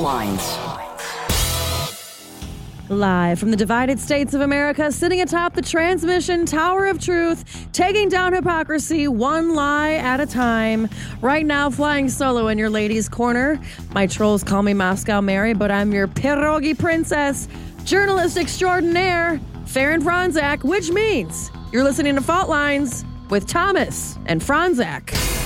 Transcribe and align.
Lines. 0.00 0.58
Live 2.90 3.38
from 3.38 3.50
the 3.50 3.56
divided 3.56 3.98
states 3.98 4.34
of 4.34 4.42
America, 4.42 4.92
sitting 4.92 5.22
atop 5.22 5.54
the 5.54 5.62
transmission 5.62 6.44
tower 6.44 6.86
of 6.86 7.00
truth, 7.00 7.68
taking 7.72 8.10
down 8.10 8.34
hypocrisy 8.34 9.08
one 9.08 9.54
lie 9.54 9.94
at 9.94 10.20
a 10.20 10.26
time. 10.26 10.88
Right 11.22 11.46
now, 11.46 11.70
flying 11.70 12.10
solo 12.10 12.48
in 12.48 12.58
your 12.58 12.68
ladies' 12.68 13.08
corner. 13.08 13.58
My 13.94 14.06
trolls 14.06 14.44
call 14.44 14.62
me 14.62 14.74
Moscow 14.74 15.22
Mary, 15.22 15.54
but 15.54 15.70
I'm 15.70 15.92
your 15.92 16.06
pierogi 16.06 16.78
princess, 16.78 17.48
journalist 17.84 18.36
extraordinaire, 18.36 19.40
Faran 19.64 20.02
Fronczak, 20.02 20.62
which 20.62 20.90
means 20.90 21.50
you're 21.72 21.84
listening 21.84 22.14
to 22.16 22.20
Fault 22.20 22.50
Lines 22.50 23.04
with 23.30 23.46
Thomas 23.46 24.18
and 24.26 24.42
Fronczak. 24.42 25.43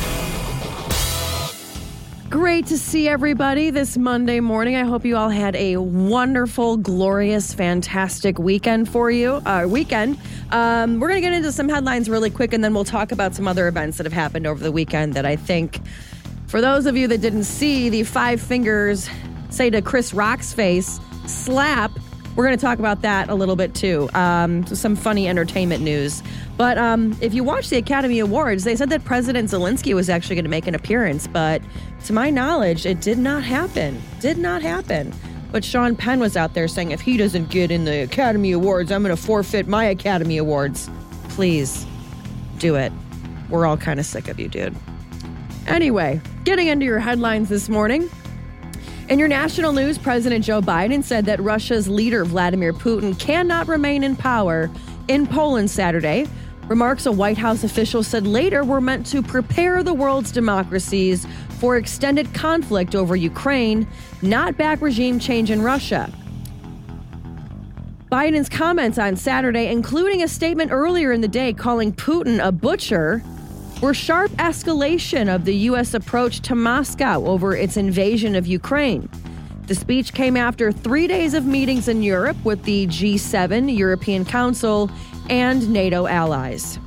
Great 2.31 2.67
to 2.67 2.77
see 2.77 3.09
everybody 3.09 3.71
this 3.71 3.97
Monday 3.97 4.41
morning. 4.41 4.77
I 4.77 4.83
hope 4.83 5.07
you 5.07 5.17
all 5.17 5.31
had 5.31 5.57
a 5.57 5.79
wonderful, 5.79 6.77
glorious, 6.77 7.55
fantastic 7.55 8.39
weekend 8.39 8.91
for 8.91 9.11
you. 9.11 9.41
Uh, 9.47 9.65
weekend. 9.67 10.19
Um, 10.51 11.01
we're 11.01 11.09
going 11.09 11.23
to 11.23 11.27
get 11.27 11.33
into 11.33 11.53
some 11.53 11.71
headlines 11.71 12.11
really 12.11 12.29
quick, 12.29 12.53
and 12.53 12.63
then 12.63 12.75
we'll 12.75 12.85
talk 12.85 13.13
about 13.13 13.35
some 13.35 13.49
other 13.49 13.67
events 13.67 13.97
that 13.97 14.05
have 14.05 14.13
happened 14.13 14.47
over 14.47 14.63
the 14.63 14.71
weekend 14.71 15.15
that 15.15 15.25
I 15.25 15.37
think, 15.37 15.81
for 16.49 16.61
those 16.61 16.85
of 16.85 16.99
you 16.99 17.09
that 17.09 17.23
didn't 17.23 17.45
see 17.45 17.89
the 17.89 18.03
five 18.03 18.43
fingers 18.43 19.09
say 19.49 19.71
to 19.71 19.81
Chris 19.81 20.13
Rock's 20.13 20.53
face, 20.53 21.01
slap. 21.27 21.93
We're 22.39 22.47
going 22.47 22.57
to 22.57 22.65
talk 22.65 22.79
about 22.79 23.03
that 23.03 23.31
a 23.31 23.35
little 23.35 23.57
bit 23.57 23.75
too. 23.75 24.09
Um, 24.15 24.65
some 24.65 24.95
funny 24.95 25.27
entertainment 25.27 25.83
news. 25.83 26.23
But 26.57 26.79
um, 26.79 27.19
if 27.21 27.35
you 27.35 27.43
watch 27.43 27.69
the 27.69 27.79
Academy 27.79 28.21
Awards, 28.21 28.63
they 28.63 28.77
said 28.77 28.91
that 28.91 29.05
President 29.05 29.51
Zelensky 29.51 29.93
was 29.93 30.09
actually 30.09 30.37
going 30.37 30.45
to 30.45 30.49
make 30.49 30.69
an 30.69 30.77
appearance, 30.77 31.27
but 31.27 31.61
to 32.05 32.13
my 32.13 32.31
knowledge, 32.31 32.87
it 32.87 33.01
did 33.01 33.19
not 33.19 33.43
happen. 33.43 34.01
Did 34.21 34.39
not 34.39 34.63
happen. 34.63 35.13
But 35.51 35.65
Sean 35.65 35.97
Penn 35.97 36.21
was 36.21 36.37
out 36.37 36.55
there 36.55 36.69
saying, 36.69 36.93
if 36.93 37.01
he 37.01 37.17
doesn't 37.17 37.51
get 37.51 37.73
in 37.73 37.85
the 37.85 38.05
Academy 38.05 38.53
Awards, 38.53 38.93
I'm 38.93 39.03
going 39.03 39.17
to 39.17 39.21
forfeit 39.21 39.67
my 39.67 39.87
Academy 39.87 40.37
Awards. 40.37 40.89
Please 41.31 41.85
do 42.59 42.77
it. 42.77 42.93
We're 43.51 43.67
all 43.67 43.77
kind 43.77 43.99
of 43.99 44.07
sick 44.07 44.29
of 44.29 44.39
you, 44.39 44.47
dude. 44.47 44.77
Anyway, 45.67 46.21
getting 46.45 46.69
into 46.69 46.87
your 46.87 47.01
headlines 47.01 47.49
this 47.49 47.69
morning. 47.69 48.09
In 49.09 49.19
your 49.19 49.29
national 49.29 49.73
news, 49.73 49.97
President 49.97 50.45
Joe 50.45 50.61
Biden 50.61 51.03
said 51.03 51.25
that 51.27 51.41
Russia's 51.41 51.89
leader, 51.89 52.25
Vladimir 52.25 52.73
Putin, 52.73 53.19
cannot 53.19 53.67
remain 53.67 54.05
in 54.05 54.15
power 54.15 54.71
in 55.09 55.27
Poland 55.27 55.71
Saturday 55.71 56.27
Remarks 56.69 57.07
a 57.07 57.13
White 57.13 57.39
House 57.39 57.65
official 57.65 58.03
said 58.03 58.27
later 58.27 58.63
were 58.63 58.81
meant 58.81 59.07
to 59.07 59.23
prepare 59.23 59.83
the 59.83 59.95
world's 59.95 60.31
democracies 60.31 61.27
for 61.59 61.79
extended 61.79 62.33
conflict 62.35 62.95
over 62.95 63.17
Ukraine, 63.17 63.89
not 64.21 64.59
back 64.59 64.83
regime 64.83 65.19
change 65.19 65.51
in 65.51 65.63
Russia. 65.63 66.13
Biden's 68.13 68.51
comments 68.51 68.99
on 68.99 69.17
Saturday, 69.17 69.71
including 69.71 70.23
a 70.23 70.29
statement 70.29 70.71
earlier 70.71 71.11
in 71.11 71.23
the 71.23 71.29
day 71.29 71.55
calling 71.55 71.91
Putin 71.91 72.39
a 72.47 72.53
butcher, 72.53 73.23
were 73.81 73.95
sharp 73.95 74.31
escalation 74.33 75.33
of 75.33 75.45
the 75.45 75.55
U.S. 75.55 75.95
approach 75.95 76.41
to 76.41 76.55
Moscow 76.55 77.25
over 77.25 77.55
its 77.55 77.77
invasion 77.77 78.35
of 78.35 78.47
Ukraine. 78.47 79.09
The 79.69 79.75
speech 79.75 80.15
came 80.15 80.37
after 80.37 80.73
three 80.73 81.07
days 81.07 81.35
of 81.35 81.45
meetings 81.45 81.87
in 81.87 82.03
Europe 82.03 82.37
with 82.45 82.65
the 82.65 82.87
G7, 82.89 83.77
European 83.77 84.25
Council, 84.25 84.91
and 85.31 85.69
NATO 85.71 86.07
allies. 86.07 86.79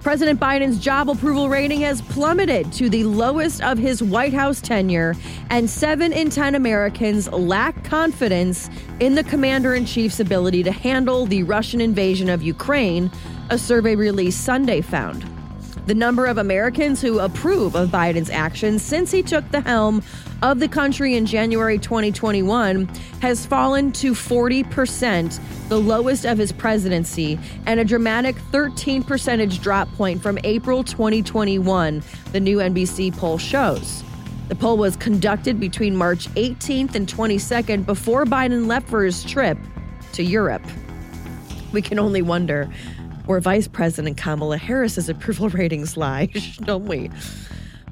President 0.00 0.40
Biden's 0.40 0.78
job 0.78 1.10
approval 1.10 1.48
rating 1.48 1.80
has 1.82 2.00
plummeted 2.02 2.72
to 2.72 2.88
the 2.88 3.04
lowest 3.04 3.62
of 3.62 3.78
his 3.78 4.02
White 4.02 4.32
House 4.32 4.60
tenure, 4.60 5.14
and 5.50 5.68
seven 5.68 6.12
in 6.12 6.30
10 6.30 6.54
Americans 6.54 7.30
lack 7.30 7.84
confidence 7.84 8.70
in 8.98 9.14
the 9.14 9.24
commander 9.24 9.74
in 9.74 9.84
chief's 9.84 10.18
ability 10.18 10.62
to 10.62 10.72
handle 10.72 11.26
the 11.26 11.42
Russian 11.44 11.80
invasion 11.80 12.28
of 12.30 12.42
Ukraine, 12.42 13.10
a 13.50 13.58
survey 13.58 13.94
released 13.94 14.44
Sunday 14.44 14.80
found. 14.80 15.37
The 15.88 15.94
number 15.94 16.26
of 16.26 16.36
Americans 16.36 17.00
who 17.00 17.18
approve 17.18 17.74
of 17.74 17.88
Biden's 17.88 18.28
actions 18.28 18.82
since 18.82 19.10
he 19.10 19.22
took 19.22 19.50
the 19.50 19.62
helm 19.62 20.02
of 20.42 20.60
the 20.60 20.68
country 20.68 21.16
in 21.16 21.24
January 21.24 21.78
2021 21.78 22.84
has 23.22 23.46
fallen 23.46 23.92
to 23.92 24.12
40%, 24.12 25.40
the 25.70 25.80
lowest 25.80 26.26
of 26.26 26.36
his 26.36 26.52
presidency, 26.52 27.40
and 27.64 27.80
a 27.80 27.86
dramatic 27.86 28.36
13 28.52 29.02
percentage 29.02 29.62
drop 29.62 29.90
point 29.94 30.22
from 30.22 30.38
April 30.44 30.84
2021, 30.84 32.02
the 32.32 32.40
new 32.40 32.58
NBC 32.58 33.16
poll 33.16 33.38
shows. 33.38 34.04
The 34.48 34.56
poll 34.56 34.76
was 34.76 34.94
conducted 34.94 35.58
between 35.58 35.96
March 35.96 36.28
18th 36.34 36.96
and 36.96 37.08
22nd 37.08 37.86
before 37.86 38.26
Biden 38.26 38.66
left 38.66 38.90
for 38.90 39.04
his 39.04 39.24
trip 39.24 39.56
to 40.12 40.22
Europe. 40.22 40.66
We 41.72 41.80
can 41.80 41.98
only 41.98 42.20
wonder 42.20 42.68
where 43.28 43.40
Vice 43.40 43.68
President 43.68 44.16
Kamala 44.16 44.56
Harris's 44.56 45.10
approval 45.10 45.48
ratings 45.60 45.96
lie, 45.98 46.26
don't 46.62 46.86
we? 46.86 47.10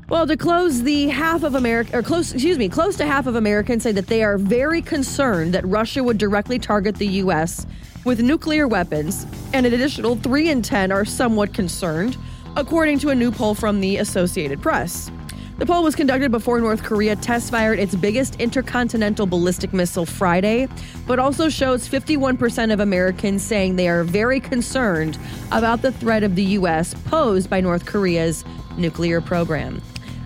Well, 0.09 0.27
to 0.27 0.37
close 0.37 0.83
the 0.83 1.09
half 1.09 1.43
of 1.43 1.55
America, 1.55 1.99
or 1.99 2.03
close, 2.03 2.33
excuse 2.33 2.57
me, 2.57 2.69
close 2.69 2.97
to 2.97 3.07
half 3.07 3.27
of 3.27 3.35
Americans 3.35 3.83
say 3.83 3.93
that 3.93 4.07
they 4.07 4.23
are 4.23 4.39
very 4.39 4.81
concerned 4.81 5.53
that 5.53 5.67
Russia 5.67 6.03
would 6.03 6.17
directly 6.17 6.59
target 6.59 6.97
the 6.97 7.09
U.S. 7.09 7.67
with 8.05 8.21
nuclear 8.21 8.67
weapons, 8.67 9.27
and 9.53 9.67
an 9.67 9.75
additional 9.75 10.17
three 10.17 10.49
in 10.49 10.63
10 10.63 10.91
are 10.91 11.05
somewhat 11.05 11.53
concerned, 11.53 12.17
according 12.57 12.99
to 13.01 13.11
a 13.11 13.15
new 13.15 13.31
poll 13.31 13.55
from 13.55 13.81
the 13.81 13.99
Associated 13.99 14.63
Press. 14.63 15.11
The 15.59 15.65
poll 15.65 15.83
was 15.83 15.95
conducted 15.95 16.31
before 16.31 16.61
North 16.61 16.83
Korea 16.83 17.17
test 17.17 17.51
fired 17.51 17.79
its 17.79 17.95
biggest 17.95 18.39
intercontinental 18.39 19.25
ballistic 19.25 19.73
missile 19.73 20.05
Friday, 20.05 20.69
but 21.07 21.19
also 21.19 21.49
shows 21.49 21.89
51% 21.89 22.75
of 22.75 22.81
Americans 22.81 23.43
saying 23.43 23.77
they 23.77 23.89
are 23.89 24.05
very 24.05 24.39
concerned 24.39 25.19
about 25.53 25.81
the 25.81 25.93
threat 25.93 26.23
of 26.23 26.35
the 26.35 26.45
U.S. 26.45 26.93
posed 27.07 27.49
by 27.49 27.63
North 27.63 27.87
Korea's 27.87 28.45
nuclear 28.77 29.23
program. 29.23 29.81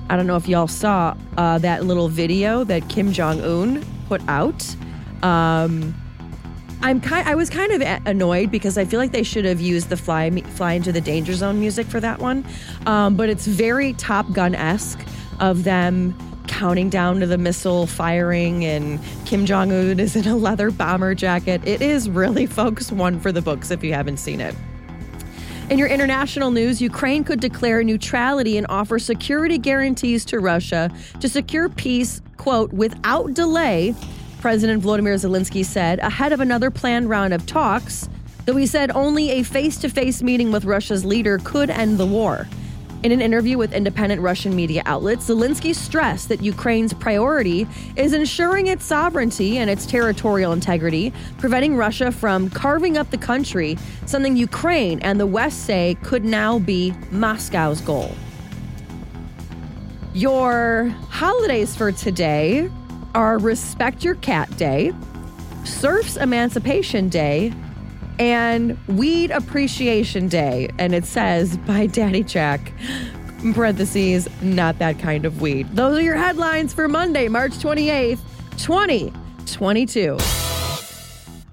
I 0.09 0.17
don't 0.17 0.27
know 0.27 0.35
if 0.35 0.49
y'all 0.49 0.67
saw 0.67 1.17
uh, 1.37 1.59
that 1.59 1.85
little 1.85 2.09
video 2.09 2.65
that 2.65 2.89
Kim 2.89 3.13
Jong 3.13 3.41
Un 3.41 3.87
put 4.09 4.21
out. 4.27 4.67
Um, 5.23 5.95
I'm 6.83 7.01
kind. 7.01 7.29
I 7.29 7.37
was 7.37 7.51
kind 7.51 7.71
of 7.71 7.83
annoyed 8.07 8.51
because 8.51 8.77
I 8.77 8.85
feel 8.85 8.99
like 8.99 9.13
they 9.13 9.23
should 9.23 9.45
have 9.45 9.61
used 9.61 9.91
the 9.91 9.97
fly 9.97 10.31
fly 10.31 10.73
into 10.73 10.91
the 10.91 11.01
danger 11.01 11.35
zone 11.35 11.61
music 11.61 11.87
for 11.87 12.01
that 12.01 12.19
one, 12.19 12.45
um, 12.87 13.15
but 13.17 13.29
it's 13.29 13.47
very 13.47 13.93
Top 13.93 14.33
Gun 14.33 14.55
esque 14.55 14.99
of 15.41 15.65
them 15.65 16.15
counting 16.47 16.91
down 16.91 17.21
to 17.21 17.27
the 17.27 17.39
missile 17.39 17.87
firing 17.87 18.65
and 18.65 19.01
Kim 19.25 19.47
Jong 19.47 19.73
Un 19.73 20.01
is 20.01 20.17
in 20.17 20.27
a 20.27 20.37
leather 20.37 20.71
bomber 20.71 21.15
jacket. 21.15 21.61
It 21.65 21.81
is 21.81 22.11
really, 22.11 22.47
folks, 22.61 22.93
one 22.93 23.21
for 23.21 23.33
the 23.33 23.41
books 23.43 23.71
if 23.71 23.83
you 23.83 23.95
haven't 23.95 24.19
seen 24.19 24.41
it. 24.41 24.55
In 25.71 25.79
your 25.79 25.87
international 25.87 26.51
news, 26.51 26.83
Ukraine 26.83 27.23
could 27.23 27.39
declare 27.39 27.85
neutrality 27.85 28.59
and 28.59 28.67
offer 28.69 28.99
security 28.99 29.57
guarantees 29.57 30.25
to 30.25 30.41
Russia 30.41 30.91
to 31.21 31.29
secure 31.29 31.69
peace, 31.69 32.21
quote, 32.39 32.73
without 32.73 33.35
delay, 33.35 33.95
President 34.41 34.83
Volodymyr 34.83 35.15
Zelensky 35.15 35.65
said, 35.65 36.01
ahead 36.01 36.33
of 36.33 36.41
another 36.41 36.73
planned 36.73 37.09
round 37.09 37.33
of 37.33 37.47
talks, 37.47 38.09
though 38.47 38.57
he 38.57 38.67
said 38.67 38.91
only 38.91 39.31
a 39.31 39.45
face 39.45 39.77
to 39.77 39.89
face 39.89 40.23
meeting 40.23 40.51
with 40.51 40.65
Russia's 40.65 41.05
leader 41.05 41.39
could 41.45 41.71
end 41.71 41.99
the 41.99 42.07
war. 42.07 42.49
In 43.03 43.13
an 43.13 43.23
interview 43.23 43.57
with 43.57 43.73
independent 43.73 44.21
Russian 44.21 44.55
media 44.55 44.83
outlets, 44.85 45.27
Zelensky 45.27 45.75
stressed 45.75 46.29
that 46.29 46.43
Ukraine's 46.43 46.93
priority 46.93 47.67
is 47.97 48.13
ensuring 48.13 48.67
its 48.67 48.85
sovereignty 48.85 49.57
and 49.57 49.71
its 49.71 49.87
territorial 49.87 50.53
integrity, 50.53 51.11
preventing 51.39 51.77
Russia 51.77 52.13
from 52.13 52.51
carving 52.51 52.99
up 52.99 53.11
the 53.11 53.17
country, 53.17 53.79
something 54.05 54.37
Ukraine 54.37 55.01
and 55.01 55.19
the 55.19 55.25
West 55.27 55.65
say 55.65 55.97
could 56.03 56.27
now 56.27 56.59
be 56.59 56.93
Moscow's 57.11 57.81
goal. 57.81 58.15
Your 60.13 60.95
holidays 61.09 61.75
for 61.75 61.93
today 61.93 62.69
are 63.15 63.39
Respect 63.39 64.05
Your 64.05 64.17
Cat 64.17 64.55
Day, 64.59 64.93
Serfs 65.65 66.19
Emancipation 66.19 67.09
Day, 67.09 67.55
and 68.21 68.77
Weed 68.87 69.31
Appreciation 69.31 70.29
Day. 70.29 70.69
And 70.79 70.95
it 70.95 71.07
says 71.07 71.57
by 71.57 71.87
Daddy 71.87 72.23
Jack, 72.23 72.73
parentheses, 73.55 74.29
not 74.43 74.79
that 74.79 74.99
kind 74.99 75.25
of 75.25 75.41
weed. 75.41 75.67
Those 75.75 75.99
are 75.99 76.03
your 76.03 76.17
headlines 76.17 76.75
for 76.75 76.87
Monday, 76.87 77.29
March 77.29 77.53
28th, 77.53 78.21
2022. 78.59 80.19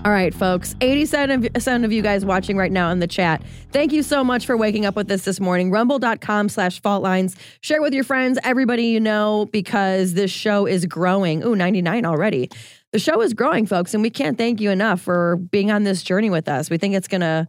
All 0.06 0.12
right, 0.12 0.34
folks, 0.34 0.74
87% 0.76 1.84
of 1.84 1.92
you 1.92 2.02
guys 2.02 2.24
watching 2.24 2.56
right 2.56 2.72
now 2.72 2.92
in 2.92 3.00
the 3.00 3.08
chat. 3.08 3.42
Thank 3.72 3.92
you 3.92 4.04
so 4.04 4.24
much 4.24 4.46
for 4.46 4.56
waking 4.56 4.86
up 4.86 4.96
with 4.96 5.10
us 5.12 5.24
this 5.26 5.40
morning. 5.40 5.72
Rumble.com 5.72 6.50
slash 6.50 6.82
fault 6.82 7.02
lines. 7.02 7.36
Share 7.62 7.82
with 7.82 7.94
your 7.94 8.04
friends, 8.04 8.38
everybody 8.44 8.84
you 8.84 9.00
know, 9.00 9.50
because 9.52 10.14
this 10.14 10.32
show 10.32 10.66
is 10.66 10.86
growing. 10.86 11.44
Ooh, 11.44 11.56
99 11.56 12.06
already 12.06 12.50
the 12.94 13.00
show 13.00 13.22
is 13.22 13.34
growing, 13.34 13.66
folks, 13.66 13.94
and 13.94 14.02
we 14.02 14.10
can't 14.10 14.38
thank 14.38 14.62
you 14.62 14.72
enough 14.72 15.02
for 15.02 15.36
being 15.36 15.72
on 15.72 15.84
this 15.84 16.04
journey 16.04 16.30
with 16.30 16.48
us. 16.48 16.70
We 16.70 16.78
think 16.78 16.96
it's 16.96 17.08
going 17.08 17.22
to 17.22 17.48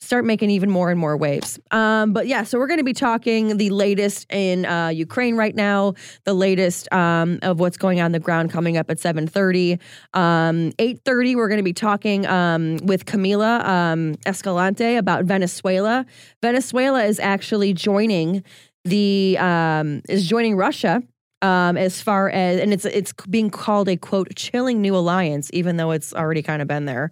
start 0.00 0.24
making 0.24 0.50
even 0.50 0.70
more 0.70 0.90
and 0.90 1.00
more 1.00 1.16
waves. 1.16 1.58
Um, 1.70 2.12
but 2.12 2.26
yeah, 2.26 2.44
so 2.44 2.58
we're 2.58 2.66
going 2.66 2.78
to 2.78 2.84
be 2.84 2.92
talking 2.92 3.56
the 3.56 3.70
latest 3.70 4.26
in 4.30 4.66
uh, 4.66 4.88
Ukraine 4.88 5.36
right 5.36 5.54
now, 5.54 5.94
the 6.24 6.34
latest 6.34 6.92
um, 6.92 7.38
of 7.42 7.58
what's 7.60 7.76
going 7.76 8.00
on 8.00 8.12
the 8.12 8.20
ground 8.20 8.50
coming 8.50 8.76
up 8.76 8.90
at 8.90 8.98
7.30. 8.98 9.80
Um, 10.12 10.72
8.30, 10.72 11.36
we're 11.36 11.48
going 11.48 11.58
to 11.58 11.64
be 11.64 11.72
talking 11.72 12.26
um, 12.26 12.76
with 12.82 13.06
Camila 13.06 13.64
um, 13.64 14.14
Escalante 14.26 14.96
about 14.96 15.24
Venezuela. 15.24 16.04
Venezuela 16.42 17.04
is 17.04 17.18
actually 17.18 17.72
joining 17.72 18.44
the 18.84 19.36
um, 19.40 20.02
is 20.08 20.28
joining 20.28 20.56
Russia 20.56 21.02
um, 21.42 21.76
as 21.76 22.00
far 22.00 22.30
as 22.30 22.60
and 22.60 22.72
it's 22.72 22.84
it's 22.84 23.12
being 23.28 23.50
called 23.50 23.88
a 23.88 23.96
quote 23.96 24.34
chilling 24.36 24.80
new 24.80 24.96
alliance, 24.96 25.50
even 25.52 25.76
though 25.76 25.90
it's 25.90 26.14
already 26.14 26.42
kind 26.42 26.62
of 26.62 26.68
been 26.68 26.86
there. 26.86 27.10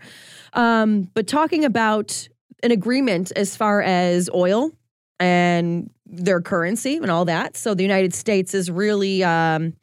Um, 0.53 1.11
but 1.15 1.26
talking 1.26 1.65
about 1.65 2.29
an 2.62 2.71
agreement 2.71 3.32
as 3.37 3.56
far 3.56 3.82
as 3.82 4.31
oil 4.35 4.73
and 5.21 5.91
their 6.06 6.41
currency 6.41 6.97
and 6.97 7.11
all 7.11 7.25
that. 7.26 7.56
So 7.56 7.75
the 7.75 7.82
United 7.82 8.15
States 8.15 8.55
is 8.55 8.71
really, 8.71 9.23
um, 9.23 9.75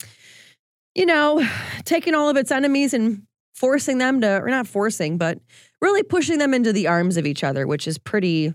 you 0.95 1.05
know, 1.05 1.47
taking 1.85 2.15
all 2.15 2.29
of 2.29 2.37
its 2.37 2.51
enemies 2.51 2.93
and 2.93 3.23
forcing 3.53 3.99
them 3.99 4.21
to, 4.21 4.41
or 4.41 4.49
not 4.49 4.67
forcing, 4.67 5.17
but 5.17 5.39
really 5.81 6.03
pushing 6.03 6.39
them 6.39 6.53
into 6.53 6.73
the 6.73 6.87
arms 6.87 7.17
of 7.17 7.25
each 7.25 7.43
other, 7.43 7.67
which 7.67 7.87
is 7.87 7.97
pretty 7.97 8.53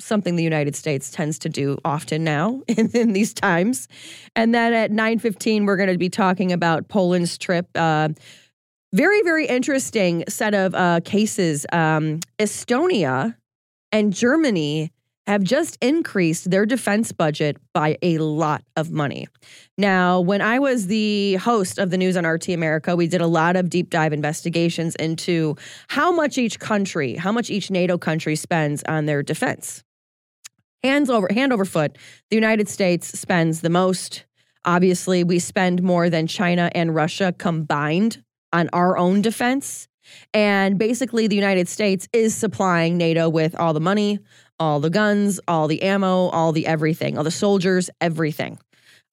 something 0.00 0.36
the 0.36 0.42
United 0.42 0.74
States 0.74 1.10
tends 1.10 1.38
to 1.40 1.48
do 1.48 1.78
often 1.84 2.24
now 2.24 2.62
in, 2.68 2.90
in 2.90 3.12
these 3.12 3.32
times. 3.32 3.88
And 4.34 4.54
then 4.54 4.72
at 4.72 4.90
9:15 4.90 5.66
we're 5.66 5.76
going 5.76 5.90
to 5.90 5.98
be 5.98 6.10
talking 6.10 6.52
about 6.52 6.88
Poland's 6.88 7.38
trip 7.38 7.68
uh, 7.74 8.08
very, 8.92 9.22
very 9.22 9.46
interesting 9.46 10.24
set 10.28 10.54
of 10.54 10.74
uh, 10.74 11.00
cases. 11.04 11.64
Um, 11.72 12.20
Estonia 12.38 13.36
and 13.92 14.12
Germany 14.12 14.92
have 15.26 15.42
just 15.44 15.78
increased 15.80 16.50
their 16.50 16.66
defense 16.66 17.12
budget 17.12 17.56
by 17.72 17.96
a 18.02 18.18
lot 18.18 18.64
of 18.74 18.90
money. 18.90 19.28
Now, 19.78 20.20
when 20.20 20.40
I 20.40 20.58
was 20.58 20.88
the 20.88 21.36
host 21.36 21.78
of 21.78 21.90
the 21.90 21.98
News 21.98 22.16
on 22.16 22.26
RT 22.26 22.48
America, 22.48 22.96
we 22.96 23.06
did 23.06 23.20
a 23.20 23.28
lot 23.28 23.54
of 23.54 23.70
deep 23.70 23.90
dive 23.90 24.12
investigations 24.12 24.96
into 24.96 25.56
how 25.88 26.10
much 26.10 26.36
each 26.36 26.58
country, 26.58 27.14
how 27.14 27.30
much 27.30 27.48
each 27.48 27.70
NATO 27.70 27.96
country 27.96 28.34
spends 28.34 28.82
on 28.84 29.06
their 29.06 29.22
defense. 29.22 29.84
Hands 30.82 31.10
over, 31.10 31.28
hand 31.30 31.52
over 31.52 31.64
foot, 31.64 31.96
the 32.30 32.36
United 32.36 32.68
States 32.68 33.18
spends 33.18 33.60
the 33.60 33.70
most. 33.70 34.24
Obviously, 34.64 35.24
we 35.24 35.38
spend 35.38 35.82
more 35.82 36.08
than 36.08 36.26
China 36.26 36.70
and 36.74 36.94
Russia 36.94 37.34
combined 37.36 38.22
on 38.52 38.68
our 38.72 38.96
own 38.96 39.22
defense. 39.22 39.88
And 40.32 40.78
basically, 40.78 41.26
the 41.26 41.36
United 41.36 41.68
States 41.68 42.08
is 42.12 42.34
supplying 42.34 42.96
NATO 42.96 43.28
with 43.28 43.54
all 43.54 43.72
the 43.74 43.80
money, 43.80 44.20
all 44.58 44.80
the 44.80 44.90
guns, 44.90 45.38
all 45.46 45.68
the 45.68 45.82
ammo, 45.82 46.28
all 46.28 46.52
the 46.52 46.66
everything, 46.66 47.16
all 47.16 47.24
the 47.24 47.30
soldiers, 47.30 47.90
everything. 48.00 48.58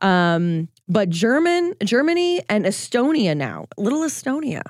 Um, 0.02 0.70
but 0.88 1.10
German, 1.10 1.74
Germany 1.84 2.42
and 2.50 2.66
Estonia 2.66 3.36
now, 3.36 3.66
little 3.78 4.02
Estonia, 4.02 4.62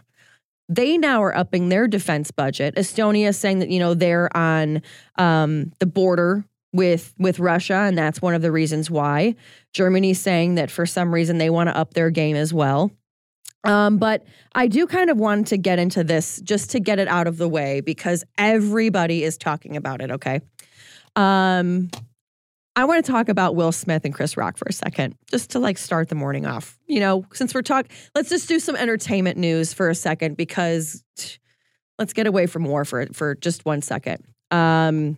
they 0.70 0.98
now 0.98 1.24
are 1.24 1.36
upping 1.36 1.70
their 1.70 1.88
defense 1.88 2.32
budget. 2.32 2.76
Estonia 2.76 3.34
saying 3.34 3.60
that 3.60 3.70
you 3.70 3.80
know 3.80 3.94
they're 3.94 4.36
on 4.36 4.82
um, 5.18 5.72
the 5.80 5.86
border 5.86 6.44
with 6.74 7.14
with 7.18 7.40
Russia, 7.40 7.76
and 7.76 7.98
that's 7.98 8.22
one 8.22 8.34
of 8.34 8.42
the 8.42 8.52
reasons 8.52 8.90
why. 8.90 9.36
Germany's 9.74 10.20
saying 10.20 10.56
that 10.56 10.72
for 10.72 10.86
some 10.86 11.14
reason 11.14 11.38
they 11.38 11.50
want 11.50 11.70
to 11.70 11.78
up 11.78 11.94
their 11.94 12.10
game 12.10 12.36
as 12.36 12.54
well. 12.54 12.92
Um, 13.64 13.98
but 13.98 14.26
I 14.56 14.68
do 14.68 14.88
kind 14.88 15.10
of 15.10 15.18
want 15.18 15.48
to 15.48 15.58
get 15.58 15.80
into 15.80 16.04
this 16.04 16.40
just 16.42 16.72
to 16.72 16.80
get 16.80 17.00
it 17.00 17.08
out 17.08 17.28
of 17.28 17.38
the 17.38 17.50
way 17.50 17.82
because 17.82 18.24
everybody 18.38 19.24
is 19.24 19.38
talking 19.38 19.76
about 19.76 20.02
it. 20.02 20.12
Okay. 20.12 20.42
Um, 21.16 21.90
I 22.76 22.86
want 22.86 23.04
to 23.04 23.12
talk 23.12 23.28
about 23.28 23.56
Will 23.56 23.72
Smith 23.72 24.06
and 24.06 24.14
Chris 24.14 24.38
Rock 24.38 24.56
for 24.56 24.68
a 24.70 24.74
second, 24.74 25.16
just 25.32 25.50
to 25.52 25.60
like 25.60 25.80
start 25.80 26.10
the 26.10 26.16
morning 26.16 26.46
off. 26.46 26.78
You 26.86 27.00
know, 27.00 27.26
since 27.34 27.56
we're 27.56 27.64
talking, 27.64 27.92
let's 28.14 28.30
just 28.30 28.48
do 28.48 28.60
some 28.60 28.76
entertainment 28.76 29.38
news 29.38 29.74
for 29.74 29.90
a 29.90 29.96
second 29.96 30.38
because 30.38 31.04
let's 31.98 32.14
get 32.14 32.28
away 32.28 32.46
from 32.46 32.66
war 32.66 32.86
for 32.86 33.08
for 33.08 33.34
just 33.34 33.66
one 33.66 33.82
second. 33.82 34.24
Um, 34.52 35.18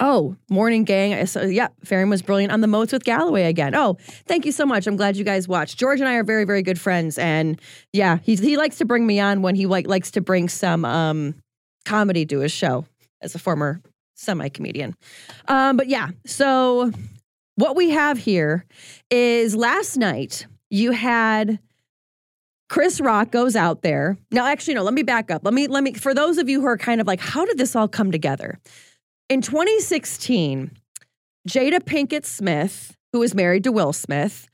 Oh, 0.00 0.36
morning 0.50 0.84
gang. 0.84 1.26
So, 1.26 1.42
yeah, 1.42 1.68
Faran 1.86 2.10
was 2.10 2.22
brilliant 2.22 2.52
on 2.52 2.60
the 2.60 2.66
moats 2.66 2.92
with 2.92 3.04
Galloway 3.04 3.44
again. 3.44 3.74
Oh, 3.74 3.98
thank 4.26 4.44
you 4.44 4.52
so 4.52 4.66
much. 4.66 4.86
I'm 4.86 4.96
glad 4.96 5.16
you 5.16 5.24
guys 5.24 5.46
watched. 5.46 5.78
George 5.78 6.00
and 6.00 6.08
I 6.08 6.14
are 6.14 6.24
very, 6.24 6.44
very 6.44 6.62
good 6.62 6.80
friends, 6.80 7.18
and 7.18 7.60
yeah, 7.92 8.18
he 8.22 8.34
he 8.34 8.56
likes 8.56 8.78
to 8.78 8.84
bring 8.84 9.06
me 9.06 9.20
on 9.20 9.42
when 9.42 9.54
he 9.54 9.66
like 9.66 9.86
likes 9.86 10.10
to 10.12 10.20
bring 10.20 10.48
some 10.48 10.84
um 10.84 11.34
comedy 11.84 12.26
to 12.26 12.40
his 12.40 12.52
show 12.52 12.84
as 13.20 13.34
a 13.34 13.38
former 13.38 13.80
semi 14.14 14.48
comedian. 14.48 14.96
Um, 15.46 15.76
but 15.76 15.88
yeah, 15.88 16.10
so 16.26 16.90
what 17.56 17.76
we 17.76 17.90
have 17.90 18.18
here 18.18 18.64
is 19.10 19.54
last 19.54 19.96
night 19.96 20.46
you 20.70 20.92
had. 20.92 21.58
Chris 22.68 23.02
Rock 23.02 23.30
goes 23.30 23.54
out 23.54 23.82
there. 23.82 24.16
Now, 24.30 24.46
actually, 24.46 24.72
no, 24.72 24.82
let 24.82 24.94
me 24.94 25.02
back 25.02 25.30
up. 25.30 25.42
Let 25.44 25.52
me, 25.52 25.66
let 25.66 25.84
me, 25.84 25.92
for 25.92 26.14
those 26.14 26.38
of 26.38 26.48
you 26.48 26.62
who 26.62 26.66
are 26.66 26.78
kind 26.78 27.02
of 27.02 27.06
like, 27.06 27.20
how 27.20 27.44
did 27.44 27.58
this 27.58 27.76
all 27.76 27.86
come 27.86 28.10
together? 28.10 28.58
In 29.32 29.40
2016, 29.40 30.72
Jada 31.48 31.80
Pinkett 31.80 32.26
Smith, 32.26 32.94
who 33.14 33.20
was 33.20 33.34
married 33.34 33.64
to 33.64 33.72
Will 33.72 33.94
Smith, 33.94 34.46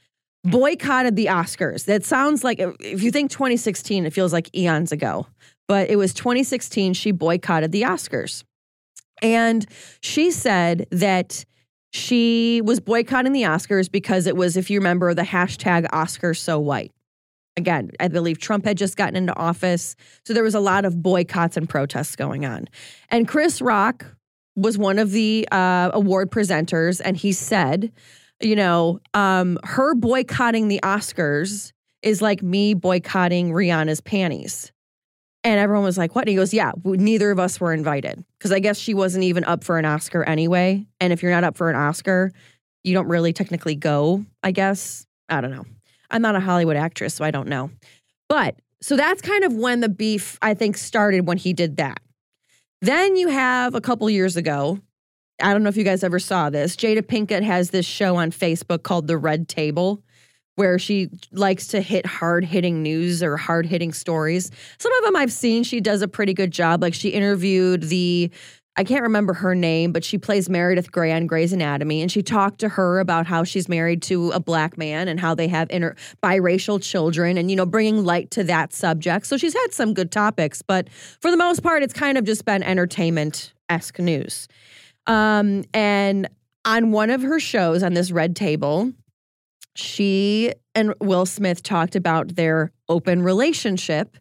boycotted 0.44 1.16
the 1.16 1.26
Oscars. 1.26 1.86
That 1.86 2.04
sounds 2.04 2.44
like, 2.44 2.60
if 2.60 3.02
you 3.02 3.10
think 3.10 3.32
2016, 3.32 4.06
it 4.06 4.12
feels 4.12 4.32
like 4.32 4.56
eons 4.56 4.92
ago. 4.92 5.26
But 5.66 5.90
it 5.90 5.96
was 5.96 6.14
2016, 6.14 6.94
she 6.94 7.10
boycotted 7.10 7.72
the 7.72 7.82
Oscars. 7.82 8.44
And 9.20 9.66
she 10.00 10.30
said 10.30 10.86
that 10.92 11.44
she 11.92 12.60
was 12.64 12.78
boycotting 12.78 13.32
the 13.32 13.42
Oscars 13.42 13.90
because 13.90 14.28
it 14.28 14.36
was, 14.36 14.56
if 14.56 14.70
you 14.70 14.78
remember, 14.78 15.12
the 15.12 15.22
hashtag 15.22 15.88
Oscars 15.88 16.38
so 16.38 16.60
white. 16.60 16.92
Again, 17.56 17.90
I 17.98 18.06
believe 18.06 18.38
Trump 18.38 18.64
had 18.64 18.78
just 18.78 18.96
gotten 18.96 19.16
into 19.16 19.34
office. 19.34 19.96
So 20.24 20.34
there 20.34 20.44
was 20.44 20.54
a 20.54 20.60
lot 20.60 20.84
of 20.84 21.02
boycotts 21.02 21.56
and 21.56 21.68
protests 21.68 22.14
going 22.14 22.46
on. 22.46 22.68
And 23.10 23.26
Chris 23.26 23.60
Rock, 23.60 24.06
was 24.58 24.76
one 24.76 24.98
of 24.98 25.12
the 25.12 25.48
uh, 25.52 25.90
award 25.94 26.30
presenters, 26.30 27.00
and 27.04 27.16
he 27.16 27.32
said, 27.32 27.92
you 28.40 28.56
know, 28.56 29.00
um, 29.14 29.58
her 29.64 29.94
boycotting 29.94 30.68
the 30.68 30.80
Oscars 30.82 31.72
is 32.02 32.22
like 32.22 32.42
me 32.42 32.74
boycotting 32.74 33.50
Rihanna's 33.50 34.00
panties. 34.00 34.72
And 35.44 35.58
everyone 35.58 35.84
was 35.84 35.98
like, 35.98 36.14
what? 36.14 36.22
And 36.22 36.30
he 36.30 36.36
goes, 36.36 36.52
yeah, 36.52 36.72
neither 36.84 37.30
of 37.30 37.38
us 37.38 37.60
were 37.60 37.72
invited. 37.72 38.24
Because 38.38 38.52
I 38.52 38.58
guess 38.58 38.76
she 38.78 38.94
wasn't 38.94 39.24
even 39.24 39.44
up 39.44 39.64
for 39.64 39.78
an 39.78 39.84
Oscar 39.84 40.22
anyway. 40.24 40.86
And 41.00 41.12
if 41.12 41.22
you're 41.22 41.32
not 41.32 41.44
up 41.44 41.56
for 41.56 41.70
an 41.70 41.76
Oscar, 41.76 42.32
you 42.84 42.94
don't 42.94 43.08
really 43.08 43.32
technically 43.32 43.74
go, 43.74 44.24
I 44.42 44.50
guess. 44.50 45.06
I 45.28 45.40
don't 45.40 45.50
know. 45.50 45.64
I'm 46.10 46.22
not 46.22 46.36
a 46.36 46.40
Hollywood 46.40 46.76
actress, 46.76 47.14
so 47.14 47.24
I 47.24 47.30
don't 47.30 47.48
know. 47.48 47.70
But 48.28 48.56
so 48.80 48.96
that's 48.96 49.22
kind 49.22 49.44
of 49.44 49.54
when 49.54 49.80
the 49.80 49.88
beef, 49.88 50.38
I 50.42 50.54
think, 50.54 50.76
started 50.76 51.26
when 51.26 51.38
he 51.38 51.52
did 51.52 51.76
that. 51.76 52.00
Then 52.80 53.16
you 53.16 53.28
have 53.28 53.74
a 53.74 53.80
couple 53.80 54.08
years 54.08 54.36
ago, 54.36 54.78
I 55.42 55.52
don't 55.52 55.62
know 55.62 55.68
if 55.68 55.76
you 55.76 55.84
guys 55.84 56.04
ever 56.04 56.18
saw 56.18 56.50
this. 56.50 56.76
Jada 56.76 57.02
Pinkett 57.02 57.42
has 57.42 57.70
this 57.70 57.86
show 57.86 58.16
on 58.16 58.30
Facebook 58.30 58.82
called 58.82 59.06
The 59.06 59.16
Red 59.16 59.48
Table, 59.48 60.02
where 60.56 60.78
she 60.78 61.08
likes 61.32 61.68
to 61.68 61.80
hit 61.80 62.04
hard 62.04 62.44
hitting 62.44 62.82
news 62.82 63.22
or 63.22 63.36
hard 63.36 63.66
hitting 63.66 63.92
stories. 63.92 64.50
Some 64.78 64.92
of 64.92 65.04
them 65.04 65.16
I've 65.16 65.32
seen, 65.32 65.62
she 65.62 65.80
does 65.80 66.02
a 66.02 66.08
pretty 66.08 66.34
good 66.34 66.50
job. 66.50 66.82
Like 66.82 66.94
she 66.94 67.10
interviewed 67.10 67.84
the 67.84 68.30
I 68.78 68.84
can't 68.84 69.02
remember 69.02 69.34
her 69.34 69.56
name, 69.56 69.90
but 69.90 70.04
she 70.04 70.18
plays 70.18 70.48
Meredith 70.48 70.92
Grey 70.92 71.10
on 71.10 71.26
Grey's 71.26 71.52
Anatomy, 71.52 72.00
and 72.00 72.12
she 72.12 72.22
talked 72.22 72.60
to 72.60 72.68
her 72.68 73.00
about 73.00 73.26
how 73.26 73.42
she's 73.42 73.68
married 73.68 74.02
to 74.02 74.30
a 74.30 74.38
black 74.38 74.78
man 74.78 75.08
and 75.08 75.18
how 75.18 75.34
they 75.34 75.48
have 75.48 75.68
inter- 75.68 75.96
biracial 76.22 76.80
children, 76.80 77.36
and 77.36 77.50
you 77.50 77.56
know, 77.56 77.66
bringing 77.66 78.04
light 78.04 78.30
to 78.30 78.44
that 78.44 78.72
subject. 78.72 79.26
So 79.26 79.36
she's 79.36 79.52
had 79.52 79.72
some 79.72 79.94
good 79.94 80.12
topics, 80.12 80.62
but 80.62 80.88
for 81.20 81.32
the 81.32 81.36
most 81.36 81.60
part, 81.64 81.82
it's 81.82 81.92
kind 81.92 82.16
of 82.16 82.24
just 82.24 82.44
been 82.44 82.62
entertainment 82.62 83.52
esque 83.68 83.98
news. 83.98 84.46
Um, 85.08 85.64
and 85.74 86.28
on 86.64 86.92
one 86.92 87.10
of 87.10 87.20
her 87.22 87.40
shows 87.40 87.82
on 87.82 87.94
this 87.94 88.12
red 88.12 88.36
table, 88.36 88.92
she 89.74 90.52
and 90.76 90.94
Will 91.00 91.26
Smith 91.26 91.64
talked 91.64 91.96
about 91.96 92.36
their 92.36 92.70
open 92.88 93.22
relationship 93.22 94.16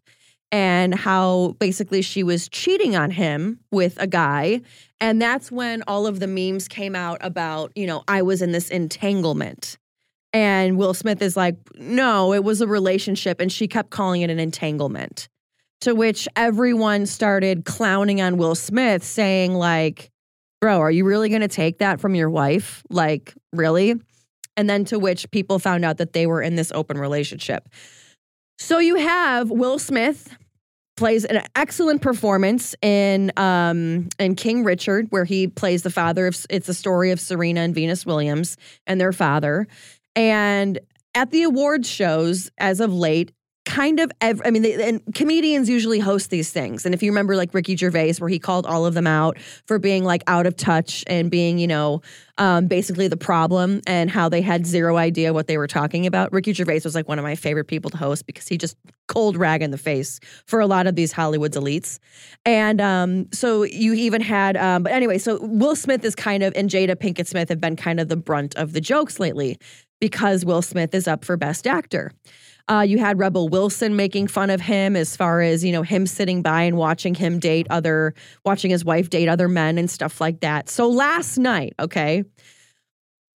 and 0.52 0.96
how 0.96 1.56
basically 1.60 2.02
she 2.02 2.24
was 2.24 2.48
cheating 2.50 2.96
on 2.96 3.12
him 3.12 3.60
with 3.72 3.98
a 4.00 4.08
guy. 4.08 4.62
And 5.00 5.22
that's 5.22 5.52
when 5.52 5.84
all 5.88 6.08
of 6.08 6.20
the 6.20 6.28
memes 6.28 6.68
came 6.68 6.96
out 6.96 7.18
about, 7.22 7.72
you 7.76 7.86
know, 7.86 8.04
I 8.08 8.22
was 8.22 8.42
in 8.42 8.52
this 8.52 8.70
entanglement. 8.70 9.78
And 10.34 10.78
Will 10.78 10.94
Smith 10.94 11.22
is 11.22 11.36
like, 11.38 11.56
no, 11.76 12.34
it 12.34 12.44
was 12.44 12.62
a 12.62 12.68
relationship. 12.68 13.40
And 13.42 13.52
she 13.52 13.68
kept 13.68 13.90
calling 13.90 14.22
it 14.22 14.30
an 14.30 14.40
entanglement. 14.40 15.28
To 15.82 15.94
which 15.94 16.28
everyone 16.36 17.06
started 17.06 17.66
clowning 17.66 18.20
on 18.22 18.38
Will 18.38 18.56
Smith, 18.56 19.04
saying, 19.04 19.54
like, 19.54 20.10
bro, 20.60 20.80
are 20.80 20.90
you 20.90 21.06
really 21.06 21.30
going 21.30 21.42
to 21.42 21.48
take 21.48 21.78
that 21.80 22.00
from 22.00 22.16
your 22.16 22.32
wife? 22.32 22.82
Like, 22.90 23.34
really? 23.54 23.94
And 24.56 24.68
then 24.68 24.86
to 24.86 24.98
which 24.98 25.30
people 25.30 25.60
found 25.60 25.86
out 25.86 25.98
that 25.98 26.14
they 26.14 26.26
were 26.26 26.42
in 26.42 26.56
this 26.56 26.72
open 26.74 26.98
relationship. 26.98 27.70
So 28.58 28.80
you 28.80 28.96
have 28.96 29.50
Will 29.50 29.80
Smith 29.80 30.36
plays 30.96 31.26
an 31.26 31.44
excellent 31.56 32.02
performance 32.02 32.76
in 32.82 33.32
um 33.38 34.10
in 34.20 34.36
King 34.36 34.64
Richard, 34.64 35.08
where 35.12 35.26
he 35.26 35.48
plays 35.48 35.84
the 35.84 35.92
father 35.92 36.28
of. 36.28 36.46
It's 36.50 36.68
a 36.68 36.74
story 36.74 37.12
of 37.12 37.20
Serena 37.20 37.62
and 37.62 37.74
Venus 37.74 38.06
Williams 38.06 38.58
and 38.88 39.00
their 39.00 39.14
father, 39.14 39.68
and 40.16 40.80
at 41.14 41.32
the 41.32 41.44
awards 41.44 41.88
shows 41.90 42.52
as 42.58 42.80
of 42.80 42.94
late, 42.94 43.32
kind 43.68 44.00
of 44.00 44.10
ev- 44.22 44.42
I 44.46 44.50
mean, 44.50 44.62
they, 44.62 44.82
and 44.88 45.02
comedians 45.14 45.70
usually 45.70 46.00
host 46.00 46.30
these 46.30 46.52
things. 46.52 46.86
And 46.86 46.96
if 46.96 47.04
you 47.04 47.12
remember, 47.12 47.36
like 47.36 47.54
Ricky 47.54 47.76
Gervais, 47.76 48.14
where 48.20 48.30
he 48.30 48.40
called 48.40 48.66
all 48.66 48.86
of 48.86 48.94
them 48.94 49.06
out 49.06 49.38
for 49.66 49.78
being 49.78 50.06
like 50.06 50.24
out 50.26 50.48
of 50.48 50.56
touch 50.56 51.04
and 51.06 51.30
being, 51.30 51.60
you 51.60 51.68
know, 51.68 52.02
um, 52.38 52.68
basically 52.68 53.10
the 53.10 53.18
problem 53.18 53.82
and 53.86 54.10
how 54.10 54.30
they 54.30 54.42
had 54.42 54.66
zero 54.66 54.96
idea 54.96 55.34
what 55.34 55.48
they 55.48 55.58
were 55.58 55.68
talking 55.68 56.06
about. 56.06 56.32
Ricky 56.32 56.54
Gervais 56.54 56.82
was 56.86 56.96
like 56.96 57.10
one 57.10 57.20
of 57.20 57.24
my 57.24 57.36
favorite 57.36 57.66
people 57.66 57.92
to 57.92 57.98
host 57.98 58.26
because 58.26 58.48
he 58.48 58.58
just 58.58 58.78
cold 59.08 59.36
rag 59.36 59.62
in 59.62 59.72
the 59.72 59.78
face 59.78 60.22
for 60.46 60.62
a 60.62 60.68
lot 60.68 60.88
of 60.88 60.96
these 60.96 61.12
Hollywood's 61.12 61.58
elites. 61.58 62.00
And 62.46 62.80
um, 62.80 63.28
so 63.34 63.64
you 63.64 63.94
even 63.94 64.22
had, 64.22 64.56
um, 64.56 64.84
but 64.84 64.94
anyway, 64.94 65.18
so 65.18 65.40
Will 65.42 65.76
Smith 65.76 66.06
is 66.06 66.16
kind 66.16 66.42
of, 66.42 66.54
and 66.56 66.70
Jada 66.70 66.96
Pinkett 66.96 67.28
Smith 67.28 67.50
have 67.50 67.60
been 67.60 67.76
kind 67.76 68.00
of 68.00 68.08
the 68.08 68.18
brunt 68.18 68.56
of 68.56 68.72
the 68.72 68.82
jokes 68.82 69.20
lately 69.20 69.58
because 70.00 70.46
Will 70.46 70.62
Smith 70.62 70.94
is 70.94 71.08
up 71.08 71.26
for 71.26 71.36
Best 71.36 71.68
Actor. 71.68 72.12
Uh, 72.70 72.82
you 72.82 72.98
had 72.98 73.18
Rebel 73.18 73.48
Wilson 73.48 73.96
making 73.96 74.28
fun 74.28 74.50
of 74.50 74.60
him 74.60 74.96
as 74.98 75.16
far 75.16 75.42
as, 75.42 75.64
you 75.64 75.72
know, 75.72 75.84
him 75.84 76.06
sitting 76.06 76.42
by 76.42 76.64
and 76.64 76.76
watching 76.76 77.16
him 77.16 77.40
date 77.40 77.66
other, 77.70 78.14
watching 78.44 78.72
his 78.72 78.84
wife 78.84 79.10
date 79.10 79.30
other 79.30 79.48
men 79.48 79.78
and 79.78 79.90
stuff 79.90 80.20
like 80.20 80.42
that. 80.42 80.68
So 80.68 80.90
last 80.90 81.38
night, 81.38 81.74
okay, 81.80 82.26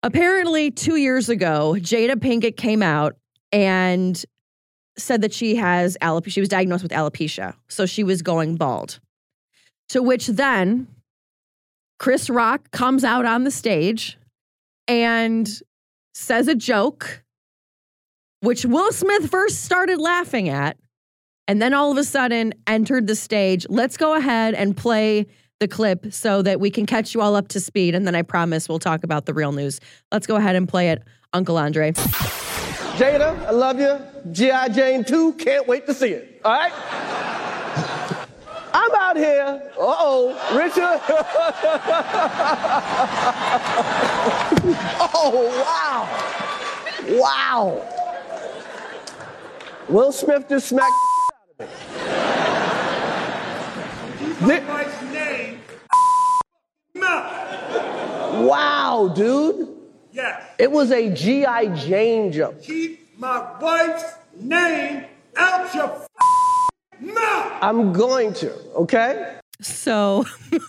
apparently 0.02 0.72
two 0.72 0.96
years 0.96 1.30
ago, 1.30 1.76
Jada 1.78 2.16
Pinkett 2.16 2.58
came 2.58 2.82
out 2.82 3.18
and 3.52 4.24
said 4.98 5.22
that 5.22 5.34
she 5.34 5.56
has 5.56 5.96
alopecia. 6.02 6.32
She 6.32 6.40
was 6.40 6.50
diagnosed 6.50 6.84
with 6.84 6.92
alopecia. 6.92 7.54
So 7.68 7.86
she 7.86 8.04
was 8.04 8.22
going 8.22 8.56
bald. 8.56 9.00
To 9.90 10.02
which 10.02 10.28
then 10.28 10.88
Chris 12.00 12.30
Rock 12.30 12.72
comes 12.72 13.04
out 13.04 13.26
on 13.26 13.44
the 13.44 13.52
stage 13.52 14.18
and 14.88 15.48
says 16.14 16.48
a 16.48 16.56
joke 16.56 17.24
which 18.42 18.66
Will 18.66 18.92
Smith 18.92 19.30
first 19.30 19.64
started 19.64 20.00
laughing 20.00 20.50
at, 20.50 20.78
and 21.48 21.62
then 21.62 21.74
all 21.74 21.92
of 21.92 21.98
a 21.98 22.04
sudden 22.04 22.54
entered 22.68 23.08
the 23.08 23.16
stage. 23.16 23.66
Let's 23.70 23.98
go 23.98 24.16
ahead 24.16 24.54
and 24.54 24.78
play 24.78 25.26
the 25.60 25.68
clip 25.68 26.14
so 26.14 26.42
that 26.42 26.60
we 26.60 26.70
can 26.70 26.86
catch 26.86 27.14
you 27.14 27.22
all 27.22 27.36
up 27.36 27.50
to 27.50 27.60
speed. 27.60 27.96
And 27.96 28.08
then 28.08 28.16
I 28.16 28.22
promise 28.22 28.70
we'll 28.70 28.80
talk 28.80 29.04
about 29.04 29.26
the 29.26 29.34
real 29.34 29.52
news. 29.52 29.82
Let's 30.12 30.26
go 30.26 30.38
ahead 30.38 30.56
and 30.56 30.70
play 30.70 30.90
it, 30.90 31.04
Uncle 31.34 31.58
Andre. 31.58 31.92
Jada, 31.92 33.46
I 33.46 33.52
love 33.52 33.80
you. 33.80 34.00
G.I. 34.32 34.70
Jane 34.70 35.04
2, 35.04 35.34
can't 35.34 35.68
wait 35.68 35.86
to 35.88 35.94
see 35.94 36.10
it. 36.10 36.42
All 36.46 36.52
right? 36.52 36.72
I'm 38.72 38.92
out 38.96 39.18
here. 39.18 39.62
Uh 39.78 39.80
oh, 39.80 40.56
Richard. 40.56 40.76
oh, 45.14 45.50
wow. 45.66 46.08
Wow. 47.20 47.99
Will 49.90 50.12
Smith 50.12 50.48
just 50.48 50.68
smacked 50.70 50.94
the 51.58 51.64
out 51.64 51.68
of 51.68 51.72
me. 54.48 54.60
my 54.60 54.74
wife's 54.74 55.02
name. 55.12 55.60
Wow, 58.46 59.12
dude. 59.16 59.68
Yes. 60.12 60.44
It 60.60 60.72
was 60.72 60.92
a 60.92 61.10
G.I. 61.10 61.74
Jane 61.76 62.32
jump. 62.32 62.62
Keep 62.62 63.18
my 63.18 63.58
wife's 63.60 64.06
name 64.40 65.06
out 65.36 65.74
your 65.74 66.06
mouth. 67.00 67.54
I'm 67.62 67.92
going 67.92 68.34
to, 68.36 68.54
okay? 68.76 69.40
So, 69.62 70.26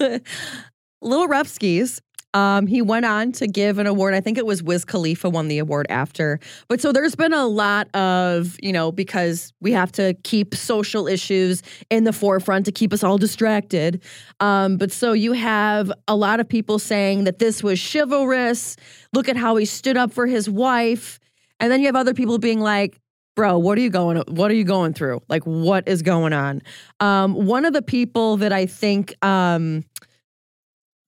Little 1.03 1.29
Rough 1.29 1.49
Skis 1.49 2.01
um, 2.35 2.67
he 2.67 2.81
went 2.81 3.05
on 3.05 3.33
to 3.33 3.47
give 3.47 3.79
an 3.79 3.87
award. 3.87 4.15
I 4.15 4.21
think 4.21 4.39
it 4.39 4.47
was 4.47 4.63
Wiz 4.63 4.85
Khalifa 4.85 5.29
won 5.29 5.49
the 5.49 5.59
award 5.59 5.87
after. 5.91 6.39
But 6.69 6.81
so 6.81 6.93
there's 6.93 7.17
been 7.17 7.33
a 7.33 7.47
lot 7.47 7.95
of, 7.95 8.57
you 8.63 8.73
know, 8.73 8.93
because 8.93 9.53
we 9.61 9.73
have 9.73 9.91
to 9.93 10.15
keep 10.23 10.55
social 10.55 11.09
issues 11.09 11.63
in 11.91 12.05
the 12.05 12.13
forefront 12.13 12.67
to 12.67 12.73
keep 12.73 12.93
us 12.93 13.03
all 13.03 13.19
distracted. 13.19 14.03
Um, 14.39 14.77
but 14.77 14.93
so 14.93 15.13
you 15.13 15.33
have 15.33 15.91
a 16.07 16.15
lot 16.15 16.41
of 16.41 16.49
people 16.49 16.79
saying 16.79 17.25
that 17.25 17.39
this 17.39 17.63
was 17.63 17.81
chivalrous. 17.81 18.77
Look 19.13 19.29
at 19.29 19.37
how 19.37 19.57
he 19.57 19.65
stood 19.65 19.97
up 19.97 20.13
for 20.13 20.27
his 20.27 20.49
wife. 20.49 21.19
And 21.59 21.71
then 21.71 21.81
you 21.81 21.87
have 21.87 21.97
other 21.97 22.15
people 22.15 22.39
being 22.39 22.61
like, 22.61 23.01
bro 23.37 23.57
what 23.57 23.79
are 23.79 23.81
you 23.81 23.91
going 23.91 24.17
what 24.27 24.51
are 24.51 24.55
you 24.55 24.65
going 24.65 24.93
through 24.93 25.21
like 25.29 25.45
what 25.45 25.87
is 25.87 26.03
going 26.03 26.33
on 26.33 26.61
um, 26.99 27.33
one 27.33 27.65
of 27.65 27.73
the 27.73 27.81
people 27.81 28.37
that 28.37 28.53
i 28.53 28.67
think 28.67 29.15
um, 29.25 29.85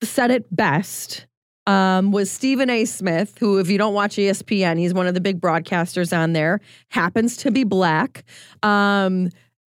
said 0.05 0.31
it 0.31 0.55
best 0.55 1.27
um, 1.67 2.11
was 2.13 2.31
Stephen 2.31 2.71
A. 2.71 2.85
Smith, 2.85 3.39
who, 3.39 3.59
if 3.59 3.69
you 3.71 3.79
don't 3.79 3.95
watch 3.95 4.17
ESPN, 4.17 4.79
he's 4.79 4.95
one 4.95 5.07
of 5.07 5.15
the 5.15 5.21
big 5.21 5.41
broadcasters 5.41 6.17
on 6.17 6.33
there, 6.33 6.61
happens 6.89 7.37
to 7.39 7.51
be 7.51 7.65
black. 7.65 8.25
Um, 8.63 9.31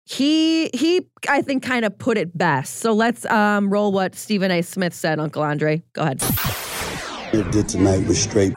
he 0.08 0.70
he 0.74 1.08
I 1.28 1.42
think 1.42 1.64
kind 1.64 1.84
of 1.84 1.98
put 1.98 2.18
it 2.18 2.38
best. 2.38 2.76
So 2.76 2.94
let's 2.94 3.26
um, 3.26 3.70
roll 3.70 3.92
what 3.92 4.16
Stephen 4.16 4.52
A. 4.52 4.62
Smith 4.62 4.94
said, 4.94 5.20
Uncle 5.20 5.42
Andre. 5.42 5.82
Go 5.94 6.04
ahead. 6.04 6.22
It 7.34 7.52
did 7.52 7.68
tonight 7.68 8.06
was 8.08 8.22
straight 8.22 8.54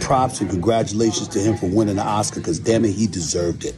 props 0.00 0.40
and 0.40 0.48
congratulations 0.48 1.26
to 1.26 1.40
him 1.40 1.56
for 1.56 1.66
winning 1.66 1.96
the 1.96 2.02
Oscar 2.02 2.38
because 2.38 2.60
damn 2.60 2.84
it, 2.84 2.92
he 2.92 3.08
deserved 3.08 3.64
it. 3.64 3.74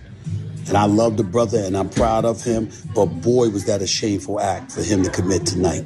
And 0.69 0.77
I 0.77 0.85
love 0.85 1.17
the 1.17 1.25
brother 1.25 1.59
and 1.59 1.77
I'm 1.77 1.89
proud 1.89 2.25
of 2.25 2.45
him, 2.45 2.71
but 2.95 3.07
boy, 3.07 3.49
was 3.49 3.65
that 3.65 3.83
a 3.83 3.87
shameful 3.87 4.39
act 4.41 4.73
for 4.73 4.83
him 4.83 5.03
to 5.03 5.11
commit 5.11 5.47
tonight. 5.47 5.85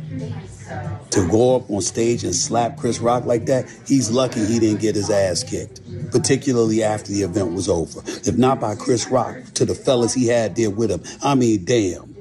To 1.11 1.29
go 1.29 1.57
up 1.57 1.71
on 1.71 1.83
stage 1.83 2.25
and 2.25 2.35
slap 2.35 2.79
Chris 2.79 2.99
Rock 2.99 3.25
like 3.25 3.47
that, 3.47 3.69
he's 3.87 4.11
lucky 4.11 4.45
he 4.45 4.59
didn't 4.59 4.81
get 4.81 4.95
his 4.95 5.11
ass 5.11 5.45
kicked, 5.45 5.81
particularly 6.11 6.83
after 6.83 7.12
the 7.12 7.23
event 7.23 7.53
was 7.53 7.69
over. 7.69 8.01
If 8.07 8.37
not 8.39 8.61
by 8.61 8.75
Chris 8.75 9.09
Rock, 9.09 9.37
to 9.55 9.65
the 9.65 9.75
fellas 9.75 10.15
he 10.15 10.27
had 10.27 10.57
there 10.57 10.71
with 10.71 10.91
him. 10.91 11.03
I 11.23 11.35
mean, 11.35 11.65
damn. 11.65 12.12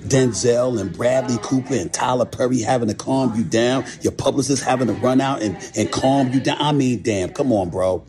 Denzel 0.00 0.80
and 0.80 0.96
Bradley 0.96 1.38
Cooper 1.42 1.74
and 1.74 1.92
Tyler 1.92 2.24
Perry 2.24 2.60
having 2.60 2.88
to 2.88 2.94
calm 2.94 3.36
you 3.36 3.44
down, 3.44 3.84
your 4.00 4.12
publicist 4.12 4.64
having 4.64 4.88
to 4.88 4.94
run 4.94 5.20
out 5.20 5.42
and, 5.42 5.56
and 5.76 5.90
calm 5.92 6.32
you 6.32 6.40
down. 6.40 6.56
I 6.58 6.72
mean, 6.72 7.02
damn, 7.02 7.30
come 7.30 7.52
on, 7.52 7.70
bro. 7.70 8.04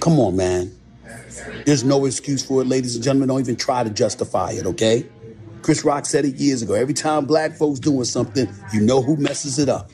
Come 0.00 0.18
on, 0.18 0.36
man. 0.36 0.77
There's 1.64 1.84
no 1.84 2.04
excuse 2.04 2.44
for 2.44 2.62
it, 2.62 2.66
ladies 2.66 2.94
and 2.94 3.04
gentlemen. 3.04 3.28
Don't 3.28 3.40
even 3.40 3.56
try 3.56 3.84
to 3.84 3.90
justify 3.90 4.52
it, 4.52 4.66
okay? 4.66 5.06
Chris 5.62 5.84
Rock 5.84 6.06
said 6.06 6.24
it 6.24 6.36
years 6.36 6.62
ago. 6.62 6.74
Every 6.74 6.94
time 6.94 7.26
black 7.26 7.52
folks 7.52 7.80
doing 7.80 8.04
something, 8.04 8.48
you 8.72 8.80
know 8.80 9.02
who 9.02 9.16
messes 9.16 9.58
it 9.58 9.68
up. 9.68 9.90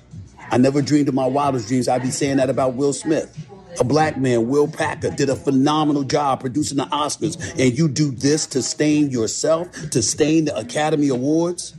I 0.51 0.59
never 0.59 0.83
dreamed 0.83 1.09
of 1.09 1.15
my 1.15 1.27
wildest 1.27 1.69
dreams 1.69 1.89
I'd 1.89 2.03
be 2.03 2.11
saying 2.11 2.37
that 2.37 2.51
about 2.51 2.75
Will 2.75 2.93
Smith. 2.93 3.37
A 3.81 3.85
black 3.85 4.17
man, 4.17 4.49
Will 4.49 4.69
Packer, 4.69 5.11
did 5.11 5.29
a 5.29 5.35
phenomenal 5.35 6.05
job 6.05 6.41
producing 6.41 6.77
the 6.77 6.85
Oscars, 6.85 7.41
and 7.59 7.77
you 7.77 7.89
do 7.89 8.13
this 8.13 8.47
to 8.49 8.63
stain 8.63 9.11
yourself, 9.11 9.91
to 9.91 10.01
stain 10.01 10.45
the 10.45 10.57
Academy 10.57 11.09
Awards? 11.09 11.75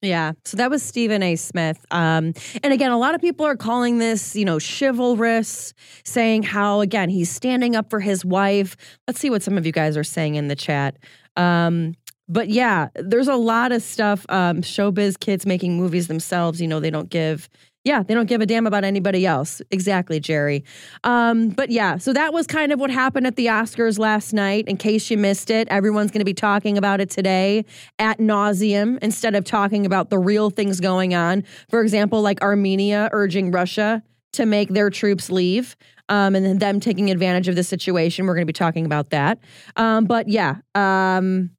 Yeah. 0.00 0.32
So 0.44 0.56
that 0.58 0.70
was 0.70 0.82
Stephen 0.82 1.22
A. 1.22 1.34
Smith. 1.34 1.84
Um, 1.90 2.32
and 2.62 2.72
again, 2.72 2.92
a 2.92 2.98
lot 2.98 3.14
of 3.14 3.20
people 3.20 3.44
are 3.44 3.56
calling 3.56 3.98
this, 3.98 4.36
you 4.36 4.44
know, 4.44 4.58
chivalrous, 4.60 5.74
saying 6.04 6.44
how, 6.44 6.80
again, 6.80 7.08
he's 7.08 7.30
standing 7.30 7.74
up 7.74 7.90
for 7.90 7.98
his 7.98 8.24
wife. 8.24 8.76
Let's 9.08 9.18
see 9.18 9.30
what 9.30 9.42
some 9.42 9.58
of 9.58 9.66
you 9.66 9.72
guys 9.72 9.96
are 9.96 10.04
saying 10.04 10.36
in 10.36 10.46
the 10.46 10.54
chat. 10.54 10.98
Um, 11.36 11.94
but 12.28 12.48
yeah, 12.48 12.88
there's 12.94 13.28
a 13.28 13.36
lot 13.36 13.72
of 13.72 13.82
stuff. 13.82 14.24
Um, 14.28 14.60
showbiz 14.60 15.18
kids 15.18 15.46
making 15.46 15.76
movies 15.76 16.06
themselves, 16.06 16.60
you 16.60 16.68
know, 16.68 16.78
they 16.78 16.90
don't 16.90 17.08
give 17.08 17.48
yeah, 17.84 18.02
they 18.02 18.14
don't 18.14 18.26
give 18.26 18.40
a 18.40 18.46
damn 18.46 18.66
about 18.66 18.84
anybody 18.84 19.24
else. 19.24 19.62
Exactly, 19.70 20.20
Jerry. 20.20 20.64
Um, 21.04 21.50
but 21.50 21.70
yeah, 21.70 21.96
so 21.96 22.12
that 22.12 22.32
was 22.32 22.46
kind 22.46 22.72
of 22.72 22.80
what 22.80 22.90
happened 22.90 23.26
at 23.26 23.36
the 23.36 23.46
Oscars 23.46 23.98
last 23.98 24.32
night. 24.32 24.66
In 24.68 24.76
case 24.76 25.10
you 25.10 25.16
missed 25.16 25.50
it, 25.50 25.68
everyone's 25.68 26.10
going 26.10 26.20
to 26.20 26.24
be 26.24 26.34
talking 26.34 26.76
about 26.76 27.00
it 27.00 27.08
today 27.08 27.64
at 27.98 28.18
nauseum 28.18 28.98
instead 29.00 29.34
of 29.34 29.44
talking 29.44 29.86
about 29.86 30.10
the 30.10 30.18
real 30.18 30.50
things 30.50 30.80
going 30.80 31.14
on. 31.14 31.44
For 31.70 31.80
example, 31.80 32.20
like 32.20 32.42
Armenia 32.42 33.08
urging 33.12 33.50
Russia 33.52 34.02
to 34.32 34.44
make 34.44 34.70
their 34.70 34.90
troops 34.90 35.30
leave. 35.30 35.76
Um, 36.10 36.34
and 36.34 36.44
then 36.44 36.56
them 36.56 36.80
taking 36.80 37.10
advantage 37.10 37.48
of 37.48 37.54
the 37.54 37.62
situation. 37.62 38.24
We're 38.24 38.32
going 38.32 38.46
to 38.46 38.46
be 38.46 38.54
talking 38.54 38.86
about 38.86 39.10
that. 39.10 39.38
Um, 39.76 40.06
but 40.06 40.26
yeah, 40.26 40.56
um, 40.74 41.50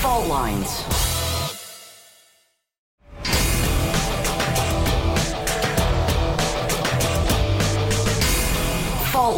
Fault 0.00 0.28
Lines. 0.28 0.89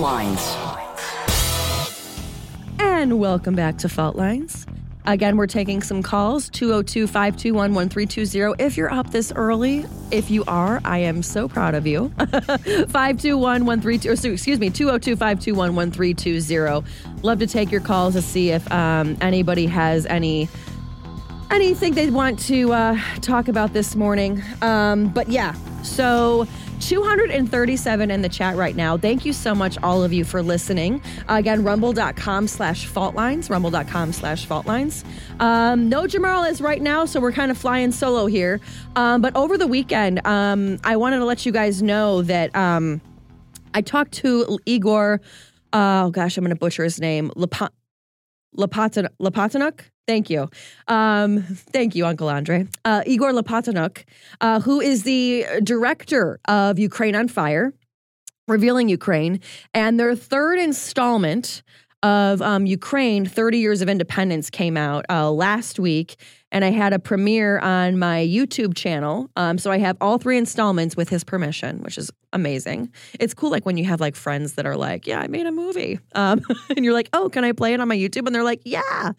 Lines. 0.03 0.57
And 2.81 3.21
welcome 3.21 3.55
back 3.55 3.79
to 3.79 3.89
Fault 3.89 4.17
Lines. 4.17 4.67
Again, 5.07 5.37
we're 5.37 5.47
taking 5.47 5.81
some 5.81 6.03
calls 6.03 6.49
202 6.51 7.07
521 7.07 7.73
1320. 7.73 8.61
If 8.61 8.77
you're 8.77 8.93
up 8.93 9.13
this 9.13 9.33
early, 9.37 9.87
if 10.11 10.29
you 10.29 10.43
are, 10.49 10.81
I 10.85 10.99
am 10.99 11.23
so 11.23 11.47
proud 11.47 11.77
of 11.77 11.87
you. 11.87 12.09
521 12.19 13.65
132, 13.65 14.33
excuse 14.33 14.59
me, 14.59 14.71
202 14.71 15.15
521 15.15 15.73
1320. 15.77 17.23
Love 17.23 17.39
to 17.39 17.47
take 17.47 17.71
your 17.71 17.81
calls 17.81 18.15
to 18.15 18.23
see 18.23 18.51
if 18.51 18.71
um, 18.73 19.17
anybody 19.21 19.67
has 19.67 20.05
any 20.07 20.49
anything 21.53 21.95
they 21.95 22.11
want 22.11 22.41
to 22.41 22.73
uh, 22.73 22.99
talk 23.21 23.47
about 23.47 23.73
this 23.73 23.95
morning. 23.95 24.43
Um, 24.63 25.09
but 25.11 25.29
yeah, 25.29 25.55
so 25.83 26.49
237 26.83 28.11
in 28.11 28.23
the 28.23 28.29
chat 28.29 28.57
right 28.57 28.75
now. 28.75 28.97
Thank 28.97 29.25
you 29.25 29.33
so 29.33 29.55
much, 29.55 29.79
all 29.83 30.03
of 30.03 30.13
you, 30.13 30.25
for 30.25 30.43
listening. 30.43 31.03
Uh, 31.29 31.35
again, 31.35 31.63
rumble.com 31.63 32.49
slash 32.49 32.89
faultlines, 32.89 33.49
rumble.com 33.49 34.13
slash 34.13 34.47
faultlines. 34.47 35.05
Um, 35.41 35.89
no 35.89 36.03
Jamarl 36.05 36.51
is 36.51 36.61
right 36.61 36.83
now, 36.83 37.05
so 37.05 37.21
we're 37.21 37.33
kind 37.33 37.51
of 37.51 37.59
flying 37.59 37.93
solo 37.93 38.27
here. 38.27 38.61
Um, 38.97 39.23
but 39.23 39.35
over 39.37 39.57
the 39.57 39.67
weekend, 39.67 40.27
um, 40.27 40.79
I 40.85 40.97
wanted 40.97 41.19
to 41.19 41.25
let 41.25 41.47
you 41.47 41.53
guys 41.53 41.83
know 41.83 42.23
that 42.23 42.55
um, 42.57 43.01
I 43.75 43.81
talked 43.81 44.13
to 44.13 44.59
Igor, 44.67 45.21
uh, 45.73 46.05
oh 46.07 46.11
gosh, 46.11 46.37
I'm 46.37 46.45
going 46.45 46.55
to 46.55 46.59
butcher 46.59 46.85
his 46.85 47.01
name, 47.01 47.31
Lopatonok. 48.57 49.81
Thank 50.07 50.31
you. 50.31 50.49
Um, 50.89 51.43
thank 51.43 51.95
you, 51.95 52.07
Uncle 52.07 52.29
Andre. 52.29 52.67
Uh, 52.85 53.03
Igor 53.07 53.33
Lopatonok, 53.33 54.05
uh, 54.41 54.61
who 54.61 54.81
is 54.81 55.05
the 55.05 55.47
director 55.63 56.41
of 56.49 56.79
Ukraine 56.79 57.15
on 57.15 57.29
Fire, 57.29 57.73
Revealing 58.49 58.89
Ukraine, 58.89 59.41
and 59.73 60.01
their 60.01 60.17
third 60.17 60.59
installment 60.59 61.63
of 62.03 62.43
um, 62.43 62.67
Ukraine 62.67 63.25
30 63.25 63.59
Years 63.59 63.83
of 63.83 63.89
Independence 63.89 64.51
came 64.51 64.77
out 64.77 65.05
uh, 65.09 65.31
last 65.31 65.79
week 65.79 66.17
and 66.53 66.65
I 66.65 66.71
had 66.71 66.93
a 66.93 66.99
premiere 66.99 67.59
on 67.59 67.99
my 67.99 68.19
YouTube 68.19 68.75
channel. 68.75 69.31
Um, 69.37 69.57
so 69.57 69.71
I 69.71 69.79
have 69.79 69.97
all 70.01 70.19
three 70.19 70.37
installments 70.37 70.97
with 70.97 71.09
his 71.09 71.25
permission, 71.25 71.79
which 71.83 71.97
is 71.97 72.11
amazing. 72.33 72.93
It's 73.19 73.33
cool, 73.33 73.51
like 73.51 73.65
when 73.65 73.79
you 73.79 73.85
have 73.87 74.01
like 74.01 74.15
friends 74.15 74.53
that 74.55 74.67
are 74.67 74.77
like, 74.77 75.07
"Yeah, 75.07 75.21
I 75.21 75.29
made 75.29 75.47
a 75.47 75.53
movie," 75.53 75.99
um, 76.15 76.43
and 76.77 76.85
you're 76.85 76.95
like, 76.95 77.09
"Oh, 77.15 77.29
can 77.31 77.43
I 77.43 77.53
play 77.53 77.73
it 77.73 77.81
on 77.81 77.89
my 77.89 77.97
YouTube?" 77.97 78.27
And 78.27 78.35
they're 78.35 78.45
like, 78.45 78.61
"Yeah." 78.65 79.13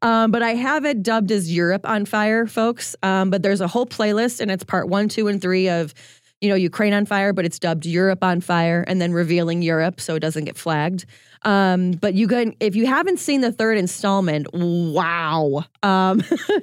Um, 0.00 0.30
but 0.30 0.42
I 0.42 0.54
have 0.54 0.84
it 0.84 1.02
dubbed 1.02 1.30
as 1.30 1.54
Europe 1.54 1.86
on 1.86 2.06
Fire, 2.06 2.46
folks. 2.46 2.96
Um, 3.02 3.28
but 3.30 3.42
there's 3.42 3.60
a 3.60 3.68
whole 3.68 3.86
playlist, 3.86 4.40
and 4.40 4.50
it's 4.50 4.64
part 4.64 4.88
one, 4.88 5.08
two, 5.08 5.28
and 5.28 5.40
three 5.40 5.68
of 5.68 5.94
you 6.40 6.48
know, 6.48 6.54
Ukraine 6.54 6.92
on 6.92 7.04
fire, 7.04 7.32
but 7.32 7.44
it's 7.44 7.58
dubbed 7.58 7.84
Europe 7.84 8.22
on 8.22 8.40
fire 8.40 8.84
and 8.86 9.00
then 9.00 9.12
revealing 9.12 9.60
Europe 9.60 10.00
so 10.00 10.14
it 10.14 10.20
doesn't 10.20 10.44
get 10.44 10.56
flagged. 10.56 11.04
Um, 11.42 11.92
but 11.92 12.14
you 12.14 12.28
can, 12.28 12.54
if 12.60 12.76
you 12.76 12.86
haven't 12.86 13.18
seen 13.18 13.40
the 13.40 13.52
third 13.52 13.78
installment, 13.78 14.48
wow. 14.52 15.64
Um, 15.82 16.22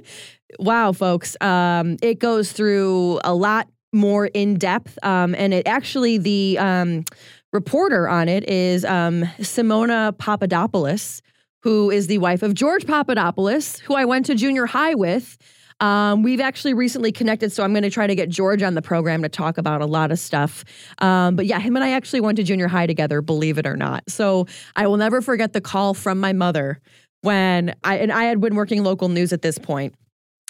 wow, 0.60 0.92
folks. 0.92 1.38
Um, 1.42 1.98
it 2.02 2.20
goes 2.20 2.52
through 2.52 3.20
a 3.24 3.34
lot 3.34 3.68
more 3.94 4.28
in 4.28 4.56
depth. 4.56 5.00
Um, 5.04 5.34
and 5.36 5.54
it 5.54 5.68
actually, 5.68 6.18
the 6.18 6.58
um, 6.60 7.06
reporter 7.54 8.08
on 8.08 8.30
it 8.30 8.48
is 8.50 8.86
um, 8.86 9.24
Simona 9.40 10.16
Papadopoulos, 10.18 11.22
who 11.64 11.90
is 11.90 12.08
the 12.08 12.20
wife 12.20 12.44
of 12.44 12.54
George 12.54 12.86
Papadopoulos, 12.86 13.80
who 13.80 13.96
I 13.96 14.06
went 14.06 14.28
to 14.28 14.36
junior 14.36 14.66
high 14.66 14.94
with. 14.94 15.38
Um, 15.82 16.24
we've 16.24 16.40
actually 16.40 16.74
recently 16.74 17.12
connected, 17.12 17.52
so 17.52 17.64
I'm 17.64 17.74
going 17.74 17.84
to 17.84 17.90
try 17.90 18.08
to 18.08 18.16
get 18.16 18.30
George 18.30 18.64
on 18.64 18.76
the 18.76 18.82
program 18.82 19.22
to 19.24 19.30
talk 19.30 19.58
about 19.58 19.82
a 19.82 19.86
lot 19.86 20.12
of 20.12 20.20
stuff. 20.20 20.64
Um, 21.00 21.36
but 21.36 21.46
yeah, 21.46 21.60
him 21.60 21.76
and 21.76 21.84
I 21.84 21.92
actually 21.92 22.22
went 22.22 22.38
to 22.38 22.44
junior 22.44 22.68
high 22.68 22.88
together, 22.88 23.22
believe 23.22 23.58
it 23.58 23.66
or 23.66 23.76
not. 23.76 24.04
So 24.10 24.48
I 24.76 24.88
will 24.88 24.98
never 24.98 25.22
forget 25.22 25.54
the 25.54 25.62
call 25.62 25.94
from 25.94 26.20
my 26.20 26.34
mother 26.34 26.80
when 27.22 27.76
I 27.84 27.98
and 27.98 28.12
I 28.12 28.26
had 28.26 28.40
been 28.40 28.56
working 28.56 28.84
local 28.84 29.10
news 29.10 29.34
at 29.34 29.42
this 29.42 29.58
point 29.58 29.96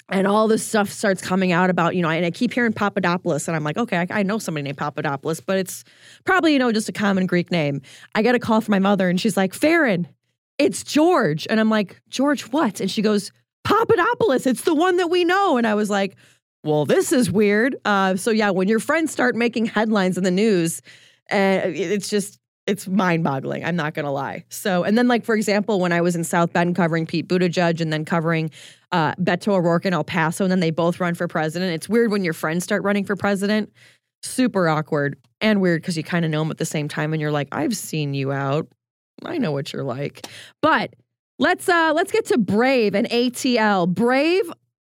and 0.08 0.26
all 0.26 0.46
this 0.46 0.64
stuff 0.64 0.90
starts 0.90 1.20
coming 1.20 1.52
out 1.52 1.70
about, 1.70 1.96
you 1.96 2.02
know, 2.02 2.08
and 2.08 2.24
I 2.24 2.30
keep 2.30 2.52
hearing 2.52 2.72
Papadopoulos, 2.72 3.48
and 3.48 3.56
I'm 3.56 3.64
like, 3.64 3.76
okay, 3.76 3.98
I, 3.98 4.20
I, 4.20 4.22
know 4.22 4.38
somebody 4.38 4.62
named 4.62 4.78
Papadopoulos, 4.78 5.40
but 5.40 5.58
it's 5.58 5.84
probably, 6.24 6.52
you 6.52 6.58
know, 6.58 6.70
just 6.70 6.88
a 6.88 6.92
common 6.92 7.26
Greek 7.26 7.50
name. 7.50 7.82
I 8.14 8.22
get 8.22 8.34
a 8.34 8.38
call 8.38 8.60
from 8.60 8.72
my 8.72 8.78
mother, 8.78 9.08
and 9.08 9.20
she's 9.20 9.36
like, 9.36 9.52
Faran, 9.52 10.06
it's 10.58 10.84
George. 10.84 11.46
And 11.50 11.58
I'm 11.58 11.70
like, 11.70 12.00
George, 12.08 12.42
what? 12.42 12.80
And 12.80 12.90
she 12.90 13.02
goes, 13.02 13.32
Papadopoulos. 13.66 14.46
It's 14.46 14.62
the 14.62 14.74
one 14.74 14.96
that 14.98 15.08
we 15.08 15.24
know. 15.24 15.56
And 15.56 15.66
I 15.66 15.74
was 15.74 15.90
like, 15.90 16.16
well, 16.62 16.84
this 16.84 17.12
is 17.12 17.30
weird. 17.30 17.76
Uh, 17.84 18.16
so 18.16 18.30
yeah, 18.30 18.50
when 18.50 18.68
your 18.68 18.78
friends 18.78 19.10
start 19.10 19.34
making 19.34 19.66
headlines 19.66 20.16
in 20.16 20.24
the 20.24 20.30
news, 20.30 20.82
uh, 21.32 21.62
it's 21.64 22.08
just 22.08 22.38
it's 22.66 22.86
mind 22.88 23.22
boggling. 23.24 23.64
I'm 23.64 23.76
not 23.76 23.94
gonna 23.94 24.12
lie. 24.12 24.44
So, 24.48 24.84
and 24.84 24.96
then 24.96 25.08
like 25.08 25.24
for 25.24 25.34
example, 25.34 25.80
when 25.80 25.92
I 25.92 26.00
was 26.00 26.14
in 26.16 26.24
South 26.24 26.52
Bend 26.52 26.76
covering 26.76 27.06
Pete 27.06 27.28
Buttigieg 27.28 27.80
and 27.80 27.92
then 27.92 28.04
covering 28.04 28.50
uh, 28.92 29.14
Beto 29.14 29.52
O'Rourke 29.52 29.86
in 29.86 29.94
El 29.94 30.04
Paso, 30.04 30.44
and 30.44 30.50
then 30.50 30.60
they 30.60 30.70
both 30.70 31.00
run 31.00 31.14
for 31.14 31.26
president. 31.26 31.72
It's 31.72 31.88
weird 31.88 32.10
when 32.10 32.24
your 32.24 32.34
friends 32.34 32.64
start 32.64 32.82
running 32.84 33.04
for 33.04 33.16
president. 33.16 33.72
Super 34.22 34.68
awkward 34.68 35.16
and 35.40 35.60
weird 35.60 35.82
because 35.82 35.96
you 35.96 36.02
kind 36.02 36.24
of 36.24 36.30
know 36.30 36.40
them 36.40 36.50
at 36.50 36.58
the 36.58 36.64
same 36.64 36.88
time, 36.88 37.12
and 37.12 37.20
you're 37.20 37.32
like, 37.32 37.48
I've 37.52 37.76
seen 37.76 38.14
you 38.14 38.32
out. 38.32 38.68
I 39.24 39.38
know 39.38 39.52
what 39.52 39.72
you're 39.72 39.84
like, 39.84 40.26
but 40.60 40.94
Let's 41.38 41.68
uh 41.68 41.92
let's 41.94 42.12
get 42.12 42.24
to 42.26 42.38
Brave 42.38 42.94
and 42.94 43.06
ATL. 43.10 43.86
Brave, 43.86 44.50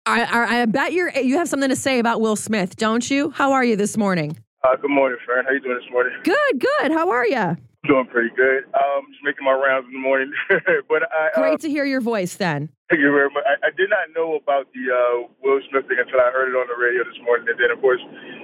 I, 0.06 0.24
I, 0.24 0.62
I 0.62 0.66
bet 0.68 0.94
you're 0.94 1.10
you 1.10 1.38
have 1.38 1.50
something 1.50 1.70
to 1.70 1.76
say 1.76 1.98
about 1.98 2.22
Will 2.22 2.36
Smith, 2.36 2.76
don't 2.76 3.10
you? 3.10 3.32
How 3.32 3.54
are 3.54 3.64
you 3.64 3.76
this 3.76 3.98
morning? 3.98 4.38
Uh, 4.64 4.76
good 4.76 4.92
morning, 4.92 5.18
Fern. 5.26 5.46
How 5.46 5.52
you 5.52 5.60
doing 5.62 5.80
this 5.82 5.90
morning? 5.92 6.14
Good, 6.24 6.60
good. 6.60 6.92
How 6.92 7.10
are 7.10 7.26
you? 7.26 7.58
Doing 7.90 8.06
pretty 8.06 8.30
good. 8.36 8.70
Um, 8.78 9.10
just 9.10 9.24
making 9.24 9.46
my 9.46 9.54
rounds 9.54 9.88
in 9.88 9.94
the 9.94 10.00
morning. 10.00 10.32
but 10.88 11.10
I 11.10 11.34
great 11.34 11.58
uh, 11.58 11.66
to 11.66 11.70
hear 11.70 11.86
your 11.86 12.02
voice. 12.02 12.36
Then 12.36 12.70
thank 12.92 13.02
you 13.02 13.10
very 13.10 13.34
much. 13.34 13.42
I, 13.42 13.58
I 13.66 13.72
did 13.74 13.90
not 13.90 14.14
know 14.14 14.36
about 14.38 14.70
the 14.78 14.94
uh, 14.94 15.26
Will 15.42 15.58
Smith 15.72 15.90
thing 15.90 15.98
until 15.98 16.22
I 16.22 16.30
heard 16.30 16.54
it 16.54 16.56
on 16.56 16.70
the 16.70 16.78
radio 16.78 17.02
this 17.02 17.18
morning, 17.26 17.50
and 17.50 17.58
then 17.58 17.74
of 17.74 17.82
course 17.82 18.02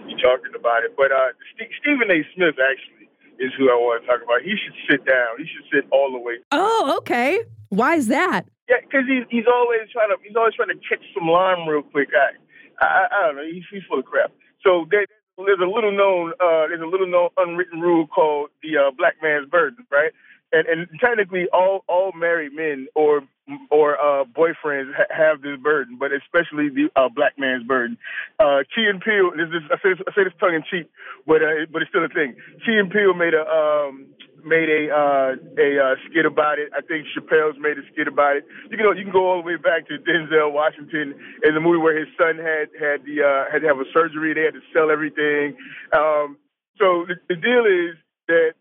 you 0.09 0.17
talking 0.17 0.57
about 0.57 0.81
it. 0.81 0.97
But 0.97 1.13
uh, 1.13 1.37
St- 1.53 1.69
Stephen 1.77 2.09
A. 2.09 2.25
Smith 2.33 2.57
actually 2.57 3.02
is 3.39 3.51
who 3.57 3.69
I 3.69 3.75
want 3.75 4.01
to 4.01 4.07
talk 4.07 4.21
about. 4.23 4.41
He 4.41 4.55
should 4.57 4.75
sit 4.89 5.05
down. 5.05 5.37
He 5.37 5.45
should 5.45 5.65
sit 5.73 5.85
all 5.91 6.11
the 6.11 6.19
way. 6.19 6.37
Oh, 6.51 6.95
okay. 6.99 7.41
Why 7.69 7.95
is 7.95 8.07
that? 8.07 8.45
Yeah, 8.69 8.77
because 8.81 9.05
he's 9.07 9.25
he's 9.29 9.49
always 9.51 9.89
trying 9.91 10.09
to 10.09 10.17
he's 10.23 10.35
always 10.35 10.55
trying 10.55 10.69
to 10.69 10.79
catch 10.87 11.03
some 11.13 11.27
lime 11.27 11.67
real 11.67 11.83
quick. 11.83 12.09
I 12.15 12.37
I, 12.79 13.07
I 13.11 13.27
don't 13.27 13.35
know. 13.35 13.45
He's, 13.45 13.63
he's 13.71 13.83
full 13.89 13.99
of 13.99 14.05
crap. 14.05 14.31
So 14.63 14.85
there, 14.89 15.05
there's 15.37 15.59
a 15.59 15.69
little 15.69 15.91
known 15.91 16.31
uh, 16.39 16.67
there's 16.69 16.81
a 16.81 16.87
little 16.87 17.07
known 17.07 17.29
unwritten 17.37 17.81
rule 17.81 18.07
called 18.07 18.49
the 18.61 18.77
uh, 18.77 18.91
black 18.97 19.15
man's 19.21 19.49
burden, 19.49 19.85
right? 19.91 20.11
And 20.53 20.67
and 20.67 20.87
technically 21.01 21.47
all 21.51 21.83
all 21.87 22.11
married 22.13 22.53
men 22.53 22.87
or 22.95 23.21
or 23.69 23.97
uh, 23.99 24.23
boyfriends 24.23 24.93
ha- 24.95 25.11
have 25.11 25.41
this 25.41 25.59
burden, 25.59 25.97
but 25.99 26.11
especially 26.13 26.69
the 26.69 26.89
uh, 26.95 27.09
black 27.09 27.37
man's 27.37 27.65
burden. 27.67 27.97
Uh, 28.39 28.63
Key 28.73 28.87
and 28.87 29.01
Peele, 29.01 29.31
this 29.35 29.49
is, 29.49 29.63
I, 29.69 29.75
say 29.83 29.89
this, 29.91 29.99
I 30.07 30.11
say 30.15 30.23
this 30.23 30.33
tongue 30.39 30.55
in 30.55 30.63
cheek, 30.63 30.89
but 31.27 31.41
uh, 31.41 31.67
but 31.71 31.81
it's 31.81 31.89
still 31.89 32.05
a 32.05 32.09
thing. 32.09 32.35
Key 32.65 32.77
and 32.77 32.89
Peele 32.89 33.13
made 33.13 33.33
a 33.33 33.43
um, 33.43 34.07
made 34.45 34.69
a 34.69 34.93
uh, 34.93 35.35
a 35.59 35.69
uh, 35.79 35.95
skit 36.07 36.25
about 36.25 36.59
it. 36.59 36.71
I 36.75 36.81
think 36.81 37.07
Chappelle's 37.11 37.57
made 37.59 37.77
a 37.77 37.85
skit 37.91 38.07
about 38.07 38.37
it. 38.37 38.45
You 38.69 38.77
can 38.77 38.85
you 38.97 39.03
can 39.03 39.11
go 39.13 39.27
all 39.27 39.41
the 39.41 39.47
way 39.47 39.57
back 39.57 39.87
to 39.87 39.97
Denzel 39.99 40.53
Washington 40.53 41.15
in 41.43 41.53
the 41.53 41.59
movie 41.59 41.79
where 41.79 41.97
his 41.97 42.07
son 42.17 42.37
had 42.37 42.71
had 42.79 43.03
the 43.03 43.23
uh, 43.23 43.51
had 43.51 43.61
to 43.63 43.67
have 43.67 43.79
a 43.79 43.89
surgery. 43.91 44.33
They 44.33 44.47
had 44.47 44.55
to 44.55 44.63
sell 44.71 44.91
everything. 44.91 45.57
Um, 45.91 46.37
so 46.79 47.05
the, 47.07 47.15
the 47.27 47.35
deal 47.35 47.65
is 47.65 47.95
that 48.27 48.55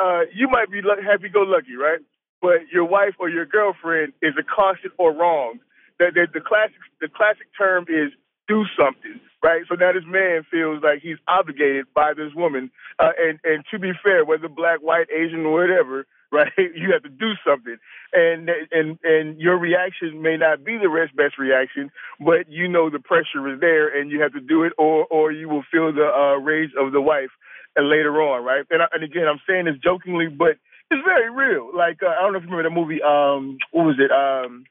uh, 0.00 0.20
you 0.34 0.48
might 0.48 0.70
be 0.70 0.80
happy 1.04 1.28
go 1.28 1.40
lucky, 1.40 1.76
right? 1.76 2.00
But 2.40 2.72
your 2.72 2.84
wife 2.84 3.14
or 3.18 3.28
your 3.28 3.44
girlfriend 3.44 4.14
is 4.22 4.32
accosted 4.38 4.92
or 4.98 5.12
wronged. 5.12 5.60
That 5.98 6.14
the, 6.14 6.26
the 6.32 6.40
classic 6.40 6.80
the 7.00 7.08
classic 7.08 7.46
term 7.58 7.84
is 7.88 8.12
do 8.48 8.64
something 8.76 9.20
right? 9.42 9.62
So 9.68 9.74
now 9.74 9.92
this 9.92 10.04
man 10.06 10.44
feels 10.50 10.82
like 10.82 11.00
he's 11.02 11.18
obligated 11.28 11.86
by 11.94 12.12
this 12.14 12.32
woman. 12.34 12.70
Uh, 12.98 13.12
and 13.18 13.38
and 13.44 13.64
to 13.70 13.78
be 13.78 13.92
fair, 14.02 14.24
whether 14.24 14.48
black, 14.48 14.80
white, 14.80 15.08
Asian, 15.10 15.44
or 15.46 15.60
whatever, 15.60 16.06
right? 16.32 16.52
You 16.56 16.92
have 16.92 17.02
to 17.02 17.08
do 17.08 17.32
something, 17.46 17.76
and 18.12 18.50
and 18.70 18.98
and 19.02 19.40
your 19.40 19.58
reaction 19.58 20.22
may 20.22 20.36
not 20.36 20.64
be 20.64 20.78
the 20.78 21.08
best 21.16 21.38
reaction, 21.38 21.90
but 22.20 22.48
you 22.48 22.68
know 22.68 22.88
the 22.90 23.00
pressure 23.00 23.52
is 23.52 23.60
there, 23.60 23.88
and 23.88 24.10
you 24.10 24.20
have 24.22 24.32
to 24.34 24.40
do 24.40 24.62
it, 24.64 24.72
or 24.78 25.06
or 25.06 25.32
you 25.32 25.48
will 25.48 25.64
feel 25.70 25.92
the 25.92 26.06
uh, 26.06 26.38
rage 26.38 26.70
of 26.78 26.92
the 26.92 27.00
wife 27.00 27.30
uh, 27.78 27.82
later 27.82 28.20
on, 28.22 28.44
right? 28.44 28.64
And, 28.70 28.82
I, 28.82 28.86
and 28.92 29.04
again, 29.04 29.26
I'm 29.28 29.40
saying 29.48 29.66
this 29.66 29.76
jokingly, 29.82 30.28
but 30.28 30.56
it's 30.90 31.04
very 31.04 31.30
real. 31.30 31.70
Like 31.74 32.02
uh, 32.02 32.08
I 32.08 32.22
don't 32.22 32.32
know 32.32 32.38
if 32.38 32.44
you 32.44 32.50
remember 32.50 32.68
the 32.68 32.74
movie. 32.74 33.02
Um, 33.02 33.58
what 33.70 33.84
was 33.86 33.96
it? 33.98 34.10
Um, 34.10 34.64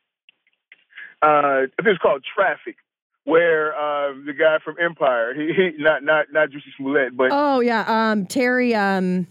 uh, 1.21 1.67
I 1.67 1.83
think 1.83 1.95
it's 1.95 2.01
called 2.01 2.23
Traffic 2.35 2.75
where 3.29 3.75
uh, 3.75 4.13
the 4.25 4.33
guy 4.33 4.57
from 4.63 4.75
Empire, 4.81 5.33
he, 5.33 5.53
he 5.53 5.83
not 5.83 6.03
not 6.03 6.27
not 6.31 6.49
Jussie 6.49 6.73
Smollett, 6.77 7.15
but 7.15 7.29
oh 7.31 7.59
yeah, 7.59 7.83
um, 7.87 8.25
Terry. 8.25 8.73
Um, 8.73 9.27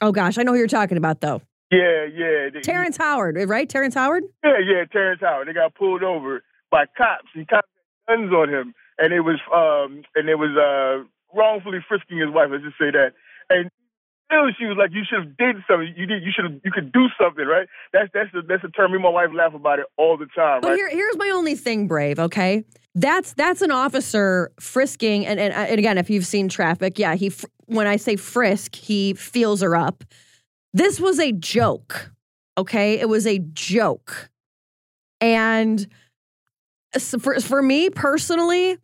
oh 0.00 0.12
gosh, 0.12 0.38
I 0.38 0.42
know 0.42 0.52
who 0.52 0.58
you're 0.58 0.66
talking 0.68 0.96
about 0.96 1.20
though. 1.20 1.42
Yeah, 1.70 2.04
yeah. 2.04 2.60
Terrence 2.62 2.96
he, 2.96 3.02
Howard, 3.02 3.36
right? 3.48 3.68
Terrence 3.68 3.94
Howard. 3.94 4.24
Yeah, 4.44 4.58
yeah, 4.64 4.84
Terrence 4.90 5.20
Howard. 5.20 5.48
They 5.48 5.52
got 5.52 5.74
pulled 5.74 6.02
over 6.02 6.42
by 6.70 6.84
cops. 6.96 7.28
He 7.34 7.44
cops 7.44 7.68
guns 8.06 8.32
on 8.32 8.48
him, 8.48 8.74
and 8.98 9.12
it 9.12 9.20
was 9.20 9.38
um 9.52 10.02
and 10.14 10.28
it 10.28 10.36
was 10.36 10.56
uh 10.56 11.06
wrongfully 11.34 11.78
frisking 11.86 12.18
his 12.18 12.30
wife. 12.30 12.48
Let's 12.50 12.64
just 12.64 12.78
say 12.78 12.90
that. 12.90 13.12
And 13.50 13.70
Still, 14.28 14.44
she 14.58 14.66
was 14.66 14.76
like, 14.76 14.90
"You 14.92 15.04
should 15.08 15.24
have 15.24 15.36
did 15.38 15.56
something. 15.66 15.94
You 15.96 16.04
did. 16.04 16.22
You 16.22 16.30
should 16.34 16.44
have. 16.44 16.60
You 16.62 16.70
could 16.70 16.92
do 16.92 17.06
something, 17.18 17.46
right?" 17.46 17.66
That's 17.94 18.10
that's 18.12 18.30
the, 18.30 18.42
that's 18.42 18.62
a 18.62 18.68
term. 18.68 18.90
Me 18.90 18.96
and 18.96 19.02
my 19.02 19.08
wife 19.08 19.30
laugh 19.34 19.54
about 19.54 19.78
it 19.78 19.86
all 19.96 20.18
the 20.18 20.26
time. 20.26 20.60
But 20.60 20.68
right? 20.68 20.76
here, 20.76 20.90
here's 20.90 21.16
my 21.16 21.30
only 21.30 21.54
thing, 21.54 21.88
Brave. 21.88 22.18
Okay, 22.18 22.64
that's 22.94 23.32
that's 23.32 23.62
an 23.62 23.70
officer 23.70 24.52
frisking, 24.60 25.24
and 25.24 25.40
and, 25.40 25.54
and 25.54 25.78
again, 25.78 25.96
if 25.96 26.10
you've 26.10 26.26
seen 26.26 26.50
traffic, 26.50 26.98
yeah, 26.98 27.14
he 27.14 27.32
when 27.64 27.86
I 27.86 27.96
say 27.96 28.16
frisk, 28.16 28.74
he 28.74 29.14
feels 29.14 29.62
her 29.62 29.74
up. 29.74 30.04
This 30.74 31.00
was 31.00 31.18
a 31.18 31.32
joke. 31.32 32.12
Okay, 32.58 33.00
it 33.00 33.08
was 33.08 33.26
a 33.26 33.38
joke, 33.38 34.28
and 35.22 35.86
for 37.18 37.40
for 37.40 37.62
me 37.62 37.88
personally, 37.88 38.76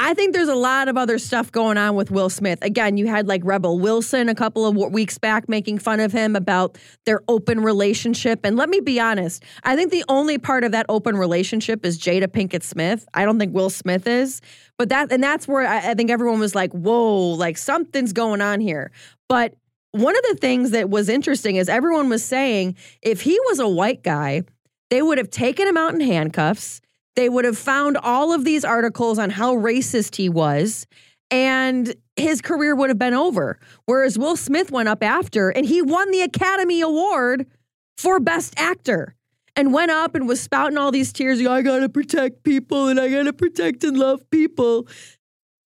I 0.00 0.14
think 0.14 0.32
there's 0.32 0.48
a 0.48 0.54
lot 0.54 0.86
of 0.86 0.96
other 0.96 1.18
stuff 1.18 1.50
going 1.50 1.76
on 1.76 1.96
with 1.96 2.12
Will 2.12 2.30
Smith. 2.30 2.60
Again, 2.62 2.96
you 2.96 3.08
had 3.08 3.26
like 3.26 3.40
Rebel 3.44 3.80
Wilson 3.80 4.28
a 4.28 4.34
couple 4.34 4.64
of 4.64 4.76
weeks 4.92 5.18
back 5.18 5.48
making 5.48 5.80
fun 5.80 5.98
of 5.98 6.12
him 6.12 6.36
about 6.36 6.78
their 7.04 7.20
open 7.26 7.60
relationship. 7.60 8.40
And 8.44 8.56
let 8.56 8.68
me 8.68 8.78
be 8.78 9.00
honest, 9.00 9.42
I 9.64 9.74
think 9.74 9.90
the 9.90 10.04
only 10.08 10.38
part 10.38 10.62
of 10.62 10.70
that 10.70 10.86
open 10.88 11.16
relationship 11.16 11.84
is 11.84 11.98
Jada 11.98 12.28
Pinkett 12.28 12.62
Smith. 12.62 13.06
I 13.12 13.24
don't 13.24 13.40
think 13.40 13.52
Will 13.52 13.70
Smith 13.70 14.06
is. 14.06 14.40
But 14.78 14.88
that, 14.90 15.10
and 15.10 15.20
that's 15.20 15.48
where 15.48 15.66
I, 15.66 15.90
I 15.90 15.94
think 15.94 16.10
everyone 16.10 16.38
was 16.38 16.54
like, 16.54 16.70
whoa, 16.70 17.30
like 17.32 17.58
something's 17.58 18.12
going 18.12 18.40
on 18.40 18.60
here. 18.60 18.92
But 19.28 19.54
one 19.90 20.16
of 20.16 20.22
the 20.28 20.36
things 20.36 20.70
that 20.70 20.90
was 20.90 21.08
interesting 21.08 21.56
is 21.56 21.68
everyone 21.68 22.08
was 22.08 22.24
saying 22.24 22.76
if 23.02 23.22
he 23.22 23.36
was 23.48 23.58
a 23.58 23.68
white 23.68 24.04
guy, 24.04 24.42
they 24.90 25.02
would 25.02 25.18
have 25.18 25.30
taken 25.30 25.66
him 25.66 25.76
out 25.76 25.92
in 25.92 26.00
handcuffs 26.00 26.80
they 27.18 27.28
would 27.28 27.44
have 27.44 27.58
found 27.58 27.96
all 27.96 28.32
of 28.32 28.44
these 28.44 28.64
articles 28.64 29.18
on 29.18 29.28
how 29.28 29.56
racist 29.56 30.14
he 30.14 30.28
was, 30.28 30.86
and 31.32 31.92
his 32.14 32.40
career 32.40 32.76
would 32.76 32.90
have 32.90 32.98
been 32.98 33.12
over. 33.12 33.58
Whereas 33.86 34.16
Will 34.16 34.36
Smith 34.36 34.70
went 34.70 34.88
up 34.88 35.02
after 35.02 35.50
and 35.50 35.66
he 35.66 35.82
won 35.82 36.12
the 36.12 36.20
Academy 36.20 36.80
Award 36.80 37.48
for 37.96 38.20
Best 38.20 38.54
Actor 38.56 39.16
and 39.56 39.74
went 39.74 39.90
up 39.90 40.14
and 40.14 40.28
was 40.28 40.40
spouting 40.40 40.78
all 40.78 40.92
these 40.92 41.12
tears. 41.12 41.44
I 41.44 41.60
gotta 41.62 41.88
protect 41.88 42.44
people 42.44 42.86
and 42.86 43.00
I 43.00 43.10
gotta 43.10 43.32
protect 43.32 43.82
and 43.82 43.98
love 43.98 44.30
people. 44.30 44.86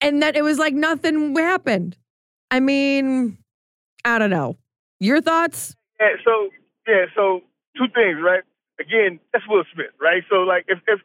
And 0.01 0.23
that 0.23 0.37
it 0.37 0.43
was 0.43 0.59
like 0.59 0.73
nothing 0.73 1.37
happened. 1.37 1.99
I 2.51 2.61
mean, 2.61 3.37
I 4.07 4.19
don't 4.19 4.31
know. 4.31 4.57
Your 5.01 5.21
thoughts? 5.21 5.77
Yeah, 6.01 6.17
so 6.25 6.49
yeah, 6.89 7.05
so 7.15 7.43
two 7.77 7.89
things, 7.95 8.17
right? 8.25 8.41
Again, 8.81 9.21
that's 9.35 9.47
Will 9.47 9.65
Smith, 9.75 9.93
right? 10.01 10.23
So 10.31 10.37
like 10.37 10.65
if 10.67 10.79
if 10.89 11.01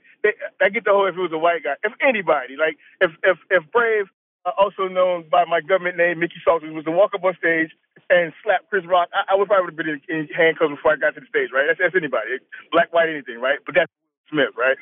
I 0.61 0.69
get 0.69 0.85
the 0.85 0.91
whole 0.91 1.07
if 1.07 1.15
it 1.15 1.21
was 1.21 1.31
a 1.33 1.37
white 1.37 1.63
guy. 1.63 1.75
If 1.83 1.93
anybody, 2.01 2.55
like 2.57 2.77
if 3.01 3.11
if 3.23 3.37
if 3.49 3.63
Brave, 3.71 4.05
uh, 4.45 4.51
also 4.57 4.87
known 4.87 5.25
by 5.29 5.45
my 5.45 5.61
government 5.61 5.97
name, 5.97 6.19
Mickey 6.19 6.41
Salters, 6.43 6.73
was 6.73 6.85
to 6.85 6.91
walk 6.91 7.13
up 7.13 7.23
on 7.23 7.35
stage 7.37 7.71
and 8.09 8.33
slap 8.43 8.69
Chris 8.69 8.85
Rock, 8.85 9.09
I, 9.13 9.33
I 9.33 9.35
would 9.35 9.47
probably 9.47 9.73
have 9.73 9.77
been 9.77 9.89
in, 9.89 10.01
in 10.09 10.27
handcuffs 10.35 10.71
before 10.71 10.93
I 10.93 10.95
got 10.95 11.15
to 11.15 11.21
the 11.21 11.27
stage, 11.27 11.49
right? 11.53 11.65
That's, 11.67 11.79
that's 11.79 11.95
anybody, 11.95 12.39
black, 12.71 12.93
white, 12.93 13.09
anything, 13.09 13.39
right? 13.39 13.59
But 13.65 13.75
that's 13.75 13.91
Smith, 14.29 14.55
right? 14.57 14.77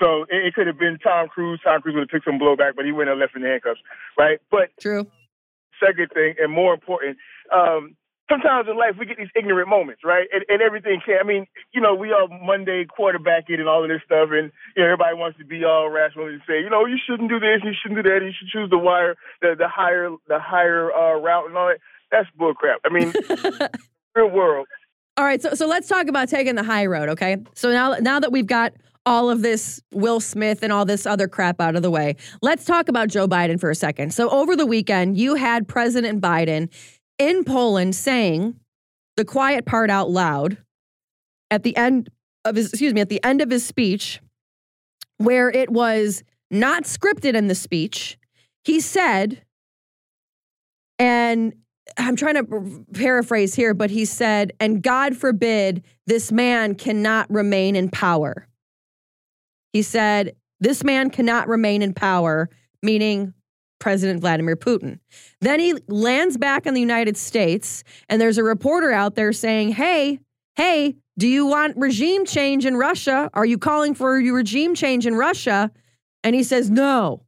So 0.00 0.24
it, 0.28 0.48
it 0.48 0.54
could 0.54 0.66
have 0.66 0.78
been 0.78 0.98
Tom 0.98 1.28
Cruise. 1.28 1.60
Tom 1.62 1.80
Cruise 1.82 1.94
would 1.94 2.08
have 2.08 2.14
took 2.14 2.24
some 2.24 2.40
blowback, 2.40 2.76
but 2.76 2.84
he 2.84 2.92
went 2.92 3.10
and 3.10 3.20
left 3.20 3.36
in 3.36 3.42
handcuffs, 3.42 3.80
right? 4.18 4.40
But 4.50 4.70
true. 4.80 5.06
Second 5.80 6.10
thing, 6.12 6.34
and 6.38 6.52
more 6.52 6.74
important, 6.74 7.16
um, 7.52 7.96
sometimes 8.30 8.68
in 8.70 8.78
life 8.78 8.94
we 8.98 9.06
get 9.06 9.18
these 9.18 9.32
ignorant 9.34 9.68
moments, 9.68 10.02
right? 10.04 10.28
And, 10.32 10.44
and 10.48 10.62
everything 10.62 11.00
can. 11.04 11.18
I 11.20 11.26
mean, 11.26 11.46
you 11.72 11.80
know, 11.80 11.94
we 11.94 12.12
all 12.12 12.28
Monday 12.28 12.86
quarterbacking 12.86 13.58
and 13.58 13.68
all 13.68 13.82
of 13.82 13.90
this 13.90 14.00
stuff, 14.06 14.30
and 14.30 14.52
you 14.76 14.82
know, 14.82 14.86
everybody 14.86 15.16
wants 15.16 15.38
to 15.38 15.44
be 15.44 15.64
all 15.64 15.90
rational 15.90 16.26
and 16.26 16.40
say, 16.46 16.60
you 16.60 16.70
know, 16.70 16.86
you 16.86 16.96
shouldn't 16.96 17.28
do 17.28 17.40
this, 17.40 17.60
you 17.64 17.72
shouldn't 17.82 18.02
do 18.02 18.08
that, 18.08 18.24
you 18.24 18.32
should 18.38 18.48
choose 18.48 18.70
the 18.70 18.78
wire, 18.78 19.16
the 19.42 19.54
the 19.58 19.68
higher 19.68 20.08
the 20.28 20.38
higher 20.38 20.92
uh, 20.92 21.18
route 21.18 21.46
and 21.46 21.56
all 21.56 21.68
that. 21.68 21.80
That's 22.10 22.28
bullcrap. 22.38 22.78
I 22.84 22.90
mean, 22.90 23.12
real 24.14 24.30
world. 24.30 24.66
All 25.16 25.24
right, 25.24 25.42
so 25.42 25.54
so 25.54 25.66
let's 25.66 25.88
talk 25.88 26.06
about 26.06 26.28
taking 26.28 26.54
the 26.54 26.62
high 26.62 26.86
road, 26.86 27.08
okay? 27.10 27.36
So 27.54 27.70
now 27.70 27.96
now 28.00 28.20
that 28.20 28.32
we've 28.32 28.46
got 28.46 28.72
all 29.06 29.30
of 29.30 29.42
this 29.42 29.80
Will 29.92 30.20
Smith 30.20 30.62
and 30.62 30.72
all 30.72 30.84
this 30.84 31.06
other 31.06 31.26
crap 31.26 31.60
out 31.60 31.74
of 31.74 31.82
the 31.82 31.90
way. 31.90 32.16
Let's 32.42 32.64
talk 32.64 32.88
about 32.88 33.08
Joe 33.08 33.26
Biden 33.26 33.58
for 33.58 33.70
a 33.70 33.74
second. 33.74 34.12
So 34.12 34.28
over 34.28 34.54
the 34.54 34.66
weekend, 34.66 35.16
you 35.16 35.36
had 35.36 35.66
President 35.66 36.20
Biden 36.20 36.68
in 37.20 37.44
Poland 37.44 37.94
saying 37.94 38.58
the 39.18 39.26
quiet 39.26 39.66
part 39.66 39.90
out 39.90 40.10
loud 40.10 40.56
at 41.50 41.62
the 41.62 41.76
end 41.76 42.08
of 42.46 42.56
his 42.56 42.70
excuse 42.70 42.94
me 42.94 43.02
at 43.02 43.10
the 43.10 43.22
end 43.22 43.42
of 43.42 43.50
his 43.50 43.64
speech 43.64 44.20
where 45.18 45.50
it 45.50 45.68
was 45.68 46.22
not 46.50 46.84
scripted 46.84 47.34
in 47.34 47.46
the 47.46 47.54
speech 47.54 48.18
he 48.64 48.80
said 48.80 49.42
and 50.98 51.52
I'm 51.98 52.16
trying 52.16 52.36
to 52.36 52.84
paraphrase 52.94 53.54
here 53.54 53.74
but 53.74 53.90
he 53.90 54.06
said 54.06 54.52
and 54.58 54.82
god 54.82 55.14
forbid 55.14 55.84
this 56.06 56.32
man 56.32 56.74
cannot 56.74 57.30
remain 57.30 57.76
in 57.76 57.90
power. 57.90 58.48
He 59.74 59.82
said 59.82 60.36
this 60.58 60.82
man 60.82 61.10
cannot 61.10 61.48
remain 61.48 61.82
in 61.82 61.92
power 61.92 62.48
meaning 62.82 63.34
President 63.80 64.20
Vladimir 64.20 64.54
Putin. 64.54 65.00
Then 65.40 65.58
he 65.58 65.74
lands 65.88 66.36
back 66.36 66.66
in 66.66 66.74
the 66.74 66.80
United 66.80 67.16
States, 67.16 67.82
and 68.08 68.20
there's 68.20 68.38
a 68.38 68.44
reporter 68.44 68.92
out 68.92 69.16
there 69.16 69.32
saying, 69.32 69.72
Hey, 69.72 70.20
hey, 70.54 70.94
do 71.18 71.26
you 71.26 71.46
want 71.46 71.76
regime 71.76 72.24
change 72.24 72.64
in 72.64 72.76
Russia? 72.76 73.28
Are 73.34 73.44
you 73.44 73.58
calling 73.58 73.94
for 73.94 74.12
regime 74.18 74.74
change 74.74 75.06
in 75.06 75.16
Russia? 75.16 75.72
And 76.22 76.36
he 76.36 76.44
says, 76.44 76.70
No. 76.70 77.24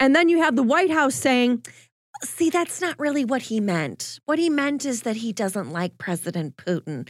And 0.00 0.16
then 0.16 0.28
you 0.28 0.42
have 0.42 0.56
the 0.56 0.62
White 0.62 0.90
House 0.90 1.14
saying, 1.14 1.64
See, 2.24 2.50
that's 2.50 2.80
not 2.80 2.98
really 2.98 3.24
what 3.24 3.42
he 3.42 3.60
meant. 3.60 4.18
What 4.24 4.40
he 4.40 4.50
meant 4.50 4.84
is 4.84 5.02
that 5.02 5.16
he 5.16 5.32
doesn't 5.32 5.70
like 5.70 5.98
President 5.98 6.56
Putin. 6.56 7.08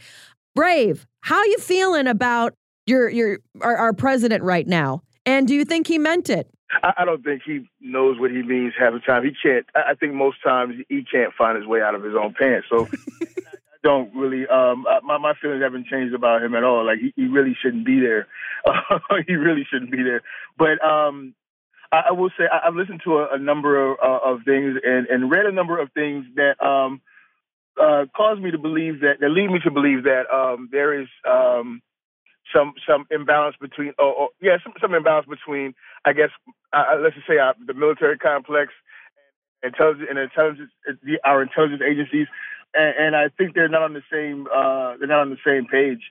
Brave, 0.53 1.07
how 1.21 1.43
you 1.43 1.57
feeling 1.57 2.07
about 2.07 2.53
your 2.85 3.09
your 3.09 3.39
our, 3.61 3.75
our 3.75 3.93
president 3.93 4.43
right 4.43 4.67
now? 4.67 5.01
And 5.25 5.47
do 5.47 5.55
you 5.55 5.65
think 5.65 5.87
he 5.87 5.97
meant 5.97 6.29
it? 6.29 6.49
I, 6.83 7.05
don't 7.05 7.23
think 7.23 7.41
he 7.45 7.67
knows 7.81 8.19
what 8.19 8.31
he 8.31 8.43
means 8.43 8.73
half 8.77 8.93
the 8.93 8.99
time. 8.99 9.23
He 9.23 9.31
can't. 9.41 9.65
I, 9.75 9.95
think 9.95 10.13
most 10.13 10.37
times 10.43 10.75
he 10.87 11.03
can't 11.03 11.33
find 11.33 11.57
his 11.57 11.65
way 11.65 11.81
out 11.81 11.95
of 11.95 12.03
his 12.03 12.13
own 12.15 12.33
pants. 12.33 12.67
So. 12.69 12.87
I 13.81 13.87
don't 13.87 14.13
really. 14.13 14.45
Um, 14.45 14.85
my 15.03 15.17
my 15.17 15.33
feelings 15.41 15.63
haven't 15.63 15.87
changed 15.87 16.13
about 16.13 16.43
him 16.43 16.53
at 16.53 16.65
all. 16.65 16.85
Like 16.85 16.99
he, 16.99 17.13
he 17.15 17.27
really 17.27 17.55
shouldn't 17.61 17.85
be 17.85 17.99
there. 17.99 18.27
He 19.25 19.35
really 19.35 19.65
shouldn't 19.71 19.89
be 19.89 20.03
there. 20.03 20.21
But 20.57 20.83
um, 20.85 21.33
I, 21.91 22.03
I 22.09 22.11
will 22.11 22.29
say 22.37 22.43
I, 22.51 22.65
have 22.65 22.75
listened 22.75 23.01
to 23.05 23.19
a, 23.19 23.35
a 23.35 23.39
number 23.39 23.91
of, 23.91 23.97
uh, 24.03 24.31
of 24.33 24.39
things 24.43 24.77
and, 24.83 25.07
and 25.07 25.31
read 25.31 25.45
a 25.45 25.51
number 25.51 25.79
of 25.79 25.91
things 25.93 26.25
that 26.35 26.61
um, 26.63 27.01
uh, 27.81 28.05
caused 28.15 28.41
me 28.41 28.51
to 28.51 28.57
believe 28.57 29.01
that 29.01 29.19
that 29.21 29.29
lead 29.29 29.49
me 29.49 29.59
to 29.63 29.71
believe 29.71 30.03
that 30.03 30.23
um, 30.33 30.69
there 30.71 31.01
is 31.01 31.07
um, 31.27 31.81
some 32.55 32.73
some 32.87 33.05
imbalance 33.11 33.55
between, 33.59 33.93
or, 33.99 34.13
or 34.13 34.29
yeah, 34.41 34.57
some 34.63 34.73
some 34.81 34.93
imbalance 34.93 35.27
between, 35.27 35.73
I 36.05 36.13
guess, 36.13 36.29
uh, 36.73 36.97
let's 37.01 37.15
just 37.15 37.27
say 37.27 37.37
uh, 37.37 37.53
the 37.65 37.73
military 37.73 38.17
complex, 38.17 38.73
intelligence 39.63 40.07
and 40.09 40.19
intelligence, 40.19 40.71
the, 41.03 41.19
our 41.25 41.41
intelligence 41.41 41.81
agencies, 41.85 42.27
and, 42.73 42.93
and, 42.97 43.15
I 43.15 43.29
think 43.37 43.55
they're 43.55 43.69
not 43.69 43.83
on 43.83 43.93
the 43.93 44.03
same 44.11 44.47
uh, 44.47 44.97
they're 44.97 45.07
not 45.07 45.21
on 45.21 45.29
the 45.29 45.43
same 45.45 45.65
page. 45.65 46.01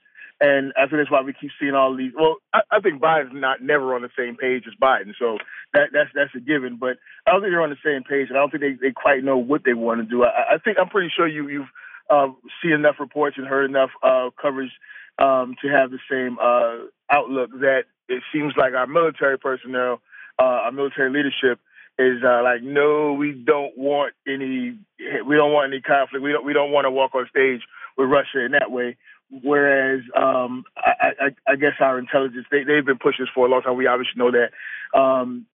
And 0.41 0.73
I 0.77 0.87
think 0.87 1.03
that's 1.03 1.11
why 1.11 1.23
we 1.23 1.35
keep 1.35 1.51
seeing 1.59 1.75
all 1.75 1.97
these. 1.97 2.13
Well, 2.15 2.37
I, 2.55 2.61
I 2.71 2.81
think 2.81 3.03
Biden's 3.03 3.35
not 3.35 3.61
never 3.61 3.97
on 3.97 4.03
the 4.03 4.11
same 4.17 4.37
page 4.37 4.65
as 4.69 4.75
Biden, 4.81 5.11
so 5.19 5.39
that, 5.75 5.91
that's 5.93 6.11
that's 6.15 6.35
a 6.37 6.41
given. 6.41 6.77
But 6.77 6.99
I 7.27 7.33
don't 7.33 7.41
think 7.41 7.51
they're 7.51 7.63
on 7.63 7.75
the 7.75 7.85
same 7.85 8.05
page, 8.05 8.29
and 8.29 8.39
I 8.39 8.41
don't 8.41 8.51
think 8.51 8.63
they, 8.63 8.89
they 8.89 8.93
quite 8.93 9.25
know 9.25 9.37
what 9.37 9.65
they 9.65 9.75
want 9.75 10.01
to 10.01 10.07
do. 10.07 10.23
I, 10.23 10.55
I 10.55 10.59
think 10.59 10.79
I'm 10.79 10.91
pretty 10.91 11.11
sure 11.11 11.27
you 11.27 11.49
you've 11.49 11.73
uh, 12.09 12.29
seen 12.63 12.71
enough 12.71 12.97
reports 13.01 13.37
and 13.37 13.49
heard 13.49 13.69
enough 13.69 13.91
uh, 14.01 14.31
coverage 14.41 14.71
um, 15.19 15.55
to 15.63 15.69
have 15.69 15.91
the 15.91 15.99
same 16.11 16.39
uh, 16.41 16.87
outlook 17.11 17.51
that 17.61 17.85
it 18.09 18.23
seems 18.33 18.55
like 18.57 18.75
our 18.75 18.87
military 18.87 19.39
personnel, 19.39 20.01
uh, 20.39 20.43
our 20.67 20.73
military 20.73 21.11
leadership 21.11 21.61
is 21.99 22.23
uh, 22.25 22.43
like, 22.43 22.63
no, 22.63 23.13
we 23.15 23.33
don't 23.33 23.77
want 23.77 24.15
any, 24.27 24.79
we 25.27 25.37
don't 25.37 25.53
want 25.53 25.73
any 25.73 25.81
conflict. 25.81 26.23
We 26.23 26.33
don't, 26.33 26.45
we 26.45 26.53
don't 26.53 26.71
want 26.71 26.85
to 26.85 26.91
walk 26.91 27.15
on 27.15 27.27
stage 27.29 27.61
with 27.97 28.09
Russia 28.09 28.45
in 28.45 28.53
that 28.53 28.71
way. 28.71 28.97
Whereas, 29.31 30.01
um, 30.17 30.65
I, 30.77 31.13
I, 31.21 31.53
I 31.53 31.57
guess 31.57 31.75
our 31.81 31.99
intelligence, 31.99 32.47
they, 32.51 32.65
they've 32.65 32.87
been 32.87 32.99
pushing 32.99 33.25
this 33.25 33.33
for 33.35 33.47
a 33.47 33.51
long 33.51 33.63
time. 33.63 33.77
We 33.77 33.87
obviously 33.87 34.15
know 34.17 34.31
that. 34.31 34.99
Um, 34.99 35.47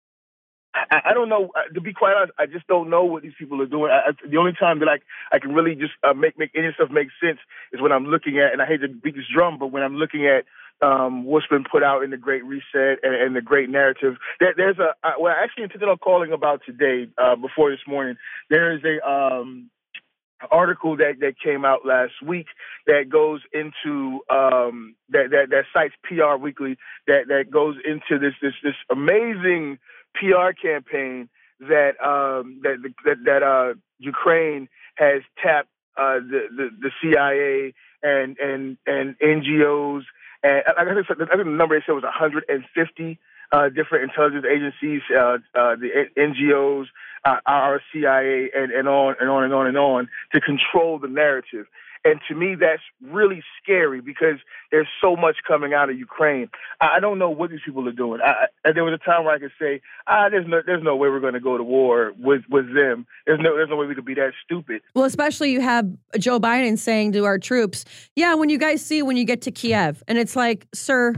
I, 0.73 1.01
I 1.11 1.13
don't 1.13 1.29
know. 1.29 1.51
To 1.73 1.81
be 1.81 1.93
quite 1.93 2.15
honest, 2.15 2.33
I 2.39 2.45
just 2.45 2.67
don't 2.67 2.89
know 2.89 3.03
what 3.03 3.23
these 3.23 3.33
people 3.37 3.61
are 3.61 3.67
doing. 3.67 3.91
I, 3.91 4.09
I, 4.09 4.11
the 4.27 4.37
only 4.37 4.53
time 4.53 4.79
that 4.79 4.89
I 4.89 4.99
I 5.35 5.39
can 5.39 5.53
really 5.53 5.75
just 5.75 5.93
uh, 6.03 6.13
make 6.13 6.37
make 6.37 6.51
any 6.55 6.71
stuff 6.73 6.89
make 6.91 7.09
sense 7.21 7.39
is 7.71 7.81
when 7.81 7.91
I'm 7.91 8.05
looking 8.05 8.39
at, 8.39 8.53
and 8.53 8.61
I 8.61 8.65
hate 8.65 8.81
to 8.81 8.87
beat 8.87 9.15
this 9.15 9.25
drum, 9.33 9.57
but 9.59 9.67
when 9.67 9.83
I'm 9.83 9.95
looking 9.95 10.27
at 10.27 10.45
um, 10.81 11.23
what's 11.25 11.47
been 11.47 11.63
put 11.63 11.83
out 11.83 12.03
in 12.03 12.09
the 12.09 12.17
Great 12.17 12.43
Reset 12.43 12.99
and, 13.03 13.15
and 13.15 13.35
the 13.35 13.41
Great 13.41 13.69
Narrative. 13.69 14.15
There, 14.39 14.53
there's 14.55 14.79
a 14.79 14.95
uh, 15.07 15.13
well, 15.19 15.33
actually 15.35 15.63
intended 15.63 15.89
on 15.89 15.97
calling 15.97 16.31
about 16.33 16.61
today 16.65 17.07
uh, 17.17 17.35
before 17.35 17.71
this 17.71 17.85
morning. 17.87 18.17
There 18.49 18.75
is 18.75 18.81
a 18.83 19.07
um, 19.07 19.69
article 20.51 20.97
that, 20.97 21.19
that 21.21 21.39
came 21.41 21.65
out 21.65 21.85
last 21.85 22.13
week 22.25 22.47
that 22.87 23.09
goes 23.09 23.41
into 23.53 24.19
um, 24.29 24.95
that, 25.09 25.29
that 25.31 25.49
that 25.51 25.65
cites 25.73 25.93
PR 26.03 26.35
Weekly 26.35 26.77
that 27.07 27.27
that 27.27 27.51
goes 27.51 27.75
into 27.85 28.19
this 28.19 28.33
this 28.41 28.53
this 28.63 28.75
amazing 28.89 29.79
PR 30.15 30.51
campaign 30.53 31.29
that 31.59 31.93
um, 32.03 32.61
that 32.63 32.77
that, 33.05 33.17
that 33.25 33.43
uh, 33.43 33.73
Ukraine 33.99 34.69
has 34.95 35.21
tapped 35.41 35.69
uh, 35.97 36.15
the, 36.15 36.47
the 36.55 36.69
the 36.81 36.91
CIA 37.01 37.73
and 38.01 38.37
and 38.37 38.77
and 38.85 39.17
NGOs 39.19 40.03
and 40.43 40.63
I 40.77 40.83
think, 40.83 41.09
I 41.09 41.13
think 41.13 41.29
the 41.29 41.45
number 41.45 41.79
they 41.79 41.85
said 41.85 41.93
was 41.93 42.03
150 42.03 43.19
uh, 43.51 43.69
different 43.69 44.03
intelligence 44.09 44.45
agencies, 44.49 45.01
uh, 45.15 45.37
uh, 45.55 45.75
the 45.75 46.09
NGOs, 46.17 46.85
uh, 47.23 47.37
our 47.45 47.81
CIA, 47.93 48.49
and, 48.53 48.71
and 48.71 48.87
on 48.87 49.15
and 49.19 49.29
on 49.29 49.43
and 49.43 49.53
on 49.53 49.67
and 49.67 49.77
on 49.77 50.09
to 50.33 50.41
control 50.41 50.99
the 50.99 51.07
narrative. 51.07 51.67
And 52.05 52.19
to 52.27 52.35
me, 52.35 52.55
that's 52.55 52.81
really 53.01 53.41
scary 53.61 54.01
because 54.01 54.37
there's 54.71 54.87
so 55.01 55.15
much 55.15 55.37
coming 55.47 55.73
out 55.73 55.89
of 55.89 55.97
Ukraine. 55.97 56.49
I, 56.81 56.99
don't 56.99 57.17
know 57.17 57.29
what 57.29 57.49
these 57.49 57.61
people 57.65 57.87
are 57.87 57.93
doing. 57.93 58.19
I, 58.21 58.47
I, 58.65 58.71
there 58.73 58.83
was 58.83 58.93
a 58.93 59.03
time 59.03 59.23
where 59.23 59.33
I 59.33 59.39
could 59.39 59.53
say, 59.59 59.81
ah, 60.07 60.27
there's 60.29 60.47
no, 60.47 60.61
there's 60.65 60.83
no 60.83 60.95
way 60.97 61.07
we're 61.07 61.21
going 61.21 61.33
to 61.33 61.39
go 61.39 61.57
to 61.57 61.63
war 61.63 62.13
with, 62.19 62.41
with 62.49 62.73
them. 62.75 63.07
There's 63.25 63.39
no, 63.41 63.55
there's 63.55 63.69
no 63.69 63.77
way 63.77 63.87
we 63.87 63.95
could 63.95 64.05
be 64.05 64.15
that 64.15 64.33
stupid. 64.43 64.81
Well, 64.95 65.05
especially 65.05 65.51
you 65.51 65.61
have 65.61 65.89
Joe 66.19 66.39
Biden 66.39 66.77
saying 66.77 67.13
to 67.13 67.23
our 67.23 67.39
troops, 67.39 67.85
yeah, 68.15 68.35
when 68.35 68.49
you 68.49 68.57
guys 68.57 68.85
see 68.85 69.01
when 69.01 69.15
you 69.15 69.25
get 69.25 69.41
to 69.43 69.51
Kiev, 69.51 70.03
and 70.07 70.17
it's 70.17 70.35
like, 70.35 70.67
sir, 70.73 71.15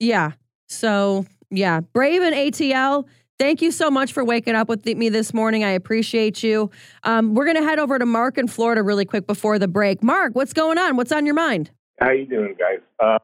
yeah. 0.00 0.32
So 0.68 1.26
yeah, 1.50 1.80
Brave 1.80 2.22
and 2.22 2.34
ATL 2.34 3.06
Thank 3.38 3.60
you 3.60 3.70
so 3.70 3.90
much 3.90 4.12
for 4.12 4.24
waking 4.24 4.54
up 4.54 4.68
with 4.68 4.86
me 4.86 5.08
this 5.10 5.34
morning. 5.34 5.62
I 5.62 5.70
appreciate 5.70 6.42
you. 6.42 6.70
Um, 7.02 7.34
we're 7.34 7.44
going 7.44 7.56
to 7.56 7.62
head 7.62 7.78
over 7.78 7.98
to 7.98 8.06
Mark 8.06 8.38
in 8.38 8.48
Florida 8.48 8.82
really 8.82 9.04
quick 9.04 9.26
before 9.26 9.58
the 9.58 9.68
break. 9.68 10.02
Mark, 10.02 10.34
what's 10.34 10.54
going 10.54 10.78
on? 10.78 10.96
What's 10.96 11.12
on 11.12 11.26
your 11.26 11.34
mind? 11.34 11.70
How 12.00 12.12
you 12.12 12.24
doing, 12.24 12.54
guys? 12.58 12.80
Uh, 12.98 13.18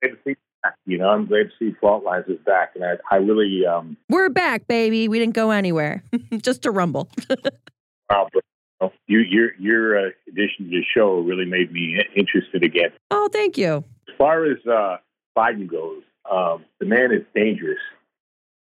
great 0.00 0.12
to 0.12 0.18
see 0.24 0.36
you 0.84 0.98
know, 0.98 1.08
I'm 1.08 1.26
glad 1.26 1.44
to 1.44 1.50
see 1.58 1.76
Fault 1.80 2.04
Lines 2.04 2.24
is 2.28 2.38
back, 2.44 2.72
and 2.74 2.84
I, 2.84 2.94
I 3.10 3.16
really 3.18 3.62
um, 3.66 3.96
we're 4.08 4.28
back, 4.28 4.66
baby. 4.66 5.08
We 5.08 5.18
didn't 5.18 5.34
go 5.34 5.50
anywhere, 5.50 6.02
just 6.42 6.62
to 6.62 6.70
rumble. 6.70 7.08
wow, 8.10 8.28
but, 8.32 8.92
you, 9.06 9.20
your 9.20 9.54
your 9.58 9.98
uh, 9.98 10.10
addition 10.28 10.64
to 10.64 10.70
the 10.70 10.82
show 10.94 11.20
really 11.20 11.44
made 11.44 11.72
me 11.72 11.98
interested 12.16 12.64
again. 12.64 12.90
Oh, 13.10 13.28
thank 13.32 13.56
you. 13.56 13.84
As 14.08 14.14
far 14.18 14.44
as 14.44 14.58
uh, 14.66 14.96
Biden 15.36 15.68
goes, 15.68 16.02
um, 16.30 16.64
the 16.80 16.86
man 16.86 17.12
is 17.12 17.22
dangerous. 17.34 17.78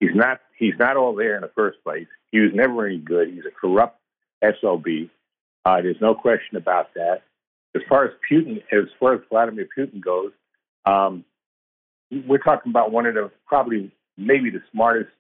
He's 0.04 0.14
not 0.14 0.40
he's 0.58 0.74
not 0.78 0.96
all 0.96 1.14
there 1.14 1.34
in 1.34 1.40
the 1.40 1.50
first 1.54 1.82
place. 1.82 2.06
He 2.30 2.40
was 2.40 2.50
never 2.54 2.86
any 2.86 2.98
good. 2.98 3.28
He's 3.28 3.44
a 3.46 3.50
corrupt 3.50 3.98
SOB. 4.42 4.86
Uh, 5.64 5.80
there's 5.80 6.00
no 6.00 6.14
question 6.14 6.56
about 6.56 6.92
that. 6.94 7.22
As 7.74 7.82
far 7.88 8.04
as 8.04 8.10
Putin, 8.30 8.62
as 8.70 8.88
far 9.00 9.14
as 9.14 9.20
Vladimir 9.30 9.66
Putin 9.76 10.00
goes, 10.00 10.32
um, 10.84 11.24
we're 12.10 12.38
talking 12.38 12.70
about 12.70 12.92
one 12.92 13.06
of 13.06 13.14
the 13.14 13.30
probably 13.46 13.90
maybe 14.18 14.50
the 14.50 14.62
smartest 14.72 15.10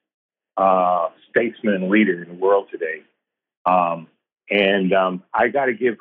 uh, 0.56 1.08
statesman 1.30 1.74
and 1.74 1.88
leader 1.88 2.22
in 2.22 2.28
the 2.28 2.34
world 2.34 2.68
today. 2.70 3.02
Um, 3.64 4.06
and 4.50 4.92
um, 4.92 5.22
I 5.32 5.48
got 5.48 5.66
to 5.66 5.72
give 5.72 5.96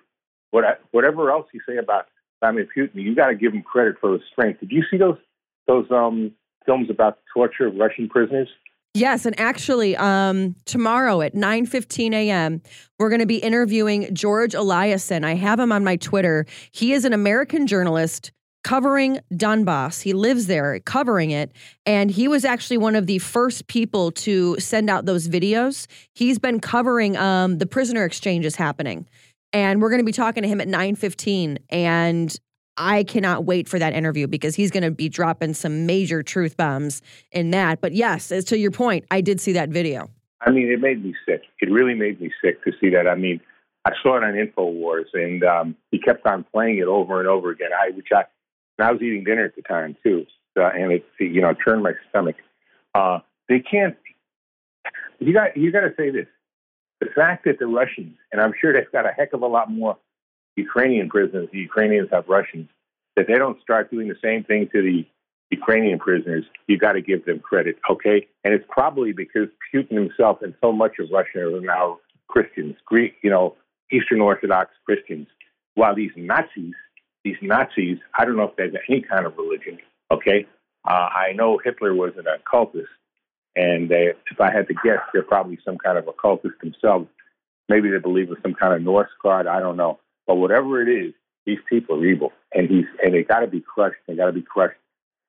what 0.51 0.65
I, 0.65 0.73
whatever 0.91 1.31
else 1.31 1.47
you 1.53 1.61
say 1.67 1.77
about 1.77 2.07
Vladimir 2.41 2.67
Putin, 2.75 2.95
you 2.95 3.15
got 3.15 3.27
to 3.27 3.35
give 3.35 3.53
him 3.53 3.63
credit 3.63 3.95
for 4.01 4.13
his 4.13 4.21
strength. 4.29 4.59
Did 4.59 4.71
you 4.71 4.83
see 4.91 4.97
those 4.97 5.17
those 5.67 5.89
um, 5.89 6.33
films 6.65 6.89
about 6.89 7.17
the 7.17 7.23
torture 7.33 7.67
of 7.67 7.75
Russian 7.75 8.09
prisoners? 8.09 8.49
Yes, 8.95 9.25
and 9.25 9.39
actually, 9.39 9.97
um, 9.97 10.55
tomorrow 10.65 11.21
at 11.21 11.33
9 11.33 11.65
15 11.65 12.13
a.m., 12.13 12.61
we're 12.99 13.09
going 13.09 13.21
to 13.21 13.25
be 13.25 13.37
interviewing 13.37 14.13
George 14.13 14.53
Eliason. 14.53 15.25
I 15.25 15.33
have 15.33 15.59
him 15.59 15.71
on 15.71 15.83
my 15.83 15.95
Twitter. 15.95 16.45
He 16.71 16.93
is 16.93 17.03
an 17.03 17.11
American 17.11 17.65
journalist 17.65 18.31
covering 18.63 19.19
Donbass. 19.33 20.01
He 20.01 20.13
lives 20.13 20.45
there 20.45 20.79
covering 20.79 21.31
it. 21.31 21.51
And 21.87 22.11
he 22.11 22.27
was 22.27 22.45
actually 22.45 22.77
one 22.77 22.95
of 22.95 23.07
the 23.07 23.17
first 23.17 23.67
people 23.67 24.11
to 24.11 24.59
send 24.59 24.91
out 24.91 25.05
those 25.05 25.27
videos. 25.27 25.87
He's 26.13 26.37
been 26.37 26.59
covering 26.59 27.17
um, 27.17 27.57
the 27.57 27.65
prisoner 27.65 28.05
exchanges 28.05 28.55
happening. 28.55 29.07
And 29.51 29.81
we're 29.81 29.89
going 29.89 30.01
to 30.01 30.05
be 30.05 30.11
talking 30.11 30.43
to 30.43 30.49
him 30.49 30.61
at 30.61 30.67
9 30.67 30.95
15. 30.95 31.59
And 31.69 32.39
I 32.77 33.03
cannot 33.03 33.45
wait 33.45 33.67
for 33.67 33.77
that 33.79 33.93
interview 33.93 34.27
because 34.27 34.55
he's 34.55 34.71
going 34.71 34.83
to 34.83 34.91
be 34.91 35.09
dropping 35.09 35.53
some 35.53 35.85
major 35.85 36.23
truth 36.23 36.57
bombs 36.57 37.01
in 37.31 37.51
that. 37.51 37.81
But 37.81 37.93
yes, 37.93 38.31
as 38.31 38.45
to 38.45 38.57
your 38.57 38.71
point, 38.71 39.05
I 39.11 39.21
did 39.21 39.39
see 39.39 39.53
that 39.53 39.69
video. 39.69 40.09
I 40.41 40.51
mean, 40.51 40.71
it 40.71 40.81
made 40.81 41.03
me 41.03 41.13
sick. 41.25 41.43
It 41.61 41.71
really 41.71 41.93
made 41.93 42.19
me 42.19 42.31
sick 42.43 42.63
to 42.63 42.71
see 42.81 42.89
that. 42.89 43.07
I 43.07 43.15
mean, 43.15 43.39
I 43.85 43.91
saw 44.01 44.17
it 44.17 44.23
on 44.23 44.33
Infowars, 44.33 45.13
and 45.13 45.43
um, 45.43 45.75
he 45.91 45.99
kept 45.99 46.25
on 46.25 46.45
playing 46.51 46.77
it 46.79 46.87
over 46.87 47.19
and 47.19 47.29
over 47.29 47.51
again. 47.51 47.69
I, 47.73 47.91
which 47.91 48.07
I, 48.13 48.23
and 48.77 48.87
I 48.87 48.91
was 48.91 49.01
eating 49.01 49.23
dinner 49.23 49.45
at 49.45 49.55
the 49.55 49.61
time 49.61 49.95
too, 50.03 50.25
uh, 50.59 50.69
and 50.73 50.91
it, 50.91 51.05
you 51.19 51.41
know, 51.41 51.53
turned 51.53 51.83
my 51.83 51.93
stomach. 52.09 52.35
Uh, 52.95 53.19
they 53.49 53.59
can't. 53.59 53.95
You 55.19 55.33
got, 55.33 55.55
you 55.55 55.71
got 55.71 55.81
to 55.81 55.93
say 55.97 56.09
this: 56.09 56.27
the 56.99 57.07
fact 57.15 57.45
that 57.45 57.59
the 57.59 57.67
Russians, 57.67 58.15
and 58.31 58.41
I'm 58.41 58.53
sure 58.59 58.73
they've 58.73 58.91
got 58.91 59.05
a 59.05 59.11
heck 59.11 59.33
of 59.33 59.41
a 59.41 59.47
lot 59.47 59.69
more 59.69 59.97
Ukrainian 60.55 61.09
prisoners, 61.09 61.49
the 61.51 61.59
Ukrainians 61.59 62.09
have 62.11 62.27
Russians, 62.27 62.69
that 63.15 63.27
they 63.27 63.35
don't 63.35 63.61
start 63.61 63.91
doing 63.91 64.07
the 64.07 64.17
same 64.23 64.43
thing 64.43 64.69
to 64.73 64.81
the 64.81 65.05
Ukrainian 65.51 65.99
prisoners, 65.99 66.45
you 66.67 66.77
got 66.77 66.93
to 66.93 67.01
give 67.01 67.25
them 67.25 67.39
credit, 67.39 67.77
okay? 67.89 68.27
And 68.43 68.53
it's 68.53 68.65
probably 68.69 69.13
because 69.13 69.49
Putin 69.73 69.95
himself 70.03 70.41
and 70.41 70.53
so 70.61 70.71
much 70.71 70.93
of 70.99 71.09
Russia 71.11 71.41
are 71.55 71.61
now 71.61 71.99
Christians, 72.27 72.75
Greek, 72.85 73.15
you 73.21 73.29
know, 73.29 73.55
Eastern 73.91 74.21
Orthodox 74.21 74.71
Christians, 74.85 75.27
while 75.75 75.95
these 75.95 76.11
Nazis, 76.15 76.73
these 77.23 77.37
Nazis, 77.41 77.99
I 78.17 78.25
don't 78.25 78.35
know 78.35 78.49
if 78.49 78.55
they 78.55 78.63
have 78.63 78.75
any 78.89 79.01
kind 79.01 79.25
of 79.25 79.37
religion, 79.37 79.77
okay? 80.11 80.47
Uh, 80.85 81.09
I 81.25 81.33
know 81.33 81.59
Hitler 81.63 81.93
was 81.93 82.13
an 82.17 82.25
occultist, 82.27 82.89
and 83.55 83.89
they, 83.89 84.13
if 84.31 84.41
I 84.41 84.51
had 84.51 84.67
to 84.67 84.73
guess, 84.73 84.99
they're 85.13 85.23
probably 85.23 85.59
some 85.63 85.77
kind 85.77 85.97
of 85.97 86.07
occultist 86.07 86.55
themselves. 86.61 87.07
Maybe 87.69 87.89
they 87.89 87.99
believe 87.99 88.29
in 88.29 88.37
some 88.41 88.55
kind 88.55 88.73
of 88.73 88.81
Norse 88.81 89.11
god, 89.21 89.47
I 89.47 89.59
don't 89.59 89.77
know. 89.77 89.99
But 90.27 90.35
whatever 90.35 90.81
it 90.81 90.89
is, 90.89 91.13
these 91.45 91.59
people 91.69 91.97
are 91.97 92.05
evil, 92.05 92.31
and 92.53 92.69
he's 92.69 92.85
and 93.03 93.13
they 93.13 93.23
got 93.23 93.39
to 93.39 93.47
be 93.47 93.61
crushed. 93.61 93.99
They 94.07 94.15
got 94.15 94.27
to 94.27 94.31
be 94.31 94.41
crushed 94.41 94.79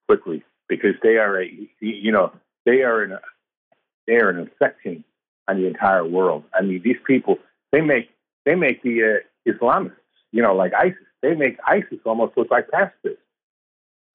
quickly 0.09 0.45
because 0.69 0.95
they 1.03 1.17
are 1.17 1.41
a 1.41 1.69
you 1.81 2.13
know 2.13 2.33
they 2.65 2.83
are 2.83 3.03
in 3.03 3.13
a 3.13 3.21
they 4.07 4.15
are 4.15 4.31
an 4.31 4.39
infection 4.39 5.05
on 5.49 5.61
the 5.61 5.67
entire 5.67 6.05
world. 6.05 6.45
I 6.55 6.63
mean, 6.63 6.81
these 6.85 6.97
people 7.07 7.39
they 7.73 7.81
make 7.81 8.11
they 8.45 8.55
make 8.55 8.83
the 8.83 9.21
uh, 9.21 9.51
Islamists, 9.51 9.93
you 10.33 10.43
know, 10.43 10.55
like 10.55 10.73
ISIS. 10.75 10.99
They 11.23 11.35
make 11.35 11.59
ISIS 11.67 11.99
almost 12.05 12.37
look 12.37 12.51
like 12.51 12.71
pacifists. 12.71 13.23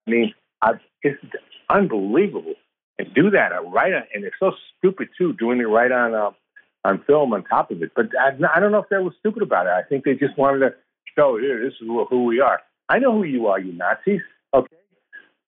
I 0.08 0.12
mean, 0.12 0.34
I, 0.62 0.74
it's 1.02 1.22
unbelievable, 1.70 2.54
and 2.98 3.14
do 3.14 3.32
that 3.32 3.52
right 3.68 3.94
on, 3.94 4.04
and 4.14 4.24
they're 4.24 4.32
so 4.40 4.54
stupid 4.78 5.10
too, 5.18 5.34
doing 5.34 5.60
it 5.60 5.64
right 5.64 5.92
on 5.92 6.14
uh, 6.14 6.32
on 6.86 7.04
film 7.06 7.34
on 7.34 7.44
top 7.44 7.72
of 7.72 7.82
it. 7.82 7.92
But 7.96 8.08
I, 8.20 8.30
I 8.56 8.60
don't 8.60 8.72
know 8.72 8.80
if 8.80 8.90
they 8.90 8.98
were 8.98 9.14
stupid 9.20 9.44
about 9.44 9.66
it. 9.66 9.72
I 9.72 9.84
think 9.84 10.06
they 10.06 10.14
just 10.14 10.38
wanted 10.38 10.60
to 10.60 10.76
show 11.18 11.38
here, 11.38 11.64
this 11.64 11.74
is 11.74 11.88
who 11.88 12.26
we 12.26 12.40
are. 12.40 12.62
I 12.88 13.00
know 13.00 13.14
who 13.14 13.24
you 13.24 13.48
are, 13.48 13.60
you 13.60 13.74
Nazis. 13.74 14.22
Okay, 14.54 14.76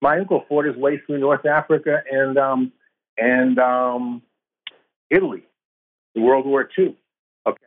my 0.02 0.20
uncle 0.20 0.44
fought 0.48 0.66
his 0.66 0.76
way 0.76 1.02
through 1.06 1.20
North 1.20 1.46
Africa 1.46 2.04
and 2.12 2.38
um, 2.38 2.72
and 3.18 3.58
um, 3.60 4.22
Italy, 5.10 5.44
World 6.16 6.46
War 6.46 6.70
II. 6.78 6.96
Okay, 7.48 7.64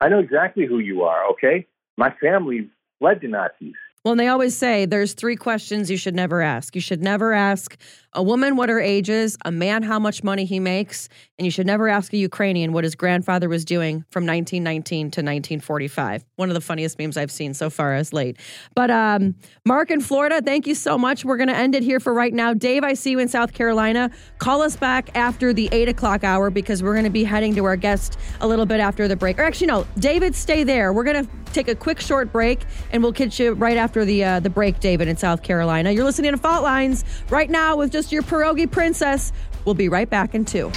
I 0.00 0.08
know 0.08 0.18
exactly 0.18 0.66
who 0.66 0.78
you 0.78 1.02
are. 1.02 1.30
Okay, 1.32 1.66
my 1.96 2.14
family 2.20 2.68
fled 2.98 3.20
the 3.22 3.28
Nazis. 3.28 3.74
Well, 4.04 4.12
and 4.12 4.20
they 4.20 4.28
always 4.28 4.54
say 4.54 4.84
there's 4.84 5.14
three 5.14 5.36
questions 5.36 5.90
you 5.90 5.96
should 5.96 6.14
never 6.14 6.42
ask. 6.42 6.74
You 6.74 6.82
should 6.82 7.02
never 7.02 7.32
ask 7.32 7.78
a 8.14 8.22
woman 8.22 8.56
what 8.56 8.68
her 8.68 8.80
age 8.80 9.10
is, 9.10 9.36
a 9.44 9.50
man 9.50 9.82
how 9.82 9.98
much 9.98 10.22
money 10.22 10.44
he 10.44 10.60
makes, 10.60 11.08
and 11.38 11.44
you 11.44 11.50
should 11.50 11.66
never 11.66 11.88
ask 11.88 12.12
a 12.12 12.16
Ukrainian 12.16 12.72
what 12.72 12.84
his 12.84 12.94
grandfather 12.94 13.48
was 13.48 13.64
doing 13.64 14.04
from 14.10 14.24
1919 14.24 14.98
to 14.98 15.20
1945. 15.20 16.24
One 16.36 16.48
of 16.48 16.54
the 16.54 16.60
funniest 16.60 16.98
memes 16.98 17.16
I've 17.16 17.30
seen 17.30 17.54
so 17.54 17.70
far 17.70 17.94
as 17.94 18.12
late. 18.12 18.38
But 18.74 18.90
um, 18.90 19.34
Mark 19.66 19.90
in 19.90 20.00
Florida, 20.00 20.40
thank 20.40 20.66
you 20.66 20.74
so 20.74 20.96
much. 20.96 21.24
We're 21.24 21.36
going 21.36 21.48
to 21.48 21.56
end 21.56 21.74
it 21.74 21.82
here 21.82 22.00
for 22.00 22.14
right 22.14 22.32
now. 22.32 22.54
Dave, 22.54 22.84
I 22.84 22.94
see 22.94 23.10
you 23.10 23.18
in 23.18 23.28
South 23.28 23.52
Carolina. 23.52 24.10
Call 24.38 24.62
us 24.62 24.76
back 24.76 25.16
after 25.16 25.52
the 25.52 25.68
eight 25.72 25.88
o'clock 25.88 26.24
hour 26.24 26.50
because 26.50 26.82
we're 26.82 26.94
going 26.94 27.04
to 27.04 27.10
be 27.10 27.24
heading 27.24 27.54
to 27.56 27.64
our 27.64 27.76
guest 27.76 28.18
a 28.40 28.46
little 28.46 28.66
bit 28.66 28.80
after 28.80 29.08
the 29.08 29.16
break. 29.16 29.38
Or 29.38 29.42
actually, 29.42 29.66
no, 29.66 29.86
David, 29.98 30.34
stay 30.34 30.64
there. 30.64 30.92
We're 30.92 31.04
going 31.04 31.24
to 31.24 31.30
take 31.54 31.68
a 31.68 31.74
quick 31.74 32.00
short 32.00 32.32
break 32.32 32.64
and 32.90 33.02
we'll 33.02 33.12
catch 33.12 33.38
you 33.38 33.52
right 33.52 33.76
after 33.76 34.04
the 34.04 34.24
uh, 34.24 34.40
the 34.40 34.50
break, 34.50 34.80
David, 34.80 35.08
in 35.08 35.16
South 35.16 35.42
Carolina. 35.42 35.92
You're 35.92 36.04
listening 36.04 36.32
to 36.32 36.36
Fault 36.36 36.62
Lines 36.62 37.04
right 37.30 37.48
now 37.48 37.76
with 37.76 37.92
just 37.92 38.03
your 38.12 38.22
pierogi 38.22 38.70
princess. 38.70 39.32
We'll 39.64 39.74
be 39.74 39.88
right 39.88 40.08
back 40.08 40.34
in 40.34 40.44
two. 40.44 40.70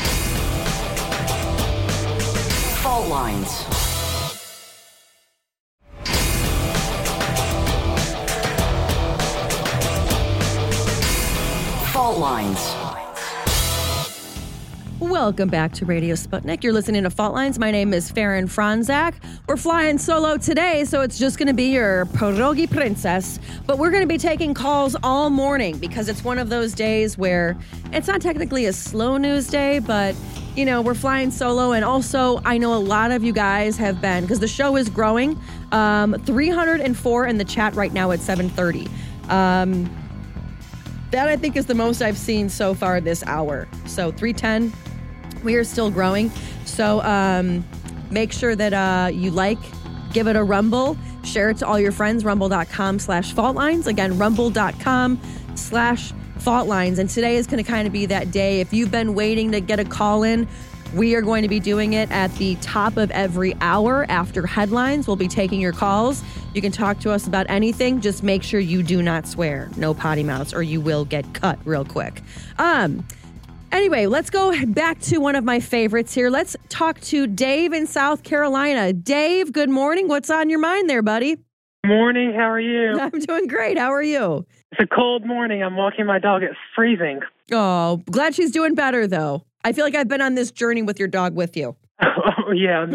Fault 2.81 3.07
lines. 3.07 3.63
Fault 11.91 12.19
lines. 12.19 12.76
Welcome 14.99 15.49
back 15.49 15.73
to 15.73 15.85
Radio 15.85 16.15
Sputnik. 16.15 16.63
You're 16.63 16.73
listening 16.73 17.03
to 17.03 17.11
Fault 17.11 17.35
Lines. 17.35 17.59
My 17.59 17.69
name 17.69 17.93
is 17.93 18.11
Faran 18.11 18.45
Fronczak. 18.45 19.13
We're 19.47 19.55
flying 19.55 19.99
solo 19.99 20.37
today, 20.37 20.85
so 20.85 21.01
it's 21.01 21.19
just 21.19 21.37
going 21.37 21.49
to 21.49 21.53
be 21.53 21.65
your 21.65 22.07
pierogi 22.07 22.67
princess. 22.67 23.39
But 23.67 23.77
we're 23.77 23.91
going 23.91 24.01
to 24.01 24.07
be 24.07 24.17
taking 24.17 24.55
calls 24.55 24.95
all 25.03 25.29
morning 25.29 25.77
because 25.77 26.09
it's 26.09 26.23
one 26.23 26.39
of 26.39 26.49
those 26.49 26.73
days 26.73 27.15
where 27.15 27.55
it's 27.93 28.07
not 28.07 28.21
technically 28.21 28.65
a 28.65 28.73
slow 28.73 29.17
news 29.17 29.45
day, 29.45 29.77
but 29.77 30.15
you 30.55 30.65
know, 30.65 30.81
we're 30.81 30.95
flying 30.95 31.29
solo. 31.29 31.73
And 31.73 31.85
also, 31.85 32.41
I 32.43 32.57
know 32.57 32.73
a 32.73 32.81
lot 32.81 33.11
of 33.11 33.23
you 33.23 33.33
guys 33.33 33.77
have 33.77 34.01
been, 34.01 34.23
because 34.23 34.39
the 34.39 34.47
show 34.47 34.77
is 34.77 34.89
growing, 34.89 35.39
um, 35.71 36.15
304 36.25 37.27
in 37.27 37.37
the 37.37 37.45
chat 37.45 37.75
right 37.75 37.93
now 37.93 38.09
at 38.09 38.19
730. 38.19 38.89
Um, 39.29 39.87
that 41.11 41.27
I 41.27 41.37
think 41.37 41.55
is 41.55 41.65
the 41.65 41.75
most 41.75 42.01
I've 42.01 42.17
seen 42.17 42.49
so 42.49 42.73
far 42.73 42.99
this 42.99 43.23
hour. 43.25 43.67
So 43.85 44.11
310, 44.11 44.73
we 45.43 45.55
are 45.55 45.63
still 45.63 45.91
growing. 45.91 46.31
So 46.65 47.01
um, 47.01 47.65
make 48.11 48.31
sure 48.31 48.55
that 48.55 48.73
uh, 48.73 49.09
you 49.11 49.31
like, 49.31 49.59
give 50.13 50.27
it 50.27 50.35
a 50.35 50.43
rumble, 50.43 50.97
share 51.23 51.49
it 51.49 51.57
to 51.57 51.67
all 51.67 51.79
your 51.79 51.91
friends, 51.91 52.23
rumble.com 52.23 52.99
slash 52.99 53.33
fault 53.33 53.55
lines. 53.55 53.87
Again, 53.87 54.17
rumble.com 54.17 55.19
slash 55.55 56.13
fault 56.39 56.67
lines. 56.67 56.99
And 56.99 57.09
today 57.09 57.35
is 57.35 57.47
going 57.47 57.63
to 57.63 57.69
kind 57.69 57.87
of 57.87 57.93
be 57.93 58.05
that 58.05 58.31
day. 58.31 58.61
If 58.61 58.73
you've 58.73 58.91
been 58.91 59.15
waiting 59.15 59.51
to 59.51 59.59
get 59.59 59.79
a 59.79 59.85
call 59.85 60.23
in, 60.23 60.47
we 60.93 61.15
are 61.15 61.21
going 61.21 61.41
to 61.41 61.49
be 61.49 61.59
doing 61.59 61.93
it 61.93 62.09
at 62.11 62.33
the 62.35 62.55
top 62.55 62.95
of 62.95 63.11
every 63.11 63.53
hour 63.59 64.05
after 64.07 64.47
headlines. 64.47 65.05
We'll 65.05 65.17
be 65.17 65.27
taking 65.27 65.59
your 65.59 65.73
calls. 65.73 66.23
You 66.53 66.61
can 66.61 66.71
talk 66.71 66.99
to 67.01 67.11
us 67.11 67.27
about 67.27 67.45
anything. 67.49 67.99
Just 67.99 68.23
make 68.23 68.41
sure 68.41 68.59
you 68.59 68.83
do 68.83 69.01
not 69.01 69.27
swear, 69.27 69.69
no 69.75 69.93
potty 69.93 70.23
mouths, 70.23 70.53
or 70.53 70.63
you 70.63 70.79
will 70.79 71.03
get 71.03 71.33
cut 71.33 71.59
real 71.65 71.83
quick. 71.83 72.21
Um, 72.57 73.05
anyway, 73.71 74.05
let's 74.05 74.29
go 74.29 74.65
back 74.67 74.99
to 75.01 75.17
one 75.19 75.35
of 75.35 75.43
my 75.43 75.59
favorites 75.59 76.13
here. 76.13 76.29
Let's 76.29 76.55
talk 76.69 76.99
to 77.01 77.27
Dave 77.27 77.73
in 77.73 77.87
South 77.87 78.23
Carolina. 78.23 78.93
Dave, 78.93 79.51
good 79.51 79.69
morning. 79.69 80.07
What's 80.07 80.29
on 80.29 80.49
your 80.49 80.59
mind 80.59 80.89
there, 80.89 81.01
buddy? 81.01 81.37
Morning, 81.85 82.33
how 82.33 82.49
are 82.51 82.59
you? 82.59 82.99
I'm 82.99 83.19
doing 83.19 83.47
great. 83.47 83.77
How 83.77 83.93
are 83.93 84.03
you? 84.03 84.45
It's 84.71 84.81
a 84.81 84.95
cold 84.95 85.25
morning. 85.25 85.63
I'm 85.63 85.75
walking 85.77 86.05
my 86.05 86.19
dog. 86.19 86.43
It's 86.43 86.57
freezing. 86.75 87.21
Oh, 87.51 88.01
glad 88.11 88.35
she's 88.35 88.51
doing 88.51 88.75
better 88.75 89.07
though. 89.07 89.43
I 89.63 89.73
feel 89.73 89.85
like 89.85 89.95
I've 89.95 90.07
been 90.07 90.21
on 90.21 90.35
this 90.35 90.51
journey 90.51 90.81
with 90.81 90.99
your 90.99 91.07
dog 91.07 91.35
with 91.35 91.55
you. 91.55 91.75
Oh 92.49 92.53
yeah. 92.53 92.85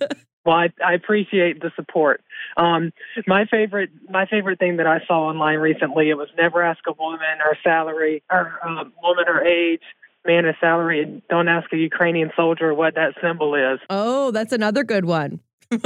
well, 0.46 0.56
I, 0.56 0.68
I 0.82 0.94
appreciate 0.94 1.60
the 1.60 1.70
support. 1.76 2.22
Um, 2.56 2.92
my 3.26 3.44
favorite, 3.44 3.90
my 4.08 4.24
favorite 4.24 4.58
thing 4.58 4.78
that 4.78 4.86
I 4.86 5.00
saw 5.06 5.28
online 5.28 5.58
recently 5.58 6.08
it 6.08 6.14
was 6.14 6.28
never 6.38 6.62
ask 6.62 6.80
a 6.88 6.92
woman 6.92 7.20
her 7.44 7.58
salary 7.62 8.22
or 8.30 8.58
um, 8.66 8.94
woman 9.02 9.24
her 9.26 9.44
age, 9.44 9.82
man 10.26 10.44
her 10.44 10.56
salary, 10.60 11.02
and 11.02 11.22
don't 11.28 11.48
ask 11.48 11.72
a 11.72 11.76
Ukrainian 11.76 12.30
soldier 12.36 12.74
what 12.74 12.94
that 12.94 13.14
symbol 13.22 13.54
is. 13.54 13.80
Oh, 13.90 14.30
that's 14.30 14.52
another 14.52 14.84
good 14.84 15.04
one. 15.04 15.40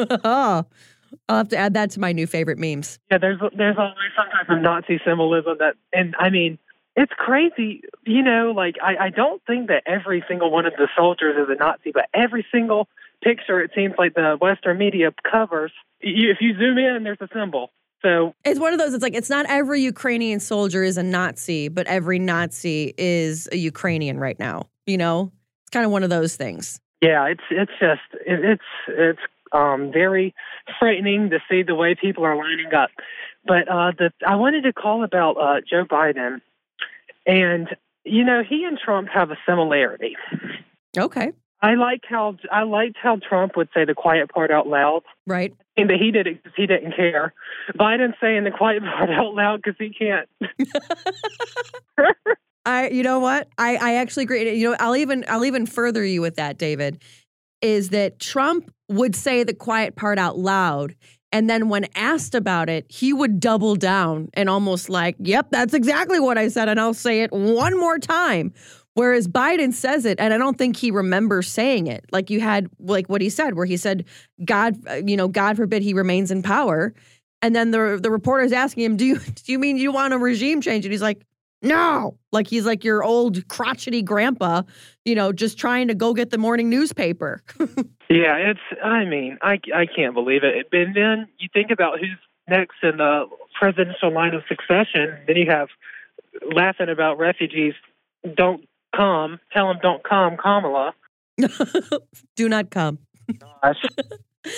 I'll 1.28 1.38
have 1.38 1.48
to 1.48 1.56
add 1.56 1.74
that 1.74 1.90
to 1.92 2.00
my 2.00 2.12
new 2.12 2.26
favorite 2.26 2.58
memes. 2.58 2.98
Yeah, 3.10 3.18
there's 3.18 3.40
there's 3.56 3.76
always 3.78 4.12
some 4.16 4.28
type 4.30 4.48
of 4.48 4.60
Nazi 4.60 5.00
symbolism 5.04 5.56
that, 5.60 5.74
and 5.92 6.14
I 6.18 6.30
mean, 6.30 6.58
it's 6.94 7.12
crazy. 7.16 7.82
You 8.04 8.22
know, 8.22 8.52
like 8.54 8.76
I, 8.82 9.06
I 9.06 9.10
don't 9.10 9.42
think 9.46 9.68
that 9.68 9.82
every 9.86 10.24
single 10.28 10.50
one 10.50 10.66
of 10.66 10.74
the 10.76 10.88
soldiers 10.96 11.36
is 11.36 11.48
a 11.48 11.58
Nazi, 11.58 11.92
but 11.92 12.06
every 12.14 12.46
single 12.52 12.88
picture 13.22 13.60
it 13.60 13.70
seems 13.74 13.94
like 13.98 14.14
the 14.14 14.36
Western 14.40 14.78
media 14.78 15.12
covers. 15.30 15.72
You, 16.00 16.30
if 16.30 16.38
you 16.40 16.54
zoom 16.58 16.78
in, 16.78 17.04
there's 17.04 17.20
a 17.20 17.28
symbol. 17.32 17.70
So 18.06 18.34
It's 18.44 18.60
one 18.60 18.72
of 18.72 18.78
those, 18.78 18.94
it's 18.94 19.02
like, 19.02 19.14
it's 19.14 19.28
not 19.30 19.46
every 19.48 19.80
Ukrainian 19.82 20.38
soldier 20.38 20.84
is 20.84 20.96
a 20.96 21.02
Nazi, 21.02 21.66
but 21.66 21.88
every 21.88 22.20
Nazi 22.20 22.94
is 22.96 23.48
a 23.50 23.56
Ukrainian 23.56 24.20
right 24.20 24.38
now. 24.38 24.68
You 24.86 24.96
know, 24.96 25.32
it's 25.64 25.70
kind 25.70 25.84
of 25.84 25.90
one 25.90 26.04
of 26.04 26.10
those 26.10 26.36
things. 26.36 26.80
yeah, 27.00 27.26
it's 27.26 27.42
it's 27.50 27.72
just 27.80 28.00
it, 28.24 28.44
it's 28.44 28.70
it's 28.86 29.18
um 29.50 29.90
very 29.92 30.34
frightening 30.78 31.30
to 31.30 31.40
see 31.50 31.64
the 31.64 31.74
way 31.74 31.96
people 32.00 32.24
are 32.24 32.36
lining 32.36 32.72
up. 32.72 32.90
But 33.44 33.68
uh 33.68 33.90
the 33.98 34.12
I 34.24 34.36
wanted 34.36 34.62
to 34.62 34.72
call 34.72 35.02
about 35.02 35.32
uh 35.32 35.60
Joe 35.68 35.84
Biden. 35.84 36.40
And 37.26 37.66
you 38.04 38.22
know, 38.22 38.44
he 38.48 38.62
and 38.64 38.78
Trump 38.78 39.08
have 39.12 39.32
a 39.32 39.36
similarity. 39.48 40.14
Okay. 40.96 41.32
I 41.60 41.74
like 41.74 42.02
how 42.08 42.36
I 42.52 42.62
liked 42.62 42.98
how 43.02 43.16
Trump 43.16 43.56
would 43.56 43.68
say 43.74 43.84
the 43.84 43.94
quiet 43.94 44.30
part 44.30 44.52
out 44.52 44.68
loud, 44.68 45.02
Right. 45.26 45.52
That 45.76 45.98
he 46.00 46.10
did 46.10 46.26
it 46.26 46.42
because 46.42 46.56
he 46.56 46.66
didn't 46.66 46.96
care. 46.96 47.34
Biden 47.78 48.14
saying 48.20 48.44
the 48.44 48.50
quiet 48.50 48.82
part 48.82 49.10
out 49.10 49.34
loud 49.34 49.62
because 49.62 49.76
he 49.78 49.90
can't. 49.90 50.28
I, 52.66 52.88
you 52.88 53.02
know 53.02 53.20
what? 53.20 53.48
I, 53.58 53.76
I 53.76 53.94
actually 53.94 54.24
agree. 54.24 54.58
You 54.58 54.70
know, 54.70 54.76
I'll 54.80 54.96
even, 54.96 55.24
I'll 55.28 55.44
even 55.44 55.66
further 55.66 56.04
you 56.04 56.20
with 56.20 56.36
that, 56.36 56.58
David, 56.58 57.00
is 57.62 57.90
that 57.90 58.18
Trump 58.18 58.72
would 58.88 59.14
say 59.14 59.44
the 59.44 59.54
quiet 59.54 59.94
part 59.96 60.18
out 60.18 60.38
loud. 60.38 60.96
And 61.32 61.50
then 61.50 61.68
when 61.68 61.86
asked 61.94 62.34
about 62.34 62.68
it, 62.68 62.86
he 62.88 63.12
would 63.12 63.40
double 63.40 63.76
down 63.76 64.30
and 64.34 64.48
almost 64.48 64.88
like, 64.88 65.16
yep, 65.18 65.48
that's 65.50 65.74
exactly 65.74 66.18
what 66.18 66.38
I 66.38 66.48
said. 66.48 66.68
And 66.68 66.80
I'll 66.80 66.94
say 66.94 67.22
it 67.22 67.32
one 67.32 67.78
more 67.78 67.98
time. 67.98 68.52
Whereas 68.96 69.28
Biden 69.28 69.74
says 69.74 70.06
it, 70.06 70.18
and 70.18 70.32
I 70.32 70.38
don't 70.38 70.56
think 70.56 70.74
he 70.74 70.90
remembers 70.90 71.48
saying 71.48 71.86
it. 71.86 72.06
Like 72.12 72.30
you 72.30 72.40
had, 72.40 72.70
like 72.78 73.10
what 73.10 73.20
he 73.20 73.28
said, 73.28 73.54
where 73.54 73.66
he 73.66 73.76
said, 73.76 74.06
God, 74.42 74.74
you 75.06 75.18
know, 75.18 75.28
God 75.28 75.58
forbid 75.58 75.82
he 75.82 75.92
remains 75.92 76.30
in 76.30 76.42
power. 76.42 76.94
And 77.42 77.54
then 77.54 77.72
the 77.72 77.98
the 78.02 78.10
reporter's 78.10 78.52
asking 78.52 78.84
him, 78.84 78.96
Do 78.96 79.04
you 79.04 79.18
do 79.44 79.52
you 79.52 79.58
mean 79.58 79.76
you 79.76 79.92
want 79.92 80.14
a 80.14 80.18
regime 80.18 80.62
change? 80.62 80.86
And 80.86 80.92
he's 80.92 81.02
like, 81.02 81.20
No. 81.60 82.16
Like 82.32 82.48
he's 82.48 82.64
like 82.64 82.84
your 82.84 83.04
old 83.04 83.46
crotchety 83.48 84.00
grandpa, 84.00 84.62
you 85.04 85.14
know, 85.14 85.30
just 85.30 85.58
trying 85.58 85.88
to 85.88 85.94
go 85.94 86.14
get 86.14 86.30
the 86.30 86.38
morning 86.38 86.70
newspaper. 86.70 87.42
Yeah, 88.08 88.36
it's. 88.36 88.60
I 88.84 89.04
mean, 89.04 89.36
I 89.42 89.58
I 89.74 89.86
can't 89.86 90.14
believe 90.14 90.42
it. 90.44 90.68
And 90.72 90.94
then 90.94 91.26
you 91.40 91.48
think 91.52 91.72
about 91.72 91.98
who's 91.98 92.16
next 92.48 92.76
in 92.84 92.98
the 92.98 93.26
presidential 93.58 94.12
line 94.12 94.32
of 94.32 94.44
succession. 94.48 95.18
Then 95.26 95.34
you 95.34 95.50
have 95.50 95.68
laughing 96.54 96.88
about 96.88 97.18
refugees. 97.18 97.74
Don't 98.36 98.64
come. 98.96 99.38
Tell 99.52 99.68
them 99.68 99.78
don't 99.82 100.02
come, 100.02 100.36
Kamala. 100.36 100.94
do 102.36 102.48
not 102.48 102.70
come. 102.70 102.98
Gosh. 103.38 103.84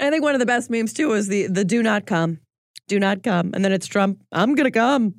I 0.00 0.10
think 0.10 0.22
one 0.22 0.34
of 0.34 0.40
the 0.40 0.46
best 0.46 0.70
memes 0.70 0.92
too 0.92 1.12
is 1.12 1.28
the 1.28 1.46
the 1.46 1.64
do 1.64 1.82
not 1.82 2.06
come. 2.06 2.38
Do 2.88 2.98
not 2.98 3.22
come. 3.22 3.52
And 3.54 3.64
then 3.64 3.72
it's 3.72 3.86
Trump, 3.86 4.20
I'm 4.32 4.54
gonna 4.54 4.70
come. 4.70 5.14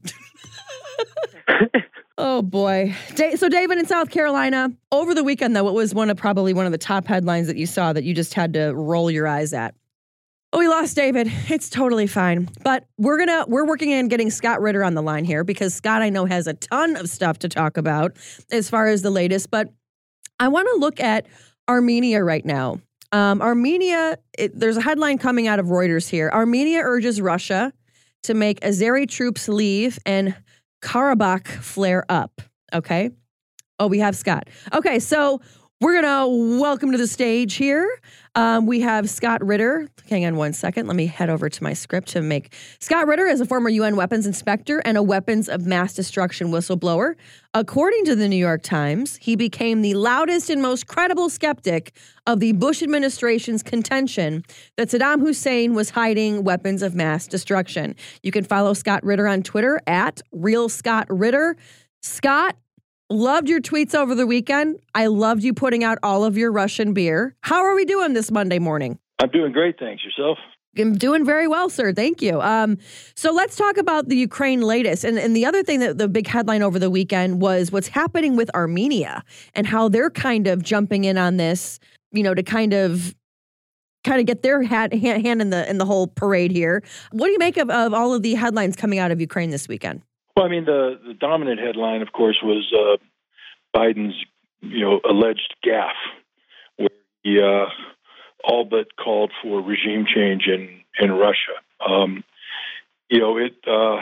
oh 2.18 2.42
boy. 2.42 2.96
So 3.36 3.48
David 3.50 3.78
in 3.78 3.86
South 3.86 4.10
Carolina, 4.10 4.72
over 4.92 5.14
the 5.14 5.24
weekend 5.24 5.56
though, 5.56 5.64
what 5.64 5.74
was 5.74 5.94
one 5.94 6.10
of 6.10 6.18
probably 6.18 6.54
one 6.54 6.66
of 6.66 6.72
the 6.72 6.78
top 6.78 7.08
headlines 7.08 7.48
that 7.48 7.58
you 7.58 7.66
saw 7.66 7.94
that 7.94 8.04
you 8.04 8.14
just 8.14 8.34
had 8.34 8.54
to 8.54 8.74
roll 8.74 9.10
your 9.10 9.28
eyes 9.28 9.54
at? 9.54 9.76
Oh, 10.54 10.60
we 10.60 10.68
lost 10.68 10.98
David. 10.98 11.32
It's 11.50 11.70
totally 11.70 12.08
fine. 12.08 12.50
But 12.64 12.86
we're 12.98 13.18
gonna 13.18 13.46
we're 13.48 13.66
working 13.66 13.94
on 13.94 14.10
getting 14.10 14.30
Scott 14.30 14.62
Ritter 14.62 14.84
on 14.84 14.96
the 14.96 15.02
line 15.02 15.24
here 15.24 15.46
because 15.46 15.74
Scott 15.74 16.02
I 16.02 16.10
know 16.10 16.26
has 16.26 16.46
a 16.46 16.54
ton 16.54 16.98
of 16.98 17.10
stuff 17.10 17.40
to 17.40 17.50
talk 17.50 17.78
about 17.78 18.18
as 18.52 18.70
far 18.70 18.88
as 18.88 19.02
the 19.02 19.12
latest. 19.12 19.50
But 19.50 19.70
I 20.40 20.50
want 20.50 20.68
to 20.74 20.80
look 20.80 21.00
at 21.00 21.28
Armenia 21.70 22.22
right 22.22 22.46
now. 22.46 22.82
Um, 23.14 23.42
Armenia, 23.42 24.18
it, 24.38 24.58
there's 24.58 24.78
a 24.78 24.82
headline 24.82 25.18
coming 25.18 25.48
out 25.48 25.60
of 25.60 25.68
Reuters 25.68 26.10
here. 26.10 26.30
Armenia 26.34 26.82
urges 26.82 27.22
Russia 27.22 27.72
to 28.24 28.34
make 28.34 28.60
Azeri 28.62 29.08
troops 29.08 29.48
leave 29.48 30.00
and 30.06 30.36
Karabakh 30.82 31.48
flare 31.48 32.06
up. 32.10 32.42
Okay. 32.74 33.12
Oh, 33.80 33.88
we 33.88 34.00
have 34.00 34.16
Scott. 34.16 34.50
Okay, 34.74 35.00
so 35.00 35.42
we're 35.82 36.00
gonna 36.00 36.28
welcome 36.60 36.92
to 36.92 36.98
the 37.00 37.08
stage 37.08 37.56
here. 37.56 38.00
Um, 38.36 38.68
we 38.68 38.82
have 38.82 39.10
Scott 39.10 39.44
Ritter. 39.44 39.90
Hang 40.08 40.26
on 40.26 40.36
one 40.36 40.54
second. 40.54 40.86
Let 40.86 40.96
me 40.96 41.08
head 41.08 41.32
over 41.32 41.50
to 41.50 41.64
my 41.64 41.74
script 41.74 42.10
to 42.10 42.22
make 42.22 42.54
Scott 42.80 43.08
Ritter 43.08 43.26
is 43.26 43.42
a 43.42 43.48
former 43.48 43.68
UN 43.68 43.96
weapons 43.96 44.28
inspector 44.28 44.78
and 44.86 44.96
a 44.96 45.02
weapons 45.02 45.50
of 45.50 45.66
mass 45.66 45.96
destruction 45.96 46.50
whistleblower. 46.50 47.16
According 47.56 48.06
to 48.06 48.16
the 48.16 48.28
New 48.28 48.38
York 48.38 48.62
Times, 48.62 49.18
he 49.18 49.36
became 49.36 49.82
the 49.82 49.96
loudest 49.96 50.52
and 50.52 50.62
most 50.62 50.86
credible 50.86 51.30
skeptic 51.30 51.96
of 52.28 52.40
the 52.40 52.52
Bush 52.52 52.84
administration's 52.84 53.64
contention 53.64 54.44
that 54.78 54.90
Saddam 54.90 55.20
Hussein 55.20 55.74
was 55.74 55.90
hiding 55.90 56.44
weapons 56.44 56.84
of 56.84 56.94
mass 56.94 57.26
destruction. 57.26 57.96
You 58.22 58.32
can 58.32 58.44
follow 58.44 58.76
Scott 58.76 59.04
Ritter 59.04 59.28
on 59.28 59.42
Twitter 59.42 59.82
at 59.88 60.22
Real 60.32 60.70
Scott 60.70 61.08
Ritter. 61.10 61.58
Scott, 62.04 62.56
loved 63.12 63.50
your 63.50 63.62
tweets 63.62 63.94
over 63.94 64.16
the 64.16 64.26
weekend. 64.26 64.80
I 64.96 65.08
loved 65.08 65.44
you 65.44 65.54
putting 65.54 65.84
out 65.84 65.98
all 66.02 66.24
of 66.24 66.38
your 66.38 66.52
Russian 66.52 66.94
beer. 66.94 67.36
How 67.42 67.64
are 67.64 67.76
we 67.76 67.86
doing 67.86 68.14
this 68.14 68.32
Monday 68.32 68.60
morning? 68.60 68.98
I'm 69.20 69.30
doing 69.30 69.52
great, 69.52 69.78
thanks. 69.78 70.04
Yourself? 70.04 70.38
I'm 70.78 70.98
doing 70.98 71.26
very 71.26 71.48
well, 71.48 71.70
sir. 71.70 71.92
Thank 71.92 72.22
you. 72.22 72.40
Um, 72.42 72.78
so 73.14 73.34
let's 73.34 73.58
talk 73.58 73.78
about 73.78 74.08
the 74.08 74.16
Ukraine 74.16 74.62
latest. 74.62 75.04
And, 75.04 75.20
and 75.20 75.36
the 75.36 75.46
other 75.46 75.64
thing 75.64 75.82
that 75.82 75.98
the 75.98 76.08
big 76.08 76.28
headline 76.28 76.64
over 76.64 76.80
the 76.80 76.90
weekend 76.90 77.42
was 77.42 77.72
what's 77.72 77.90
happening 77.90 78.38
with 78.38 78.50
Armenia 78.56 79.24
and 79.54 79.68
how 79.68 79.90
they're 79.90 80.10
kind 80.10 80.48
of 80.48 80.64
jumping 80.64 81.04
in 81.04 81.18
on 81.18 81.36
this, 81.36 81.80
you 82.12 82.24
know, 82.24 82.34
to 82.34 82.42
kind 82.42 82.74
of 82.74 83.14
kind 84.06 84.20
of 84.20 84.26
get 84.26 84.42
their 84.42 84.64
hat, 84.64 84.94
hand, 84.94 85.22
hand 85.22 85.42
in 85.42 85.50
the 85.50 85.70
in 85.70 85.78
the 85.78 85.86
whole 85.86 86.08
parade 86.08 86.52
here. 86.52 86.82
What 87.12 87.28
do 87.28 87.34
you 87.34 87.40
make 87.40 87.58
of, 87.58 87.70
of 87.70 87.94
all 87.94 88.14
of 88.14 88.24
the 88.24 88.36
headlines 88.36 88.78
coming 88.78 88.98
out 88.98 89.12
of 89.12 89.20
Ukraine 89.20 89.50
this 89.50 89.68
weekend? 89.68 90.02
Well, 90.36 90.46
I 90.46 90.50
mean, 90.50 90.66
the, 90.66 91.00
the 91.06 91.14
dominant 91.14 91.60
headline, 91.60 92.02
of 92.02 92.12
course, 92.12 92.38
was 92.42 92.72
uh, 92.74 92.98
Biden's, 93.78 94.16
you 94.62 94.82
know, 94.82 95.00
alleged 95.08 95.56
gaffe, 95.66 95.92
where 96.78 96.90
he 97.24 97.40
uh, 97.42 97.66
all 98.44 98.66
but 98.66 98.96
called 98.96 99.32
for 99.42 99.62
regime 99.62 100.06
change 100.06 100.48
in 100.48 100.82
in 101.00 101.12
Russia. 101.12 101.56
Um, 101.86 102.24
you 103.10 103.20
know, 103.20 103.38
it. 103.38 103.56
Uh, 103.68 104.02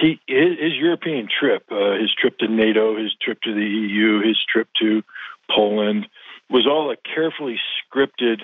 he 0.00 0.20
his, 0.26 0.58
his 0.58 0.72
European 0.74 1.28
trip, 1.28 1.64
uh, 1.70 1.92
his 2.00 2.12
trip 2.18 2.38
to 2.38 2.48
NATO, 2.48 2.96
his 2.96 3.14
trip 3.20 3.40
to 3.42 3.54
the 3.54 3.60
EU, 3.60 4.22
his 4.26 4.38
trip 4.50 4.68
to 4.80 5.02
Poland 5.50 6.06
was 6.48 6.66
all 6.66 6.90
a 6.90 6.96
carefully 6.96 7.58
scripted, 7.80 8.40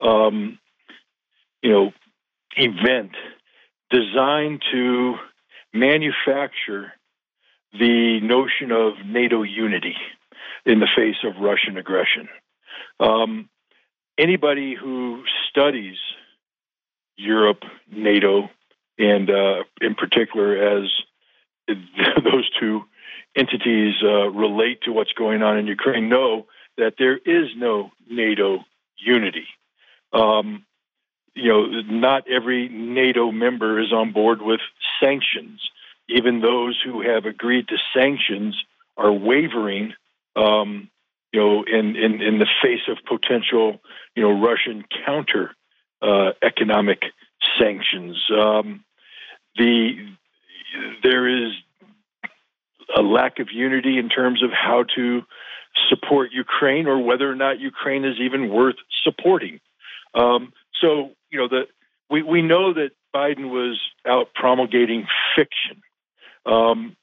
um, 0.00 0.58
you 1.62 1.70
know, 1.70 1.92
event 2.56 3.12
designed 3.90 4.62
to 4.72 5.14
manufacture 5.72 6.92
the 7.72 8.20
notion 8.20 8.70
of 8.70 8.94
NATO 9.06 9.42
unity 9.42 9.96
in 10.66 10.80
the 10.80 10.88
face 10.94 11.16
of 11.24 11.40
Russian 11.42 11.76
aggression. 11.78 12.28
Um, 13.00 13.48
anybody 14.18 14.74
who 14.74 15.24
studies 15.48 15.96
Europe, 17.16 17.62
NATO, 17.90 18.50
and 18.98 19.30
uh, 19.30 19.64
in 19.80 19.94
particular 19.94 20.78
as 20.78 20.90
those 21.68 22.48
two 22.60 22.82
entities 23.34 23.94
uh, 24.02 24.28
relate 24.28 24.82
to 24.82 24.92
what's 24.92 25.12
going 25.12 25.42
on 25.42 25.58
in 25.58 25.66
Ukraine 25.66 26.08
know 26.08 26.46
that 26.76 26.94
there 26.98 27.16
is 27.16 27.48
no 27.56 27.90
NATO 28.08 28.60
unity. 28.98 29.46
Um, 30.12 30.64
you 31.34 31.48
know, 31.48 31.66
not 31.82 32.24
every 32.28 32.68
NATO 32.68 33.30
member 33.30 33.80
is 33.80 33.92
on 33.92 34.12
board 34.12 34.42
with 34.42 34.60
sanctions. 35.02 35.60
Even 36.08 36.40
those 36.40 36.78
who 36.84 37.00
have 37.02 37.24
agreed 37.24 37.68
to 37.68 37.76
sanctions 37.96 38.60
are 38.96 39.12
wavering, 39.12 39.94
um, 40.36 40.90
you 41.32 41.40
know, 41.40 41.64
in, 41.64 41.96
in, 41.96 42.20
in 42.20 42.38
the 42.38 42.48
face 42.62 42.86
of 42.88 42.98
potential, 43.06 43.80
you 44.14 44.22
know, 44.22 44.40
Russian 44.40 44.84
counter 45.06 45.54
uh, 46.02 46.32
economic 46.42 47.02
sanctions. 47.58 48.16
Um, 48.30 48.84
the 49.56 50.08
there 51.02 51.28
is 51.28 51.52
a 52.96 53.02
lack 53.02 53.38
of 53.38 53.48
unity 53.52 53.98
in 53.98 54.08
terms 54.08 54.42
of 54.42 54.50
how 54.50 54.84
to 54.96 55.22
support 55.88 56.32
Ukraine 56.32 56.86
or 56.86 56.98
whether 56.98 57.30
or 57.30 57.34
not 57.34 57.60
Ukraine 57.60 58.04
is 58.04 58.16
even 58.20 58.50
worth 58.50 58.76
supporting. 59.04 59.60
Um, 60.14 60.52
so, 60.80 61.10
you 61.32 61.38
know, 61.38 61.48
the, 61.48 61.62
we, 62.10 62.22
we 62.22 62.42
know 62.42 62.74
that 62.74 62.90
Biden 63.14 63.50
was 63.50 63.80
out 64.06 64.28
promulgating 64.34 65.06
fiction, 65.34 65.82
um, 66.46 66.96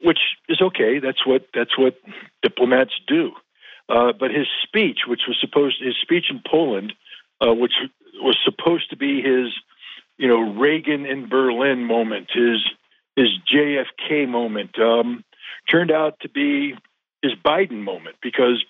which 0.00 0.18
is 0.48 0.60
okay. 0.60 0.98
That's 0.98 1.24
what 1.26 1.46
that's 1.54 1.78
what 1.78 1.96
diplomats 2.42 2.92
do. 3.06 3.32
Uh, 3.88 4.12
but 4.18 4.30
his 4.30 4.46
speech, 4.64 5.00
which 5.06 5.22
was 5.28 5.36
supposed 5.40 5.80
his 5.80 5.94
speech 6.02 6.26
in 6.30 6.42
Poland, 6.44 6.94
uh, 7.40 7.54
which 7.54 7.74
was 8.20 8.36
supposed 8.44 8.90
to 8.90 8.96
be 8.96 9.22
his, 9.22 9.52
you 10.18 10.26
know, 10.26 10.58
Reagan 10.58 11.06
in 11.06 11.28
Berlin 11.28 11.84
moment, 11.84 12.28
his 12.32 12.64
his 13.14 13.28
JFK 13.52 14.28
moment, 14.28 14.78
um, 14.78 15.24
turned 15.70 15.90
out 15.90 16.18
to 16.20 16.28
be 16.28 16.74
his 17.22 17.32
Biden 17.44 17.82
moment 17.82 18.16
because 18.22 18.64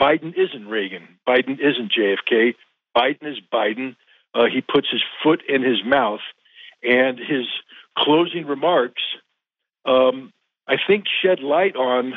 Biden 0.00 0.34
isn't 0.36 0.68
Reagan, 0.68 1.18
Biden 1.26 1.58
isn't 1.60 1.92
JFK, 1.92 2.54
Biden 2.96 3.30
is 3.30 3.38
Biden. 3.52 3.96
Uh, 4.34 4.44
he 4.52 4.60
puts 4.60 4.88
his 4.90 5.02
foot 5.22 5.42
in 5.48 5.62
his 5.62 5.82
mouth, 5.84 6.20
and 6.82 7.18
his 7.18 7.46
closing 7.96 8.46
remarks, 8.46 9.02
um, 9.84 10.32
I 10.66 10.76
think, 10.86 11.04
shed 11.22 11.40
light 11.40 11.76
on, 11.76 12.14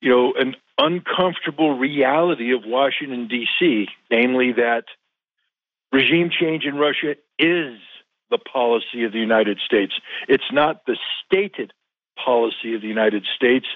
you 0.00 0.10
know, 0.10 0.32
an 0.38 0.56
uncomfortable 0.78 1.76
reality 1.76 2.52
of 2.54 2.62
Washington 2.64 3.28
D.C., 3.28 3.88
namely 4.10 4.52
that 4.52 4.84
regime 5.92 6.30
change 6.30 6.64
in 6.64 6.76
Russia 6.76 7.16
is 7.38 7.78
the 8.30 8.38
policy 8.38 9.04
of 9.04 9.12
the 9.12 9.18
United 9.18 9.58
States. 9.64 9.92
It's 10.28 10.50
not 10.52 10.86
the 10.86 10.96
stated 11.26 11.72
policy 12.16 12.74
of 12.74 12.80
the 12.80 12.86
United 12.86 13.26
States, 13.34 13.66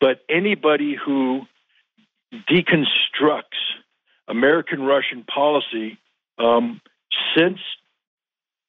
but 0.00 0.22
anybody 0.28 0.94
who 0.96 1.46
deconstructs 2.32 3.60
American 4.28 4.82
Russian 4.82 5.24
policy 5.24 5.98
um, 6.40 6.80
since 7.36 7.58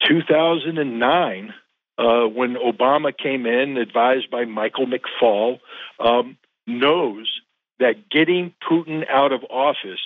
2009, 0.08 1.54
uh, 1.98 2.22
when 2.26 2.54
Obama 2.54 3.16
came 3.16 3.46
in, 3.46 3.76
advised 3.76 4.30
by 4.30 4.44
Michael 4.44 4.86
McFaul, 4.86 5.60
um, 6.00 6.36
knows 6.66 7.28
that 7.78 8.08
getting 8.10 8.54
Putin 8.68 9.08
out 9.08 9.32
of 9.32 9.42
office 9.50 10.00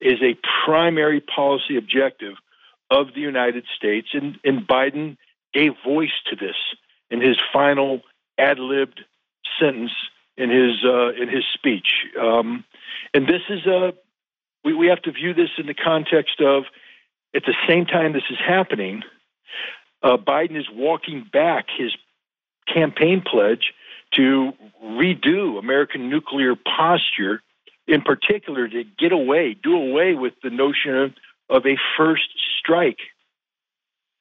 is 0.00 0.20
a 0.22 0.36
primary 0.64 1.20
policy 1.20 1.76
objective 1.76 2.34
of 2.90 3.14
the 3.14 3.20
United 3.20 3.64
States, 3.76 4.08
and, 4.12 4.38
and 4.44 4.66
Biden 4.66 5.16
gave 5.52 5.72
voice 5.84 6.12
to 6.30 6.36
this 6.36 6.56
in 7.10 7.20
his 7.20 7.36
final 7.52 8.00
ad 8.38 8.58
libbed 8.58 9.00
sentence 9.58 9.92
in 10.36 10.50
his 10.50 10.84
uh, 10.84 11.12
in 11.12 11.28
his 11.28 11.44
speech. 11.54 11.86
Um, 12.20 12.64
and 13.14 13.26
this 13.26 13.42
is 13.48 13.66
a 13.66 13.94
we, 14.64 14.74
we 14.74 14.88
have 14.88 15.02
to 15.02 15.12
view 15.12 15.32
this 15.32 15.50
in 15.58 15.66
the 15.66 15.74
context 15.74 16.40
of 16.40 16.64
at 17.34 17.42
the 17.44 17.54
same 17.68 17.86
time 17.86 18.12
this 18.12 18.22
is 18.30 18.38
happening, 18.38 19.02
uh, 20.02 20.16
Biden 20.16 20.56
is 20.58 20.66
walking 20.72 21.26
back 21.32 21.66
his 21.76 21.92
campaign 22.72 23.22
pledge 23.24 23.72
to 24.14 24.52
redo 24.82 25.58
American 25.58 26.08
nuclear 26.08 26.54
posture, 26.54 27.42
in 27.86 28.02
particular 28.02 28.68
to 28.68 28.84
get 28.98 29.12
away, 29.12 29.56
do 29.60 29.76
away 29.76 30.14
with 30.14 30.34
the 30.42 30.50
notion 30.50 30.96
of, 30.96 31.12
of 31.50 31.66
a 31.66 31.76
first 31.96 32.28
strike. 32.58 32.98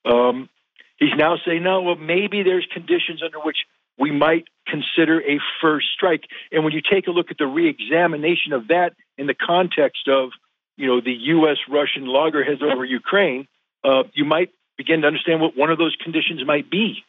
Um, 0.05 0.49
he's 0.97 1.15
now 1.15 1.37
saying, 1.45 1.63
no, 1.63 1.81
well, 1.81 1.95
maybe 1.95 2.43
there's 2.43 2.67
conditions 2.73 3.21
under 3.23 3.39
which 3.39 3.57
we 3.97 4.11
might 4.11 4.45
consider 4.67 5.21
a 5.21 5.39
first 5.61 5.87
strike. 5.93 6.23
And 6.51 6.63
when 6.63 6.73
you 6.73 6.81
take 6.81 7.07
a 7.07 7.11
look 7.11 7.29
at 7.29 7.37
the 7.37 7.45
reexamination 7.45 8.53
of 8.53 8.69
that 8.69 8.93
in 9.17 9.27
the 9.27 9.35
context 9.35 10.07
of, 10.07 10.31
you 10.77 10.87
know, 10.87 11.01
the 11.01 11.13
U.S. 11.13 11.57
Russian 11.69 12.05
loggerheads 12.05 12.61
over 12.61 12.83
Ukraine, 12.83 13.47
uh, 13.83 14.03
you 14.13 14.25
might 14.25 14.51
begin 14.77 15.01
to 15.01 15.07
understand 15.07 15.41
what 15.41 15.55
one 15.55 15.69
of 15.69 15.77
those 15.77 15.95
conditions 16.01 16.41
might 16.45 16.69
be, 16.69 17.03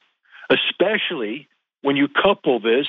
especially 0.50 1.48
when 1.82 1.96
you 1.96 2.08
couple 2.08 2.60
this 2.60 2.86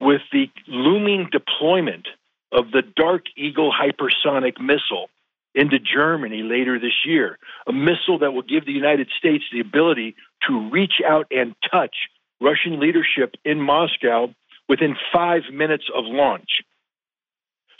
with 0.00 0.22
the 0.32 0.46
looming 0.66 1.28
deployment 1.30 2.08
of 2.52 2.70
the 2.70 2.82
Dark 2.82 3.24
Eagle 3.36 3.72
hypersonic 3.72 4.60
missile 4.60 5.08
into 5.54 5.78
Germany 5.78 6.42
later 6.42 6.78
this 6.78 7.04
year, 7.04 7.38
a 7.66 7.72
missile 7.72 8.18
that 8.18 8.32
will 8.32 8.42
give 8.42 8.66
the 8.66 8.72
United 8.72 9.08
States 9.18 9.44
the 9.50 9.60
ability 9.60 10.14
to 10.46 10.70
reach 10.70 11.00
out 11.04 11.26
and 11.30 11.54
touch 11.70 11.94
Russian 12.40 12.78
leadership 12.78 13.34
in 13.44 13.60
Moscow 13.60 14.34
within 14.68 14.96
five 15.12 15.42
minutes 15.52 15.84
of 15.94 16.04
launch. 16.04 16.62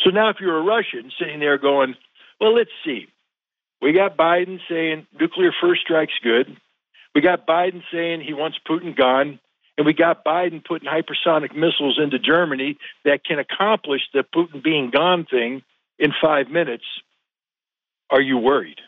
So 0.00 0.10
now, 0.10 0.30
if 0.30 0.36
you're 0.40 0.58
a 0.58 0.62
Russian 0.62 1.10
sitting 1.18 1.40
there 1.40 1.58
going, 1.58 1.96
well, 2.40 2.54
let's 2.54 2.70
see. 2.84 3.06
We 3.80 3.92
got 3.92 4.16
Biden 4.16 4.58
saying 4.68 5.06
nuclear 5.18 5.52
first 5.60 5.82
strike's 5.82 6.18
good. 6.22 6.56
We 7.14 7.20
got 7.20 7.46
Biden 7.46 7.82
saying 7.92 8.20
he 8.20 8.34
wants 8.34 8.58
Putin 8.68 8.96
gone. 8.96 9.40
And 9.78 9.84
we 9.84 9.92
got 9.92 10.24
Biden 10.24 10.64
putting 10.64 10.88
hypersonic 10.88 11.54
missiles 11.54 11.98
into 12.02 12.18
Germany 12.18 12.78
that 13.04 13.24
can 13.24 13.38
accomplish 13.38 14.00
the 14.14 14.24
Putin 14.24 14.62
being 14.62 14.90
gone 14.90 15.26
thing 15.26 15.62
in 15.98 16.12
five 16.22 16.48
minutes. 16.48 16.84
Are 18.08 18.20
you 18.20 18.38
worried? 18.38 18.80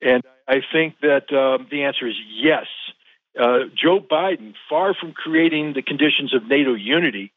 And 0.00 0.22
I 0.48 0.56
think 0.72 0.96
that 1.02 1.32
uh, 1.32 1.62
the 1.70 1.84
answer 1.84 2.08
is 2.08 2.16
yes. 2.34 2.66
Uh, 3.38 3.60
Joe 3.80 4.00
Biden, 4.00 4.54
far 4.68 4.94
from 4.94 5.12
creating 5.12 5.74
the 5.74 5.82
conditions 5.82 6.34
of 6.34 6.48
NATO 6.48 6.74
unity, 6.74 7.32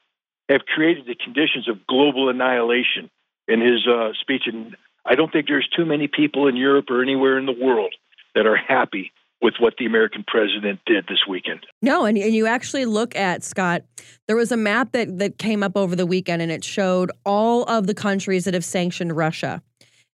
have 0.49 0.61
created 0.65 1.05
the 1.05 1.15
conditions 1.15 1.69
of 1.69 1.86
global 1.88 2.30
annihilation 2.30 3.11
in 3.47 3.61
his 3.61 3.88
uh, 3.88 4.13
speech. 4.19 4.43
And 4.47 4.76
I 5.06 5.16
don't 5.16 5.32
think 5.32 5.47
there's 5.47 5.68
too 5.76 5.86
many 5.86 6.08
people 6.08 6.47
in 6.47 6.56
Europe 6.56 6.86
or 6.89 7.01
anywhere 7.01 7.38
in 7.38 7.45
the 7.45 7.56
world 7.60 7.93
that 8.34 8.45
are 8.45 8.56
happy 8.58 9.12
with 9.41 9.53
what 9.60 9.76
the 9.78 9.86
American 9.86 10.24
president 10.28 10.80
did 10.86 11.06
this 11.08 11.20
weekend. 11.30 11.66
No, 11.82 12.06
and, 12.06 12.18
and 12.18 12.34
you 12.34 12.47
actually 12.47 12.86
look 12.86 13.16
at 13.16 13.43
Scott, 13.43 13.84
there 14.28 14.36
was 14.36 14.51
a 14.51 14.58
map 14.58 14.91
that, 14.93 15.20
that 15.20 15.38
came 15.38 15.62
up 15.62 15.78
over 15.78 15.95
the 15.95 16.06
weekend 16.06 16.41
and 16.41 16.51
it 16.51 16.64
showed 16.64 17.12
all 17.26 17.64
of 17.66 17.86
the 17.86 17.93
countries 17.93 18.45
that 18.45 18.53
have 18.53 18.66
sanctioned 18.66 19.16
Russia. 19.16 19.62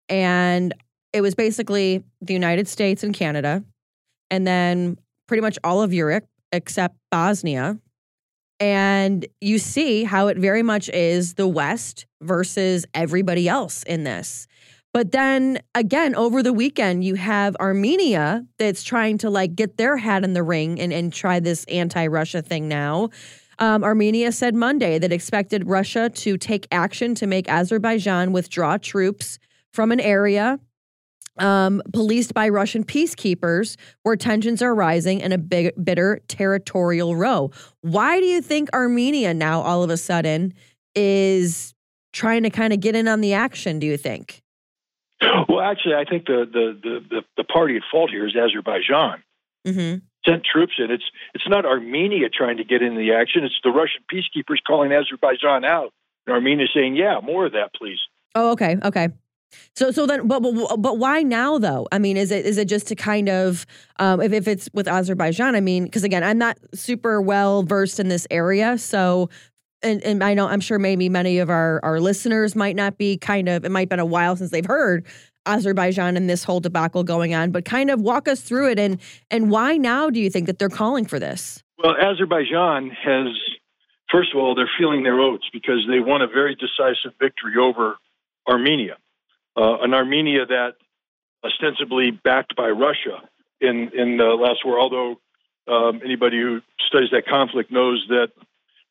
And 0.08 0.72
it 1.12 1.20
was 1.20 1.34
basically 1.34 2.04
the 2.20 2.32
United 2.32 2.68
States 2.68 3.02
and 3.02 3.14
Canada, 3.14 3.62
and 4.30 4.46
then 4.46 4.98
pretty 5.26 5.40
much 5.40 5.58
all 5.64 5.82
of 5.82 5.92
Europe 5.92 6.24
except 6.52 6.96
Bosnia. 7.10 7.78
And 8.60 9.26
you 9.40 9.58
see 9.58 10.04
how 10.04 10.26
it 10.28 10.36
very 10.36 10.62
much 10.62 10.88
is 10.88 11.34
the 11.34 11.46
West 11.46 12.06
versus 12.20 12.86
everybody 12.94 13.48
else 13.48 13.82
in 13.84 14.04
this. 14.04 14.48
But 14.98 15.12
then 15.12 15.60
again, 15.76 16.16
over 16.16 16.42
the 16.42 16.52
weekend, 16.52 17.04
you 17.04 17.14
have 17.14 17.54
Armenia 17.60 18.44
that's 18.58 18.82
trying 18.82 19.18
to 19.18 19.30
like 19.30 19.54
get 19.54 19.76
their 19.76 19.96
hat 19.96 20.24
in 20.24 20.32
the 20.32 20.42
ring 20.42 20.80
and, 20.80 20.92
and 20.92 21.12
try 21.12 21.38
this 21.38 21.62
anti 21.66 22.08
Russia 22.08 22.42
thing 22.42 22.66
now. 22.66 23.10
Um, 23.60 23.84
Armenia 23.84 24.32
said 24.32 24.56
Monday 24.56 24.98
that 24.98 25.12
expected 25.12 25.68
Russia 25.68 26.10
to 26.10 26.36
take 26.36 26.66
action 26.72 27.14
to 27.14 27.28
make 27.28 27.48
Azerbaijan 27.48 28.32
withdraw 28.32 28.76
troops 28.76 29.38
from 29.72 29.92
an 29.92 30.00
area 30.00 30.58
um, 31.38 31.80
policed 31.92 32.34
by 32.34 32.48
Russian 32.48 32.82
peacekeepers, 32.82 33.76
where 34.02 34.16
tensions 34.16 34.62
are 34.62 34.74
rising 34.74 35.20
in 35.20 35.30
a 35.30 35.38
big, 35.38 35.74
bitter 35.84 36.22
territorial 36.26 37.14
row. 37.14 37.52
Why 37.82 38.18
do 38.18 38.26
you 38.26 38.42
think 38.42 38.68
Armenia 38.74 39.32
now 39.32 39.60
all 39.60 39.84
of 39.84 39.90
a 39.90 39.96
sudden 39.96 40.54
is 40.96 41.72
trying 42.12 42.42
to 42.42 42.50
kind 42.50 42.72
of 42.72 42.80
get 42.80 42.96
in 42.96 43.06
on 43.06 43.20
the 43.20 43.34
action, 43.34 43.78
do 43.78 43.86
you 43.86 43.96
think? 43.96 44.42
Well, 45.48 45.60
actually, 45.60 45.94
I 45.94 46.04
think 46.04 46.26
the 46.26 46.46
the 46.50 47.00
the, 47.10 47.22
the, 47.36 47.44
party 47.44 47.76
at 47.76 47.82
fault 47.90 48.10
here 48.10 48.26
is 48.26 48.36
Azerbaijan. 48.36 49.22
Mm-hmm. 49.66 49.98
Sent 50.24 50.44
troops 50.44 50.74
in. 50.78 50.90
It's 50.90 51.04
it's 51.34 51.48
not 51.48 51.64
Armenia 51.64 52.28
trying 52.28 52.58
to 52.58 52.64
get 52.64 52.82
into 52.82 52.98
the 52.98 53.12
action. 53.14 53.44
It's 53.44 53.58
the 53.64 53.70
Russian 53.70 54.02
peacekeepers 54.12 54.58
calling 54.66 54.92
Azerbaijan 54.92 55.64
out, 55.64 55.92
and 56.26 56.34
Armenia 56.34 56.66
saying, 56.72 56.96
"Yeah, 56.96 57.20
more 57.22 57.46
of 57.46 57.52
that, 57.52 57.74
please." 57.74 57.98
Oh, 58.34 58.52
okay, 58.52 58.76
okay. 58.84 59.08
So, 59.74 59.90
so 59.90 60.06
then, 60.06 60.26
but, 60.26 60.40
but 60.40 60.76
but 60.76 60.98
why 60.98 61.22
now 61.22 61.58
though? 61.58 61.86
I 61.90 61.98
mean, 61.98 62.16
is 62.16 62.30
it 62.30 62.44
is 62.44 62.58
it 62.58 62.66
just 62.66 62.86
to 62.88 62.94
kind 62.94 63.28
of 63.28 63.64
um, 63.98 64.20
if 64.20 64.32
if 64.32 64.46
it's 64.46 64.68
with 64.74 64.86
Azerbaijan? 64.86 65.56
I 65.56 65.60
mean, 65.60 65.84
because 65.84 66.04
again, 66.04 66.22
I'm 66.22 66.38
not 66.38 66.58
super 66.74 67.22
well 67.22 67.62
versed 67.62 67.98
in 67.98 68.08
this 68.08 68.26
area, 68.30 68.76
so 68.76 69.30
and, 69.82 70.02
and 70.02 70.24
I 70.24 70.34
know 70.34 70.48
I'm 70.48 70.60
sure 70.60 70.78
maybe 70.78 71.08
many 71.08 71.38
of 71.38 71.50
our 71.50 71.80
our 71.82 72.00
listeners 72.00 72.56
might 72.56 72.76
not 72.76 72.98
be 72.98 73.16
kind 73.16 73.48
of 73.48 73.64
it 73.64 73.70
might 73.70 73.82
have 73.82 73.88
been 73.88 74.00
a 74.00 74.06
while 74.06 74.36
since 74.36 74.50
they've 74.50 74.66
heard 74.66 75.06
Azerbaijan 75.46 76.16
and 76.16 76.28
this 76.28 76.44
whole 76.44 76.60
debacle 76.60 77.04
going 77.04 77.34
on, 77.34 77.50
but 77.50 77.64
kind 77.64 77.90
of 77.90 78.00
walk 78.00 78.28
us 78.28 78.40
through 78.40 78.70
it 78.70 78.78
and 78.78 79.00
and 79.30 79.50
why 79.50 79.76
now 79.76 80.10
do 80.10 80.20
you 80.20 80.30
think 80.30 80.46
that 80.46 80.58
they're 80.58 80.68
calling 80.68 81.04
for 81.04 81.18
this? 81.18 81.62
Well, 81.82 81.94
Azerbaijan 81.96 82.90
has 82.90 83.28
first 84.10 84.30
of 84.34 84.40
all 84.40 84.54
they're 84.54 84.70
feeling 84.78 85.02
their 85.02 85.20
oats 85.20 85.46
because 85.52 85.86
they 85.88 86.00
won 86.00 86.22
a 86.22 86.26
very 86.26 86.54
decisive 86.54 87.12
victory 87.20 87.54
over 87.60 87.96
Armenia, 88.48 88.96
uh, 89.56 89.78
an 89.80 89.94
Armenia 89.94 90.46
that 90.46 90.74
ostensibly 91.44 92.10
backed 92.10 92.56
by 92.56 92.68
Russia 92.68 93.28
in 93.60 93.90
in 93.94 94.16
the 94.16 94.24
last 94.24 94.64
war. 94.64 94.78
Although 94.80 95.20
um, 95.68 96.00
anybody 96.04 96.40
who 96.40 96.60
studies 96.86 97.10
that 97.12 97.26
conflict 97.26 97.70
knows 97.70 98.04
that 98.08 98.32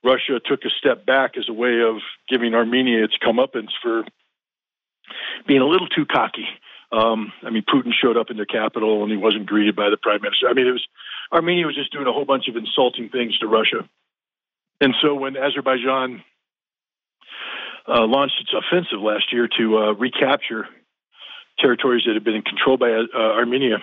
Russia 0.07 0.39
took 0.43 0.63
a 0.63 0.69
step 0.69 1.05
back 1.05 1.37
as 1.37 1.49
a 1.49 1.53
way 1.53 1.81
of 1.81 1.97
giving 2.29 2.53
Armenia 2.53 3.03
its 3.03 3.17
comeuppance 3.17 3.71
for 3.81 4.05
being 5.45 5.61
a 5.61 5.67
little 5.67 5.87
too 5.87 6.05
cocky. 6.05 6.47
Um, 6.93 7.33
I 7.43 7.49
mean, 7.49 7.63
Putin 7.63 7.91
showed 7.91 8.15
up 8.15 8.31
in 8.31 8.37
the 8.37 8.45
capital 8.45 9.03
and 9.03 9.11
he 9.11 9.17
wasn't 9.17 9.45
greeted 9.45 9.75
by 9.75 9.89
the 9.89 9.97
prime 9.97 10.21
minister. 10.21 10.47
I 10.47 10.53
mean, 10.53 10.67
it 10.67 10.71
was 10.71 10.87
Armenia 11.33 11.65
was 11.65 11.75
just 11.75 11.91
doing 11.91 12.07
a 12.07 12.13
whole 12.13 12.23
bunch 12.23 12.47
of 12.47 12.55
insulting 12.55 13.09
things 13.09 13.37
to 13.39 13.47
Russia. 13.47 13.87
And 14.79 14.95
so 15.01 15.13
when 15.15 15.35
Azerbaijan 15.35 16.23
uh, 17.87 18.05
launched 18.05 18.35
its 18.39 18.53
offensive 18.53 19.01
last 19.01 19.33
year 19.33 19.49
to 19.57 19.77
uh, 19.77 19.91
recapture 19.93 20.67
territories 21.59 22.03
that 22.05 22.13
had 22.13 22.23
been 22.23 22.41
controlled 22.43 22.79
by 22.79 22.91
uh, 22.91 23.17
Armenia 23.17 23.79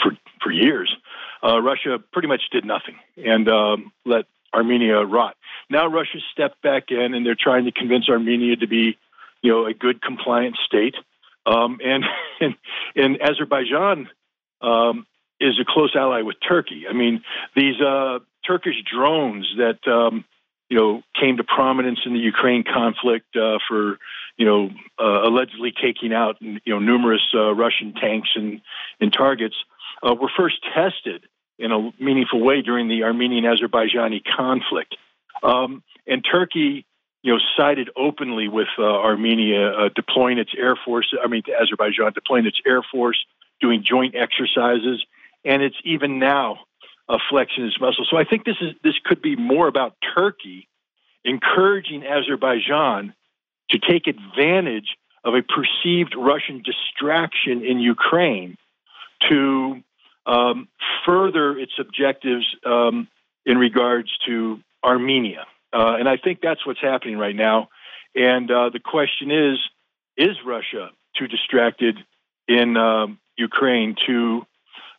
for 0.00 0.12
for 0.40 0.52
years, 0.52 0.94
uh, 1.42 1.60
Russia 1.60 1.98
pretty 2.12 2.28
much 2.28 2.42
did 2.52 2.64
nothing 2.64 2.94
and 3.16 3.48
um, 3.48 3.92
let 4.04 4.26
Armenia 4.54 5.04
rot. 5.04 5.36
Now 5.68 5.86
Russia 5.86 6.18
stepped 6.32 6.60
back 6.62 6.90
in, 6.90 7.14
and 7.14 7.24
they're 7.24 7.36
trying 7.38 7.64
to 7.66 7.72
convince 7.72 8.08
Armenia 8.08 8.56
to 8.56 8.66
be, 8.66 8.98
you 9.42 9.52
know, 9.52 9.66
a 9.66 9.74
good 9.74 10.02
compliant 10.02 10.56
state. 10.66 10.94
Um, 11.46 11.78
and, 11.82 12.04
and 12.40 12.54
and 12.96 13.22
Azerbaijan 13.22 14.08
um, 14.60 15.06
is 15.40 15.58
a 15.60 15.64
close 15.64 15.94
ally 15.94 16.22
with 16.22 16.36
Turkey. 16.46 16.84
I 16.88 16.92
mean, 16.92 17.22
these 17.56 17.80
uh, 17.80 18.18
Turkish 18.46 18.82
drones 18.84 19.46
that 19.56 19.86
um, 19.90 20.24
you 20.68 20.76
know 20.76 21.02
came 21.18 21.36
to 21.36 21.44
prominence 21.44 22.00
in 22.06 22.12
the 22.12 22.20
Ukraine 22.20 22.64
conflict 22.64 23.36
uh, 23.36 23.58
for 23.68 23.98
you 24.36 24.46
know 24.46 24.70
uh, 24.98 25.28
allegedly 25.28 25.72
taking 25.72 26.12
out 26.12 26.36
you 26.40 26.60
know 26.66 26.78
numerous 26.78 27.22
uh, 27.34 27.54
Russian 27.54 27.92
tanks 27.94 28.30
and 28.34 28.60
and 29.00 29.12
targets 29.12 29.56
uh, 30.02 30.14
were 30.14 30.30
first 30.36 30.56
tested 30.74 31.24
in 31.60 31.72
a 31.72 31.90
meaningful 32.02 32.40
way 32.40 32.62
during 32.62 32.88
the 32.88 33.04
Armenian 33.04 33.44
Azerbaijani 33.44 34.22
conflict. 34.24 34.96
Um, 35.42 35.82
and 36.06 36.24
Turkey, 36.24 36.86
you 37.22 37.32
know, 37.32 37.38
sided 37.56 37.90
openly 37.96 38.48
with 38.48 38.68
uh, 38.78 38.82
Armenia, 38.82 39.68
uh, 39.70 39.88
deploying 39.94 40.38
its 40.38 40.52
air 40.56 40.74
force. 40.84 41.14
I 41.22 41.28
mean, 41.28 41.42
Azerbaijan 41.60 42.12
deploying 42.14 42.46
its 42.46 42.58
air 42.66 42.82
force, 42.82 43.24
doing 43.60 43.84
joint 43.84 44.14
exercises, 44.16 45.04
and 45.44 45.62
it's 45.62 45.76
even 45.84 46.18
now 46.18 46.60
uh, 47.08 47.18
flexing 47.28 47.64
its 47.64 47.78
muscle. 47.78 48.06
So 48.10 48.16
I 48.16 48.24
think 48.24 48.44
this 48.44 48.56
is 48.60 48.70
this 48.82 48.94
could 49.04 49.20
be 49.20 49.36
more 49.36 49.68
about 49.68 49.94
Turkey 50.16 50.66
encouraging 51.24 52.04
Azerbaijan 52.06 53.12
to 53.70 53.78
take 53.78 54.06
advantage 54.06 54.96
of 55.24 55.34
a 55.34 55.42
perceived 55.42 56.14
Russian 56.16 56.62
distraction 56.62 57.62
in 57.64 57.78
Ukraine 57.78 58.56
to 59.28 59.82
um, 60.26 60.68
further 61.06 61.58
its 61.58 61.72
objectives 61.78 62.46
um, 62.64 63.08
in 63.46 63.58
regards 63.58 64.10
to 64.26 64.60
Armenia. 64.84 65.46
Uh, 65.72 65.96
and 65.98 66.08
I 66.08 66.16
think 66.16 66.40
that's 66.42 66.66
what's 66.66 66.80
happening 66.80 67.18
right 67.18 67.36
now. 67.36 67.68
And 68.14 68.50
uh, 68.50 68.70
the 68.70 68.80
question 68.80 69.30
is 69.30 69.58
is 70.16 70.36
Russia 70.44 70.90
too 71.16 71.26
distracted 71.26 71.96
in 72.48 72.76
um, 72.76 73.18
Ukraine 73.36 73.96
to 74.06 74.46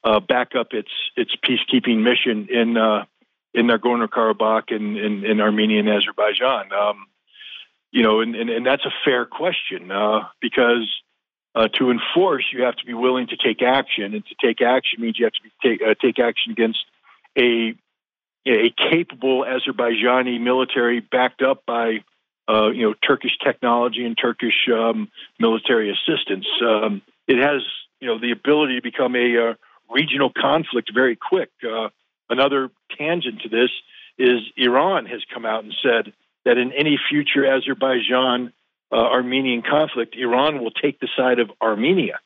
uh, 0.04 0.20
back 0.20 0.56
up 0.56 0.68
its 0.72 0.92
its 1.16 1.36
peacekeeping 1.46 2.02
mission 2.02 2.48
in 2.50 2.78
uh, 2.78 3.06
in 3.54 3.68
Nagorno 3.68 4.08
Karabakh 4.08 4.74
and 4.74 4.98
in, 4.98 5.26
in, 5.26 5.42
Armenia 5.42 5.80
and 5.80 5.90
Azerbaijan? 5.90 6.72
Um, 6.72 7.08
you 7.92 8.02
know, 8.02 8.22
and, 8.22 8.36
and, 8.36 8.50
and, 8.50 8.66
that's 8.66 8.86
a 8.86 8.94
fair 9.04 9.26
question 9.26 9.92
uh, 9.92 10.22
because 10.40 10.90
uh, 11.54 11.68
to 11.80 11.92
enforce, 11.92 12.46
you 12.54 12.64
have 12.64 12.76
to 12.78 12.86
be 12.86 12.94
willing 12.94 13.28
to 13.28 13.38
take 13.38 13.62
action, 13.62 14.14
and 14.14 14.24
to 14.26 14.36
take 14.42 14.62
action 14.62 15.02
means 15.02 15.20
you 15.20 15.26
have 15.26 15.34
to 15.34 15.42
be 15.42 15.52
take, 15.62 15.82
uh, 15.82 15.94
take 16.02 16.20
action 16.20 16.52
against 16.52 16.80
a 17.38 17.76
a 18.48 18.74
capable 18.90 19.44
Azerbaijani 19.44 20.42
military 20.42 21.00
backed 21.00 21.42
up 21.42 21.64
by 21.66 22.04
uh, 22.48 22.70
you 22.70 22.84
know 22.84 22.94
Turkish 23.06 23.38
technology 23.44 24.06
and 24.06 24.18
Turkish 24.18 24.68
um, 24.74 25.10
military 25.40 25.92
assistance. 25.92 26.48
Um, 26.62 27.02
it 27.28 27.38
has 27.38 27.62
you 28.00 28.08
know 28.08 28.20
the 28.20 28.32
ability 28.32 28.76
to 28.76 28.82
become 28.82 29.16
a 29.16 29.50
uh, 29.50 29.54
regional 29.90 30.32
conflict 30.36 30.92
very 30.94 31.16
quick. 31.16 31.50
Uh, 31.64 31.90
another 32.30 32.72
tangent 32.98 33.42
to 33.42 33.50
this 33.50 33.70
is 34.18 34.40
Iran 34.58 35.06
has 35.06 35.22
come 35.34 35.46
out 35.46 35.64
and 35.64 35.74
said 35.82 36.14
that 36.46 36.58
in 36.58 36.72
any 36.72 37.00
future 37.10 37.46
Azerbaijan 37.46 38.54
uh, 38.92 38.96
Armenian 38.96 39.62
conflict, 39.62 40.16
Iran 40.18 40.62
will 40.62 40.72
take 40.72 41.00
the 41.00 41.08
side 41.16 41.40
of 41.40 41.50
Armenia. 41.62 42.20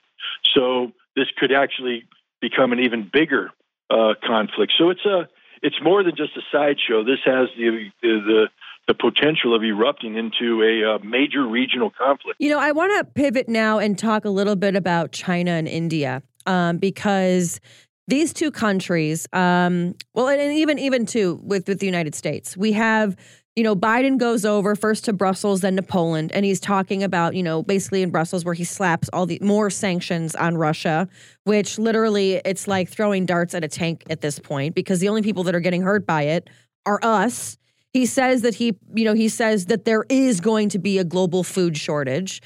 So 0.54 0.92
this 1.16 1.28
could 1.38 1.52
actually 1.52 2.04
become 2.42 2.72
an 2.72 2.80
even 2.80 3.10
bigger 3.12 3.52
uh, 3.90 4.14
conflict. 4.26 4.74
So 4.78 4.90
it's 4.90 5.06
a 5.06 5.28
it's 5.62 5.78
more 5.82 6.04
than 6.04 6.16
just 6.16 6.38
a 6.38 6.42
sideshow. 6.52 7.04
This 7.04 7.20
has 7.26 7.50
the 7.58 7.90
the 8.02 8.48
the 8.88 8.94
potential 8.94 9.56
of 9.56 9.64
erupting 9.64 10.16
into 10.16 10.62
a 10.62 10.96
uh, 10.96 11.00
major 11.00 11.46
regional 11.46 11.90
conflict. 11.90 12.38
You 12.40 12.50
know, 12.50 12.60
I 12.60 12.72
want 12.72 12.94
to 12.98 13.04
pivot 13.04 13.50
now 13.50 13.80
and 13.80 13.98
talk 13.98 14.26
a 14.26 14.30
little 14.30 14.56
bit 14.56 14.76
about 14.76 15.12
China 15.12 15.52
and 15.52 15.68
India 15.68 16.22
um, 16.46 16.78
because 16.78 17.60
these 18.08 18.32
two 18.32 18.52
countries, 18.52 19.28
um, 19.34 19.96
well, 20.14 20.28
and 20.28 20.54
even 20.54 20.78
even 20.78 21.06
too 21.06 21.40
with 21.44 21.68
with 21.68 21.80
the 21.80 21.86
United 21.86 22.16
States, 22.16 22.56
we 22.56 22.74
have 22.74 23.16
you 23.56 23.64
know, 23.64 23.76
Biden 23.76 24.18
goes 24.18 24.44
over 24.44 24.76
first 24.76 25.06
to 25.06 25.14
Brussels, 25.14 25.62
then 25.62 25.78
to 25.78 25.82
Poland, 25.82 26.32
and 26.34 26.44
he's 26.44 26.60
talking 26.60 27.04
about, 27.04 27.36
you 27.36 27.44
know, 27.44 27.64
basically 27.64 28.02
in 28.02 28.10
Brussels 28.10 28.44
where 28.44 28.54
he 28.54 28.66
slaps 28.66 29.10
all 29.14 29.26
the 29.26 29.40
more 29.42 29.70
sanctions 29.70 30.36
on 30.36 30.58
Russia, 30.58 31.08
which 31.46 31.80
literally 31.80 32.42
it's 32.44 32.68
like 32.68 32.90
throwing 32.90 33.26
darts 33.26 33.54
at 33.54 33.64
a 33.64 33.70
tank 33.70 34.04
at 34.10 34.20
this 34.20 34.40
point 34.40 34.76
because 34.76 35.00
the 35.00 35.08
only 35.08 35.22
people 35.22 35.44
that 35.44 35.56
are 35.56 35.62
getting 35.62 35.84
hurt 35.84 36.06
by 36.06 36.24
it 36.24 36.50
are 36.86 37.00
us. 37.02 37.58
He 37.94 38.06
says 38.06 38.42
that 38.42 38.56
he, 38.56 38.76
you 38.94 39.06
know, 39.06 39.14
he 39.14 39.30
says 39.30 39.68
that 39.68 39.86
there 39.86 40.04
is 40.10 40.42
going 40.42 40.68
to 40.70 40.80
be 40.80 40.98
a 40.98 41.06
global 41.06 41.44
food 41.44 41.78
shortage. 41.78 42.42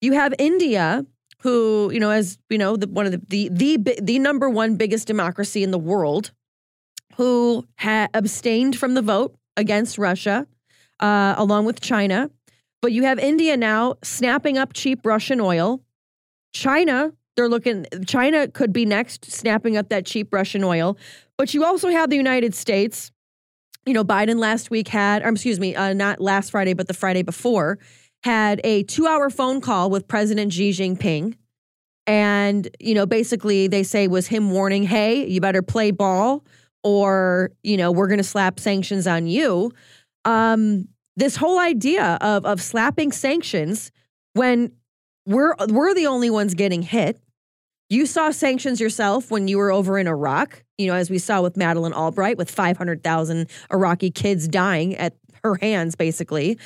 You 0.00 0.12
have 0.12 0.32
India, 0.38 1.04
who, 1.40 1.90
you 1.92 1.98
know, 1.98 2.10
as 2.10 2.38
you 2.48 2.58
know, 2.58 2.76
the, 2.76 2.86
one 2.86 3.06
of 3.06 3.12
the 3.12 3.48
the 3.50 3.76
the, 3.76 3.98
the 4.00 4.18
number 4.20 4.48
one 4.48 4.76
biggest 4.76 5.08
democracy 5.08 5.64
in 5.64 5.72
the 5.72 5.78
world, 5.78 6.30
who 7.16 7.66
had 7.74 8.10
abstained 8.14 8.76
from 8.76 8.94
the 8.94 9.02
vote 9.02 9.34
against 9.58 9.98
Russia, 9.98 10.46
uh, 11.00 11.34
along 11.36 11.66
with 11.66 11.80
China. 11.80 12.30
But 12.80 12.92
you 12.92 13.02
have 13.02 13.18
India 13.18 13.56
now 13.56 13.96
snapping 14.02 14.56
up 14.56 14.72
cheap 14.72 15.04
Russian 15.04 15.40
oil. 15.40 15.82
China, 16.54 17.12
they're 17.36 17.48
looking, 17.48 17.84
China 18.06 18.48
could 18.48 18.72
be 18.72 18.86
next 18.86 19.30
snapping 19.30 19.76
up 19.76 19.90
that 19.90 20.06
cheap 20.06 20.32
Russian 20.32 20.64
oil. 20.64 20.96
But 21.36 21.52
you 21.52 21.64
also 21.64 21.88
have 21.88 22.08
the 22.08 22.16
United 22.16 22.54
States. 22.54 23.10
You 23.84 23.94
know, 23.94 24.04
Biden 24.04 24.38
last 24.38 24.70
week 24.70 24.88
had, 24.88 25.22
or 25.22 25.28
excuse 25.30 25.58
me, 25.58 25.74
uh, 25.74 25.92
not 25.92 26.20
last 26.20 26.50
Friday, 26.50 26.74
but 26.74 26.86
the 26.88 26.94
Friday 26.94 27.22
before, 27.22 27.78
had 28.22 28.60
a 28.64 28.84
two 28.84 29.06
hour 29.06 29.28
phone 29.28 29.60
call 29.60 29.90
with 29.90 30.06
President 30.06 30.52
Xi 30.52 30.70
Jinping. 30.70 31.36
And, 32.06 32.68
you 32.80 32.94
know, 32.94 33.06
basically 33.06 33.66
they 33.66 33.82
say 33.82 34.08
was 34.08 34.28
him 34.28 34.50
warning, 34.50 34.84
hey, 34.84 35.26
you 35.26 35.40
better 35.40 35.62
play 35.62 35.90
ball 35.90 36.44
or 36.82 37.50
you 37.62 37.76
know 37.76 37.90
we're 37.90 38.08
going 38.08 38.18
to 38.18 38.24
slap 38.24 38.60
sanctions 38.60 39.06
on 39.06 39.26
you. 39.26 39.72
Um 40.24 40.88
this 41.16 41.36
whole 41.36 41.58
idea 41.58 42.18
of 42.20 42.44
of 42.44 42.60
slapping 42.60 43.12
sanctions 43.12 43.90
when 44.34 44.72
we're 45.26 45.54
we're 45.68 45.94
the 45.94 46.06
only 46.06 46.30
ones 46.30 46.54
getting 46.54 46.82
hit. 46.82 47.20
You 47.90 48.04
saw 48.04 48.30
sanctions 48.30 48.80
yourself 48.80 49.30
when 49.30 49.48
you 49.48 49.58
were 49.58 49.72
over 49.72 49.98
in 49.98 50.06
Iraq 50.06 50.64
you 50.76 50.86
know 50.86 50.94
as 50.94 51.10
we 51.10 51.18
saw 51.18 51.42
with 51.42 51.56
Madeleine 51.56 51.92
Albright 51.92 52.36
with 52.36 52.50
500,000 52.50 53.48
Iraqi 53.72 54.10
kids 54.10 54.46
dying 54.48 54.94
at 54.96 55.14
her 55.44 55.56
hands 55.56 55.94
basically. 55.94 56.58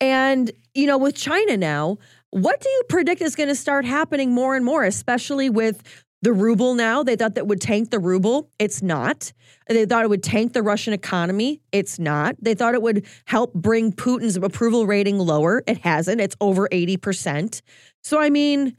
And, 0.00 0.50
you 0.74 0.86
know, 0.86 0.98
with 0.98 1.16
China 1.16 1.56
now, 1.56 1.98
what 2.30 2.60
do 2.60 2.68
you 2.68 2.82
predict 2.88 3.20
is 3.20 3.34
going 3.34 3.48
to 3.48 3.54
start 3.54 3.84
happening 3.84 4.32
more 4.32 4.54
and 4.54 4.64
more, 4.64 4.84
especially 4.84 5.50
with 5.50 5.82
the 6.22 6.32
ruble 6.32 6.74
now? 6.74 7.02
They 7.02 7.16
thought 7.16 7.34
that 7.34 7.46
would 7.46 7.60
tank 7.60 7.90
the 7.90 7.98
ruble. 7.98 8.50
It's 8.58 8.82
not. 8.82 9.32
They 9.68 9.84
thought 9.84 10.04
it 10.04 10.08
would 10.08 10.22
tank 10.22 10.52
the 10.52 10.62
Russian 10.62 10.92
economy. 10.92 11.60
It's 11.72 11.98
not. 11.98 12.36
They 12.40 12.54
thought 12.54 12.74
it 12.74 12.82
would 12.82 13.06
help 13.26 13.52
bring 13.54 13.92
Putin's 13.92 14.36
approval 14.36 14.86
rating 14.86 15.18
lower. 15.18 15.62
It 15.66 15.78
hasn't. 15.78 16.20
It's 16.20 16.36
over 16.40 16.68
80%. 16.68 17.60
So, 18.02 18.20
I 18.20 18.30
mean, 18.30 18.76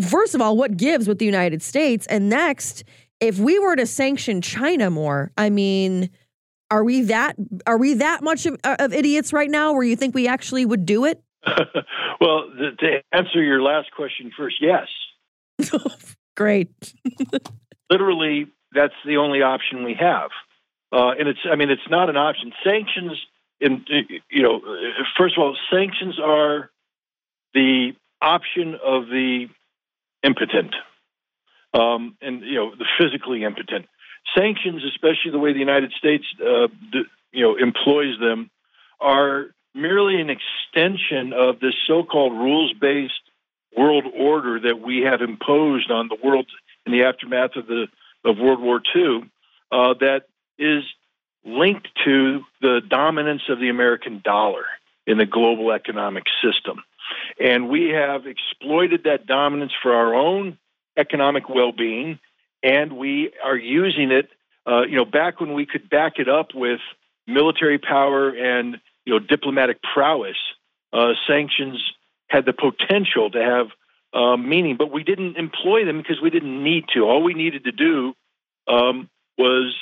first 0.00 0.34
of 0.34 0.40
all, 0.40 0.56
what 0.56 0.76
gives 0.76 1.08
with 1.08 1.18
the 1.18 1.24
United 1.24 1.62
States? 1.62 2.06
And 2.06 2.28
next, 2.28 2.84
if 3.20 3.38
we 3.38 3.58
were 3.58 3.76
to 3.76 3.86
sanction 3.86 4.40
China 4.40 4.90
more, 4.90 5.32
I 5.36 5.50
mean, 5.50 6.10
are 6.70 6.84
we 6.84 7.02
that 7.02 7.34
are 7.66 7.78
we 7.78 7.94
that 7.94 8.22
much 8.22 8.46
of, 8.46 8.56
uh, 8.62 8.76
of 8.78 8.92
idiots 8.92 9.32
right 9.32 9.50
now 9.50 9.72
where 9.72 9.82
you 9.82 9.96
think 9.96 10.14
we 10.14 10.28
actually 10.28 10.66
would 10.66 10.86
do 10.86 11.04
it? 11.04 11.22
well, 12.20 12.50
the, 12.50 12.70
to 12.78 13.02
answer 13.12 13.42
your 13.42 13.62
last 13.62 13.90
question 13.96 14.30
first, 14.36 14.56
yes. 14.60 14.86
Great. 16.38 16.70
Literally, 17.90 18.46
that's 18.72 18.94
the 19.04 19.16
only 19.16 19.42
option 19.42 19.82
we 19.82 19.94
have, 19.98 20.30
uh, 20.92 21.10
and 21.18 21.26
it's 21.26 21.40
I 21.50 21.56
mean 21.56 21.68
it's 21.68 21.90
not 21.90 22.08
an 22.08 22.16
option. 22.16 22.52
Sanctions, 22.62 23.18
in 23.60 23.84
you 24.30 24.42
know, 24.44 24.60
first 25.16 25.36
of 25.36 25.42
all, 25.42 25.56
sanctions 25.68 26.16
are 26.22 26.70
the 27.54 27.90
option 28.22 28.76
of 28.76 29.06
the 29.06 29.46
impotent, 30.22 30.76
um, 31.74 32.16
and 32.22 32.42
you 32.42 32.54
know 32.54 32.70
the 32.70 32.86
physically 33.00 33.42
impotent. 33.42 33.86
Sanctions, 34.36 34.84
especially 34.84 35.32
the 35.32 35.40
way 35.40 35.52
the 35.52 35.58
United 35.58 35.90
States, 35.98 36.24
uh, 36.40 36.68
you 37.32 37.42
know, 37.42 37.56
employs 37.56 38.16
them, 38.20 38.48
are 39.00 39.46
merely 39.74 40.20
an 40.20 40.30
extension 40.30 41.32
of 41.32 41.58
this 41.58 41.74
so-called 41.88 42.32
rules-based 42.32 43.27
world 43.76 44.04
order 44.14 44.60
that 44.60 44.80
we 44.80 45.02
have 45.02 45.20
imposed 45.20 45.90
on 45.90 46.08
the 46.08 46.16
world 46.22 46.46
in 46.86 46.92
the 46.92 47.04
aftermath 47.04 47.56
of 47.56 47.66
the 47.66 47.86
of 48.24 48.38
World 48.38 48.60
War 48.60 48.80
II. 48.94 49.30
Uh, 49.70 49.94
that 50.00 50.22
is 50.58 50.82
linked 51.44 51.88
to 52.04 52.40
the 52.60 52.80
dominance 52.86 53.42
of 53.48 53.60
the 53.60 53.68
American 53.68 54.20
dollar 54.24 54.64
in 55.06 55.18
the 55.18 55.26
global 55.26 55.72
economic 55.72 56.24
system. 56.42 56.82
And 57.40 57.68
we 57.68 57.90
have 57.90 58.26
exploited 58.26 59.04
that 59.04 59.26
dominance 59.26 59.72
for 59.82 59.94
our 59.94 60.14
own 60.14 60.58
economic 60.96 61.48
well 61.48 61.72
being, 61.72 62.18
and 62.62 62.92
we 62.94 63.32
are 63.44 63.56
using 63.56 64.10
it. 64.10 64.28
Uh, 64.66 64.82
you 64.82 64.96
know, 64.96 65.04
back 65.04 65.40
when 65.40 65.54
we 65.54 65.64
could 65.64 65.88
back 65.88 66.14
it 66.18 66.28
up 66.28 66.48
with 66.54 66.80
military 67.26 67.78
power 67.78 68.30
and 68.30 68.78
you 69.04 69.14
know 69.14 69.18
diplomatic 69.18 69.78
prowess, 69.94 70.36
uh, 70.92 71.12
sanctions 71.26 71.80
had 72.28 72.44
the 72.44 72.52
potential 72.52 73.30
to 73.30 73.42
have 73.42 73.68
uh, 74.12 74.36
meaning, 74.36 74.76
but 74.76 74.90
we 74.90 75.02
didn't 75.02 75.36
employ 75.36 75.84
them 75.84 75.98
because 75.98 76.20
we 76.22 76.30
didn't 76.30 76.62
need 76.62 76.84
to. 76.94 77.00
All 77.00 77.22
we 77.22 77.34
needed 77.34 77.64
to 77.64 77.72
do 77.72 78.14
um, 78.66 79.10
was, 79.36 79.76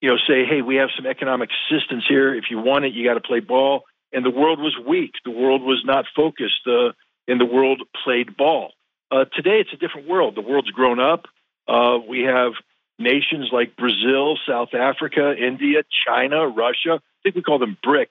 you 0.00 0.10
know, 0.10 0.16
say, 0.16 0.44
"Hey, 0.44 0.60
we 0.62 0.76
have 0.76 0.90
some 0.96 1.06
economic 1.06 1.50
assistance 1.50 2.04
here. 2.06 2.34
If 2.34 2.44
you 2.50 2.58
want 2.58 2.84
it, 2.84 2.92
you 2.92 3.04
got 3.04 3.14
to 3.14 3.20
play 3.20 3.40
ball." 3.40 3.84
And 4.12 4.24
the 4.24 4.30
world 4.30 4.60
was 4.60 4.76
weak. 4.86 5.12
The 5.24 5.30
world 5.30 5.62
was 5.62 5.82
not 5.84 6.04
focused, 6.14 6.66
uh, 6.66 6.92
and 7.26 7.40
the 7.40 7.46
world 7.46 7.82
played 8.04 8.36
ball. 8.36 8.72
Uh, 9.10 9.24
today, 9.24 9.60
it's 9.60 9.72
a 9.72 9.76
different 9.76 10.08
world. 10.08 10.34
The 10.34 10.42
world's 10.42 10.70
grown 10.70 11.00
up. 11.00 11.26
Uh, 11.66 11.98
we 12.06 12.22
have 12.22 12.52
nations 12.98 13.48
like 13.52 13.76
Brazil, 13.76 14.36
South 14.46 14.74
Africa, 14.74 15.34
India, 15.36 15.82
China, 16.06 16.46
Russia. 16.46 17.00
I 17.00 17.20
think 17.22 17.34
we 17.34 17.42
call 17.42 17.58
them 17.58 17.76
BRICS. 17.84 18.08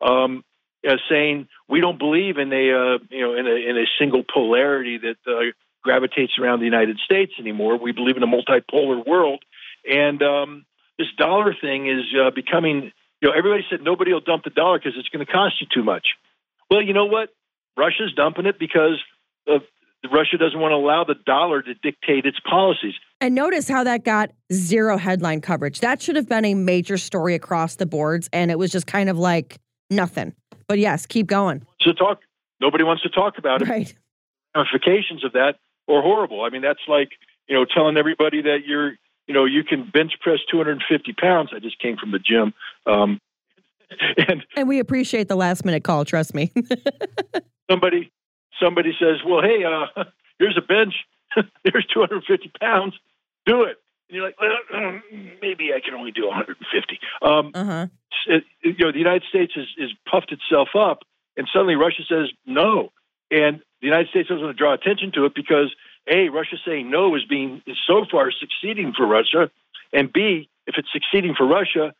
Um, 0.00 0.44
uh, 0.88 0.96
saying 1.08 1.48
we 1.68 1.80
don't 1.80 1.98
believe 1.98 2.38
in 2.38 2.52
a 2.52 2.72
uh, 2.72 2.98
you 3.10 3.20
know 3.20 3.34
in 3.36 3.46
a, 3.46 3.70
in 3.70 3.76
a 3.76 3.84
single 3.98 4.22
polarity 4.22 4.98
that 4.98 5.16
uh, 5.26 5.52
gravitates 5.82 6.32
around 6.40 6.60
the 6.60 6.64
United 6.64 6.98
States 7.04 7.32
anymore. 7.38 7.78
We 7.78 7.92
believe 7.92 8.16
in 8.16 8.22
a 8.22 8.26
multipolar 8.26 9.06
world, 9.06 9.44
and 9.88 10.22
um, 10.22 10.66
this 10.98 11.08
dollar 11.16 11.54
thing 11.60 11.88
is 11.88 12.04
uh, 12.18 12.30
becoming. 12.30 12.92
You 13.20 13.30
know, 13.30 13.34
everybody 13.38 13.64
said 13.70 13.80
nobody 13.82 14.12
will 14.12 14.20
dump 14.20 14.44
the 14.44 14.50
dollar 14.50 14.78
because 14.78 14.94
it's 14.98 15.08
going 15.08 15.24
to 15.24 15.32
cost 15.32 15.54
you 15.60 15.66
too 15.72 15.82
much. 15.82 16.08
Well, 16.70 16.82
you 16.82 16.92
know 16.92 17.06
what? 17.06 17.30
Russia's 17.76 18.12
dumping 18.14 18.46
it 18.46 18.58
because 18.58 19.02
of, 19.46 19.62
Russia 20.12 20.36
doesn't 20.36 20.58
want 20.58 20.72
to 20.72 20.76
allow 20.76 21.04
the 21.04 21.14
dollar 21.24 21.62
to 21.62 21.74
dictate 21.74 22.26
its 22.26 22.38
policies. 22.40 22.92
And 23.22 23.34
notice 23.34 23.68
how 23.68 23.84
that 23.84 24.04
got 24.04 24.32
zero 24.52 24.98
headline 24.98 25.40
coverage. 25.40 25.80
That 25.80 26.02
should 26.02 26.16
have 26.16 26.28
been 26.28 26.44
a 26.44 26.54
major 26.54 26.98
story 26.98 27.34
across 27.34 27.76
the 27.76 27.86
boards, 27.86 28.28
and 28.32 28.50
it 28.50 28.58
was 28.58 28.70
just 28.70 28.86
kind 28.86 29.08
of 29.08 29.18
like 29.18 29.58
nothing. 29.90 30.34
But 30.66 30.78
yes, 30.78 31.06
keep 31.06 31.26
going. 31.26 31.66
So 31.80 31.92
talk. 31.92 32.20
Nobody 32.60 32.84
wants 32.84 33.02
to 33.02 33.08
talk 33.08 33.38
about 33.38 33.62
it. 33.62 33.68
Right. 33.68 33.94
Ramifications 34.54 35.24
of 35.24 35.32
that 35.32 35.56
are 35.88 36.02
horrible. 36.02 36.42
I 36.42 36.50
mean, 36.50 36.62
that's 36.62 36.80
like 36.88 37.10
you 37.48 37.54
know 37.54 37.64
telling 37.64 37.96
everybody 37.96 38.42
that 38.42 38.60
you're 38.66 38.92
you 39.26 39.34
know 39.34 39.44
you 39.44 39.64
can 39.64 39.88
bench 39.92 40.12
press 40.20 40.38
250 40.50 41.12
pounds. 41.14 41.50
I 41.54 41.58
just 41.58 41.78
came 41.78 41.96
from 41.96 42.12
the 42.12 42.18
gym. 42.18 42.54
Um, 42.86 43.20
and 44.28 44.44
and 44.56 44.68
we 44.68 44.78
appreciate 44.78 45.28
the 45.28 45.36
last 45.36 45.64
minute 45.64 45.84
call. 45.84 46.04
Trust 46.04 46.34
me. 46.34 46.52
somebody 47.70 48.10
somebody 48.60 48.92
says, 48.98 49.18
"Well, 49.26 49.42
hey, 49.42 49.64
uh, 49.64 50.04
here's 50.38 50.56
a 50.56 50.62
bench. 50.62 50.94
here's 51.64 51.86
250 51.92 52.50
pounds. 52.60 52.94
Do 53.46 53.62
it." 53.64 53.76
And 54.14 54.22
you're 54.22 54.26
like, 54.28 54.40
well, 54.40 55.00
maybe 55.42 55.72
I 55.74 55.80
can 55.80 55.94
only 55.94 56.12
do 56.12 56.26
150. 56.26 57.00
Um, 57.20 57.50
uh-huh. 57.52 57.86
it, 58.28 58.44
you 58.62 58.76
know, 58.78 58.92
the 58.92 58.98
United 58.98 59.24
States 59.28 59.52
has, 59.56 59.66
has 59.76 59.90
puffed 60.08 60.30
itself 60.30 60.68
up, 60.78 61.00
and 61.36 61.48
suddenly 61.52 61.74
Russia 61.74 62.02
says 62.08 62.30
no, 62.46 62.92
and 63.32 63.58
the 63.80 63.88
United 63.88 64.10
States 64.10 64.28
doesn't 64.28 64.44
want 64.44 64.56
to 64.56 64.62
draw 64.62 64.72
attention 64.72 65.10
to 65.16 65.24
it 65.24 65.34
because 65.34 65.74
a 66.06 66.28
Russia 66.28 66.56
saying 66.64 66.92
no 66.92 67.16
is 67.16 67.24
being 67.28 67.60
is 67.66 67.76
so 67.88 68.04
far 68.08 68.30
succeeding 68.30 68.92
for 68.96 69.04
Russia, 69.04 69.50
and 69.92 70.12
b 70.12 70.48
if 70.68 70.76
it's 70.78 70.92
succeeding 70.92 71.34
for 71.36 71.44
Russia, 71.44 71.92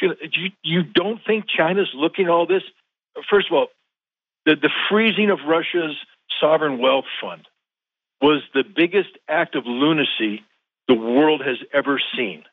you, 0.00 0.50
you 0.62 0.84
don't 0.84 1.20
think 1.26 1.46
China's 1.48 1.90
looking 1.96 2.26
at 2.26 2.30
all 2.30 2.46
this? 2.46 2.62
First 3.28 3.48
of 3.50 3.56
all, 3.56 3.66
the, 4.44 4.54
the 4.54 4.70
freezing 4.88 5.30
of 5.30 5.40
Russia's 5.44 5.96
sovereign 6.40 6.78
wealth 6.78 7.06
fund 7.20 7.42
was 8.22 8.42
the 8.54 8.62
biggest 8.62 9.10
act 9.28 9.56
of 9.56 9.64
lunacy 9.66 10.44
the 10.88 10.94
world 10.94 11.42
has 11.44 11.56
ever 11.72 12.00
seen. 12.16 12.44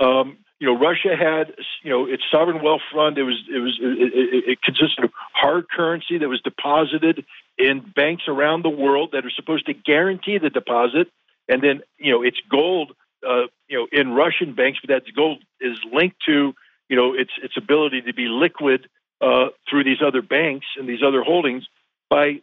Um, 0.00 0.38
you 0.58 0.68
know, 0.68 0.78
Russia 0.78 1.16
had, 1.16 1.54
you 1.82 1.90
know, 1.90 2.06
its 2.06 2.22
sovereign 2.30 2.62
wealth 2.62 2.82
fund. 2.94 3.18
It 3.18 3.24
was, 3.24 3.42
it 3.52 3.58
was, 3.58 3.78
it, 3.80 4.12
it, 4.14 4.44
it 4.52 4.62
consisted 4.62 5.04
of 5.04 5.10
hard 5.34 5.68
currency 5.68 6.18
that 6.18 6.28
was 6.28 6.40
deposited 6.40 7.24
in 7.58 7.80
banks 7.80 8.24
around 8.28 8.62
the 8.62 8.70
world 8.70 9.10
that 9.12 9.26
are 9.26 9.30
supposed 9.30 9.66
to 9.66 9.74
guarantee 9.74 10.38
the 10.38 10.50
deposit, 10.50 11.08
and 11.48 11.62
then, 11.62 11.82
you 11.98 12.12
know, 12.12 12.22
its 12.22 12.38
gold, 12.48 12.92
uh, 13.28 13.46
you 13.68 13.76
know, 13.76 13.86
in 13.90 14.12
Russian 14.12 14.54
banks, 14.54 14.78
but 14.80 14.88
that 14.94 15.02
gold 15.14 15.42
is 15.60 15.76
linked 15.92 16.16
to, 16.26 16.54
you 16.88 16.96
know, 16.96 17.14
its 17.14 17.32
its 17.42 17.56
ability 17.56 18.02
to 18.02 18.14
be 18.14 18.28
liquid 18.28 18.88
uh, 19.20 19.46
through 19.68 19.84
these 19.84 20.02
other 20.04 20.22
banks 20.22 20.66
and 20.78 20.88
these 20.88 21.02
other 21.04 21.22
holdings 21.22 21.64
by 22.08 22.40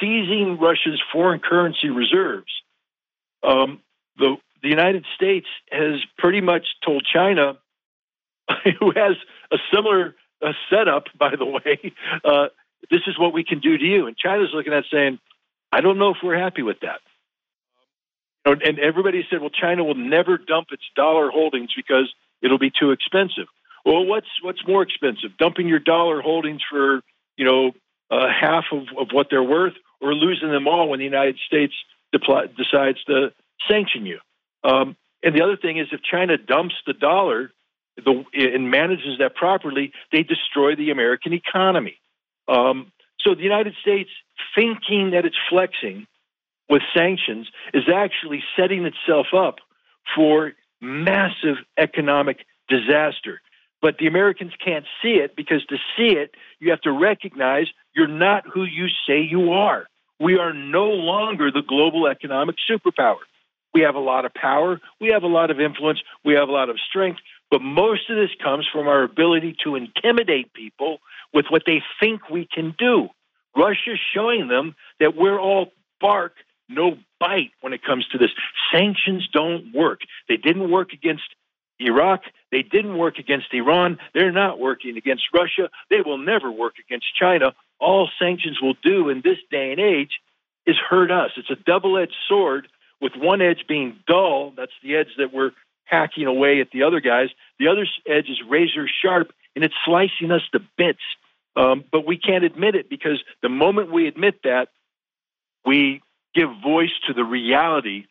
seizing 0.00 0.58
Russia's 0.58 1.02
foreign 1.12 1.40
currency 1.40 1.90
reserves. 1.90 2.52
Um, 3.42 3.80
the 4.16 4.36
the 4.62 4.68
United 4.68 5.04
States 5.14 5.46
has 5.70 6.00
pretty 6.18 6.40
much 6.40 6.66
told 6.84 7.06
China, 7.12 7.58
who 8.80 8.92
has 8.94 9.16
a 9.52 9.56
similar 9.72 10.14
uh, 10.42 10.52
setup, 10.70 11.04
by 11.18 11.34
the 11.36 11.44
way, 11.44 11.92
uh, 12.24 12.48
this 12.90 13.00
is 13.06 13.18
what 13.18 13.32
we 13.32 13.44
can 13.44 13.60
do 13.60 13.76
to 13.76 13.84
you. 13.84 14.06
And 14.06 14.16
China's 14.16 14.50
looking 14.52 14.72
at 14.72 14.84
saying, 14.90 15.18
I 15.72 15.80
don't 15.80 15.98
know 15.98 16.10
if 16.10 16.18
we're 16.22 16.38
happy 16.38 16.62
with 16.62 16.80
that. 16.80 17.00
And 18.44 18.78
everybody 18.78 19.26
said, 19.28 19.40
well, 19.40 19.50
China 19.50 19.84
will 19.84 19.94
never 19.94 20.38
dump 20.38 20.68
its 20.70 20.84
dollar 20.96 21.30
holdings 21.30 21.70
because 21.76 22.12
it'll 22.40 22.58
be 22.58 22.70
too 22.70 22.92
expensive. 22.92 23.46
Well, 23.84 24.04
what's 24.06 24.28
what's 24.42 24.66
more 24.66 24.82
expensive, 24.82 25.36
dumping 25.38 25.68
your 25.68 25.78
dollar 25.78 26.20
holdings 26.20 26.62
for 26.68 27.00
you 27.36 27.44
know 27.44 27.72
uh, 28.10 28.26
half 28.28 28.64
of, 28.72 28.84
of 28.98 29.08
what 29.12 29.28
they're 29.30 29.42
worth, 29.42 29.74
or 30.00 30.14
losing 30.14 30.50
them 30.50 30.66
all 30.66 30.88
when 30.88 30.98
the 30.98 31.04
United 31.04 31.38
States 31.46 31.74
de- 32.12 32.48
decides 32.56 33.02
to 33.04 33.32
sanction 33.68 34.06
you? 34.06 34.18
Um, 34.64 34.96
and 35.22 35.34
the 35.34 35.42
other 35.42 35.56
thing 35.56 35.78
is, 35.78 35.88
if 35.92 36.00
China 36.02 36.36
dumps 36.36 36.74
the 36.86 36.92
dollar 36.92 37.50
the, 37.96 38.24
and 38.34 38.70
manages 38.70 39.18
that 39.18 39.34
properly, 39.34 39.92
they 40.12 40.22
destroy 40.22 40.76
the 40.76 40.90
American 40.90 41.32
economy. 41.32 41.98
Um, 42.46 42.92
so 43.20 43.34
the 43.34 43.42
United 43.42 43.74
States, 43.80 44.10
thinking 44.54 45.10
that 45.10 45.24
it's 45.24 45.36
flexing 45.50 46.06
with 46.68 46.82
sanctions, 46.96 47.48
is 47.74 47.84
actually 47.92 48.42
setting 48.56 48.84
itself 48.84 49.28
up 49.36 49.56
for 50.14 50.52
massive 50.80 51.56
economic 51.76 52.38
disaster. 52.68 53.40
But 53.80 53.98
the 53.98 54.06
Americans 54.06 54.52
can't 54.64 54.84
see 55.02 55.14
it 55.14 55.36
because 55.36 55.64
to 55.66 55.76
see 55.96 56.16
it, 56.16 56.34
you 56.58 56.70
have 56.70 56.80
to 56.82 56.92
recognize 56.92 57.66
you're 57.94 58.08
not 58.08 58.44
who 58.52 58.64
you 58.64 58.86
say 59.06 59.20
you 59.20 59.52
are. 59.52 59.86
We 60.20 60.36
are 60.38 60.52
no 60.52 60.86
longer 60.86 61.50
the 61.52 61.62
global 61.62 62.06
economic 62.06 62.56
superpower. 62.68 63.18
We 63.78 63.84
have 63.84 63.94
a 63.94 64.00
lot 64.00 64.24
of 64.24 64.34
power. 64.34 64.80
We 65.00 65.10
have 65.12 65.22
a 65.22 65.28
lot 65.28 65.52
of 65.52 65.60
influence. 65.60 66.00
We 66.24 66.34
have 66.34 66.48
a 66.48 66.52
lot 66.52 66.68
of 66.68 66.80
strength. 66.80 67.20
But 67.48 67.62
most 67.62 68.10
of 68.10 68.16
this 68.16 68.30
comes 68.42 68.66
from 68.72 68.88
our 68.88 69.04
ability 69.04 69.54
to 69.62 69.76
intimidate 69.76 70.52
people 70.52 70.98
with 71.32 71.46
what 71.48 71.62
they 71.64 71.80
think 72.00 72.28
we 72.28 72.48
can 72.52 72.74
do. 72.76 73.08
Russia's 73.56 74.00
showing 74.12 74.48
them 74.48 74.74
that 74.98 75.14
we're 75.14 75.38
all 75.38 75.70
bark, 76.00 76.32
no 76.68 76.98
bite 77.20 77.52
when 77.60 77.72
it 77.72 77.84
comes 77.84 78.04
to 78.08 78.18
this. 78.18 78.30
Sanctions 78.72 79.28
don't 79.32 79.72
work. 79.72 80.00
They 80.28 80.38
didn't 80.38 80.72
work 80.72 80.92
against 80.92 81.28
Iraq. 81.78 82.22
They 82.50 82.62
didn't 82.62 82.98
work 82.98 83.20
against 83.20 83.46
Iran. 83.52 83.98
They're 84.12 84.32
not 84.32 84.58
working 84.58 84.96
against 84.96 85.22
Russia. 85.32 85.70
They 85.88 86.00
will 86.04 86.18
never 86.18 86.50
work 86.50 86.74
against 86.84 87.06
China. 87.14 87.54
All 87.78 88.10
sanctions 88.18 88.60
will 88.60 88.74
do 88.82 89.08
in 89.08 89.20
this 89.22 89.38
day 89.52 89.70
and 89.70 89.78
age 89.78 90.18
is 90.66 90.74
hurt 90.90 91.12
us. 91.12 91.30
It's 91.36 91.50
a 91.50 91.56
double 91.64 91.96
edged 91.96 92.16
sword 92.28 92.66
with 93.00 93.12
one 93.16 93.40
edge 93.40 93.64
being 93.68 93.98
dull. 94.06 94.52
That's 94.56 94.72
the 94.82 94.96
edge 94.96 95.08
that 95.18 95.32
we're 95.32 95.52
hacking 95.84 96.26
away 96.26 96.60
at 96.60 96.70
the 96.70 96.82
other 96.82 97.00
guys. 97.00 97.28
The 97.58 97.68
other 97.68 97.86
edge 98.06 98.28
is 98.28 98.40
razor 98.48 98.88
sharp 99.02 99.32
and 99.54 99.64
it's 99.64 99.74
slicing 99.84 100.30
us 100.30 100.42
to 100.52 100.60
bits. 100.76 101.02
Um, 101.56 101.84
but 101.90 102.06
we 102.06 102.16
can't 102.16 102.44
admit 102.44 102.74
it 102.74 102.88
because 102.88 103.22
the 103.42 103.48
moment 103.48 103.90
we 103.90 104.06
admit 104.06 104.42
that, 104.44 104.68
we 105.64 106.02
give 106.34 106.48
voice 106.62 106.92
to 107.08 107.14
the 107.14 107.24
reality 107.24 108.06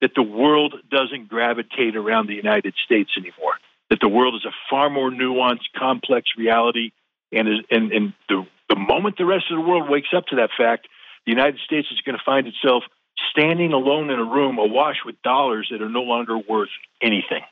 that 0.00 0.12
the 0.14 0.22
world 0.22 0.74
doesn't 0.90 1.28
gravitate 1.28 1.96
around 1.96 2.28
the 2.28 2.34
United 2.34 2.74
States 2.84 3.10
anymore. 3.16 3.58
That 3.90 4.00
the 4.00 4.08
world 4.08 4.34
is 4.34 4.44
a 4.44 4.52
far 4.70 4.90
more 4.90 5.10
nuanced, 5.10 5.72
complex 5.76 6.30
reality, 6.36 6.92
and 7.32 7.48
and, 7.70 7.92
and 7.92 8.12
the 8.28 8.46
the 8.68 8.76
moment 8.76 9.18
the 9.18 9.26
rest 9.26 9.46
of 9.50 9.56
the 9.56 9.68
world 9.68 9.88
wakes 9.88 10.08
up 10.16 10.26
to 10.26 10.36
that 10.36 10.50
fact, 10.56 10.88
the 11.26 11.32
United 11.32 11.58
States 11.64 11.88
is 11.90 12.00
going 12.00 12.16
to 12.16 12.24
find 12.24 12.46
itself 12.46 12.84
standing 13.30 13.72
alone 13.72 14.10
in 14.10 14.18
a 14.18 14.24
room 14.24 14.58
awash 14.58 14.96
with 15.04 15.20
dollars 15.22 15.68
that 15.70 15.82
are 15.82 15.88
no 15.88 16.02
longer 16.02 16.38
worth 16.38 16.70
anything. 17.02 17.42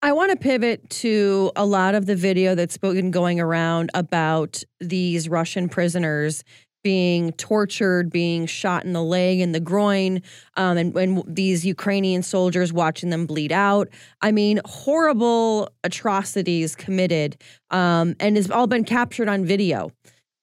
I 0.00 0.12
want 0.12 0.30
to 0.30 0.36
pivot 0.36 0.88
to 0.90 1.50
a 1.56 1.66
lot 1.66 1.96
of 1.96 2.06
the 2.06 2.14
video 2.14 2.54
that's 2.54 2.78
been 2.78 3.10
going 3.10 3.40
around 3.40 3.90
about 3.94 4.62
these 4.80 5.28
Russian 5.28 5.68
prisoners 5.68 6.44
being 6.84 7.32
tortured, 7.32 8.08
being 8.10 8.46
shot 8.46 8.84
in 8.84 8.92
the 8.92 9.02
leg 9.02 9.40
and 9.40 9.54
the 9.54 9.60
groin, 9.60 10.22
um, 10.56 10.78
and, 10.78 10.96
and 10.96 11.22
these 11.26 11.66
Ukrainian 11.66 12.22
soldiers 12.22 12.72
watching 12.72 13.10
them 13.10 13.26
bleed 13.26 13.50
out. 13.50 13.88
I 14.22 14.30
mean, 14.30 14.60
horrible 14.64 15.68
atrocities 15.82 16.76
committed, 16.76 17.36
um, 17.70 18.14
and 18.20 18.38
it's 18.38 18.50
all 18.50 18.68
been 18.68 18.84
captured 18.84 19.28
on 19.28 19.44
video. 19.44 19.90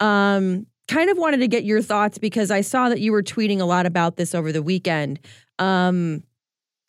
Um, 0.01 0.67
kind 0.87 1.09
of 1.09 1.17
wanted 1.17 1.37
to 1.37 1.47
get 1.47 1.63
your 1.63 1.81
thoughts 1.81 2.17
because 2.17 2.51
I 2.51 2.61
saw 2.61 2.89
that 2.89 2.99
you 2.99 3.11
were 3.11 3.23
tweeting 3.23 3.59
a 3.59 3.65
lot 3.65 3.85
about 3.85 4.17
this 4.17 4.35
over 4.35 4.51
the 4.51 4.61
weekend. 4.61 5.19
Um, 5.59 6.23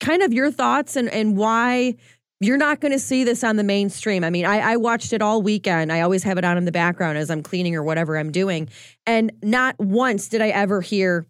kind 0.01 0.22
of 0.22 0.32
your 0.32 0.51
thoughts 0.51 0.97
and 0.97 1.09
and 1.09 1.36
why 1.36 1.97
you're 2.40 2.59
not 2.59 2.80
going 2.80 2.92
to 2.92 2.99
see 2.99 3.24
this 3.24 3.42
on 3.42 3.57
the 3.57 3.64
mainstream. 3.64 4.22
I 4.22 4.28
mean, 4.28 4.44
I, 4.44 4.72
I, 4.72 4.76
watched 4.76 5.14
it 5.14 5.22
all 5.22 5.40
weekend. 5.40 5.90
I 5.90 6.03
always 6.03 6.22
have 6.24 6.36
it 6.36 6.44
on 6.44 6.59
in 6.59 6.66
the 6.66 6.72
background 6.72 7.16
as 7.16 7.30
I'm 7.30 7.42
cleaning 7.42 7.74
or 7.74 7.82
whatever 7.82 8.18
I'm 8.18 8.30
doing, 8.30 8.68
and 9.07 9.32
not 9.42 9.78
once 9.78 10.28
did 10.28 10.42
I 10.42 10.49
ever 10.49 10.80
hear 10.80 11.26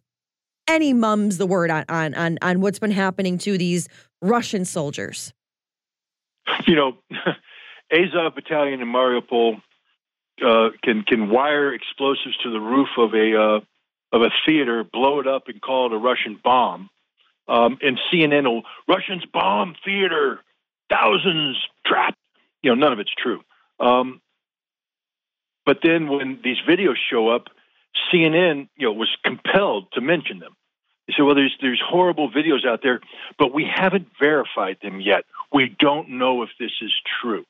any 0.68 0.92
mums 0.92 1.38
the 1.38 1.46
word 1.46 1.70
on 1.70 1.84
on 1.88 2.14
on, 2.14 2.38
on 2.42 2.60
what's 2.60 2.78
been 2.78 2.90
happening 2.90 3.38
to 3.38 3.56
these 3.56 3.88
Russian 4.20 4.64
soldiers. 4.64 5.32
You 6.66 6.74
know, 6.74 6.98
Azov 7.92 8.34
Battalion 8.34 8.80
in 8.80 8.88
Mariupol 8.88 9.60
uh, 10.44 10.70
can 10.82 11.02
can 11.02 11.30
wire 11.30 11.72
explosives 11.72 12.36
to 12.42 12.50
the 12.50 12.60
roof 12.60 12.88
of 12.98 13.14
a 13.14 13.36
uh, 13.36 13.60
of 14.12 14.22
a 14.22 14.30
theater, 14.46 14.84
blow 14.84 15.20
it 15.20 15.26
up, 15.26 15.48
and 15.48 15.60
call 15.60 15.86
it 15.86 15.92
a 15.92 15.98
Russian 15.98 16.38
bomb. 16.42 16.90
Um, 17.48 17.78
and 17.80 17.98
CNN 18.12 18.44
will 18.44 18.62
Russians 18.88 19.24
bomb 19.32 19.76
theater, 19.84 20.40
thousands 20.90 21.56
trapped. 21.86 22.18
You 22.62 22.70
know, 22.70 22.74
none 22.74 22.92
of 22.92 22.98
it's 22.98 23.14
true. 23.14 23.40
Um, 23.78 24.20
but 25.64 25.78
then 25.82 26.08
when 26.08 26.40
these 26.42 26.58
videos 26.68 26.94
show 27.10 27.28
up, 27.28 27.48
CNN, 28.12 28.68
you 28.76 28.86
know, 28.86 28.92
was 28.92 29.14
compelled 29.24 29.92
to 29.92 30.00
mention 30.00 30.38
them. 30.38 30.54
They 31.06 31.14
said, 31.16 31.22
"Well, 31.22 31.34
there's 31.34 31.56
there's 31.60 31.82
horrible 31.84 32.30
videos 32.30 32.66
out 32.66 32.80
there, 32.82 33.00
but 33.38 33.54
we 33.54 33.64
haven't 33.64 34.08
verified 34.20 34.78
them 34.82 35.00
yet. 35.00 35.24
We 35.52 35.74
don't 35.78 36.10
know 36.10 36.42
if 36.42 36.50
this 36.58 36.72
is 36.82 36.92
true." 37.20 37.44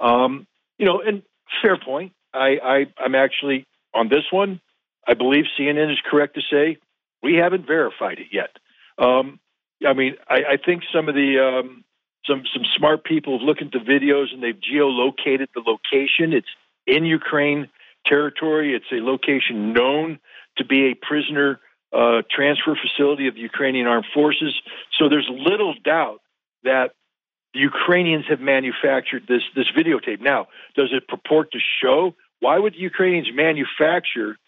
Um, 0.00 0.46
you 0.78 0.86
know, 0.86 1.00
and 1.00 1.22
fair 1.62 1.76
point. 1.76 2.12
I, 2.32 2.58
I 2.62 2.86
I'm 2.98 3.14
actually 3.14 3.66
on 3.94 4.08
this 4.08 4.24
one. 4.30 4.60
I 5.06 5.14
believe 5.14 5.44
CNN 5.58 5.90
is 5.90 5.98
correct 6.04 6.34
to 6.34 6.42
say 6.50 6.78
we 7.22 7.34
haven't 7.34 7.66
verified 7.66 8.18
it 8.18 8.28
yet. 8.32 8.50
Um, 8.98 9.40
I 9.86 9.92
mean, 9.92 10.16
I, 10.28 10.36
I, 10.52 10.56
think 10.64 10.82
some 10.92 11.08
of 11.08 11.14
the 11.14 11.38
um, 11.38 11.84
some 12.26 12.42
some 12.52 12.64
smart 12.76 13.04
people 13.04 13.38
have 13.38 13.46
looked 13.46 13.62
at 13.62 13.70
the 13.72 13.78
videos 13.78 14.32
and 14.32 14.42
they've 14.42 14.58
geolocated 14.58 15.46
the 15.54 15.62
location. 15.64 16.32
It's 16.32 16.48
in 16.86 17.04
Ukraine 17.04 17.68
territory. 18.06 18.74
It's 18.74 18.90
a 18.92 19.02
location 19.04 19.72
known 19.72 20.18
to 20.56 20.64
be 20.64 20.90
a 20.90 20.94
prisoner 20.94 21.60
uh, 21.92 22.22
transfer 22.30 22.76
facility 22.76 23.28
of 23.28 23.34
the 23.34 23.40
Ukrainian 23.40 23.86
armed 23.86 24.06
forces. 24.12 24.54
So 24.98 25.08
there's 25.08 25.28
little 25.30 25.74
doubt 25.84 26.20
that 26.64 26.90
the 27.58 27.62
Ukrainians 27.62 28.24
have 28.28 28.40
manufactured 28.40 29.24
this 29.26 29.42
this 29.56 29.66
videotape. 29.76 30.20
Now, 30.20 30.46
does 30.76 30.90
it 30.92 31.08
purport 31.08 31.50
to 31.52 31.58
show? 31.82 32.14
Why 32.38 32.56
would 32.56 32.74
the 32.74 32.78
Ukrainians 32.78 33.28
manufacture 33.34 34.38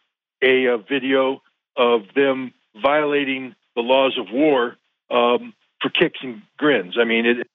a, 0.40 0.66
a 0.66 0.78
video 0.78 1.42
of 1.76 2.02
them 2.14 2.54
violating 2.80 3.56
the 3.74 3.82
laws 3.82 4.16
of 4.16 4.26
war 4.32 4.76
um, 5.10 5.54
for 5.82 5.90
kicks 5.90 6.20
and 6.22 6.42
grins? 6.56 6.96
I 7.00 7.04
mean, 7.04 7.26
it, 7.26 7.40
it 7.40 7.48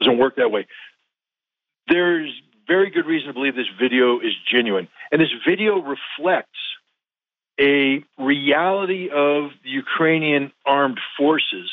doesn't 0.00 0.16
work 0.16 0.36
that 0.36 0.50
way. 0.50 0.66
There's 1.86 2.32
very 2.66 2.88
good 2.88 3.04
reason 3.04 3.28
to 3.28 3.34
believe 3.34 3.54
this 3.54 3.74
video 3.78 4.20
is 4.20 4.32
genuine, 4.50 4.88
and 5.12 5.20
this 5.20 5.34
video 5.46 5.82
reflects 5.82 6.60
a 7.60 8.02
reality 8.18 9.10
of 9.10 9.50
the 9.62 9.70
Ukrainian 9.84 10.50
armed 10.64 10.98
forces 11.18 11.70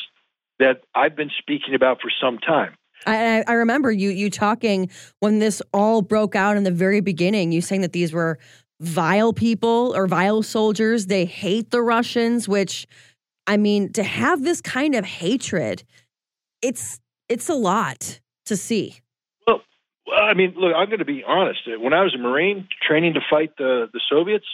that 0.60 0.82
I've 0.94 1.16
been 1.16 1.32
speaking 1.40 1.76
about 1.76 2.02
for 2.02 2.12
some 2.22 2.38
time. 2.38 2.76
I, 3.06 3.44
I 3.48 3.54
remember 3.54 3.92
you 3.92 4.10
you 4.10 4.30
talking 4.30 4.90
when 5.20 5.40
this 5.40 5.62
all 5.74 6.02
broke 6.02 6.36
out 6.36 6.58
in 6.58 6.64
the 6.64 6.72
very 6.72 7.02
beginning. 7.02 7.52
You 7.52 7.62
saying 7.62 7.82
that 7.82 7.94
these 7.94 8.14
were 8.14 8.38
vile 8.80 9.34
people 9.34 9.94
or 9.96 10.08
vile 10.08 10.44
soldiers. 10.44 11.08
They 11.08 11.26
hate 11.26 11.72
the 11.72 11.82
Russians, 11.82 12.48
which 12.48 12.88
I 13.48 13.58
mean, 13.58 13.92
to 13.94 14.04
have 14.04 14.44
this 14.44 14.62
kind 14.62 14.96
of 14.96 15.06
hatred, 15.06 15.84
it's 16.62 17.00
it's 17.30 17.50
a 17.50 17.56
lot 17.56 18.20
to 18.46 18.58
see. 18.58 19.00
Well, 19.48 19.62
I 20.14 20.34
mean, 20.34 20.54
look, 20.58 20.74
I'm 20.76 20.88
going 20.88 21.00
to 21.00 21.06
be 21.06 21.24
honest. 21.24 21.62
When 21.66 21.94
I 21.94 22.04
was 22.04 22.14
a 22.14 22.18
Marine 22.18 22.68
training 22.82 23.16
to 23.16 23.22
fight 23.30 23.58
the 23.58 23.90
the 23.92 24.02
Soviets, 24.10 24.46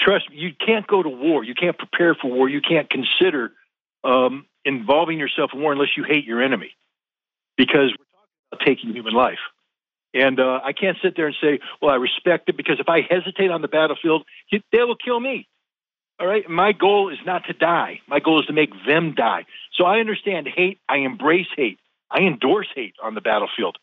trust 0.00 0.30
me, 0.30 0.36
you 0.36 0.50
can't 0.64 0.86
go 0.86 1.02
to 1.02 1.08
war. 1.08 1.44
You 1.44 1.54
can't 1.54 1.78
prepare 1.78 2.14
for 2.14 2.30
war. 2.30 2.48
You 2.48 2.60
can't 2.60 2.90
consider 2.90 3.52
um, 4.04 4.46
involving 4.64 5.18
yourself 5.18 5.52
in 5.54 5.60
war 5.60 5.72
unless 5.72 5.96
you 5.96 6.04
hate 6.04 6.24
your 6.24 6.42
enemy 6.42 6.72
because 7.62 7.94
we're 7.96 8.10
talking 8.10 8.50
about 8.50 8.66
taking 8.66 8.92
human 8.92 9.14
life. 9.14 9.38
And 10.12 10.40
uh, 10.40 10.58
I 10.64 10.72
can't 10.72 10.96
sit 11.00 11.14
there 11.16 11.28
and 11.28 11.36
say, 11.40 11.60
well, 11.80 11.92
I 11.92 11.94
respect 11.94 12.48
it 12.48 12.56
because 12.56 12.80
if 12.80 12.88
I 12.88 13.02
hesitate 13.08 13.52
on 13.52 13.62
the 13.62 13.68
battlefield, 13.68 14.24
they 14.50 14.82
will 14.82 14.96
kill 14.96 15.20
me. 15.20 15.46
All 16.18 16.26
right. 16.26 16.48
My 16.50 16.72
goal 16.72 17.08
is 17.08 17.18
not 17.24 17.44
to 17.46 17.52
die. 17.52 18.00
My 18.08 18.18
goal 18.18 18.40
is 18.40 18.46
to 18.46 18.52
make 18.52 18.70
them 18.84 19.14
die. 19.14 19.46
So 19.74 19.84
I 19.84 20.00
understand 20.00 20.48
hate. 20.48 20.80
I 20.88 20.98
embrace 20.98 21.46
hate. 21.56 21.78
I 22.10 22.22
endorse 22.22 22.66
hate 22.74 22.94
on 23.02 23.14
the 23.14 23.20
battlefield. 23.20 23.76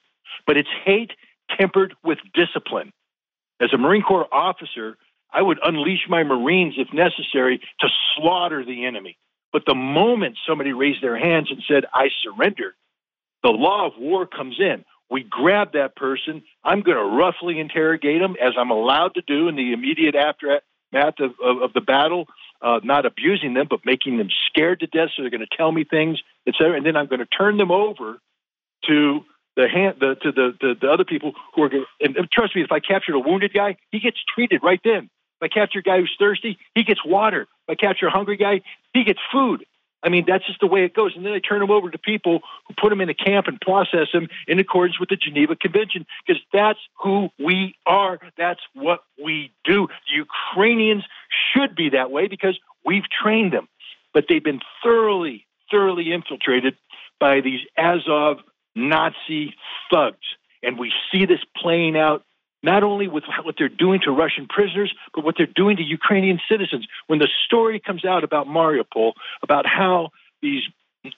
But 0.46 0.58
it's 0.58 0.70
hate 0.86 1.12
tempered 1.58 1.96
with 2.04 2.20
discipline. 2.34 2.92
As 3.62 3.74
a 3.74 3.78
Marine 3.78 4.04
Corps 4.04 4.28
officer, 4.32 4.98
I 5.32 5.42
would 5.42 5.60
unleash 5.64 6.06
my 6.10 6.24
Marines 6.24 6.76
if 6.78 6.94
necessary 6.94 7.60
to 7.80 7.88
slaughter 8.16 8.66
the 8.66 8.86
enemy. 8.86 9.18
But 9.54 9.64
the 9.66 9.76
moment 9.76 10.38
somebody 10.46 10.74
raised 10.74 11.02
their 11.02 11.18
hands 11.18 11.50
and 11.50 11.64
said, 11.68 11.86
I 11.94 12.10
surrender, 12.22 12.76
the 13.44 13.50
law 13.50 13.88
of 13.88 13.94
war 13.98 14.26
comes 14.26 14.58
in. 14.60 14.84
We 15.10 15.24
grab 15.24 15.74
that 15.74 15.96
person. 15.96 16.44
I'm 16.64 16.82
going 16.82 16.98
to 16.98 17.04
roughly 17.04 17.60
interrogate 17.60 18.22
them, 18.22 18.36
as 18.42 18.54
I'm 18.58 18.70
allowed 18.70 19.16
to 19.16 19.22
do 19.22 19.48
in 19.48 19.56
the 19.56 19.74
immediate 19.74 20.16
aftermath 20.16 21.20
of, 21.20 21.32
of, 21.44 21.62
of 21.64 21.74
the 21.74 21.82
battle, 21.82 22.28
uh, 22.62 22.80
not 22.84 23.06
abusing 23.06 23.54
them, 23.56 23.68
but 23.70 23.80
making 23.86 24.18
them 24.18 24.30
scared 24.48 24.82
to 24.82 24.88
death. 24.88 25.10
So 25.16 25.24
they're 25.24 25.32
going 25.32 25.46
to 25.50 25.58
tell 25.58 25.72
me 25.72 25.84
things, 25.84 26.20
etc. 26.48 26.78
And 26.78 26.86
then 26.86 26.96
I'm 26.96 27.08
going 27.08 27.20
to 27.20 27.26
turn 27.26 27.58
them 27.58 27.72
over 27.72 28.20
to 28.88 29.22
the 29.56 29.68
hand, 29.68 29.96
the, 30.00 30.16
to 30.22 30.32
the, 30.32 30.58
the, 30.62 30.76
the 30.82 30.88
other 30.90 31.06
people 31.06 31.34
who 31.56 31.64
are. 31.64 31.70
Going, 31.70 31.86
and 32.02 32.16
trust 32.32 32.56
me, 32.56 32.62
if 32.62 32.72
I 32.72 32.80
captured 32.80 33.16
a 33.16 33.20
wounded 33.20 33.54
guy, 33.54 33.78
he 33.92 34.00
gets 34.00 34.18
treated 34.36 34.62
right 34.62 34.80
then. 34.84 35.10
If 35.42 35.44
I 35.44 35.48
capture 35.48 35.80
a 35.80 35.82
guy 35.82 36.00
who's 36.00 36.16
thirsty, 36.20 36.58
he 36.76 36.84
gets 36.84 37.00
water. 37.06 37.48
If 37.68 37.70
I 37.70 37.76
capture 37.76 38.08
a 38.08 38.12
hungry 38.12 38.38
guy, 38.38 38.62
he 38.94 39.04
gets 39.06 39.20
food. 39.32 39.66
I 40.02 40.10
mean, 40.10 40.26
that's 40.28 40.46
just 40.46 40.60
the 40.60 40.68
way 40.68 40.86
it 40.86 40.94
goes. 40.94 41.14
And 41.16 41.26
then 41.26 41.34
they 41.34 41.40
turn 41.40 41.60
them 41.60 41.72
over 41.72 41.90
to 41.90 41.98
people 41.98 42.40
who 42.68 42.74
put 42.80 42.90
them 42.90 43.02
in 43.02 43.10
a 43.10 43.14
camp 43.14 43.48
and 43.48 43.60
process 43.60 44.08
them 44.14 44.28
in 44.48 44.60
accordance 44.60 45.00
with 45.00 45.10
the 45.10 45.18
Geneva 45.18 45.56
Convention 45.56 46.06
because 46.26 46.42
that's 46.54 46.80
who 47.02 47.30
we 47.38 47.76
are. 47.86 48.20
That's 48.38 48.62
what 48.74 49.04
we 49.22 49.52
do. 49.66 49.88
The 50.08 50.16
Ukrainians 50.16 51.04
should 51.54 51.76
be 51.76 51.90
that 51.90 52.12
way 52.12 52.28
because 52.28 52.58
we've 52.86 53.10
trained 53.10 53.54
them. 53.54 53.68
But 54.14 54.26
they've 54.30 54.44
been 54.44 54.62
thoroughly, 54.84 55.46
thoroughly 55.70 56.12
infiltrated 56.14 56.78
by 57.20 57.42
these 57.42 57.60
Azov 57.78 58.38
Nazi 58.76 59.54
thugs. 59.92 60.18
And 60.64 60.80
we 60.80 60.92
see 61.12 61.26
this 61.26 61.40
playing 61.56 61.98
out 61.98 62.24
not 62.62 62.84
only 62.84 63.08
with 63.08 63.24
what 63.44 63.56
they're 63.58 63.70
doing 63.70 64.02
to 64.04 64.12
Russian 64.12 64.48
prisoners, 64.48 64.94
but 65.14 65.24
what 65.24 65.36
they're 65.38 65.46
doing 65.46 65.78
to 65.78 65.84
Ukrainian 65.84 66.40
citizens. 66.50 66.88
When 67.08 67.20
the 67.20 67.30
story 67.46 67.80
comes 67.80 68.06
out 68.06 68.24
about 68.24 68.48
Mariupol, 68.48 69.14
about 69.42 69.66
how 69.66 70.10
these 70.42 70.64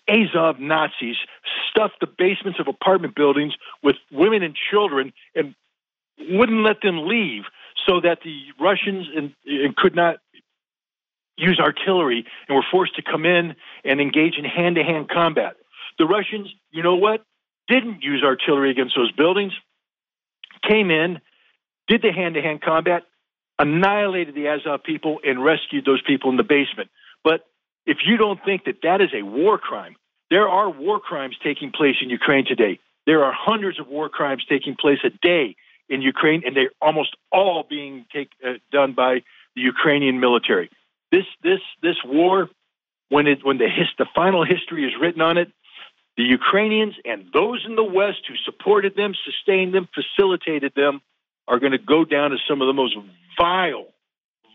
Azov 0.08 0.60
Nazis 0.60 1.16
stuffed 1.70 2.00
the 2.00 2.08
basements 2.08 2.60
of 2.60 2.68
apartment 2.68 3.16
buildings 3.16 3.54
with 3.82 3.96
women 4.12 4.44
and 4.44 4.56
children 4.56 5.14
and 5.36 5.56
wouldn't 6.30 6.64
let 6.64 6.82
them 6.82 7.08
leave 7.08 7.44
so 7.88 8.00
that 8.02 8.20
the 8.24 8.39
Russians 8.60 9.08
and, 9.16 9.34
and 9.46 9.76
could 9.76 9.96
not 9.96 10.18
use 11.38 11.60
artillery 11.60 12.26
and 12.48 12.56
were 12.56 12.66
forced 12.70 12.96
to 12.96 13.02
come 13.02 13.26
in 13.26 13.56
and 13.84 14.00
engage 14.00 14.38
in 14.38 14.46
hand 14.46 14.76
to 14.76 14.84
hand 14.84 15.10
combat. 15.10 15.56
The 15.98 16.06
Russians, 16.06 16.54
you 16.70 16.84
know 16.84 16.96
what, 16.96 17.26
didn't 17.68 18.04
use 18.04 18.24
artillery 18.24 18.70
against 18.70 18.96
those 18.96 19.12
buildings, 19.12 19.54
came 20.68 20.92
in, 20.92 21.20
did 21.92 22.02
the 22.02 22.14
hand 22.14 22.36
to 22.36 22.42
hand 22.42 22.62
combat, 22.62 23.04
annihilated 23.60 24.34
the 24.34 24.48
Azov 24.48 24.82
people, 24.82 25.20
and 25.26 25.44
rescued 25.44 25.84
those 25.84 26.02
people 26.02 26.30
in 26.30 26.38
the 26.38 26.44
basement. 26.44 26.89
But 27.22 27.46
if 27.86 27.98
you 28.08 28.16
don't 28.16 28.39
think 28.46 28.64
that 28.64 28.78
that 28.84 29.02
is 29.02 29.10
a 29.14 29.24
war 29.24 29.58
crime, 29.58 29.98
there 30.30 30.48
are 30.48 30.70
war 30.70 31.02
crimes 31.02 31.36
taking 31.44 31.70
place 31.70 31.98
in 32.02 32.10
Ukraine 32.10 32.46
today. 32.46 32.80
There 33.06 33.26
are 33.26 33.34
hundreds 33.36 33.78
of 33.78 33.89
war 33.89 34.08
crimes 34.08 34.46
taking 34.48 34.78
place 34.80 35.00
a 35.04 35.10
day 35.10 35.58
in 35.89 36.02
Ukraine, 36.02 36.44
and 36.46 36.56
they're 36.56 36.72
almost 36.82 37.18
all 37.30 37.66
being 37.70 38.06
take, 38.14 38.30
uh, 38.48 38.54
done 38.72 38.94
by 38.94 39.24
the 39.56 39.62
Ukrainian 39.74 40.22
military. 40.22 40.70
This 41.12 41.26
this 41.44 41.60
this 41.84 41.98
war, 42.06 42.50
when 43.10 43.28
it 43.28 43.44
when 43.44 43.58
the 43.58 43.68
his, 43.68 43.89
the 43.98 44.08
final 44.16 44.46
history 44.46 44.86
is 44.86 44.94
written 45.02 45.22
on 45.22 45.38
it, 45.38 45.52
the 46.16 46.24
Ukrainians 46.24 46.96
and 47.04 47.26
those 47.34 47.66
in 47.68 47.76
the 47.76 47.84
West 47.84 48.22
who 48.30 48.36
supported 48.46 48.96
them, 48.96 49.12
sustained 49.26 49.74
them, 49.74 49.89
facilitated 49.94 50.74
them, 50.74 51.02
are 51.52 51.60
going 51.60 51.74
to 51.74 51.78
go 51.78 52.06
down 52.06 52.32
as 52.32 52.39
some 52.47 52.62
of 52.62 52.68
the 52.68 52.74
most 52.74 52.95
vile, 53.38 53.88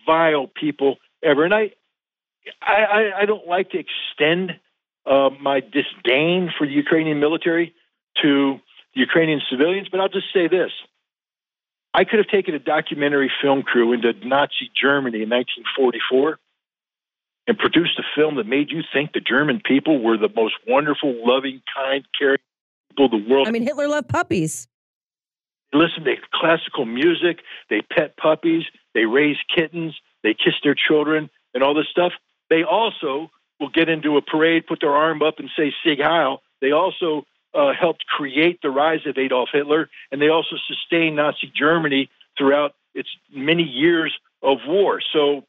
vile 0.06 0.46
people 0.46 0.96
ever. 1.22 1.44
And 1.44 1.52
I, 1.52 1.72
I, 2.62 3.10
I 3.20 3.26
don't 3.26 3.46
like 3.46 3.70
to 3.72 3.78
extend 3.78 4.52
uh, 5.04 5.28
my 5.38 5.60
disdain 5.60 6.50
for 6.56 6.66
the 6.66 6.72
Ukrainian 6.72 7.20
military 7.20 7.74
to 8.22 8.58
the 8.94 9.00
Ukrainian 9.00 9.42
civilians, 9.50 9.88
but 9.90 10.00
I'll 10.00 10.08
just 10.08 10.32
say 10.32 10.48
this. 10.48 10.70
I 11.92 12.04
could 12.04 12.18
have 12.18 12.28
taken 12.28 12.54
a 12.54 12.58
documentary 12.58 13.30
film 13.42 13.62
crew 13.62 13.92
into 13.92 14.14
Nazi 14.26 14.70
Germany 14.74 15.22
in 15.22 15.28
1944 15.28 16.38
and 17.46 17.58
produced 17.58 17.98
a 17.98 18.02
film 18.14 18.36
that 18.36 18.46
made 18.46 18.70
you 18.70 18.82
think 18.92 19.12
the 19.12 19.20
German 19.20 19.60
people 19.62 20.02
were 20.02 20.16
the 20.16 20.30
most 20.34 20.54
wonderful, 20.66 21.14
loving, 21.26 21.60
kind, 21.76 22.06
caring 22.18 22.38
people 22.88 23.18
in 23.18 23.24
the 23.24 23.30
world. 23.30 23.48
I 23.48 23.50
mean, 23.50 23.62
Hitler 23.62 23.86
loved 23.86 24.08
puppies. 24.08 24.66
Listen 25.76 26.04
to 26.04 26.14
classical 26.32 26.86
music, 26.86 27.40
they 27.68 27.82
pet 27.82 28.16
puppies, 28.16 28.64
they 28.94 29.04
raise 29.04 29.36
kittens, 29.54 29.94
they 30.22 30.34
kiss 30.34 30.54
their 30.62 30.74
children, 30.74 31.28
and 31.54 31.62
all 31.62 31.74
this 31.74 31.88
stuff. 31.90 32.12
They 32.48 32.62
also 32.62 33.30
will 33.60 33.70
get 33.70 33.88
into 33.88 34.16
a 34.16 34.22
parade, 34.22 34.66
put 34.66 34.80
their 34.80 34.94
arm 34.94 35.22
up, 35.22 35.38
and 35.38 35.50
say 35.56 35.72
Sieg 35.84 36.00
Heil. 36.00 36.42
They 36.60 36.72
also 36.72 37.26
uh, 37.54 37.72
helped 37.78 38.06
create 38.06 38.60
the 38.62 38.70
rise 38.70 39.00
of 39.06 39.18
Adolf 39.18 39.50
Hitler, 39.52 39.88
and 40.10 40.20
they 40.20 40.28
also 40.28 40.56
sustained 40.66 41.16
Nazi 41.16 41.52
Germany 41.54 42.08
throughout 42.38 42.74
its 42.94 43.08
many 43.34 43.62
years 43.62 44.14
of 44.42 44.58
war. 44.66 45.00
So, 45.12 45.44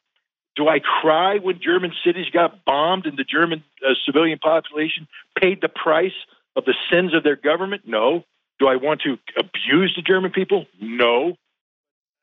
do 0.55 0.67
I 0.67 0.79
cry 0.79 1.37
when 1.37 1.59
German 1.61 1.93
cities 2.03 2.25
got 2.33 2.65
bombed 2.65 3.05
and 3.05 3.17
the 3.17 3.23
German 3.23 3.63
uh, 3.87 3.93
civilian 4.05 4.39
population 4.39 5.07
paid 5.39 5.61
the 5.61 5.69
price 5.69 6.15
of 6.55 6.65
the 6.65 6.73
sins 6.91 7.13
of 7.13 7.23
their 7.23 7.35
government? 7.35 7.83
No. 7.85 8.23
Do 8.59 8.67
I 8.67 8.75
want 8.75 9.01
to 9.01 9.17
abuse 9.37 9.93
the 9.95 10.01
German 10.01 10.31
people? 10.31 10.65
No. 10.81 11.37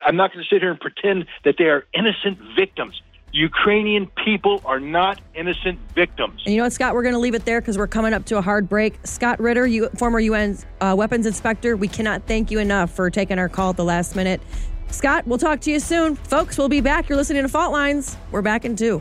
I'm 0.01 0.15
not 0.17 0.33
going 0.33 0.43
to 0.43 0.53
sit 0.53 0.61
here 0.61 0.71
and 0.71 0.79
pretend 0.79 1.25
that 1.45 1.55
they 1.57 1.65
are 1.65 1.85
innocent 1.93 2.37
victims. 2.55 3.01
Ukrainian 3.31 4.07
people 4.23 4.61
are 4.65 4.79
not 4.79 5.19
innocent 5.33 5.77
victims. 5.93 6.41
And 6.45 6.53
you 6.53 6.59
know 6.59 6.65
what, 6.65 6.73
Scott? 6.73 6.93
We're 6.93 7.03
going 7.03 7.15
to 7.15 7.19
leave 7.19 7.35
it 7.35 7.43
there 7.43 7.59
because 7.59 7.77
we're 7.77 7.87
coming 7.87 8.13
up 8.13 8.25
to 8.25 8.37
a 8.37 8.41
hard 8.41 8.69
break. 8.69 8.97
Scott 9.03 9.39
Ritter, 9.39 9.67
you, 9.67 9.89
former 9.97 10.19
UN 10.19 10.57
uh, 10.79 10.95
weapons 10.97 11.25
inspector, 11.25 11.75
we 11.75 11.89
cannot 11.89 12.23
thank 12.27 12.49
you 12.49 12.59
enough 12.59 12.91
for 12.91 13.09
taking 13.09 13.37
our 13.37 13.49
call 13.49 13.71
at 13.71 13.77
the 13.77 13.83
last 13.83 14.15
minute. 14.15 14.41
Scott, 14.89 15.27
we'll 15.27 15.37
talk 15.37 15.59
to 15.61 15.71
you 15.71 15.79
soon. 15.79 16.15
Folks, 16.15 16.57
we'll 16.57 16.69
be 16.69 16.81
back. 16.81 17.09
You're 17.09 17.17
listening 17.17 17.43
to 17.43 17.49
Fault 17.49 17.73
Lines. 17.73 18.17
We're 18.31 18.41
back 18.41 18.63
in 18.63 18.75
two. 18.77 18.99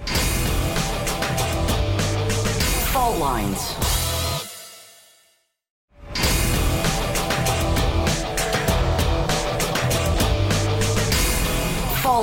Fault 2.89 3.19
Lines. 3.19 3.84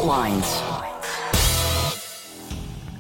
Lines. 0.04 0.62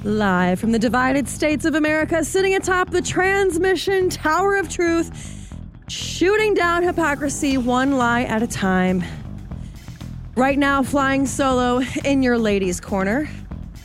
Live 0.03 0.59
from 0.59 0.71
the 0.71 0.79
divided 0.79 1.27
states 1.27 1.65
of 1.65 1.75
America, 1.75 2.23
sitting 2.23 2.55
atop 2.55 2.89
the 2.89 3.01
transmission 3.01 4.09
tower 4.09 4.55
of 4.55 4.69
truth, 4.69 5.55
shooting 5.87 6.53
down 6.53 6.83
hypocrisy 6.83 7.57
one 7.57 7.97
lie 7.97 8.23
at 8.23 8.41
a 8.41 8.47
time. 8.47 9.03
Right 10.35 10.57
now, 10.57 10.81
flying 10.81 11.25
solo 11.25 11.81
in 12.03 12.23
your 12.23 12.37
ladies' 12.37 12.79
corner. 12.79 13.29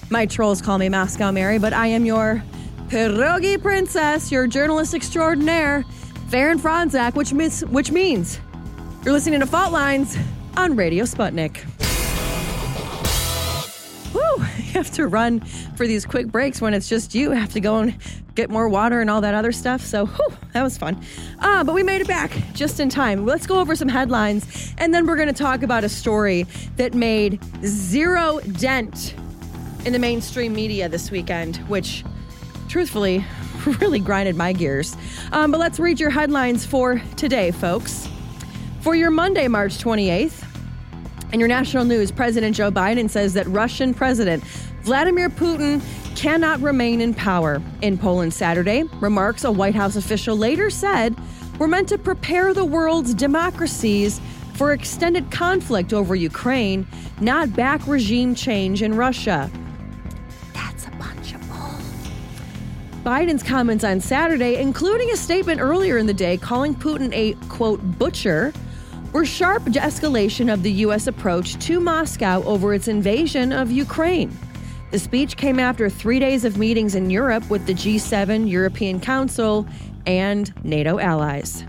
My 0.09 0.27
trolls 0.27 0.63
call 0.63 0.79
me 0.79 0.89
Moscow 0.89 1.31
Mary, 1.33 1.59
but 1.59 1.73
I 1.73 1.89
am 1.89 2.05
your 2.05 2.43
pierogi 2.89 3.61
princess, 3.61 4.31
your 4.31 4.47
journalist 4.47 4.95
extraordinaire, 4.95 5.85
Faran 6.29 6.59
Fronczak, 6.59 7.15
which, 7.15 7.33
miss, 7.33 7.63
which 7.63 7.91
means 7.91 8.41
you're 9.05 9.13
listening 9.13 9.41
to 9.41 9.47
Fault 9.47 9.73
Lines 9.73 10.17
on 10.57 10.77
Radio 10.77 11.05
Sputnik. 11.05 11.65
Have 14.77 14.91
to 14.93 15.07
run 15.07 15.41
for 15.41 15.87
these 15.87 16.05
quick 16.05 16.27
breaks 16.27 16.61
when 16.61 16.75
it's 16.75 16.87
just 16.87 17.15
you. 17.15 17.31
Have 17.31 17.51
to 17.55 17.61
go 17.61 17.79
and 17.79 17.97
get 18.35 18.51
more 18.51 18.69
water 18.69 19.01
and 19.01 19.09
all 19.09 19.23
that 19.23 19.33
other 19.33 19.51
stuff. 19.51 19.81
So, 19.81 20.05
whew, 20.05 20.37
that 20.53 20.63
was 20.63 20.77
fun. 20.77 21.03
Uh, 21.39 21.65
but 21.65 21.75
we 21.75 21.83
made 21.83 22.03
it 22.03 22.07
back 22.07 22.31
just 22.53 22.79
in 22.79 22.91
time. 22.91 23.25
Let's 23.25 23.47
go 23.47 23.59
over 23.59 23.75
some 23.75 23.89
headlines, 23.89 24.75
and 24.77 24.93
then 24.93 25.07
we're 25.07 25.17
going 25.17 25.29
to 25.29 25.35
talk 25.35 25.63
about 25.63 25.83
a 25.83 25.89
story 25.89 26.47
that 26.77 26.93
made 26.93 27.41
zero 27.65 28.41
dent 28.41 29.15
in 29.87 29.95
the 29.95 29.99
mainstream 29.99 30.53
media 30.53 30.91
this 30.91 31.11
weekend, 31.11 31.57
which, 31.69 32.05
truthfully, 32.69 33.25
really 33.81 33.99
grinded 33.99 34.37
my 34.37 34.53
gears. 34.53 34.95
Um, 35.33 35.53
but 35.53 35.59
let's 35.59 35.81
read 35.81 35.99
your 35.99 36.11
headlines 36.11 36.67
for 36.67 37.01
today, 37.17 37.51
folks. 37.51 38.07
For 38.83 38.95
your 38.95 39.11
Monday, 39.11 39.49
March 39.49 39.79
28th, 39.79 40.46
in 41.33 41.41
your 41.41 41.49
national 41.49 41.85
news, 41.85 42.11
President 42.11 42.55
Joe 42.55 42.71
Biden 42.71 43.11
says 43.11 43.35
that 43.35 43.47
Russian 43.49 43.93
President 43.93 44.43
Vladimir 44.83 45.29
Putin 45.29 45.83
cannot 46.15 46.61
remain 46.61 47.01
in 47.01 47.13
power. 47.13 47.61
In 47.83 47.99
Poland 47.99 48.33
Saturday, 48.33 48.85
remarks 49.01 49.45
a 49.45 49.51
White 49.51 49.75
House 49.75 49.97
official 49.97 50.37
later 50.37 50.71
said 50.71 51.17
were 51.59 51.67
meant 51.67 51.89
to 51.89 51.99
prepare 51.99 52.55
the 52.55 52.65
world's 52.65 53.13
democracies 53.15 54.21
for 54.55 54.73
extended 54.73 55.31
conflict 55.31 55.93
over 55.93 56.15
Ukraine, 56.15 56.87
not 57.21 57.55
back 57.55 57.87
regime 57.87 58.35
change 58.35 58.83
in 58.83 58.95
Russia. 58.95 59.51
That's 60.55 60.87
a 60.87 60.91
bunch 60.93 61.35
of 61.35 61.41
bull. 61.49 61.75
Biden's 63.05 63.43
comments 63.43 63.85
on 63.85 64.01
Saturday, 64.01 64.57
including 64.57 65.11
a 65.11 65.17
statement 65.17 65.61
earlier 65.61 65.99
in 65.99 66.07
the 66.07 66.15
day 66.15 66.37
calling 66.37 66.75
Putin 66.75 67.13
a 67.13 67.35
quote 67.49 67.81
butcher, 67.99 68.53
were 69.13 69.25
sharp 69.25 69.63
escalation 69.65 70.53
of 70.53 70.63
the 70.63 70.73
U.S. 70.73 71.07
approach 71.07 71.55
to 71.67 71.81
Moscow 71.81 72.43
over 72.45 72.75
its 72.75 72.89
invasion 72.89 73.53
of 73.53 73.71
Ukraine. 73.71 74.37
The 74.91 74.99
speech 74.99 75.37
came 75.37 75.59
after 75.59 75.89
three 75.89 76.19
days 76.19 76.45
of 76.45 76.59
meetings 76.59 76.95
in 76.95 77.11
Europe 77.11 77.49
with 77.51 77.67
the 77.67 77.75
G7, 77.75 78.49
European 78.49 79.01
Council, 79.01 79.67
and 80.07 80.53
NATO 80.65 80.99
allies. 80.99 81.65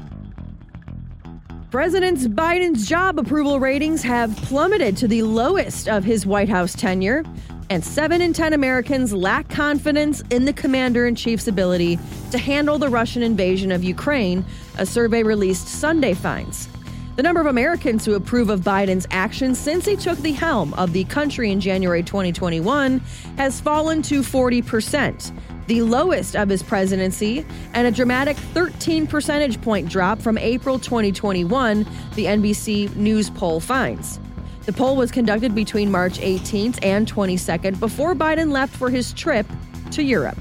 President 1.71 2.19
Biden's 2.35 2.87
job 2.87 3.19
approval 3.19 3.59
ratings 3.59 4.01
have 4.03 4.35
plummeted 4.37 4.95
to 4.97 5.07
the 5.07 5.23
lowest 5.23 5.89
of 5.89 6.03
his 6.03 6.25
White 6.25 6.47
House 6.47 6.73
tenure, 6.73 7.23
and 7.69 7.83
7 7.83 8.21
in 8.21 8.31
10 8.31 8.53
Americans 8.53 9.11
lack 9.11 9.49
confidence 9.49 10.23
in 10.29 10.45
the 10.45 10.53
commander 10.53 11.05
in 11.05 11.15
chief's 11.15 11.47
ability 11.47 11.99
to 12.31 12.37
handle 12.37 12.77
the 12.77 12.87
Russian 12.87 13.21
invasion 13.21 13.71
of 13.71 13.83
Ukraine, 13.83 14.45
a 14.77 14.85
survey 14.85 15.23
released 15.23 15.67
Sunday 15.67 16.13
finds. 16.13 16.69
The 17.17 17.23
number 17.23 17.41
of 17.41 17.47
Americans 17.47 18.05
who 18.05 18.13
approve 18.13 18.51
of 18.51 18.61
Biden's 18.61 19.07
actions 19.09 19.57
since 19.57 19.85
he 19.85 19.95
took 19.95 20.19
the 20.19 20.33
helm 20.33 20.75
of 20.75 20.93
the 20.93 21.03
country 21.05 21.51
in 21.51 21.59
January 21.59 22.03
2021 22.03 22.99
has 23.37 23.59
fallen 23.59 24.03
to 24.03 24.21
40%, 24.21 25.31
the 25.65 25.81
lowest 25.81 26.35
of 26.35 26.47
his 26.47 26.61
presidency, 26.61 27.43
and 27.73 27.87
a 27.87 27.91
dramatic 27.91 28.37
13 28.37 29.07
percentage 29.07 29.59
point 29.61 29.89
drop 29.89 30.21
from 30.21 30.37
April 30.37 30.77
2021, 30.77 31.87
the 32.13 32.25
NBC 32.25 32.95
News 32.95 33.31
poll 33.31 33.59
finds. 33.59 34.19
The 34.67 34.73
poll 34.73 34.95
was 34.95 35.09
conducted 35.09 35.55
between 35.55 35.89
March 35.89 36.19
18th 36.19 36.77
and 36.83 37.11
22nd 37.11 37.79
before 37.79 38.13
Biden 38.13 38.51
left 38.51 38.75
for 38.75 38.91
his 38.91 39.11
trip 39.13 39.47
to 39.89 40.03
Europe. 40.03 40.37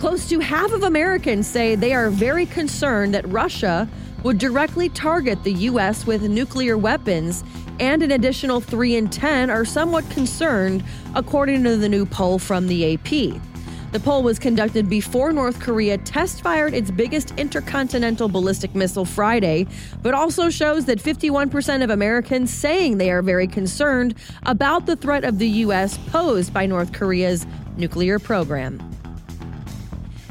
Close 0.00 0.28
to 0.28 0.40
half 0.40 0.72
of 0.72 0.82
Americans 0.82 1.46
say 1.46 1.76
they 1.76 1.94
are 1.94 2.10
very 2.10 2.46
concerned 2.46 3.14
that 3.14 3.28
Russia 3.28 3.88
would 4.22 4.38
directly 4.38 4.88
target 4.88 5.42
the 5.44 5.52
U.S. 5.52 6.06
with 6.06 6.22
nuclear 6.22 6.76
weapons, 6.76 7.44
and 7.80 8.02
an 8.02 8.10
additional 8.10 8.60
3 8.60 8.96
in 8.96 9.08
10 9.08 9.50
are 9.50 9.64
somewhat 9.64 10.08
concerned, 10.10 10.82
according 11.14 11.64
to 11.64 11.76
the 11.76 11.88
new 11.88 12.04
poll 12.04 12.38
from 12.38 12.66
the 12.66 12.94
AP. 12.94 13.40
The 13.90 14.00
poll 14.00 14.22
was 14.22 14.38
conducted 14.38 14.90
before 14.90 15.32
North 15.32 15.60
Korea 15.60 15.96
test 15.96 16.42
fired 16.42 16.74
its 16.74 16.90
biggest 16.90 17.32
intercontinental 17.38 18.28
ballistic 18.28 18.74
missile 18.74 19.06
Friday, 19.06 19.66
but 20.02 20.12
also 20.12 20.50
shows 20.50 20.84
that 20.84 20.98
51% 20.98 21.82
of 21.82 21.88
Americans 21.88 22.52
saying 22.52 22.98
they 22.98 23.10
are 23.10 23.22
very 23.22 23.46
concerned 23.46 24.14
about 24.42 24.84
the 24.84 24.94
threat 24.94 25.24
of 25.24 25.38
the 25.38 25.48
U.S. 25.48 25.96
posed 26.08 26.52
by 26.52 26.66
North 26.66 26.92
Korea's 26.92 27.46
nuclear 27.78 28.18
program. 28.18 28.78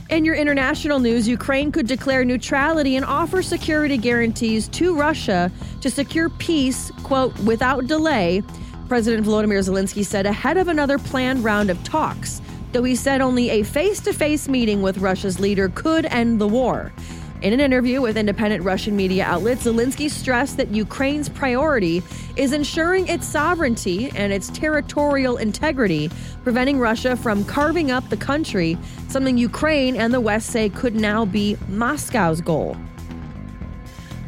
In 0.10 0.24
your 0.24 0.36
international 0.36 1.00
news, 1.00 1.28
Ukraine 1.28 1.70
could 1.70 1.86
declare 1.86 2.24
neutrality 2.24 2.96
and 2.96 3.04
offer 3.04 3.42
security 3.42 3.98
guarantees 3.98 4.70
to 4.70 4.96
Russia 4.96 5.52
to 5.82 5.90
secure 5.90 6.30
peace, 6.30 6.92
quote, 7.04 7.38
without 7.40 7.88
delay, 7.88 8.42
President 8.88 9.28
Volodymyr 9.28 9.60
Zelensky 9.60 10.06
said 10.06 10.26
ahead 10.26 10.56
of 10.56 10.70
another 10.70 10.98
planned 10.98 11.44
round 11.44 11.70
of 11.70 11.84
talks, 11.84 12.42
though 12.72 12.86
he 12.86 12.96
said 12.96 13.20
only 13.20 13.50
a 13.50 13.64
face 13.64 14.00
to 14.00 14.14
face 14.14 14.48
meeting 14.48 14.82
with 14.82 15.00
Russia's 15.00 15.42
leader 15.42 15.68
could 15.68 16.06
end 16.06 16.40
the 16.40 16.48
war. 16.48 16.94
In 17.40 17.54
an 17.54 17.60
interview 17.60 18.02
with 18.02 18.18
independent 18.18 18.64
Russian 18.64 18.96
media 18.96 19.24
outlets, 19.24 19.66
Zelensky 19.66 20.10
stressed 20.10 20.58
that 20.58 20.70
Ukraine's 20.70 21.30
priority 21.30 22.02
is 22.36 22.52
ensuring 22.52 23.08
its 23.08 23.28
sovereignty 23.28 24.10
and 24.16 24.34
its 24.34 24.50
territorial 24.50 25.38
integrity, 25.38 26.10
preventing 26.44 26.80
Russia 26.80 27.16
from 27.16 27.46
carving 27.46 27.92
up 27.92 28.10
the 28.10 28.18
country, 28.18 28.76
something 29.08 29.38
Ukraine 29.38 29.96
and 29.96 30.12
the 30.12 30.20
West 30.20 30.50
say 30.50 30.68
could 30.68 30.96
now 30.96 31.26
be 31.26 31.56
Moscow's 31.70 32.42
goal. 32.42 32.76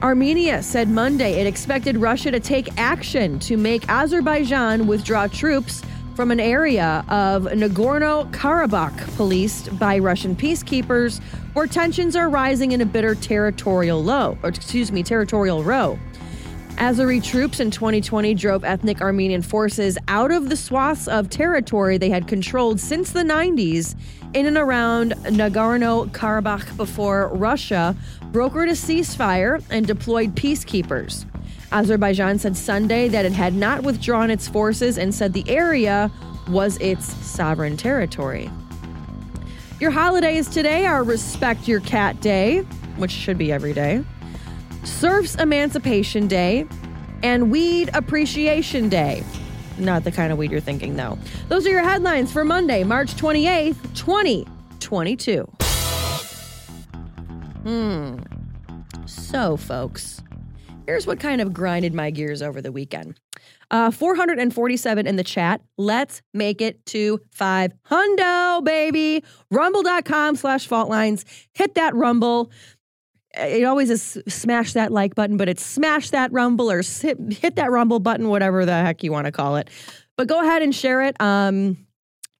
Armenia 0.03 0.61
said 0.61 0.87
Monday 0.87 1.41
it 1.41 1.47
expected 1.47 1.97
Russia 1.97 2.29
to 2.29 2.39
take 2.39 2.69
action 2.77 3.39
to 3.39 3.57
make 3.57 3.89
Azerbaijan 3.89 4.85
withdraw 4.85 5.25
troops 5.25 5.81
from 6.15 6.31
an 6.31 6.39
area 6.39 7.03
of 7.07 7.43
Nagorno 7.45 8.29
Karabakh 8.31 9.15
policed 9.15 9.77
by 9.79 9.97
Russian 9.97 10.35
peacekeepers 10.35 11.21
where 11.59 11.67
tensions 11.67 12.15
are 12.15 12.29
rising 12.29 12.71
in 12.71 12.79
a 12.79 12.85
bitter 12.85 13.15
territorial 13.15 14.01
low, 14.01 14.37
or 14.43 14.47
excuse 14.47 14.93
me, 14.93 15.03
territorial 15.03 15.61
row. 15.61 15.99
Azeri 16.77 17.21
troops 17.21 17.59
in 17.59 17.69
2020 17.69 18.33
drove 18.33 18.63
ethnic 18.63 19.01
Armenian 19.01 19.41
forces 19.41 19.97
out 20.07 20.31
of 20.31 20.47
the 20.47 20.55
swaths 20.55 21.09
of 21.09 21.29
territory 21.29 21.97
they 21.97 22.09
had 22.09 22.29
controlled 22.29 22.79
since 22.79 23.11
the 23.11 23.23
90s 23.23 23.93
in 24.33 24.45
and 24.45 24.55
around 24.55 25.11
Nagorno 25.25 26.09
Karabakh 26.11 26.77
before 26.77 27.27
Russia 27.35 27.93
brokered 28.31 28.69
a 28.69 28.71
ceasefire 28.71 29.61
and 29.69 29.85
deployed 29.85 30.35
peacekeepers. 30.35 31.25
Azerbaijan 31.73 32.39
said 32.39 32.55
Sunday 32.55 33.09
that 33.09 33.25
it 33.25 33.33
had 33.33 33.53
not 33.53 33.83
withdrawn 33.83 34.31
its 34.31 34.47
forces 34.47 34.97
and 34.97 35.13
said 35.13 35.33
the 35.33 35.43
area 35.49 36.09
was 36.47 36.77
its 36.77 37.05
sovereign 37.25 37.75
territory. 37.75 38.49
Your 39.79 39.91
holidays 39.91 40.49
today 40.49 40.85
are 40.85 41.03
Respect 41.03 41.65
Your 41.65 41.79
Cat 41.79 42.19
Day, 42.19 42.59
which 42.97 43.11
should 43.11 43.37
be 43.37 43.49
every 43.49 43.71
day, 43.71 44.03
Serfs 44.83 45.35
Emancipation 45.35 46.27
Day, 46.27 46.65
and 47.23 47.49
Weed 47.49 47.89
Appreciation 47.93 48.89
Day. 48.89 49.23
Not 49.77 50.03
the 50.03 50.11
kind 50.11 50.33
of 50.33 50.37
weed 50.37 50.51
you're 50.51 50.59
thinking, 50.59 50.97
though. 50.97 51.17
Those 51.47 51.65
are 51.65 51.69
your 51.69 51.83
headlines 51.83 52.29
for 52.29 52.43
Monday, 52.43 52.83
March 52.83 53.15
28th, 53.15 53.77
2022. 53.95 55.43
Hmm. 57.63 58.17
So, 59.05 59.55
folks, 59.55 60.21
Here's 60.89 61.05
what 61.05 61.19
kind 61.19 61.39
of 61.39 61.53
grinded 61.53 61.93
my 61.93 62.09
gears 62.09 62.41
over 62.41 62.63
the 62.63 62.71
weekend. 62.71 63.19
Uh, 63.71 63.91
447 63.91 65.05
in 65.05 65.15
the 65.15 65.23
chat. 65.23 65.61
Let's 65.77 66.21
make 66.33 66.61
it 66.61 66.83
to 66.87 67.19
five 67.31 67.73
hundo, 67.89 68.63
baby. 68.63 69.23
Rumble.com 69.51 70.35
slash 70.35 70.67
fault 70.67 70.89
lines. 70.89 71.25
Hit 71.53 71.75
that 71.75 71.93
rumble. 71.93 72.51
It 73.35 73.63
always 73.63 73.91
is 73.91 74.17
smash 74.27 74.73
that 74.73 74.91
like 74.91 75.13
button, 75.13 75.37
but 75.37 75.47
it's 75.47 75.63
smash 75.63 76.09
that 76.09 76.31
rumble 76.31 76.71
or 76.71 76.81
hit, 76.81 77.17
hit 77.31 77.55
that 77.57 77.69
rumble 77.69 77.99
button, 77.99 78.27
whatever 78.29 78.65
the 78.65 78.73
heck 78.73 79.03
you 79.03 79.11
want 79.11 79.25
to 79.25 79.31
call 79.31 79.55
it. 79.57 79.69
But 80.17 80.27
go 80.27 80.41
ahead 80.41 80.63
and 80.63 80.73
share 80.73 81.03
it. 81.03 81.15
Um, 81.21 81.77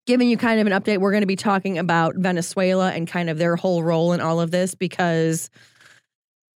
giving 0.08 0.28
you 0.28 0.38
kind 0.38 0.60
of 0.60 0.66
an 0.66 0.74
update, 0.74 0.98
we're 0.98 1.12
going 1.12 1.22
to 1.22 1.28
be 1.28 1.36
talking 1.36 1.78
about 1.78 2.16
Venezuela 2.16 2.92
and 2.92 3.08
kind 3.08 3.30
of 3.30 3.38
their 3.38 3.56
whole 3.56 3.84
role 3.84 4.12
in 4.14 4.20
all 4.20 4.42
of 4.42 4.50
this 4.50 4.74
because 4.74 5.52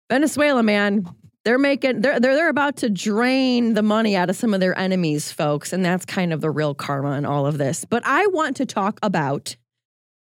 Venezuela, 0.09 0.63
man, 0.63 1.09
they're 1.45 1.59
making 1.59 2.01
they're, 2.01 2.21
they're 2.21 2.35
they're 2.35 2.49
about 2.49 2.77
to 2.77 2.91
drain 2.91 3.75
the 3.75 3.83
money 3.83 4.17
out 4.17 4.31
of 4.31 4.37
some 4.37 4.55
of 4.55 4.61
their 4.61 4.79
enemies 4.79 5.33
folks 5.33 5.73
and 5.73 5.85
that's 5.85 6.05
kind 6.05 6.33
of 6.33 6.41
the 6.41 6.51
real 6.51 6.75
karma 6.75 7.13
in 7.13 7.25
all 7.25 7.47
of 7.47 7.59
this. 7.59 7.85
But 7.85 8.03
i 8.05 8.27
want 8.29 8.57
to 8.57 8.67
talk 8.67 8.99
about 9.03 9.57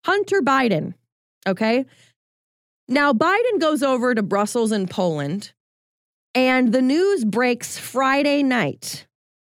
hunter 0.04 0.40
biden 0.42 0.94
okay? 1.46 1.86
Now 2.88 3.12
biden 3.12 3.60
goes 3.60 3.82
over 3.82 4.14
to 4.14 4.22
brussels 4.22 4.72
and 4.72 4.88
poland 4.90 5.52
and 6.34 6.72
the 6.72 6.82
news 6.82 7.24
breaks 7.24 7.78
friday 7.78 8.42
night 8.42 9.06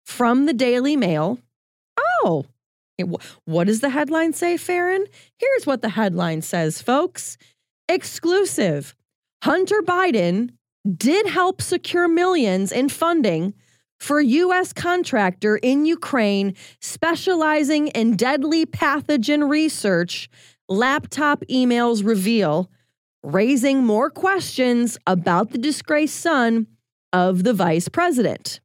from 0.06 0.46
the 0.46 0.54
daily 0.54 0.96
mail. 0.98 1.40
Oh 2.24 2.46
what 3.46 3.68
does 3.68 3.82
the 3.82 3.90
headline 3.90 4.34
say 4.34 4.56
Faran? 4.56 5.06
Here's 5.38 5.66
what 5.66 5.82
the 5.82 5.90
headline 5.90 6.42
says 6.42 6.82
folks. 6.82 7.38
Exclusive. 7.90 8.96
Hunter 9.44 9.82
biden 9.82 10.52
did 10.98 11.28
help 11.28 11.62
secure 11.62 12.08
millions 12.08 12.72
in 12.72 12.90
funding 12.90 13.54
for 14.00 14.20
U.S. 14.20 14.74
contractor 14.74 15.56
in 15.56 15.86
Ukraine 15.86 16.56
specializing 16.82 17.88
in 17.90 18.18
deadly 18.18 18.66
pathogen 18.66 19.50
research, 19.50 20.30
laptop 20.68 21.42
emails 21.50 22.06
reveal, 22.06 22.70
raising 23.24 23.86
more 23.86 24.10
questions 24.10 24.98
about 25.08 25.52
the 25.52 25.58
disgraced 25.58 26.20
son 26.20 26.68
of 27.14 27.44
the 27.44 27.54
vice 27.54 27.88
president. 27.88 28.60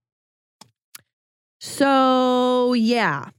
So, 1.60 2.72
yeah, 2.72 3.30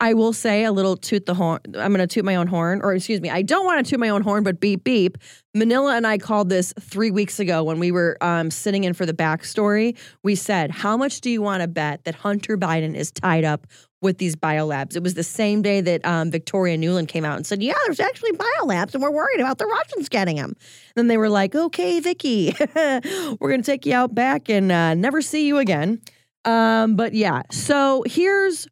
I 0.00 0.14
will 0.14 0.32
say 0.32 0.64
a 0.64 0.70
little 0.70 0.96
toot 0.96 1.26
the 1.26 1.34
horn. 1.34 1.58
I'm 1.66 1.92
going 1.92 1.98
to 1.98 2.06
toot 2.06 2.24
my 2.24 2.36
own 2.36 2.46
horn, 2.46 2.80
or 2.82 2.94
excuse 2.94 3.20
me, 3.20 3.30
I 3.30 3.42
don't 3.42 3.64
want 3.64 3.84
to 3.84 3.90
toot 3.90 3.98
my 3.98 4.10
own 4.10 4.22
horn, 4.22 4.44
but 4.44 4.60
beep 4.60 4.84
beep. 4.84 5.18
Manila 5.54 5.96
and 5.96 6.06
I 6.06 6.18
called 6.18 6.50
this 6.50 6.72
three 6.78 7.10
weeks 7.10 7.40
ago 7.40 7.64
when 7.64 7.80
we 7.80 7.90
were 7.90 8.16
um, 8.20 8.50
sitting 8.50 8.84
in 8.84 8.94
for 8.94 9.06
the 9.06 9.12
backstory. 9.12 9.96
We 10.22 10.36
said, 10.36 10.70
How 10.70 10.96
much 10.96 11.20
do 11.20 11.30
you 11.30 11.42
want 11.42 11.62
to 11.62 11.68
bet 11.68 12.04
that 12.04 12.14
Hunter 12.14 12.56
Biden 12.56 12.94
is 12.94 13.10
tied 13.10 13.44
up 13.44 13.66
with 14.00 14.18
these 14.18 14.36
biolabs? 14.36 14.94
It 14.94 15.02
was 15.02 15.14
the 15.14 15.24
same 15.24 15.62
day 15.62 15.80
that 15.80 16.06
um, 16.06 16.30
Victoria 16.30 16.78
Nuland 16.78 17.08
came 17.08 17.24
out 17.24 17.36
and 17.36 17.44
said, 17.44 17.60
Yeah, 17.60 17.74
there's 17.86 18.00
actually 18.00 18.32
biolabs, 18.32 18.94
and 18.94 19.02
we're 19.02 19.10
worried 19.10 19.40
about 19.40 19.58
the 19.58 19.66
Russians 19.66 20.08
getting 20.08 20.36
them. 20.36 20.54
then 20.94 21.08
they 21.08 21.16
were 21.16 21.30
like, 21.30 21.56
Okay, 21.56 21.98
Vicky, 21.98 22.54
we're 22.76 23.48
going 23.48 23.62
to 23.62 23.66
take 23.66 23.84
you 23.84 23.94
out 23.94 24.14
back 24.14 24.48
and 24.48 24.70
uh, 24.70 24.94
never 24.94 25.20
see 25.20 25.48
you 25.48 25.58
again. 25.58 26.00
Um, 26.44 26.94
but 26.94 27.14
yeah, 27.14 27.42
so 27.50 28.04
here's 28.06 28.68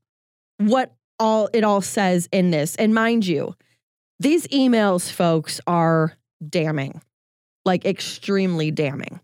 what 0.58 0.95
all 1.18 1.48
it 1.52 1.64
all 1.64 1.80
says 1.80 2.28
in 2.32 2.50
this. 2.50 2.76
And 2.76 2.94
mind 2.94 3.26
you, 3.26 3.54
these 4.18 4.46
emails, 4.48 5.10
folks, 5.10 5.60
are 5.66 6.16
damning, 6.46 7.00
like 7.64 7.84
extremely 7.84 8.70
damning. 8.70 9.20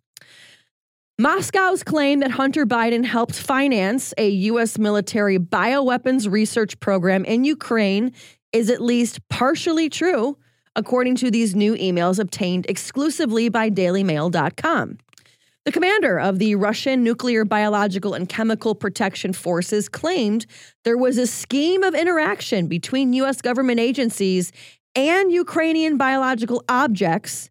Moscow's 1.18 1.82
claim 1.82 2.20
that 2.20 2.32
Hunter 2.32 2.66
Biden 2.66 3.04
helped 3.04 3.34
finance 3.34 4.12
a 4.18 4.28
U.S. 4.28 4.78
military 4.78 5.38
bioweapons 5.38 6.30
research 6.30 6.80
program 6.80 7.24
in 7.24 7.44
Ukraine 7.44 8.12
is 8.52 8.70
at 8.70 8.80
least 8.80 9.26
partially 9.28 9.88
true, 9.88 10.36
according 10.74 11.16
to 11.16 11.30
these 11.30 11.54
new 11.54 11.74
emails 11.76 12.18
obtained 12.18 12.66
exclusively 12.68 13.48
by 13.48 13.70
DailyMail.com. 13.70 14.98
The 15.64 15.72
commander 15.72 16.18
of 16.18 16.40
the 16.40 16.56
Russian 16.56 17.04
Nuclear, 17.04 17.44
Biological, 17.44 18.14
and 18.14 18.28
Chemical 18.28 18.74
Protection 18.74 19.32
Forces 19.32 19.88
claimed 19.88 20.44
there 20.82 20.96
was 20.96 21.18
a 21.18 21.26
scheme 21.26 21.84
of 21.84 21.94
interaction 21.94 22.66
between 22.66 23.12
U.S. 23.12 23.40
government 23.40 23.78
agencies 23.78 24.50
and 24.96 25.30
Ukrainian 25.30 25.96
biological 25.96 26.64
objects 26.68 27.48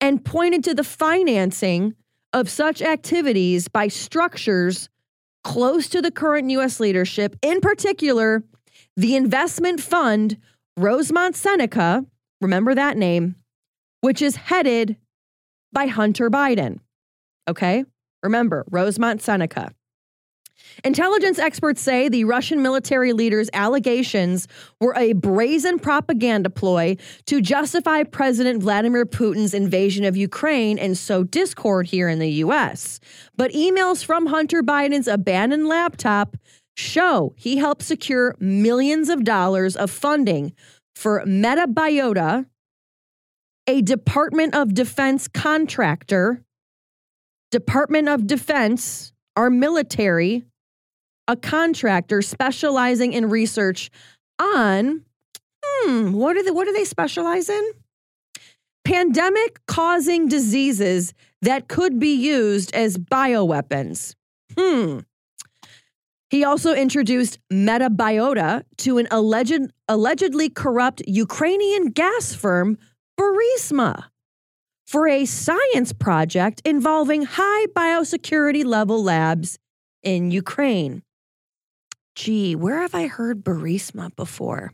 and 0.00 0.24
pointed 0.24 0.64
to 0.64 0.74
the 0.74 0.84
financing 0.84 1.94
of 2.32 2.48
such 2.48 2.80
activities 2.80 3.68
by 3.68 3.88
structures 3.88 4.88
close 5.44 5.86
to 5.90 6.00
the 6.00 6.10
current 6.10 6.50
U.S. 6.50 6.80
leadership, 6.80 7.36
in 7.42 7.60
particular, 7.60 8.42
the 8.96 9.16
investment 9.16 9.80
fund 9.80 10.38
Rosemont 10.78 11.36
Seneca, 11.36 12.06
remember 12.40 12.74
that 12.74 12.96
name, 12.96 13.36
which 14.00 14.22
is 14.22 14.36
headed 14.36 14.96
by 15.74 15.88
Hunter 15.88 16.30
Biden. 16.30 16.78
Okay? 17.50 17.84
Remember, 18.22 18.64
Rosemont 18.70 19.20
Seneca. 19.20 19.72
Intelligence 20.84 21.38
experts 21.38 21.82
say 21.82 22.08
the 22.08 22.24
Russian 22.24 22.62
military 22.62 23.12
leader's 23.12 23.50
allegations 23.52 24.46
were 24.80 24.94
a 24.96 25.14
brazen 25.14 25.78
propaganda 25.78 26.48
ploy 26.48 26.96
to 27.26 27.40
justify 27.40 28.02
President 28.04 28.62
Vladimir 28.62 29.04
Putin's 29.04 29.52
invasion 29.52 30.04
of 30.04 30.16
Ukraine 30.16 30.78
and 30.78 30.96
sow 30.96 31.24
discord 31.24 31.86
here 31.86 32.08
in 32.08 32.18
the 32.18 32.30
US. 32.44 33.00
But 33.36 33.52
emails 33.52 34.04
from 34.04 34.26
Hunter 34.26 34.62
Biden's 34.62 35.08
abandoned 35.08 35.66
laptop 35.66 36.36
show 36.76 37.34
he 37.36 37.56
helped 37.56 37.82
secure 37.82 38.36
millions 38.38 39.08
of 39.08 39.24
dollars 39.24 39.76
of 39.76 39.90
funding 39.90 40.52
for 40.94 41.24
Metabiota, 41.26 42.46
a 43.66 43.82
Department 43.82 44.54
of 44.54 44.74
Defense 44.74 45.28
contractor, 45.28 46.44
Department 47.50 48.08
of 48.08 48.26
Defense, 48.26 49.12
our 49.36 49.50
military, 49.50 50.44
a 51.26 51.36
contractor 51.36 52.22
specializing 52.22 53.12
in 53.12 53.28
research 53.28 53.90
on 54.40 55.04
hmm, 55.64 56.12
what 56.12 56.36
are 56.36 56.42
they 56.42 56.50
what 56.50 56.66
do 56.66 56.72
they 56.72 56.84
specialize 56.84 57.48
in? 57.48 57.70
Pandemic 58.84 59.60
causing 59.66 60.28
diseases 60.28 61.12
that 61.42 61.68
could 61.68 61.98
be 61.98 62.14
used 62.14 62.74
as 62.74 62.96
bioweapons. 62.96 64.14
Hmm. 64.58 65.00
He 66.30 66.44
also 66.44 66.74
introduced 66.74 67.38
Metabiota 67.52 68.62
to 68.78 68.98
an 68.98 69.08
alleged, 69.10 69.72
allegedly 69.88 70.48
corrupt 70.48 71.02
Ukrainian 71.06 71.90
gas 71.90 72.32
firm, 72.34 72.78
Burisma, 73.18 74.04
for 74.90 75.06
a 75.06 75.24
science 75.24 75.92
project 75.92 76.60
involving 76.64 77.22
high 77.22 77.66
biosecurity 77.66 78.64
level 78.64 79.00
labs 79.00 79.56
in 80.02 80.32
Ukraine 80.32 81.02
gee, 82.16 82.54
where 82.54 82.80
have 82.80 82.94
I 82.94 83.06
heard 83.06 83.44
Burisma 83.44 84.14
before? 84.14 84.72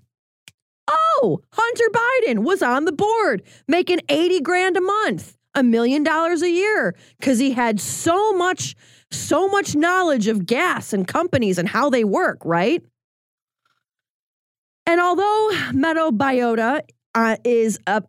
Oh, 0.89 1.41
Hunter 1.53 1.85
Biden 1.93 2.39
was 2.41 2.63
on 2.63 2.85
the 2.85 2.93
board 2.93 3.43
making 3.69 4.01
80 4.09 4.41
grand 4.41 4.77
a 4.77 4.81
month, 4.81 5.37
a 5.55 5.63
million 5.63 6.03
dollars 6.03 6.43
a 6.43 6.51
year, 6.51 6.97
because 7.21 7.39
he 7.39 7.53
had 7.53 7.81
so 7.81 8.33
much, 8.33 8.75
so 9.13 9.47
much 9.49 9.77
knowledge 9.77 10.27
of 10.27 10.47
gas 10.47 10.93
and 10.93 11.07
companies 11.07 11.59
and 11.59 11.69
how 11.69 11.91
they 11.91 12.05
work, 12.05 12.39
right? 12.45 12.83
And 14.87 15.01
although 15.01 15.51
Metabiota 15.73 16.81
uh, 17.17 17.37
is 17.45 17.81
a 17.87 18.03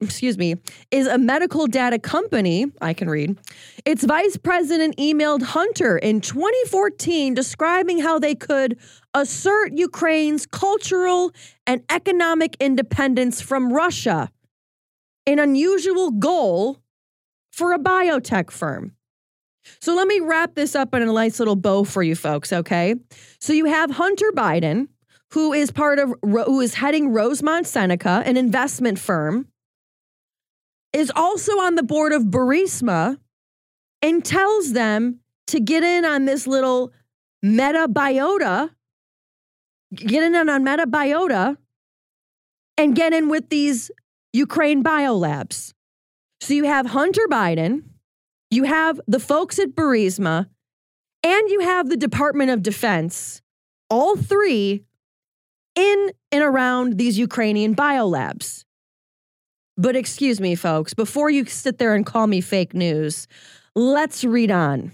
excuse 0.00 0.38
me 0.38 0.54
is 0.90 1.06
a 1.06 1.18
medical 1.18 1.66
data 1.66 1.98
company. 1.98 2.66
I 2.80 2.94
can 2.94 3.08
read. 3.08 3.38
Its 3.84 4.04
vice 4.04 4.38
president 4.38 4.96
emailed 4.96 5.42
Hunter 5.42 5.98
in 5.98 6.22
2014 6.22 7.34
describing 7.34 8.00
how 8.00 8.18
they 8.18 8.34
could 8.34 8.78
assert 9.12 9.76
Ukraine's 9.76 10.46
cultural 10.46 11.30
and 11.66 11.82
economic 11.90 12.56
independence 12.58 13.42
from 13.42 13.70
Russia, 13.70 14.30
an 15.26 15.38
unusual 15.38 16.10
goal 16.10 16.78
for 17.52 17.74
a 17.74 17.78
biotech 17.78 18.50
firm. 18.50 18.94
So 19.80 19.94
let 19.94 20.08
me 20.08 20.20
wrap 20.20 20.54
this 20.54 20.74
up 20.74 20.94
in 20.94 21.02
a 21.02 21.12
nice 21.12 21.38
little 21.38 21.56
bow 21.56 21.84
for 21.84 22.02
you 22.02 22.16
folks, 22.16 22.50
okay? 22.50 22.94
So 23.38 23.52
you 23.52 23.66
have 23.66 23.90
Hunter 23.90 24.32
Biden 24.34 24.88
who 25.32 25.52
is 25.52 25.70
part 25.70 25.98
of 25.98 26.14
who 26.22 26.60
is 26.60 26.74
heading 26.74 27.10
Rosemont 27.10 27.66
Seneca, 27.66 28.22
an 28.24 28.36
investment 28.36 28.98
firm, 28.98 29.48
is 30.92 31.12
also 31.14 31.52
on 31.60 31.74
the 31.74 31.82
board 31.82 32.12
of 32.12 32.24
Burisma 32.24 33.18
and 34.00 34.24
tells 34.24 34.72
them 34.72 35.20
to 35.48 35.60
get 35.60 35.82
in 35.82 36.04
on 36.04 36.24
this 36.24 36.46
little 36.46 36.92
metabiota, 37.44 38.70
get 39.94 40.22
in 40.22 40.34
on 40.34 40.64
metabiota 40.64 41.56
and 42.76 42.94
get 42.94 43.12
in 43.12 43.28
with 43.28 43.48
these 43.50 43.90
Ukraine 44.32 44.82
biolabs. 44.82 45.74
So 46.40 46.54
you 46.54 46.64
have 46.64 46.86
Hunter 46.86 47.26
Biden, 47.28 47.82
you 48.50 48.64
have 48.64 49.00
the 49.06 49.20
folks 49.20 49.58
at 49.58 49.70
Burisma, 49.70 50.48
and 51.22 51.50
you 51.50 51.60
have 51.60 51.88
the 51.88 51.96
Department 51.96 52.50
of 52.50 52.62
Defense, 52.62 53.42
all 53.90 54.16
three 54.16 54.84
in 55.78 56.12
and 56.32 56.42
around 56.42 56.98
these 56.98 57.18
Ukrainian 57.18 57.74
biolabs. 57.74 58.64
But 59.76 59.94
excuse 59.94 60.40
me, 60.40 60.56
folks, 60.56 60.92
before 60.92 61.30
you 61.30 61.44
sit 61.44 61.78
there 61.78 61.94
and 61.94 62.04
call 62.04 62.26
me 62.26 62.40
fake 62.40 62.74
news, 62.74 63.28
let's 63.76 64.24
read 64.24 64.50
on. 64.50 64.92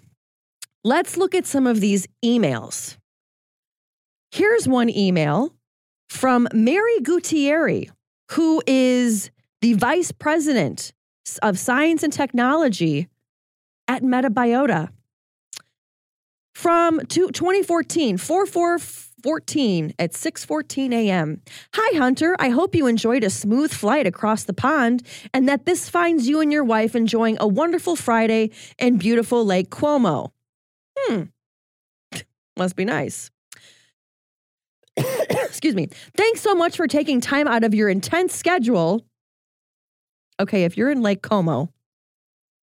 Let's 0.85 1.17
look 1.17 1.35
at 1.35 1.47
some 1.47 1.67
of 1.67 1.81
these 1.81 2.07
emails. 2.23 2.99
Here's 4.31 4.69
one 4.69 4.91
email 4.91 5.55
from 6.11 6.47
Mary 6.53 7.01
Gutierrez, 7.01 7.87
who 8.33 8.63
is 8.67 9.31
the 9.63 9.73
vice 9.73 10.13
president 10.13 10.93
of 11.43 11.59
science 11.59 12.03
and 12.03 12.13
technology 12.13 13.09
at 13.89 14.03
Metabiota. 14.03 14.91
From 16.55 17.01
2014, 17.07 18.19
414 19.25 19.95
at 19.99 20.13
6:14 20.13 20.93
a.m. 20.93 21.41
Hi 21.73 21.97
Hunter, 21.97 22.37
I 22.39 22.51
hope 22.51 22.75
you 22.75 22.87
enjoyed 22.87 23.25
a 23.25 23.31
smooth 23.31 23.73
flight 23.73 24.07
across 24.07 24.45
the 24.45 24.53
pond 24.53 25.03
and 25.33 25.49
that 25.49 25.65
this 25.65 25.89
finds 25.89 26.29
you 26.29 26.43
and 26.43 26.53
your 26.53 26.63
wife 26.63 26.95
enjoying 26.95 27.39
a 27.41 27.49
wonderful 27.49 27.97
Friday 27.97 28.51
in 28.79 28.99
beautiful 28.99 29.43
Lake 29.43 29.71
Como. 29.71 30.31
Hmm. 30.99 31.23
Must 32.59 32.77
be 32.77 32.85
nice. 32.85 33.31
Excuse 34.99 35.75
me. 35.75 35.89
Thanks 36.15 36.43
so 36.43 36.55
much 36.55 36.77
for 36.77 36.87
taking 36.87 37.23
time 37.23 37.49
out 37.49 37.65
of 37.65 37.75
your 37.75 37.89
intense 37.89 38.35
schedule. 38.35 39.07
Okay, 40.39 40.65
if 40.65 40.77
you're 40.77 40.91
in 40.91 41.01
Lake 41.01 41.23
Como, 41.23 41.71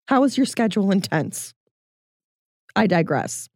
how 0.06 0.22
is 0.22 0.36
your 0.36 0.46
schedule 0.46 0.92
intense? 0.92 1.54
I 2.76 2.86
digress. 2.86 3.48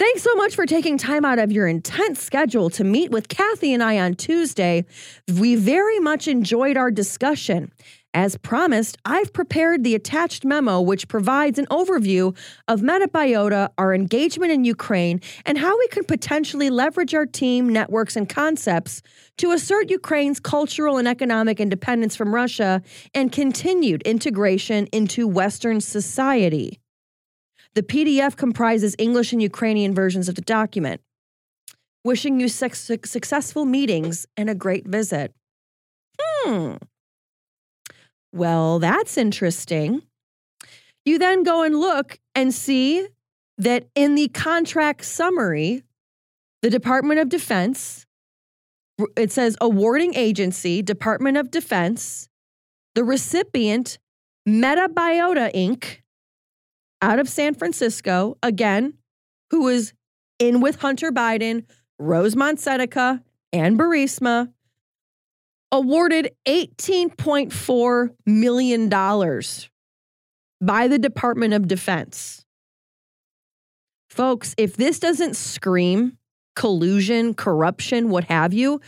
Thanks 0.00 0.22
so 0.22 0.34
much 0.34 0.54
for 0.54 0.64
taking 0.64 0.96
time 0.96 1.26
out 1.26 1.38
of 1.38 1.52
your 1.52 1.68
intense 1.68 2.22
schedule 2.22 2.70
to 2.70 2.84
meet 2.84 3.10
with 3.10 3.28
Kathy 3.28 3.74
and 3.74 3.82
I 3.82 3.98
on 3.98 4.14
Tuesday. 4.14 4.86
We 5.38 5.56
very 5.56 5.98
much 6.00 6.26
enjoyed 6.26 6.78
our 6.78 6.90
discussion. 6.90 7.70
As 8.14 8.38
promised, 8.38 8.96
I've 9.04 9.30
prepared 9.34 9.84
the 9.84 9.94
attached 9.94 10.46
memo, 10.46 10.80
which 10.80 11.06
provides 11.06 11.58
an 11.58 11.66
overview 11.66 12.34
of 12.66 12.80
Metabiota, 12.80 13.68
our 13.76 13.92
engagement 13.92 14.52
in 14.52 14.64
Ukraine, 14.64 15.20
and 15.44 15.58
how 15.58 15.78
we 15.78 15.86
can 15.88 16.04
potentially 16.04 16.70
leverage 16.70 17.14
our 17.14 17.26
team, 17.26 17.68
networks, 17.68 18.16
and 18.16 18.26
concepts 18.26 19.02
to 19.36 19.52
assert 19.52 19.90
Ukraine's 19.90 20.40
cultural 20.40 20.96
and 20.96 21.08
economic 21.08 21.60
independence 21.60 22.16
from 22.16 22.34
Russia 22.34 22.80
and 23.12 23.30
continued 23.30 24.00
integration 24.04 24.86
into 24.92 25.28
Western 25.28 25.82
society. 25.82 26.79
The 27.74 27.82
PDF 27.82 28.36
comprises 28.36 28.96
English 28.98 29.32
and 29.32 29.40
Ukrainian 29.40 29.94
versions 29.94 30.28
of 30.28 30.34
the 30.34 30.40
document. 30.40 31.00
Wishing 32.04 32.40
you 32.40 32.48
su- 32.48 32.98
successful 33.04 33.64
meetings 33.64 34.26
and 34.36 34.50
a 34.50 34.54
great 34.54 34.86
visit. 34.86 35.32
Hmm. 36.20 36.74
Well, 38.32 38.78
that's 38.78 39.16
interesting. 39.16 40.02
You 41.04 41.18
then 41.18 41.42
go 41.42 41.62
and 41.62 41.78
look 41.78 42.18
and 42.34 42.54
see 42.54 43.06
that 43.58 43.86
in 43.94 44.14
the 44.14 44.28
contract 44.28 45.04
summary, 45.04 45.82
the 46.62 46.70
Department 46.70 47.20
of 47.20 47.28
Defense, 47.28 48.06
it 49.16 49.32
says 49.32 49.56
awarding 49.60 50.14
agency, 50.14 50.82
Department 50.82 51.36
of 51.36 51.50
Defense, 51.50 52.28
the 52.94 53.04
recipient, 53.04 53.98
Metabiota 54.48 55.54
Inc., 55.54 55.99
out 57.02 57.18
of 57.18 57.28
San 57.28 57.54
Francisco, 57.54 58.36
again, 58.42 58.94
who 59.50 59.62
was 59.62 59.92
in 60.38 60.60
with 60.60 60.80
Hunter 60.80 61.10
Biden, 61.10 61.64
Rosemont 61.98 62.60
Seneca, 62.60 63.22
and 63.52 63.78
Burisma, 63.78 64.52
awarded 65.72 66.30
$18.4 66.46 68.10
million 68.26 68.88
by 70.60 70.88
the 70.88 70.98
Department 70.98 71.54
of 71.54 71.68
Defense. 71.68 72.44
Folks, 74.08 74.54
if 74.58 74.76
this 74.76 74.98
doesn't 74.98 75.36
scream 75.36 76.18
collusion, 76.56 77.32
corruption, 77.32 78.10
what 78.10 78.24
have 78.24 78.52
you, 78.52 78.80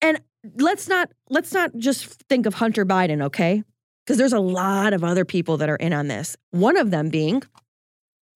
and 0.00 0.20
let's 0.56 0.88
not 0.88 1.10
let's 1.30 1.52
not 1.52 1.74
just 1.76 2.06
think 2.28 2.46
of 2.46 2.54
Hunter 2.54 2.84
Biden, 2.84 3.22
okay? 3.22 3.64
Because 4.04 4.18
there's 4.18 4.32
a 4.32 4.40
lot 4.40 4.92
of 4.92 5.04
other 5.04 5.24
people 5.24 5.58
that 5.58 5.68
are 5.68 5.76
in 5.76 5.92
on 5.92 6.08
this. 6.08 6.36
One 6.50 6.76
of 6.76 6.90
them 6.90 7.08
being 7.08 7.42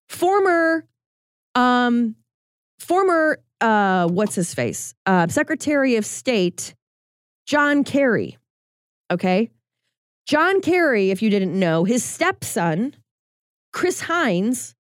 former, 0.08 0.86
um, 1.54 2.14
former, 2.78 3.40
uh, 3.60 4.06
what's 4.08 4.34
his 4.34 4.54
face, 4.54 4.94
uh, 5.06 5.26
Secretary 5.28 5.96
of 5.96 6.06
State 6.06 6.74
John 7.46 7.84
Kerry. 7.84 8.38
Okay, 9.10 9.50
John 10.26 10.60
Kerry, 10.60 11.10
if 11.10 11.22
you 11.22 11.30
didn't 11.30 11.58
know, 11.58 11.84
his 11.84 12.04
stepson 12.04 12.94
Chris 13.72 14.00
Heinz 14.00 14.74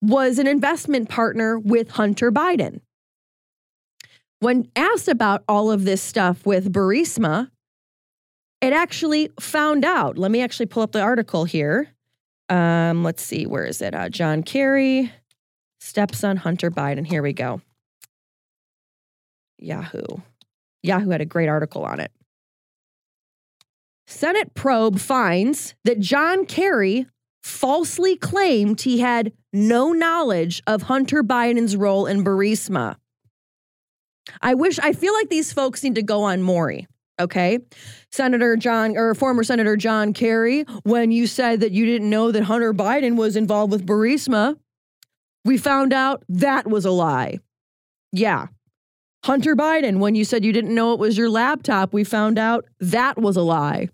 was 0.00 0.38
an 0.38 0.46
investment 0.46 1.08
partner 1.08 1.58
with 1.58 1.90
Hunter 1.90 2.32
Biden. 2.32 2.80
When 4.38 4.70
asked 4.74 5.08
about 5.08 5.44
all 5.48 5.70
of 5.70 5.84
this 5.84 6.00
stuff 6.00 6.46
with 6.46 6.72
Burisma, 6.72 7.50
it 8.60 8.72
actually 8.72 9.30
found 9.40 9.84
out. 9.84 10.18
Let 10.18 10.30
me 10.30 10.40
actually 10.42 10.66
pull 10.66 10.82
up 10.82 10.92
the 10.92 11.00
article 11.00 11.44
here. 11.44 11.88
Um, 12.48 13.04
let's 13.04 13.22
see, 13.22 13.46
where 13.46 13.64
is 13.64 13.80
it? 13.80 13.94
Uh, 13.94 14.08
John 14.08 14.42
Kerry, 14.42 15.12
stepson 15.78 16.36
Hunter 16.36 16.70
Biden. 16.70 17.06
Here 17.06 17.22
we 17.22 17.32
go. 17.32 17.60
Yahoo. 19.58 20.02
Yahoo 20.82 21.10
had 21.10 21.20
a 21.20 21.26
great 21.26 21.48
article 21.48 21.84
on 21.84 22.00
it. 22.00 22.10
Senate 24.06 24.54
probe 24.54 24.98
finds 24.98 25.74
that 25.84 26.00
John 26.00 26.44
Kerry 26.44 27.06
falsely 27.42 28.16
claimed 28.16 28.80
he 28.80 28.98
had 28.98 29.32
no 29.52 29.92
knowledge 29.92 30.62
of 30.66 30.82
Hunter 30.82 31.22
Biden's 31.22 31.76
role 31.76 32.06
in 32.06 32.24
Burisma. 32.24 32.96
I 34.42 34.54
wish, 34.54 34.78
I 34.80 34.92
feel 34.92 35.14
like 35.14 35.28
these 35.28 35.52
folks 35.52 35.82
need 35.82 35.94
to 35.94 36.02
go 36.02 36.22
on 36.24 36.42
Maury, 36.42 36.86
okay? 37.20 37.58
Senator 38.10 38.56
John, 38.56 38.96
or 38.96 39.14
former 39.14 39.44
Senator 39.44 39.76
John 39.76 40.12
Kerry, 40.12 40.64
when 40.82 41.10
you 41.10 41.26
said 41.26 41.60
that 41.60 41.72
you 41.72 41.86
didn't 41.86 42.10
know 42.10 42.32
that 42.32 42.42
Hunter 42.44 42.74
Biden 42.74 43.16
was 43.16 43.36
involved 43.36 43.72
with 43.72 43.86
Burisma, 43.86 44.56
we 45.44 45.56
found 45.56 45.92
out 45.92 46.24
that 46.28 46.66
was 46.66 46.84
a 46.84 46.90
lie. 46.90 47.38
Yeah. 48.12 48.46
Hunter 49.24 49.54
Biden, 49.54 49.98
when 49.98 50.14
you 50.14 50.24
said 50.24 50.44
you 50.44 50.52
didn't 50.52 50.74
know 50.74 50.92
it 50.92 50.98
was 50.98 51.16
your 51.16 51.28
laptop, 51.28 51.92
we 51.92 52.04
found 52.04 52.38
out 52.38 52.64
that 52.80 53.18
was 53.18 53.36
a 53.36 53.42
lie 53.42 53.88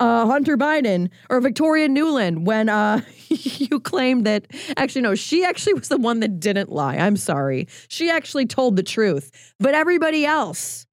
uh, 0.00 0.26
Hunter 0.26 0.56
Biden 0.56 1.10
or 1.28 1.40
Victoria 1.40 1.88
Nuland, 1.88 2.44
when 2.44 2.68
uh, 2.68 3.00
you 3.28 3.80
claimed 3.80 4.26
that 4.26 4.46
actually, 4.76 5.02
no, 5.02 5.14
she 5.14 5.44
actually 5.44 5.74
was 5.74 5.88
the 5.88 5.96
one 5.96 6.20
that 6.20 6.40
didn't 6.40 6.70
lie. 6.70 6.96
I'm 6.96 7.16
sorry. 7.16 7.68
She 7.88 8.10
actually 8.10 8.46
told 8.46 8.76
the 8.76 8.82
truth. 8.82 9.54
But 9.58 9.74
everybody 9.74 10.24
else, 10.24 10.86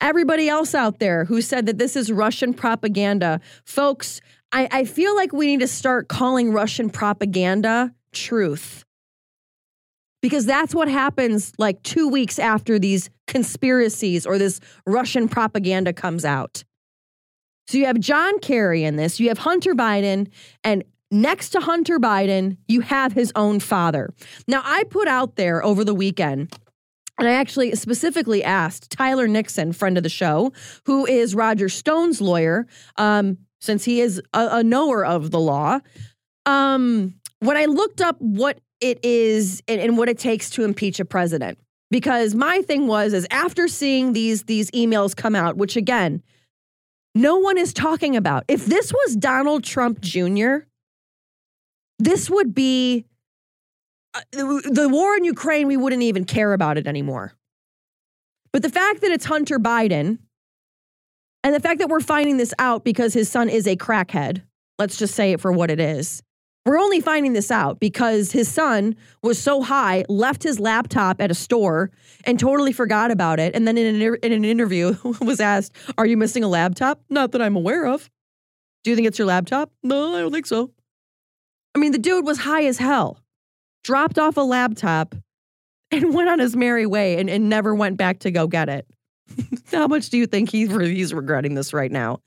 everybody 0.00 0.48
else 0.48 0.74
out 0.74 0.98
there 0.98 1.24
who 1.24 1.40
said 1.40 1.66
that 1.66 1.78
this 1.78 1.96
is 1.96 2.12
Russian 2.12 2.54
propaganda, 2.54 3.40
folks, 3.64 4.20
I, 4.52 4.68
I 4.70 4.84
feel 4.84 5.14
like 5.16 5.32
we 5.32 5.46
need 5.46 5.60
to 5.60 5.68
start 5.68 6.08
calling 6.08 6.52
Russian 6.52 6.90
propaganda 6.90 7.94
truth. 8.12 8.84
Because 10.22 10.46
that's 10.46 10.74
what 10.74 10.88
happens 10.88 11.52
like 11.58 11.82
two 11.82 12.08
weeks 12.08 12.38
after 12.38 12.78
these 12.78 13.10
conspiracies 13.26 14.26
or 14.26 14.38
this 14.38 14.60
Russian 14.86 15.28
propaganda 15.28 15.92
comes 15.92 16.24
out. 16.24 16.64
So 17.68 17.78
you 17.78 17.86
have 17.86 17.98
John 18.00 18.38
Kerry 18.38 18.84
in 18.84 18.96
this, 18.96 19.20
you 19.20 19.28
have 19.28 19.38
Hunter 19.38 19.74
Biden, 19.74 20.28
and 20.64 20.84
next 21.10 21.50
to 21.50 21.60
Hunter 21.60 21.98
Biden, 21.98 22.56
you 22.68 22.80
have 22.80 23.12
his 23.12 23.32
own 23.34 23.60
father. 23.60 24.12
Now, 24.46 24.62
I 24.64 24.84
put 24.84 25.08
out 25.08 25.36
there 25.36 25.64
over 25.64 25.84
the 25.84 25.94
weekend. 25.94 26.56
And 27.18 27.28
I 27.28 27.32
actually 27.32 27.74
specifically 27.74 28.44
asked 28.44 28.90
Tyler 28.90 29.26
Nixon, 29.26 29.72
friend 29.72 29.96
of 29.96 30.02
the 30.02 30.08
show, 30.08 30.52
who 30.84 31.06
is 31.06 31.34
Roger 31.34 31.68
Stone's 31.68 32.20
lawyer, 32.20 32.66
um, 32.96 33.38
since 33.60 33.84
he 33.84 34.00
is 34.00 34.20
a, 34.34 34.48
a 34.52 34.62
knower 34.62 35.04
of 35.04 35.30
the 35.30 35.40
law. 35.40 35.80
Um, 36.44 37.14
when 37.40 37.56
I 37.56 37.64
looked 37.64 38.00
up 38.00 38.16
what 38.20 38.60
it 38.80 38.98
is 39.02 39.62
and, 39.66 39.80
and 39.80 39.96
what 39.96 40.08
it 40.08 40.18
takes 40.18 40.50
to 40.50 40.64
impeach 40.64 41.00
a 41.00 41.04
president, 41.04 41.58
because 41.90 42.34
my 42.34 42.62
thing 42.62 42.86
was 42.86 43.12
is 43.12 43.26
after 43.30 43.68
seeing 43.68 44.12
these 44.12 44.44
these 44.44 44.70
emails 44.72 45.16
come 45.16 45.34
out, 45.34 45.56
which 45.56 45.76
again, 45.76 46.22
no 47.14 47.38
one 47.38 47.56
is 47.56 47.72
talking 47.72 48.16
about. 48.16 48.44
If 48.48 48.66
this 48.66 48.92
was 48.92 49.16
Donald 49.16 49.64
Trump 49.64 50.00
Jr., 50.00 50.58
this 51.98 52.28
would 52.28 52.54
be 52.54 53.06
Uh, 54.16 54.60
the 54.64 54.88
war 54.90 55.14
in 55.16 55.24
Ukraine, 55.24 55.66
we 55.66 55.76
wouldn't 55.76 56.02
even 56.02 56.24
care 56.24 56.52
about 56.52 56.78
it 56.78 56.86
anymore. 56.86 57.34
But 58.52 58.62
the 58.62 58.70
fact 58.70 59.02
that 59.02 59.10
it's 59.10 59.26
Hunter 59.26 59.58
Biden 59.58 60.18
and 61.44 61.54
the 61.54 61.60
fact 61.60 61.80
that 61.80 61.88
we're 61.88 62.00
finding 62.00 62.38
this 62.38 62.54
out 62.58 62.84
because 62.84 63.12
his 63.12 63.28
son 63.28 63.50
is 63.50 63.66
a 63.66 63.76
crackhead, 63.76 64.42
let's 64.78 64.96
just 64.96 65.14
say 65.14 65.32
it 65.32 65.40
for 65.40 65.52
what 65.52 65.70
it 65.70 65.80
is, 65.80 66.22
we're 66.64 66.78
only 66.78 67.00
finding 67.00 67.34
this 67.34 67.50
out 67.50 67.78
because 67.78 68.32
his 68.32 68.48
son 68.48 68.96
was 69.22 69.38
so 69.38 69.62
high, 69.62 70.04
left 70.08 70.42
his 70.42 70.58
laptop 70.58 71.20
at 71.20 71.30
a 71.30 71.34
store 71.34 71.90
and 72.24 72.40
totally 72.40 72.72
forgot 72.72 73.10
about 73.10 73.38
it. 73.38 73.54
And 73.54 73.68
then 73.68 73.78
in 73.78 73.94
an, 73.94 74.16
in 74.22 74.32
an 74.32 74.44
interview 74.44 74.96
was 75.20 75.40
asked, 75.40 75.76
Are 75.98 76.06
you 76.06 76.16
missing 76.16 76.42
a 76.42 76.48
laptop? 76.48 77.00
Not 77.10 77.32
that 77.32 77.42
I'm 77.42 77.54
aware 77.54 77.86
of. 77.86 78.10
Do 78.82 78.90
you 78.90 78.96
think 78.96 79.06
it's 79.06 79.18
your 79.18 79.26
laptop? 79.26 79.70
No, 79.82 80.16
I 80.16 80.20
don't 80.20 80.32
think 80.32 80.46
so. 80.46 80.72
I 81.74 81.78
mean, 81.78 81.92
the 81.92 81.98
dude 81.98 82.24
was 82.24 82.38
high 82.38 82.64
as 82.64 82.78
hell, 82.78 83.20
dropped 83.86 84.18
off 84.18 84.36
a 84.36 84.40
laptop 84.40 85.14
and 85.92 86.12
went 86.14 86.28
on 86.28 86.40
his 86.40 86.56
merry 86.56 86.86
way 86.86 87.18
and, 87.18 87.30
and 87.30 87.48
never 87.48 87.74
went 87.74 87.96
back 87.96 88.18
to 88.20 88.30
go 88.30 88.48
get 88.48 88.68
it. 88.68 88.86
How 89.72 89.88
much 89.88 90.10
do 90.10 90.18
you 90.18 90.26
think 90.26 90.50
he's 90.50 90.70
he's 90.70 91.12
regretting 91.12 91.54
this 91.54 91.72
right 91.72 91.90
now? 91.90 92.20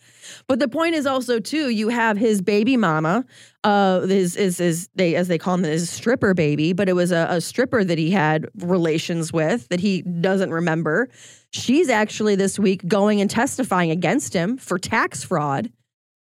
But 0.48 0.60
the 0.60 0.68
point 0.68 0.96
is 0.96 1.06
also 1.06 1.40
too, 1.40 1.70
you 1.70 1.88
have 1.90 2.18
his 2.18 2.42
baby 2.42 2.76
mama, 2.76 3.26
uh, 3.64 4.02
his 4.02 4.36
is 4.36 4.90
they 4.96 5.16
as 5.16 5.30
they 5.30 5.38
call 5.38 5.56
him 5.56 5.64
his 5.64 5.90
stripper 5.90 6.34
baby, 6.34 6.74
but 6.74 6.90
it 6.90 6.94
was 6.94 7.12
a, 7.12 7.28
a 7.30 7.42
stripper 7.42 7.86
that 7.86 7.98
he 7.98 8.12
had 8.12 8.48
relations 8.58 9.32
with 9.32 9.70
that 9.70 9.80
he 9.80 10.02
doesn't 10.02 10.52
remember. 10.52 11.08
She's 11.52 11.88
actually 11.90 12.36
this 12.36 12.60
week 12.60 12.86
going 12.86 13.22
and 13.22 13.30
testifying 13.30 13.92
against 13.92 14.34
him 14.34 14.58
for 14.58 14.78
tax 14.78 15.24
fraud. 15.24 15.72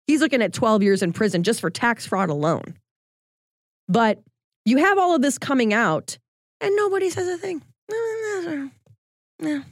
He's 0.09 0.20
looking 0.20 0.43
at 0.43 0.52
12 0.52 0.82
years 0.82 1.02
in 1.02 1.12
prison 1.12 1.44
just 1.44 1.61
for 1.61 1.70
tax 1.70 2.05
fraud 2.05 2.31
alone. 2.31 2.74
But 3.89 4.23
you 4.64 4.78
have 4.78 4.98
all 4.98 5.14
of 5.14 5.22
this 5.22 5.38
coming 5.38 5.72
out, 5.72 6.18
and 6.60 6.74
nobody 6.76 7.10
says 7.10 7.28
a 7.28 7.38
thing. 7.38 7.62
No. 9.40 9.62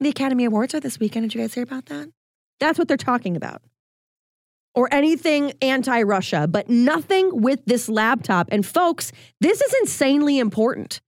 The 0.00 0.08
Academy 0.08 0.44
Awards 0.44 0.74
are 0.74 0.80
this 0.80 0.98
weekend. 0.98 1.24
Did 1.24 1.34
you 1.34 1.40
guys 1.40 1.54
hear 1.54 1.62
about 1.62 1.86
that? 1.86 2.08
That's 2.58 2.78
what 2.78 2.88
they're 2.88 2.96
talking 2.96 3.36
about. 3.36 3.62
Or 4.74 4.92
anything 4.92 5.52
anti 5.62 6.02
Russia, 6.02 6.48
but 6.48 6.68
nothing 6.68 7.42
with 7.42 7.64
this 7.64 7.88
laptop. 7.88 8.48
And 8.50 8.66
folks, 8.66 9.12
this 9.40 9.60
is 9.60 9.72
insanely 9.80 10.40
important. 10.40 11.00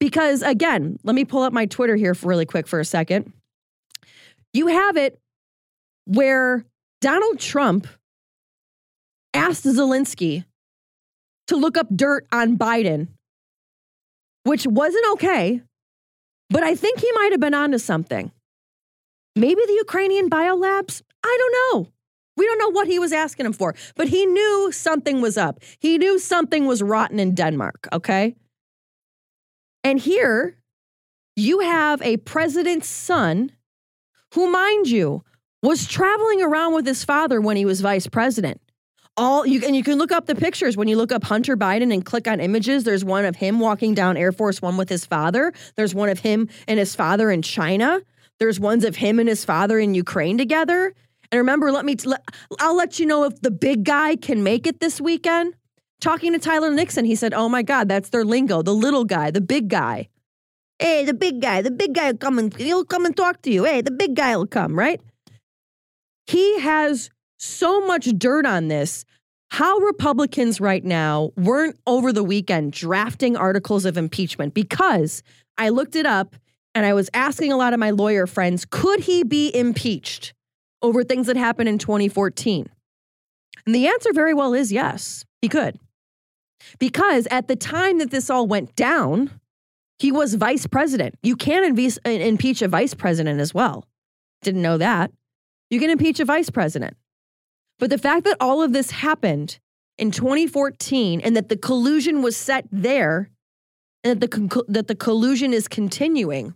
Because 0.00 0.42
again, 0.42 0.98
let 1.04 1.14
me 1.14 1.24
pull 1.24 1.42
up 1.42 1.52
my 1.52 1.66
Twitter 1.66 1.94
here 1.94 2.14
for 2.14 2.26
really 2.26 2.46
quick 2.46 2.66
for 2.66 2.80
a 2.80 2.84
second. 2.84 3.32
You 4.52 4.66
have 4.66 4.96
it 4.96 5.20
where 6.06 6.64
Donald 7.00 7.38
Trump 7.38 7.86
asked 9.32 9.64
Zelensky 9.64 10.44
to 11.50 11.56
look 11.56 11.76
up 11.76 11.86
dirt 11.94 12.26
on 12.32 12.56
Biden, 12.56 13.08
which 14.44 14.66
wasn't 14.66 15.06
okay 15.12 15.62
but 16.50 16.64
I 16.64 16.74
think 16.74 16.98
he 16.98 17.10
might 17.12 17.30
have 17.30 17.40
been 17.40 17.54
onto 17.54 17.78
something. 17.78 18.32
Maybe 19.36 19.62
the 19.64 19.74
Ukrainian 19.74 20.28
biolabs? 20.28 21.00
I 21.24 21.36
don't 21.38 21.84
know. 21.84 21.92
We 22.36 22.46
don't 22.46 22.58
know 22.58 22.70
what 22.70 22.88
he 22.88 22.98
was 22.98 23.12
asking 23.12 23.46
him 23.46 23.52
for, 23.52 23.74
but 23.94 24.08
he 24.08 24.26
knew 24.26 24.70
something 24.72 25.20
was 25.20 25.38
up. 25.38 25.60
He 25.78 25.98
knew 25.98 26.18
something 26.18 26.66
was 26.66 26.82
rotten 26.82 27.20
in 27.20 27.34
Denmark, 27.34 27.88
okay? 27.92 28.34
And 29.84 29.98
here 29.98 30.56
you 31.36 31.60
have 31.60 32.02
a 32.02 32.16
president's 32.18 32.88
son 32.88 33.52
who, 34.34 34.50
mind 34.50 34.88
you, 34.88 35.22
was 35.62 35.86
traveling 35.86 36.42
around 36.42 36.74
with 36.74 36.86
his 36.86 37.04
father 37.04 37.40
when 37.40 37.56
he 37.56 37.64
was 37.64 37.80
vice 37.80 38.06
president 38.06 38.60
all 39.20 39.46
you 39.46 39.60
and 39.66 39.76
you 39.76 39.82
can 39.82 39.98
look 39.98 40.10
up 40.10 40.24
the 40.24 40.34
pictures 40.34 40.78
when 40.78 40.88
you 40.88 40.96
look 40.96 41.12
up 41.12 41.22
Hunter 41.22 41.54
Biden 41.54 41.92
and 41.92 42.04
click 42.04 42.26
on 42.26 42.40
images. 42.40 42.84
There's 42.84 43.04
one 43.04 43.26
of 43.26 43.36
him 43.36 43.60
walking 43.60 43.92
down 43.94 44.16
Air 44.16 44.32
Force 44.32 44.62
One 44.62 44.78
with 44.78 44.88
his 44.88 45.04
father. 45.04 45.52
There's 45.76 45.94
one 45.94 46.08
of 46.08 46.20
him 46.20 46.48
and 46.66 46.78
his 46.78 46.96
father 46.96 47.30
in 47.30 47.42
China. 47.42 48.00
There's 48.38 48.58
ones 48.58 48.82
of 48.82 48.96
him 48.96 49.18
and 49.18 49.28
his 49.28 49.44
father 49.44 49.78
in 49.78 49.94
Ukraine 49.94 50.38
together. 50.38 50.94
And 51.30 51.38
remember, 51.38 51.70
let 51.70 51.84
me 51.84 51.96
let, 52.06 52.22
I'll 52.58 52.74
let 52.74 52.98
you 52.98 53.04
know 53.04 53.24
if 53.24 53.38
the 53.42 53.50
big 53.50 53.84
guy 53.84 54.16
can 54.16 54.42
make 54.42 54.66
it 54.66 54.80
this 54.80 55.00
weekend. 55.00 55.54
Talking 56.00 56.32
to 56.32 56.38
Tyler 56.38 56.70
Nixon, 56.70 57.04
he 57.04 57.14
said, 57.14 57.34
"Oh 57.34 57.50
my 57.50 57.62
God, 57.62 57.88
that's 57.88 58.08
their 58.08 58.24
lingo. 58.24 58.62
The 58.62 58.74
little 58.74 59.04
guy, 59.04 59.30
the 59.30 59.42
big 59.42 59.68
guy. 59.68 60.08
Hey, 60.78 61.04
the 61.04 61.12
big 61.12 61.42
guy, 61.42 61.60
the 61.60 61.70
big 61.70 61.94
guy 61.94 62.10
will 62.10 62.18
come 62.18 62.38
and 62.38 62.56
he'll 62.56 62.86
come 62.86 63.04
and 63.04 63.14
talk 63.14 63.42
to 63.42 63.52
you. 63.52 63.64
Hey, 63.64 63.82
the 63.82 63.90
big 63.90 64.16
guy 64.16 64.34
will 64.34 64.46
come, 64.46 64.78
right?" 64.78 65.00
He 66.26 66.60
has 66.60 67.10
so 67.40 67.84
much 67.86 68.06
dirt 68.16 68.46
on 68.46 68.68
this. 68.68 69.04
How 69.50 69.78
Republicans 69.78 70.60
right 70.60 70.84
now 70.84 71.32
weren't 71.36 71.76
over 71.86 72.12
the 72.12 72.22
weekend 72.22 72.72
drafting 72.72 73.36
articles 73.36 73.84
of 73.84 73.96
impeachment 73.96 74.54
because 74.54 75.22
I 75.58 75.70
looked 75.70 75.96
it 75.96 76.06
up 76.06 76.36
and 76.74 76.86
I 76.86 76.94
was 76.94 77.10
asking 77.14 77.50
a 77.50 77.56
lot 77.56 77.72
of 77.72 77.80
my 77.80 77.90
lawyer 77.90 78.26
friends 78.26 78.64
could 78.64 79.00
he 79.00 79.24
be 79.24 79.54
impeached 79.54 80.34
over 80.82 81.02
things 81.02 81.26
that 81.26 81.36
happened 81.36 81.68
in 81.68 81.78
2014? 81.78 82.68
And 83.66 83.74
the 83.74 83.88
answer 83.88 84.12
very 84.12 84.34
well 84.34 84.54
is 84.54 84.70
yes, 84.70 85.24
he 85.42 85.48
could. 85.48 85.78
Because 86.78 87.26
at 87.30 87.48
the 87.48 87.56
time 87.56 87.98
that 87.98 88.10
this 88.10 88.30
all 88.30 88.46
went 88.46 88.76
down, 88.76 89.40
he 89.98 90.12
was 90.12 90.34
vice 90.34 90.66
president. 90.66 91.16
You 91.22 91.34
can 91.34 91.76
impeach 92.04 92.62
a 92.62 92.68
vice 92.68 92.94
president 92.94 93.40
as 93.40 93.52
well. 93.52 93.84
Didn't 94.42 94.62
know 94.62 94.78
that. 94.78 95.10
You 95.70 95.80
can 95.80 95.90
impeach 95.90 96.20
a 96.20 96.24
vice 96.24 96.50
president. 96.50 96.96
But 97.80 97.90
the 97.90 97.98
fact 97.98 98.24
that 98.24 98.36
all 98.40 98.62
of 98.62 98.72
this 98.72 98.90
happened 98.90 99.58
in 99.98 100.10
2014 100.10 101.20
and 101.22 101.34
that 101.34 101.48
the 101.48 101.56
collusion 101.56 102.22
was 102.22 102.36
set 102.36 102.66
there 102.70 103.30
and 104.04 104.20
that 104.20 104.30
the, 104.30 104.64
that 104.68 104.86
the 104.86 104.94
collusion 104.94 105.52
is 105.52 105.66
continuing. 105.66 106.54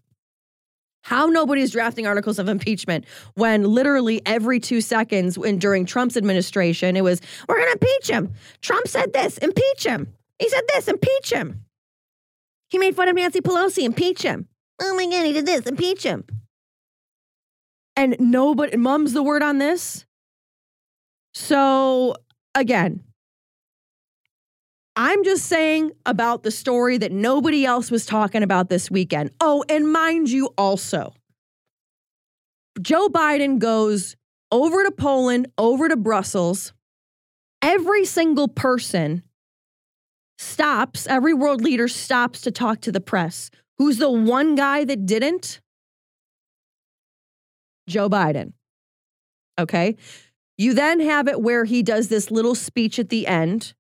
How 1.03 1.27
nobody's 1.27 1.71
drafting 1.71 2.07
articles 2.07 2.39
of 2.39 2.49
impeachment 2.49 3.07
when 3.35 3.65
literally 3.65 4.23
every 4.25 4.61
two 4.61 4.81
seconds 4.81 5.39
when 5.39 5.59
during 5.59 5.87
Trump's 5.87 6.17
administration, 6.17 6.97
it 6.97 7.03
was, 7.03 7.21
we're 7.49 7.57
going 7.57 7.69
to 7.69 7.73
impeach 7.73 8.09
him. 8.09 8.33
Trump 8.61 8.87
said 8.87 9.13
this, 9.13 9.39
impeach 9.39 9.85
him. 9.85 10.15
He 10.39 10.49
said 10.49 10.63
this, 10.75 10.89
impeach 10.89 11.33
him. 11.33 11.65
He 12.69 12.79
made 12.79 12.97
fun 12.97 13.09
of 13.09 13.17
Nancy 13.17 13.41
Pelosi, 13.41 13.83
impeach 13.83 14.23
him. 14.23 14.49
Oh 14.81 14.95
my 14.95 15.07
God, 15.07 15.25
he 15.25 15.33
did 15.33 15.47
this, 15.47 15.67
impeach 15.67 16.03
him. 16.03 16.25
And 17.97 18.17
nobody, 18.19 18.77
mum's 18.77 19.13
the 19.13 19.23
word 19.23 19.43
on 19.43 19.59
this. 19.59 20.05
So 21.35 22.15
again, 22.55 23.03
I'm 24.97 25.25
just 25.25 25.47
saying 25.47 25.91
about 26.07 26.45
the 26.45 26.53
story 26.53 26.99
that 26.99 27.11
nobody 27.11 27.67
else 27.67 27.91
was 27.91 28.07
talking 28.07 28.45
about 28.45 28.69
this 28.69 28.91
weekend. 28.91 29.31
Oh, 29.41 29.65
and 29.69 29.91
mind 29.91 30.31
you, 30.31 30.51
also, 30.57 31.13
Joe 32.81 33.09
Biden 33.09 33.59
goes 33.59 34.15
over 34.53 34.85
to 34.85 34.93
Poland, 34.93 35.49
over 35.59 35.89
to 35.89 35.97
Brussels. 35.97 36.73
Every 37.61 38.05
single 38.05 38.47
person 38.47 39.25
stops, 40.39 41.07
every 41.09 41.35
world 41.35 41.61
leader 41.61 41.89
stops 41.89 42.43
to 42.43 42.53
talk 42.53 42.81
to 42.83 42.93
the 42.93 43.01
press. 43.01 43.51
Who's 43.79 43.99
the 43.99 44.11
one 44.11 44.55
guy 44.55 44.85
that 44.85 45.07
didn't? 45.07 45.61
Joe 47.89 48.09
Biden. 48.09 48.53
Okay. 49.59 49.97
You 50.57 50.75
then 50.75 51.01
have 51.01 51.29
it 51.29 51.41
where 51.41 51.65
he 51.65 51.83
does 51.83 52.09
this 52.09 52.31
little 52.31 52.55
speech 52.55 52.99
at 52.99 53.09
the 53.09 53.27
end 53.27 53.75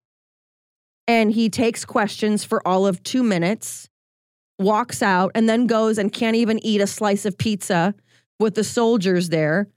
and 1.06 1.32
he 1.32 1.48
takes 1.48 1.84
questions 1.84 2.44
for 2.44 2.66
all 2.66 2.86
of 2.86 3.02
two 3.02 3.22
minutes, 3.22 3.88
walks 4.58 5.02
out, 5.02 5.30
and 5.34 5.48
then 5.48 5.66
goes 5.66 5.98
and 5.98 6.12
can't 6.12 6.36
even 6.36 6.64
eat 6.64 6.80
a 6.80 6.86
slice 6.86 7.24
of 7.24 7.38
pizza 7.38 7.94
with 8.40 8.54
the 8.54 8.64
soldiers 8.64 9.28
there, 9.28 9.68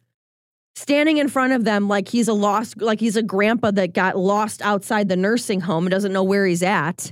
standing 0.76 1.18
in 1.18 1.28
front 1.28 1.54
of 1.54 1.64
them 1.64 1.88
like 1.88 2.08
he's 2.08 2.28
a 2.28 2.34
lost, 2.34 2.82
like 2.82 3.00
he's 3.00 3.18
a 3.18 3.22
grandpa 3.22 3.72
that 3.72 3.94
got 3.94 4.18
lost 4.18 4.62
outside 4.62 5.10
the 5.10 5.18
nursing 5.18 5.62
home 5.62 5.86
and 5.86 5.92
doesn't 5.92 6.14
know 6.14 6.24
where 6.24 6.46
he's 6.46 6.64
at. 6.64 7.12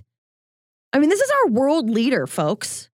I 0.94 1.00
mean, 1.00 1.10
this 1.10 1.22
is 1.22 1.32
our 1.44 1.52
world 1.52 1.90
leader, 1.90 2.26
folks. 2.26 2.90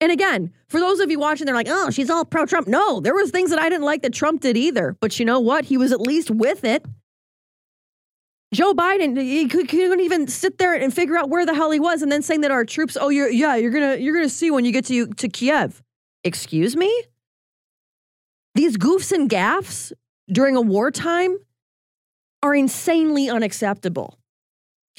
And 0.00 0.10
again, 0.10 0.52
for 0.68 0.80
those 0.80 1.00
of 1.00 1.10
you 1.10 1.18
watching, 1.18 1.44
they're 1.44 1.54
like, 1.54 1.68
oh, 1.68 1.90
she's 1.90 2.08
all 2.08 2.24
pro 2.24 2.46
Trump. 2.46 2.66
No, 2.66 3.00
there 3.00 3.14
was 3.14 3.30
things 3.30 3.50
that 3.50 3.58
I 3.58 3.68
didn't 3.68 3.84
like 3.84 4.02
that 4.02 4.14
Trump 4.14 4.40
did 4.40 4.56
either. 4.56 4.96
But 5.00 5.18
you 5.18 5.26
know 5.26 5.40
what? 5.40 5.66
He 5.66 5.76
was 5.76 5.92
at 5.92 6.00
least 6.00 6.30
with 6.30 6.64
it. 6.64 6.84
Joe 8.52 8.74
Biden, 8.74 9.20
he 9.20 9.46
couldn't 9.46 10.00
even 10.00 10.26
sit 10.26 10.58
there 10.58 10.74
and 10.74 10.92
figure 10.92 11.16
out 11.16 11.28
where 11.28 11.46
the 11.46 11.54
hell 11.54 11.70
he 11.70 11.78
was, 11.78 12.02
and 12.02 12.10
then 12.10 12.20
saying 12.22 12.40
that 12.40 12.50
our 12.50 12.64
troops, 12.64 12.96
oh, 13.00 13.08
you're 13.08 13.30
yeah, 13.30 13.54
you're 13.54 13.70
gonna 13.70 13.96
you're 13.96 14.14
gonna 14.14 14.28
see 14.28 14.50
when 14.50 14.64
you 14.64 14.72
get 14.72 14.86
to 14.86 15.06
to 15.06 15.28
Kiev. 15.28 15.82
Excuse 16.24 16.74
me. 16.74 17.04
These 18.56 18.76
goofs 18.76 19.12
and 19.12 19.30
gaffs 19.30 19.92
during 20.32 20.56
a 20.56 20.60
wartime 20.60 21.38
are 22.42 22.54
insanely 22.54 23.30
unacceptable. 23.30 24.18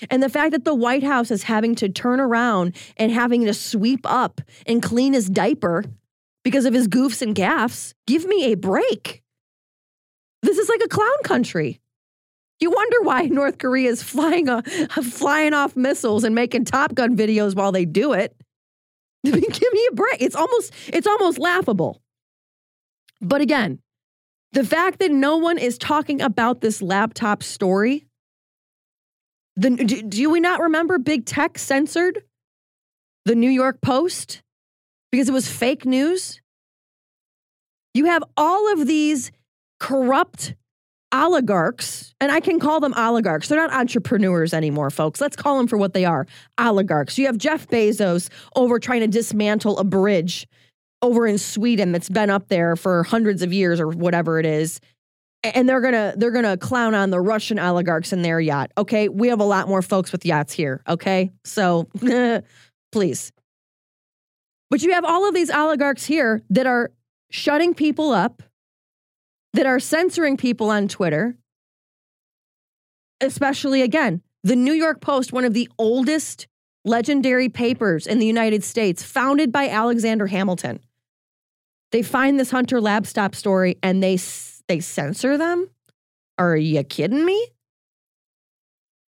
And 0.10 0.24
the 0.24 0.30
fact 0.30 0.52
that 0.52 0.66
the 0.66 0.76
White 0.76 1.04
House 1.04 1.32
is 1.32 1.44
having 1.44 1.76
to 1.76 1.90
turn 1.90 2.20
around 2.20 2.76
and 2.98 3.12
having 3.12 3.46
to 3.46 3.54
sweep 3.54 4.02
up 4.06 4.42
and 4.66 4.82
clean 4.82 5.14
his 5.14 5.30
diaper 5.30 5.84
because 6.44 6.66
of 6.66 6.74
his 6.74 6.88
goofs 6.88 7.22
and 7.22 7.36
gaffs, 7.36 7.94
give 8.08 8.26
me 8.26 8.52
a 8.52 8.56
break. 8.56 9.22
This 10.42 10.58
is 10.58 10.70
like 10.70 10.82
a 10.84 10.88
clown 10.88 11.24
country. 11.24 11.80
You 12.60 12.72
wonder 12.72 13.02
why 13.02 13.24
North 13.24 13.58
Korea 13.58 13.90
is 13.90 14.04
flying, 14.04 14.50
uh, 14.50 14.62
flying 15.04 15.54
off 15.54 15.76
missiles 15.76 16.24
and 16.24 16.36
making 16.36 16.66
Top 16.66 16.94
Gun 16.94 17.18
videos 17.18 17.56
while 17.56 17.72
they 17.72 17.86
do 17.86 18.14
it. 18.14 18.36
Give 19.24 19.34
me 19.36 19.88
a 19.92 19.96
break. 19.96 20.22
It's 20.22 20.36
almost 20.36 20.74
it's 20.88 21.08
almost 21.08 21.38
laughable. 21.38 22.02
But 23.20 23.42
again, 23.42 23.80
the 24.52 24.64
fact 24.64 25.00
that 25.00 25.12
no 25.12 25.38
one 25.38 25.58
is 25.58 25.78
talking 25.78 26.22
about 26.22 26.62
this 26.62 26.82
laptop 26.82 27.44
story. 27.44 28.06
The, 29.62 29.70
do, 29.70 30.02
do 30.02 30.30
we 30.32 30.40
not 30.40 30.60
remember 30.60 30.98
big 30.98 31.24
tech 31.24 31.60
censored 31.60 32.24
the 33.26 33.36
New 33.36 33.50
York 33.50 33.80
Post 33.80 34.42
because 35.12 35.30
it 35.30 35.34
was 35.34 35.48
fake 35.48 35.86
news? 35.86 36.42
You 37.94 38.06
have 38.06 38.24
all 38.36 38.74
of 38.74 38.88
these 38.88 39.32
corrupt 39.80 40.56
oligarchs, 41.12 42.16
and 42.20 42.32
I 42.32 42.40
can 42.40 42.60
call 42.60 42.80
them 42.80 42.96
oligarchs. 42.96 43.50
They're 43.50 43.60
not 43.60 43.72
entrepreneurs 43.72 44.52
anymore, 44.52 44.90
folks. 44.90 45.22
Let's 45.22 45.36
call 45.36 45.58
them 45.58 45.68
for 45.68 45.78
what 45.78 45.94
they 45.94 46.06
are 46.06 46.26
oligarchs. 46.58 47.20
You 47.20 47.28
have 47.28 47.38
Jeff 47.38 47.68
Bezos 47.68 48.30
over 48.56 48.80
trying 48.80 49.02
to 49.02 49.08
dismantle 49.08 49.78
a 49.78 49.84
bridge 49.84 50.48
over 51.04 51.28
in 51.28 51.38
Sweden 51.38 51.92
that's 51.92 52.10
been 52.10 52.32
up 52.32 52.48
there 52.48 52.76
for 52.76 53.04
hundreds 53.04 53.44
of 53.44 53.54
years 53.54 53.80
or 53.80 53.90
whatever 53.90 54.40
it 54.40 54.46
is. 54.48 54.82
And 55.44 55.68
they're 55.68 55.82
gonna 55.82 56.14
they're 56.18 56.32
gonna 56.32 56.56
clown 56.56 56.94
on 56.94 57.10
the 57.10 57.20
Russian 57.20 57.58
oligarchs 57.58 58.14
in 58.14 58.22
their 58.22 58.40
yacht. 58.40 58.72
Okay, 58.78 59.10
we 59.10 59.30
have 59.30 59.40
a 59.40 59.46
lot 59.46 59.68
more 59.68 59.82
folks 59.82 60.12
with 60.12 60.24
yachts 60.24 60.54
here. 60.54 60.84
Okay, 60.88 61.32
so 61.44 61.88
please. 62.92 63.32
But 64.70 64.84
you 64.84 64.94
have 64.94 65.04
all 65.04 65.28
of 65.28 65.34
these 65.34 65.50
oligarchs 65.50 66.06
here 66.06 66.42
that 66.50 66.68
are 66.68 66.92
shutting 67.32 67.74
people 67.74 68.12
up, 68.12 68.44
that 69.54 69.66
are 69.66 69.80
censoring 69.80 70.38
people 70.38 70.70
on 70.70 70.88
Twitter, 70.88 71.36
especially 73.20 73.82
again, 73.82 74.22
the 74.44 74.56
New 74.56 74.74
York 74.74 75.02
Post, 75.02 75.34
one 75.34 75.46
of 75.46 75.54
the 75.54 75.70
oldest 75.78 76.48
legendary 76.86 77.50
papers 77.50 78.08
in 78.08 78.20
the 78.20 78.26
United 78.26 78.64
States, 78.64 79.04
founded 79.04 79.52
by 79.52 79.70
Alexander 79.70 80.28
Hamilton. 80.28 80.80
They 81.92 82.02
find 82.02 82.40
this 82.40 82.52
Hunter 82.52 82.80
Laptop 82.80 83.36
story 83.36 83.78
and 83.84 84.02
they 84.02 84.18
they 84.72 84.80
censor 84.80 85.38
them? 85.38 85.70
Are 86.38 86.56
you 86.56 86.82
kidding 86.86 87.26
me? 87.26 87.48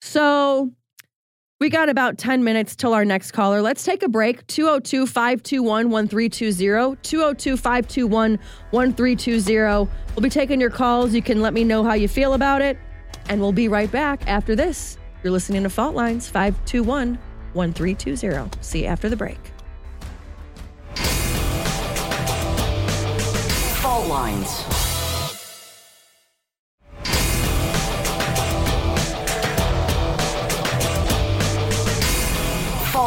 So 0.02 0.70
we 1.60 1.70
got 1.70 1.88
about 1.88 2.18
10 2.18 2.44
minutes 2.44 2.76
till 2.76 2.92
our 2.92 3.06
next 3.06 3.30
caller. 3.30 3.62
Let's 3.62 3.82
take 3.82 4.02
a 4.02 4.08
break. 4.08 4.46
202 4.48 5.06
521 5.06 5.88
1320. 5.88 6.96
202 7.02 7.56
521 7.56 8.38
1320. 8.70 9.90
We'll 10.14 10.22
be 10.22 10.28
taking 10.28 10.60
your 10.60 10.68
calls. 10.68 11.14
You 11.14 11.22
can 11.22 11.40
let 11.40 11.54
me 11.54 11.64
know 11.64 11.82
how 11.82 11.94
you 11.94 12.06
feel 12.06 12.34
about 12.34 12.60
it. 12.60 12.76
And 13.30 13.40
we'll 13.40 13.52
be 13.52 13.68
right 13.68 13.90
back 13.90 14.28
after 14.28 14.54
this. 14.54 14.98
You're 15.22 15.32
listening 15.32 15.62
to 15.62 15.70
Fault 15.70 15.94
Lines 15.94 16.28
521 16.28 17.18
1320. 17.54 18.50
See 18.60 18.82
you 18.82 18.86
after 18.88 19.08
the 19.08 19.16
break. 19.16 19.38
Fault 23.80 24.06
Lines. 24.08 24.75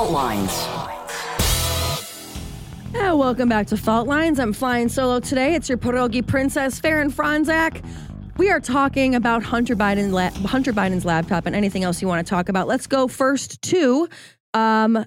Fault 0.10 0.24
Lines. 0.24 0.68
Yeah, 2.96 3.14
welcome 3.14 3.48
back 3.48 3.68
to 3.68 3.78
Fault 3.78 4.08
Lines. 4.08 4.40
I'm 4.40 4.54
flying 4.54 4.90
solo 4.90 5.20
today. 5.20 5.54
It's 5.54 5.70
your 5.70 5.78
pierogi 5.78 6.26
princess, 6.26 6.82
Faran 6.82 7.12
Fronczak. 7.12 7.86
We 8.38 8.50
are 8.50 8.60
talking 8.60 9.14
about 9.14 9.44
Hunter 9.44 9.76
Biden, 9.76 10.12
la- 10.12 10.32
Hunter 10.48 10.74
Biden's 10.74 11.06
laptop 11.06 11.46
and 11.46 11.56
anything 11.56 11.84
else 11.84 12.02
you 12.02 12.08
want 12.08 12.26
to 12.26 12.30
talk 12.30 12.50
about. 12.50 12.68
Let's 12.68 12.88
go 12.88 13.08
first 13.08 13.62
to 13.62 14.10
um, 14.56 15.06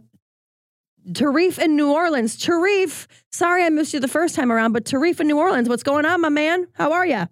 Tarif 1.09 1.59
in 1.59 1.75
New 1.75 1.91
Orleans. 1.91 2.37
Tarif, 2.37 3.09
sorry 3.33 3.65
I 3.65 3.71
missed 3.71 3.93
you 3.93 3.99
the 3.99 4.07
first 4.07 4.37
time 4.37 4.53
around, 4.53 4.71
but 4.73 4.85
Tarif 4.85 5.19
in 5.19 5.27
New 5.27 5.39
Orleans, 5.39 5.69
what's 5.69 5.83
going 5.83 6.05
on, 6.05 6.21
my 6.21 6.29
man? 6.29 6.69
How 6.75 6.93
are 6.93 7.05
you? 7.05 7.27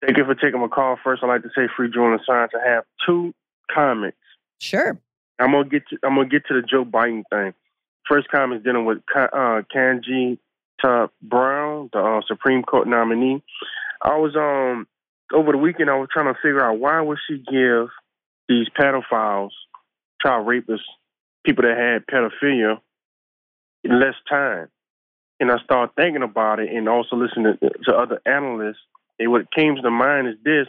Thank 0.00 0.16
you 0.16 0.24
for 0.24 0.34
taking 0.34 0.60
my 0.60 0.68
call. 0.68 0.96
First, 1.04 1.22
I'd 1.22 1.26
like 1.26 1.42
to 1.42 1.50
say, 1.54 1.68
Free 1.76 1.90
Julian 1.90 2.18
Assange, 2.18 2.48
I 2.54 2.66
have 2.66 2.84
two 3.06 3.34
comments. 3.70 4.16
Sure. 4.58 4.98
I'm 5.38 5.52
gonna 5.52 5.68
get 5.68 5.88
to 5.88 5.98
I'm 6.02 6.16
gonna 6.16 6.28
get 6.28 6.46
to 6.46 6.54
the 6.54 6.66
Joe 6.66 6.84
Biden 6.84 7.22
thing. 7.30 7.54
First 8.08 8.28
comment 8.28 8.60
is 8.60 8.64
dealing 8.64 8.84
with 8.84 8.98
uh, 9.14 9.62
Ketanji 9.74 10.38
Brown, 11.22 11.90
the 11.92 11.98
uh, 11.98 12.20
Supreme 12.26 12.62
Court 12.62 12.86
nominee. 12.86 13.42
I 14.02 14.16
was 14.16 14.34
um 14.36 14.86
over 15.32 15.52
the 15.52 15.58
weekend. 15.58 15.90
I 15.90 15.98
was 15.98 16.08
trying 16.12 16.32
to 16.32 16.40
figure 16.40 16.64
out 16.64 16.78
why 16.78 17.00
would 17.00 17.18
she 17.28 17.38
give 17.38 17.88
these 18.48 18.68
pedophiles, 18.78 19.50
child 20.22 20.46
rapists, 20.46 20.80
people 21.44 21.64
that 21.64 21.76
had 21.76 22.06
pedophilia 22.06 22.78
less 23.84 24.14
time. 24.28 24.68
And 25.38 25.50
I 25.50 25.56
started 25.64 25.94
thinking 25.94 26.22
about 26.22 26.60
it 26.60 26.70
and 26.72 26.88
also 26.88 27.16
listening 27.16 27.58
to, 27.60 27.70
to 27.84 27.94
other 27.94 28.20
analysts. 28.24 28.78
And 29.18 29.30
what 29.30 29.52
came 29.52 29.76
to 29.76 29.90
mind 29.90 30.28
is 30.28 30.36
this. 30.44 30.66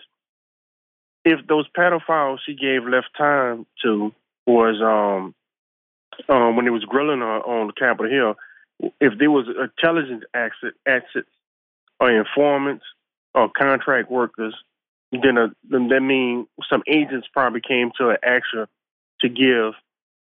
If 1.24 1.46
those 1.48 1.68
pedophiles 1.78 2.38
she 2.46 2.56
gave 2.56 2.84
less 2.86 3.04
time 3.18 3.66
to 3.84 4.14
was 4.48 4.82
um, 4.82 5.36
um, 6.34 6.56
when 6.56 6.66
it 6.66 6.72
was 6.72 6.84
grilling 6.86 7.20
her 7.20 7.40
on 7.42 7.72
Capitol 7.78 8.12
Hill, 8.12 8.92
if 9.00 9.14
there 9.20 9.30
was 9.30 9.46
intelligence 9.48 10.24
assets 10.34 11.30
or 12.00 12.12
informants 12.12 12.86
or 13.36 13.50
contract 13.50 14.10
workers 14.10 14.56
then, 15.12 15.38
uh, 15.38 15.48
then 15.70 15.88
that 15.90 16.02
means 16.02 16.48
some 16.70 16.84
agents 16.88 17.28
probably 17.32 17.62
came 17.62 17.92
to 17.98 18.10
an 18.10 18.18
action 18.24 18.66
to 19.22 19.30
give 19.30 19.74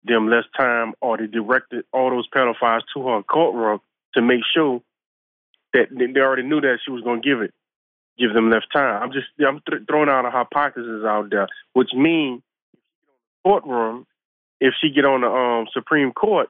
them 0.04 0.28
less 0.30 0.44
time, 0.58 0.94
or 1.02 1.18
they 1.18 1.28
directed 1.28 1.86
all 1.94 2.10
those 2.10 2.28
pedophiles 2.30 2.82
to 2.94 3.08
her 3.08 3.24
courtroom 3.24 3.80
to 4.16 4.22
make 4.22 4.41
sure 4.54 4.82
that 5.74 5.88
they 5.90 6.20
already 6.20 6.44
knew 6.44 6.60
that 6.62 6.80
she 6.84 6.91
was 6.91 7.02
going 7.02 7.22
to 7.22 7.28
give 7.28 7.41
it, 7.41 7.54
give 8.20 8.34
them 8.34 8.52
less 8.52 8.64
time. 8.74 9.02
I'm 9.02 9.12
just 9.14 9.28
I'm 9.40 9.62
th- 9.68 9.84
throwing 9.88 10.10
out 10.10 10.26
a 10.26 10.30
hypothesis 10.30 11.06
out 11.06 11.30
there, 11.30 11.48
which 11.72 11.91
means 11.94 12.41
courtroom, 13.44 14.06
if 14.59 14.73
she 14.81 14.89
get 14.89 15.05
on 15.05 15.21
the 15.21 15.27
um, 15.27 15.67
Supreme 15.73 16.11
Court, 16.11 16.49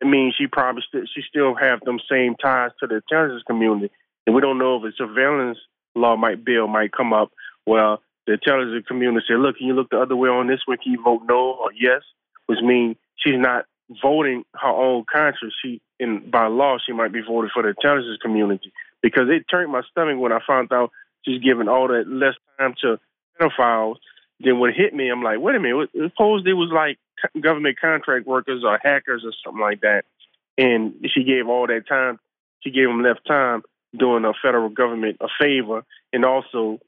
it 0.00 0.06
means 0.06 0.34
she 0.36 0.46
probably 0.46 0.82
st- 0.88 1.08
she 1.14 1.22
still 1.28 1.54
have 1.54 1.80
them 1.80 1.98
same 2.10 2.34
ties 2.36 2.70
to 2.80 2.86
the 2.86 2.96
intelligence 2.96 3.42
community, 3.46 3.90
and 4.26 4.34
we 4.34 4.40
don't 4.40 4.58
know 4.58 4.76
if 4.76 4.92
a 4.92 4.96
surveillance 4.96 5.58
law 5.94 6.16
might 6.16 6.44
bill 6.44 6.66
might 6.66 6.92
come 6.92 7.12
up. 7.12 7.30
Well, 7.66 8.02
the 8.26 8.34
intelligence 8.34 8.86
community 8.86 9.24
say, 9.28 9.36
look, 9.36 9.58
can 9.58 9.66
you 9.66 9.74
look 9.74 9.90
the 9.90 10.00
other 10.00 10.16
way 10.16 10.28
on 10.28 10.46
this 10.46 10.60
one? 10.66 10.78
Can 10.82 10.92
you 10.92 11.02
vote 11.02 11.22
no 11.26 11.52
or 11.52 11.70
yes? 11.78 12.02
Which 12.46 12.58
means 12.62 12.96
she's 13.16 13.38
not 13.38 13.66
voting 14.02 14.44
her 14.54 14.68
own 14.68 15.04
conscience. 15.10 15.54
She, 15.62 15.80
in 16.00 16.30
by 16.30 16.46
law, 16.46 16.78
she 16.84 16.92
might 16.92 17.12
be 17.12 17.20
voting 17.20 17.50
for 17.52 17.62
the 17.62 17.70
intelligence 17.70 18.18
community 18.22 18.72
because 19.02 19.28
it 19.28 19.44
turned 19.50 19.72
my 19.72 19.82
stomach 19.90 20.18
when 20.18 20.32
I 20.32 20.40
found 20.46 20.72
out 20.72 20.90
she's 21.24 21.42
giving 21.42 21.68
all 21.68 21.88
that 21.88 22.08
less 22.08 22.34
time 22.58 22.74
to 22.82 22.98
pedophiles. 23.40 23.96
Then 24.40 24.58
when 24.58 24.70
it 24.70 24.76
hit 24.76 24.94
me, 24.94 25.08
I'm 25.08 25.22
like, 25.22 25.38
wait 25.38 25.56
a 25.56 25.60
minute. 25.60 25.90
Suppose 25.92 26.44
there 26.44 26.56
was 26.56 26.70
like 26.72 26.98
government 27.40 27.78
contract 27.80 28.26
workers 28.26 28.62
or 28.64 28.78
hackers 28.82 29.22
or 29.24 29.32
something 29.44 29.60
like 29.60 29.80
that, 29.82 30.04
and 30.58 30.94
she 31.14 31.24
gave 31.24 31.48
all 31.48 31.66
that 31.66 31.86
time. 31.88 32.18
She 32.60 32.70
gave 32.70 32.88
them 32.88 33.00
enough 33.00 33.18
time 33.26 33.62
doing 33.96 34.24
a 34.24 34.32
federal 34.42 34.68
government 34.68 35.18
a 35.20 35.28
favor, 35.40 35.84
and 36.12 36.24
also 36.24 36.80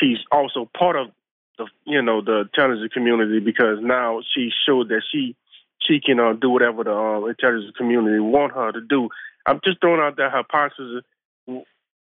she's 0.00 0.18
also 0.32 0.68
part 0.76 0.96
of 0.96 1.08
the 1.58 1.66
you 1.84 2.02
know 2.02 2.20
the 2.22 2.40
intelligence 2.40 2.92
community 2.92 3.40
because 3.40 3.78
now 3.80 4.20
she 4.34 4.50
showed 4.66 4.88
that 4.88 5.02
she 5.12 5.36
she 5.80 6.00
can 6.00 6.18
uh, 6.18 6.32
do 6.32 6.50
whatever 6.50 6.84
the 6.84 6.92
uh, 6.92 7.26
intelligence 7.26 7.74
community 7.76 8.18
want 8.18 8.52
her 8.52 8.72
to 8.72 8.80
do. 8.80 9.08
I'm 9.46 9.60
just 9.64 9.80
throwing 9.80 10.00
out 10.00 10.16
that 10.16 10.32
hypothesis. 10.32 11.04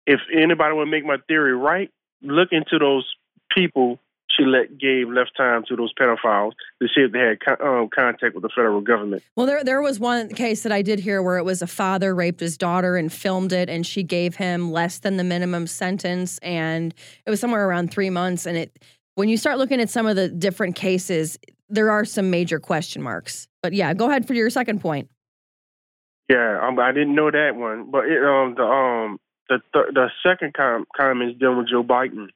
If 0.06 0.20
anybody 0.34 0.76
would 0.76 0.88
make 0.88 1.06
my 1.06 1.18
theory 1.28 1.56
right, 1.56 1.92
look 2.22 2.50
into 2.52 2.78
those 2.80 3.08
people 3.56 4.00
she 4.36 4.46
let 4.46 4.78
gave 4.78 5.10
left 5.10 5.32
time 5.38 5.64
to 5.68 5.76
those 5.76 5.94
pedophiles 5.94 6.52
to 6.82 6.88
see 6.88 7.02
if 7.02 7.12
they 7.12 7.20
had 7.20 7.62
um, 7.62 7.90
contact 7.94 8.36
with 8.36 8.44
the 8.44 8.50
federal 8.50 8.82
government. 8.82 9.24
Well, 9.36 9.46
there 9.46 9.64
there 9.64 9.82
was 9.82 10.00
one 10.00 10.30
case 10.30 10.64
that 10.64 10.72
I 10.72 10.82
did 10.82 11.00
hear 11.00 11.22
where 11.22 11.38
it 11.38 11.44
was 11.44 11.62
a 11.62 11.68
father 11.68 12.14
raped 12.16 12.40
his 12.40 12.58
daughter 12.58 12.96
and 12.96 13.12
filmed 13.12 13.54
it, 13.54 13.70
and 13.70 13.86
she 13.86 14.04
gave 14.04 14.36
him 14.36 14.72
less 14.72 15.00
than 15.00 15.18
the 15.18 15.24
minimum 15.24 15.68
sentence, 15.68 16.38
and 16.40 16.94
it 17.26 17.30
was 17.30 17.40
somewhere 17.40 17.68
around 17.68 17.92
three 17.92 18.10
months. 18.10 18.46
And 18.46 18.58
it 18.58 18.84
when 19.16 19.30
you 19.30 19.38
start 19.38 19.58
looking 19.58 19.80
at 19.80 19.90
some 19.90 20.08
of 20.08 20.16
the 20.16 20.30
different 20.30 20.76
cases, 20.76 21.38
there 21.70 21.92
are 21.92 22.06
some 22.06 22.30
major 22.30 22.60
question 22.60 23.02
marks. 23.02 23.48
But 23.62 23.74
yeah, 23.74 23.94
go 23.94 24.10
ahead 24.10 24.28
for 24.28 24.34
your 24.34 24.50
second 24.50 24.82
point. 24.82 25.10
Yeah, 26.30 26.60
um, 26.66 26.80
I 26.80 26.92
didn't 26.92 27.16
know 27.16 27.30
that 27.30 27.56
one, 27.56 27.92
but 27.92 28.06
it, 28.06 28.24
um, 28.24 28.56
the 28.56 28.64
um 28.64 29.20
the 29.50 29.60
th- 29.74 29.94
the 29.94 30.10
second 30.26 30.54
com- 30.54 30.86
comment 30.96 31.32
is 31.32 31.38
dealing 31.38 31.58
with 31.58 31.70
Joe 31.70 31.84
Biden. 31.84 32.30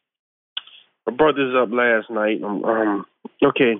I 1.07 1.11
brought 1.11 1.35
this 1.35 1.53
up 1.55 1.69
last 1.71 2.09
night. 2.09 2.43
Um, 2.43 2.63
um 2.65 3.05
okay, 3.43 3.75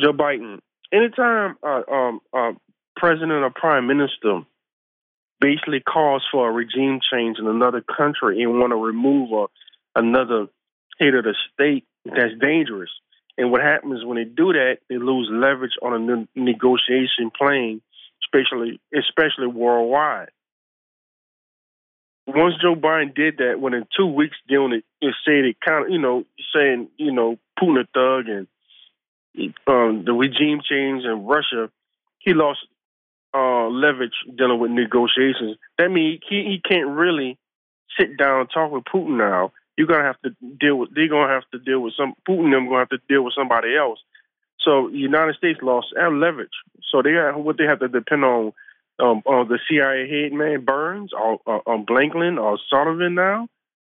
Joe 0.00 0.12
Biden. 0.12 0.58
Anytime 0.92 1.56
uh, 1.62 1.82
um 1.90 2.20
uh, 2.32 2.52
president 2.96 3.32
or 3.32 3.50
prime 3.54 3.86
minister 3.86 4.40
basically 5.40 5.80
calls 5.80 6.24
for 6.32 6.48
a 6.48 6.52
regime 6.52 7.00
change 7.12 7.38
in 7.38 7.46
another 7.46 7.82
country 7.82 8.42
and 8.42 8.58
want 8.58 8.72
to 8.72 8.76
remove 8.76 9.30
a, 9.32 9.46
another 9.98 10.46
head 10.98 11.14
of 11.14 11.24
the 11.24 11.34
state, 11.52 11.84
that's 12.04 12.32
dangerous. 12.40 12.90
And 13.38 13.50
what 13.50 13.60
happens 13.60 14.04
when 14.04 14.16
they 14.16 14.24
do 14.24 14.52
that, 14.54 14.78
they 14.88 14.96
lose 14.96 15.28
leverage 15.30 15.74
on 15.82 15.92
a 15.92 15.98
ne- 15.98 16.28
negotiation 16.34 17.30
plane, 17.36 17.82
especially 18.24 18.80
especially 18.96 19.46
worldwide. 19.46 20.30
Once 22.26 22.54
Joe 22.60 22.74
Biden 22.74 23.14
did 23.14 23.38
that, 23.38 23.60
when 23.60 23.74
in 23.74 23.86
two 23.96 24.06
weeks 24.06 24.36
doing 24.48 24.72
it, 24.72 24.84
it 25.00 25.14
said 25.24 25.44
it 25.44 25.56
kind 25.64 25.86
of, 25.86 25.90
you 25.90 25.98
know, 25.98 26.24
saying, 26.54 26.88
you 26.96 27.12
know, 27.12 27.38
Putin 27.58 27.80
a 27.80 27.86
thug 27.94 28.28
and 28.28 28.46
um, 29.66 30.04
the 30.04 30.12
regime 30.12 30.60
change 30.68 31.04
in 31.04 31.24
Russia, 31.24 31.70
he 32.18 32.34
lost 32.34 32.60
uh, 33.34 33.68
leverage 33.68 34.14
dealing 34.36 34.58
with 34.58 34.70
negotiations. 34.70 35.56
That 35.78 35.90
means 35.90 36.20
he, 36.28 36.42
he 36.44 36.60
can't 36.66 36.88
really 36.88 37.38
sit 37.98 38.16
down 38.18 38.40
and 38.40 38.50
talk 38.52 38.72
with 38.72 38.84
Putin 38.84 39.18
now 39.18 39.52
you're 39.76 39.86
gonna 39.86 40.04
have 40.04 40.20
to 40.22 40.30
deal 40.58 40.76
with. 40.76 40.94
They're 40.94 41.08
gonna 41.08 41.32
have 41.32 41.48
to 41.52 41.58
deal 41.58 41.80
with 41.80 41.94
some 41.96 42.14
Putin. 42.28 42.50
Them 42.50 42.66
gonna 42.66 42.80
have 42.80 42.88
to 42.90 43.00
deal 43.08 43.22
with 43.22 43.34
somebody 43.36 43.76
else. 43.76 43.98
So 44.60 44.88
the 44.90 44.98
United 44.98 45.36
States 45.36 45.60
lost 45.62 45.88
leverage. 45.96 46.48
So 46.90 47.02
they 47.02 47.12
have, 47.12 47.36
what 47.36 47.58
they 47.58 47.64
have 47.64 47.80
to 47.80 47.88
depend 47.88 48.24
on 48.24 48.52
um, 48.98 49.22
on 49.26 49.48
the 49.48 49.58
CIA 49.68 50.08
head 50.08 50.32
man 50.32 50.64
Burns 50.64 51.12
or, 51.12 51.38
or 51.44 51.62
on 51.68 51.86
Blinken 51.86 52.40
or 52.40 52.58
Sullivan 52.70 53.14
now. 53.14 53.48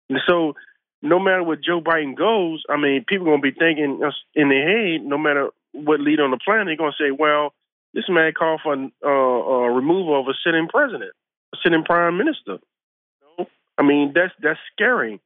And 0.08 0.18
so 0.26 0.54
no 1.02 1.18
matter 1.18 1.42
what 1.42 1.62
Joe 1.62 1.80
Biden 1.80 2.16
goes, 2.16 2.62
I 2.68 2.76
mean, 2.76 3.04
people 3.06 3.28
are 3.28 3.32
gonna 3.32 3.42
be 3.42 3.52
thinking 3.52 4.00
in 4.34 4.48
their 4.48 4.92
head, 4.92 5.04
no 5.04 5.18
matter 5.18 5.50
what 5.72 6.00
leader 6.00 6.24
on 6.24 6.30
the 6.30 6.38
planet, 6.38 6.66
they're 6.66 6.76
gonna 6.76 6.92
say, 6.98 7.10
well, 7.10 7.52
this 7.94 8.08
man 8.08 8.32
called 8.32 8.60
for 8.62 8.74
uh, 8.74 9.08
uh, 9.08 9.68
removal 9.68 10.20
of 10.20 10.28
a 10.28 10.34
sitting 10.44 10.68
president, 10.68 11.12
a 11.54 11.56
sitting 11.62 11.84
prime 11.84 12.16
minister. 12.16 12.58
I 13.78 13.82
mean, 13.82 14.12
that's 14.14 14.32
that's 14.42 14.58
scary. 14.72 15.20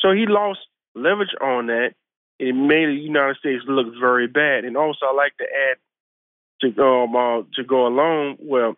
So 0.00 0.12
he 0.12 0.26
lost 0.26 0.60
leverage 0.94 1.34
on 1.40 1.66
that. 1.66 1.94
It 2.38 2.52
made 2.52 2.86
the 2.86 3.00
United 3.00 3.36
States 3.38 3.64
look 3.66 3.88
very 3.98 4.26
bad. 4.26 4.64
And 4.64 4.76
also, 4.76 5.06
I 5.06 5.14
like 5.14 5.36
to 5.38 5.44
add 5.44 5.76
to 6.60 6.82
um 6.82 7.16
uh, 7.16 7.42
to 7.54 7.64
go 7.64 7.86
along 7.86 8.36
well 8.38 8.76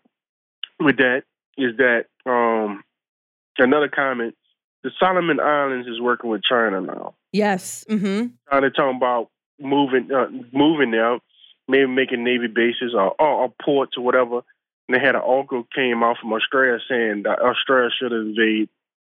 with 0.80 0.98
that 0.98 1.22
is 1.56 1.76
that 1.76 2.06
um 2.26 2.82
another 3.58 3.88
comment. 3.88 4.34
The 4.84 4.90
Solomon 4.98 5.40
Islands 5.40 5.88
is 5.88 6.00
working 6.00 6.30
with 6.30 6.42
China 6.42 6.80
now. 6.80 7.14
Yes. 7.32 7.84
Mm-hmm. 7.90 8.28
China 8.50 8.70
talking 8.70 8.96
about 8.96 9.28
moving 9.58 10.10
uh, 10.12 10.28
moving 10.52 10.92
there, 10.92 11.18
maybe 11.66 11.86
making 11.86 12.24
navy 12.24 12.46
bases 12.46 12.94
or, 12.94 13.14
or, 13.18 13.28
or 13.28 13.52
ports 13.62 13.96
or 13.96 14.04
whatever. 14.04 14.42
And 14.88 14.96
they 14.96 15.00
had 15.00 15.14
an 15.16 15.22
article 15.22 15.66
came 15.74 16.02
out 16.02 16.18
from 16.20 16.32
Australia 16.32 16.78
saying 16.88 17.24
that 17.24 17.40
Australia 17.40 17.90
should 17.98 18.12
invade 18.12 18.68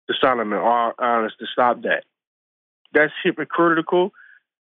the 0.07 0.15
Solomon 0.21 0.59
Islands 0.59 1.35
to 1.39 1.45
stop 1.51 1.81
that. 1.83 2.03
That's 2.93 3.13
hypocritical. 3.23 4.11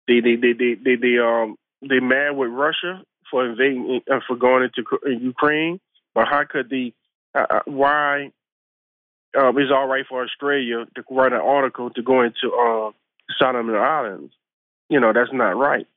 They 0.07 0.19
they 0.21 0.35
they 0.35 0.53
they 0.53 0.73
they, 0.73 0.95
they 0.95 1.17
um 1.19 1.55
they 1.87 1.99
mad 1.99 2.31
with 2.31 2.49
Russia 2.49 3.03
for 3.29 3.45
invading 3.45 4.01
uh, 4.11 4.19
for 4.27 4.35
going 4.35 4.63
into 4.63 4.83
Ukraine, 5.21 5.79
but 6.13 6.27
how 6.27 6.43
could 6.49 6.69
the 6.69 6.93
uh, 7.35 7.45
uh 7.49 7.59
why 7.65 8.31
um, 9.37 9.57
it's 9.57 9.71
all 9.71 9.87
right 9.87 10.05
for 10.07 10.23
Australia 10.23 10.85
to 10.95 11.03
write 11.09 11.33
an 11.33 11.39
article 11.39 11.89
to 11.91 12.01
go 12.01 12.21
into 12.21 12.51
uh, 12.53 12.91
Solomon 13.39 13.75
Islands? 13.75 14.33
You 14.89 14.99
know 14.99 15.13
that's 15.13 15.33
not 15.33 15.57
right. 15.57 15.87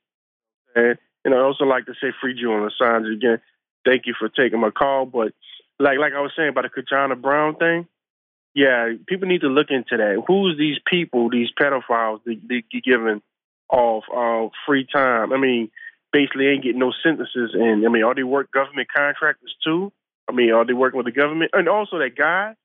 And 0.75 0.97
and 1.25 1.33
I 1.33 1.39
also 1.39 1.65
like 1.65 1.85
to 1.85 1.93
say 1.93 2.13
free 2.21 2.39
Julian 2.39 2.69
Assange 2.69 3.13
again. 3.13 3.39
Thank 3.85 4.05
you 4.05 4.13
for 4.17 4.29
taking 4.29 4.59
my 4.59 4.69
call, 4.69 5.05
but 5.05 5.33
like 5.79 5.97
like 5.97 6.13
I 6.13 6.21
was 6.21 6.31
saying 6.35 6.49
about 6.49 6.63
the 6.63 6.81
Ketanji 6.81 7.21
Brown 7.21 7.55
thing, 7.55 7.87
yeah, 8.53 8.93
people 9.07 9.27
need 9.27 9.41
to 9.41 9.47
look 9.47 9.67
into 9.69 9.97
that. 9.97 10.23
Who's 10.27 10.57
these 10.57 10.77
people, 10.85 11.29
these 11.29 11.49
pedophiles 11.59 12.23
that 12.25 12.39
they 12.47 12.63
get 12.71 12.83
given 12.83 13.21
off 13.69 14.03
uh, 14.15 14.49
free 14.65 14.85
time? 14.85 15.33
I 15.33 15.37
mean, 15.37 15.71
basically 16.11 16.47
ain't 16.47 16.63
getting 16.63 16.79
no 16.79 16.93
sentences. 17.03 17.51
And 17.53 17.85
I 17.85 17.89
mean, 17.89 18.03
are 18.03 18.13
they 18.13 18.23
work 18.23 18.51
government 18.51 18.87
contractors 18.95 19.55
too? 19.63 19.91
I 20.29 20.33
mean, 20.33 20.51
are 20.51 20.65
they 20.65 20.73
working 20.73 20.97
with 20.97 21.05
the 21.05 21.11
government? 21.11 21.51
And 21.53 21.67
also 21.67 21.99
that 21.99 22.15
guy 22.17 22.55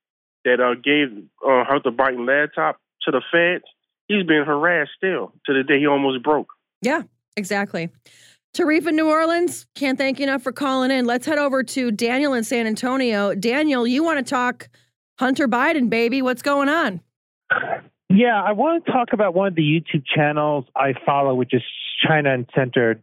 that 0.45 0.61
uh, 0.61 0.75
gave 0.75 1.25
uh, 1.45 1.65
Hunter 1.65 1.91
Biden 1.91 2.27
laptop 2.27 2.81
to 3.03 3.11
the 3.11 3.23
feds, 3.33 3.65
he's 4.07 4.25
been 4.25 4.45
harassed 4.45 4.93
still 4.97 5.33
to 5.47 5.55
the 5.55 5.63
day 5.63 5.79
he 5.81 5.87
almost 5.87 6.23
broke. 6.23 6.49
Yeah, 6.83 7.03
exactly. 7.37 7.91
Tarifa 8.55 8.93
New 8.93 9.09
Orleans, 9.09 9.67
can't 9.75 9.99
thank 9.99 10.19
you 10.19 10.25
enough 10.25 10.43
for 10.43 10.53
calling 10.53 10.91
in. 10.91 11.05
Let's 11.05 11.27
head 11.27 11.39
over 11.39 11.63
to 11.63 11.91
Daniel 11.91 12.33
in 12.33 12.45
San 12.45 12.67
Antonio. 12.67 13.35
Daniel, 13.35 13.87
you 13.87 14.03
want 14.03 14.25
to 14.25 14.29
talk 14.29 14.69
Hunter 15.19 15.47
Biden, 15.47 15.91
baby. 15.91 16.23
What's 16.23 16.43
going 16.43 16.69
on? 16.69 17.01
Yeah, 18.11 18.43
I 18.43 18.53
want 18.53 18.87
to 18.87 18.93
talk 18.93 19.13
about 19.13 19.35
one 19.35 19.49
of 19.49 19.55
the 19.55 19.63
YouTube 19.63 20.05
channels 20.07 20.65
I 20.75 20.95
follow, 21.05 21.35
which 21.35 21.53
is 21.53 21.63
China 22.07 22.33
Uncensored. 22.33 23.03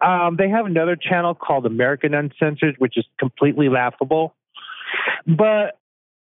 Um, 0.00 0.36
they 0.36 0.48
have 0.48 0.66
another 0.66 0.96
channel 0.96 1.34
called 1.34 1.66
American 1.66 2.14
Uncensored, 2.14 2.76
which 2.78 2.96
is 2.96 3.04
completely 3.18 3.68
laughable. 3.68 4.34
But 5.24 5.78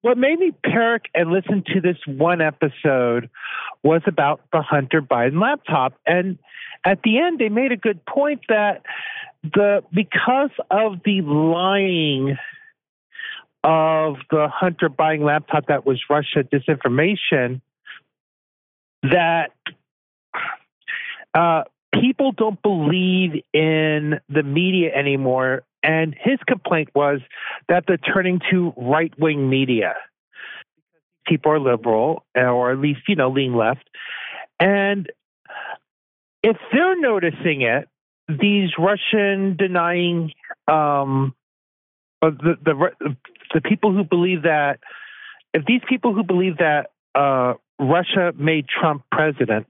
what 0.01 0.17
made 0.17 0.39
me 0.39 0.51
perk 0.63 1.03
and 1.15 1.31
listen 1.31 1.63
to 1.73 1.79
this 1.79 1.97
one 2.05 2.41
episode 2.41 3.29
was 3.81 4.01
about 4.07 4.41
the 4.51 4.61
Hunter 4.61 5.01
Biden 5.01 5.41
laptop. 5.41 5.93
And 6.05 6.37
at 6.83 7.03
the 7.03 7.19
end, 7.19 7.39
they 7.39 7.49
made 7.49 7.71
a 7.71 7.77
good 7.77 8.05
point 8.05 8.41
that 8.49 8.81
the 9.43 9.83
because 9.93 10.51
of 10.69 10.99
the 11.05 11.21
lying 11.21 12.37
of 13.63 14.15
the 14.29 14.47
Hunter 14.51 14.89
Biden 14.89 15.23
laptop 15.23 15.67
that 15.67 15.85
was 15.85 16.01
Russia 16.09 16.43
disinformation 16.43 17.61
that 19.03 19.51
uh, 21.33 21.63
people 21.93 22.31
don't 22.31 22.61
believe 22.61 23.43
in 23.53 24.19
the 24.29 24.43
media 24.43 24.93
anymore. 24.93 25.63
And 25.83 26.15
his 26.19 26.37
complaint 26.47 26.89
was 26.93 27.21
that 27.67 27.85
they're 27.87 27.97
turning 27.97 28.39
to 28.51 28.73
right 28.77 29.13
wing 29.19 29.49
media. 29.49 29.95
People 31.25 31.53
are 31.53 31.59
liberal, 31.59 32.23
or 32.35 32.71
at 32.71 32.79
least, 32.79 33.01
you 33.07 33.15
know, 33.15 33.29
lean 33.29 33.55
left. 33.55 33.89
And 34.59 35.09
if 36.43 36.57
they're 36.71 36.99
noticing 36.99 37.61
it, 37.61 37.87
these 38.27 38.69
Russian 38.77 39.55
denying 39.57 40.31
um, 40.67 41.33
uh, 42.21 42.29
the, 42.29 42.57
the 42.63 43.15
the 43.53 43.61
people 43.61 43.93
who 43.93 44.03
believe 44.03 44.43
that 44.43 44.79
if 45.53 45.65
these 45.65 45.81
people 45.87 46.13
who 46.13 46.23
believe 46.23 46.57
that 46.57 46.91
uh, 47.15 47.55
Russia 47.81 48.31
made 48.37 48.67
Trump 48.67 49.03
president 49.11 49.67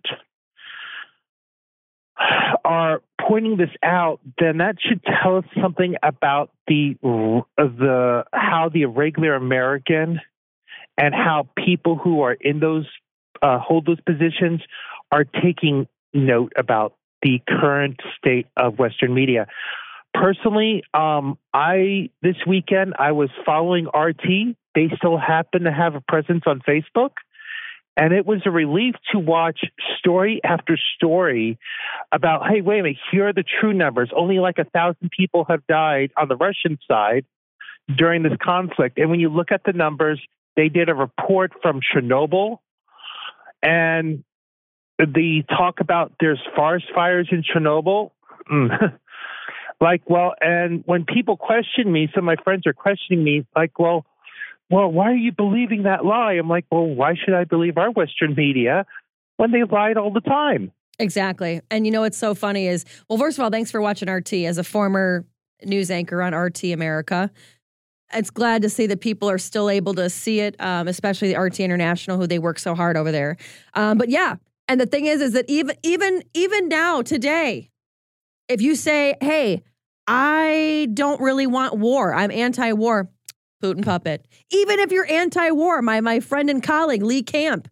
are 2.66 3.02
pointing 3.28 3.58
this 3.58 3.70
out, 3.84 4.20
then 4.40 4.58
that 4.58 4.76
should 4.80 5.02
tell 5.04 5.38
us 5.38 5.46
something 5.62 5.96
about 6.04 6.52
the 6.68 6.96
the 7.58 8.26
how 8.34 8.70
the 8.72 8.84
irregular 8.84 9.36
American 9.36 10.20
and 10.98 11.16
how 11.16 11.48
people 11.58 11.96
who 11.96 12.22
are 12.22 12.34
in 12.34 12.60
those 12.60 12.86
uh, 13.42 13.60
hold 13.60 13.86
those 13.86 14.02
positions 14.02 14.62
are 15.12 15.24
taking 15.24 15.88
note 16.14 16.54
about 16.58 16.94
the 17.22 17.40
current 17.48 18.00
state 18.18 18.48
of 18.58 18.78
Western 18.78 19.14
media. 19.14 19.48
Personally, 20.14 20.84
um, 20.94 21.38
I 21.54 22.10
this 22.22 22.36
weekend 22.46 22.96
I 23.00 23.14
was 23.14 23.30
following 23.46 23.88
RT. 23.88 24.56
They 24.76 24.90
still 24.98 25.18
happen 25.18 25.64
to 25.64 25.72
have 25.72 25.96
a 25.96 26.02
presence 26.02 26.44
on 26.46 26.62
Facebook. 26.68 27.12
And 27.98 28.14
it 28.14 28.26
was 28.26 28.42
a 28.46 28.52
relief 28.52 28.96
to 29.12 29.20
watch 29.20 29.60
story 30.00 30.40
after 30.44 30.78
story 30.96 31.60
about, 32.12 32.48
hey, 32.48 32.62
wait 32.62 32.80
a 32.80 32.84
minute, 32.84 32.98
here 33.12 33.28
are 33.28 33.34
the 33.34 33.44
true 33.44 33.74
numbers. 33.74 34.10
Only 34.16 34.40
like 34.40 34.60
a 34.60 34.64
thousand 34.64 35.12
people 35.16 35.46
have 35.50 35.66
died 35.68 36.12
on 36.18 36.30
the 36.30 36.38
Russian 36.38 36.80
side 36.88 37.26
during 37.94 38.24
this 38.24 38.38
conflict. 38.42 38.98
And 38.98 39.10
when 39.10 39.20
you 39.20 39.30
look 39.30 39.52
at 39.52 39.64
the 39.66 39.74
numbers, 39.74 40.22
they 40.56 40.70
did 40.70 40.90
a 40.90 40.96
report 40.96 41.52
from 41.62 41.82
Chernobyl 41.82 42.60
and 43.62 44.24
the 44.98 45.44
talk 45.50 45.80
about 45.80 46.14
there's 46.20 46.40
forest 46.56 46.86
fires 46.94 47.28
in 47.32 47.44
Chernobyl. 47.44 48.12
Mm. 48.52 48.98
like, 49.82 50.02
well, 50.10 50.34
and 50.40 50.84
when 50.86 51.06
people 51.06 51.38
question 51.38 51.92
me, 51.92 52.10
some 52.14 52.28
of 52.28 52.38
my 52.38 52.44
friends 52.44 52.68
are 52.68 52.74
questioning 52.74 53.24
me, 53.24 53.46
like, 53.56 53.78
well, 53.80 54.06
well, 54.72 54.92
why 54.92 55.12
are 55.12 55.16
you 55.16 55.32
believing 55.32 55.84
that 55.84 56.06
lie? 56.06 56.34
I'm 56.34 56.48
like, 56.48 56.66
well, 56.72 56.86
why 56.86 57.16
should 57.16 57.34
I 57.34 57.44
believe 57.44 57.78
our 57.78 57.92
Western 57.92 58.34
media 58.36 58.86
when 59.38 59.52
they 59.52 59.64
lied 59.64 59.98
all 59.98 60.12
the 60.12 60.22
time? 60.22 60.72
Exactly. 60.98 61.62
And 61.70 61.86
you 61.86 61.92
know 61.92 62.02
what's 62.02 62.18
so 62.18 62.34
funny 62.34 62.68
is, 62.68 62.86
well, 63.10 63.20
first 63.20 63.38
of 63.38 63.44
all, 63.44 63.50
thanks 63.50 63.72
for 63.72 63.82
watching 63.82 64.10
RT 64.10 64.34
as 64.34 64.58
a 64.58 64.64
former 64.64 65.26
news 65.64 65.92
anchor 65.92 66.22
on 66.22 66.34
RT 66.34 66.66
America. 66.66 67.30
It's 68.14 68.30
glad 68.30 68.62
to 68.62 68.70
see 68.70 68.88
that 68.88 69.02
people 69.02 69.30
are 69.30 69.38
still 69.38 69.70
able 69.70 69.94
to 69.96 70.10
see 70.10 70.42
it, 70.42 70.56
um, 70.60 70.88
especially 70.88 71.34
the 71.34 71.40
RT 71.40 71.60
International, 71.60 72.18
who 72.18 72.28
they 72.28 72.40
work 72.40 72.60
so 72.60 72.76
hard 72.76 72.98
over 72.98 73.12
there. 73.12 73.38
Um, 73.74 73.98
but 73.98 74.10
yeah, 74.10 74.36
and 74.68 74.80
the 74.80 74.86
thing 74.86 75.06
is, 75.06 75.22
is 75.22 75.34
that 75.34 75.46
even 75.48 75.76
even 75.84 76.24
even 76.34 76.68
now 76.68 77.02
today, 77.02 77.70
if 78.48 78.62
you 78.62 78.76
say, 78.76 79.16
"Hey, 79.22 79.64
I 80.08 80.88
don't 80.94 81.22
really 81.22 81.48
want 81.48 81.78
war. 81.78 82.14
I'm 82.14 82.32
anti-war," 82.32 83.10
Putin 83.62 83.84
puppet. 83.84 84.26
Even 84.50 84.80
if 84.80 84.92
you're 84.92 85.10
anti-war, 85.10 85.82
my 85.82 86.02
my 86.02 86.20
friend 86.20 86.50
and 86.50 86.64
colleague 86.64 87.04
Lee 87.04 87.24
Camp, 87.24 87.68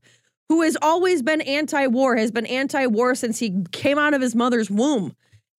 who 0.49 0.61
has 0.61 0.78
always 0.82 1.22
been 1.22 1.41
anti-war, 1.41 2.16
has 2.18 2.32
been 2.32 2.45
anti-war 2.45 3.16
since 3.16 3.40
he 3.40 3.64
came 3.72 3.98
out 3.98 4.14
of 4.14 4.22
his 4.22 4.36
mother's 4.36 4.70
womb. 4.70 5.14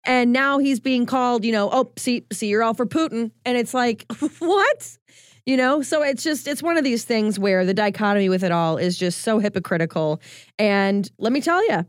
And 0.05 0.33
now 0.33 0.59
he's 0.59 0.81
being 0.81 1.05
called, 1.05 1.45
you 1.45 1.53
know, 1.53 1.69
oh, 1.71 1.93
see, 1.99 2.25
see, 2.33 2.49
you're 2.49 2.63
all 2.63 2.75
for 2.75 2.87
Putin. 2.87 3.33
And 3.45 3.59
it's 3.59 3.75
like, 3.75 4.07
what? 4.39 4.99
You 5.45 5.57
know, 5.57 5.83
so 5.83 6.03
it's 6.03 6.23
just, 6.23 6.49
it's 6.49 6.63
one 6.63 6.79
of 6.79 6.85
these 6.85 7.05
things 7.05 7.39
where 7.39 7.65
the 7.67 7.75
dichotomy 7.75 8.29
with 8.29 8.43
it 8.43 8.53
all 8.53 8.77
is 8.79 8.97
just 8.97 9.23
so 9.23 9.39
hypocritical. 9.39 10.21
And 10.59 11.11
let 11.19 11.33
me 11.33 11.41
tell 11.41 11.63
you, 11.69 11.85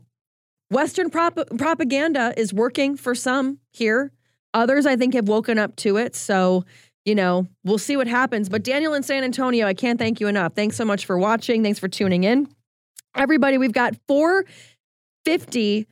Western 0.70 1.10
prop- 1.10 1.48
propaganda 1.58 2.34
is 2.36 2.52
working 2.52 2.96
for 2.96 3.14
some 3.14 3.58
here. 3.70 4.12
Others, 4.54 4.86
I 4.86 4.96
think, 4.96 5.14
have 5.14 5.28
woken 5.28 5.58
up 5.58 5.76
to 5.76 5.96
it. 5.96 6.14
So, 6.14 6.64
you 7.04 7.14
know, 7.14 7.46
we'll 7.64 7.78
see 7.78 7.96
what 7.96 8.06
happens. 8.06 8.48
But 8.48 8.62
Daniel 8.62 8.94
in 8.94 9.02
San 9.02 9.24
Antonio, 9.24 9.66
I 9.66 9.74
can't 9.74 9.98
thank 9.98 10.20
you 10.20 10.28
enough. 10.28 10.54
Thanks 10.54 10.76
so 10.76 10.84
much 10.84 11.04
for 11.06 11.18
watching. 11.18 11.62
Thanks 11.62 11.78
for 11.78 11.88
tuning 11.88 12.24
in. 12.24 12.48
Everybody, 13.14 13.58
we've 13.58 13.72
got 13.72 13.94
450 14.08 15.86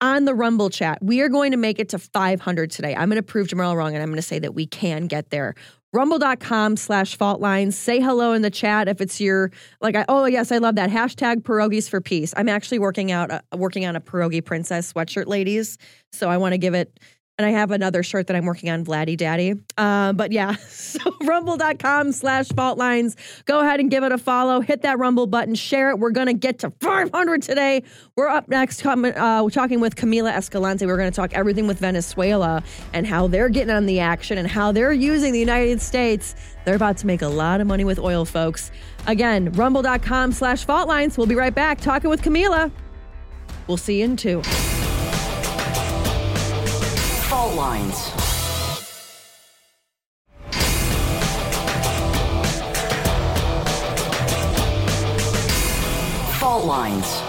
on 0.00 0.24
the 0.26 0.34
Rumble 0.34 0.70
chat. 0.70 0.98
We 1.02 1.20
are 1.22 1.28
going 1.28 1.52
to 1.52 1.56
make 1.56 1.78
it 1.78 1.88
to 1.90 1.98
500 1.98 2.70
today. 2.70 2.94
I'm 2.94 3.08
going 3.08 3.16
to 3.16 3.22
prove 3.22 3.48
Jamarl 3.48 3.74
wrong 3.74 3.94
and 3.94 4.02
I'm 4.02 4.10
going 4.10 4.16
to 4.16 4.22
say 4.22 4.38
that 4.38 4.54
we 4.54 4.66
can 4.66 5.06
get 5.06 5.30
there. 5.30 5.54
Rumble.com 5.94 6.76
slash 6.76 7.16
fault 7.16 7.40
lines. 7.40 7.78
Say 7.78 8.00
hello 8.00 8.32
in 8.32 8.42
the 8.42 8.50
chat 8.50 8.88
if 8.88 9.00
it's 9.00 9.20
your 9.20 9.52
like 9.80 9.94
I 9.94 10.04
oh 10.08 10.24
yes, 10.24 10.50
I 10.50 10.58
love 10.58 10.74
that. 10.74 10.90
Hashtag 10.90 11.42
pierogies 11.42 11.88
for 11.88 12.00
peace. 12.00 12.34
I'm 12.36 12.48
actually 12.48 12.80
working 12.80 13.12
out 13.12 13.30
uh, 13.30 13.40
working 13.56 13.86
on 13.86 13.94
a 13.94 14.00
pierogi 14.00 14.44
princess 14.44 14.92
sweatshirt, 14.92 15.28
ladies. 15.28 15.78
So 16.12 16.28
I 16.28 16.36
want 16.36 16.52
to 16.52 16.58
give 16.58 16.74
it 16.74 16.98
and 17.36 17.46
I 17.46 17.50
have 17.50 17.72
another 17.72 18.02
shirt 18.02 18.28
that 18.28 18.36
I'm 18.36 18.44
working 18.44 18.70
on, 18.70 18.84
Vladdy 18.84 19.16
Daddy. 19.16 19.54
Uh, 19.76 20.12
but 20.12 20.30
yeah, 20.30 20.54
so 20.68 21.00
rumble.com 21.24 22.12
slash 22.12 22.48
fault 22.48 22.78
lines. 22.78 23.16
Go 23.44 23.60
ahead 23.60 23.80
and 23.80 23.90
give 23.90 24.04
it 24.04 24.12
a 24.12 24.18
follow. 24.18 24.60
Hit 24.60 24.82
that 24.82 24.98
rumble 24.98 25.26
button, 25.26 25.54
share 25.54 25.90
it. 25.90 25.98
We're 25.98 26.10
going 26.10 26.28
to 26.28 26.34
get 26.34 26.60
to 26.60 26.70
500 26.80 27.42
today. 27.42 27.82
We're 28.16 28.28
up 28.28 28.48
next, 28.48 28.84
uh, 28.86 29.40
we're 29.42 29.50
talking 29.50 29.80
with 29.80 29.96
Camila 29.96 30.32
Escalante. 30.32 30.86
We're 30.86 30.96
going 30.96 31.10
to 31.10 31.16
talk 31.16 31.34
everything 31.34 31.66
with 31.66 31.78
Venezuela 31.78 32.62
and 32.92 33.06
how 33.06 33.26
they're 33.26 33.48
getting 33.48 33.74
on 33.74 33.86
the 33.86 34.00
action 34.00 34.38
and 34.38 34.46
how 34.46 34.70
they're 34.70 34.92
using 34.92 35.32
the 35.32 35.40
United 35.40 35.80
States. 35.80 36.36
They're 36.64 36.76
about 36.76 36.98
to 36.98 37.06
make 37.06 37.22
a 37.22 37.28
lot 37.28 37.60
of 37.60 37.66
money 37.66 37.84
with 37.84 37.98
oil, 37.98 38.24
folks. 38.24 38.70
Again, 39.06 39.52
rumble.com 39.52 40.32
slash 40.32 40.64
fault 40.64 40.88
lines. 40.88 41.18
We'll 41.18 41.26
be 41.26 41.34
right 41.34 41.54
back 41.54 41.80
talking 41.80 42.10
with 42.10 42.22
Camila. 42.22 42.70
We'll 43.66 43.76
see 43.76 43.98
you 43.98 44.04
in 44.04 44.16
two. 44.16 44.42
Fault 47.54 47.68
lines. 47.68 48.08
Fault 56.40 56.64
lines. 56.64 57.22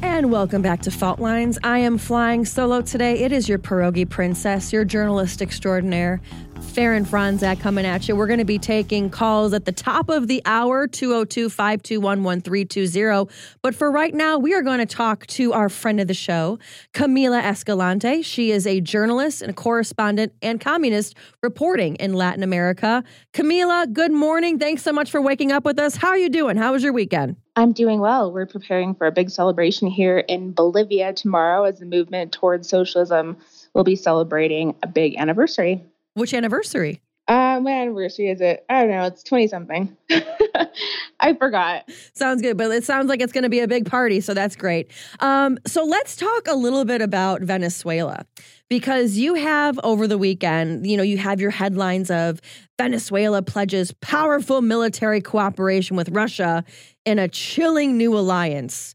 And 0.00 0.32
welcome 0.32 0.62
back 0.62 0.80
to 0.82 0.90
Fault 0.90 1.20
Lines. 1.20 1.58
I 1.62 1.80
am 1.80 1.98
flying 1.98 2.46
solo 2.46 2.80
today. 2.80 3.18
It 3.18 3.30
is 3.30 3.46
your 3.46 3.58
pierogi 3.58 4.08
princess, 4.08 4.72
your 4.72 4.86
journalist 4.86 5.42
extraordinaire, 5.42 6.22
Faran 6.60 7.06
Fronczak 7.06 7.60
coming 7.60 7.84
at 7.84 8.06
you. 8.06 8.14
We're 8.14 8.28
going 8.28 8.38
to 8.38 8.44
be 8.44 8.58
taking 8.58 9.10
calls 9.10 9.52
at 9.52 9.64
the 9.64 9.72
top 9.72 10.08
of 10.08 10.28
the 10.28 10.40
hour, 10.44 10.86
202 10.86 11.50
521 11.50 12.22
1320. 12.22 13.34
But 13.62 13.74
for 13.74 13.90
right 13.90 14.14
now, 14.14 14.38
we 14.38 14.54
are 14.54 14.62
going 14.62 14.78
to 14.78 14.86
talk 14.86 15.26
to 15.28 15.52
our 15.52 15.68
friend 15.68 16.00
of 16.00 16.06
the 16.06 16.14
show, 16.14 16.58
Camila 16.94 17.42
Escalante. 17.42 18.22
She 18.22 18.52
is 18.52 18.66
a 18.66 18.80
journalist 18.80 19.42
and 19.42 19.50
a 19.50 19.54
correspondent 19.54 20.32
and 20.40 20.60
communist 20.60 21.16
reporting 21.42 21.96
in 21.96 22.12
Latin 22.12 22.44
America. 22.44 23.02
Camila, 23.32 23.92
good 23.92 24.12
morning. 24.12 24.60
Thanks 24.60 24.82
so 24.82 24.92
much 24.92 25.10
for 25.10 25.20
waking 25.20 25.50
up 25.50 25.64
with 25.64 25.80
us. 25.80 25.96
How 25.96 26.08
are 26.08 26.18
you 26.18 26.28
doing? 26.28 26.56
How 26.56 26.72
was 26.72 26.84
your 26.84 26.92
weekend? 26.92 27.36
I'm 27.56 27.72
doing 27.72 27.98
well. 27.98 28.32
We're 28.32 28.46
preparing 28.46 28.94
for 28.94 29.08
a 29.08 29.12
big 29.12 29.30
celebration 29.30 29.88
here 29.88 30.18
in 30.18 30.52
Bolivia 30.52 31.12
tomorrow 31.12 31.64
as 31.64 31.80
the 31.80 31.86
movement 31.86 32.30
towards 32.30 32.68
socialism 32.68 33.36
will 33.74 33.82
be 33.82 33.96
celebrating 33.96 34.76
a 34.80 34.86
big 34.86 35.16
anniversary. 35.16 35.82
Which 36.18 36.34
anniversary? 36.34 37.00
Uh, 37.28 37.60
what 37.60 37.72
anniversary 37.72 38.30
is 38.30 38.40
it? 38.40 38.64
I 38.70 38.80
don't 38.80 38.90
know. 38.90 39.04
It's 39.04 39.22
20 39.22 39.48
something. 39.48 39.94
I 41.20 41.34
forgot. 41.34 41.84
Sounds 42.14 42.40
good, 42.40 42.56
but 42.56 42.70
it 42.70 42.84
sounds 42.84 43.08
like 43.10 43.20
it's 43.20 43.34
going 43.34 43.42
to 43.42 43.50
be 43.50 43.60
a 43.60 43.68
big 43.68 43.84
party, 43.84 44.22
so 44.22 44.32
that's 44.32 44.56
great. 44.56 44.90
Um, 45.20 45.58
so 45.66 45.84
let's 45.84 46.16
talk 46.16 46.48
a 46.48 46.54
little 46.54 46.86
bit 46.86 47.02
about 47.02 47.42
Venezuela 47.42 48.24
because 48.70 49.18
you 49.18 49.34
have 49.34 49.78
over 49.84 50.06
the 50.06 50.16
weekend, 50.16 50.86
you 50.86 50.96
know, 50.96 51.02
you 51.02 51.18
have 51.18 51.38
your 51.38 51.50
headlines 51.50 52.10
of 52.10 52.40
Venezuela 52.78 53.42
pledges 53.42 53.92
powerful 54.00 54.62
military 54.62 55.20
cooperation 55.20 55.96
with 55.96 56.08
Russia 56.08 56.64
in 57.04 57.18
a 57.18 57.28
chilling 57.28 57.98
new 57.98 58.16
alliance. 58.16 58.94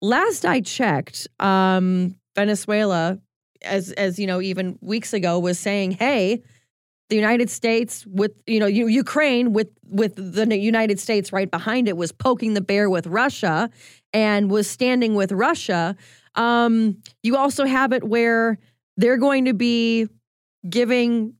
Last 0.00 0.46
I 0.46 0.62
checked, 0.62 1.28
um, 1.40 2.16
Venezuela, 2.34 3.18
as 3.62 3.92
as 3.92 4.18
you 4.18 4.26
know, 4.26 4.40
even 4.40 4.78
weeks 4.80 5.12
ago, 5.12 5.38
was 5.38 5.58
saying, 5.58 5.92
"Hey." 5.92 6.42
The 7.08 7.16
United 7.16 7.48
States 7.50 8.04
with 8.06 8.32
you 8.46 8.58
know 8.58 8.66
Ukraine 8.66 9.52
with 9.52 9.68
with 9.88 10.16
the 10.16 10.56
United 10.56 10.98
States 10.98 11.32
right 11.32 11.50
behind 11.50 11.88
it 11.88 11.96
was 11.96 12.12
poking 12.12 12.54
the 12.54 12.60
bear 12.60 12.90
with 12.90 13.06
Russia 13.06 13.70
and 14.12 14.50
was 14.50 14.68
standing 14.68 15.14
with 15.14 15.32
Russia. 15.32 15.96
Um, 16.34 16.98
you 17.22 17.36
also 17.36 17.64
have 17.64 17.92
it 17.92 18.04
where 18.04 18.58
they're 18.96 19.18
going 19.18 19.44
to 19.44 19.54
be 19.54 20.08
giving 20.68 21.34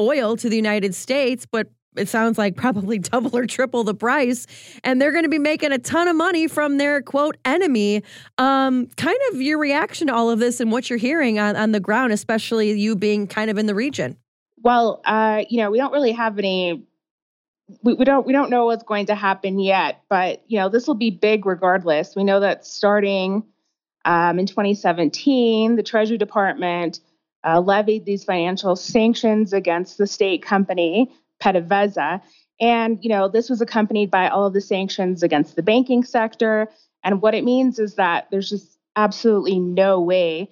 oil 0.00 0.36
to 0.36 0.48
the 0.48 0.56
United 0.56 0.94
States, 0.94 1.46
but 1.50 1.68
it 1.96 2.08
sounds 2.08 2.38
like 2.38 2.54
probably 2.54 2.98
double 2.98 3.36
or 3.36 3.46
triple 3.46 3.82
the 3.82 3.94
price, 3.94 4.46
and 4.84 5.02
they're 5.02 5.10
going 5.10 5.24
to 5.24 5.28
be 5.28 5.38
making 5.38 5.72
a 5.72 5.78
ton 5.78 6.06
of 6.06 6.16
money 6.16 6.46
from 6.46 6.78
their 6.78 7.02
quote 7.02 7.36
enemy. 7.44 8.02
Um, 8.38 8.86
kind 8.96 9.18
of 9.32 9.42
your 9.42 9.58
reaction 9.58 10.06
to 10.06 10.14
all 10.14 10.30
of 10.30 10.38
this 10.38 10.60
and 10.60 10.70
what 10.70 10.88
you're 10.88 10.98
hearing 10.98 11.38
on, 11.38 11.56
on 11.56 11.72
the 11.72 11.80
ground, 11.80 12.12
especially 12.12 12.78
you 12.78 12.94
being 12.94 13.26
kind 13.26 13.50
of 13.50 13.58
in 13.58 13.66
the 13.66 13.74
region. 13.74 14.16
Well, 14.62 15.00
uh, 15.04 15.44
you 15.48 15.58
know, 15.58 15.70
we 15.70 15.78
don't 15.78 15.92
really 15.92 16.12
have 16.12 16.38
any. 16.38 16.84
We, 17.82 17.94
we 17.94 18.04
don't 18.04 18.26
we 18.26 18.32
don't 18.32 18.50
know 18.50 18.64
what's 18.64 18.84
going 18.84 19.06
to 19.06 19.14
happen 19.14 19.58
yet, 19.58 20.02
but 20.08 20.42
you 20.46 20.58
know, 20.58 20.68
this 20.68 20.86
will 20.86 20.94
be 20.94 21.10
big 21.10 21.46
regardless. 21.46 22.16
We 22.16 22.24
know 22.24 22.40
that 22.40 22.66
starting 22.66 23.44
um, 24.04 24.38
in 24.38 24.46
2017, 24.46 25.76
the 25.76 25.82
Treasury 25.82 26.16
Department 26.16 27.00
uh, 27.44 27.60
levied 27.60 28.06
these 28.06 28.24
financial 28.24 28.74
sanctions 28.74 29.52
against 29.52 29.98
the 29.98 30.06
state 30.06 30.42
company 30.42 31.12
PDVSA, 31.42 32.22
and 32.60 32.98
you 33.02 33.10
know, 33.10 33.28
this 33.28 33.50
was 33.50 33.60
accompanied 33.60 34.10
by 34.10 34.28
all 34.28 34.46
of 34.46 34.54
the 34.54 34.60
sanctions 34.60 35.22
against 35.22 35.56
the 35.56 35.62
banking 35.62 36.04
sector. 36.04 36.68
And 37.04 37.22
what 37.22 37.34
it 37.34 37.44
means 37.44 37.78
is 37.78 37.94
that 37.94 38.28
there's 38.30 38.50
just 38.50 38.78
absolutely 38.96 39.60
no 39.60 40.00
way 40.00 40.50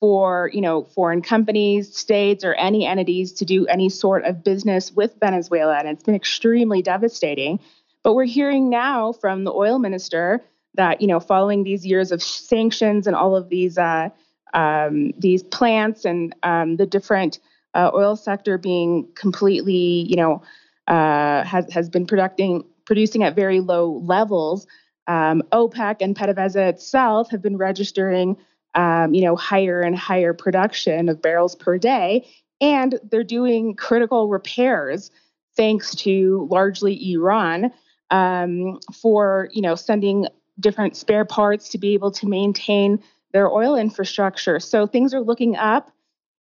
for 0.00 0.50
you 0.52 0.60
know 0.60 0.84
foreign 0.84 1.22
companies, 1.22 1.96
states, 1.96 2.44
or 2.44 2.54
any 2.54 2.86
entities 2.86 3.32
to 3.34 3.44
do 3.44 3.66
any 3.66 3.88
sort 3.88 4.24
of 4.24 4.44
business 4.44 4.92
with 4.92 5.14
Venezuela, 5.20 5.78
and 5.78 5.88
it's 5.88 6.02
been 6.02 6.14
extremely 6.14 6.82
devastating. 6.82 7.60
But 8.02 8.14
we're 8.14 8.24
hearing 8.24 8.68
now 8.68 9.12
from 9.12 9.44
the 9.44 9.52
oil 9.52 9.78
minister 9.78 10.42
that 10.74 11.00
you 11.00 11.06
know 11.06 11.20
following 11.20 11.64
these 11.64 11.86
years 11.86 12.12
of 12.12 12.22
sanctions 12.22 13.06
and 13.06 13.16
all 13.16 13.36
of 13.36 13.48
these 13.48 13.78
uh, 13.78 14.10
um, 14.52 15.12
these 15.18 15.42
plants 15.42 16.04
and 16.04 16.34
um, 16.42 16.76
the 16.76 16.86
different 16.86 17.38
uh, 17.74 17.90
oil 17.94 18.16
sector 18.16 18.58
being 18.58 19.08
completely 19.14 20.06
you 20.08 20.16
know 20.16 20.42
uh, 20.88 21.44
has 21.44 21.72
has 21.72 21.88
been 21.88 22.06
producing 22.06 22.64
producing 22.84 23.22
at 23.22 23.34
very 23.34 23.60
low 23.60 24.02
levels. 24.04 24.66
Um, 25.06 25.42
OPEC 25.52 25.96
and 26.00 26.16
PDVSA 26.16 26.68
itself 26.70 27.30
have 27.30 27.42
been 27.42 27.58
registering 27.58 28.38
um, 28.74 29.14
you 29.14 29.22
know, 29.22 29.36
higher 29.36 29.80
and 29.80 29.96
higher 29.96 30.32
production 30.32 31.08
of 31.08 31.22
barrels 31.22 31.54
per 31.54 31.78
day. 31.78 32.26
And 32.60 32.98
they're 33.10 33.24
doing 33.24 33.74
critical 33.74 34.28
repairs 34.28 35.10
thanks 35.56 35.94
to 35.94 36.48
largely 36.50 37.12
Iran 37.12 37.72
um, 38.10 38.80
for, 38.92 39.48
you 39.52 39.62
know, 39.62 39.74
sending 39.74 40.26
different 40.60 40.96
spare 40.96 41.24
parts 41.24 41.68
to 41.70 41.78
be 41.78 41.94
able 41.94 42.10
to 42.12 42.28
maintain 42.28 43.02
their 43.32 43.50
oil 43.50 43.76
infrastructure. 43.76 44.60
So 44.60 44.86
things 44.86 45.12
are 45.14 45.20
looking 45.20 45.56
up. 45.56 45.90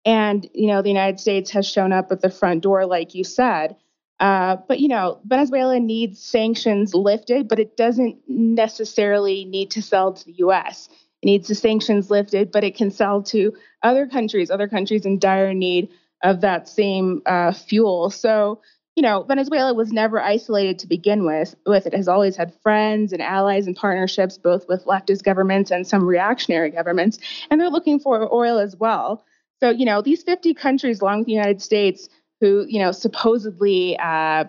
And, 0.04 0.48
you 0.54 0.66
know, 0.66 0.82
the 0.82 0.88
United 0.88 1.20
States 1.20 1.50
has 1.50 1.66
shown 1.66 1.92
up 1.92 2.10
at 2.10 2.20
the 2.20 2.30
front 2.30 2.62
door, 2.62 2.86
like 2.86 3.14
you 3.14 3.22
said. 3.22 3.76
Uh, 4.18 4.56
but, 4.68 4.80
you 4.80 4.88
know, 4.88 5.20
Venezuela 5.24 5.78
needs 5.78 6.22
sanctions 6.22 6.94
lifted, 6.94 7.48
but 7.48 7.58
it 7.58 7.76
doesn't 7.76 8.18
necessarily 8.28 9.44
need 9.44 9.70
to 9.70 9.82
sell 9.82 10.12
to 10.12 10.24
the 10.24 10.34
U.S. 10.38 10.88
Needs 11.22 11.48
the 11.48 11.54
sanctions 11.54 12.10
lifted, 12.10 12.50
but 12.50 12.64
it 12.64 12.76
can 12.76 12.90
sell 12.90 13.22
to 13.24 13.54
other 13.82 14.06
countries, 14.06 14.50
other 14.50 14.68
countries 14.68 15.04
in 15.04 15.18
dire 15.18 15.52
need 15.52 15.90
of 16.22 16.40
that 16.40 16.68
same 16.68 17.22
uh, 17.26 17.52
fuel. 17.52 18.10
So, 18.10 18.60
you 18.96 19.02
know, 19.02 19.22
Venezuela 19.22 19.74
was 19.74 19.92
never 19.92 20.20
isolated 20.20 20.78
to 20.80 20.86
begin 20.86 21.24
with. 21.24 21.54
With 21.66 21.86
it 21.86 21.94
has 21.94 22.08
always 22.08 22.36
had 22.36 22.54
friends 22.62 23.12
and 23.12 23.22
allies 23.22 23.66
and 23.66 23.76
partnerships, 23.76 24.38
both 24.38 24.66
with 24.68 24.84
leftist 24.84 25.22
governments 25.22 25.70
and 25.70 25.86
some 25.86 26.06
reactionary 26.06 26.70
governments, 26.70 27.18
and 27.50 27.60
they're 27.60 27.70
looking 27.70 28.00
for 28.00 28.32
oil 28.32 28.58
as 28.58 28.76
well. 28.76 29.24
So, 29.60 29.70
you 29.70 29.84
know, 29.84 30.00
these 30.00 30.22
50 30.22 30.54
countries, 30.54 31.00
along 31.00 31.18
with 31.18 31.26
the 31.26 31.34
United 31.34 31.60
States, 31.60 32.08
who, 32.40 32.64
you 32.68 32.80
know, 32.80 32.92
supposedly 32.92 33.98
uh, 33.98 34.44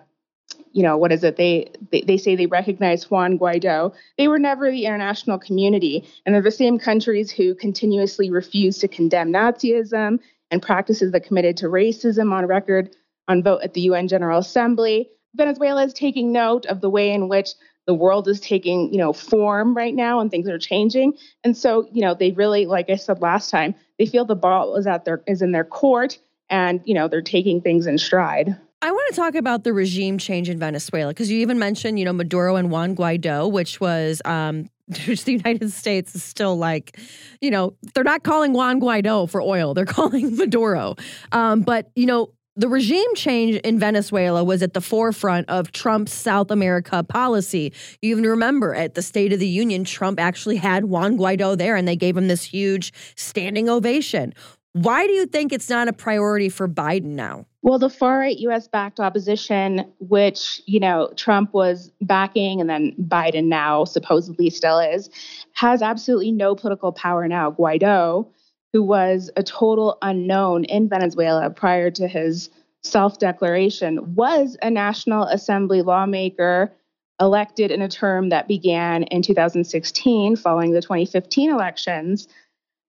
you 0.72 0.82
know, 0.82 0.96
what 0.96 1.12
is 1.12 1.22
it? 1.24 1.36
They, 1.36 1.70
they 1.90 2.02
they 2.02 2.16
say 2.16 2.34
they 2.34 2.46
recognize 2.46 3.10
Juan 3.10 3.38
Guaido. 3.38 3.94
They 4.18 4.28
were 4.28 4.38
never 4.38 4.70
the 4.70 4.86
international 4.86 5.38
community, 5.38 6.08
and 6.24 6.34
they're 6.34 6.42
the 6.42 6.50
same 6.50 6.78
countries 6.78 7.30
who 7.30 7.54
continuously 7.54 8.30
refuse 8.30 8.78
to 8.78 8.88
condemn 8.88 9.32
Nazism 9.32 10.18
and 10.50 10.62
practices 10.62 11.12
that 11.12 11.24
committed 11.24 11.56
to 11.58 11.66
racism 11.66 12.32
on 12.32 12.46
record 12.46 12.94
on 13.28 13.42
vote 13.42 13.62
at 13.62 13.74
the 13.74 13.82
UN 13.82 14.08
General 14.08 14.38
Assembly. 14.38 15.08
Venezuela 15.34 15.84
is 15.84 15.94
taking 15.94 16.32
note 16.32 16.66
of 16.66 16.80
the 16.80 16.90
way 16.90 17.10
in 17.10 17.28
which 17.28 17.50
the 17.86 17.94
world 17.94 18.28
is 18.28 18.40
taking, 18.40 18.92
you 18.92 18.98
know, 18.98 19.12
form 19.12 19.74
right 19.74 19.94
now 19.94 20.20
and 20.20 20.30
things 20.30 20.48
are 20.48 20.58
changing. 20.58 21.14
And 21.42 21.56
so, 21.56 21.88
you 21.92 22.02
know, 22.02 22.14
they 22.14 22.30
really, 22.32 22.66
like 22.66 22.90
I 22.90 22.96
said 22.96 23.20
last 23.20 23.50
time, 23.50 23.74
they 23.98 24.06
feel 24.06 24.24
the 24.24 24.36
ball 24.36 24.76
is 24.76 24.86
at 24.86 25.04
their 25.04 25.22
is 25.26 25.42
in 25.42 25.52
their 25.52 25.64
court 25.64 26.18
and, 26.48 26.80
you 26.84 26.94
know, 26.94 27.08
they're 27.08 27.22
taking 27.22 27.60
things 27.60 27.86
in 27.86 27.98
stride. 27.98 28.56
I 28.82 28.90
want 28.90 29.14
to 29.14 29.16
talk 29.16 29.36
about 29.36 29.62
the 29.62 29.72
regime 29.72 30.18
change 30.18 30.48
in 30.48 30.58
Venezuela 30.58 31.10
because 31.10 31.30
you 31.30 31.38
even 31.38 31.56
mentioned, 31.56 32.00
you 32.00 32.04
know, 32.04 32.12
Maduro 32.12 32.56
and 32.56 32.68
Juan 32.68 32.96
Guaido, 32.96 33.50
which 33.50 33.80
was, 33.80 34.20
um, 34.24 34.68
which 35.06 35.24
the 35.24 35.32
United 35.32 35.70
States 35.70 36.16
is 36.16 36.24
still 36.24 36.56
like, 36.56 36.98
you 37.40 37.52
know, 37.52 37.74
they're 37.94 38.02
not 38.02 38.24
calling 38.24 38.52
Juan 38.52 38.80
Guaido 38.80 39.30
for 39.30 39.40
oil; 39.40 39.72
they're 39.72 39.84
calling 40.00 40.36
Maduro. 40.36 40.96
Um, 41.30 41.62
but 41.62 41.92
you 41.94 42.06
know, 42.06 42.32
the 42.56 42.68
regime 42.68 43.14
change 43.14 43.56
in 43.58 43.78
Venezuela 43.78 44.42
was 44.42 44.64
at 44.64 44.74
the 44.74 44.80
forefront 44.80 45.48
of 45.48 45.70
Trump's 45.70 46.12
South 46.12 46.50
America 46.50 47.04
policy. 47.04 47.72
You 48.02 48.10
even 48.10 48.24
remember 48.24 48.74
at 48.74 48.94
the 48.94 49.02
State 49.02 49.32
of 49.32 49.38
the 49.38 49.46
Union, 49.46 49.84
Trump 49.84 50.18
actually 50.18 50.56
had 50.56 50.86
Juan 50.86 51.16
Guaido 51.16 51.56
there 51.56 51.76
and 51.76 51.86
they 51.86 51.96
gave 51.96 52.16
him 52.16 52.26
this 52.26 52.42
huge 52.42 52.92
standing 53.14 53.68
ovation. 53.68 54.34
Why 54.72 55.06
do 55.06 55.12
you 55.12 55.26
think 55.26 55.52
it's 55.52 55.70
not 55.70 55.86
a 55.86 55.92
priority 55.92 56.48
for 56.48 56.68
Biden 56.68 57.14
now? 57.14 57.46
Well, 57.62 57.78
the 57.78 57.88
far 57.88 58.18
right 58.18 58.36
US 58.38 58.66
backed 58.66 58.98
opposition, 58.98 59.92
which, 60.00 60.62
you 60.66 60.80
know, 60.80 61.12
Trump 61.14 61.54
was 61.54 61.92
backing 62.00 62.60
and 62.60 62.68
then 62.68 62.94
Biden 63.00 63.44
now 63.44 63.84
supposedly 63.84 64.50
still 64.50 64.80
is, 64.80 65.10
has 65.52 65.80
absolutely 65.80 66.32
no 66.32 66.56
political 66.56 66.90
power 66.92 67.28
now. 67.28 67.52
Guaido, 67.52 68.26
who 68.72 68.82
was 68.82 69.30
a 69.36 69.44
total 69.44 69.96
unknown 70.02 70.64
in 70.64 70.88
Venezuela 70.88 71.50
prior 71.50 71.90
to 71.92 72.08
his 72.08 72.50
self 72.82 73.20
declaration, 73.20 74.16
was 74.16 74.56
a 74.60 74.70
National 74.70 75.24
Assembly 75.24 75.82
lawmaker 75.82 76.72
elected 77.20 77.70
in 77.70 77.80
a 77.80 77.88
term 77.88 78.30
that 78.30 78.48
began 78.48 79.04
in 79.04 79.22
2016 79.22 80.34
following 80.34 80.72
the 80.72 80.82
2015 80.82 81.50
elections. 81.50 82.26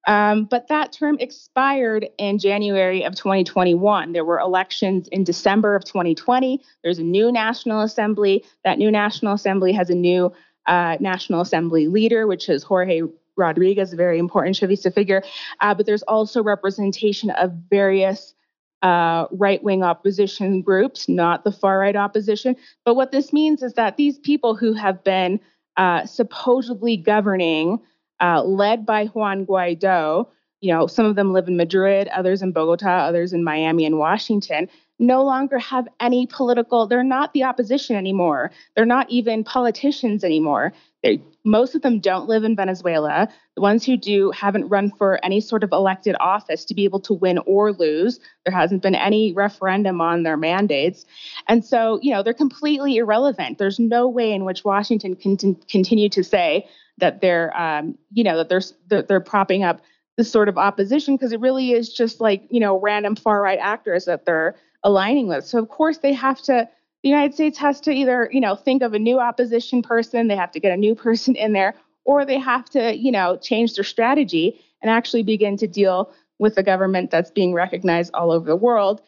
Um, 0.05 0.45
but 0.45 0.67
that 0.67 0.91
term 0.91 1.17
expired 1.19 2.07
in 2.17 2.37
January 2.37 3.03
of 3.03 3.15
2021. 3.15 4.11
There 4.11 4.25
were 4.25 4.39
elections 4.39 5.07
in 5.09 5.23
December 5.23 5.75
of 5.75 5.85
2020. 5.85 6.61
There's 6.83 6.99
a 6.99 7.03
new 7.03 7.31
National 7.31 7.81
Assembly. 7.81 8.43
That 8.65 8.77
new 8.77 8.91
National 8.91 9.33
Assembly 9.33 9.71
has 9.73 9.89
a 9.89 9.95
new 9.95 10.33
uh, 10.65 10.97
National 10.99 11.41
Assembly 11.41 11.87
leader, 11.87 12.27
which 12.27 12.49
is 12.49 12.63
Jorge 12.63 13.01
Rodriguez, 13.35 13.93
a 13.93 13.95
very 13.95 14.19
important 14.19 14.55
Chavista 14.55 14.93
figure. 14.93 15.23
Uh, 15.61 15.73
but 15.73 15.85
there's 15.85 16.03
also 16.03 16.43
representation 16.43 17.29
of 17.31 17.51
various 17.69 18.33
uh, 18.81 19.27
right 19.31 19.63
wing 19.63 19.81
opposition 19.81 20.61
groups, 20.61 21.07
not 21.07 21.45
the 21.45 21.51
far 21.51 21.79
right 21.79 21.95
opposition. 21.95 22.55
But 22.83 22.95
what 22.95 23.11
this 23.11 23.31
means 23.31 23.63
is 23.63 23.73
that 23.73 23.95
these 23.95 24.19
people 24.19 24.55
who 24.55 24.73
have 24.73 25.03
been 25.03 25.39
uh, 25.77 26.05
supposedly 26.05 26.97
governing 26.97 27.79
uh, 28.19 28.43
led 28.43 28.85
by 28.85 29.07
Juan 29.07 29.45
Guaido. 29.45 30.27
You 30.61 30.73
know, 30.73 30.87
some 30.87 31.05
of 31.05 31.15
them 31.15 31.33
live 31.33 31.47
in 31.47 31.57
Madrid, 31.57 32.07
others 32.07 32.41
in 32.41 32.53
Bogota, 32.53 33.05
others 33.05 33.33
in 33.33 33.43
Miami 33.43 33.85
and 33.85 33.97
Washington. 33.97 34.69
No 34.99 35.23
longer 35.23 35.59
have 35.59 35.87
any 35.99 36.27
political. 36.27 36.87
They're 36.87 37.03
not 37.03 37.33
the 37.33 37.43
opposition 37.43 37.95
anymore. 37.95 38.51
They're 38.75 38.85
not 38.85 39.09
even 39.09 39.43
politicians 39.43 40.23
anymore. 40.23 40.71
They, 41.01 41.21
most 41.43 41.75
of 41.75 41.81
them 41.81 41.99
don't 41.99 42.29
live 42.29 42.45
in 42.45 42.55
Venezuela. 42.55 43.27
The 43.55 43.61
ones 43.61 43.85
who 43.85 43.97
do 43.97 44.31
haven't 44.31 44.69
run 44.69 44.91
for 44.97 45.19
any 45.23 45.41
sort 45.41 45.63
of 45.63 45.73
elected 45.73 46.15
office 46.21 46.63
to 46.65 46.73
be 46.73 46.85
able 46.85 47.01
to 47.01 47.13
win 47.13 47.39
or 47.39 47.73
lose. 47.73 48.21
There 48.45 48.55
hasn't 48.55 48.81
been 48.81 48.95
any 48.95 49.33
referendum 49.33 49.99
on 49.99 50.23
their 50.23 50.37
mandates. 50.37 51.05
And 51.49 51.65
so, 51.65 51.99
you 52.01 52.13
know, 52.13 52.23
they're 52.23 52.33
completely 52.33 52.95
irrelevant. 52.97 53.57
There's 53.57 53.79
no 53.79 54.07
way 54.07 54.31
in 54.31 54.45
which 54.45 54.63
Washington 54.63 55.15
can 55.15 55.35
t- 55.35 55.57
continue 55.67 56.07
to 56.09 56.23
say, 56.23 56.69
that 56.97 57.21
they're 57.21 57.55
um, 57.57 57.97
you 58.11 58.23
know 58.23 58.37
that 58.37 58.49
they're 58.49 58.61
that 58.87 59.07
they're 59.07 59.19
propping 59.19 59.63
up 59.63 59.81
this 60.17 60.31
sort 60.31 60.49
of 60.49 60.57
opposition 60.57 61.15
because 61.15 61.31
it 61.31 61.39
really 61.39 61.71
is 61.71 61.91
just 61.91 62.21
like 62.21 62.43
you 62.49 62.59
know 62.59 62.79
random 62.79 63.15
far 63.15 63.41
right 63.41 63.59
actors 63.59 64.05
that 64.05 64.25
they're 64.25 64.55
aligning 64.83 65.27
with. 65.27 65.45
So 65.45 65.59
of 65.59 65.69
course 65.69 65.99
they 65.99 66.13
have 66.13 66.41
to. 66.43 66.69
The 67.03 67.09
United 67.09 67.33
States 67.33 67.57
has 67.57 67.81
to 67.81 67.91
either 67.91 68.29
you 68.31 68.41
know 68.41 68.55
think 68.55 68.81
of 68.81 68.93
a 68.93 68.99
new 68.99 69.19
opposition 69.19 69.81
person, 69.81 70.27
they 70.27 70.35
have 70.35 70.51
to 70.51 70.59
get 70.59 70.71
a 70.71 70.77
new 70.77 70.95
person 71.07 71.35
in 71.35 71.53
there, 71.53 71.75
or 72.05 72.25
they 72.25 72.39
have 72.39 72.69
to 72.71 72.95
you 72.95 73.11
know 73.11 73.37
change 73.37 73.75
their 73.75 73.83
strategy 73.83 74.59
and 74.81 74.89
actually 74.89 75.23
begin 75.23 75.57
to 75.57 75.67
deal 75.67 76.13
with 76.39 76.57
a 76.57 76.63
government 76.63 77.09
that's 77.09 77.31
being 77.31 77.53
recognized 77.53 78.13
all 78.13 78.31
over 78.31 78.45
the 78.45 78.55
world 78.55 79.01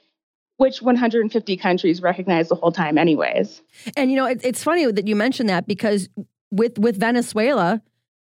which 0.58 0.82
150 0.82 1.58
countries 1.58 2.02
recognize 2.02 2.48
the 2.48 2.56
whole 2.56 2.72
time 2.72 2.98
anyways 2.98 3.62
and 3.98 4.10
you 4.10 4.16
know 4.16 4.26
it, 4.26 4.40
it's 4.44 4.64
funny 4.64 4.90
that 4.90 5.06
you 5.06 5.16
mentioned 5.16 5.50
that 5.50 5.68
because 5.68 6.08
with 6.56 6.80
with 6.80 7.00
Venezuela 7.00 7.82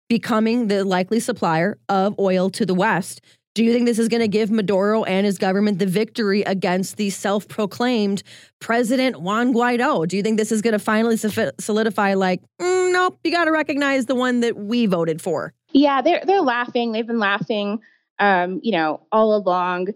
becoming 0.09 0.67
the 0.67 0.83
likely 0.83 1.19
supplier 1.19 1.77
of 1.89 2.17
oil 2.19 2.49
to 2.51 2.65
the 2.65 2.73
West. 2.73 3.21
Do 3.55 3.63
you 3.63 3.71
think 3.71 3.85
this 3.85 3.99
is 3.99 4.07
going 4.07 4.21
to 4.21 4.27
give 4.27 4.49
Maduro 4.49 5.03
and 5.03 5.27
his 5.27 5.37
government 5.37 5.77
the 5.77 5.85
victory 5.85 6.41
against 6.41 6.97
the 6.97 7.11
self 7.11 7.47
proclaimed 7.47 8.23
President 8.59 9.21
Juan 9.21 9.53
Guaido? 9.53 10.07
Do 10.07 10.17
you 10.17 10.23
think 10.23 10.39
this 10.39 10.51
is 10.51 10.63
going 10.63 10.73
to 10.73 10.79
finally 10.79 11.17
solidify, 11.17 12.15
like, 12.15 12.41
mm, 12.59 12.91
nope, 12.91 13.19
you 13.23 13.31
got 13.31 13.45
to 13.45 13.51
recognize 13.51 14.07
the 14.07 14.15
one 14.15 14.39
that 14.39 14.57
we 14.57 14.87
voted 14.87 15.21
for? 15.21 15.53
Yeah, 15.71 16.01
they're, 16.01 16.23
they're 16.25 16.41
laughing. 16.41 16.91
They've 16.93 17.05
been 17.05 17.19
laughing, 17.19 17.79
um, 18.17 18.59
you 18.63 18.71
know, 18.71 19.01
all 19.11 19.35
along. 19.35 19.89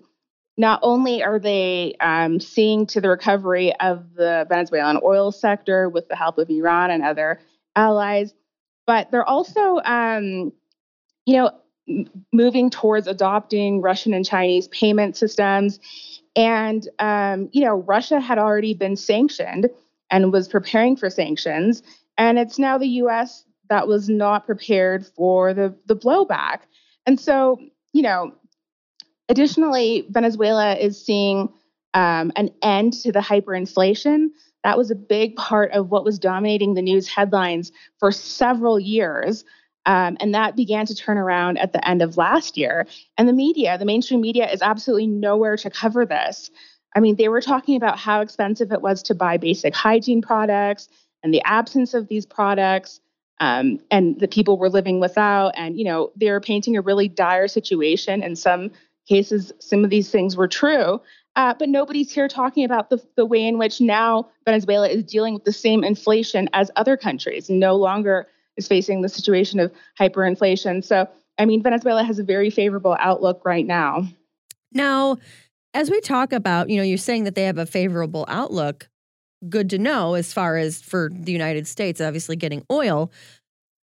Not 0.55 0.79
only 0.83 1.23
are 1.23 1.39
they 1.39 1.95
um, 1.99 2.39
seeing 2.39 2.85
to 2.87 3.01
the 3.01 3.09
recovery 3.09 3.73
of 3.79 4.13
the 4.15 4.45
Venezuelan 4.49 4.99
oil 5.03 5.31
sector 5.31 5.89
with 5.89 6.07
the 6.09 6.15
help 6.15 6.37
of 6.37 6.49
Iran 6.49 6.91
and 6.91 7.03
other 7.03 7.39
allies, 7.77 8.33
but 8.85 9.11
they're 9.11 9.27
also, 9.27 9.77
um, 9.85 10.51
you 11.25 11.37
know, 11.37 11.51
moving 12.33 12.69
towards 12.69 13.07
adopting 13.07 13.81
Russian 13.81 14.13
and 14.13 14.25
Chinese 14.25 14.67
payment 14.69 15.15
systems. 15.15 15.79
And, 16.35 16.87
um, 16.99 17.49
you 17.53 17.63
know, 17.63 17.75
Russia 17.75 18.19
had 18.19 18.37
already 18.37 18.73
been 18.73 18.95
sanctioned 18.95 19.69
and 20.11 20.33
was 20.33 20.47
preparing 20.47 20.97
for 20.97 21.09
sanctions. 21.09 21.83
And 22.17 22.37
it's 22.37 22.59
now 22.59 22.77
the 22.77 22.87
US 23.03 23.45
that 23.69 23.87
was 23.87 24.09
not 24.09 24.45
prepared 24.45 25.05
for 25.05 25.53
the, 25.53 25.75
the 25.85 25.95
blowback. 25.95 26.59
And 27.05 27.19
so, 27.19 27.59
you 27.93 28.01
know, 28.01 28.33
additionally, 29.29 30.05
Venezuela 30.09 30.75
is 30.75 31.03
seeing 31.03 31.49
um, 31.93 32.31
an 32.35 32.49
end 32.61 32.93
to 32.93 33.11
the 33.11 33.19
hyperinflation. 33.19 34.27
That 34.63 34.77
was 34.77 34.91
a 34.91 34.95
big 34.95 35.35
part 35.35 35.71
of 35.71 35.89
what 35.89 36.03
was 36.03 36.19
dominating 36.19 36.73
the 36.73 36.81
news 36.81 37.07
headlines 37.07 37.71
for 37.99 38.11
several 38.11 38.79
years. 38.79 39.45
Um, 39.85 40.17
and 40.19 40.35
that 40.35 40.57
began 40.57 40.85
to 40.85 40.95
turn 40.95 41.17
around 41.17 41.57
at 41.59 41.71
the 41.71 41.87
end 41.87 42.01
of 42.01 42.17
last 42.17 42.57
year. 42.57 42.85
And 43.17 43.27
the 43.27 43.33
media, 43.33 43.77
the 43.77 43.85
mainstream 43.85 44.19
media, 44.19 44.51
is 44.51 44.61
absolutely 44.61 45.07
nowhere 45.07 45.55
to 45.57 45.69
cover 45.69 46.05
this. 46.05 46.51
I 46.95 46.99
mean, 46.99 47.15
they 47.15 47.29
were 47.29 47.41
talking 47.41 47.77
about 47.77 47.97
how 47.97 48.21
expensive 48.21 48.71
it 48.71 48.81
was 48.81 49.01
to 49.03 49.15
buy 49.15 49.37
basic 49.37 49.73
hygiene 49.73 50.21
products 50.21 50.89
and 51.23 51.33
the 51.33 51.41
absence 51.45 51.93
of 51.93 52.07
these 52.07 52.25
products. 52.25 52.99
Um, 53.39 53.79
and 53.91 54.19
the 54.19 54.27
people 54.27 54.57
were 54.57 54.69
living 54.69 54.99
without. 54.99 55.53
And, 55.55 55.77
you 55.77 55.85
know, 55.85 56.11
they 56.15 56.31
were 56.31 56.41
painting 56.41 56.75
a 56.75 56.81
really 56.81 57.07
dire 57.07 57.47
situation. 57.47 58.23
In 58.23 58.35
some 58.35 58.71
cases, 59.07 59.53
some 59.59 59.83
of 59.83 59.89
these 59.89 60.09
things 60.09 60.35
were 60.35 60.47
true. 60.47 60.99
Uh, 61.37 61.53
but 61.57 61.69
nobody's 61.69 62.11
here 62.11 62.27
talking 62.27 62.65
about 62.65 62.89
the, 62.89 63.01
the 63.15 63.25
way 63.25 63.47
in 63.47 63.59
which 63.59 63.79
now 63.79 64.27
Venezuela 64.43 64.89
is 64.89 65.03
dealing 65.03 65.35
with 65.35 65.45
the 65.45 65.53
same 65.53 65.83
inflation 65.83 66.49
as 66.53 66.71
other 66.75 66.97
countries, 66.97 67.47
no 67.47 67.75
longer 67.75 68.27
is 68.57 68.67
facing 68.67 69.03
the 69.03 69.07
situation 69.07 69.59
of 69.59 69.71
hyperinflation. 69.99 70.83
So, 70.83 71.07
I 71.37 71.45
mean, 71.45 71.61
Venezuela 71.61 72.03
has 72.03 72.17
a 72.17 72.23
very 72.23 72.49
favorable 72.49 72.97
outlook 72.99 73.45
right 73.45 73.67
now. 73.67 74.07
Now, 74.73 75.17
as 75.75 75.91
we 75.91 76.01
talk 76.01 76.33
about, 76.33 76.71
you 76.71 76.77
know, 76.77 76.83
you're 76.83 76.97
saying 76.97 77.25
that 77.25 77.35
they 77.35 77.43
have 77.43 77.59
a 77.59 77.67
favorable 77.67 78.25
outlook. 78.27 78.89
Good 79.47 79.69
to 79.69 79.77
know 79.77 80.15
as 80.15 80.33
far 80.33 80.57
as 80.57 80.81
for 80.81 81.11
the 81.13 81.31
United 81.31 81.67
States, 81.67 82.01
obviously 82.01 82.35
getting 82.35 82.65
oil. 82.71 83.11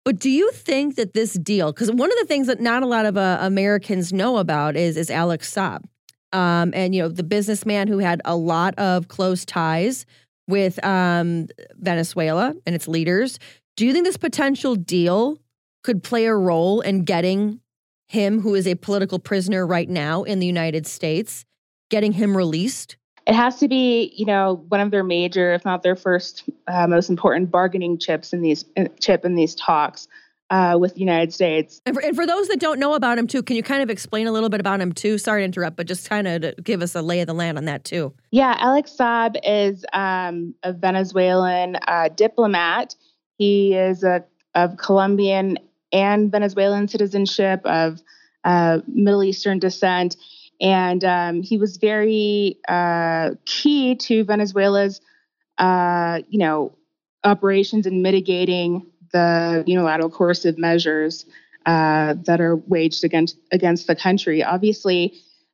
But 0.04 0.20
do 0.20 0.30
you 0.30 0.52
think 0.52 0.96
that 0.96 1.14
this 1.14 1.34
deal, 1.34 1.72
because 1.72 1.92
one 1.92 2.12
of 2.12 2.18
the 2.20 2.26
things 2.26 2.48
that 2.48 2.60
not 2.60 2.84
a 2.84 2.88
lot 2.88 3.06
of 3.06 3.16
uh, 3.16 3.38
Americans 3.40 4.12
know 4.12 4.38
about 4.38 4.76
is 4.76 4.98
is 4.98 5.10
Alex 5.10 5.54
Saab, 5.54 5.86
um, 6.34 6.72
and 6.74 6.94
you 6.94 7.02
know 7.02 7.10
the 7.10 7.24
businessman 7.24 7.88
who 7.88 8.00
had 8.00 8.22
a 8.26 8.36
lot 8.36 8.76
of 8.78 9.08
close 9.08 9.46
ties 9.46 10.06
with 10.48 10.84
um, 10.86 11.48
Venezuela 11.76 12.56
and 12.66 12.76
its 12.76 12.88
leaders. 12.88 13.40
Do 13.76 13.86
you 13.86 13.94
think 13.94 14.06
this 14.06 14.18
potential 14.18 14.76
deal 14.76 15.38
could 15.84 16.04
play 16.04 16.26
a 16.26 16.34
role 16.34 16.82
in 16.82 17.04
getting 17.04 17.60
him, 18.08 18.42
who 18.42 18.56
is 18.56 18.68
a 18.68 18.76
political 18.76 19.20
prisoner 19.20 19.68
right 19.68 19.90
now 19.90 20.24
in 20.24 20.40
the 20.40 20.46
United 20.46 20.88
States, 20.88 21.46
getting 21.90 22.14
him 22.14 22.36
released? 22.36 22.98
It 23.26 23.36
has 23.36 23.58
to 23.60 23.68
be, 23.68 24.14
you 24.16 24.26
know, 24.26 24.66
one 24.70 24.80
of 24.80 24.90
their 24.90 25.04
major, 25.04 25.54
if 25.54 25.66
not 25.66 25.84
their 25.84 25.98
first, 25.98 26.44
uh, 26.68 26.88
most 26.88 27.10
important 27.10 27.52
bargaining 27.52 27.98
chips 27.98 28.32
in 28.32 28.42
these 28.42 28.64
uh, 28.78 28.86
chip 29.00 29.26
in 29.26 29.36
these 29.36 29.54
talks 29.54 30.08
uh, 30.50 30.78
with 30.80 30.94
the 30.94 31.00
United 31.00 31.34
States. 31.34 31.82
And 31.86 31.96
for, 31.96 32.02
and 32.02 32.16
for, 32.16 32.26
those 32.26 32.48
that 32.48 32.60
don't 32.60 32.80
know 32.80 32.94
about 32.94 33.18
him 33.18 33.28
too, 33.28 33.44
can 33.44 33.56
you 33.56 33.64
kind 33.64 33.84
of 33.84 33.90
explain 33.90 34.28
a 34.28 34.32
little 34.32 34.50
bit 34.50 34.60
about 34.60 34.80
him 34.80 34.94
too? 34.94 35.18
Sorry 35.18 35.42
to 35.42 35.46
interrupt, 35.46 35.76
but 35.76 35.88
just 35.88 36.10
kind 36.10 36.28
of 36.28 36.56
give 36.64 36.82
us 36.82 36.96
a 36.96 37.02
lay 37.02 37.22
of 37.22 37.28
the 37.28 37.34
land 37.34 37.58
on 37.58 37.66
that 37.66 37.84
too. 37.84 38.14
Yeah, 38.32 38.56
Alex 38.60 38.96
Saab 38.98 39.36
is 39.44 39.86
um, 39.94 40.56
a 40.64 40.74
Venezuelan 40.74 41.78
uh, 41.88 42.10
diplomat. 42.10 42.96
He 43.38 43.76
is 43.76 44.04
a, 44.04 44.24
of 44.56 44.78
Colombian 44.78 45.58
and 45.92 46.32
Venezuelan 46.32 46.88
citizenship, 46.88 47.62
of 47.66 48.02
uh, 48.44 48.80
Middle 48.88 49.24
Eastern 49.24 49.60
descent. 49.60 50.16
And 50.60 51.04
um, 51.04 51.44
he 51.44 51.58
was 51.58 51.78
very 51.78 52.58
uh, 52.68 53.32
key 53.46 53.96
to 53.96 54.24
Venezuela's, 54.24 55.02
uh, 55.58 56.22
you 56.30 56.40
know, 56.40 56.76
operations 57.24 57.86
in 57.86 58.02
mitigating 58.02 58.88
the 59.12 59.64
unilateral 59.66 60.10
coercive 60.10 60.58
measures 60.58 61.26
uh, 61.66 62.16
that 62.26 62.40
are 62.40 62.56
waged 62.56 63.04
against 63.04 63.38
against 63.52 63.88
the 63.88 63.96
country. 63.96 64.44
Obviously, 64.44 65.14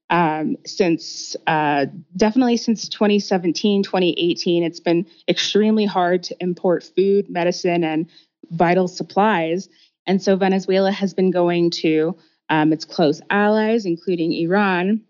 um, 0.10 0.58
since 0.66 1.36
uh, 1.48 1.88
definitely 2.16 2.58
since 2.58 2.88
2017, 2.88 3.84
2018, 3.84 4.64
it's 4.64 4.80
been 4.80 5.06
extremely 5.28 5.86
hard 5.86 6.24
to 6.24 6.36
import 6.40 6.84
food, 6.96 7.30
medicine, 7.30 7.84
and 7.84 8.10
vital 8.52 8.88
supplies. 8.88 9.70
And 10.06 10.22
so 10.22 10.36
Venezuela 10.36 10.92
has 10.92 11.14
been 11.14 11.32
going 11.32 11.72
to 11.82 12.16
um, 12.50 12.74
its 12.74 12.86
close 12.86 13.22
allies, 13.30 13.86
including 13.86 14.34
Iran. 14.34 15.02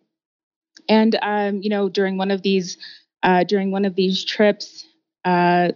And 0.88 1.18
um, 1.22 1.62
you 1.62 1.70
know, 1.70 1.90
during 1.90 2.18
one 2.18 2.32
of 2.32 2.42
these 2.42 2.78
uh, 3.24 3.44
during 3.44 3.72
one 3.72 3.86
of 3.86 3.96
these 3.96 4.24
trips, 4.24 4.86
uh, 5.26 5.72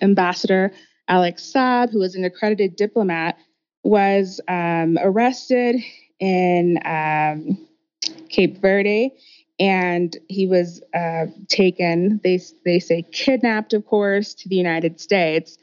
Ambassador 0.00 0.72
Alex 1.10 1.42
Saab, 1.52 1.90
who 1.90 1.98
was 1.98 2.14
an 2.14 2.24
accredited 2.24 2.76
diplomat, 2.76 3.36
was 3.82 4.40
um, 4.46 4.96
arrested 5.02 5.76
in 6.20 6.78
um, 6.84 7.66
Cape 8.28 8.58
Verde, 8.62 9.12
and 9.58 10.16
he 10.28 10.46
was 10.46 10.80
uh, 10.94 11.26
taken. 11.48 12.20
They 12.22 12.40
they 12.64 12.78
say 12.78 13.02
kidnapped, 13.10 13.72
of 13.72 13.86
course, 13.86 14.34
to 14.34 14.48
the 14.48 14.54
United 14.54 15.00
States, 15.00 15.58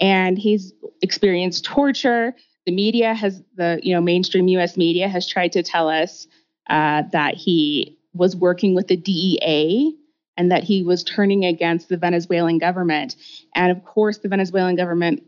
and 0.00 0.36
he's 0.36 0.72
experienced 1.00 1.64
torture. 1.64 2.34
The 2.66 2.72
media 2.72 3.14
has 3.14 3.40
the 3.56 3.78
you 3.82 3.94
know 3.94 4.00
mainstream 4.00 4.48
U.S. 4.48 4.76
media 4.76 5.08
has 5.08 5.28
tried 5.28 5.52
to 5.52 5.62
tell 5.62 5.88
us 5.88 6.26
uh, 6.68 7.04
that 7.12 7.34
he 7.36 7.96
was 8.14 8.34
working 8.34 8.74
with 8.74 8.88
the 8.88 8.96
DEA 8.96 9.94
and 10.38 10.52
that 10.52 10.64
he 10.64 10.82
was 10.84 11.04
turning 11.04 11.44
against 11.44 11.88
the 11.88 11.98
Venezuelan 11.98 12.58
government. 12.58 13.16
And 13.54 13.70
of 13.70 13.84
course, 13.84 14.18
the 14.18 14.28
Venezuelan 14.28 14.76
government 14.76 15.24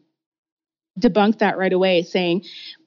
debunked 0.98 1.38
that 1.38 1.58
right 1.58 1.72
away, 1.72 2.02
saying, 2.02 2.44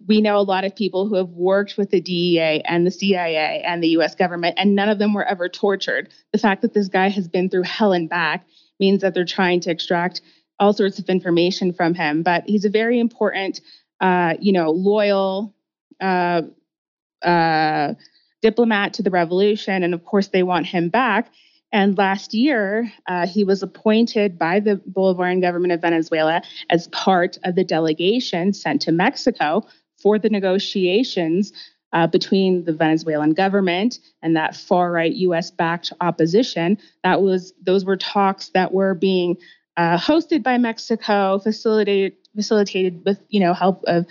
We 0.08 0.22
know 0.22 0.38
a 0.38 0.40
lot 0.40 0.64
of 0.64 0.76
people 0.76 1.08
who 1.08 1.16
have 1.16 1.30
worked 1.30 1.78
with 1.78 1.92
the 1.92 2.00
DEA 2.00 2.62
and 2.66 2.88
the 2.88 2.92
CIA 2.92 3.62
and 3.66 3.84
the 3.84 3.90
US 3.90 4.16
government, 4.16 4.56
and 4.58 4.74
none 4.74 4.90
of 4.90 5.00
them 5.00 5.14
were 5.14 5.26
ever 5.26 5.50
tortured. 5.50 6.10
The 6.32 6.40
fact 6.40 6.62
that 6.62 6.74
this 6.74 6.88
guy 6.88 7.10
has 7.10 7.28
been 7.28 7.50
through 7.50 7.64
hell 7.64 7.92
and 7.92 8.10
back 8.10 8.46
means 8.80 9.02
that 9.02 9.14
they're 9.14 9.26
trying 9.26 9.60
to 9.62 9.72
extract 9.72 10.22
all 10.60 10.72
sorts 10.72 11.00
of 11.00 11.10
information 11.10 11.74
from 11.74 11.94
him. 11.94 12.24
But 12.24 12.44
he's 12.46 12.64
a 12.64 12.70
very 12.70 13.00
important, 13.00 13.60
uh, 14.00 14.36
you 14.40 14.54
know, 14.54 14.72
loyal 14.72 15.54
uh, 16.00 16.44
uh, 17.22 17.96
diplomat 18.42 18.94
to 18.94 19.04
the 19.04 19.10
revolution. 19.10 19.84
And 19.84 19.94
of 19.94 20.06
course, 20.06 20.28
they 20.28 20.44
want 20.44 20.68
him 20.68 20.90
back. 20.90 21.32
And 21.74 21.98
last 21.98 22.36
year, 22.36 22.94
uh, 23.08 23.26
he 23.26 23.44
was 23.44 23.64
appointed 23.64 24.38
by 24.38 24.60
the 24.60 24.80
Bolivarian 24.92 25.42
government 25.42 25.74
of 25.74 25.82
Venezuela 25.82 26.44
as 26.70 26.88
part 26.90 27.40
of 27.44 27.56
the 27.56 27.64
delegation 27.64 28.54
sent 28.54 28.84
to 28.84 28.92
Mexico 28.92 29.66
for 29.98 30.20
the 30.20 30.30
negotiations 30.30 31.52
uh, 31.92 32.06
between 32.06 32.66
the 32.66 32.74
Venezuelan 32.74 33.34
government 33.34 33.98
and 34.22 34.36
that 34.36 34.56
far 34.56 34.92
right 34.92 35.14
U.S. 35.14 35.50
backed 35.50 35.92
opposition. 36.00 36.78
That 37.04 37.24
was 37.24 37.54
those 37.62 37.86
were 37.86 37.98
talks 37.98 38.50
that 38.50 38.72
were 38.72 38.94
being 38.94 39.38
uh, 39.76 39.98
hosted 39.98 40.44
by 40.44 40.60
Mexico, 40.60 41.40
facilitated 41.40 42.14
facilitated 42.36 43.02
with 43.04 43.20
you 43.30 43.40
know 43.40 43.54
help 43.54 43.84
of 43.86 44.06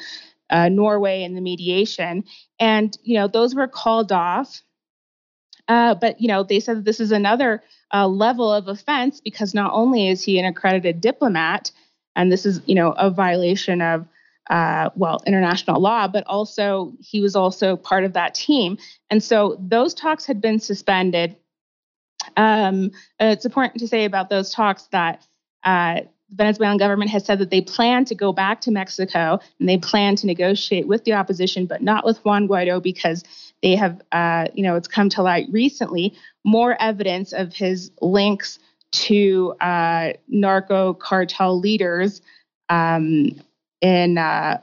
uh, 0.51 0.69
Norway 0.69 1.23
in 1.23 1.35
the 1.35 1.41
mediation, 1.41 2.25
and 2.59 2.97
you 3.05 3.15
know 3.15 3.29
those 3.29 3.55
were 3.55 3.69
called 3.69 4.11
off 4.11 4.63
uh, 5.69 5.95
but 5.95 6.21
you 6.21 6.29
know, 6.29 6.43
they 6.43 6.61
said 6.61 6.79
that 6.79 6.85
this 6.85 7.01
is 7.01 7.13
another 7.13 7.63
uh, 7.93 8.07
level 8.07 8.53
of 8.53 8.69
offense 8.69 9.21
because 9.21 9.55
not 9.55 9.73
only 9.73 10.09
is 10.09 10.23
he 10.23 10.39
an 10.39 10.45
accredited 10.45 11.01
diplomat, 11.01 11.71
and 12.17 12.31
this 12.31 12.45
is 12.45 12.61
you 12.67 12.75
know 12.75 12.93
a 12.93 13.11
violation 13.11 13.81
of 13.81 14.07
uh, 14.51 14.91
well 14.97 15.23
international 15.27 15.81
law, 15.81 16.09
but 16.09 16.27
also 16.27 16.93
he 17.01 17.21
was 17.21 17.37
also 17.37 17.77
part 17.77 18.05
of 18.05 18.13
that 18.15 18.35
team, 18.35 18.77
and 19.11 19.23
so 19.23 19.57
those 19.61 19.95
talks 19.95 20.27
had 20.27 20.41
been 20.41 20.59
suspended. 20.59 21.37
Um, 22.37 22.91
it's 23.19 23.45
important 23.45 23.81
to 23.81 23.89
say 23.89 24.05
about 24.05 24.31
those 24.31 24.53
talks 24.53 24.85
that 24.93 25.27
uh, 25.65 26.03
the 26.33 26.37
Venezuelan 26.37 26.79
government 26.79 27.11
has 27.11 27.27
said 27.27 27.39
that 27.41 27.51
they 27.51 27.61
plan 27.61 28.07
to 28.07 28.15
go 28.15 28.33
back 28.33 28.63
to 28.63 28.71
Mexico 28.71 29.39
and 29.61 29.69
they 29.69 29.77
plan 29.77 30.17
to 30.17 30.27
negotiate 30.27 30.89
with 30.89 31.05
the 31.05 31.13
opposition, 31.13 31.67
but 31.67 31.83
not 31.83 32.07
with 32.07 32.25
Juan 32.25 32.49
Guaido 32.49 32.83
because 32.83 33.23
they 33.63 33.77
have, 33.77 34.01
uh, 34.13 34.47
you 34.55 34.63
know, 34.63 34.75
it's 34.75 34.89
come 34.89 35.11
to 35.11 35.23
light 35.23 35.47
recently 35.51 36.15
more 36.45 36.81
evidence 36.81 37.35
of 37.35 37.53
his 37.53 37.91
links 38.01 38.59
to 38.93 39.55
uh, 39.61 40.13
narco 40.29 40.95
cartel 40.95 41.59
leaders 41.59 42.23
um, 42.71 43.31
in 43.83 44.17
uh, 44.17 44.59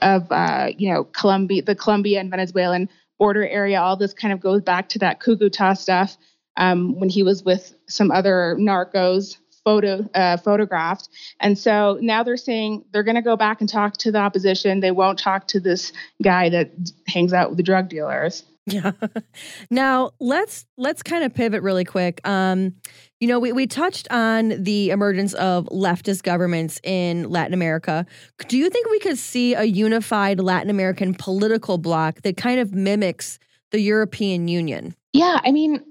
of 0.00 0.30
uh, 0.30 0.68
you 0.76 0.92
know 0.92 1.04
Colombia, 1.04 1.62
the 1.62 1.74
Colombia 1.74 2.20
and 2.20 2.30
Venezuelan 2.30 2.88
border 3.18 3.46
area. 3.46 3.80
All 3.80 3.96
this 3.96 4.14
kind 4.14 4.32
of 4.32 4.40
goes 4.40 4.62
back 4.62 4.88
to 4.90 4.98
that 5.00 5.20
Cucuta 5.20 5.76
stuff 5.76 6.16
um, 6.56 6.98
when 6.98 7.08
he 7.08 7.22
was 7.22 7.44
with 7.44 7.74
some 7.88 8.10
other 8.10 8.56
narcos 8.58 9.38
photo 9.64 10.08
uh, 10.14 10.36
photographed. 10.36 11.08
And 11.40 11.58
so 11.58 11.98
now 12.00 12.22
they're 12.22 12.36
saying 12.36 12.84
they're 12.92 13.02
going 13.02 13.16
to 13.16 13.22
go 13.22 13.36
back 13.36 13.60
and 13.60 13.68
talk 13.68 13.96
to 13.98 14.12
the 14.12 14.18
opposition. 14.18 14.80
They 14.80 14.90
won't 14.90 15.18
talk 15.18 15.48
to 15.48 15.60
this 15.60 15.92
guy 16.22 16.48
that 16.50 16.70
hangs 17.06 17.32
out 17.32 17.50
with 17.50 17.56
the 17.56 17.62
drug 17.62 17.88
dealers. 17.88 18.44
Yeah. 18.66 18.92
now 19.70 20.12
let's 20.20 20.64
let's 20.78 21.02
kind 21.02 21.24
of 21.24 21.34
pivot 21.34 21.62
really 21.62 21.84
quick. 21.84 22.26
Um, 22.26 22.74
you 23.20 23.28
know, 23.28 23.38
we, 23.38 23.52
we 23.52 23.66
touched 23.66 24.10
on 24.10 24.62
the 24.62 24.90
emergence 24.90 25.34
of 25.34 25.66
leftist 25.66 26.22
governments 26.22 26.80
in 26.82 27.28
Latin 27.30 27.54
America. 27.54 28.06
Do 28.48 28.58
you 28.58 28.68
think 28.70 28.88
we 28.90 28.98
could 28.98 29.18
see 29.18 29.54
a 29.54 29.64
unified 29.64 30.40
Latin 30.40 30.70
American 30.70 31.14
political 31.14 31.78
bloc 31.78 32.22
that 32.22 32.36
kind 32.36 32.60
of 32.60 32.72
mimics 32.72 33.38
the 33.70 33.80
European 33.80 34.48
Union? 34.48 34.94
Yeah, 35.12 35.40
I 35.44 35.52
mean, 35.52 35.82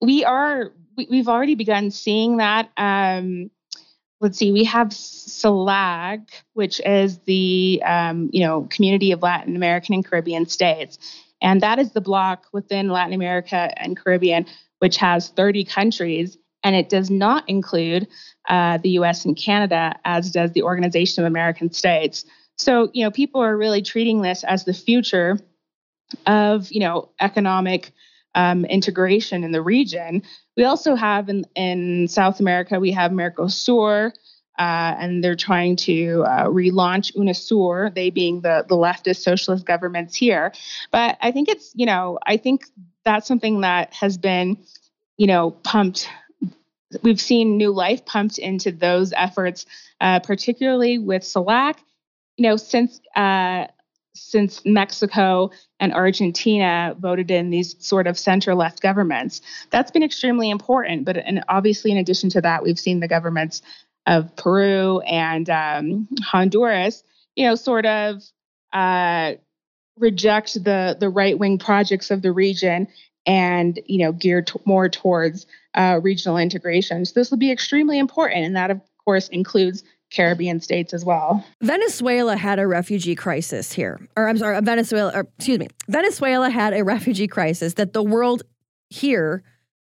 we 0.00 0.24
are 0.24 0.72
we, 1.08 1.18
have 1.18 1.28
already 1.28 1.54
begun 1.54 1.90
seeing 1.90 2.38
that. 2.38 2.70
Um, 2.76 3.50
let's 4.20 4.38
see, 4.38 4.52
we 4.52 4.64
have 4.64 4.88
CELAC, 4.88 6.28
which 6.52 6.80
is 6.84 7.18
the 7.20 7.82
um, 7.84 8.30
you 8.32 8.44
know 8.44 8.66
community 8.70 9.12
of 9.12 9.22
Latin 9.22 9.56
American 9.56 9.94
and 9.94 10.04
Caribbean 10.04 10.46
states, 10.46 10.98
and 11.40 11.60
that 11.60 11.78
is 11.78 11.92
the 11.92 12.00
bloc 12.00 12.46
within 12.52 12.88
Latin 12.88 13.14
America 13.14 13.72
and 13.76 13.96
Caribbean, 13.96 14.46
which 14.78 14.96
has 14.98 15.28
30 15.30 15.64
countries, 15.64 16.36
and 16.62 16.76
it 16.76 16.88
does 16.88 17.10
not 17.10 17.48
include 17.48 18.06
uh, 18.48 18.78
the 18.78 18.90
U.S. 18.90 19.24
and 19.24 19.36
Canada, 19.36 19.98
as 20.04 20.30
does 20.30 20.52
the 20.52 20.62
Organization 20.62 21.24
of 21.24 21.28
American 21.28 21.72
States. 21.72 22.24
So 22.58 22.90
you 22.92 23.04
know, 23.04 23.10
people 23.10 23.42
are 23.42 23.56
really 23.56 23.82
treating 23.82 24.22
this 24.22 24.44
as 24.44 24.64
the 24.64 24.74
future 24.74 25.38
of 26.26 26.70
you 26.70 26.80
know 26.80 27.10
economic 27.20 27.92
um, 28.34 28.64
integration 28.64 29.44
in 29.44 29.52
the 29.52 29.62
region. 29.62 30.22
We 30.56 30.64
also 30.64 30.94
have 30.94 31.28
in, 31.28 31.44
in 31.54 32.08
South 32.08 32.40
America, 32.40 32.78
we 32.78 32.92
have 32.92 33.10
Mercosur, 33.10 34.12
uh, 34.58 34.94
and 34.98 35.24
they're 35.24 35.36
trying 35.36 35.74
to 35.74 36.22
uh, 36.26 36.44
relaunch 36.44 37.16
UNASUR, 37.16 37.94
they 37.94 38.10
being 38.10 38.42
the, 38.42 38.64
the 38.68 38.74
leftist 38.74 39.22
socialist 39.22 39.64
governments 39.64 40.14
here. 40.14 40.52
But 40.90 41.16
I 41.22 41.32
think 41.32 41.48
it's, 41.48 41.72
you 41.74 41.86
know, 41.86 42.18
I 42.26 42.36
think 42.36 42.66
that's 43.04 43.26
something 43.26 43.62
that 43.62 43.94
has 43.94 44.18
been, 44.18 44.58
you 45.16 45.26
know, 45.26 45.52
pumped. 45.52 46.08
We've 47.02 47.20
seen 47.20 47.56
new 47.56 47.70
life 47.70 48.04
pumped 48.04 48.36
into 48.36 48.70
those 48.70 49.14
efforts, 49.14 49.64
uh, 50.00 50.20
particularly 50.20 50.98
with 50.98 51.22
CELAC. 51.22 51.76
You 52.36 52.48
know, 52.48 52.56
since 52.56 53.00
uh, 53.16 53.66
since 54.14 54.64
Mexico 54.64 55.50
and 55.78 55.92
Argentina 55.92 56.94
voted 56.98 57.30
in 57.30 57.50
these 57.50 57.76
sort 57.84 58.06
of 58.06 58.18
center 58.18 58.54
left 58.54 58.82
governments. 58.82 59.40
That's 59.70 59.90
been 59.90 60.02
extremely 60.02 60.50
important. 60.50 61.04
But 61.04 61.16
and 61.16 61.44
obviously, 61.48 61.90
in 61.90 61.98
addition 61.98 62.30
to 62.30 62.40
that, 62.40 62.62
we've 62.62 62.78
seen 62.78 63.00
the 63.00 63.08
governments 63.08 63.62
of 64.06 64.34
Peru 64.36 65.00
and 65.00 65.48
um, 65.50 66.08
Honduras, 66.22 67.04
you 67.36 67.46
know, 67.46 67.54
sort 67.54 67.86
of 67.86 68.22
uh, 68.72 69.34
reject 69.96 70.54
the 70.64 70.96
the 70.98 71.08
right 71.08 71.38
wing 71.38 71.58
projects 71.58 72.10
of 72.10 72.22
the 72.22 72.32
region 72.32 72.88
and 73.26 73.78
you 73.86 73.98
know 73.98 74.12
geared 74.12 74.46
t- 74.46 74.58
more 74.64 74.88
towards 74.88 75.46
uh, 75.74 76.00
regional 76.02 76.36
integration. 76.36 77.04
So 77.04 77.12
this 77.14 77.30
will 77.30 77.38
be 77.38 77.52
extremely 77.52 77.98
important, 77.98 78.44
and 78.44 78.56
that 78.56 78.70
of 78.70 78.80
course 79.04 79.28
includes 79.28 79.84
Caribbean 80.12 80.60
states 80.60 80.92
as 80.92 81.04
well. 81.04 81.44
Venezuela 81.62 82.36
had 82.36 82.58
a 82.58 82.66
refugee 82.66 83.14
crisis 83.14 83.72
here. 83.72 84.00
Or 84.16 84.28
I'm 84.28 84.38
sorry, 84.38 84.60
Venezuela, 84.60 85.12
or, 85.14 85.28
excuse 85.38 85.58
me. 85.58 85.68
Venezuela 85.88 86.50
had 86.50 86.74
a 86.74 86.82
refugee 86.84 87.28
crisis 87.28 87.74
that 87.74 87.92
the 87.92 88.02
world 88.02 88.42
here, 88.88 89.42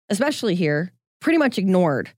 especially 0.09 0.55
here, 0.55 0.91
pretty 1.21 1.37
much 1.37 1.57
ignored. 1.57 2.11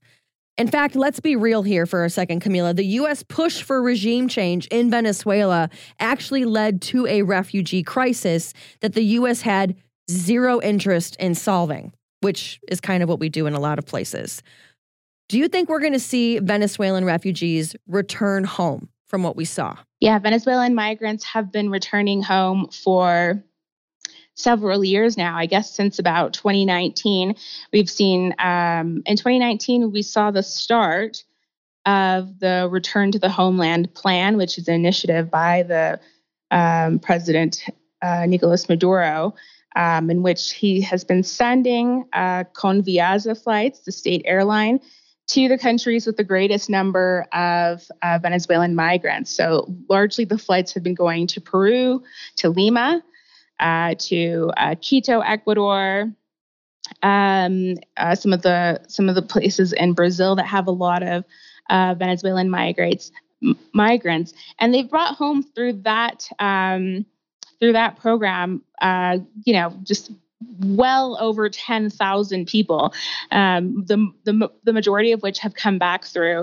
In 0.58 0.68
fact, 0.68 0.94
let's 0.94 1.20
be 1.20 1.36
real 1.36 1.62
here 1.62 1.86
for 1.86 2.04
a 2.04 2.10
second, 2.10 2.42
Camila. 2.42 2.76
The 2.76 2.84
U.S. 2.84 3.22
push 3.22 3.62
for 3.62 3.80
regime 3.80 4.28
change 4.28 4.66
in 4.66 4.90
Venezuela 4.90 5.70
actually 5.98 6.44
led 6.44 6.82
to 6.82 7.06
a 7.06 7.22
refugee 7.22 7.82
crisis 7.82 8.52
that 8.80 8.92
the 8.92 9.04
U.S. 9.04 9.40
had 9.40 9.76
zero 10.10 10.60
interest 10.60 11.16
in 11.16 11.34
solving, 11.34 11.94
which 12.20 12.60
is 12.68 12.80
kind 12.80 13.02
of 13.02 13.08
what 13.08 13.20
we 13.20 13.30
do 13.30 13.46
in 13.46 13.54
a 13.54 13.60
lot 13.60 13.78
of 13.78 13.86
places. 13.86 14.42
Do 15.30 15.38
you 15.38 15.46
think 15.46 15.68
we're 15.68 15.78
going 15.78 15.92
to 15.92 16.00
see 16.00 16.40
Venezuelan 16.40 17.04
refugees 17.04 17.76
return 17.86 18.42
home 18.42 18.88
from 19.06 19.22
what 19.22 19.36
we 19.36 19.44
saw? 19.44 19.76
Yeah, 20.00 20.18
Venezuelan 20.18 20.74
migrants 20.74 21.22
have 21.22 21.52
been 21.52 21.70
returning 21.70 22.20
home 22.20 22.68
for 22.72 23.40
several 24.34 24.84
years 24.84 25.16
now. 25.16 25.36
I 25.36 25.46
guess 25.46 25.72
since 25.72 26.00
about 26.00 26.32
2019, 26.32 27.36
we've 27.72 27.88
seen 27.88 28.34
um, 28.40 29.04
in 29.06 29.16
2019 29.16 29.92
we 29.92 30.02
saw 30.02 30.32
the 30.32 30.42
start 30.42 31.22
of 31.86 32.40
the 32.40 32.68
Return 32.68 33.12
to 33.12 33.20
the 33.20 33.30
Homeland 33.30 33.94
Plan, 33.94 34.36
which 34.36 34.58
is 34.58 34.66
an 34.66 34.74
initiative 34.74 35.30
by 35.30 35.62
the 35.62 36.00
um, 36.50 36.98
President 36.98 37.66
uh, 38.02 38.26
Nicolas 38.26 38.68
Maduro. 38.68 39.36
Um, 39.76 40.10
in 40.10 40.24
which 40.24 40.52
he 40.52 40.80
has 40.80 41.04
been 41.04 41.22
sending 41.22 42.04
uh, 42.12 42.42
Conviasa 42.54 43.40
flights, 43.40 43.78
the 43.78 43.92
state 43.92 44.22
airline, 44.24 44.80
to 45.30 45.48
the 45.48 45.58
countries 45.58 46.06
with 46.06 46.16
the 46.16 46.24
greatest 46.24 46.68
number 46.68 47.26
of 47.32 47.88
uh, 48.02 48.18
Venezuelan 48.20 48.74
migrants. 48.74 49.34
So, 49.34 49.72
largely 49.88 50.24
the 50.24 50.38
flights 50.38 50.72
have 50.74 50.82
been 50.82 50.94
going 50.94 51.28
to 51.28 51.40
Peru, 51.40 52.02
to 52.36 52.48
Lima, 52.48 53.02
uh, 53.60 53.94
to 53.98 54.50
uh, 54.56 54.74
Quito, 54.80 55.20
Ecuador, 55.20 56.12
um, 57.02 57.76
uh, 57.96 58.14
some 58.16 58.32
of 58.32 58.42
the 58.42 58.80
some 58.88 59.08
of 59.08 59.14
the 59.14 59.22
places 59.22 59.72
in 59.72 59.92
Brazil 59.92 60.34
that 60.36 60.46
have 60.46 60.66
a 60.66 60.72
lot 60.72 61.02
of 61.02 61.24
uh, 61.68 61.94
Venezuelan 61.94 62.50
migrants. 62.50 63.12
M- 63.42 63.58
migrants, 63.72 64.34
and 64.58 64.74
they've 64.74 64.90
brought 64.90 65.14
home 65.14 65.42
through 65.42 65.74
that 65.84 66.28
um, 66.40 67.06
through 67.60 67.72
that 67.74 67.98
program, 67.98 68.62
uh, 68.82 69.18
you 69.44 69.52
know, 69.52 69.72
just 69.82 70.10
well 70.60 71.16
over 71.20 71.48
10,000 71.48 72.46
people, 72.46 72.94
um, 73.30 73.84
the, 73.86 74.10
the, 74.24 74.50
the 74.64 74.72
majority 74.72 75.12
of 75.12 75.22
which 75.22 75.38
have 75.40 75.54
come 75.54 75.78
back 75.78 76.04
through, 76.04 76.42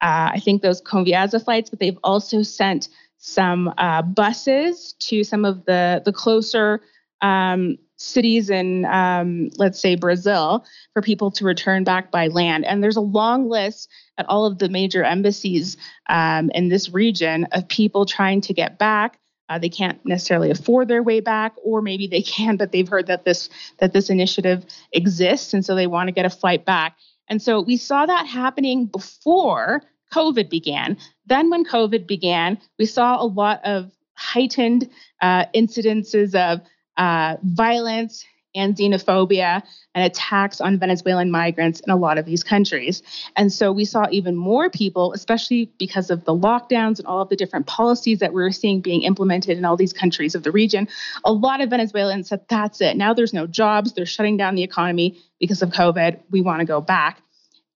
uh, 0.00 0.30
I 0.32 0.40
think, 0.44 0.62
those 0.62 0.82
Conviasa 0.82 1.42
flights, 1.42 1.70
but 1.70 1.78
they've 1.78 1.98
also 2.04 2.42
sent 2.42 2.88
some 3.18 3.72
uh, 3.78 4.02
buses 4.02 4.94
to 5.00 5.24
some 5.24 5.44
of 5.44 5.64
the, 5.64 6.02
the 6.04 6.12
closer 6.12 6.80
um, 7.20 7.76
cities 7.96 8.48
in, 8.48 8.84
um, 8.84 9.50
let's 9.56 9.80
say, 9.80 9.96
Brazil 9.96 10.64
for 10.92 11.02
people 11.02 11.30
to 11.32 11.44
return 11.44 11.82
back 11.82 12.12
by 12.12 12.28
land. 12.28 12.64
And 12.64 12.82
there's 12.82 12.96
a 12.96 13.00
long 13.00 13.48
list 13.48 13.88
at 14.18 14.26
all 14.28 14.46
of 14.46 14.58
the 14.58 14.68
major 14.68 15.02
embassies 15.02 15.76
um, 16.08 16.50
in 16.54 16.68
this 16.68 16.90
region 16.90 17.44
of 17.52 17.66
people 17.68 18.06
trying 18.06 18.40
to 18.42 18.54
get 18.54 18.78
back 18.78 19.18
uh, 19.48 19.58
they 19.58 19.68
can't 19.68 20.04
necessarily 20.04 20.50
afford 20.50 20.88
their 20.88 21.02
way 21.02 21.20
back, 21.20 21.54
or 21.62 21.80
maybe 21.82 22.06
they 22.06 22.22
can, 22.22 22.56
but 22.56 22.72
they've 22.72 22.88
heard 22.88 23.06
that 23.06 23.24
this 23.24 23.48
that 23.78 23.92
this 23.92 24.10
initiative 24.10 24.64
exists, 24.92 25.54
and 25.54 25.64
so 25.64 25.74
they 25.74 25.86
want 25.86 26.08
to 26.08 26.12
get 26.12 26.26
a 26.26 26.30
flight 26.30 26.64
back. 26.64 26.96
And 27.28 27.40
so 27.42 27.60
we 27.60 27.76
saw 27.76 28.06
that 28.06 28.26
happening 28.26 28.86
before 28.86 29.82
COVID 30.12 30.48
began. 30.48 30.96
Then, 31.26 31.50
when 31.50 31.64
COVID 31.64 32.06
began, 32.06 32.58
we 32.78 32.86
saw 32.86 33.22
a 33.22 33.26
lot 33.26 33.60
of 33.64 33.90
heightened 34.14 34.88
uh, 35.20 35.44
incidences 35.54 36.34
of 36.34 36.60
uh, 36.96 37.36
violence 37.42 38.24
and 38.58 38.76
xenophobia 38.76 39.62
and 39.94 40.04
attacks 40.04 40.60
on 40.60 40.78
Venezuelan 40.78 41.30
migrants 41.30 41.80
in 41.80 41.90
a 41.90 41.96
lot 41.96 42.18
of 42.18 42.26
these 42.26 42.44
countries. 42.44 43.02
And 43.36 43.52
so 43.52 43.72
we 43.72 43.84
saw 43.84 44.06
even 44.10 44.36
more 44.36 44.68
people, 44.68 45.12
especially 45.12 45.72
because 45.78 46.10
of 46.10 46.24
the 46.24 46.34
lockdowns 46.34 46.98
and 46.98 47.06
all 47.06 47.22
of 47.22 47.28
the 47.28 47.36
different 47.36 47.66
policies 47.66 48.18
that 48.18 48.32
we 48.32 48.42
were 48.42 48.52
seeing 48.52 48.80
being 48.80 49.02
implemented 49.02 49.58
in 49.58 49.64
all 49.64 49.76
these 49.76 49.92
countries 49.92 50.34
of 50.34 50.42
the 50.42 50.52
region. 50.52 50.88
A 51.24 51.32
lot 51.32 51.60
of 51.60 51.70
Venezuelans 51.70 52.28
said, 52.28 52.42
that's 52.48 52.80
it. 52.80 52.96
Now 52.96 53.14
there's 53.14 53.32
no 53.32 53.46
jobs. 53.46 53.92
They're 53.92 54.06
shutting 54.06 54.36
down 54.36 54.54
the 54.54 54.62
economy 54.62 55.18
because 55.40 55.62
of 55.62 55.70
COVID. 55.70 56.20
We 56.30 56.40
want 56.40 56.60
to 56.60 56.66
go 56.66 56.80
back. 56.80 57.22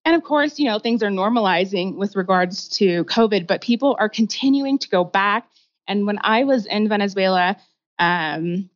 And 0.05 0.17
of 0.17 0.25
course, 0.25 0.59
you 0.59 0.67
know, 0.67 0.79
things 0.79 1.03
are 1.03 1.11
normalizing 1.11 1.95
with 1.97 2.17
regards 2.17 2.69
to 2.79 3.05
COVID, 3.05 3.47
but 3.47 3.61
people 3.61 3.97
are 3.99 4.09
continuing 4.09 4.79
to 4.79 4.89
go 4.89 5.05
back. 5.05 5.49
And 5.87 6.07
when 6.07 6.19
I 6.23 6.45
was 6.45 6.67
in 6.67 6.89
Venezuela, 6.89 7.57
um, 7.99 8.69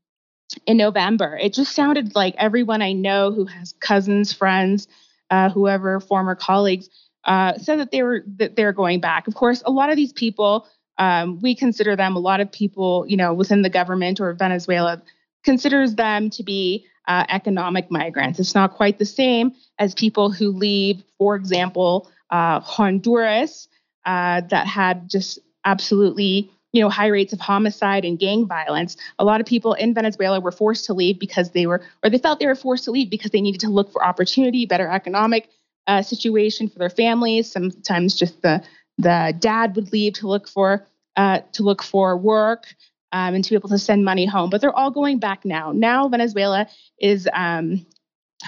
in 0.66 0.76
November. 0.76 1.38
It 1.40 1.52
just 1.52 1.74
sounded 1.74 2.14
like 2.14 2.34
everyone 2.38 2.82
I 2.82 2.92
know 2.92 3.32
who 3.32 3.46
has 3.46 3.74
cousins, 3.80 4.32
friends, 4.32 4.88
uh, 5.30 5.50
whoever, 5.50 6.00
former 6.00 6.34
colleagues 6.34 6.88
uh, 7.24 7.58
said 7.58 7.80
that 7.80 7.90
they 7.90 8.02
were 8.02 8.22
that 8.36 8.56
they're 8.56 8.72
going 8.72 9.00
back. 9.00 9.26
Of 9.26 9.34
course, 9.34 9.62
a 9.66 9.70
lot 9.70 9.90
of 9.90 9.96
these 9.96 10.12
people, 10.12 10.66
um, 10.98 11.40
we 11.40 11.54
consider 11.54 11.96
them 11.96 12.16
a 12.16 12.20
lot 12.20 12.40
of 12.40 12.50
people, 12.50 13.04
you 13.08 13.16
know, 13.16 13.34
within 13.34 13.62
the 13.62 13.70
government 13.70 14.20
or 14.20 14.32
Venezuela 14.34 15.02
considers 15.44 15.94
them 15.96 16.30
to 16.30 16.42
be 16.42 16.86
uh, 17.08 17.24
economic 17.28 17.90
migrants. 17.90 18.38
It's 18.38 18.54
not 18.54 18.74
quite 18.74 18.98
the 18.98 19.04
same 19.04 19.52
as 19.78 19.94
people 19.94 20.30
who 20.30 20.50
leave, 20.50 21.02
for 21.18 21.36
example, 21.36 22.10
uh, 22.30 22.60
Honduras 22.60 23.68
uh, 24.04 24.42
that 24.50 24.66
had 24.66 25.08
just 25.08 25.38
absolutely 25.64 26.50
you 26.76 26.82
know 26.82 26.90
high 26.90 27.06
rates 27.06 27.32
of 27.32 27.40
homicide 27.40 28.04
and 28.04 28.18
gang 28.18 28.46
violence 28.46 28.98
a 29.18 29.24
lot 29.24 29.40
of 29.40 29.46
people 29.46 29.72
in 29.72 29.94
venezuela 29.94 30.38
were 30.38 30.52
forced 30.52 30.84
to 30.84 30.92
leave 30.92 31.18
because 31.18 31.50
they 31.52 31.66
were 31.66 31.82
or 32.04 32.10
they 32.10 32.18
felt 32.18 32.38
they 32.38 32.46
were 32.46 32.54
forced 32.54 32.84
to 32.84 32.90
leave 32.90 33.08
because 33.08 33.30
they 33.30 33.40
needed 33.40 33.60
to 33.60 33.70
look 33.70 33.90
for 33.90 34.04
opportunity 34.04 34.66
better 34.66 34.88
economic 34.88 35.48
uh, 35.86 36.02
situation 36.02 36.68
for 36.68 36.78
their 36.78 36.90
families 36.90 37.50
sometimes 37.50 38.14
just 38.14 38.42
the 38.42 38.62
the 38.98 39.34
dad 39.38 39.74
would 39.74 39.90
leave 39.92 40.12
to 40.12 40.28
look 40.28 40.46
for 40.48 40.86
uh, 41.16 41.40
to 41.52 41.62
look 41.62 41.82
for 41.82 42.16
work 42.16 42.66
um, 43.12 43.34
and 43.34 43.44
to 43.44 43.50
be 43.50 43.56
able 43.56 43.70
to 43.70 43.78
send 43.78 44.04
money 44.04 44.26
home 44.26 44.50
but 44.50 44.60
they're 44.60 44.76
all 44.76 44.90
going 44.90 45.18
back 45.18 45.44
now 45.44 45.72
now 45.72 46.08
venezuela 46.08 46.68
is 47.00 47.26
um, 47.32 47.86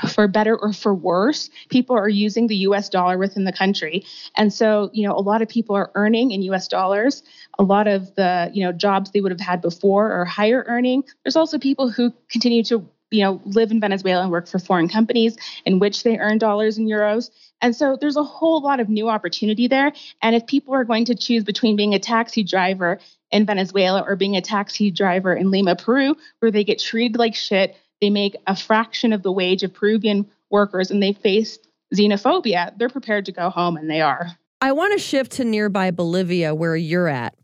for 0.07 0.29
better 0.29 0.57
or 0.57 0.73
for 0.73 0.95
worse, 0.95 1.51
people 1.69 1.97
are 1.97 2.09
using 2.09 2.47
the 2.47 2.57
US 2.57 2.89
dollar 2.89 3.19
within 3.19 3.45
the 3.45 3.53
country. 3.53 4.05
And 4.37 4.53
so, 4.53 4.91
you 4.93 5.07
know, 5.07 5.15
a 5.15 5.21
lot 5.21 5.43
of 5.43 5.49
people 5.49 5.75
are 5.77 5.91
earning 5.95 6.31
in 6.31 6.43
US 6.43 6.69
dollars. 6.69 7.23
A 7.59 7.65
lot 7.65 7.89
of 7.89 8.15
the, 8.15 8.51
you 8.53 8.63
know, 8.63 8.73
jobs 8.73 9.11
they 9.11 9.21
would 9.21 9.33
have 9.33 9.41
had 9.41 9.61
before 9.61 10.13
are 10.13 10.25
higher 10.25 10.65
earning. 10.69 11.03
There's 11.25 11.37
also 11.37 11.59
people 11.59 11.91
who 11.91 12.13
continue 12.31 12.63
to, 12.65 12.89
you 13.11 13.23
know, 13.23 13.41
live 13.45 13.71
in 13.71 13.81
Venezuela 13.81 14.23
and 14.23 14.31
work 14.31 14.47
for 14.47 14.59
foreign 14.59 14.89
companies 14.89 15.37
in 15.65 15.79
which 15.79 16.03
they 16.05 16.19
earn 16.19 16.39
dollars 16.39 16.79
and 16.79 16.89
euros. 16.89 17.31
And 17.61 17.75
so 17.75 17.97
there's 18.01 18.17
a 18.17 18.23
whole 18.23 18.61
lot 18.61 18.79
of 18.79 18.89
new 18.89 19.09
opportunity 19.09 19.67
there. 19.67 19.93
And 20.23 20.37
if 20.37 20.47
people 20.47 20.75
are 20.75 20.85
going 20.85 21.05
to 21.07 21.15
choose 21.17 21.43
between 21.43 21.75
being 21.75 21.95
a 21.95 21.99
taxi 21.99 22.45
driver 22.45 23.01
in 23.33 23.45
Venezuela 23.45 24.03
or 24.07 24.15
being 24.15 24.37
a 24.37 24.41
taxi 24.41 24.91
driver 24.91 25.35
in 25.35 25.51
Lima, 25.51 25.75
Peru, 25.75 26.17
where 26.39 26.53
they 26.53 26.63
get 26.63 26.79
treated 26.79 27.19
like 27.19 27.35
shit, 27.35 27.77
they 28.01 28.11
make 28.11 28.37
a 28.47 28.55
fraction 28.55 29.13
of 29.13 29.25
the 29.25 29.33
wage 29.33 29.65
of 29.65 29.75
Peruvian 29.75 30.29
workers 30.51 30.91
and 30.93 31.03
they 31.03 31.13
face 31.13 31.59
xenophobia, 31.95 32.77
they're 32.79 32.89
prepared 32.89 33.27
to 33.27 33.33
go 33.33 33.51
home 33.51 33.77
and 33.77 33.91
they 33.91 34.01
are. 34.01 34.29
I 34.61 34.73
want 34.73 34.93
to 34.93 34.99
shift 34.99 35.33
to 35.33 35.45
nearby 35.45 35.91
Bolivia, 35.91 36.55
where 36.55 36.77
you're 36.77 37.09
at, 37.09 37.35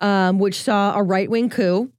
um, 0.00 0.38
which 0.38 0.60
saw 0.60 0.94
a 0.96 1.02
right 1.02 1.30
wing 1.30 1.50
coup. 1.50 1.90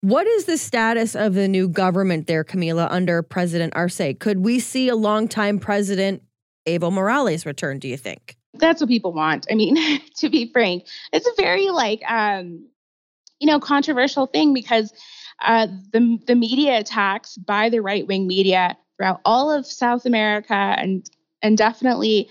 What 0.00 0.26
is 0.26 0.44
the 0.44 0.56
status 0.56 1.16
of 1.16 1.34
the 1.34 1.48
new 1.48 1.68
government 1.68 2.28
there, 2.28 2.44
Camila, 2.44 2.86
under 2.90 3.22
President 3.22 3.72
Arce? 3.74 4.00
Could 4.20 4.38
we 4.38 4.60
see 4.60 4.88
a 4.88 4.94
longtime 4.94 5.58
president, 5.58 6.22
Evo 6.66 6.92
Morales, 6.92 7.44
return, 7.44 7.80
do 7.80 7.88
you 7.88 7.96
think? 7.96 8.36
That's 8.54 8.80
what 8.80 8.88
people 8.88 9.12
want. 9.12 9.46
I 9.50 9.54
mean, 9.54 9.76
to 10.18 10.28
be 10.28 10.50
frank, 10.52 10.86
it's 11.12 11.26
a 11.26 11.42
very 11.42 11.70
like 11.70 12.00
um, 12.08 12.68
you 13.40 13.46
know, 13.46 13.60
controversial 13.60 14.26
thing 14.26 14.52
because 14.52 14.92
uh, 15.42 15.68
the, 15.92 16.18
the 16.26 16.34
media 16.34 16.78
attacks 16.78 17.36
by 17.36 17.68
the 17.68 17.80
right 17.80 18.06
wing 18.06 18.26
media 18.26 18.76
throughout 18.96 19.20
all 19.24 19.50
of 19.52 19.66
South 19.66 20.06
America 20.06 20.54
and 20.54 21.08
and 21.40 21.56
definitely 21.56 22.28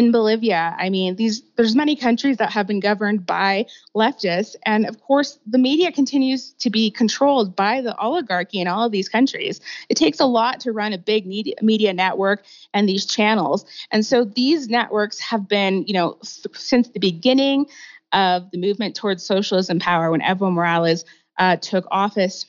in 0.00 0.12
Bolivia. 0.12 0.74
I 0.78 0.88
mean, 0.88 1.16
these 1.16 1.42
there's 1.56 1.76
many 1.76 1.94
countries 1.94 2.38
that 2.38 2.50
have 2.50 2.66
been 2.66 2.80
governed 2.80 3.26
by 3.26 3.66
leftists, 3.94 4.56
and 4.64 4.86
of 4.86 4.98
course, 5.02 5.38
the 5.46 5.58
media 5.58 5.92
continues 5.92 6.54
to 6.54 6.70
be 6.70 6.90
controlled 6.90 7.54
by 7.54 7.82
the 7.82 7.94
oligarchy 7.98 8.60
in 8.60 8.66
all 8.66 8.86
of 8.86 8.92
these 8.92 9.10
countries. 9.10 9.60
It 9.90 9.98
takes 9.98 10.18
a 10.18 10.24
lot 10.24 10.58
to 10.60 10.72
run 10.72 10.94
a 10.94 10.98
big 10.98 11.26
media, 11.26 11.54
media 11.60 11.92
network 11.92 12.44
and 12.72 12.88
these 12.88 13.04
channels, 13.04 13.66
and 13.90 14.04
so 14.04 14.24
these 14.24 14.70
networks 14.70 15.20
have 15.20 15.46
been, 15.46 15.84
you 15.86 15.92
know, 15.92 16.16
since 16.22 16.88
the 16.88 16.98
beginning 16.98 17.66
of 18.12 18.50
the 18.52 18.58
movement 18.58 18.96
towards 18.96 19.22
socialism 19.22 19.78
power 19.80 20.10
when 20.10 20.22
Evo 20.22 20.50
Morales 20.50 21.04
uh, 21.38 21.56
took 21.56 21.86
office 21.90 22.46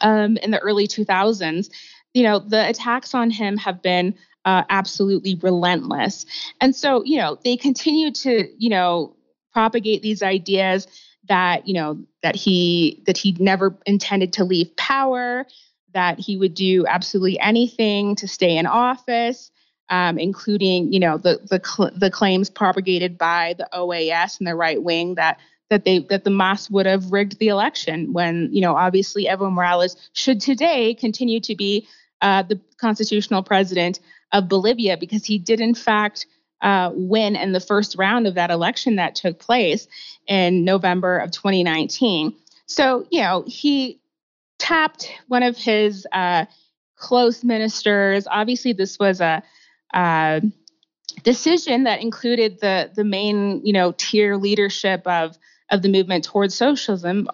um, 0.00 0.38
in 0.38 0.50
the 0.50 0.58
early 0.60 0.88
2000s, 0.88 1.68
you 2.14 2.22
know, 2.22 2.38
the 2.38 2.66
attacks 2.66 3.14
on 3.14 3.30
him 3.30 3.58
have 3.58 3.82
been 3.82 4.14
uh, 4.44 4.64
absolutely 4.68 5.36
relentless. 5.36 6.26
And 6.60 6.74
so, 6.74 7.02
you 7.04 7.18
know, 7.18 7.38
they 7.44 7.56
continue 7.56 8.10
to, 8.12 8.48
you 8.58 8.70
know, 8.70 9.16
propagate 9.52 10.02
these 10.02 10.22
ideas 10.22 10.86
that, 11.28 11.66
you 11.66 11.74
know, 11.74 11.98
that 12.22 12.36
he 12.36 13.02
that 13.06 13.16
he 13.16 13.36
never 13.38 13.76
intended 13.86 14.32
to 14.34 14.44
leave 14.44 14.76
power, 14.76 15.46
that 15.92 16.18
he 16.18 16.36
would 16.36 16.54
do 16.54 16.84
absolutely 16.86 17.38
anything 17.40 18.16
to 18.16 18.28
stay 18.28 18.56
in 18.56 18.66
office. 18.66 19.50
Um, 19.90 20.18
including, 20.18 20.94
you 20.94 20.98
know, 20.98 21.18
the 21.18 21.40
the, 21.50 21.60
cl- 21.62 21.90
the 21.94 22.10
claims 22.10 22.48
propagated 22.48 23.18
by 23.18 23.54
the 23.58 23.68
OAS 23.74 24.38
and 24.38 24.48
the 24.48 24.54
right 24.54 24.82
wing 24.82 25.16
that 25.16 25.38
that 25.68 25.84
they 25.84 25.98
that 26.10 26.24
the 26.24 26.30
MAS 26.30 26.70
would 26.70 26.86
have 26.86 27.12
rigged 27.12 27.38
the 27.38 27.48
election 27.48 28.12
when 28.14 28.48
you 28.50 28.62
know 28.62 28.74
obviously 28.74 29.26
Evo 29.26 29.52
Morales 29.52 29.96
should 30.14 30.40
today 30.40 30.94
continue 30.94 31.38
to 31.40 31.54
be 31.54 31.86
uh, 32.22 32.42
the 32.42 32.58
constitutional 32.78 33.42
president 33.42 34.00
of 34.34 34.48
Bolivia 34.48 34.98
because 34.98 35.24
he 35.24 35.38
did 35.38 35.60
in 35.60 35.74
fact 35.74 36.26
uh, 36.60 36.90
win 36.92 37.36
in 37.36 37.52
the 37.52 37.60
first 37.60 37.96
round 37.96 38.26
of 38.26 38.34
that 38.34 38.50
election 38.50 38.96
that 38.96 39.14
took 39.14 39.38
place 39.38 39.86
in 40.26 40.64
November 40.64 41.18
of 41.18 41.30
2019. 41.30 42.34
So 42.66 43.06
you 43.10 43.22
know 43.22 43.44
he 43.46 44.00
tapped 44.58 45.10
one 45.28 45.42
of 45.42 45.56
his 45.56 46.06
uh, 46.12 46.44
close 46.96 47.44
ministers. 47.44 48.26
Obviously, 48.30 48.72
this 48.72 48.98
was 48.98 49.20
a 49.20 49.42
uh, 49.92 50.40
decision 51.22 51.84
that 51.84 52.02
included 52.02 52.60
the 52.60 52.90
the 52.94 53.04
main 53.04 53.64
you 53.64 53.72
know 53.72 53.94
tier 53.96 54.36
leadership 54.36 55.06
of 55.06 55.38
of 55.70 55.82
the 55.82 55.88
movement 55.88 56.24
towards 56.24 56.54
socialism, 56.54 57.28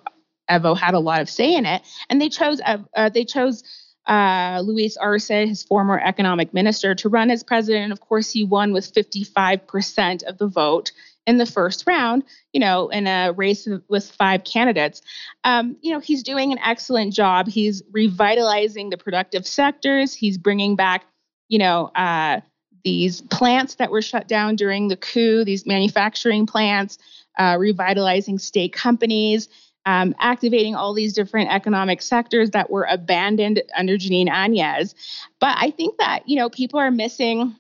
Evo 0.51 0.77
had 0.77 0.95
a 0.95 0.99
lot 0.99 1.21
of 1.21 1.31
say 1.31 1.55
in 1.55 1.67
it, 1.67 1.83
and 2.09 2.21
they 2.21 2.29
chose 2.29 2.61
uh, 2.65 3.09
they 3.09 3.25
chose 3.25 3.63
uh, 4.07 4.63
Luis 4.65 4.97
Arce, 4.97 5.29
his 5.29 5.63
former 5.63 6.01
economic 6.01 6.53
minister, 6.55 6.95
to 6.97 7.09
run 7.09 7.31
as 7.31 7.43
president. 7.43 7.93
Of 7.93 8.01
course, 8.01 8.31
he 8.31 8.45
won 8.45 8.73
with 8.73 8.93
55% 8.93 10.23
of 10.25 10.39
the 10.39 10.49
vote 10.49 10.93
in 11.27 11.37
the 11.37 11.47
first 11.47 11.87
round. 11.87 12.25
You 12.53 12.61
know, 12.61 12.89
in 12.89 13.07
a 13.07 13.33
race 13.33 13.69
with 13.89 14.11
five 14.11 14.45
candidates. 14.45 15.03
Um, 15.45 15.77
you 15.83 15.93
know, 15.93 16.01
he's 16.01 16.23
doing 16.23 16.53
an 16.53 16.59
excellent 16.59 17.13
job. 17.13 17.49
He's 17.49 17.83
revitalizing 17.93 18.91
the 18.91 18.99
productive 18.99 19.47
sectors. 19.47 20.15
He's 20.15 20.39
bringing 20.39 20.77
back, 20.77 21.05
you 21.49 21.59
know. 21.59 21.91
Uh, 21.95 22.41
these 22.85 23.21
plants 23.21 23.75
that 23.77 23.91
were 23.91 24.03
shut 24.03 24.27
down 24.27 24.57
during 24.57 24.89
the 24.89 24.97
coup, 24.97 25.45
these 25.45 25.67
manufacturing 25.67 26.47
plants, 26.47 26.99
uh, 27.39 27.57
revitalizing 27.59 28.39
state 28.39 28.73
companies, 28.73 29.49
um, 29.87 30.15
activating 30.19 30.75
all 30.75 30.95
these 30.95 31.13
different 31.13 31.51
economic 31.51 32.03
sectors 32.03 32.51
that 32.51 32.71
were 32.71 32.87
abandoned 32.91 33.63
under 33.77 33.97
Jeanine 33.97 34.29
Áñez. 34.29 34.95
But 35.41 35.57
I 35.59 35.71
think 35.71 35.99
that, 35.99 36.29
you 36.29 36.37
know, 36.37 36.51
people 36.51 36.79
are 36.79 36.91
missing, 36.91 37.57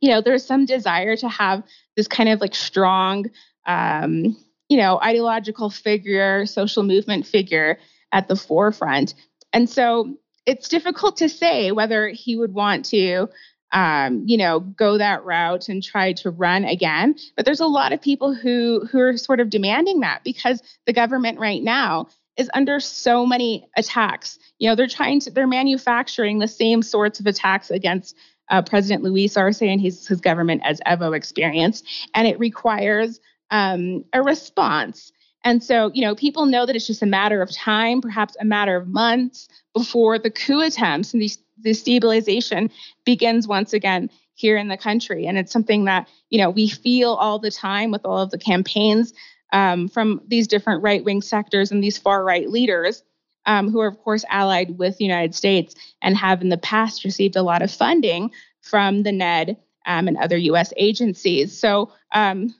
you 0.00 0.10
know, 0.10 0.20
there's 0.20 0.44
some 0.44 0.64
desire 0.64 1.16
to 1.16 1.28
have 1.28 1.62
this 1.96 2.08
kind 2.08 2.28
of 2.28 2.40
like 2.40 2.54
strong, 2.54 3.26
um, 3.66 4.36
you 4.68 4.76
know, 4.76 5.00
ideological 5.00 5.70
figure, 5.70 6.46
social 6.46 6.82
movement 6.82 7.26
figure 7.26 7.78
at 8.12 8.28
the 8.28 8.36
forefront. 8.36 9.14
And 9.52 9.68
so 9.68 10.16
it's 10.46 10.68
difficult 10.68 11.16
to 11.18 11.28
say 11.28 11.72
whether 11.72 12.08
he 12.08 12.36
would 12.36 12.52
want 12.52 12.84
to 12.86 13.28
um, 13.74 14.22
you 14.24 14.36
know, 14.36 14.60
go 14.60 14.96
that 14.98 15.24
route 15.24 15.68
and 15.68 15.82
try 15.82 16.12
to 16.14 16.30
run 16.30 16.64
again. 16.64 17.16
But 17.36 17.44
there's 17.44 17.60
a 17.60 17.66
lot 17.66 17.92
of 17.92 18.00
people 18.00 18.32
who 18.32 18.86
who 18.90 19.00
are 19.00 19.18
sort 19.18 19.40
of 19.40 19.50
demanding 19.50 20.00
that 20.00 20.22
because 20.24 20.62
the 20.86 20.92
government 20.92 21.38
right 21.40 21.62
now 21.62 22.08
is 22.36 22.48
under 22.54 22.80
so 22.80 23.26
many 23.26 23.68
attacks. 23.76 24.38
You 24.58 24.68
know, 24.68 24.76
they're 24.76 24.86
trying 24.86 25.20
to 25.20 25.30
they're 25.30 25.46
manufacturing 25.48 26.38
the 26.38 26.48
same 26.48 26.82
sorts 26.82 27.18
of 27.18 27.26
attacks 27.26 27.70
against 27.70 28.16
uh, 28.48 28.62
President 28.62 29.02
Luis 29.02 29.36
Arce 29.36 29.60
and 29.60 29.80
his 29.80 30.06
his 30.06 30.20
government 30.20 30.62
as 30.64 30.80
Evo 30.86 31.14
experienced, 31.14 31.84
and 32.14 32.28
it 32.28 32.38
requires 32.38 33.20
um, 33.50 34.04
a 34.12 34.22
response. 34.22 35.12
And 35.44 35.62
so, 35.62 35.90
you 35.92 36.00
know, 36.00 36.14
people 36.14 36.46
know 36.46 36.64
that 36.64 36.74
it's 36.74 36.86
just 36.86 37.02
a 37.02 37.06
matter 37.06 37.42
of 37.42 37.52
time, 37.52 38.00
perhaps 38.00 38.34
a 38.40 38.44
matter 38.44 38.76
of 38.76 38.88
months 38.88 39.46
before 39.74 40.18
the 40.18 40.30
coup 40.30 40.62
attempts 40.62 41.12
and 41.12 41.22
the 41.22 41.30
destabilization 41.62 42.70
begins 43.04 43.46
once 43.46 43.74
again 43.74 44.10
here 44.34 44.56
in 44.56 44.68
the 44.68 44.78
country. 44.78 45.26
And 45.26 45.38
it's 45.38 45.52
something 45.52 45.84
that, 45.84 46.08
you 46.30 46.38
know, 46.38 46.50
we 46.50 46.68
feel 46.68 47.12
all 47.12 47.38
the 47.38 47.50
time 47.50 47.90
with 47.90 48.04
all 48.06 48.18
of 48.18 48.30
the 48.30 48.38
campaigns 48.38 49.12
um, 49.52 49.88
from 49.88 50.22
these 50.26 50.48
different 50.48 50.82
right 50.82 51.04
wing 51.04 51.22
sectors 51.22 51.70
and 51.70 51.84
these 51.84 51.98
far 51.98 52.24
right 52.24 52.48
leaders. 52.48 53.02
Um, 53.46 53.70
who 53.70 53.80
are, 53.80 53.86
of 53.86 53.98
course, 53.98 54.24
allied 54.30 54.78
with 54.78 54.96
the 54.96 55.04
United 55.04 55.34
States 55.34 55.74
and 56.00 56.16
have 56.16 56.40
in 56.40 56.48
the 56.48 56.56
past 56.56 57.04
received 57.04 57.36
a 57.36 57.42
lot 57.42 57.60
of 57.60 57.70
funding 57.70 58.30
from 58.62 59.02
the 59.02 59.12
NED 59.12 59.58
um, 59.84 60.08
and 60.08 60.16
other 60.16 60.38
U.S. 60.38 60.72
agencies. 60.78 61.54
So 61.54 61.92
um, 62.14 62.54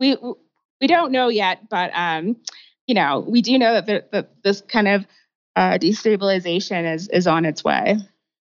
we 0.00 0.16
we 0.82 0.88
don't 0.88 1.12
know 1.12 1.28
yet, 1.28 1.70
but 1.70 1.90
um, 1.94 2.36
you 2.86 2.94
know, 2.94 3.24
we 3.26 3.40
do 3.40 3.56
know 3.56 3.72
that, 3.74 3.86
there, 3.86 4.02
that 4.10 4.42
this 4.42 4.60
kind 4.60 4.88
of 4.88 5.06
uh, 5.56 5.78
destabilization 5.78 6.92
is 6.92 7.08
is 7.08 7.26
on 7.26 7.46
its 7.46 7.62
way. 7.64 7.96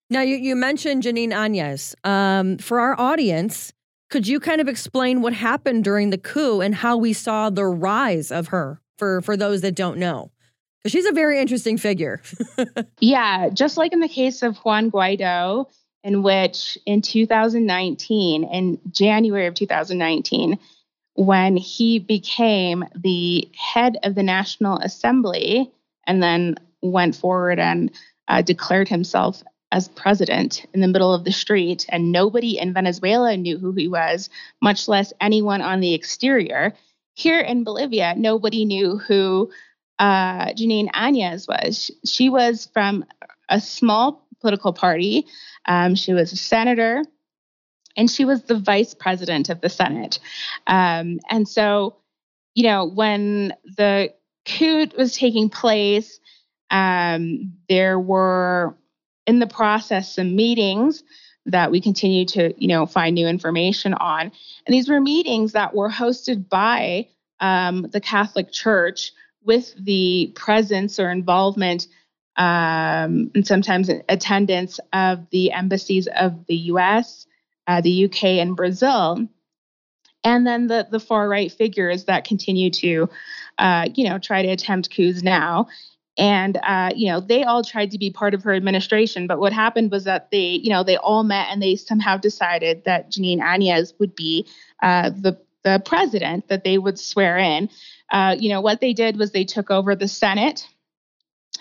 Now, 0.10 0.22
you, 0.22 0.36
you 0.36 0.58
mentioned 0.58 1.04
Jeanine 1.04 1.30
Áñez. 1.30 1.96
Um, 2.06 2.58
for 2.58 2.82
our 2.82 3.00
audience, 3.00 3.72
Could 4.12 4.28
you 4.28 4.42
kind 4.42 4.60
of 4.60 4.68
explain 4.68 5.22
what 5.22 5.32
happened 5.32 5.86
during 5.86 6.10
the 6.10 6.18
coup 6.18 6.60
and 6.60 6.76
how 6.76 6.98
we 6.98 7.14
saw 7.14 7.50
the 7.50 7.66
rise 7.66 8.30
of 8.30 8.48
her 8.48 8.82
for 8.98 9.22
for 9.22 9.38
those 9.38 9.62
that 9.62 9.74
don't 9.74 9.98
know? 9.98 10.32
Because 10.84 10.92
she's 10.92 11.06
a 11.06 11.14
very 11.14 11.40
interesting 11.40 11.78
figure. 11.78 12.22
yeah, 13.00 13.50
just 13.50 13.78
like 13.78 13.94
in 13.94 14.02
the 14.02 14.10
case 14.10 14.42
of 14.42 14.58
Juan 14.58 14.92
Guaido, 14.92 15.68
in 16.04 16.24
which 16.24 16.78
in 16.86 17.02
2019, 17.02 18.44
in 18.44 18.80
January 18.92 19.46
of 19.46 19.54
2019, 19.54 20.60
when 21.22 21.56
he 21.56 22.00
became 22.00 22.84
the 22.96 23.48
head 23.56 23.96
of 24.02 24.16
the 24.16 24.24
National 24.24 24.80
Assembly 24.80 25.72
and 26.08 26.24
then 26.24 26.56
went 26.82 27.16
forward 27.16 27.60
and 27.60 27.92
uh, 28.28 28.42
declared 28.42 28.90
himself 28.90 29.44
as 29.72 29.88
president 29.90 30.66
in 30.74 30.82
the 30.82 30.88
middle 30.88 31.14
of 31.14 31.24
the 31.24 31.32
street, 31.32 31.86
and 31.90 32.12
nobody 32.12 32.58
in 32.58 32.74
Venezuela 32.74 33.38
knew 33.38 33.60
who 33.60 33.72
he 33.72 33.88
was, 33.88 34.32
much 34.64 34.88
less 34.88 35.14
anyone 35.22 35.62
on 35.62 35.80
the 35.80 35.94
exterior. 35.94 36.74
Here 37.14 37.40
in 37.40 37.64
Bolivia, 37.64 38.16
nobody 38.18 38.66
knew 38.66 38.98
who 38.98 39.52
uh, 40.00 40.48
Jeanine 40.54 40.92
Áñez 40.92 41.48
was. 41.48 41.92
She 42.04 42.30
was 42.30 42.68
from 42.74 43.06
a 43.48 43.62
small 43.62 44.28
political 44.40 44.74
party. 44.74 45.28
Um, 45.68 45.94
she 45.94 46.14
was 46.14 46.34
a 46.34 46.38
senator, 46.38 47.04
and 47.98 48.10
she 48.10 48.26
was 48.26 48.44
the 48.44 48.60
vice 48.60 48.94
president 48.94 49.50
of 49.50 49.62
the 49.62 49.70
Senate. 49.70 50.20
Um, 50.68 51.20
and 51.30 51.48
so, 51.48 51.98
you 52.56 52.64
know, 52.64 52.86
when 52.86 53.54
the 53.78 54.14
coup 54.46 54.88
was 54.98 55.16
taking 55.16 55.50
place, 55.50 56.20
um, 56.70 57.54
there 57.70 58.00
were 58.00 58.76
in 59.28 59.40
the 59.40 59.48
process 59.48 60.16
some 60.16 60.36
meetings 60.36 61.04
that 61.46 61.72
we 61.72 61.82
continue 61.82 62.26
to 62.26 62.54
you 62.58 62.68
know 62.68 62.86
find 62.86 63.16
new 63.16 63.28
information 63.28 63.94
on 63.94 64.22
and 64.22 64.74
these 64.74 64.88
were 64.88 65.02
meetings 65.02 65.54
that 65.54 65.74
were 65.74 65.90
hosted 65.90 66.48
by 66.50 67.08
um, 67.40 67.84
the 67.92 68.02
catholic 68.02 68.52
church 68.52 69.12
with 69.44 69.74
the 69.84 70.32
presence 70.36 71.00
or 71.00 71.10
involvement 71.10 71.88
um, 72.38 73.32
and 73.36 73.46
sometimes 73.46 73.90
attendance 74.08 74.80
of 74.94 75.30
the 75.32 75.52
embassies 75.52 76.08
of 76.16 76.46
the 76.48 76.56
us 76.56 77.26
uh, 77.68 77.82
the 77.82 78.06
uk 78.06 78.24
and 78.24 78.56
brazil. 78.56 79.28
And 80.24 80.46
then 80.46 80.68
the, 80.68 80.88
the 80.90 81.00
far 81.00 81.28
right 81.28 81.52
figures 81.52 82.06
that 82.06 82.26
continue 82.26 82.70
to 82.72 83.10
uh, 83.58 83.88
you 83.94 84.08
know 84.08 84.20
try 84.20 84.42
to 84.42 84.50
attempt 84.50 84.92
coups 84.92 85.24
now. 85.24 85.68
And 86.18 86.58
uh, 86.62 86.92
you 86.96 87.12
know 87.12 87.20
they 87.20 87.44
all 87.44 87.64
tried 87.64 87.92
to 87.92 87.98
be 87.98 88.12
part 88.12 88.34
of 88.34 88.44
her 88.44 88.54
administration 88.54 89.28
but 89.28 89.40
what 89.40 89.54
happened 89.54 89.92
was 89.92 90.04
that 90.04 90.30
they 90.32 90.60
you 90.64 90.70
know 90.70 90.84
they 90.84 90.98
all 90.98 91.24
met 91.24 91.48
and 91.50 91.62
they 91.62 91.76
somehow 91.76 92.18
decided 92.18 92.84
that 92.86 93.12
jeanine 93.12 93.40
áñez 93.40 93.94
would 94.00 94.16
be 94.16 94.46
uh, 94.84 95.10
the 95.10 95.38
the 95.64 95.82
president 95.86 96.48
that 96.48 96.64
they 96.64 96.78
would 96.78 97.00
swear 97.00 97.38
in. 97.38 97.70
Uh, 98.12 98.36
you 98.38 98.50
know 98.50 98.62
what 98.62 98.82
they 98.82 98.94
did 98.94 99.18
was 99.18 99.32
they 99.32 99.46
took 99.46 99.72
over 99.72 99.96
the 99.96 100.08
senate 100.08 100.68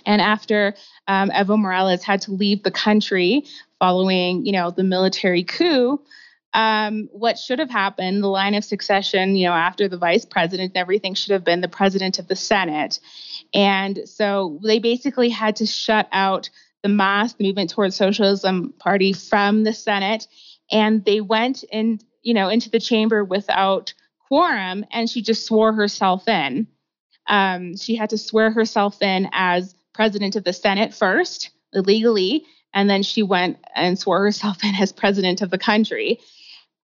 and 0.06 0.20
after 0.20 0.74
um, 1.08 1.30
evo 1.30 1.58
morales 1.58 2.02
had 2.02 2.22
to 2.22 2.32
leave 2.32 2.62
the 2.62 2.70
country 2.70 3.44
following 3.78 4.44
you 4.44 4.52
know 4.52 4.70
the 4.70 4.84
military 4.84 5.44
coup 5.44 6.00
um, 6.52 7.08
what 7.12 7.38
should 7.38 7.60
have 7.60 7.70
happened, 7.70 8.22
the 8.22 8.28
line 8.28 8.54
of 8.54 8.64
succession, 8.64 9.36
you 9.36 9.46
know, 9.46 9.52
after 9.52 9.88
the 9.88 9.98
vice 9.98 10.24
president 10.24 10.72
and 10.74 10.76
everything 10.76 11.14
should 11.14 11.32
have 11.32 11.44
been 11.44 11.60
the 11.60 11.68
president 11.68 12.18
of 12.18 12.26
the 12.26 12.36
Senate. 12.36 12.98
And 13.54 14.00
so 14.06 14.58
they 14.62 14.78
basically 14.78 15.28
had 15.28 15.56
to 15.56 15.66
shut 15.66 16.08
out 16.12 16.50
the 16.82 16.88
MAS, 16.88 17.34
the 17.34 17.44
Movement 17.44 17.70
Towards 17.70 17.94
Socialism 17.94 18.74
Party, 18.78 19.12
from 19.12 19.62
the 19.62 19.72
Senate. 19.72 20.26
And 20.72 21.04
they 21.04 21.20
went 21.20 21.62
in, 21.64 22.00
you 22.22 22.34
know, 22.34 22.48
into 22.48 22.70
the 22.70 22.80
chamber 22.80 23.24
without 23.24 23.94
quorum, 24.26 24.84
and 24.90 25.08
she 25.08 25.22
just 25.22 25.46
swore 25.46 25.72
herself 25.72 26.26
in. 26.28 26.66
Um, 27.26 27.76
she 27.76 27.94
had 27.96 28.10
to 28.10 28.18
swear 28.18 28.50
herself 28.50 29.02
in 29.02 29.28
as 29.32 29.74
president 30.00 30.34
of 30.34 30.44
the 30.44 30.52
Senate 30.54 30.94
first, 30.94 31.50
illegally, 31.74 32.46
and 32.72 32.88
then 32.88 33.02
she 33.02 33.22
went 33.22 33.58
and 33.74 33.98
swore 33.98 34.22
herself 34.24 34.64
in 34.64 34.74
as 34.76 34.94
president 34.94 35.42
of 35.42 35.50
the 35.50 35.58
country. 35.58 36.18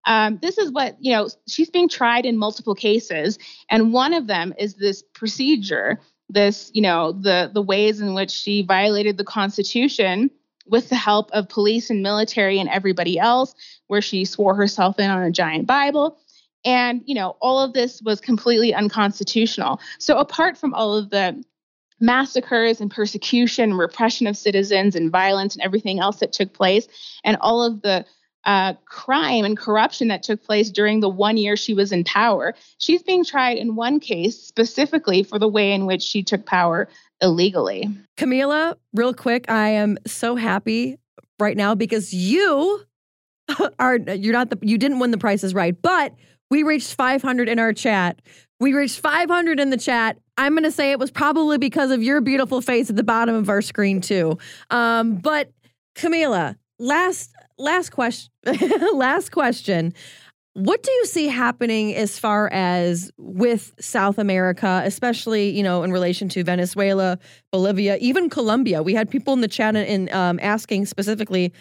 Um, 0.05 0.39
this 0.43 0.59
is 0.59 0.71
what 0.71 0.99
you 1.01 1.13
know. 1.13 1.31
She's 1.49 1.71
being 1.71 1.89
tried 1.89 2.27
in 2.27 2.37
multiple 2.37 2.75
cases, 2.75 3.39
and 3.71 3.91
one 3.91 4.13
of 4.13 4.27
them 4.27 4.53
is 4.59 4.75
this 4.75 5.03
procedure 5.15 5.99
this, 6.29 6.71
you 6.75 6.83
know, 6.83 7.13
the 7.13 7.51
the 7.51 7.63
ways 7.63 8.03
in 8.03 8.13
which 8.13 8.31
she 8.31 8.61
violated 8.61 9.17
the 9.17 9.25
Constitution 9.25 10.31
with 10.67 10.91
the 10.91 10.97
help 10.97 11.31
of 11.33 11.49
police 11.49 11.89
and 11.89 12.03
military 12.03 12.59
and 12.59 12.69
everybody 12.69 13.19
else, 13.19 13.55
where 13.87 14.03
she 14.03 14.27
swore 14.27 14.55
herself 14.55 14.99
in 14.99 15.11
on 15.11 15.23
a 15.23 15.31
giant 15.31 15.67
Bible. 15.67 16.19
And, 16.67 17.01
you 17.07 17.15
know, 17.15 17.37
all 17.41 17.61
of 17.61 17.73
this 17.73 18.03
was 18.03 18.21
completely 18.21 18.75
unconstitutional. 18.75 19.81
So, 19.99 20.19
apart 20.19 20.59
from 20.59 20.75
all 20.75 20.95
of 20.95 21.09
the 21.09 21.43
massacres 22.01 22.81
and 22.81 22.91
persecution, 22.91 23.71
and 23.71 23.79
repression 23.79 24.27
of 24.27 24.37
citizens 24.37 24.95
and 24.95 25.11
violence 25.11 25.55
and 25.55 25.63
everything 25.63 25.99
else 25.99 26.17
that 26.19 26.33
took 26.33 26.53
place, 26.53 26.89
and 27.25 27.37
all 27.41 27.63
of 27.63 27.83
the 27.83 28.05
uh, 28.47 28.75
crime 28.85 29.45
and 29.45 29.59
corruption 29.59 30.09
that 30.09 30.23
took 30.23 30.43
place 30.43 30.71
during 30.71 31.01
the 31.01 31.09
one 31.09 31.37
year 31.37 31.57
she 31.57 31.75
was 31.75 31.91
in 31.91 32.05
power. 32.05 32.55
She's 32.79 33.03
being 33.03 33.25
tried 33.25 33.59
in 33.59 33.75
one 33.75 33.99
case 33.99 34.39
specifically 34.39 35.25
for 35.25 35.39
the 35.39 35.49
way 35.49 35.73
in 35.73 35.85
which 35.85 36.03
she 36.03 36.23
took 36.23 36.47
power 36.47 36.89
illegally. 37.21 37.89
Camila, 38.17 38.77
real 38.95 39.13
quick, 39.13 39.51
I 39.51 39.71
am 39.71 39.99
so 40.07 40.37
happy 40.37 40.97
right 41.41 41.57
now 41.57 41.75
because 41.75 42.13
you 42.13 42.83
are 43.79 43.97
you're 43.97 44.33
not 44.33 44.51
the 44.51 44.59
you 44.63 44.79
didn't 44.79 45.01
win 45.01 45.11
the 45.11 45.19
prices 45.19 45.53
right, 45.53 45.81
but 45.83 46.15
we 46.51 46.63
reached 46.63 46.95
500 46.95 47.49
in 47.49 47.59
our 47.59 47.73
chat. 47.73 48.23
We 48.61 48.73
reached 48.73 49.01
500 49.01 49.59
in 49.59 49.71
the 49.71 49.77
chat. 49.77 50.19
I'm 50.39 50.53
going 50.53 50.65
to 50.65 50.71
say 50.71 50.91
it 50.91 50.99
was 50.99 51.11
probably 51.11 51.59
because 51.59 51.91
of 51.91 52.03
your 52.03 52.21
beautiful 52.21 52.61
face 52.61 52.91
at 52.91 52.97
the 52.97 53.03
bottom 53.03 53.35
of 53.35 53.49
our 53.49 53.63
screen 53.63 54.01
too. 54.01 54.39
Um, 54.71 55.17
but 55.17 55.51
Camila, 55.97 56.57
last 56.79 57.33
last 57.59 57.91
question 57.91 58.31
last 58.95 59.33
question 59.33 59.95
what 60.57 60.83
do 60.83 60.91
you 60.91 61.05
see 61.05 61.29
happening 61.29 61.95
as 61.95 62.19
far 62.19 62.49
as 62.51 63.11
with 63.19 63.75
South 63.79 64.17
America, 64.19 64.81
especially 64.87 65.51
you 65.51 65.63
know 65.63 65.83
in 65.83 65.93
relation 65.93 66.31
to 66.31 66.43
Venezuela, 66.43 67.19
Bolivia, 67.53 67.99
even 68.01 68.31
Colombia? 68.31 68.83
We 68.83 68.95
had 68.95 69.11
people 69.11 69.35
in 69.35 69.43
the 69.43 69.49
chat 69.49 69.77
in 69.77 70.11
um, 70.15 70.39
asking 70.41 70.87
specifically, 70.87 71.53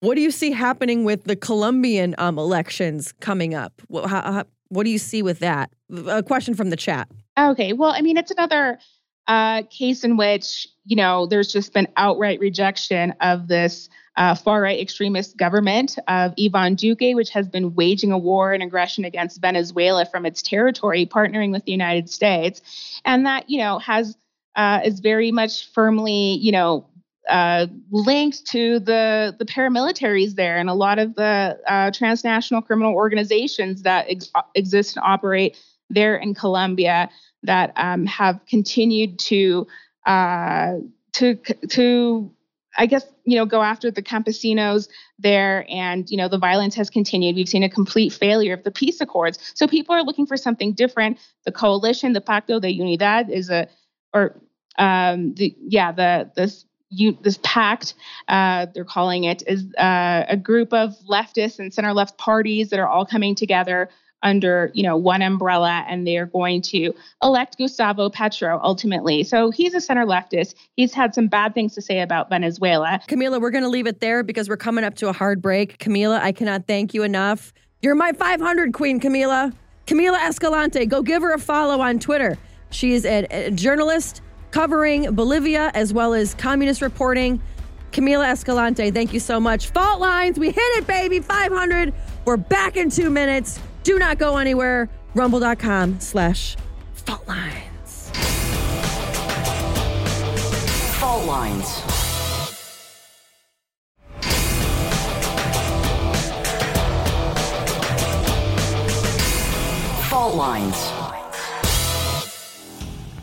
what 0.00 0.14
do 0.14 0.20
you 0.20 0.30
see 0.30 0.52
happening 0.52 1.02
with 1.02 1.24
the 1.24 1.34
Colombian 1.34 2.14
um, 2.18 2.38
elections 2.38 3.12
coming 3.20 3.54
up? 3.54 3.72
What, 3.88 4.08
how, 4.08 4.44
what 4.68 4.84
do 4.84 4.90
you 4.90 4.98
see 4.98 5.20
with 5.20 5.40
that? 5.40 5.70
A 6.06 6.22
question 6.22 6.54
from 6.54 6.70
the 6.70 6.76
chat. 6.76 7.08
Okay, 7.38 7.72
well, 7.72 7.92
I 7.92 8.00
mean, 8.00 8.16
it's 8.16 8.32
another 8.32 8.78
uh, 9.28 9.62
case 9.70 10.04
in 10.04 10.16
which 10.16 10.68
you 10.84 10.96
know 10.96 11.26
there's 11.26 11.52
just 11.52 11.72
been 11.72 11.86
outright 11.96 12.40
rejection 12.40 13.14
of 13.20 13.46
this 13.46 13.88
uh, 14.16 14.34
far 14.34 14.60
right 14.62 14.80
extremist 14.80 15.36
government 15.36 15.98
of 16.08 16.34
Ivan 16.42 16.74
Duque, 16.74 17.14
which 17.14 17.30
has 17.30 17.46
been 17.46 17.74
waging 17.74 18.10
a 18.10 18.18
war 18.18 18.52
and 18.52 18.62
aggression 18.62 19.04
against 19.04 19.40
Venezuela 19.40 20.04
from 20.06 20.26
its 20.26 20.42
territory, 20.42 21.06
partnering 21.06 21.52
with 21.52 21.64
the 21.64 21.72
United 21.72 22.10
States, 22.10 23.00
and 23.04 23.26
that 23.26 23.48
you 23.48 23.58
know 23.58 23.78
has 23.78 24.16
uh, 24.56 24.80
is 24.84 24.98
very 24.98 25.30
much 25.30 25.70
firmly 25.72 26.38
you 26.40 26.50
know 26.50 26.88
uh, 27.28 27.66
linked 27.92 28.46
to 28.46 28.80
the 28.80 29.36
the 29.38 29.44
paramilitaries 29.44 30.34
there 30.34 30.56
and 30.56 30.68
a 30.68 30.74
lot 30.74 30.98
of 30.98 31.14
the 31.14 31.56
uh, 31.68 31.90
transnational 31.92 32.62
criminal 32.62 32.94
organizations 32.94 33.82
that 33.82 34.06
ex- 34.08 34.32
exist 34.56 34.96
and 34.96 35.04
operate 35.04 35.56
there 35.90 36.16
in 36.16 36.34
Colombia 36.34 37.08
that 37.42 37.72
um, 37.76 38.06
have 38.06 38.40
continued 38.46 39.18
to 39.20 39.66
uh, 40.06 40.74
to 41.14 41.36
to 41.68 42.30
I 42.78 42.86
guess, 42.86 43.04
you 43.24 43.36
know, 43.36 43.44
go 43.44 43.60
after 43.60 43.90
the 43.90 44.02
campesinos 44.02 44.88
there. 45.18 45.66
And, 45.68 46.08
you 46.08 46.16
know, 46.16 46.28
the 46.28 46.38
violence 46.38 46.76
has 46.76 46.88
continued. 46.88 47.34
We've 47.34 47.48
seen 47.48 47.64
a 47.64 47.68
complete 47.68 48.12
failure 48.12 48.54
of 48.54 48.62
the 48.62 48.70
peace 48.70 49.00
accords. 49.00 49.38
So 49.54 49.66
people 49.66 49.96
are 49.96 50.02
looking 50.02 50.26
for 50.26 50.36
something 50.36 50.74
different. 50.74 51.18
The 51.44 51.50
coalition, 51.50 52.12
the 52.12 52.20
Pacto 52.20 52.60
de 52.60 52.78
Unidad, 52.78 53.30
is 53.30 53.50
a, 53.50 53.68
or, 54.14 54.40
um, 54.78 55.34
the, 55.34 55.56
yeah, 55.60 55.90
the, 55.90 56.30
this, 56.36 56.66
you, 56.90 57.18
this 57.20 57.38
pact, 57.42 57.94
uh, 58.28 58.66
they're 58.72 58.84
calling 58.84 59.24
it, 59.24 59.42
is 59.46 59.66
uh, 59.76 60.24
a 60.28 60.36
group 60.36 60.72
of 60.72 60.94
leftist 61.10 61.58
and 61.58 61.74
center 61.74 61.92
left 61.92 62.16
parties 62.16 62.70
that 62.70 62.78
are 62.78 62.88
all 62.88 63.04
coming 63.04 63.34
together 63.34 63.90
under 64.22 64.70
you 64.74 64.82
know 64.82 64.96
one 64.96 65.22
umbrella 65.22 65.84
and 65.88 66.06
they're 66.06 66.26
going 66.26 66.62
to 66.62 66.92
elect 67.22 67.58
Gustavo 67.58 68.10
Petro 68.10 68.60
ultimately. 68.62 69.22
So 69.22 69.50
he's 69.50 69.74
a 69.74 69.80
center 69.80 70.04
leftist. 70.04 70.54
He's 70.76 70.92
had 70.92 71.14
some 71.14 71.28
bad 71.28 71.54
things 71.54 71.74
to 71.74 71.82
say 71.82 72.00
about 72.00 72.28
Venezuela. 72.28 73.00
Camila, 73.08 73.40
we're 73.40 73.50
going 73.50 73.64
to 73.64 73.70
leave 73.70 73.86
it 73.86 74.00
there 74.00 74.22
because 74.22 74.48
we're 74.48 74.56
coming 74.56 74.84
up 74.84 74.94
to 74.96 75.08
a 75.08 75.12
hard 75.12 75.40
break. 75.40 75.78
Camila, 75.78 76.20
I 76.20 76.32
cannot 76.32 76.66
thank 76.66 76.94
you 76.94 77.02
enough. 77.02 77.52
You're 77.80 77.94
my 77.94 78.12
500 78.12 78.72
queen, 78.72 79.00
Camila. 79.00 79.54
Camila 79.86 80.18
Escalante, 80.26 80.84
go 80.84 81.00
give 81.02 81.22
her 81.22 81.32
a 81.32 81.38
follow 81.38 81.80
on 81.80 81.98
Twitter. 81.98 82.36
She 82.70 82.92
is 82.92 83.06
a, 83.06 83.26
a 83.30 83.50
journalist 83.50 84.20
covering 84.50 85.14
Bolivia 85.14 85.70
as 85.74 85.92
well 85.92 86.12
as 86.12 86.34
communist 86.34 86.82
reporting. 86.82 87.40
Camila 87.92 88.28
Escalante, 88.28 88.90
thank 88.90 89.14
you 89.14 89.20
so 89.20 89.40
much. 89.40 89.70
Fault 89.70 90.00
lines, 90.00 90.38
we 90.38 90.48
hit 90.48 90.56
it, 90.58 90.86
baby. 90.86 91.20
500 91.20 91.94
We're 92.24 92.36
back 92.36 92.76
in 92.76 92.90
two 92.90 93.08
minutes. 93.08 93.60
Do 93.88 93.98
not 93.98 94.18
go 94.18 94.36
anywhere. 94.36 94.90
Rumble.com 95.14 95.98
slash 96.00 96.58
fault 96.92 97.26
lines. 97.26 98.10
Fault 101.00 101.24
lines. 101.24 101.80
Fault 110.10 110.34
lines. 110.34 110.92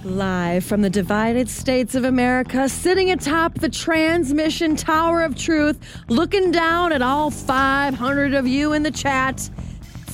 Live 0.03 0.63
from 0.63 0.81
the 0.81 0.89
divided 0.89 1.47
states 1.47 1.93
of 1.93 2.05
America, 2.05 2.67
sitting 2.67 3.11
atop 3.11 3.53
the 3.59 3.69
transmission 3.69 4.75
tower 4.75 5.21
of 5.21 5.35
truth, 5.35 5.79
looking 6.07 6.51
down 6.51 6.91
at 6.91 7.03
all 7.03 7.29
500 7.29 8.33
of 8.33 8.47
you 8.47 8.73
in 8.73 8.81
the 8.81 8.89
chat. 8.89 9.47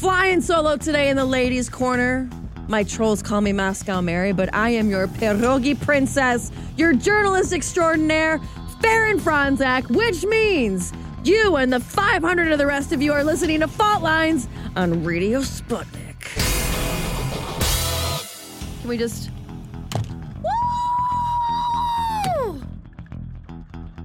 Flying 0.02 0.42
solo 0.42 0.78
today 0.78 1.10
in 1.10 1.16
the 1.16 1.26
ladies' 1.26 1.70
corner. 1.70 2.28
My 2.68 2.82
trolls 2.84 3.22
call 3.22 3.40
me 3.40 3.54
Moscow 3.54 4.02
Mary, 4.02 4.32
but 4.32 4.52
I 4.52 4.72
am 4.72 4.90
your 4.90 5.06
pierogi 5.06 5.80
princess, 5.80 6.52
your 6.76 6.92
journalist 6.92 7.54
extraordinaire, 7.54 8.40
Faran 8.80 9.20
Fronczak, 9.20 9.92
which 9.92 10.26
means 10.26 10.92
you 11.24 11.56
and 11.58 11.72
the 11.72 11.80
500 11.80 12.52
of 12.52 12.58
the 12.58 12.66
rest 12.66 12.92
of 12.92 13.04
you 13.04 13.14
are 13.14 13.24
listening 13.24 13.60
to 13.60 13.68
Fault 13.68 14.02
Lines 14.02 14.48
on 14.76 15.04
Radio 15.04 15.42
Sputnik. 15.42 16.20
Can 18.82 18.90
we 18.90 18.98
just. 18.98 19.30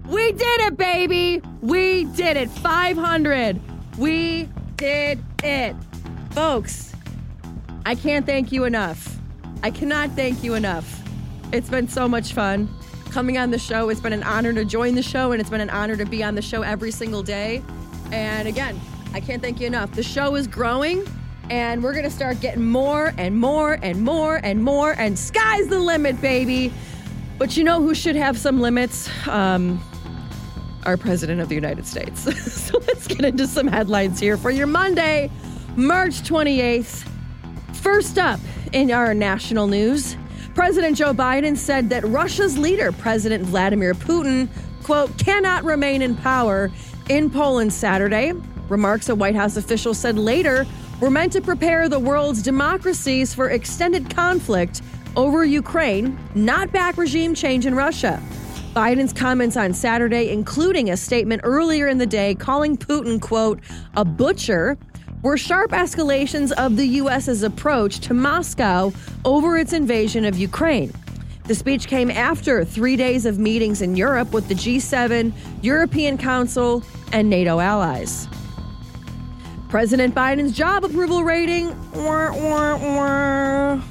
We 0.07 0.33
did 0.33 0.61
it, 0.61 0.77
baby! 0.77 1.41
We 1.63 2.05
did 2.05 2.37
it. 2.37 2.51
500. 2.51 3.59
We 3.97 4.47
did 4.77 5.25
it. 5.43 5.75
Folks, 6.37 6.93
I 7.87 7.95
can't 7.95 8.27
thank 8.27 8.53
you 8.53 8.65
enough. 8.65 9.19
I 9.63 9.71
cannot 9.71 10.11
thank 10.11 10.45
you 10.45 10.53
enough. 10.53 11.03
It's 11.51 11.71
been 11.71 11.89
so 11.89 12.07
much 12.07 12.35
fun 12.35 12.69
coming 13.11 13.39
on 13.39 13.51
the 13.53 13.59
show. 13.59 13.89
It's 13.89 14.03
been 14.03 14.13
an 14.13 14.23
honor 14.23 14.53
to 14.53 14.67
join 14.67 14.97
the 14.97 15.03
show, 15.03 15.33
and 15.33 15.41
it's 15.41 15.49
been 15.49 15.63
an 15.63 15.71
honor 15.71 15.97
to 15.97 16.05
be 16.05 16.23
on 16.23 16.35
the 16.35 16.43
show 16.43 16.61
every 16.61 16.91
single 16.91 17.23
day. 17.23 17.63
And 18.13 18.47
again, 18.47 18.79
I 19.15 19.21
can't 19.21 19.41
thank 19.41 19.61
you 19.61 19.67
enough. 19.67 19.93
The 19.93 20.03
show 20.03 20.35
is 20.35 20.47
growing, 20.47 21.07
and 21.49 21.83
we're 21.83 21.93
going 21.93 22.05
to 22.05 22.11
start 22.11 22.39
getting 22.43 22.67
more 22.67 23.15
and 23.17 23.41
more 23.41 23.79
and 23.83 24.03
more 24.03 24.37
and 24.45 24.63
more, 24.63 24.93
and 24.99 25.19
sky's 25.19 25.69
the 25.69 25.79
limit, 25.79 26.21
baby. 26.21 26.71
But 27.39 27.57
you 27.57 27.65
know 27.65 27.81
who 27.81 27.95
should 27.95 28.15
have 28.15 28.37
some 28.37 28.61
limits? 28.61 29.09
Um, 29.27 29.83
our 30.85 30.99
President 30.99 31.41
of 31.41 31.49
the 31.49 31.55
United 31.55 31.87
States. 31.87 32.21
so 32.63 32.79
let's 32.87 33.07
get 33.07 33.25
into 33.25 33.47
some 33.47 33.67
headlines 33.67 34.21
here 34.21 34.37
for 34.37 34.51
your 34.51 34.67
Monday, 34.67 35.31
March 35.77 36.23
28th. 36.23 37.07
First 37.75 38.17
up 38.17 38.41
in 38.73 38.91
our 38.91 39.13
national 39.13 39.67
news, 39.67 40.17
President 40.55 40.97
Joe 40.97 41.13
Biden 41.13 41.55
said 41.55 41.91
that 41.91 42.03
Russia's 42.05 42.57
leader, 42.57 42.93
President 42.93 43.45
Vladimir 43.45 43.93
Putin, 43.93 44.49
quote, 44.83 45.19
cannot 45.19 45.65
remain 45.65 46.01
in 46.01 46.17
power 46.17 46.71
in 47.11 47.29
Poland 47.29 47.75
Saturday. 47.75 48.33
Remarks 48.71 49.11
a 49.11 49.15
White 49.15 49.35
House 49.35 49.59
official 49.59 49.93
said 49.93 50.17
later 50.17 50.67
were 50.99 51.11
meant 51.11 51.35
to 51.35 51.43
prepare 51.43 51.91
the 51.91 52.01
world's 52.01 52.41
democracies 52.41 53.35
for 53.35 53.51
extended 53.51 54.09
conflict 54.09 54.81
over 55.15 55.45
Ukraine, 55.45 56.19
not 56.35 56.73
back 56.73 56.97
regime 56.97 57.35
change 57.35 57.67
in 57.67 57.75
Russia. 57.75 58.23
Biden's 58.75 59.13
comments 59.13 59.59
on 59.59 59.75
Saturday, 59.75 60.31
including 60.31 60.89
a 60.89 60.97
statement 60.97 61.43
earlier 61.45 61.87
in 61.87 61.99
the 61.99 62.07
day 62.07 62.35
calling 62.35 62.79
Putin, 62.79 63.21
quote, 63.21 63.61
a 63.95 64.07
butcher, 64.07 64.79
were 65.27 65.37
sharp 65.37 65.73
escalations 65.73 66.53
of 66.53 66.77
the 66.77 66.87
U.S.'s 67.03 67.43
approach 67.43 67.99
to 67.99 68.15
Moscow 68.15 68.93
over 69.25 69.59
its 69.59 69.73
invasion 69.73 70.25
of 70.25 70.39
Ukraine. 70.39 70.93
The 71.49 71.55
speech 71.57 71.89
came 71.89 72.13
after 72.13 72.65
three 72.65 72.95
days 72.95 73.27
of 73.27 73.37
meetings 73.37 73.83
in 73.83 73.97
Europe 73.97 74.33
with 74.33 74.47
the 74.47 74.55
G7, 74.55 75.33
European 75.63 76.17
Council, 76.17 76.85
and 77.13 77.29
NATO 77.29 77.59
allies. 77.59 78.29
President 79.69 80.15
Biden's 80.15 80.53
job 80.53 80.85
approval 80.85 81.25
rating, 81.25 81.71
wah, 81.91 82.31
wah, 82.33 82.77
wah, 82.79 83.83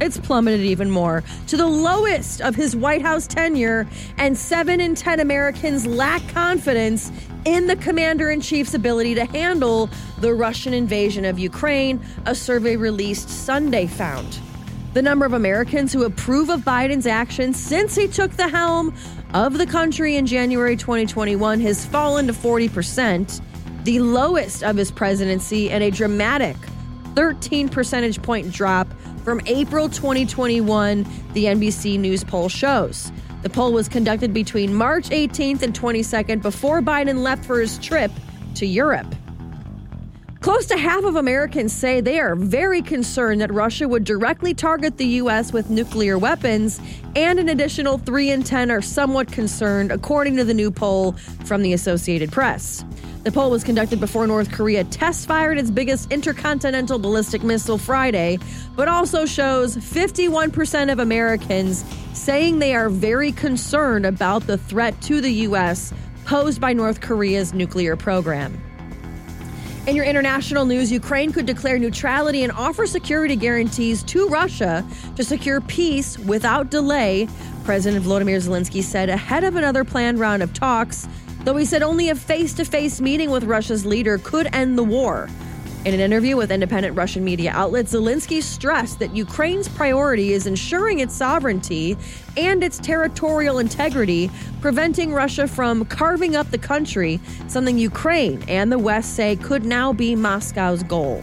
it's 0.00 0.18
plummeted 0.20 0.60
even 0.60 0.88
more 0.88 1.24
to 1.48 1.56
the 1.56 1.66
lowest 1.66 2.40
of 2.40 2.54
his 2.54 2.76
White 2.76 3.02
House 3.02 3.26
tenure, 3.26 3.88
and 4.18 4.38
seven 4.38 4.80
in 4.80 4.94
10 4.94 5.18
Americans 5.18 5.84
lack 5.84 6.22
confidence 6.28 7.10
in 7.46 7.68
the 7.68 7.76
commander 7.76 8.28
in 8.28 8.40
chief's 8.40 8.74
ability 8.74 9.14
to 9.14 9.24
handle 9.24 9.88
the 10.18 10.34
Russian 10.34 10.74
invasion 10.74 11.24
of 11.24 11.38
Ukraine, 11.38 12.04
a 12.26 12.34
survey 12.34 12.74
released 12.76 13.30
Sunday 13.30 13.86
found. 13.86 14.40
The 14.94 15.02
number 15.02 15.24
of 15.24 15.32
Americans 15.32 15.92
who 15.92 16.02
approve 16.02 16.50
of 16.50 16.62
Biden's 16.62 17.06
actions 17.06 17.56
since 17.56 17.94
he 17.94 18.08
took 18.08 18.32
the 18.32 18.48
helm 18.48 18.92
of 19.32 19.58
the 19.58 19.66
country 19.66 20.16
in 20.16 20.26
January 20.26 20.76
2021 20.76 21.60
has 21.60 21.86
fallen 21.86 22.26
to 22.26 22.32
40%, 22.32 23.40
the 23.84 24.00
lowest 24.00 24.64
of 24.64 24.76
his 24.76 24.90
presidency, 24.90 25.70
and 25.70 25.84
a 25.84 25.90
dramatic 25.92 26.56
13 27.14 27.68
percentage 27.68 28.20
point 28.22 28.50
drop 28.50 28.88
from 29.22 29.40
April 29.46 29.88
2021, 29.88 31.06
the 31.32 31.44
NBC 31.44 31.96
News 31.96 32.24
poll 32.24 32.48
shows. 32.48 33.12
The 33.46 33.50
poll 33.50 33.72
was 33.72 33.88
conducted 33.88 34.34
between 34.34 34.74
March 34.74 35.10
18th 35.10 35.62
and 35.62 35.72
22nd 35.72 36.42
before 36.42 36.82
Biden 36.82 37.22
left 37.22 37.44
for 37.44 37.60
his 37.60 37.78
trip 37.78 38.10
to 38.56 38.66
Europe. 38.66 39.06
Close 40.40 40.66
to 40.66 40.76
half 40.76 41.04
of 41.04 41.14
Americans 41.14 41.72
say 41.72 42.00
they 42.00 42.18
are 42.18 42.34
very 42.34 42.82
concerned 42.82 43.40
that 43.40 43.54
Russia 43.54 43.86
would 43.86 44.02
directly 44.02 44.52
target 44.52 44.96
the 44.96 45.06
U.S. 45.22 45.52
with 45.52 45.70
nuclear 45.70 46.18
weapons, 46.18 46.80
and 47.14 47.38
an 47.38 47.48
additional 47.48 47.98
3 47.98 48.32
in 48.32 48.42
10 48.42 48.68
are 48.72 48.82
somewhat 48.82 49.30
concerned, 49.30 49.92
according 49.92 50.34
to 50.38 50.42
the 50.42 50.52
new 50.52 50.72
poll 50.72 51.12
from 51.44 51.62
the 51.62 51.72
Associated 51.72 52.32
Press. 52.32 52.84
The 53.26 53.32
poll 53.32 53.50
was 53.50 53.64
conducted 53.64 53.98
before 53.98 54.24
North 54.28 54.52
Korea 54.52 54.84
test 54.84 55.26
fired 55.26 55.58
its 55.58 55.68
biggest 55.68 56.12
intercontinental 56.12 56.96
ballistic 56.96 57.42
missile 57.42 57.76
Friday, 57.76 58.38
but 58.76 58.86
also 58.86 59.26
shows 59.26 59.76
51% 59.76 60.92
of 60.92 61.00
Americans 61.00 61.84
saying 62.12 62.60
they 62.60 62.72
are 62.72 62.88
very 62.88 63.32
concerned 63.32 64.06
about 64.06 64.46
the 64.46 64.56
threat 64.56 65.02
to 65.02 65.20
the 65.20 65.32
U.S. 65.48 65.92
posed 66.24 66.60
by 66.60 66.72
North 66.72 67.00
Korea's 67.00 67.52
nuclear 67.52 67.96
program. 67.96 68.62
In 69.88 69.96
your 69.96 70.04
international 70.04 70.64
news, 70.64 70.92
Ukraine 70.92 71.32
could 71.32 71.46
declare 71.46 71.80
neutrality 71.80 72.44
and 72.44 72.52
offer 72.52 72.86
security 72.86 73.34
guarantees 73.34 74.04
to 74.04 74.28
Russia 74.28 74.86
to 75.16 75.24
secure 75.24 75.60
peace 75.62 76.16
without 76.16 76.70
delay, 76.70 77.28
President 77.64 78.04
Volodymyr 78.04 78.40
Zelensky 78.40 78.84
said 78.84 79.08
ahead 79.08 79.42
of 79.42 79.56
another 79.56 79.82
planned 79.82 80.20
round 80.20 80.44
of 80.44 80.54
talks, 80.54 81.08
though 81.46 81.56
he 81.56 81.64
said 81.64 81.80
only 81.80 82.08
a 82.08 82.14
face 82.14 82.52
to 82.52 82.64
face 82.64 83.00
meeting 83.00 83.30
with 83.30 83.44
Russia's 83.44 83.86
leader 83.86 84.18
could 84.18 84.48
end 84.52 84.76
the 84.76 84.82
war. 84.82 85.28
In 85.84 85.94
an 85.94 86.00
interview 86.00 86.36
with 86.36 86.50
independent 86.50 86.96
Russian 86.96 87.22
media 87.22 87.52
outlet, 87.52 87.84
Zelensky 87.84 88.42
stressed 88.42 88.98
that 88.98 89.14
Ukraine's 89.14 89.68
priority 89.68 90.32
is 90.32 90.48
ensuring 90.48 90.98
its 90.98 91.14
sovereignty 91.14 91.96
and 92.36 92.64
its 92.64 92.78
territorial 92.78 93.60
integrity, 93.60 94.28
preventing 94.60 95.12
Russia 95.12 95.46
from 95.46 95.84
carving 95.84 96.34
up 96.34 96.50
the 96.50 96.58
country, 96.58 97.20
something 97.46 97.78
Ukraine 97.78 98.42
and 98.48 98.72
the 98.72 98.78
West 98.78 99.14
say 99.14 99.36
could 99.36 99.64
now 99.64 99.92
be 99.92 100.16
Moscow's 100.16 100.82
goal. 100.82 101.22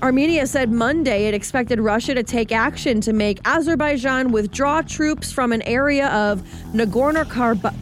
Armenia 0.00 0.46
said 0.46 0.70
Monday 0.70 1.26
it 1.26 1.34
expected 1.34 1.80
Russia 1.80 2.14
to 2.14 2.22
take 2.22 2.52
action 2.52 3.00
to 3.00 3.12
make 3.12 3.40
Azerbaijan 3.44 4.30
withdraw 4.30 4.80
troops 4.80 5.32
from 5.32 5.50
an 5.50 5.62
area 5.62 6.06
of 6.10 6.42
Nagorno 6.72 7.24
Karabakh 7.24 7.74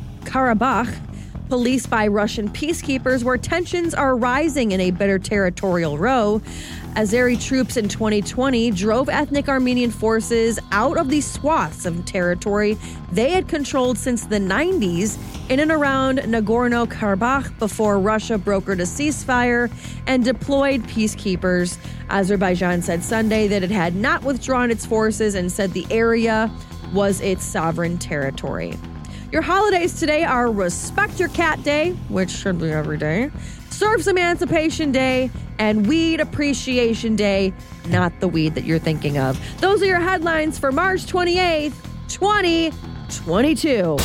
policed 1.48 1.88
by 1.88 2.06
Russian 2.06 2.48
peacekeepers, 2.50 3.24
where 3.24 3.38
tensions 3.38 3.94
are 3.94 4.16
rising 4.16 4.72
in 4.72 4.80
a 4.80 4.90
bitter 4.90 5.18
territorial 5.18 5.98
row. 5.98 6.40
Azeri 6.94 7.42
troops 7.42 7.76
in 7.76 7.88
2020 7.88 8.70
drove 8.72 9.08
ethnic 9.08 9.48
Armenian 9.48 9.90
forces 9.90 10.58
out 10.72 10.98
of 10.98 11.10
the 11.10 11.20
swaths 11.20 11.86
of 11.86 12.04
territory 12.04 12.76
they 13.12 13.30
had 13.30 13.46
controlled 13.46 13.96
since 13.96 14.26
the 14.26 14.38
90s 14.38 15.16
in 15.48 15.60
and 15.60 15.70
around 15.70 16.18
Nagorno 16.18 16.86
Karabakh 16.86 17.56
before 17.58 17.98
Russia 17.98 18.36
brokered 18.36 18.80
a 18.80 18.82
ceasefire 18.82 19.70
and 20.06 20.24
deployed 20.24 20.82
peacekeepers. 20.84 21.78
Azerbaijan 22.10 22.82
said 22.82 23.02
Sunday 23.02 23.48
that 23.48 23.62
it 23.62 23.70
had 23.70 23.94
not 23.94 24.24
withdrawn 24.24 24.70
its 24.70 24.84
forces 24.84 25.34
and 25.34 25.50
said 25.50 25.72
the 25.72 25.86
area 25.90 26.50
was 26.92 27.20
its 27.20 27.44
sovereign 27.44 27.96
territory. 27.96 28.74
Your 29.30 29.42
holidays 29.42 30.00
today 30.00 30.24
are 30.24 30.50
Respect 30.50 31.20
Your 31.20 31.28
Cat 31.28 31.62
Day, 31.62 31.90
which 32.08 32.30
should 32.30 32.58
be 32.58 32.70
every 32.70 32.96
day, 32.96 33.30
Serfs 33.68 34.06
Emancipation 34.06 34.90
Day, 34.90 35.30
and 35.58 35.86
Weed 35.86 36.18
Appreciation 36.20 37.14
Day, 37.14 37.52
not 37.88 38.20
the 38.20 38.28
weed 38.28 38.54
that 38.54 38.64
you're 38.64 38.78
thinking 38.78 39.18
of. 39.18 39.38
Those 39.60 39.82
are 39.82 39.84
your 39.84 40.00
headlines 40.00 40.58
for 40.58 40.72
March 40.72 41.04
28th, 41.04 41.74
2022. 42.08 43.98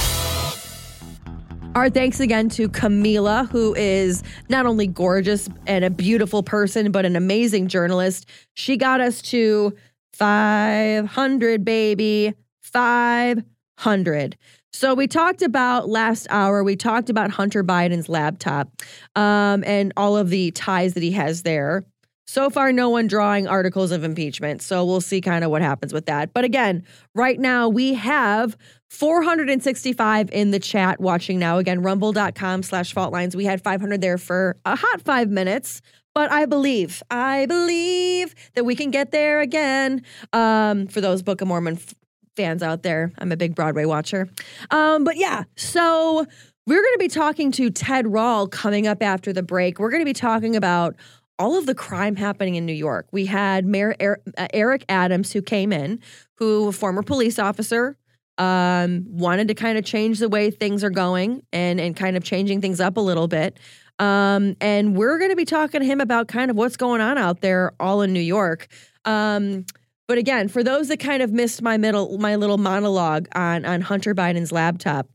Our 1.74 1.90
thanks 1.90 2.20
again 2.20 2.50
to 2.50 2.68
Camila, 2.68 3.50
who 3.50 3.74
is 3.76 4.24
not 4.50 4.66
only 4.66 4.88
gorgeous 4.88 5.48
and 5.66 5.86
a 5.86 5.90
beautiful 5.90 6.44
person, 6.44 6.92
but 6.92 7.06
an 7.06 7.16
amazing 7.16 7.70
journalist. 7.70 8.30
She 8.56 8.76
got 8.76 9.00
us 9.00 9.22
to 9.22 9.74
500, 10.12 11.64
baby. 11.64 12.34
500. 12.62 14.38
So 14.74 14.96
we 14.96 15.08
talked 15.08 15.44
about 15.44 15.88
last 15.88 16.26
hour, 16.32 16.64
we 16.64 16.76
talked 16.76 17.10
about 17.10 17.30
Hunter 17.30 17.64
Biden's 17.64 18.10
laptop 18.10 18.70
um, 19.16 19.64
and 19.66 19.94
all 19.96 20.18
of 20.18 20.30
the 20.30 20.50
ties 20.52 20.96
that 20.96 21.04
he 21.04 21.12
has 21.12 21.44
there. 21.44 21.86
So 22.26 22.50
far, 22.50 22.72
no 22.72 22.90
one 22.90 23.06
drawing 23.06 23.48
articles 23.48 23.92
of 23.92 24.04
impeachment. 24.04 24.64
So 24.64 24.84
we'll 24.84 25.02
see 25.02 25.22
kind 25.22 25.44
of 25.44 25.52
what 25.52 25.62
happens 25.62 25.94
with 25.94 26.08
that. 26.08 26.34
But 26.34 26.44
again, 26.44 26.84
right 27.14 27.40
now 27.40 27.70
we 27.70 27.94
have 27.94 28.58
465 28.90 30.32
in 30.32 30.52
the 30.52 30.60
chat 30.60 31.00
watching 31.00 31.38
now. 31.38 31.60
Again, 31.60 31.84
rumble.com 31.84 32.64
slash 32.64 32.94
fault 32.94 33.14
lines. 33.14 33.36
We 33.36 33.46
had 33.46 33.62
500 33.62 34.02
there 34.02 34.18
for 34.18 34.58
a 34.66 34.76
hot 34.76 35.02
five 35.02 35.30
minutes. 35.30 35.82
But 36.16 36.32
I 36.32 36.46
believe, 36.46 37.02
I 37.10 37.48
believe 37.48 38.36
that 38.54 38.66
we 38.66 38.76
can 38.76 38.92
get 38.92 39.12
there 39.12 39.42
again. 39.42 40.04
Um, 40.32 40.88
for 40.88 41.02
those 41.02 41.24
Book 41.24 41.42
of 41.42 41.48
Mormon 41.48 41.76
f- 41.76 41.96
fans 42.36 42.64
out 42.64 42.84
there, 42.84 43.12
I'm 43.18 43.32
a 43.32 43.38
big 43.38 43.56
Broadway 43.56 43.86
watcher. 43.86 44.30
Um, 44.72 45.04
but 45.04 45.18
yeah, 45.18 45.44
so 45.56 46.26
we're 46.66 46.82
going 46.82 46.94
to 46.94 47.00
be 47.00 47.08
talking 47.08 47.52
to 47.54 47.70
Ted 47.70 48.08
Rall 48.08 48.48
coming 48.48 48.88
up 48.88 49.02
after 49.02 49.34
the 49.34 49.44
break. 49.44 49.80
We're 49.80 49.90
going 49.90 50.02
to 50.02 50.06
be 50.06 50.14
talking 50.14 50.56
about 50.56 50.96
all 51.40 51.58
of 51.58 51.66
the 51.66 51.76
crime 51.76 52.16
happening 52.16 52.56
in 52.56 52.66
New 52.66 52.74
York. 52.74 53.08
We 53.12 53.26
had 53.26 53.66
Mayor 53.66 53.96
uh, 54.00 54.48
Eric 54.54 54.86
Adams 54.88 55.32
who 55.32 55.42
came 55.42 55.74
in, 55.74 56.00
who 56.36 56.70
a 56.70 56.72
former 56.72 57.04
police 57.04 57.40
officer, 57.40 57.98
um, 58.38 59.06
wanted 59.08 59.48
to 59.50 59.54
kind 59.54 59.78
of 59.78 59.86
change 59.86 60.20
the 60.20 60.30
way 60.30 60.52
things 60.52 60.84
are 60.84 60.90
going 60.90 61.44
and 61.52 61.80
and 61.80 61.96
kind 61.96 62.18
of 62.18 62.24
changing 62.24 62.62
things 62.62 62.80
up 62.80 62.98
a 62.98 63.02
little 63.02 63.28
bit. 63.28 63.60
Um, 64.00 64.56
and 64.60 64.96
we're 64.96 65.20
going 65.20 65.30
to 65.30 65.36
be 65.36 65.46
talking 65.46 65.82
to 65.82 65.86
him 65.86 66.02
about 66.02 66.28
kind 66.28 66.50
of 66.50 66.58
what's 66.58 66.78
going 66.78 67.02
on 67.02 67.18
out 67.18 67.42
there, 67.42 67.74
all 67.80 68.02
in 68.02 68.12
New 68.12 68.20
York. 68.20 68.68
Um, 69.06 69.66
but 70.08 70.18
again, 70.18 70.48
for 70.48 70.64
those 70.64 70.90
that 70.90 71.00
kind 71.00 71.24
of 71.24 71.32
missed 71.32 71.62
my 71.62 71.78
middle 71.78 72.18
my 72.18 72.36
little 72.36 72.58
monologue 72.58 73.28
on 73.36 73.66
on 73.66 73.82
Hunter 73.82 74.14
Biden's 74.14 74.52
laptop, 74.52 75.08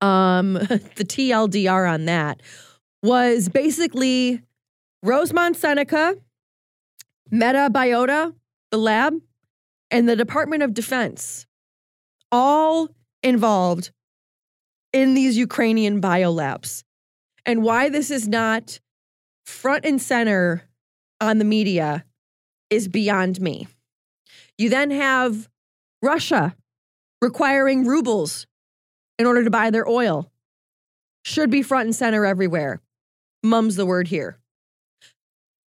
um, 0.00 0.52
the 0.96 1.04
TLDR 1.04 1.90
on 1.90 2.04
that 2.06 2.40
was 3.02 3.48
basically 3.48 4.42
Rosemont 5.02 5.56
Seneca, 5.56 6.16
Metabiota, 7.32 8.34
the 8.70 8.78
lab, 8.78 9.14
and 9.90 10.08
the 10.08 10.16
Department 10.16 10.62
of 10.62 10.72
Defense, 10.72 11.46
all 12.32 12.88
involved 13.22 13.90
in 14.92 15.14
these 15.14 15.36
Ukrainian 15.36 16.00
biolabs. 16.00 16.84
And 17.44 17.62
why 17.62 17.88
this 17.90 18.10
is 18.10 18.26
not 18.26 18.80
front 19.44 19.84
and 19.84 20.00
center 20.00 20.62
on 21.20 21.38
the 21.38 21.44
media 21.44 22.04
is 22.70 22.88
beyond 22.88 23.40
me. 23.40 23.68
You 24.58 24.68
then 24.68 24.90
have 24.90 25.48
Russia 26.02 26.54
requiring 27.20 27.86
rubles 27.86 28.46
in 29.18 29.26
order 29.26 29.44
to 29.44 29.50
buy 29.50 29.70
their 29.70 29.88
oil. 29.88 30.30
Should 31.24 31.50
be 31.50 31.62
front 31.62 31.86
and 31.86 31.96
center 31.96 32.24
everywhere. 32.26 32.80
Mum's 33.42 33.76
the 33.76 33.86
word 33.86 34.08
here. 34.08 34.38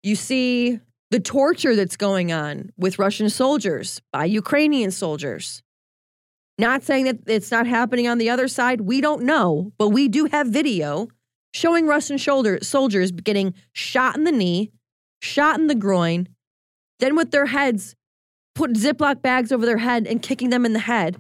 You 0.04 0.16
see 0.16 0.80
the 1.12 1.20
torture 1.20 1.76
that's 1.76 1.98
going 1.98 2.32
on 2.32 2.72
with 2.78 3.00
Russian 3.00 3.30
soldiers 3.30 4.02
by 4.14 4.26
Ukrainian 4.26 4.92
soldiers. 4.92 5.64
Not 6.58 6.84
saying 6.84 7.06
that 7.06 7.20
it's 7.26 7.52
not 7.52 7.68
happening 7.68 8.08
on 8.08 8.18
the 8.18 8.30
other 8.30 8.48
side. 8.48 8.82
We 8.82 9.02
don't 9.02 9.24
know, 9.24 9.72
but 9.78 9.90
we 9.90 10.08
do 10.08 10.26
have 10.26 10.48
video 10.48 11.08
showing 11.54 11.88
Russian 11.88 12.18
shoulder, 12.18 12.60
soldiers 12.62 13.12
getting 13.12 13.54
shot 13.74 14.16
in 14.16 14.24
the 14.24 14.32
knee, 14.32 14.72
shot 15.22 15.58
in 15.60 15.68
the 15.68 15.76
groin, 15.76 16.28
then 17.00 17.16
with 17.16 17.32
their 17.32 17.48
heads, 17.48 17.96
put 18.60 18.74
Ziploc 18.74 19.22
bags 19.22 19.54
over 19.54 19.66
their 19.66 19.78
head 19.78 20.06
and 20.06 20.22
kicking 20.22 20.50
them 20.50 20.66
in 20.66 20.74
the 20.74 20.80
head. 20.80 21.16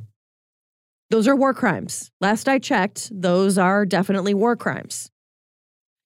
Those 1.09 1.25
are 1.25 1.37
war 1.37 1.53
crimes. 1.53 2.11
Last 2.19 2.49
I 2.49 2.59
checked, 2.59 3.09
those 3.13 3.57
are 3.57 3.85
definitely 3.85 4.33
war 4.33 4.57
crimes. 4.57 5.09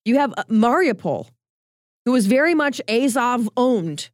You 0.05 0.19
have 0.19 0.31
uh, 0.37 0.43
Mariupol, 0.43 1.27
who 2.05 2.11
was 2.11 2.27
very 2.27 2.53
much 2.53 2.79
Azov 2.87 3.49
owned 3.57 4.11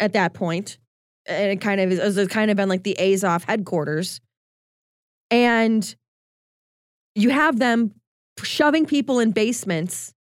at 0.00 0.12
that 0.14 0.34
point, 0.34 0.78
and 1.24 1.52
it 1.52 1.60
kind 1.60 1.80
of 1.80 1.90
has 1.92 2.26
kind 2.26 2.50
of 2.50 2.56
been 2.56 2.68
like 2.68 2.82
the 2.82 2.98
Azov 2.98 3.44
headquarters. 3.44 4.20
And 5.30 5.94
you 7.14 7.30
have 7.30 7.60
them 7.60 7.94
shoving 8.42 8.86
people 8.86 9.20
in 9.20 9.30
basements 9.30 10.12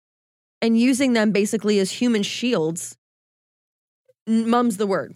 and 0.61 0.79
using 0.79 1.13
them 1.13 1.31
basically 1.31 1.79
as 1.79 1.89
human 1.89 2.21
shields. 2.21 2.95
Mum's 4.27 4.77
the 4.77 4.85
word. 4.85 5.15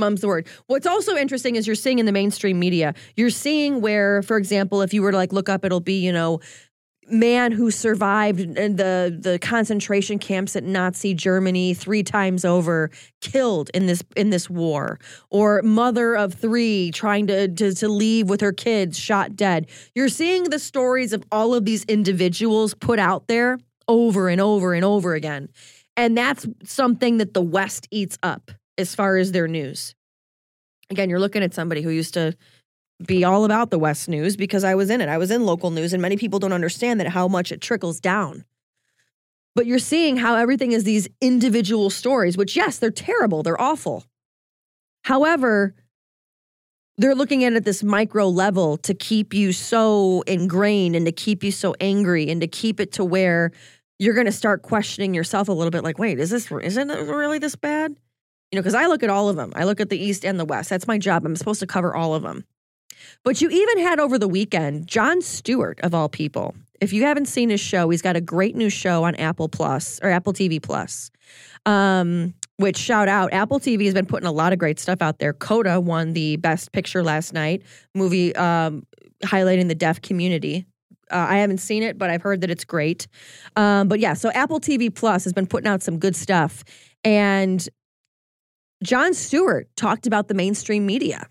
Mum's 0.00 0.22
the 0.22 0.26
word. 0.26 0.48
What's 0.66 0.86
also 0.86 1.16
interesting 1.16 1.56
is 1.56 1.66
you're 1.66 1.76
seeing 1.76 1.98
in 1.98 2.06
the 2.06 2.12
mainstream 2.12 2.58
media, 2.58 2.94
you're 3.16 3.30
seeing 3.30 3.80
where, 3.80 4.22
for 4.22 4.36
example, 4.36 4.82
if 4.82 4.92
you 4.92 5.02
were 5.02 5.12
to 5.12 5.16
like 5.16 5.32
look 5.32 5.48
up, 5.48 5.64
it'll 5.64 5.80
be, 5.80 6.04
you 6.04 6.12
know, 6.12 6.40
man 7.10 7.52
who 7.52 7.70
survived 7.70 8.38
the 8.38 9.16
the 9.18 9.38
concentration 9.40 10.18
camps 10.18 10.54
at 10.56 10.64
Nazi 10.64 11.14
Germany 11.14 11.74
three 11.74 12.02
times 12.02 12.44
over 12.44 12.90
killed 13.20 13.70
in 13.74 13.86
this 13.86 14.02
in 14.16 14.30
this 14.30 14.48
war. 14.48 14.98
Or 15.30 15.62
mother 15.62 16.16
of 16.16 16.34
3 16.34 16.90
trying 16.92 17.26
to, 17.28 17.48
to 17.48 17.74
to 17.74 17.88
leave 17.88 18.28
with 18.28 18.40
her 18.40 18.52
kids 18.52 18.98
shot 18.98 19.36
dead. 19.36 19.68
You're 19.94 20.08
seeing 20.08 20.44
the 20.44 20.58
stories 20.58 21.12
of 21.12 21.24
all 21.32 21.54
of 21.54 21.64
these 21.64 21.84
individuals 21.84 22.74
put 22.74 22.98
out 22.98 23.26
there 23.26 23.58
over 23.88 24.28
and 24.28 24.40
over 24.40 24.74
and 24.74 24.84
over 24.84 25.14
again. 25.14 25.48
And 25.96 26.16
that's 26.16 26.46
something 26.64 27.18
that 27.18 27.34
the 27.34 27.42
west 27.42 27.88
eats 27.90 28.16
up 28.22 28.50
as 28.80 28.94
far 28.94 29.16
as 29.16 29.32
their 29.32 29.46
news 29.46 29.94
again 30.90 31.08
you're 31.08 31.20
looking 31.20 31.42
at 31.42 31.54
somebody 31.54 31.82
who 31.82 31.90
used 31.90 32.14
to 32.14 32.36
be 33.06 33.24
all 33.24 33.44
about 33.44 33.70
the 33.70 33.78
West 33.78 34.08
News 34.08 34.36
because 34.36 34.64
I 34.64 34.74
was 34.74 34.90
in 34.90 35.00
it. 35.00 35.08
I 35.08 35.18
was 35.18 35.30
in 35.30 35.44
local 35.44 35.70
news, 35.70 35.92
and 35.92 36.02
many 36.02 36.16
people 36.16 36.38
don't 36.38 36.52
understand 36.52 37.00
that 37.00 37.08
how 37.08 37.28
much 37.28 37.52
it 37.52 37.60
trickles 37.60 38.00
down. 38.00 38.44
But 39.54 39.66
you're 39.66 39.78
seeing 39.78 40.16
how 40.16 40.36
everything 40.36 40.72
is 40.72 40.84
these 40.84 41.08
individual 41.20 41.90
stories, 41.90 42.36
which, 42.36 42.56
yes, 42.56 42.78
they're 42.78 42.90
terrible, 42.90 43.42
they're 43.42 43.60
awful. 43.60 44.04
However, 45.04 45.74
they're 46.98 47.14
looking 47.14 47.44
at 47.44 47.52
it 47.54 47.56
at 47.56 47.64
this 47.64 47.82
micro 47.82 48.28
level 48.28 48.76
to 48.78 48.94
keep 48.94 49.32
you 49.32 49.52
so 49.52 50.22
ingrained 50.26 50.94
and 50.94 51.06
to 51.06 51.12
keep 51.12 51.42
you 51.42 51.50
so 51.50 51.74
angry 51.80 52.28
and 52.30 52.42
to 52.42 52.46
keep 52.46 52.78
it 52.78 52.92
to 52.92 53.04
where 53.04 53.50
you're 53.98 54.14
going 54.14 54.26
to 54.26 54.32
start 54.32 54.62
questioning 54.62 55.14
yourself 55.14 55.48
a 55.48 55.52
little 55.52 55.70
bit 55.70 55.82
like, 55.82 55.98
wait, 55.98 56.20
is 56.20 56.30
this, 56.30 56.50
isn't 56.52 56.90
it 56.90 56.98
really 57.06 57.38
this 57.38 57.56
bad? 57.56 57.96
You 58.50 58.56
know, 58.56 58.62
because 58.62 58.74
I 58.74 58.86
look 58.86 59.02
at 59.02 59.10
all 59.10 59.28
of 59.28 59.36
them. 59.36 59.52
I 59.54 59.64
look 59.64 59.80
at 59.80 59.90
the 59.90 59.98
East 59.98 60.24
and 60.24 60.38
the 60.38 60.44
West. 60.44 60.70
That's 60.70 60.88
my 60.88 60.98
job. 60.98 61.24
I'm 61.24 61.36
supposed 61.36 61.60
to 61.60 61.66
cover 61.66 61.94
all 61.94 62.14
of 62.14 62.22
them. 62.22 62.44
But 63.24 63.40
you 63.40 63.48
even 63.48 63.78
had 63.78 64.00
over 64.00 64.18
the 64.18 64.28
weekend 64.28 64.86
Jon 64.86 65.22
Stewart 65.22 65.80
of 65.82 65.94
all 65.94 66.08
people. 66.08 66.54
If 66.80 66.92
you 66.92 67.02
haven't 67.04 67.26
seen 67.26 67.50
his 67.50 67.60
show, 67.60 67.90
he's 67.90 68.02
got 68.02 68.16
a 68.16 68.20
great 68.20 68.56
new 68.56 68.70
show 68.70 69.04
on 69.04 69.14
Apple 69.16 69.48
Plus 69.48 70.00
or 70.02 70.10
Apple 70.10 70.32
TV 70.32 70.62
Plus. 70.62 71.10
Um, 71.66 72.34
which 72.56 72.76
shout 72.76 73.08
out, 73.08 73.32
Apple 73.32 73.60
TV 73.60 73.84
has 73.84 73.94
been 73.94 74.06
putting 74.06 74.26
a 74.26 74.32
lot 74.32 74.52
of 74.52 74.58
great 74.58 74.78
stuff 74.78 75.00
out 75.00 75.18
there. 75.18 75.32
Coda 75.32 75.80
won 75.80 76.14
the 76.14 76.36
Best 76.36 76.72
Picture 76.72 77.02
last 77.02 77.32
night, 77.32 77.62
movie 77.94 78.34
um, 78.36 78.86
highlighting 79.22 79.68
the 79.68 79.74
deaf 79.74 80.00
community. 80.00 80.66
Uh, 81.10 81.26
I 81.28 81.38
haven't 81.38 81.58
seen 81.58 81.82
it, 81.82 81.98
but 81.98 82.10
I've 82.10 82.22
heard 82.22 82.40
that 82.42 82.50
it's 82.50 82.64
great. 82.64 83.06
Um, 83.56 83.88
but 83.88 83.98
yeah, 83.98 84.14
so 84.14 84.30
Apple 84.30 84.60
TV 84.60 84.94
Plus 84.94 85.24
has 85.24 85.32
been 85.32 85.46
putting 85.46 85.68
out 85.68 85.82
some 85.82 85.98
good 85.98 86.14
stuff. 86.14 86.64
And 87.04 87.66
Jon 88.82 89.14
Stewart 89.14 89.68
talked 89.76 90.06
about 90.06 90.28
the 90.28 90.34
mainstream 90.34 90.86
media 90.86 91.26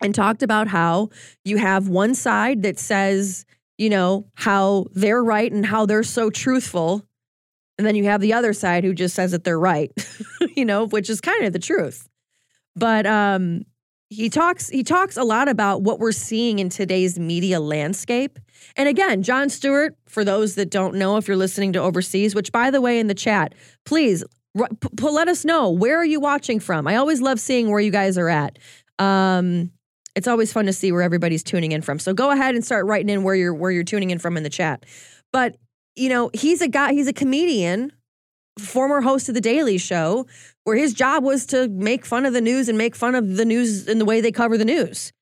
and 0.00 0.14
talked 0.14 0.42
about 0.42 0.68
how 0.68 1.10
you 1.44 1.56
have 1.56 1.88
one 1.88 2.14
side 2.14 2.62
that 2.62 2.78
says, 2.78 3.44
you 3.76 3.90
know, 3.90 4.26
how 4.34 4.86
they're 4.92 5.22
right 5.22 5.50
and 5.50 5.66
how 5.66 5.86
they're 5.86 6.02
so 6.02 6.30
truthful. 6.30 7.04
And 7.78 7.86
then 7.86 7.96
you 7.96 8.04
have 8.04 8.20
the 8.20 8.34
other 8.34 8.52
side 8.52 8.84
who 8.84 8.94
just 8.94 9.14
says 9.14 9.32
that 9.32 9.44
they're 9.44 9.58
right, 9.58 9.90
you 10.56 10.64
know, 10.64 10.86
which 10.86 11.10
is 11.10 11.20
kind 11.20 11.44
of 11.44 11.52
the 11.52 11.58
truth. 11.58 12.08
But 12.76 13.06
um, 13.06 13.64
he 14.10 14.28
talks 14.28 14.68
he 14.68 14.82
talks 14.82 15.16
a 15.16 15.22
lot 15.22 15.48
about 15.48 15.82
what 15.82 15.98
we're 15.98 16.12
seeing 16.12 16.58
in 16.58 16.68
today's 16.68 17.18
media 17.18 17.60
landscape. 17.60 18.38
And 18.76 18.88
again, 18.88 19.22
Jon 19.22 19.48
Stewart, 19.48 19.96
for 20.06 20.24
those 20.24 20.56
that 20.56 20.70
don't 20.70 20.96
know, 20.96 21.16
if 21.16 21.26
you're 21.26 21.36
listening 21.36 21.72
to 21.72 21.80
overseas, 21.80 22.34
which 22.34 22.52
by 22.52 22.70
the 22.70 22.80
way, 22.80 22.98
in 22.98 23.06
the 23.06 23.14
chat, 23.14 23.54
please 23.84 24.24
let 24.54 25.28
us 25.28 25.44
know 25.44 25.70
where 25.70 25.96
are 25.96 26.04
you 26.04 26.20
watching 26.20 26.60
from. 26.60 26.86
I 26.86 26.96
always 26.96 27.20
love 27.20 27.38
seeing 27.38 27.70
where 27.70 27.80
you 27.80 27.90
guys 27.90 28.18
are 28.18 28.28
at. 28.28 28.58
Um, 28.98 29.70
it's 30.16 30.26
always 30.26 30.52
fun 30.52 30.66
to 30.66 30.72
see 30.72 30.92
where 30.92 31.02
everybody's 31.02 31.42
tuning 31.42 31.72
in 31.72 31.82
from. 31.82 31.98
So 31.98 32.12
go 32.12 32.30
ahead 32.30 32.54
and 32.54 32.64
start 32.64 32.86
writing 32.86 33.08
in 33.08 33.22
where 33.22 33.34
you're 33.34 33.54
where 33.54 33.70
you're 33.70 33.84
tuning 33.84 34.10
in 34.10 34.18
from 34.18 34.36
in 34.36 34.42
the 34.42 34.50
chat. 34.50 34.84
But 35.32 35.56
you 35.96 36.08
know, 36.08 36.30
he's 36.34 36.60
a 36.60 36.68
guy, 36.68 36.92
he's 36.92 37.08
a 37.08 37.12
comedian, 37.12 37.92
former 38.58 39.00
host 39.00 39.28
of 39.28 39.34
the 39.34 39.40
Daily 39.40 39.78
Show, 39.78 40.26
where 40.64 40.76
his 40.76 40.94
job 40.94 41.24
was 41.24 41.46
to 41.46 41.68
make 41.68 42.04
fun 42.04 42.26
of 42.26 42.32
the 42.32 42.40
news 42.40 42.68
and 42.68 42.76
make 42.76 42.96
fun 42.96 43.14
of 43.14 43.36
the 43.36 43.44
news 43.44 43.88
and 43.88 44.00
the 44.00 44.04
way 44.04 44.20
they 44.20 44.32
cover 44.32 44.56
the 44.56 44.64
news. 44.64 45.12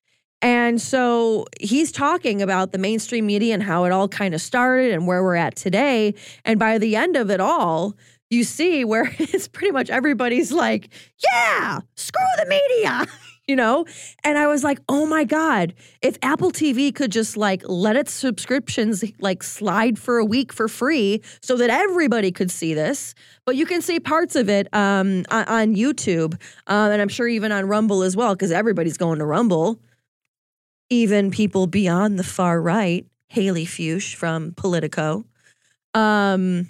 And 0.40 0.80
so 0.80 1.46
he's 1.60 1.90
talking 1.90 2.42
about 2.42 2.70
the 2.70 2.78
mainstream 2.78 3.26
media 3.26 3.54
and 3.54 3.62
how 3.62 3.84
it 3.84 3.92
all 3.92 4.08
kind 4.08 4.34
of 4.34 4.40
started 4.40 4.92
and 4.92 5.06
where 5.06 5.22
we're 5.22 5.34
at 5.34 5.56
today. 5.56 6.14
And 6.44 6.60
by 6.60 6.78
the 6.78 6.94
end 6.94 7.16
of 7.16 7.30
it 7.30 7.40
all, 7.40 7.96
you 8.30 8.44
see 8.44 8.84
where 8.84 9.12
it's 9.18 9.48
pretty 9.48 9.72
much 9.72 9.90
everybody's 9.90 10.52
like, 10.52 10.90
yeah, 11.24 11.80
screw 11.96 12.26
the 12.38 12.46
media, 12.46 13.06
you 13.48 13.56
know? 13.56 13.84
And 14.24 14.38
I 14.38 14.46
was 14.46 14.62
like, 14.64 14.78
oh 14.88 15.06
my 15.06 15.24
God, 15.24 15.74
if 16.02 16.18
Apple 16.22 16.52
TV 16.52 16.94
could 16.94 17.12
just 17.12 17.36
like 17.36 17.62
let 17.66 17.96
its 17.96 18.12
subscriptions 18.12 19.04
like 19.20 19.42
slide 19.42 19.98
for 19.98 20.18
a 20.18 20.24
week 20.24 20.52
for 20.52 20.68
free 20.68 21.22
so 21.40 21.56
that 21.56 21.70
everybody 21.70 22.30
could 22.30 22.50
see 22.50 22.74
this, 22.74 23.14
but 23.44 23.56
you 23.56 23.66
can 23.66 23.80
see 23.80 24.00
parts 24.00 24.36
of 24.36 24.48
it 24.48 24.72
um, 24.74 25.24
on, 25.30 25.44
on 25.44 25.74
YouTube 25.74 26.34
um, 26.66 26.90
and 26.90 27.00
I'm 27.00 27.08
sure 27.08 27.28
even 27.28 27.52
on 27.52 27.66
Rumble 27.66 28.02
as 28.02 28.16
well, 28.16 28.34
because 28.34 28.52
everybody's 28.52 28.98
going 28.98 29.18
to 29.18 29.26
Rumble 29.26 29.80
even 30.90 31.30
people 31.30 31.66
beyond 31.66 32.18
the 32.18 32.24
far 32.24 32.60
right, 32.60 33.06
Hailey 33.28 33.66
Fuchs 33.66 34.12
from 34.12 34.52
Politico. 34.52 35.24
Um, 35.94 36.68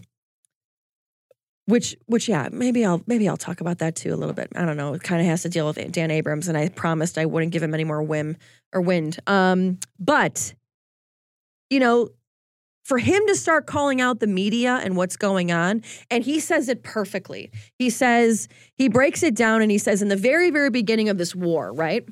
which, 1.68 1.94
which, 2.06 2.30
yeah, 2.30 2.48
maybe 2.50 2.82
I'll 2.82 3.02
maybe 3.06 3.28
I'll 3.28 3.36
talk 3.36 3.60
about 3.60 3.78
that 3.80 3.94
too 3.94 4.14
a 4.14 4.16
little 4.16 4.32
bit. 4.32 4.48
I 4.56 4.64
don't 4.64 4.78
know. 4.78 4.94
It 4.94 5.02
kind 5.02 5.20
of 5.20 5.26
has 5.26 5.42
to 5.42 5.50
deal 5.50 5.66
with 5.66 5.92
Dan 5.92 6.10
Abrams, 6.10 6.48
and 6.48 6.56
I 6.56 6.70
promised 6.70 7.18
I 7.18 7.26
wouldn't 7.26 7.52
give 7.52 7.62
him 7.62 7.74
any 7.74 7.84
more 7.84 8.02
whim 8.02 8.38
or 8.72 8.80
wind. 8.80 9.18
Um, 9.26 9.78
but 10.00 10.54
you 11.68 11.78
know, 11.78 12.08
for 12.84 12.96
him 12.96 13.22
to 13.26 13.34
start 13.34 13.66
calling 13.66 14.00
out 14.00 14.18
the 14.20 14.26
media 14.26 14.80
and 14.82 14.96
what's 14.96 15.18
going 15.18 15.52
on, 15.52 15.82
and 16.10 16.24
he 16.24 16.40
says 16.40 16.70
it 16.70 16.82
perfectly. 16.82 17.50
He 17.78 17.90
says 17.90 18.48
he 18.74 18.88
breaks 18.88 19.22
it 19.22 19.34
down, 19.34 19.60
and 19.60 19.70
he 19.70 19.76
says 19.76 20.00
in 20.00 20.08
the 20.08 20.16
very 20.16 20.48
very 20.48 20.70
beginning 20.70 21.10
of 21.10 21.18
this 21.18 21.34
war, 21.34 21.70
right? 21.74 22.08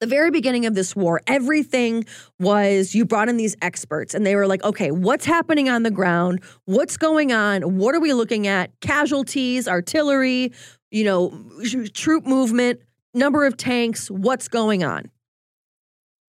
The 0.00 0.06
very 0.06 0.30
beginning 0.30 0.66
of 0.66 0.74
this 0.74 0.94
war, 0.94 1.20
everything 1.26 2.04
was 2.38 2.94
you 2.94 3.04
brought 3.04 3.28
in 3.28 3.36
these 3.36 3.56
experts 3.60 4.14
and 4.14 4.24
they 4.24 4.36
were 4.36 4.46
like, 4.46 4.62
okay, 4.64 4.90
what's 4.90 5.24
happening 5.24 5.68
on 5.68 5.82
the 5.82 5.90
ground? 5.90 6.42
What's 6.66 6.96
going 6.96 7.32
on? 7.32 7.76
What 7.78 7.94
are 7.94 8.00
we 8.00 8.12
looking 8.12 8.46
at? 8.46 8.70
Casualties, 8.80 9.66
artillery, 9.66 10.52
you 10.90 11.04
know, 11.04 11.44
troop 11.92 12.26
movement, 12.26 12.80
number 13.12 13.44
of 13.44 13.56
tanks, 13.56 14.10
what's 14.10 14.48
going 14.48 14.84
on? 14.84 15.10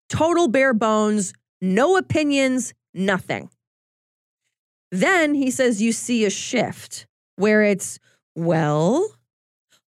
Total 0.09 0.49
bare 0.49 0.75
bones, 0.75 1.35
no 1.61 1.97
opinions, 1.97 2.73
nothing. 2.95 3.51
Then 4.91 5.35
he 5.35 5.51
says 5.51 5.83
you 5.83 5.93
see 5.93 6.25
a 6.25 6.31
shift 6.31 7.07
where 7.37 7.63
it's, 7.63 7.99
well, 8.35 9.07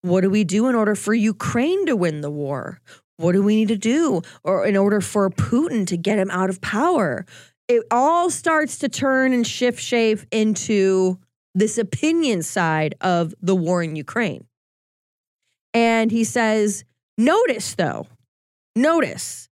what 0.02 0.20
do 0.20 0.30
we 0.30 0.44
do 0.44 0.68
in 0.68 0.74
order 0.74 0.94
for 0.94 1.14
Ukraine 1.14 1.86
to 1.86 1.96
win 1.96 2.20
the 2.20 2.30
war? 2.30 2.80
What 3.20 3.32
do 3.32 3.42
we 3.42 3.54
need 3.54 3.68
to 3.68 3.76
do 3.76 4.22
or 4.42 4.64
in 4.64 4.78
order 4.78 5.02
for 5.02 5.28
Putin 5.28 5.86
to 5.88 5.98
get 5.98 6.18
him 6.18 6.30
out 6.30 6.48
of 6.48 6.62
power? 6.62 7.26
It 7.68 7.84
all 7.90 8.30
starts 8.30 8.78
to 8.78 8.88
turn 8.88 9.34
and 9.34 9.46
shift 9.46 9.78
shape 9.78 10.20
into 10.30 11.18
this 11.54 11.76
opinion 11.76 12.42
side 12.42 12.94
of 13.02 13.34
the 13.42 13.54
war 13.54 13.82
in 13.82 13.94
Ukraine. 13.94 14.46
And 15.74 16.10
he 16.10 16.24
says, 16.24 16.84
notice 17.18 17.74
though, 17.74 18.06
notice 18.74 19.49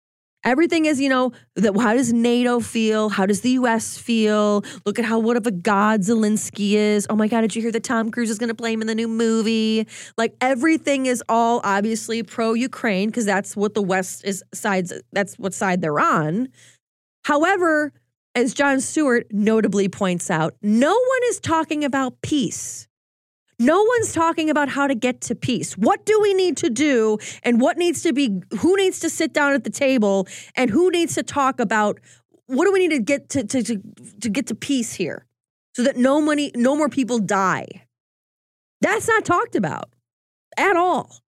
Everything 0.47 0.87
is, 0.87 1.01
you 1.01 1.09
know, 1.09 1.33
that 1.57 1.77
how 1.77 1.93
does 1.93 2.13
NATO 2.13 2.61
feel? 2.61 3.09
How 3.09 3.27
does 3.27 3.41
the 3.41 3.51
US 3.51 3.99
feel? 3.99 4.65
Look 4.85 5.01
at 5.01 5.05
how 5.05 5.19
what 5.19 5.37
of 5.37 5.45
a 5.45 5.51
god 5.51 6.03
Zelensky 6.03 6.75
is. 6.75 7.05
Oh 7.11 7.17
my 7.17 7.27
God, 7.27 7.41
did 7.41 7.57
you 7.57 7.63
hear 7.63 7.73
that 7.73 7.83
Tom 7.83 8.13
Cruise 8.13 8.31
is 8.31 8.39
gonna 8.39 8.55
play 8.55 8.73
him 8.73 8.81
in 8.81 8.87
the 8.87 8.95
new 8.95 9.09
movie? 9.09 9.89
Like 10.17 10.37
everything 10.41 11.07
is 11.07 11.23
all 11.29 11.61
obviously 11.65 12.23
pro-Ukraine, 12.23 13.09
because 13.09 13.25
that's 13.25 13.57
what 13.57 13.75
the 13.75 13.83
West 13.83 14.25
is 14.25 14.45
sides, 14.55 14.93
that's 15.13 15.37
what 15.37 15.53
side 15.53 15.81
they're 15.81 15.99
on. 15.99 16.49
However, 17.25 17.93
as 18.37 18.55
Jon 18.55 18.81
Stewart 18.81 19.27
notably 19.33 19.89
points 19.89 20.31
out, 20.31 20.55
no 20.63 20.91
one 20.93 21.21
is 21.25 21.41
talking 21.41 21.83
about 21.83 22.21
peace. 22.23 22.87
No 23.59 23.83
one's 23.83 24.13
talking 24.13 24.51
about 24.51 24.69
how 24.69 24.87
to 24.87 24.95
get 24.95 25.23
to 25.23 25.35
peace. 25.35 25.79
What 25.79 26.05
do 26.05 26.21
we 26.21 26.35
need 26.35 26.59
to 26.59 26.69
do 26.69 27.19
and 27.43 27.61
what 27.61 27.79
needs 27.79 28.03
to 28.03 28.13
be 28.13 28.43
who 28.59 28.77
needs 28.77 29.01
to 29.01 29.09
sit 29.09 29.33
down 29.33 29.53
at 29.53 29.65
the 29.65 29.71
table 29.71 30.29
and 30.55 30.71
who 30.71 30.91
needs 30.91 31.15
to 31.15 31.23
talk 31.23 31.59
about 31.59 31.99
what 32.47 32.67
do 32.67 32.73
we 32.73 32.87
need 32.87 32.95
to 32.95 33.03
get 33.03 33.31
to 33.31 33.45
to 33.45 33.63
to, 33.63 33.83
to 34.21 34.29
get 34.29 34.47
to 34.49 34.55
peace 34.55 34.95
here 34.95 35.27
so 35.75 35.83
that 35.85 35.97
no 35.97 36.21
money 36.21 36.51
no 36.55 36.77
more 36.77 36.91
people 36.91 37.19
die. 37.19 37.67
That's 38.83 39.09
not 39.09 39.25
talked 39.25 39.57
about 39.57 39.89
at 40.59 40.77
all. 40.77 41.23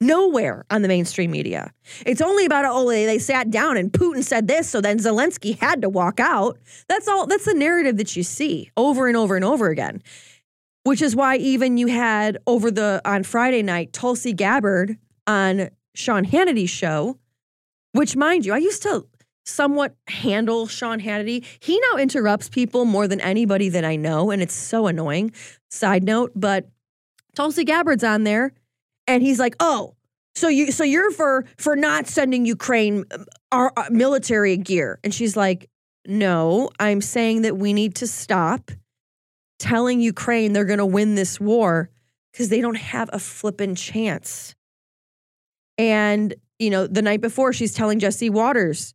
Nowhere 0.00 0.66
on 0.68 0.82
the 0.82 0.88
mainstream 0.88 1.30
media. 1.30 1.72
It's 2.04 2.20
only 2.20 2.44
about 2.44 2.64
oh 2.66 2.88
they, 2.88 3.06
they 3.06 3.20
sat 3.20 3.52
down 3.52 3.76
and 3.76 3.92
Putin 3.92 4.24
said 4.24 4.48
this, 4.48 4.68
so 4.68 4.80
then 4.80 4.98
Zelensky 4.98 5.56
had 5.60 5.80
to 5.82 5.88
walk 5.88 6.18
out. 6.18 6.58
That's 6.88 7.06
all. 7.06 7.28
That's 7.28 7.44
the 7.44 7.54
narrative 7.54 7.98
that 7.98 8.16
you 8.16 8.24
see 8.24 8.72
over 8.76 9.06
and 9.06 9.16
over 9.16 9.36
and 9.36 9.44
over 9.44 9.70
again 9.70 10.02
which 10.86 11.02
is 11.02 11.16
why 11.16 11.36
even 11.36 11.76
you 11.76 11.88
had 11.88 12.38
over 12.46 12.70
the 12.70 13.02
on 13.04 13.24
Friday 13.24 13.60
night 13.60 13.92
Tulsi 13.92 14.32
Gabbard 14.32 14.96
on 15.26 15.70
Sean 15.96 16.24
Hannity's 16.24 16.70
show, 16.70 17.18
which 17.90 18.14
mind 18.14 18.46
you, 18.46 18.54
I 18.54 18.58
used 18.58 18.84
to 18.84 19.04
somewhat 19.44 19.96
handle 20.06 20.68
Sean 20.68 21.00
Hannity. 21.00 21.44
He 21.58 21.80
now 21.90 21.98
interrupts 21.98 22.48
people 22.48 22.84
more 22.84 23.08
than 23.08 23.20
anybody 23.20 23.68
that 23.70 23.84
I 23.84 23.96
know, 23.96 24.30
and 24.30 24.40
it's 24.40 24.54
so 24.54 24.86
annoying. 24.86 25.32
Side 25.70 26.04
note, 26.04 26.30
but 26.36 26.68
Tulsi 27.34 27.64
Gabbard's 27.64 28.04
on 28.04 28.22
there, 28.22 28.52
and 29.08 29.24
he's 29.24 29.40
like, 29.40 29.56
"Oh, 29.58 29.96
so 30.36 30.46
you 30.46 30.70
so 30.70 30.84
you're 30.84 31.10
for 31.10 31.46
for 31.56 31.74
not 31.74 32.06
sending 32.06 32.46
Ukraine 32.46 33.04
um, 33.10 33.26
our, 33.50 33.72
our 33.76 33.90
military 33.90 34.56
gear?" 34.56 35.00
And 35.02 35.12
she's 35.12 35.36
like, 35.36 35.68
"No, 36.06 36.70
I'm 36.78 37.00
saying 37.00 37.42
that 37.42 37.56
we 37.56 37.72
need 37.72 37.96
to 37.96 38.06
stop." 38.06 38.70
Telling 39.58 40.00
Ukraine 40.00 40.52
they're 40.52 40.64
going 40.64 40.78
to 40.78 40.86
win 40.86 41.14
this 41.14 41.40
war 41.40 41.90
because 42.32 42.48
they 42.48 42.60
don't 42.60 42.76
have 42.76 43.08
a 43.12 43.18
flippin' 43.18 43.74
chance. 43.74 44.54
And, 45.78 46.34
you 46.58 46.70
know, 46.70 46.86
the 46.86 47.02
night 47.02 47.20
before, 47.20 47.52
she's 47.52 47.74
telling 47.74 47.98
Jesse 47.98 48.30
Watters, 48.30 48.94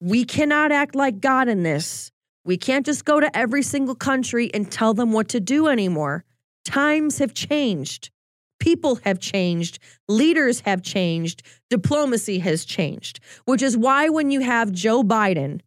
we 0.00 0.24
cannot 0.24 0.72
act 0.72 0.94
like 0.94 1.20
God 1.20 1.48
in 1.48 1.62
this. 1.62 2.10
We 2.44 2.56
can't 2.56 2.84
just 2.84 3.04
go 3.04 3.20
to 3.20 3.36
every 3.36 3.62
single 3.62 3.94
country 3.94 4.50
and 4.52 4.70
tell 4.70 4.94
them 4.94 5.12
what 5.12 5.28
to 5.28 5.40
do 5.40 5.68
anymore. 5.68 6.24
Times 6.64 7.18
have 7.18 7.34
changed. 7.34 8.10
People 8.58 8.96
have 9.04 9.18
changed. 9.18 9.78
Leaders 10.08 10.60
have 10.60 10.82
changed. 10.82 11.42
Diplomacy 11.70 12.38
has 12.40 12.64
changed, 12.64 13.20
which 13.44 13.62
is 13.62 13.76
why 13.76 14.08
when 14.08 14.30
you 14.30 14.40
have 14.40 14.72
Joe 14.72 15.02
Biden 15.02 15.60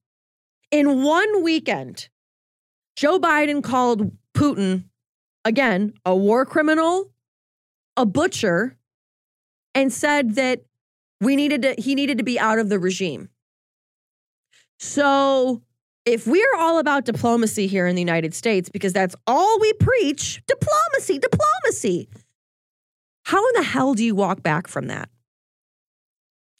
in 0.71 1.03
one 1.03 1.43
weekend, 1.43 2.09
Joe 2.95 3.19
Biden 3.19 3.61
called 3.63 4.11
Putin, 4.33 4.85
again, 5.43 5.93
a 6.05 6.15
war 6.15 6.45
criminal, 6.45 7.11
a 7.97 8.05
butcher, 8.05 8.77
and 9.73 9.91
said 9.91 10.35
that 10.35 10.63
we 11.21 11.35
needed 11.35 11.61
to, 11.63 11.75
he 11.77 11.95
needed 11.95 12.17
to 12.17 12.23
be 12.23 12.39
out 12.39 12.59
of 12.59 12.69
the 12.69 12.79
regime. 12.79 13.29
So 14.79 15.61
if 16.05 16.27
we 16.27 16.41
are 16.43 16.59
all 16.59 16.79
about 16.79 17.05
diplomacy 17.05 17.67
here 17.67 17.87
in 17.87 17.95
the 17.95 18.01
United 18.01 18.33
States, 18.33 18.69
because 18.69 18.93
that's 18.93 19.15
all 19.27 19.59
we 19.59 19.73
preach 19.73 20.41
diplomacy, 20.47 21.19
diplomacy. 21.19 22.09
How 23.23 23.45
in 23.49 23.53
the 23.55 23.63
hell 23.63 23.93
do 23.93 24.03
you 24.03 24.15
walk 24.15 24.43
back 24.43 24.67
from 24.67 24.87
that? 24.87 25.09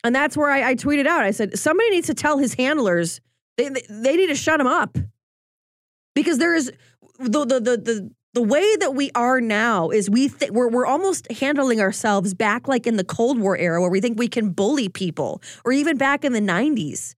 And 0.04 0.16
that's 0.16 0.36
where 0.36 0.50
I, 0.50 0.72
I 0.72 0.76
tweeted 0.76 1.08
out 1.08 1.24
I 1.24 1.32
said, 1.32 1.58
somebody 1.58 1.90
needs 1.92 2.08
to 2.08 2.14
tell 2.14 2.38
his 2.38 2.54
handlers 2.56 3.22
they, 3.58 3.70
they, 3.70 3.84
they 3.90 4.18
need 4.18 4.28
to 4.28 4.36
shut 4.36 4.60
him 4.60 4.68
up 4.68 4.98
because 6.16 6.40
there 6.40 6.56
is 6.56 6.72
the 7.20 7.46
the 7.46 7.60
the 7.60 7.78
the, 7.78 8.12
the 8.34 8.42
way 8.42 8.76
that 8.78 8.96
we 8.96 9.12
are 9.16 9.40
now 9.40 9.90
is 9.90 10.10
we 10.10 10.30
th- 10.30 10.52
we're 10.52 10.70
we're 10.70 10.86
almost 10.86 11.32
handling 11.32 11.80
ourselves 11.80 12.34
back 12.34 12.68
like 12.68 12.88
in 12.88 12.98
the 12.98 13.04
Cold 13.04 13.40
War 13.40 13.58
era 13.58 13.80
where 13.80 13.92
we 13.92 14.02
think 14.02 14.18
we 14.18 14.28
can 14.28 14.50
bully 14.50 14.90
people 14.90 15.42
or 15.64 15.72
even 15.72 15.98
back 15.98 16.26
in 16.26 16.34
the 16.34 16.42
90s. 16.42 17.16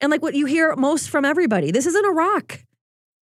And 0.00 0.10
like 0.10 0.22
what 0.22 0.34
you 0.34 0.46
hear 0.46 0.74
most 0.76 1.10
from 1.10 1.24
everybody, 1.24 1.70
this 1.70 1.86
isn't 1.86 2.06
Iraq. 2.06 2.64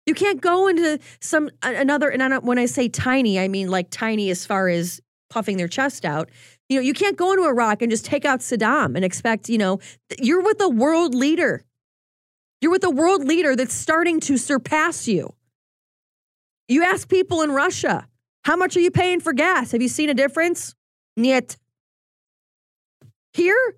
You 0.06 0.14
can't 0.14 0.40
go 0.40 0.68
into 0.68 0.98
some 1.20 1.50
another 1.62 2.10
and 2.10 2.44
when 2.44 2.58
I 2.58 2.66
say 2.66 2.88
tiny, 2.88 3.38
I 3.38 3.48
mean 3.48 3.70
like 3.70 3.90
tiny 3.90 4.30
as 4.30 4.44
far 4.44 4.68
as 4.68 5.00
puffing 5.30 5.56
their 5.56 5.68
chest 5.68 6.04
out. 6.04 6.28
You 6.68 6.76
know, 6.76 6.82
you 6.82 6.92
can't 6.92 7.16
go 7.16 7.32
into 7.32 7.44
Iraq 7.44 7.82
and 7.82 7.90
just 7.90 8.04
take 8.04 8.24
out 8.24 8.40
Saddam 8.40 8.96
and 8.96 9.04
expect, 9.04 9.48
you 9.48 9.58
know, 9.58 9.80
you're 10.18 10.42
with 10.42 10.60
a 10.60 10.68
world 10.68 11.14
leader. 11.14 11.64
You're 12.60 12.70
with 12.70 12.84
a 12.84 12.90
world 12.90 13.24
leader 13.24 13.56
that's 13.56 13.74
starting 13.74 14.20
to 14.20 14.36
surpass 14.36 15.08
you. 15.08 15.34
You 16.68 16.84
ask 16.84 17.08
people 17.08 17.42
in 17.42 17.50
Russia, 17.50 18.06
how 18.44 18.56
much 18.56 18.76
are 18.76 18.80
you 18.80 18.90
paying 18.90 19.20
for 19.20 19.32
gas? 19.32 19.72
Have 19.72 19.82
you 19.82 19.88
seen 19.88 20.08
a 20.08 20.14
difference? 20.14 20.74
Yet. 21.16 21.56
Here, 23.32 23.74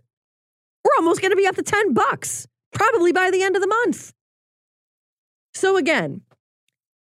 we're 0.84 0.96
almost 0.98 1.20
going 1.20 1.30
to 1.30 1.36
be 1.36 1.46
up 1.46 1.56
to 1.56 1.62
10 1.62 1.94
bucks, 1.94 2.46
probably 2.72 3.12
by 3.12 3.30
the 3.30 3.42
end 3.42 3.56
of 3.56 3.62
the 3.62 3.68
month. 3.68 4.12
So 5.54 5.76
again, 5.76 6.22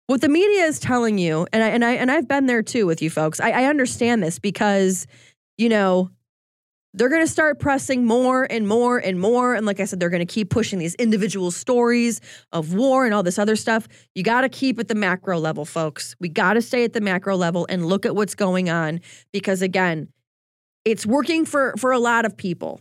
what 0.07 0.21
the 0.21 0.29
media 0.29 0.65
is 0.65 0.81
telling 0.81 1.19
you, 1.19 1.47
and 1.53 1.63
I 1.63 1.69
and 1.69 1.85
I 1.85 1.93
and 1.93 2.11
I've 2.11 2.27
been 2.27 2.47
there 2.47 2.63
too 2.63 2.87
with 2.87 3.01
you 3.01 3.11
folks. 3.11 3.39
I, 3.39 3.51
I 3.51 3.65
understand 3.67 4.23
this 4.23 4.39
because, 4.39 5.07
you 5.57 5.69
know, 5.69 6.11
they're 6.93 7.09
going 7.09 7.25
to 7.25 7.31
start 7.31 7.61
pressing 7.61 8.05
more 8.05 8.45
and 8.51 8.67
more 8.67 8.99
and 8.99 9.21
more. 9.21 9.55
And 9.55 9.65
like 9.65 9.79
I 9.79 9.85
said, 9.85 10.01
they're 10.01 10.11
going 10.11 10.27
to 10.27 10.33
keep 10.33 10.51
pushing 10.51 10.79
these 10.79 10.95
individual 10.97 11.51
stories 11.51 12.21
of 12.53 12.75
war 12.75 13.05
and 13.05 13.15
all 13.15 13.23
this 13.23 13.39
other 13.39 13.57
stuff. 13.57 13.87
You 14.15 14.25
got 14.25 14.41
to 14.41 14.49
keep 14.49 14.79
at 14.81 14.89
the 14.89 14.97
macro 14.97 15.39
level, 15.39 15.65
folks. 15.65 16.17
We 16.19 16.29
got 16.29 16.55
to 16.55 16.63
stay 16.63 16.85
at 16.85 16.93
the 16.93 17.01
macro 17.01 17.37
level 17.37 17.67
and 17.69 17.87
look 17.87 18.05
at 18.07 18.17
what's 18.17 18.35
going 18.35 18.69
on 18.71 19.01
because, 19.33 19.63
again, 19.63 20.09
it's 20.85 21.07
working 21.07 21.45
for 21.45 21.75
for 21.79 21.93
a 21.93 21.99
lot 21.99 22.25
of 22.25 22.37
people. 22.37 22.81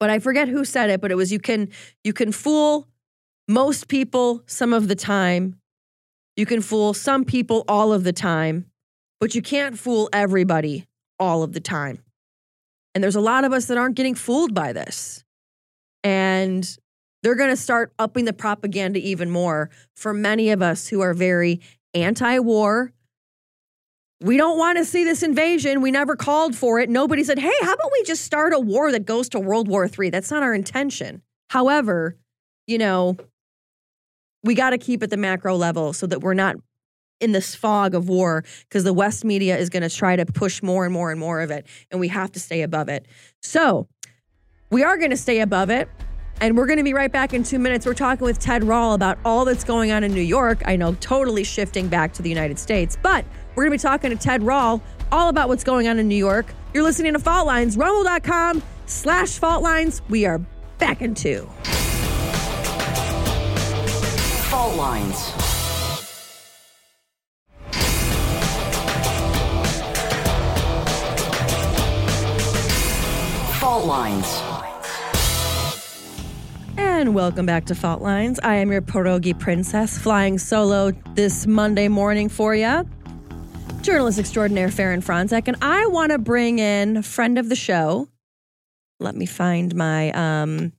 But 0.00 0.10
I 0.10 0.18
forget 0.18 0.48
who 0.48 0.64
said 0.64 0.90
it, 0.90 1.00
but 1.00 1.10
it 1.10 1.16
was 1.16 1.30
you 1.32 1.38
can 1.38 1.68
you 2.04 2.12
can 2.12 2.32
fool 2.32 2.88
most 3.48 3.88
people 3.88 4.42
some 4.46 4.72
of 4.72 4.88
the 4.88 4.94
time. 4.94 5.56
You 6.36 6.46
can 6.46 6.62
fool 6.62 6.94
some 6.94 7.24
people 7.24 7.64
all 7.68 7.92
of 7.92 8.02
the 8.02 8.12
time, 8.12 8.66
but 9.20 9.34
you 9.34 9.42
can't 9.42 9.78
fool 9.78 10.08
everybody 10.12 10.86
all 11.18 11.42
of 11.42 11.52
the 11.52 11.60
time. 11.60 12.03
And 12.94 13.02
there's 13.02 13.16
a 13.16 13.20
lot 13.20 13.44
of 13.44 13.52
us 13.52 13.66
that 13.66 13.78
aren't 13.78 13.96
getting 13.96 14.14
fooled 14.14 14.54
by 14.54 14.72
this. 14.72 15.24
And 16.02 16.78
they're 17.22 17.34
going 17.34 17.50
to 17.50 17.56
start 17.56 17.92
upping 17.98 18.26
the 18.26 18.32
propaganda 18.32 19.00
even 19.00 19.30
more 19.30 19.70
for 19.96 20.12
many 20.12 20.50
of 20.50 20.62
us 20.62 20.88
who 20.88 21.00
are 21.00 21.14
very 21.14 21.60
anti 21.94 22.38
war. 22.38 22.92
We 24.20 24.36
don't 24.36 24.58
want 24.58 24.78
to 24.78 24.84
see 24.84 25.04
this 25.04 25.22
invasion. 25.22 25.80
We 25.80 25.90
never 25.90 26.16
called 26.16 26.54
for 26.54 26.80
it. 26.80 26.88
Nobody 26.88 27.24
said, 27.24 27.38
hey, 27.38 27.52
how 27.62 27.74
about 27.74 27.90
we 27.92 28.02
just 28.04 28.24
start 28.24 28.52
a 28.52 28.60
war 28.60 28.92
that 28.92 29.04
goes 29.04 29.28
to 29.30 29.40
World 29.40 29.68
War 29.68 29.86
III? 29.86 30.10
That's 30.10 30.30
not 30.30 30.42
our 30.42 30.54
intention. 30.54 31.22
However, 31.50 32.16
you 32.66 32.78
know, 32.78 33.16
we 34.42 34.54
got 34.54 34.70
to 34.70 34.78
keep 34.78 35.02
at 35.02 35.10
the 35.10 35.16
macro 35.16 35.56
level 35.56 35.92
so 35.92 36.06
that 36.06 36.20
we're 36.20 36.34
not 36.34 36.56
in 37.24 37.32
this 37.32 37.54
fog 37.54 37.94
of 37.94 38.08
war 38.08 38.44
because 38.68 38.84
the 38.84 38.92
West 38.92 39.24
media 39.24 39.56
is 39.56 39.70
going 39.70 39.82
to 39.82 39.90
try 39.90 40.14
to 40.14 40.26
push 40.26 40.62
more 40.62 40.84
and 40.84 40.92
more 40.92 41.10
and 41.10 41.18
more 41.18 41.40
of 41.40 41.50
it, 41.50 41.66
and 41.90 41.98
we 41.98 42.08
have 42.08 42.30
to 42.32 42.40
stay 42.40 42.62
above 42.62 42.88
it. 42.88 43.06
So 43.42 43.88
we 44.70 44.82
are 44.82 44.96
going 44.96 45.10
to 45.10 45.16
stay 45.16 45.40
above 45.40 45.70
it. 45.70 45.88
And 46.40 46.56
we're 46.56 46.66
going 46.66 46.78
to 46.78 46.84
be 46.84 46.94
right 46.94 47.12
back 47.12 47.32
in 47.32 47.44
two 47.44 47.60
minutes. 47.60 47.86
We're 47.86 47.94
talking 47.94 48.24
with 48.24 48.40
Ted 48.40 48.64
Rall 48.64 48.94
about 48.94 49.18
all 49.24 49.44
that's 49.44 49.62
going 49.62 49.92
on 49.92 50.02
in 50.02 50.12
New 50.12 50.20
York. 50.20 50.62
I 50.66 50.74
know, 50.74 50.94
totally 50.94 51.44
shifting 51.44 51.86
back 51.86 52.12
to 52.14 52.22
the 52.22 52.28
United 52.28 52.58
States, 52.58 52.98
but 53.00 53.24
we're 53.54 53.66
going 53.66 53.78
to 53.78 53.82
be 53.84 53.88
talking 53.88 54.10
to 54.10 54.16
Ted 54.16 54.42
Rall 54.42 54.82
all 55.12 55.28
about 55.28 55.48
what's 55.48 55.62
going 55.62 55.86
on 55.86 56.00
in 56.00 56.08
New 56.08 56.16
York. 56.16 56.46
You're 56.74 56.82
listening 56.82 57.12
to 57.12 57.20
Fault 57.20 57.46
Lines, 57.46 57.76
rumble.com 57.76 58.64
slash 58.86 59.38
fault 59.38 59.62
lines. 59.62 60.02
We 60.08 60.26
are 60.26 60.40
back 60.78 61.02
in 61.02 61.14
two. 61.14 61.48
Fault 64.50 64.76
lines. 64.76 65.33
Fault 73.84 73.98
lines. 73.98 74.42
And 76.78 77.14
welcome 77.14 77.44
back 77.44 77.66
to 77.66 77.74
Fault 77.74 78.00
Lines. 78.00 78.40
I 78.42 78.54
am 78.54 78.72
your 78.72 78.80
pierogi 78.80 79.38
princess 79.38 79.98
flying 79.98 80.38
solo 80.38 80.92
this 81.12 81.46
Monday 81.46 81.88
morning 81.88 82.30
for 82.30 82.54
you. 82.54 82.88
Journalist 83.82 84.18
extraordinaire 84.18 84.68
Faran 84.68 85.04
Fronczak, 85.04 85.48
and 85.48 85.58
I 85.60 85.84
want 85.88 86.12
to 86.12 86.18
bring 86.18 86.60
in 86.60 87.02
friend 87.02 87.38
of 87.38 87.50
the 87.50 87.56
show. 87.56 88.08
Let 89.00 89.16
me 89.16 89.26
find 89.26 89.74
my 89.74 90.12
um 90.12 90.72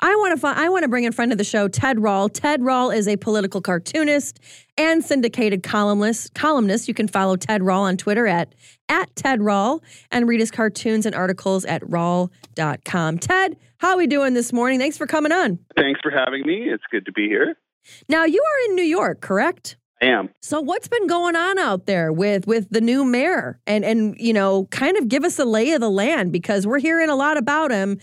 I 0.00 0.14
want 0.16 0.34
to 0.34 0.40
find, 0.40 0.58
I 0.58 0.68
want 0.68 0.82
to 0.82 0.88
bring 0.88 1.04
in 1.04 1.12
friend 1.12 1.30
of 1.30 1.38
the 1.38 1.44
show 1.44 1.68
Ted 1.68 2.00
Rall. 2.00 2.28
Ted 2.28 2.60
Rall 2.60 2.90
is 2.90 3.06
a 3.06 3.16
political 3.16 3.60
cartoonist 3.60 4.40
and 4.76 5.04
syndicated 5.04 5.62
columnist. 5.62 6.34
Columnist. 6.34 6.88
You 6.88 6.94
can 6.94 7.06
follow 7.06 7.36
Ted 7.36 7.62
Rall 7.62 7.84
on 7.84 7.96
Twitter 7.96 8.26
at 8.26 8.52
at 8.88 9.14
Ted 9.16 9.42
Rall 9.42 9.82
and 10.10 10.28
read 10.28 10.40
his 10.40 10.50
cartoons 10.50 11.06
and 11.06 11.14
articles 11.14 11.64
at 11.64 11.88
rall.com. 11.88 13.18
Ted, 13.18 13.56
how 13.78 13.90
are 13.90 13.96
we 13.96 14.06
doing 14.06 14.34
this 14.34 14.52
morning? 14.52 14.78
Thanks 14.78 14.96
for 14.96 15.06
coming 15.06 15.32
on. 15.32 15.58
Thanks 15.76 16.00
for 16.02 16.10
having 16.10 16.46
me. 16.46 16.68
It's 16.68 16.84
good 16.90 17.06
to 17.06 17.12
be 17.12 17.28
here. 17.28 17.56
Now 18.08 18.24
you 18.24 18.42
are 18.42 18.70
in 18.70 18.76
New 18.76 18.82
York, 18.82 19.20
correct? 19.20 19.76
I 20.02 20.06
am. 20.06 20.28
So 20.42 20.60
what's 20.60 20.88
been 20.88 21.06
going 21.06 21.36
on 21.36 21.58
out 21.58 21.86
there 21.86 22.12
with 22.12 22.46
with 22.46 22.68
the 22.70 22.80
new 22.80 23.04
mayor? 23.04 23.60
And 23.66 23.84
and 23.84 24.14
you 24.18 24.32
know, 24.32 24.66
kind 24.66 24.96
of 24.96 25.08
give 25.08 25.24
us 25.24 25.38
a 25.38 25.44
lay 25.44 25.72
of 25.72 25.80
the 25.80 25.90
land 25.90 26.32
because 26.32 26.66
we're 26.66 26.80
hearing 26.80 27.08
a 27.08 27.16
lot 27.16 27.36
about 27.36 27.70
him 27.70 27.98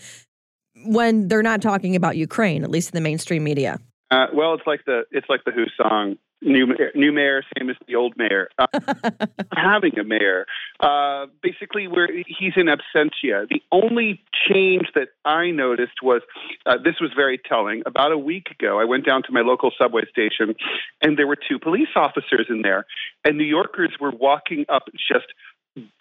when 0.86 1.28
they're 1.28 1.42
not 1.42 1.62
talking 1.62 1.94
about 1.94 2.16
Ukraine, 2.16 2.64
at 2.64 2.70
least 2.70 2.90
in 2.90 2.94
the 2.96 3.00
mainstream 3.00 3.44
media. 3.44 3.78
Uh, 4.10 4.26
well, 4.34 4.54
it's 4.54 4.66
like 4.66 4.84
the 4.86 5.02
it's 5.10 5.28
like 5.28 5.44
the 5.44 5.52
Who 5.52 5.64
song. 5.76 6.16
New 6.46 6.76
new 6.94 7.10
mayor, 7.10 7.42
same 7.58 7.70
as 7.70 7.76
the 7.88 7.94
old 7.94 8.14
mayor. 8.18 8.48
Uh, 8.58 8.66
having 9.56 9.98
a 9.98 10.04
mayor, 10.04 10.44
uh, 10.78 11.26
basically, 11.42 11.88
where 11.88 12.06
he's 12.06 12.52
in 12.56 12.66
absentia. 12.66 13.48
The 13.48 13.62
only 13.72 14.22
change 14.48 14.88
that 14.94 15.08
I 15.24 15.50
noticed 15.50 16.02
was 16.02 16.20
uh, 16.66 16.76
this 16.76 16.96
was 17.00 17.12
very 17.16 17.38
telling. 17.38 17.82
About 17.86 18.12
a 18.12 18.18
week 18.18 18.48
ago, 18.50 18.78
I 18.78 18.84
went 18.84 19.06
down 19.06 19.22
to 19.22 19.32
my 19.32 19.40
local 19.40 19.72
subway 19.78 20.02
station, 20.10 20.54
and 21.00 21.18
there 21.18 21.26
were 21.26 21.36
two 21.36 21.58
police 21.58 21.88
officers 21.96 22.46
in 22.50 22.60
there, 22.62 22.84
and 23.24 23.38
New 23.38 23.44
Yorkers 23.44 23.92
were 23.98 24.10
walking 24.12 24.66
up 24.68 24.84
just 24.96 25.26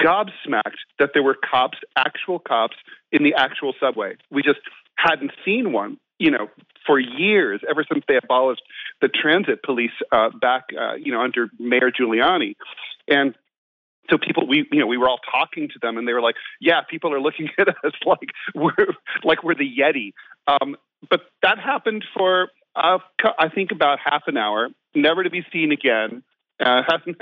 gobsmacked 0.01 0.83
that 0.99 1.11
there 1.13 1.23
were 1.23 1.35
cops, 1.35 1.77
actual 1.95 2.39
cops, 2.39 2.75
in 3.11 3.23
the 3.23 3.33
actual 3.35 3.73
subway. 3.79 4.15
We 4.29 4.41
just 4.41 4.59
hadn't 4.97 5.31
seen 5.45 5.71
one, 5.71 5.97
you 6.23 6.31
know, 6.31 6.47
for 6.87 6.97
years, 6.97 7.59
ever 7.69 7.83
since 7.91 8.05
they 8.07 8.15
abolished 8.15 8.61
the 9.01 9.09
transit 9.09 9.61
police 9.61 9.91
uh, 10.13 10.29
back, 10.29 10.63
uh, 10.79 10.93
you 10.93 11.11
know, 11.11 11.21
under 11.21 11.49
Mayor 11.59 11.91
Giuliani. 11.91 12.55
And 13.09 13.35
so 14.09 14.17
people, 14.17 14.47
we, 14.47 14.65
you 14.71 14.79
know, 14.79 14.87
we 14.87 14.97
were 14.97 15.09
all 15.09 15.19
talking 15.33 15.67
to 15.67 15.79
them, 15.81 15.97
and 15.97 16.07
they 16.07 16.13
were 16.13 16.21
like, 16.21 16.35
"Yeah, 16.61 16.79
people 16.89 17.13
are 17.13 17.19
looking 17.19 17.49
at 17.57 17.67
us 17.67 17.91
like 18.05 18.29
we're 18.55 18.93
like 19.25 19.43
we're 19.43 19.55
the 19.55 19.69
Yeti." 19.69 20.13
Um, 20.47 20.77
but 21.09 21.23
that 21.41 21.59
happened 21.59 22.05
for, 22.15 22.47
uh, 22.73 22.99
I 23.37 23.49
think, 23.49 23.71
about 23.71 23.99
half 24.01 24.23
an 24.27 24.37
hour, 24.37 24.69
never 24.95 25.25
to 25.25 25.29
be 25.29 25.45
seen 25.51 25.73
again. 25.73 26.23
Uh, 26.57 26.83
hasn't 26.89 27.17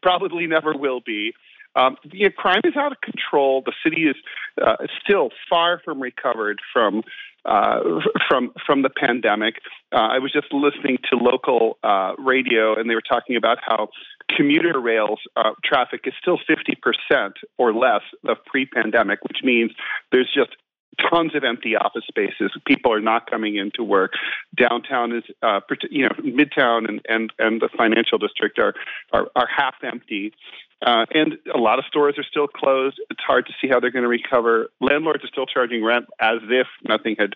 probably 0.00 0.46
never 0.46 0.76
will 0.76 1.00
be. 1.04 1.32
Um, 1.76 1.96
yeah, 2.12 2.28
crime 2.36 2.60
is 2.64 2.76
out 2.76 2.92
of 2.92 3.00
control. 3.00 3.62
The 3.64 3.72
city 3.82 4.02
is 4.02 4.16
uh, 4.64 4.76
still 5.02 5.30
far 5.48 5.80
from 5.84 6.00
recovered 6.00 6.60
from 6.72 7.02
uh, 7.44 7.80
from 8.28 8.52
from 8.64 8.82
the 8.82 8.90
pandemic. 8.90 9.56
Uh, 9.92 9.96
I 9.96 10.18
was 10.18 10.32
just 10.32 10.52
listening 10.52 10.98
to 11.10 11.16
local 11.16 11.78
uh, 11.82 12.14
radio, 12.18 12.78
and 12.78 12.88
they 12.88 12.94
were 12.94 13.02
talking 13.02 13.36
about 13.36 13.58
how 13.60 13.88
commuter 14.34 14.80
rails 14.80 15.20
uh, 15.36 15.50
traffic 15.62 16.02
is 16.04 16.14
still 16.20 16.38
50% 16.48 17.32
or 17.58 17.74
less 17.74 18.00
of 18.26 18.38
pre-pandemic, 18.46 19.22
which 19.22 19.38
means 19.42 19.72
there's 20.10 20.30
just 20.34 20.56
tons 21.10 21.34
of 21.34 21.44
empty 21.44 21.76
office 21.76 22.04
spaces. 22.06 22.50
People 22.66 22.92
are 22.92 23.00
not 23.00 23.30
coming 23.30 23.56
into 23.56 23.82
work. 23.82 24.12
Downtown 24.54 25.16
is, 25.16 25.24
uh, 25.42 25.60
you 25.90 26.04
know, 26.04 26.14
Midtown 26.20 26.88
and, 26.88 27.00
and, 27.08 27.32
and 27.38 27.60
the 27.60 27.68
financial 27.76 28.18
district 28.18 28.58
are, 28.58 28.74
are, 29.12 29.28
are 29.36 29.48
half 29.54 29.74
empty. 29.82 30.32
Uh, 30.84 31.06
and 31.14 31.38
a 31.54 31.58
lot 31.58 31.78
of 31.78 31.84
stores 31.86 32.16
are 32.18 32.24
still 32.24 32.46
closed. 32.46 33.00
It's 33.10 33.22
hard 33.26 33.46
to 33.46 33.52
see 33.60 33.68
how 33.68 33.80
they're 33.80 33.90
going 33.90 34.02
to 34.02 34.08
recover. 34.08 34.68
Landlords 34.80 35.24
are 35.24 35.28
still 35.28 35.46
charging 35.46 35.82
rent 35.82 36.06
as 36.20 36.38
if 36.50 36.66
nothing 36.86 37.16
had 37.18 37.34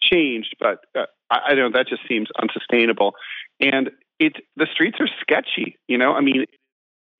changed, 0.00 0.56
but 0.58 0.84
uh, 0.96 1.06
I, 1.30 1.38
I 1.48 1.54
don't 1.54 1.72
know. 1.72 1.78
That 1.78 1.88
just 1.88 2.02
seems 2.08 2.28
unsustainable. 2.40 3.14
And 3.60 3.90
it 4.18 4.36
the 4.56 4.66
streets 4.72 4.96
are 5.00 5.08
sketchy. 5.20 5.78
You 5.86 5.98
know, 5.98 6.12
I 6.12 6.22
mean, 6.22 6.46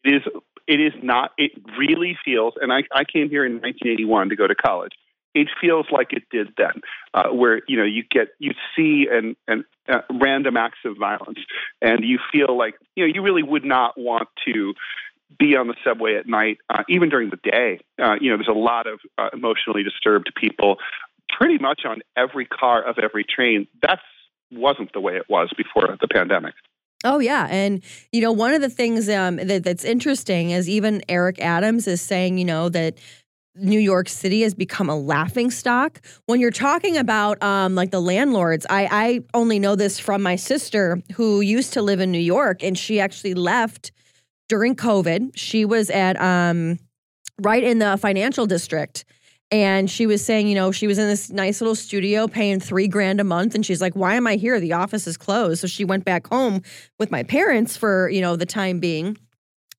it 0.03 0.15
is 0.15 0.23
it 0.67 0.81
is 0.81 0.93
not. 1.03 1.33
It 1.39 1.53
really 1.79 2.17
feels. 2.25 2.55
And 2.61 2.73
I, 2.73 2.83
I 2.93 3.05
came 3.05 3.31
here 3.31 3.45
in 3.45 3.55
1981 3.55 4.31
to 4.31 4.37
go 4.37 4.47
to 4.47 4.55
college 4.55 4.93
it 5.39 5.49
feels 5.61 5.87
like 5.91 6.13
it 6.13 6.25
did 6.31 6.49
then, 6.57 6.83
uh, 7.15 7.29
where 7.29 7.63
you 7.69 7.77
know 7.77 7.85
you 7.85 8.03
get 8.11 8.29
you 8.39 8.53
see 8.77 9.07
an, 9.11 9.37
an 9.47 9.65
uh, 9.89 10.01
random 10.21 10.57
acts 10.57 10.79
of 10.85 10.97
violence, 10.99 11.39
and 11.81 12.05
you 12.05 12.19
feel 12.33 12.57
like 12.57 12.75
you 12.97 13.07
know 13.07 13.13
you 13.15 13.23
really 13.23 13.43
would 13.43 13.65
not 13.65 13.99
want 13.99 14.29
to 14.47 14.75
be 15.39 15.57
on 15.57 15.69
the 15.69 15.75
subway 15.85 16.17
at 16.17 16.27
night, 16.27 16.59
uh, 16.71 16.83
even 16.89 17.09
during 17.09 17.31
the 17.31 17.39
day. 17.51 17.81
Uh, 18.03 18.15
you 18.21 18.31
know, 18.31 18.37
there's 18.37 18.49
a 18.49 18.59
lot 18.59 18.87
of 18.87 18.99
uh, 19.17 19.29
emotionally 19.33 19.83
disturbed 19.83 20.33
people, 20.37 20.77
pretty 21.29 21.59
much 21.59 21.83
on 21.85 22.01
every 22.17 22.47
car 22.47 22.83
of 22.83 22.99
every 22.99 23.25
train. 23.25 23.69
That 23.83 24.01
wasn't 24.51 24.93
the 24.93 25.01
way 25.01 25.17
it 25.17 25.27
was 25.29 25.51
before 25.57 25.97
the 26.01 26.09
pandemic. 26.09 26.55
Oh 27.05 27.21
yeah, 27.21 27.47
and 27.49 27.83
you 28.11 28.21
know 28.21 28.33
one 28.33 28.55
of 28.55 28.61
the 28.61 28.71
things 28.71 29.09
um, 29.09 29.37
that, 29.37 29.63
that's 29.63 29.85
interesting 29.85 30.51
is 30.51 30.69
even 30.69 31.03
Eric 31.09 31.41
Adams 31.41 31.87
is 31.87 32.01
saying, 32.01 32.39
you 32.39 32.45
know, 32.45 32.69
that 32.71 32.99
New 33.55 33.81
York 33.81 34.09
City 34.09 34.43
has 34.43 34.55
become 34.55 34.89
a 34.89 34.97
laughing 34.97 35.51
stock. 35.51 36.01
When 36.27 36.41
you're 36.41 36.51
talking 36.51 36.97
about 36.97 37.43
um, 37.43 37.75
like 37.75 37.91
the 37.91 38.01
landlords, 38.01 38.67
I, 38.71 38.89
I 38.91 39.21
only 39.35 39.59
know 39.59 39.75
this 39.75 39.99
from 39.99 40.23
my 40.23 40.37
sister 40.37 41.03
who 41.15 41.41
used 41.41 41.73
to 41.73 41.83
live 41.83 42.01
in 42.01 42.13
New 42.13 42.19
York 42.19 42.63
and 42.63 42.79
she 42.79 43.01
actually 43.01 43.35
left 43.35 43.91
during 44.49 44.77
COVID. 44.77 45.33
She 45.35 45.65
was 45.65 45.91
at 45.91 46.21
um, 46.21 46.79
right 47.41 47.63
in 47.63 47.79
the 47.79 47.97
financial 47.97 48.47
district. 48.47 49.05
And 49.51 49.91
she 49.91 50.07
was 50.07 50.23
saying, 50.23 50.47
you 50.47 50.55
know, 50.55 50.73
she 50.73 50.87
was 50.87 50.99
in 50.99 51.09
this 51.09 51.31
nice 51.31 51.63
little 51.63 51.75
studio 51.75 52.29
paying 52.29 52.61
three 52.61 52.87
grand 52.87 53.19
a 53.19 53.25
month. 53.25 53.55
And 53.55 53.65
she's 53.65 53.81
like, 53.81 53.95
why 53.95 54.15
am 54.15 54.27
I 54.27 54.37
here? 54.37 54.61
The 54.61 54.75
office 54.75 55.07
is 55.07 55.17
closed. 55.17 55.63
So 55.63 55.67
she 55.67 55.87
went 55.87 56.05
back 56.05 56.27
home 56.27 56.63
with 56.99 57.11
my 57.11 57.23
parents 57.23 57.75
for, 57.75 58.11
you 58.11 58.21
know, 58.21 58.37
the 58.37 58.45
time 58.45 58.79
being. 58.79 59.17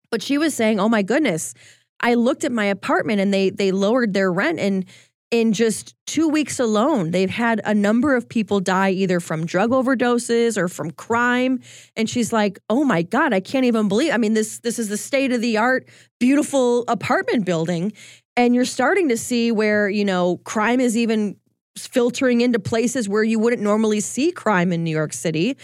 But 0.10 0.24
she 0.24 0.40
was 0.40 0.56
saying, 0.56 0.80
oh 0.80 0.90
my 0.90 1.04
goodness, 1.04 1.54
I 2.02 2.14
looked 2.16 2.44
at 2.44 2.52
my 2.52 2.66
apartment 2.66 3.20
and 3.20 3.34
they 3.34 3.50
they 3.50 3.72
lowered 3.72 4.14
their 4.14 4.32
rent 4.32 4.60
and 4.60 4.86
in 5.32 5.54
just 5.54 5.96
two 6.08 6.28
weeks 6.28 6.60
alone, 6.60 7.12
they've 7.12 7.30
had 7.30 7.62
a 7.64 7.74
number 7.74 8.16
of 8.16 8.28
people 8.28 8.60
die 8.60 8.90
either 8.90 9.20
from 9.20 9.46
drug 9.46 9.70
overdoses 9.70 10.58
or 10.58 10.68
from 10.68 10.92
crime. 10.92 11.60
And 11.96 12.10
she's 12.10 12.34
like, 12.34 12.60
"Oh 12.70 12.84
my 12.84 13.04
god, 13.04 13.34
I 13.34 13.40
can't 13.40 13.66
even 13.66 13.88
believe. 13.88 14.12
I 14.12 14.18
mean, 14.18 14.34
this 14.34 14.60
this 14.60 14.80
is 14.80 14.90
the 14.90 14.98
state 14.98 15.32
of 15.32 15.42
the 15.42 15.58
art, 15.58 15.88
beautiful 16.20 16.84
apartment 16.88 17.46
building, 17.46 17.94
and 18.36 18.56
you're 18.56 18.66
starting 18.66 19.10
to 19.10 19.18
see 19.18 19.52
where 19.52 19.88
you 19.90 20.06
know 20.06 20.38
crime 20.46 20.80
is 20.80 20.98
even 20.98 21.36
filtering 21.78 22.42
into 22.42 22.60
places 22.60 23.08
where 23.08 23.24
you 23.24 23.40
wouldn't 23.40 23.62
normally 23.62 24.00
see 24.00 24.32
crime 24.32 24.74
in 24.74 24.84
New 24.84 24.92
York 24.92 25.14
City." 25.14 25.58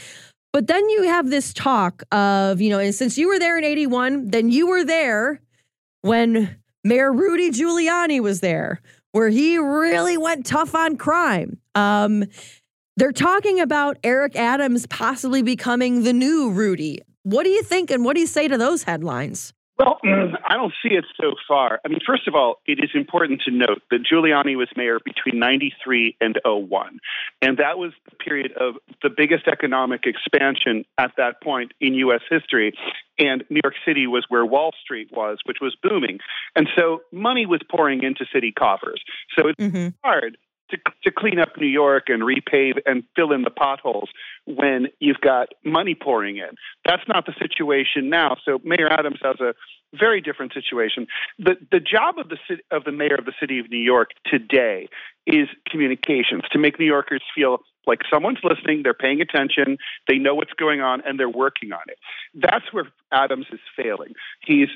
But 0.54 0.68
then 0.68 0.88
you 0.90 1.04
have 1.04 1.30
this 1.30 1.54
talk 1.54 2.02
of, 2.14 2.62
you 2.62 2.70
know, 2.70 2.80
and 2.80 2.96
since 2.96 3.18
you 3.18 3.28
were 3.28 3.40
there 3.40 3.58
in 3.58 3.66
81, 3.66 4.30
then 4.30 4.50
you 4.50 4.68
were 4.68 4.86
there 4.86 5.42
when 6.06 6.56
Mayor 6.84 7.12
Rudy 7.12 7.50
Giuliani 7.50 8.20
was 8.20 8.40
there, 8.40 8.80
where 9.12 9.30
he 9.30 9.58
really 9.58 10.18
went 10.18 10.46
tough 10.46 10.76
on 10.76 10.98
crime. 10.98 11.58
Um, 11.74 12.26
they're 12.96 13.12
talking 13.12 13.60
about 13.60 13.98
Eric 14.04 14.36
Adams 14.36 14.86
possibly 14.86 15.42
becoming 15.42 16.04
the 16.04 16.14
new 16.14 16.52
Rudy. 16.52 17.02
What 17.24 17.44
do 17.44 17.50
you 17.50 17.64
think 17.64 17.90
and 17.90 18.06
what 18.06 18.14
do 18.14 18.22
you 18.22 18.28
say 18.28 18.48
to 18.48 18.58
those 18.58 18.84
headlines? 18.84 19.52
Well, 19.78 20.00
I 20.04 20.56
don't 20.56 20.74
see 20.82 20.96
it 20.96 21.06
so 21.20 21.34
far. 21.48 21.80
I 21.84 21.90
mean, 21.90 22.00
first 22.06 22.28
of 22.28 22.36
all, 22.36 22.60
it 22.66 22.80
is 22.84 22.92
important 22.94 23.42
to 23.46 23.52
note 23.52 23.82
that 23.92 24.00
Giuliani 24.10 24.56
was 24.56 24.70
mayor 24.76 25.00
between 25.04 25.40
93 25.40 26.18
and 26.22 26.40
01. 26.46 27.00
And 27.42 27.58
that 27.58 27.78
was 27.78 27.92
the 28.10 28.16
period 28.16 28.54
of 28.54 28.76
the 29.04 29.10
biggest 29.16 29.48
economic 29.48 30.06
expansion 30.06 30.86
at 30.98 31.12
that 31.18 31.42
point 31.42 31.74
in 31.82 31.94
U.S. 31.96 32.22
history. 32.30 32.74
And 33.20 33.44
New 33.50 33.62
York 33.64 33.76
City 33.86 34.08
was 34.08 34.26
where 34.30 34.46
Wall 34.46 34.72
Street 34.84 35.10
was, 35.12 35.40
which 35.46 35.58
was 35.62 35.76
booming. 35.82 36.20
And 36.56 36.68
so 36.76 37.02
money 37.12 37.46
was 37.46 37.62
pouring 37.70 38.04
into 38.04 38.26
city 38.34 38.52
coffers. 38.52 39.04
So 39.38 39.48
it's 39.50 39.60
mm-hmm. 39.60 39.90
hard 40.04 40.38
to, 40.76 40.92
to 41.04 41.12
clean 41.12 41.40
up 41.40 41.50
New 41.58 41.68
York 41.68 42.06
and 42.08 42.24
repave 42.24 42.80
and 42.86 43.04
fill 43.16 43.32
in 43.32 43.44
the 43.44 43.50
potholes 43.50 44.10
when 44.46 44.88
you've 45.00 45.22
got 45.22 45.50
money 45.64 45.96
pouring 45.96 46.38
in. 46.38 46.56
That's 46.86 47.04
not 47.08 47.26
the 47.26 47.34
situation 47.40 48.10
now. 48.10 48.38
So 48.46 48.60
Mayor 48.64 48.92
Adams 48.92 49.20
has 49.24 49.40
a 49.40 49.54
very 49.98 50.22
different 50.22 50.54
situation. 50.54 51.08
The 51.40 51.56
the 51.72 51.80
job 51.80 52.18
of 52.18 52.30
the 52.30 52.38
city, 52.48 52.62
of 52.72 52.84
the 52.84 52.92
mayor 52.92 53.16
of 53.16 53.26
the 53.26 53.34
city 53.40 53.60
of 53.60 53.70
New 53.70 53.78
York 53.78 54.12
today 54.26 54.88
is 55.26 55.48
communications 55.70 56.44
to 56.52 56.60
make 56.60 56.80
New 56.80 56.86
Yorkers 56.86 57.22
feel 57.34 57.60
like 57.88 58.00
someone's 58.12 58.40
listening, 58.44 58.82
they're 58.84 58.94
paying 58.94 59.22
attention, 59.22 59.78
they 60.08 60.18
know 60.18 60.34
what's 60.34 60.54
going 60.54 60.82
on, 60.82 61.02
and 61.06 61.20
they're 61.20 61.30
working 61.30 61.72
on 61.72 61.82
it. 61.88 61.98
That's 62.34 62.66
where 62.72 62.86
Adams 63.12 63.46
is 63.52 63.60
failing. 63.76 64.14
He's 64.42 64.70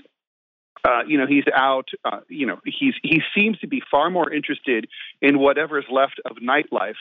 uh, 0.88 1.02
you 1.08 1.18
know, 1.18 1.28
he's 1.28 1.46
out. 1.54 1.90
Uh, 2.06 2.22
you 2.28 2.46
know, 2.46 2.60
he's 2.66 2.94
he 3.04 3.22
seems 3.36 3.60
to 3.60 3.68
be 3.68 3.82
far 3.92 4.10
more 4.10 4.32
interested 4.32 4.88
in 5.22 5.40
whatever's 5.40 5.86
left 5.90 6.20
of 6.26 6.38
nightlife 6.38 6.96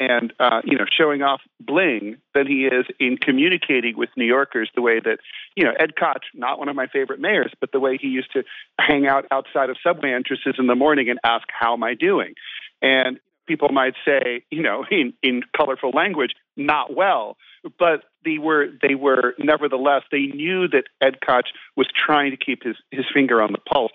and 0.00 0.32
uh, 0.40 0.62
you 0.64 0.76
know 0.76 0.86
showing 0.90 1.22
off 1.22 1.42
bling 1.60 2.16
than 2.34 2.46
he 2.46 2.64
is 2.64 2.86
in 2.98 3.18
communicating 3.18 3.96
with 3.96 4.08
New 4.16 4.24
Yorkers 4.24 4.70
the 4.74 4.82
way 4.82 4.98
that 4.98 5.18
you 5.54 5.64
know 5.64 5.72
Ed 5.78 5.94
Koch, 5.94 6.22
not 6.34 6.58
one 6.58 6.68
of 6.68 6.74
my 6.74 6.86
favorite 6.86 7.20
mayors, 7.20 7.52
but 7.60 7.70
the 7.70 7.78
way 7.78 7.98
he 8.00 8.08
used 8.08 8.32
to 8.32 8.42
hang 8.80 9.06
out 9.06 9.26
outside 9.30 9.70
of 9.70 9.76
subway 9.82 10.12
entrances 10.12 10.54
in 10.58 10.66
the 10.66 10.74
morning 10.74 11.10
and 11.10 11.20
ask 11.22 11.46
how 11.48 11.74
am 11.74 11.84
I 11.84 11.94
doing, 11.94 12.34
and 12.82 13.20
people 13.46 13.68
might 13.70 13.94
say 14.04 14.44
you 14.50 14.62
know 14.62 14.84
in 14.90 15.12
in 15.22 15.42
colorful 15.56 15.90
language 15.90 16.32
not 16.56 16.94
well, 16.94 17.36
but 17.78 18.04
they 18.24 18.38
were 18.38 18.66
they 18.82 18.94
were 18.94 19.34
nevertheless 19.38 20.02
they 20.10 20.26
knew 20.26 20.68
that 20.68 20.84
Ed 21.00 21.18
Koch 21.26 21.46
was 21.76 21.86
trying 21.94 22.30
to 22.30 22.36
keep 22.36 22.62
his 22.62 22.76
his 22.90 23.04
finger 23.12 23.42
on 23.42 23.52
the 23.52 23.58
pulse. 23.58 23.92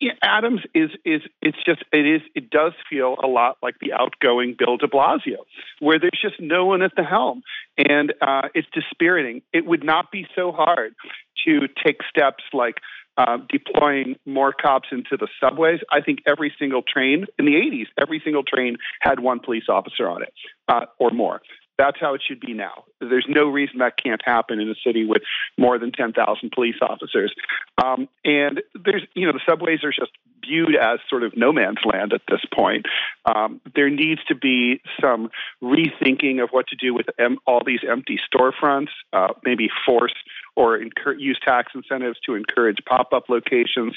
Yeah, 0.00 0.14
Adams 0.20 0.62
is 0.74 0.90
is 1.04 1.22
it's 1.40 1.58
just 1.64 1.84
it 1.92 2.06
is 2.06 2.22
it 2.34 2.50
does 2.50 2.72
feel 2.90 3.16
a 3.22 3.28
lot 3.28 3.58
like 3.62 3.76
the 3.80 3.92
outgoing 3.92 4.56
Bill 4.58 4.76
De 4.76 4.88
Blasio, 4.88 5.44
where 5.78 6.00
there's 6.00 6.18
just 6.20 6.40
no 6.40 6.66
one 6.66 6.82
at 6.82 6.90
the 6.96 7.04
helm, 7.04 7.42
and 7.78 8.12
uh, 8.20 8.48
it's 8.52 8.66
dispiriting. 8.74 9.42
It 9.52 9.64
would 9.64 9.84
not 9.84 10.10
be 10.10 10.26
so 10.34 10.50
hard 10.50 10.94
to 11.44 11.68
take 11.84 11.98
steps 12.10 12.42
like 12.52 12.80
uh, 13.16 13.38
deploying 13.48 14.16
more 14.26 14.52
cops 14.52 14.88
into 14.90 15.16
the 15.16 15.28
subways. 15.40 15.80
I 15.90 16.00
think 16.00 16.20
every 16.26 16.52
single 16.58 16.82
train 16.82 17.26
in 17.38 17.44
the 17.44 17.54
80s, 17.54 17.86
every 18.00 18.20
single 18.24 18.42
train 18.42 18.76
had 19.00 19.20
one 19.20 19.40
police 19.40 19.64
officer 19.68 20.08
on 20.08 20.22
it 20.22 20.32
uh, 20.68 20.86
or 20.98 21.10
more. 21.10 21.40
That's 21.78 21.98
how 22.00 22.14
it 22.14 22.22
should 22.26 22.40
be 22.40 22.52
now. 22.52 22.84
There's 23.00 23.26
no 23.28 23.48
reason 23.48 23.78
that 23.78 23.96
can't 24.02 24.20
happen 24.24 24.60
in 24.60 24.68
a 24.68 24.74
city 24.86 25.04
with 25.04 25.22
more 25.58 25.78
than 25.78 25.90
10,000 25.92 26.52
police 26.52 26.76
officers. 26.80 27.34
Um, 27.82 28.08
and 28.24 28.62
there's, 28.74 29.02
you 29.14 29.26
know, 29.26 29.32
the 29.32 29.40
subways 29.48 29.82
are 29.82 29.92
just 29.92 30.12
viewed 30.46 30.76
as 30.76 30.98
sort 31.08 31.22
of 31.22 31.36
no 31.36 31.52
man's 31.52 31.78
land 31.84 32.12
at 32.12 32.22
this 32.28 32.40
point. 32.54 32.86
Um, 33.24 33.60
there 33.74 33.90
needs 33.90 34.22
to 34.28 34.34
be 34.34 34.80
some 35.00 35.30
rethinking 35.62 36.42
of 36.42 36.50
what 36.50 36.66
to 36.68 36.76
do 36.76 36.94
with 36.94 37.06
em- 37.18 37.38
all 37.46 37.62
these 37.64 37.80
empty 37.88 38.18
storefronts, 38.32 38.90
uh, 39.12 39.28
maybe 39.44 39.68
force 39.86 40.14
or 40.54 40.76
incur- 40.76 41.14
use 41.14 41.38
tax 41.42 41.72
incentives 41.74 42.18
to 42.26 42.34
encourage 42.34 42.78
pop-up 42.86 43.28
locations. 43.28 43.94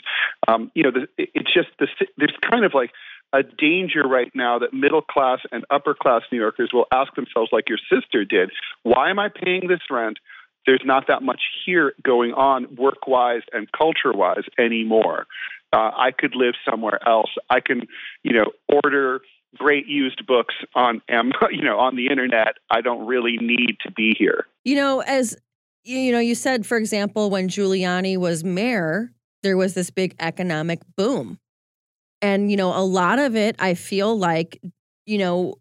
Um, 0.47 0.71
you 0.73 0.83
know, 0.83 0.91
the, 0.91 1.07
it's 1.17 1.53
just 1.53 1.69
the, 1.79 1.87
there's 2.17 2.35
kind 2.41 2.63
of 2.63 2.73
like 2.73 2.91
a 3.33 3.43
danger 3.43 4.03
right 4.07 4.31
now 4.33 4.59
that 4.59 4.73
middle 4.73 5.01
class 5.01 5.39
and 5.51 5.65
upper 5.69 5.93
class 5.93 6.21
New 6.31 6.39
Yorkers 6.39 6.71
will 6.73 6.85
ask 6.91 7.13
themselves, 7.15 7.49
like 7.51 7.69
your 7.69 7.79
sister 7.91 8.23
did, 8.23 8.51
why 8.83 9.09
am 9.09 9.19
I 9.19 9.29
paying 9.29 9.67
this 9.67 9.81
rent? 9.89 10.17
There's 10.65 10.83
not 10.83 11.07
that 11.07 11.21
much 11.21 11.41
here 11.65 11.93
going 12.03 12.33
on 12.33 12.75
work 12.75 13.07
wise 13.07 13.43
and 13.53 13.71
culture 13.71 14.13
wise 14.13 14.43
anymore. 14.57 15.27
Uh, 15.71 15.91
I 15.95 16.11
could 16.17 16.35
live 16.35 16.55
somewhere 16.69 16.99
else. 17.07 17.29
I 17.49 17.59
can, 17.59 17.81
you 18.23 18.33
know, 18.33 18.51
order 18.67 19.21
great 19.57 19.87
used 19.87 20.25
books 20.25 20.53
on 20.73 21.01
you 21.51 21.63
know 21.63 21.79
on 21.79 21.95
the 21.95 22.07
internet. 22.07 22.55
I 22.69 22.81
don't 22.81 23.05
really 23.05 23.37
need 23.37 23.77
to 23.85 23.91
be 23.91 24.15
here. 24.17 24.45
You 24.63 24.75
know, 24.75 25.01
as 25.01 25.37
you 25.83 26.11
know, 26.11 26.19
you 26.19 26.35
said, 26.35 26.65
for 26.65 26.77
example, 26.77 27.29
when 27.29 27.47
Giuliani 27.47 28.17
was 28.17 28.43
mayor, 28.43 29.11
there 29.43 29.57
was 29.57 29.73
this 29.75 29.89
big 29.89 30.15
economic 30.19 30.81
boom. 30.97 31.39
And, 32.25 32.49
you 32.49 32.57
know, 32.57 32.75
a 32.75 32.81
lot 32.81 33.19
of 33.19 33.35
it, 33.35 33.55
I 33.59 33.75
feel 33.75 34.17
like, 34.17 34.59
you 35.05 35.19
know, 35.19 35.57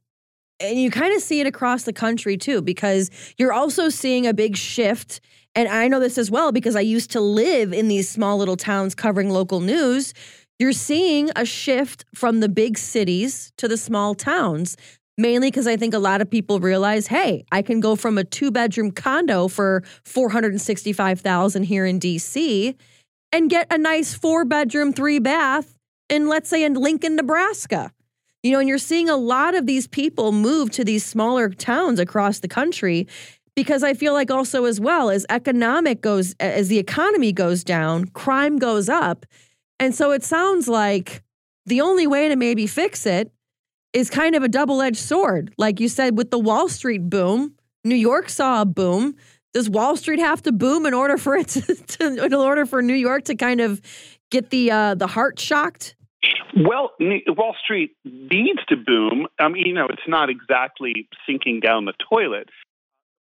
and 0.58 0.80
you 0.80 0.90
kind 0.90 1.14
of 1.14 1.20
see 1.20 1.40
it 1.40 1.46
across 1.46 1.82
the 1.82 1.92
country 1.92 2.38
too, 2.38 2.62
because 2.62 3.10
you're 3.36 3.52
also 3.52 3.90
seeing 3.90 4.26
a 4.26 4.32
big 4.32 4.56
shift. 4.56 5.20
And 5.54 5.68
I 5.68 5.88
know 5.88 6.00
this 6.00 6.16
as 6.16 6.30
well 6.30 6.52
because 6.52 6.74
I 6.74 6.80
used 6.80 7.10
to 7.10 7.20
live 7.20 7.74
in 7.74 7.88
these 7.88 8.08
small 8.08 8.38
little 8.38 8.56
towns 8.56 8.94
covering 8.94 9.28
local 9.28 9.60
news. 9.60 10.14
You're 10.58 10.72
seeing 10.72 11.28
a 11.36 11.44
shift 11.44 12.06
from 12.14 12.40
the 12.40 12.48
big 12.48 12.78
cities 12.78 13.52
to 13.58 13.68
the 13.68 13.76
small 13.76 14.14
towns, 14.14 14.78
mainly 15.18 15.50
because 15.50 15.66
I 15.66 15.76
think 15.76 15.92
a 15.92 15.98
lot 15.98 16.22
of 16.22 16.30
people 16.30 16.60
realize, 16.60 17.08
hey, 17.08 17.44
I 17.52 17.60
can 17.60 17.80
go 17.80 17.94
from 17.94 18.16
a 18.16 18.24
two 18.24 18.50
bedroom 18.50 18.90
condo 18.90 19.48
for 19.48 19.82
465,000 20.06 21.64
here 21.64 21.84
in 21.84 22.00
DC 22.00 22.74
and 23.32 23.50
get 23.50 23.66
a 23.70 23.76
nice 23.76 24.14
four 24.14 24.46
bedroom, 24.46 24.94
three 24.94 25.18
bath 25.18 25.73
in, 26.08 26.28
let's 26.28 26.48
say, 26.48 26.64
in 26.64 26.74
Lincoln, 26.74 27.16
Nebraska. 27.16 27.92
You 28.42 28.52
know, 28.52 28.58
and 28.58 28.68
you're 28.68 28.78
seeing 28.78 29.08
a 29.08 29.16
lot 29.16 29.54
of 29.54 29.66
these 29.66 29.86
people 29.86 30.30
move 30.30 30.70
to 30.72 30.84
these 30.84 31.04
smaller 31.04 31.48
towns 31.48 31.98
across 31.98 32.40
the 32.40 32.48
country 32.48 33.08
because 33.56 33.82
I 33.82 33.94
feel 33.94 34.12
like 34.12 34.30
also 34.30 34.64
as 34.64 34.80
well 34.80 35.10
as 35.10 35.24
economic 35.30 36.00
goes 36.00 36.34
as 36.40 36.68
the 36.68 36.78
economy 36.78 37.32
goes 37.32 37.64
down, 37.64 38.06
crime 38.06 38.58
goes 38.58 38.88
up. 38.88 39.24
And 39.78 39.94
so 39.94 40.10
it 40.10 40.22
sounds 40.22 40.68
like 40.68 41.22
the 41.66 41.80
only 41.80 42.06
way 42.06 42.28
to 42.28 42.36
maybe 42.36 42.66
fix 42.66 43.06
it 43.06 43.32
is 43.92 44.10
kind 44.10 44.34
of 44.34 44.42
a 44.42 44.48
double-edged 44.48 44.98
sword. 44.98 45.54
Like 45.56 45.80
you 45.80 45.88
said 45.88 46.18
with 46.18 46.30
the 46.30 46.38
Wall 46.38 46.68
Street 46.68 47.08
boom, 47.08 47.54
New 47.84 47.94
York 47.94 48.28
saw 48.28 48.62
a 48.62 48.66
boom. 48.66 49.14
Does 49.52 49.70
Wall 49.70 49.96
Street 49.96 50.18
have 50.18 50.42
to 50.42 50.52
boom 50.52 50.84
in 50.84 50.94
order 50.94 51.16
for 51.16 51.36
it 51.36 51.48
to, 51.48 51.60
to 51.86 52.24
in 52.24 52.34
order 52.34 52.66
for 52.66 52.82
New 52.82 52.94
York 52.94 53.24
to 53.24 53.36
kind 53.36 53.60
of 53.60 53.80
get 54.34 54.50
the 54.50 54.70
uh, 54.70 54.94
the 54.94 55.06
heart 55.06 55.38
shocked? 55.38 55.94
Well, 56.56 56.92
Wall 57.00 57.56
Street 57.62 57.96
needs 58.04 58.64
to 58.68 58.76
boom. 58.76 59.26
I 59.38 59.48
mean, 59.48 59.66
you 59.66 59.74
know, 59.74 59.86
it's 59.86 60.08
not 60.08 60.30
exactly 60.30 61.08
sinking 61.26 61.60
down 61.60 61.84
the 61.84 61.94
toilet. 62.10 62.48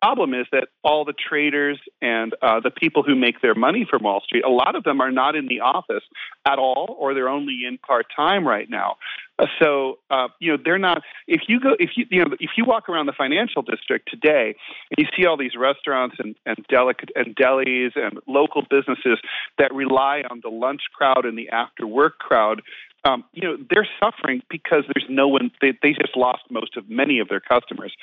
The 0.01 0.07
problem 0.07 0.33
is 0.33 0.47
that 0.53 0.69
all 0.83 1.03
the 1.03 1.13
traders 1.13 1.77
and 2.01 2.33
uh, 2.41 2.61
the 2.61 2.71
people 2.71 3.03
who 3.03 3.15
make 3.15 3.41
their 3.41 3.55
money 3.55 3.85
from 3.89 4.03
Wall 4.03 4.21
Street, 4.25 4.43
a 4.45 4.49
lot 4.49 4.75
of 4.75 4.83
them 4.83 5.01
are 5.01 5.11
not 5.11 5.35
in 5.35 5.47
the 5.47 5.59
office 5.59 6.03
at 6.45 6.57
all, 6.57 6.95
or 6.97 7.13
they're 7.13 7.29
only 7.29 7.59
in 7.67 7.77
part 7.77 8.05
time 8.15 8.47
right 8.47 8.69
now. 8.69 8.95
Uh, 9.40 9.45
so 9.61 10.00
uh, 10.11 10.27
you 10.40 10.51
know 10.51 10.61
they're 10.64 10.77
not. 10.77 11.01
If 11.27 11.43
you 11.48 11.59
go, 11.59 11.76
if 11.80 11.92
you 11.95 12.06
you 12.09 12.26
know, 12.26 12.35
if 12.40 12.51
you 12.58 12.66
walk 12.66 12.90
around 12.90 13.06
the 13.06 13.14
financial 13.14 13.61
district 13.61 14.09
today, 14.09 14.56
and 14.92 14.98
you 14.98 15.06
see 15.18 15.26
all 15.26 15.38
these 15.38 15.56
restaurants 15.58 16.18
and 16.19 16.35
and, 16.45 16.58
delic- 16.68 17.09
and 17.16 17.35
delis 17.35 17.92
and 17.95 18.19
local 18.27 18.64
businesses 18.69 19.19
that 19.58 19.74
rely 19.74 20.24
on 20.30 20.42
the 20.43 20.50
lunch 20.50 20.82
crowd 20.93 21.26
and 21.26 21.38
the 21.38 21.50
after 21.50 21.88
work 21.88 22.19
crowd 22.19 22.61
um, 23.05 23.23
you 23.33 23.41
know, 23.41 23.57
they're 23.69 23.87
suffering 23.99 24.41
because 24.49 24.83
there's 24.93 25.07
no 25.09 25.27
one. 25.27 25.51
They, 25.61 25.73
they 25.81 25.91
just 25.91 26.15
lost 26.15 26.43
most 26.49 26.75
of 26.77 26.89
many 26.89 27.19
of 27.19 27.29
their 27.29 27.39
customers. 27.39 27.93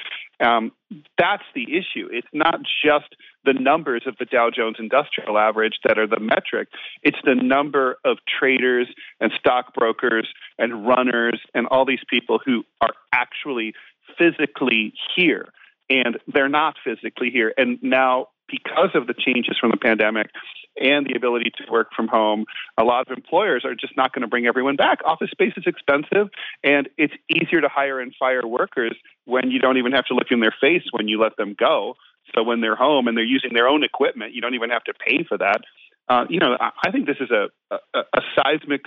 Um, 0.40 0.72
that's 1.18 1.42
the 1.54 1.64
issue. 1.64 2.08
It's 2.10 2.28
not 2.32 2.60
just 2.84 3.14
the 3.44 3.52
numbers 3.52 4.02
of 4.06 4.16
the 4.18 4.24
Dow 4.24 4.50
Jones 4.50 4.76
Industrial 4.78 5.38
Average 5.38 5.80
that 5.84 5.98
are 5.98 6.06
the 6.06 6.20
metric. 6.20 6.68
It's 7.02 7.18
the 7.24 7.34
number 7.34 7.98
of 8.04 8.18
traders 8.26 8.88
and 9.20 9.32
stockbrokers 9.38 10.28
and 10.58 10.86
runners 10.86 11.40
and 11.54 11.66
all 11.66 11.84
these 11.84 12.04
people 12.08 12.40
who 12.44 12.64
are 12.80 12.94
actually 13.12 13.74
physically 14.18 14.94
here 15.14 15.48
and 15.88 16.18
they're 16.26 16.48
not 16.48 16.76
physically 16.84 17.30
here. 17.30 17.52
And 17.56 17.78
now, 17.82 18.28
because 18.48 18.90
of 18.94 19.06
the 19.06 19.14
changes 19.14 19.56
from 19.60 19.70
the 19.70 19.76
pandemic 19.76 20.30
and 20.78 21.06
the 21.06 21.14
ability 21.16 21.50
to 21.56 21.70
work 21.70 21.88
from 21.96 22.08
home, 22.08 22.44
a 22.78 22.84
lot 22.84 23.08
of 23.08 23.16
employers 23.16 23.64
are 23.64 23.74
just 23.74 23.96
not 23.96 24.12
going 24.12 24.22
to 24.22 24.28
bring 24.28 24.46
everyone 24.46 24.76
back. 24.76 24.98
Office 25.04 25.30
space 25.30 25.52
is 25.56 25.64
expensive, 25.66 26.28
and 26.62 26.88
it's 26.98 27.14
easier 27.30 27.60
to 27.60 27.68
hire 27.68 28.00
and 28.00 28.14
fire 28.18 28.46
workers 28.46 28.94
when 29.24 29.50
you 29.50 29.58
don't 29.58 29.78
even 29.78 29.92
have 29.92 30.04
to 30.06 30.14
look 30.14 30.28
in 30.30 30.40
their 30.40 30.54
face 30.60 30.82
when 30.92 31.08
you 31.08 31.20
let 31.20 31.36
them 31.36 31.54
go. 31.58 31.94
So 32.34 32.42
when 32.42 32.60
they're 32.60 32.76
home 32.76 33.08
and 33.08 33.16
they're 33.16 33.24
using 33.24 33.52
their 33.54 33.68
own 33.68 33.84
equipment, 33.84 34.34
you 34.34 34.40
don't 34.40 34.54
even 34.54 34.70
have 34.70 34.84
to 34.84 34.94
pay 34.94 35.24
for 35.28 35.38
that. 35.38 35.60
Uh, 36.08 36.24
you 36.28 36.38
know, 36.38 36.56
I 36.60 36.90
think 36.90 37.06
this 37.06 37.16
is 37.20 37.30
a, 37.30 37.48
a, 37.74 38.00
a 38.14 38.20
seismic 38.36 38.82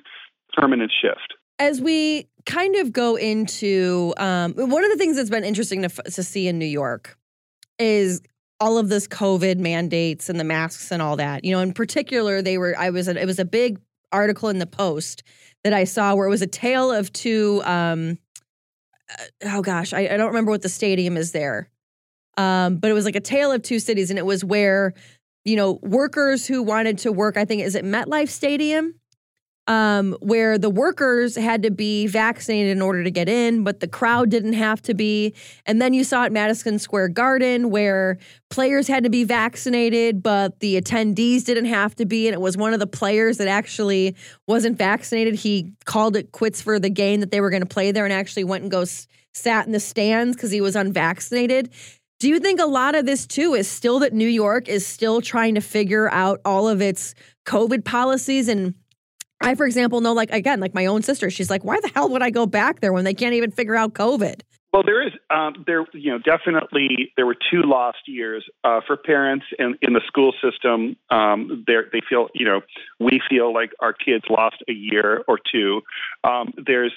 permanent 0.54 0.92
shift 1.02 1.34
as 1.60 1.82
we 1.82 2.28
kind 2.46 2.76
of 2.78 2.94
go 2.94 3.18
into 3.18 4.14
um, 4.18 4.54
one 4.54 4.84
of 4.84 4.90
the 4.90 4.98
things 4.98 5.18
that's 5.18 5.30
been 5.30 5.44
interesting 5.44 5.82
to, 5.82 5.90
to 5.90 6.24
see 6.24 6.48
in 6.48 6.58
New 6.58 6.66
York 6.66 7.18
is 7.78 8.22
all 8.60 8.78
of 8.78 8.90
this 8.90 9.08
COVID 9.08 9.58
mandates 9.58 10.30
and 10.30 10.40
the 10.40 10.44
masks 10.44 10.92
and 10.92 11.02
all 11.02 11.16
that. 11.18 11.46
You 11.46 11.52
know, 11.52 11.62
in 11.62 11.74
particular, 11.74 12.42
they 12.42 12.58
were. 12.58 12.76
I 12.78 12.90
was. 12.90 13.08
It 13.08 13.26
was 13.26 13.40
a 13.40 13.46
big 13.46 13.80
article 14.12 14.50
in 14.50 14.60
the 14.60 14.68
Post 14.68 15.24
that 15.64 15.74
I 15.74 15.84
saw 15.84 16.16
where 16.16 16.28
it 16.28 16.30
was 16.30 16.42
a 16.42 16.48
tale 16.48 16.92
of 16.92 17.12
two. 17.14 17.62
Um, 17.64 18.18
uh, 19.12 19.24
oh 19.46 19.62
gosh, 19.62 19.94
I, 19.94 20.02
I 20.08 20.18
don't 20.18 20.28
remember 20.28 20.52
what 20.52 20.62
the 20.62 20.70
stadium 20.70 21.18
is 21.18 21.32
there, 21.32 21.70
um, 22.38 22.78
but 22.78 22.92
it 22.92 22.94
was 22.94 23.06
like 23.06 23.16
a 23.16 23.22
tale 23.22 23.52
of 23.52 23.62
two 23.62 23.80
cities, 23.80 24.10
and 24.10 24.20
it 24.20 24.26
was 24.26 24.44
where 24.44 24.94
you 25.46 25.56
know 25.56 25.80
workers 25.82 26.46
who 26.46 26.62
wanted 26.64 27.00
to 27.00 27.12
work. 27.12 27.38
I 27.38 27.46
think 27.46 27.62
is 27.62 27.76
it 27.76 27.86
MetLife 27.86 28.30
Stadium 28.30 28.96
um, 29.70 30.18
where 30.20 30.58
the 30.58 30.70
workers 30.70 31.36
had 31.36 31.62
to 31.62 31.70
be 31.70 32.08
vaccinated 32.08 32.72
in 32.72 32.82
order 32.82 33.04
to 33.04 33.12
get 33.12 33.30
in, 33.30 33.64
but 33.64 33.82
the 33.82 33.88
crowd 33.88 34.32
didn't 34.32 34.54
have 34.54 34.82
to 34.82 34.96
be. 34.96 35.36
And 35.68 35.80
then 35.80 35.94
you 35.94 36.04
saw 36.04 36.24
at 36.24 36.32
Madison 36.32 36.80
Square 36.80 37.10
Garden 37.10 37.70
where 37.70 38.18
players 38.50 38.88
had 38.88 39.04
to 39.04 39.12
be 39.12 39.24
vaccinated, 39.24 40.24
but 40.24 40.60
the 40.60 40.82
attendees 40.82 41.46
didn't 41.46 41.66
have 41.66 41.94
to 41.98 42.08
be. 42.08 42.28
And 42.28 42.34
it 42.34 42.42
was 42.42 42.58
one 42.58 42.74
of 42.74 42.80
the 42.80 42.88
players 42.88 43.38
that 43.38 43.48
actually 43.48 44.16
wasn't 44.48 44.76
vaccinated. 44.76 45.36
He 45.36 45.72
called 45.86 46.16
it 46.16 46.32
quits 46.32 46.64
for 46.64 46.80
the 46.80 46.90
game 46.90 47.20
that 47.20 47.30
they 47.30 47.40
were 47.40 47.52
going 47.52 47.62
to 47.62 47.68
play 47.68 47.92
there 47.92 48.06
and 48.06 48.14
actually 48.14 48.46
went 48.46 48.64
and 48.64 48.72
go 48.72 48.82
s- 48.82 49.06
sat 49.36 49.68
in 49.68 49.72
the 49.72 49.80
stands 49.80 50.36
because 50.36 50.50
he 50.50 50.62
was 50.62 50.76
unvaccinated. 50.76 51.70
Do 52.20 52.28
you 52.28 52.40
think 52.40 52.60
a 52.60 52.66
lot 52.66 52.96
of 52.96 53.06
this 53.06 53.28
too 53.28 53.54
is 53.54 53.68
still 53.68 54.00
that 54.00 54.14
New 54.14 54.28
York 54.28 54.68
is 54.68 54.86
still 54.86 55.22
trying 55.22 55.54
to 55.56 55.62
figure 55.62 56.10
out 56.10 56.42
all 56.44 56.68
of 56.68 56.82
its 56.82 57.14
COVID 57.46 57.86
policies 57.86 58.50
and 58.50 58.74
I, 59.42 59.56
for 59.56 59.66
example, 59.66 60.02
know 60.02 60.14
like 60.14 60.32
again, 60.32 60.60
like 60.60 60.74
my 60.74 60.86
own 60.86 61.02
sister, 61.02 61.30
she's 61.30 61.50
like, 61.50 61.64
why 61.64 61.80
the 61.80 61.90
hell 61.90 62.10
would 62.10 62.22
I 62.22 62.30
go 62.30 62.46
back 62.46 62.82
there 62.82 62.94
when 62.94 63.06
they 63.06 63.14
can't 63.14 63.34
even 63.34 63.52
figure 63.52 63.76
out 63.76 63.94
COVID? 63.94 64.42
Well, 64.72 64.84
there 64.84 65.06
is 65.06 65.14
um, 65.32 65.64
there 65.66 65.86
you 65.94 66.12
know 66.12 66.20
definitely 66.20 67.12
there 67.16 67.26
were 67.26 67.36
two 67.36 67.62
lost 67.64 68.08
years 68.08 68.46
uh, 68.64 68.82
for 68.86 68.98
parents 68.98 69.46
in, 69.58 69.78
in 69.82 69.94
the 69.94 70.02
school 70.06 70.34
system. 70.44 70.96
Um, 71.10 71.66
they 71.66 72.02
feel 72.08 72.28
you 72.36 72.46
know 72.46 72.62
we 73.00 73.20
feel 73.30 73.52
like 73.52 73.72
our 73.80 73.94
kids 73.94 74.26
lost 74.30 74.58
a 74.70 74.74
year 74.74 75.24
or 75.28 75.40
two. 75.52 75.82
Um, 76.24 76.54
there's 76.68 76.94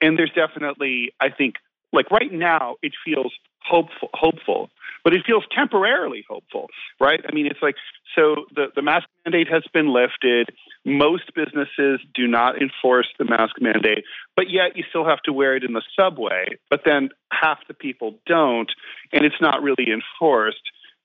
and 0.00 0.18
there's 0.18 0.32
definitely 0.34 1.12
I 1.20 1.30
think 1.30 1.56
like 1.92 2.10
right 2.12 2.32
now 2.32 2.76
it 2.80 2.92
feels 3.04 3.32
hopeful 3.62 4.10
hopeful 4.14 4.70
but 5.04 5.12
it 5.14 5.22
feels 5.26 5.44
temporarily 5.56 6.24
hopeful 6.28 6.68
right? 7.00 7.20
I 7.28 7.34
mean 7.34 7.46
it's 7.46 7.62
like 7.62 7.76
so 8.16 8.46
the, 8.54 8.66
the 8.74 8.82
mask 8.82 9.06
mandate 9.24 9.48
has 9.48 9.62
been 9.72 9.92
lifted. 9.92 10.48
Most 10.84 11.32
businesses 11.34 12.00
do 12.14 12.26
not 12.26 12.60
enforce 12.60 13.08
the 13.18 13.24
mask 13.24 13.56
mandate 13.60 14.04
but 14.36 14.50
yet 14.50 14.76
you 14.76 14.84
still 14.88 15.06
have 15.06 15.20
to 15.22 15.32
wear 15.32 15.56
it 15.56 15.64
in 15.64 15.72
the 15.72 15.82
subway 15.98 16.46
but 16.68 16.82
then 16.84 17.10
half 17.32 17.58
the 17.68 17.74
people 17.74 18.18
don't 18.26 18.70
and 19.12 19.24
it's 19.24 19.40
not 19.40 19.62
really 19.62 19.86
enforced. 19.92 20.62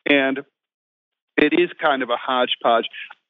And 0.07 0.40
it 1.38 1.53
is 1.53 1.69
kind 1.82 2.03
of 2.03 2.09
a 2.09 2.17
hodgepodge. 2.17 2.85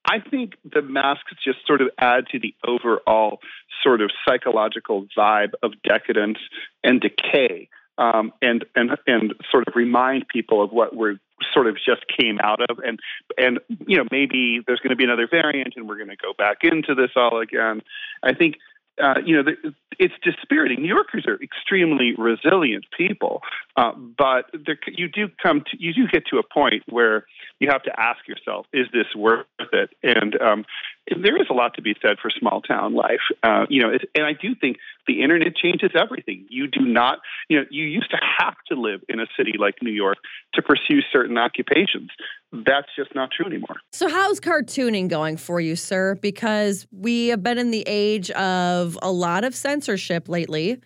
I 0.08 0.20
think 0.20 0.54
the 0.64 0.82
masks 0.82 1.34
just 1.44 1.66
sort 1.66 1.82
of 1.82 1.90
add 2.00 2.26
to 2.32 2.40
the 2.40 2.54
overall 2.66 3.40
sort 3.84 4.02
of 4.02 4.12
psychological 4.28 5.08
vibe 5.18 5.54
of 5.64 5.72
decadence 5.84 6.38
and 6.84 7.02
decay, 7.02 7.70
um, 7.98 8.34
and 8.42 8.66
and 8.76 8.92
and 9.08 9.34
sort 9.52 9.68
of 9.68 9.76
remind 9.76 10.28
people 10.28 10.64
of 10.64 10.72
what 10.72 10.96
we're 10.96 11.18
sort 11.54 11.68
of 11.68 11.76
just 11.76 12.06
came 12.20 12.40
out 12.42 12.60
of, 12.70 12.80
and 12.80 13.00
and 13.38 13.60
you 13.88 13.98
know 13.98 14.06
maybe 14.12 14.62
there's 14.66 14.80
going 14.80 14.92
to 14.92 14.96
be 14.96 15.04
another 15.04 15.28
variant, 15.30 15.74
and 15.76 15.88
we're 15.88 15.98
going 15.98 16.10
to 16.10 16.16
go 16.16 16.34
back 16.38 16.58
into 16.64 16.96
this 16.96 17.12
all 17.16 17.40
again. 17.42 17.82
I 18.24 18.34
think 18.34 18.56
uh, 19.02 19.16
you 19.26 19.36
know, 19.36 19.52
it's 20.00 20.14
dispiriting. 20.24 20.82
New 20.82 20.88
Yorkers 20.88 21.26
are 21.28 21.42
extremely 21.42 22.14
resilient 22.18 22.86
people, 22.98 23.42
uh, 23.76 23.92
but 23.92 24.46
there, 24.66 24.78
you 24.88 25.10
do 25.10 25.28
come 25.42 25.62
to, 25.70 25.78
you 25.78 25.94
do 25.94 26.08
get 26.08 26.26
to 26.28 26.38
a 26.38 26.44
point 26.44 26.84
where 26.88 27.26
you 27.60 27.70
have 27.70 27.84
to 27.84 28.00
ask 28.00 28.26
yourself, 28.28 28.66
is 28.72 28.88
this 28.94 29.08
worth 29.16 29.46
it? 29.74 29.90
And 30.02 30.42
um, 30.42 30.66
there 31.08 31.40
is 31.40 31.48
a 31.50 31.54
lot 31.54 31.76
to 31.76 31.82
be 31.82 31.96
said 32.02 32.18
for 32.22 32.30
small 32.32 32.62
town 32.62 32.94
life. 32.94 33.20
Uh, 33.44 33.66
you 33.70 33.82
know, 33.82 33.92
and 34.16 34.26
I 34.26 34.34
do 34.34 34.56
think 34.56 34.78
the 35.08 35.22
internet 35.22 35.56
changes 35.56 35.92
everything. 35.96 36.46
You 36.50 36.68
do 36.68 36.82
not, 36.82 37.20
you 37.48 37.60
know, 37.60 37.66
you 37.70 37.86
used 37.86 38.10
to 38.12 38.18
have 38.40 38.56
to 38.70 38.80
live 38.80 39.02
in 39.08 39.20
a 39.20 39.28
city 39.38 39.54
like 39.60 39.76
New 39.82 39.92
York 39.92 40.18
to 40.56 40.62
pursue 40.62 41.02
certain 41.12 41.38
occupations. 41.38 42.10
That's 42.52 42.88
just 42.98 43.14
not 43.14 43.30
true 43.32 43.46
anymore. 43.46 43.78
So, 43.92 44.10
how's 44.10 44.40
cartooning 44.40 45.08
going 45.08 45.38
for 45.38 45.60
you, 45.60 45.76
sir? 45.76 46.16
Because 46.16 46.88
we 46.92 47.28
have 47.28 47.44
been 47.44 47.58
in 47.58 47.72
the 47.72 47.84
age 47.86 48.32
of 48.32 48.98
a 49.02 49.12
lot 49.12 49.44
of 49.44 49.54
censorship 49.54 50.28
lately. 50.28 50.82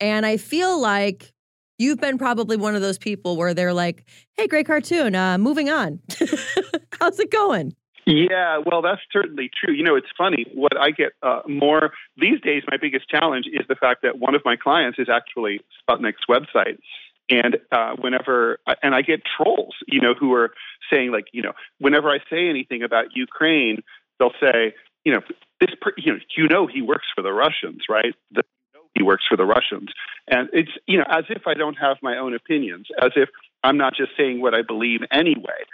And 0.00 0.26
I 0.26 0.36
feel 0.36 0.80
like 0.80 1.32
you've 1.78 2.00
been 2.00 2.18
probably 2.18 2.56
one 2.56 2.74
of 2.74 2.82
those 2.82 2.98
people 2.98 3.36
where 3.36 3.54
they're 3.54 3.72
like, 3.72 4.04
hey, 4.34 4.46
great 4.46 4.66
cartoon, 4.66 5.14
uh, 5.14 5.38
moving 5.38 5.70
on. 5.70 6.00
how's 7.00 7.18
it 7.18 7.30
going? 7.30 7.74
Yeah, 8.06 8.58
well, 8.64 8.82
that's 8.82 9.00
certainly 9.12 9.50
true. 9.50 9.72
You 9.72 9.82
know, 9.82 9.96
it's 9.96 10.08
funny. 10.16 10.44
What 10.52 10.78
I 10.78 10.90
get 10.90 11.12
uh, 11.22 11.40
more 11.48 11.92
these 12.16 12.40
days, 12.40 12.62
my 12.70 12.76
biggest 12.76 13.08
challenge 13.08 13.46
is 13.46 13.66
the 13.68 13.74
fact 13.74 14.02
that 14.02 14.18
one 14.18 14.34
of 14.34 14.42
my 14.44 14.56
clients 14.56 14.98
is 14.98 15.08
actually 15.08 15.60
Sputnik's 15.88 16.24
website. 16.28 16.78
And 17.30 17.56
uh, 17.72 17.96
whenever, 17.98 18.58
and 18.82 18.94
I 18.94 19.00
get 19.00 19.22
trolls, 19.36 19.74
you 19.88 20.00
know, 20.00 20.12
who 20.12 20.34
are 20.34 20.52
saying, 20.92 21.10
like, 21.10 21.24
you 21.32 21.40
know, 21.40 21.52
whenever 21.78 22.10
I 22.10 22.18
say 22.28 22.48
anything 22.48 22.82
about 22.82 23.16
Ukraine, 23.16 23.82
they'll 24.18 24.34
say, 24.38 24.74
you 25.04 25.12
know, 25.12 25.20
this, 25.60 25.70
per- 25.80 25.94
you 25.96 26.12
know, 26.12 26.18
you 26.36 26.48
know, 26.48 26.66
he 26.66 26.82
works 26.82 27.06
for 27.14 27.22
the 27.22 27.32
Russians, 27.32 27.84
right? 27.88 28.14
The, 28.32 28.42
he 28.94 29.02
works 29.02 29.24
for 29.28 29.36
the 29.36 29.46
Russians. 29.46 29.88
And 30.28 30.48
it's, 30.52 30.70
you 30.86 30.98
know, 30.98 31.04
as 31.08 31.24
if 31.30 31.46
I 31.46 31.54
don't 31.54 31.76
have 31.76 31.96
my 32.02 32.18
own 32.18 32.34
opinions, 32.34 32.88
as 33.00 33.12
if 33.16 33.30
I'm 33.62 33.78
not 33.78 33.94
just 33.96 34.10
saying 34.16 34.40
what 34.40 34.54
I 34.54 34.62
believe 34.62 35.00
anyway. 35.10 35.64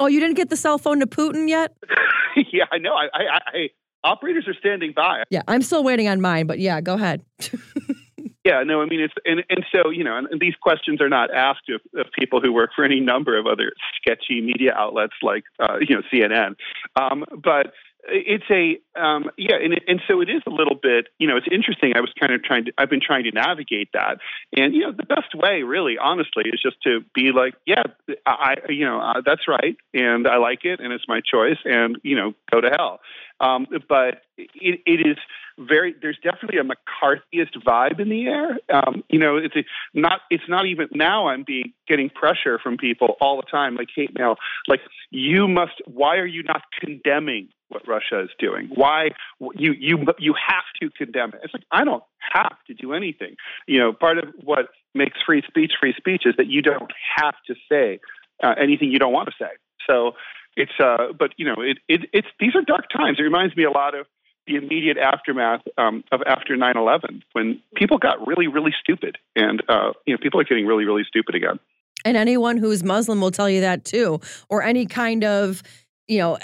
Oh, 0.00 0.06
you 0.06 0.20
didn't 0.20 0.36
get 0.36 0.48
the 0.48 0.56
cell 0.56 0.78
phone 0.78 1.00
to 1.00 1.06
Putin 1.06 1.48
yet? 1.48 1.74
yeah, 2.52 2.64
I 2.70 2.78
know. 2.78 2.94
I, 2.94 3.08
I, 3.12 3.38
I, 3.46 3.68
operators 4.04 4.46
are 4.46 4.54
standing 4.54 4.92
by. 4.94 5.24
Yeah, 5.30 5.42
I'm 5.48 5.62
still 5.62 5.82
waiting 5.82 6.08
on 6.08 6.20
mine, 6.20 6.46
but 6.46 6.58
yeah, 6.58 6.80
go 6.80 6.94
ahead. 6.94 7.24
yeah, 8.44 8.62
no, 8.64 8.80
I 8.80 8.86
mean 8.86 9.00
it's 9.00 9.14
and 9.24 9.42
and 9.50 9.64
so 9.74 9.90
you 9.90 10.04
know, 10.04 10.16
and, 10.16 10.40
these 10.40 10.54
questions 10.60 11.00
are 11.00 11.08
not 11.08 11.34
asked 11.34 11.68
of, 11.68 11.80
of, 11.98 12.06
people 12.18 12.40
who 12.40 12.52
work 12.52 12.70
for 12.74 12.84
any 12.84 13.00
number 13.00 13.38
of 13.38 13.46
other 13.46 13.72
sketchy 14.00 14.40
media 14.40 14.72
outlets 14.74 15.14
like 15.22 15.44
uh, 15.58 15.78
you 15.80 15.96
know 15.96 16.02
CNN, 16.12 16.54
um, 17.00 17.24
but 17.42 17.72
it's 18.10 18.44
a 18.50 18.78
um, 19.00 19.30
yeah, 19.36 19.56
and 19.56 19.80
and 19.86 20.00
so 20.08 20.20
it 20.20 20.28
is 20.28 20.42
a 20.46 20.50
little 20.50 20.74
bit. 20.74 21.08
You 21.18 21.28
know, 21.28 21.36
it's 21.36 21.46
interesting. 21.50 21.92
I 21.94 22.00
was 22.00 22.12
kind 22.18 22.32
of 22.32 22.42
trying 22.42 22.66
to. 22.66 22.72
I've 22.78 22.90
been 22.90 23.00
trying 23.00 23.24
to 23.24 23.30
navigate 23.30 23.90
that, 23.94 24.18
and 24.56 24.74
you 24.74 24.80
know, 24.80 24.92
the 24.92 25.04
best 25.04 25.34
way, 25.34 25.62
really, 25.62 25.96
honestly, 25.98 26.44
is 26.46 26.60
just 26.62 26.76
to 26.82 27.00
be 27.14 27.32
like, 27.32 27.54
yeah, 27.66 27.82
I, 28.26 28.56
you 28.68 28.84
know, 28.84 29.00
uh, 29.00 29.22
that's 29.24 29.46
right, 29.46 29.76
and 29.94 30.26
I 30.26 30.38
like 30.38 30.64
it, 30.64 30.80
and 30.80 30.92
it's 30.92 31.04
my 31.08 31.20
choice, 31.20 31.58
and 31.64 31.98
you 32.02 32.16
know, 32.16 32.34
go 32.50 32.60
to 32.60 32.70
hell. 32.70 33.00
Um, 33.40 33.66
but 33.88 34.22
it, 34.36 34.80
it 34.84 35.06
is 35.06 35.16
very. 35.58 35.94
There's 36.00 36.18
definitely 36.22 36.58
a 36.58 36.64
McCarthyist 36.64 37.62
vibe 37.64 38.00
in 38.00 38.08
the 38.08 38.26
air. 38.26 38.58
Um, 38.72 39.04
you 39.08 39.18
know, 39.18 39.36
it's 39.36 39.54
a, 39.56 39.64
not. 39.94 40.20
It's 40.30 40.48
not 40.48 40.66
even 40.66 40.88
now. 40.92 41.28
I'm 41.28 41.44
being 41.46 41.72
getting 41.86 42.10
pressure 42.10 42.58
from 42.58 42.76
people 42.76 43.16
all 43.20 43.36
the 43.36 43.46
time, 43.50 43.76
like 43.76 43.88
hate 43.94 44.16
mail. 44.18 44.36
Like 44.66 44.80
you 45.10 45.46
must. 45.48 45.74
Why 45.86 46.16
are 46.16 46.26
you 46.26 46.42
not 46.42 46.62
condemning 46.80 47.48
what 47.68 47.86
Russia 47.86 48.22
is 48.22 48.30
doing? 48.38 48.70
Why 48.74 49.10
you 49.54 49.72
you 49.78 50.04
you 50.18 50.34
have 50.46 50.64
to 50.80 50.90
condemn 50.90 51.30
it? 51.30 51.40
It's 51.44 51.54
like 51.54 51.64
I 51.70 51.84
don't 51.84 52.02
have 52.32 52.56
to 52.66 52.74
do 52.74 52.92
anything. 52.92 53.36
You 53.66 53.78
know, 53.78 53.92
part 53.92 54.18
of 54.18 54.24
what 54.42 54.66
makes 54.94 55.18
free 55.24 55.42
speech 55.46 55.72
free 55.80 55.94
speech 55.96 56.22
is 56.24 56.34
that 56.38 56.46
you 56.46 56.62
don't 56.62 56.92
have 57.16 57.34
to 57.46 57.54
say 57.70 58.00
uh, 58.42 58.54
anything 58.60 58.90
you 58.90 58.98
don't 58.98 59.12
want 59.12 59.28
to 59.28 59.34
say. 59.38 59.50
So 59.88 60.12
it's 60.58 60.72
uh, 60.82 61.12
but 61.16 61.30
you 61.36 61.46
know, 61.46 61.62
it, 61.62 61.78
it 61.88 62.10
it's 62.12 62.26
these 62.40 62.54
are 62.56 62.62
dark 62.62 62.90
times. 62.90 63.18
It 63.20 63.22
reminds 63.22 63.56
me 63.56 63.64
a 63.64 63.70
lot 63.70 63.94
of 63.98 64.06
the 64.46 64.56
immediate 64.56 64.98
aftermath 64.98 65.60
um, 65.78 66.02
of 66.10 66.20
after 66.26 66.56
9/11 66.56 67.22
when 67.32 67.62
people 67.76 67.98
got 67.98 68.26
really, 68.26 68.48
really 68.48 68.74
stupid, 68.80 69.18
and 69.36 69.62
uh, 69.68 69.92
you 70.04 70.14
know, 70.14 70.18
people 70.20 70.40
are 70.40 70.44
getting 70.44 70.66
really, 70.66 70.84
really 70.84 71.04
stupid 71.06 71.36
again. 71.36 71.60
And 72.04 72.16
anyone 72.16 72.56
who's 72.56 72.82
Muslim 72.82 73.20
will 73.20 73.30
tell 73.30 73.48
you 73.48 73.60
that 73.60 73.84
too, 73.84 74.20
or 74.48 74.62
any 74.62 74.86
kind 74.86 75.24
of, 75.24 75.62
you 76.08 76.18
know, 76.18 76.38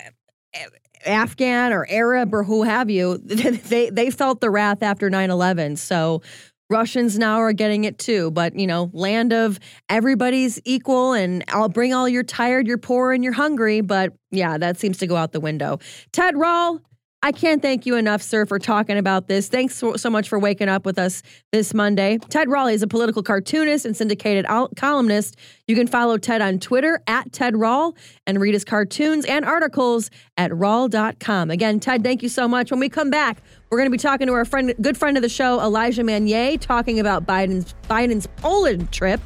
Afghan 1.05 1.73
or 1.73 1.87
Arab 1.91 2.35
or 2.35 2.45
who 2.45 2.63
have 2.63 2.89
you. 2.91 3.21
They 3.25 3.91
they 3.91 4.11
felt 4.11 4.41
the 4.41 4.51
wrath 4.51 4.83
after 4.83 5.11
9/11. 5.11 5.79
So 5.79 6.23
Russians 6.71 7.19
now 7.19 7.39
are 7.39 7.53
getting 7.53 7.85
it 7.85 7.99
too, 7.99 8.31
but 8.31 8.59
you 8.59 8.67
know, 8.67 8.91
land 8.93 9.33
of 9.33 9.61
everybody's 9.89 10.61
equal 10.65 11.13
and 11.13 11.45
I'll 11.49 11.69
bring 11.69 11.93
all 11.93 12.09
you're 12.09 12.23
tired, 12.23 12.67
you're 12.67 12.79
poor, 12.79 13.13
and 13.13 13.23
you're 13.23 13.35
hungry. 13.35 13.81
But 13.81 14.13
yeah, 14.31 14.57
that 14.59 14.79
seems 14.79 14.99
to 14.99 15.07
go 15.07 15.17
out 15.17 15.33
the 15.33 15.41
window. 15.41 15.79
Ted 16.13 16.37
Rall, 16.37 16.81
I 17.25 17.33
can't 17.33 17.63
thank 17.63 17.87
you 17.87 17.97
enough, 17.97 18.21
sir, 18.21 18.45
for 18.45 18.59
talking 18.59 18.99
about 18.99 19.29
this. 19.29 19.49
Thanks 19.49 19.75
so, 19.75 19.97
so 19.97 20.11
much 20.11 20.29
for 20.29 20.39
waking 20.39 20.69
up 20.69 20.85
with 20.85 20.99
us 20.99 21.23
this 21.53 21.73
Monday. 21.73 22.19
Ted 22.29 22.51
Raleigh 22.51 22.75
is 22.75 22.83
a 22.83 22.87
political 22.87 23.23
cartoonist 23.23 23.87
and 23.87 23.97
syndicated 23.97 24.45
columnist. 24.77 25.39
You 25.67 25.75
can 25.75 25.87
follow 25.87 26.19
Ted 26.19 26.43
on 26.43 26.59
Twitter 26.59 27.01
at 27.07 27.33
Ted 27.33 27.57
Rall 27.57 27.97
and 28.27 28.39
read 28.39 28.53
his 28.53 28.63
cartoons 28.63 29.25
and 29.25 29.43
articles 29.47 30.11
at 30.37 30.55
Rall.com. 30.55 31.51
Again, 31.51 31.81
Ted, 31.81 32.05
thank 32.05 32.23
you 32.23 32.29
so 32.29 32.47
much. 32.47 32.71
When 32.71 32.79
we 32.79 32.91
come 32.91 33.09
back, 33.09 33.41
we're 33.71 33.79
going 33.79 33.89
to 33.89 33.91
be 33.91 33.97
talking 33.97 34.27
to 34.27 34.35
our 34.35 34.45
friend, 34.45 34.75
good 34.83 34.99
friend 34.99 35.17
of 35.17 35.23
the 35.23 35.31
show, 35.31 35.63
Elijah 35.63 36.05
Magnier, 36.05 36.59
talking 36.59 37.01
about 37.01 37.25
Biden's 37.25 37.75
Biden's 37.89 38.27
Poland 38.37 38.93
trip 38.93 39.23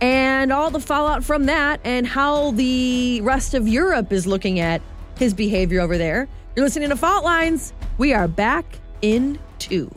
and 0.00 0.52
all 0.52 0.70
the 0.70 0.78
fallout 0.78 1.24
from 1.24 1.46
that 1.46 1.80
and 1.82 2.06
how 2.06 2.52
the 2.52 3.20
rest 3.22 3.52
of 3.52 3.66
Europe 3.66 4.12
is 4.12 4.28
looking 4.28 4.60
at 4.60 4.80
his 5.18 5.34
behavior 5.34 5.80
over 5.80 5.98
there. 5.98 6.28
You're 6.56 6.64
listening 6.64 6.88
to 6.88 6.96
Fault 6.96 7.22
Lines. 7.22 7.74
We 7.98 8.14
are 8.14 8.26
back 8.26 8.64
in 9.02 9.38
two. 9.58 9.90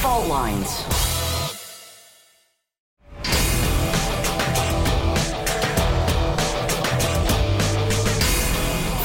Fault 0.00 0.26
Lines. 0.28 0.80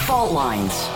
Fault 0.05 0.31
Lines. 0.31 0.94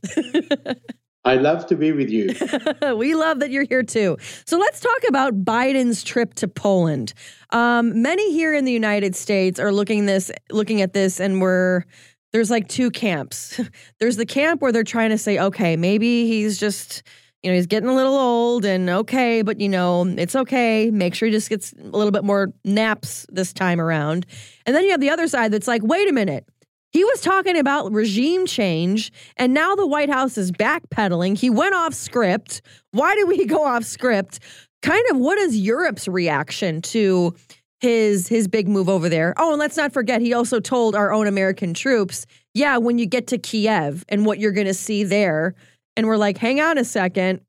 I 1.25 1.37
love 1.37 1.65
to 1.67 1.75
be 1.75 1.91
with 1.93 2.11
you. 2.11 2.35
we 2.95 3.15
love 3.15 3.39
that 3.39 3.49
you're 3.49 3.65
here 3.67 3.81
too. 3.81 4.17
So 4.45 4.59
let's 4.59 4.79
talk 4.79 4.99
about 5.07 5.43
Biden's 5.43 6.03
trip 6.03 6.35
to 6.35 6.47
Poland. 6.47 7.13
Um, 7.49 8.03
many 8.03 8.31
here 8.33 8.53
in 8.53 8.65
the 8.65 8.71
United 8.71 9.15
States 9.15 9.59
are 9.59 9.71
looking 9.71 10.05
this, 10.05 10.29
looking 10.51 10.83
at 10.83 10.93
this, 10.93 11.19
and 11.19 11.41
we're 11.41 11.85
there's 12.33 12.51
like 12.51 12.67
two 12.67 12.91
camps. 12.91 13.59
there's 13.99 14.17
the 14.17 14.25
camp 14.27 14.61
where 14.61 14.71
they're 14.71 14.83
trying 14.83 15.09
to 15.09 15.17
say, 15.17 15.39
okay, 15.39 15.75
maybe 15.75 16.27
he's 16.27 16.59
just 16.59 17.01
you 17.45 17.51
know, 17.51 17.57
he's 17.57 17.67
getting 17.67 17.87
a 17.87 17.93
little 17.93 18.15
old 18.15 18.65
and 18.65 18.89
okay, 18.89 19.43
but 19.43 19.61
you 19.61 19.69
know, 19.69 20.03
it's 20.17 20.35
okay. 20.35 20.89
Make 20.89 21.13
sure 21.13 21.27
he 21.27 21.31
just 21.31 21.47
gets 21.47 21.73
a 21.73 21.95
little 21.95 22.09
bit 22.09 22.23
more 22.23 22.51
naps 22.63 23.27
this 23.29 23.53
time 23.53 23.79
around. 23.79 24.25
And 24.65 24.75
then 24.75 24.83
you 24.83 24.89
have 24.89 24.99
the 24.99 25.11
other 25.11 25.27
side 25.27 25.51
that's 25.51 25.67
like, 25.67 25.83
wait 25.83 26.09
a 26.09 26.11
minute. 26.11 26.49
He 26.89 27.03
was 27.03 27.21
talking 27.21 27.55
about 27.55 27.91
regime 27.91 28.47
change, 28.47 29.11
and 29.37 29.53
now 29.53 29.75
the 29.75 29.85
White 29.85 30.09
House 30.09 30.39
is 30.39 30.51
backpedaling. 30.51 31.37
He 31.37 31.51
went 31.51 31.75
off 31.75 31.93
script. 31.93 32.63
Why 32.91 33.13
did 33.13 33.27
we 33.27 33.45
go 33.45 33.63
off 33.63 33.83
script? 33.83 34.39
Kind 34.81 35.05
of 35.11 35.17
what 35.17 35.37
is 35.37 35.55
Europe's 35.55 36.07
reaction 36.07 36.81
to 36.81 37.35
his 37.79 38.27
his 38.27 38.47
big 38.47 38.67
move 38.67 38.89
over 38.89 39.07
there? 39.07 39.35
Oh, 39.37 39.51
and 39.51 39.59
let's 39.59 39.77
not 39.77 39.93
forget 39.93 40.19
he 40.19 40.33
also 40.33 40.59
told 40.59 40.95
our 40.95 41.13
own 41.13 41.27
American 41.27 41.75
troops, 41.75 42.25
yeah, 42.55 42.77
when 42.77 42.97
you 42.97 43.05
get 43.05 43.27
to 43.27 43.37
Kiev 43.37 44.03
and 44.09 44.25
what 44.25 44.39
you're 44.39 44.51
going 44.51 44.65
to 44.65 44.73
see 44.73 45.03
there, 45.03 45.53
and 45.95 46.07
we're 46.07 46.17
like, 46.17 46.37
hang 46.37 46.59
on 46.59 46.77
a 46.77 46.85
second. 46.85 47.41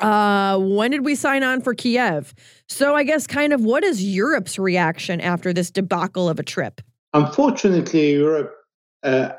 Uh, 0.00 0.58
when 0.58 0.90
did 0.90 1.04
we 1.04 1.14
sign 1.14 1.42
on 1.42 1.60
for 1.60 1.74
Kiev? 1.74 2.34
So 2.68 2.94
I 2.94 3.04
guess 3.04 3.26
kind 3.26 3.52
of 3.52 3.60
what 3.62 3.84
is 3.84 4.02
Europe's 4.02 4.58
reaction 4.58 5.20
after 5.20 5.52
this 5.52 5.70
debacle 5.70 6.28
of 6.28 6.38
a 6.38 6.42
trip? 6.42 6.80
Unfortunately, 7.12 8.12
Europe 8.12 8.54
uh, 9.02 9.32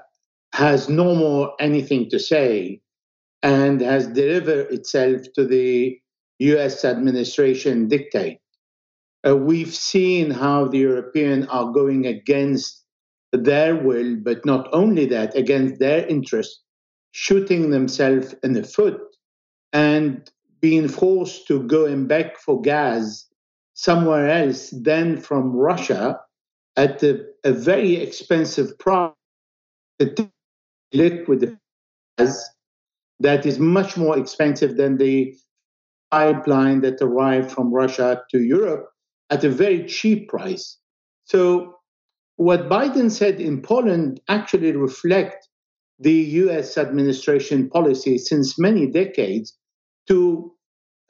has 0.54 0.88
no 0.88 1.16
more 1.16 1.54
anything 1.60 2.10
to 2.10 2.20
say 2.20 2.82
and 3.42 3.82
has 3.82 4.08
delivered 4.08 4.72
itself 4.72 5.22
to 5.36 5.46
the 5.46 6.00
US 6.40 6.86
administration 6.86 7.88
dictate. 7.88 8.38
Uh, 9.28 9.36
we've 9.36 9.74
seen 9.74 10.32
how 10.32 10.68
the 10.68 10.80
Europeans 10.80 11.48
are 11.50 11.72
going 11.72 12.06
against 12.06 12.84
their 13.32 13.76
will, 13.76 14.18
but 14.18 14.46
not 14.46 14.68
only 14.74 15.06
that, 15.06 15.36
against 15.36 15.80
their 15.80 16.06
interests 16.08 16.62
shooting 17.12 17.70
themselves 17.70 18.34
in 18.44 18.54
the 18.54 18.64
foot 18.64 19.00
and 19.74 20.30
being 20.60 20.88
forced 20.88 21.48
to 21.48 21.64
go 21.64 21.86
and 21.86 22.08
beg 22.08 22.38
for 22.38 22.62
gas 22.62 23.28
somewhere 23.74 24.30
else 24.30 24.70
than 24.70 25.18
from 25.18 25.56
Russia 25.56 26.20
at 26.78 27.02
a, 27.04 27.26
a 27.44 27.52
very 27.52 27.96
expensive 27.96 28.78
price, 28.80 29.12
liquid 30.94 31.58
gas 32.18 32.50
that 33.20 33.46
is 33.46 33.60
much 33.60 33.98
more 33.98 34.18
expensive 34.18 34.78
than 34.78 34.98
the 34.98 35.36
pipeline 36.10 36.82
that 36.82 37.02
arrived 37.02 37.52
from 37.52 37.74
Russia 37.74 38.22
to 38.30 38.42
Europe 38.42 38.90
at 39.30 39.44
a 39.44 39.50
very 39.50 39.86
cheap 39.86 40.28
price. 40.28 40.78
So 41.26 41.76
what 42.36 42.70
Biden 42.70 43.12
said 43.12 43.40
in 43.40 43.62
Poland 43.62 44.20
actually 44.28 44.72
reflect 44.74 45.48
the 46.02 46.20
US 46.44 46.78
administration 46.78 47.70
policy 47.70 48.18
since 48.18 48.60
many 48.60 48.88
decades 48.88 49.58
to 50.08 50.52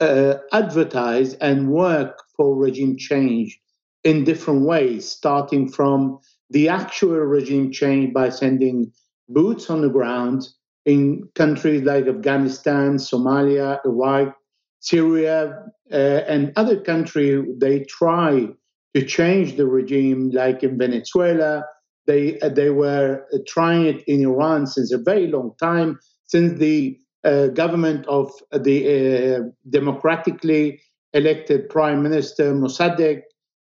uh, 0.00 0.34
advertise 0.52 1.34
and 1.34 1.70
work 1.70 2.22
for 2.36 2.54
regime 2.54 2.96
change 2.98 3.58
in 4.04 4.24
different 4.24 4.66
ways, 4.66 5.08
starting 5.08 5.68
from 5.68 6.18
the 6.50 6.68
actual 6.68 7.16
regime 7.16 7.72
change 7.72 8.12
by 8.12 8.28
sending 8.28 8.92
boots 9.28 9.70
on 9.70 9.80
the 9.80 9.88
ground 9.88 10.46
in 10.84 11.28
countries 11.34 11.82
like 11.82 12.06
Afghanistan, 12.06 12.96
Somalia, 12.96 13.78
Iraq, 13.86 14.36
Syria, 14.80 15.62
uh, 15.90 15.94
and 15.94 16.52
other 16.56 16.78
countries. 16.80 17.44
They 17.58 17.84
try 17.84 18.48
to 18.94 19.06
change 19.06 19.56
the 19.56 19.66
regime, 19.66 20.30
like 20.30 20.62
in 20.62 20.76
Venezuela, 20.76 21.64
they 22.06 22.38
uh, 22.40 22.48
they 22.48 22.70
were 22.70 23.24
uh, 23.32 23.38
trying 23.46 23.86
it 23.86 24.02
in 24.06 24.22
Iran 24.22 24.66
since 24.66 24.92
a 24.92 24.98
very 24.98 25.26
long 25.26 25.52
time, 25.58 25.98
since 26.26 26.58
the 26.58 26.98
uh, 27.24 27.48
government 27.48 28.06
of 28.06 28.32
the 28.52 29.36
uh, 29.36 29.40
democratically 29.70 30.80
elected 31.12 31.68
Prime 31.68 32.02
Minister 32.02 32.54
Mossadegh 32.54 33.22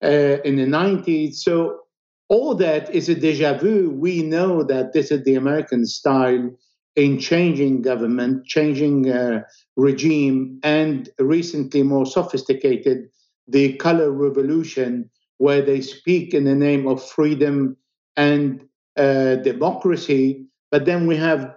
uh, 0.03 0.41
in 0.43 0.58
the 0.58 0.66
90s. 0.66 1.35
So 1.35 1.80
all 2.27 2.53
that 2.56 2.93
is 2.93 3.09
a 3.09 3.16
deja 3.16 3.58
vu. 3.58 3.90
We 3.90 4.22
know 4.22 4.64
that 4.64 4.93
this 4.93 5.11
is 5.11 5.24
the 5.24 5.35
American 5.35 5.85
style 5.85 6.51
in 6.95 7.17
changing 7.17 7.82
government, 7.82 8.45
changing 8.45 9.09
uh, 9.09 9.41
regime, 9.75 10.59
and 10.64 11.09
recently 11.17 11.82
more 11.82 12.06
sophisticated, 12.06 13.09
the 13.48 13.74
color 13.77 14.11
revolution, 14.11 15.09
where 15.38 15.61
they 15.61 15.82
speak 15.82 16.33
in 16.33 16.43
the 16.43 16.56
name 16.56 16.88
of 16.88 17.03
freedom 17.03 17.77
and 18.19 18.67
uh, 18.98 19.35
democracy. 19.38 20.45
But 20.72 20.85
then 20.85 21.07
we 21.07 21.15
have 21.15 21.56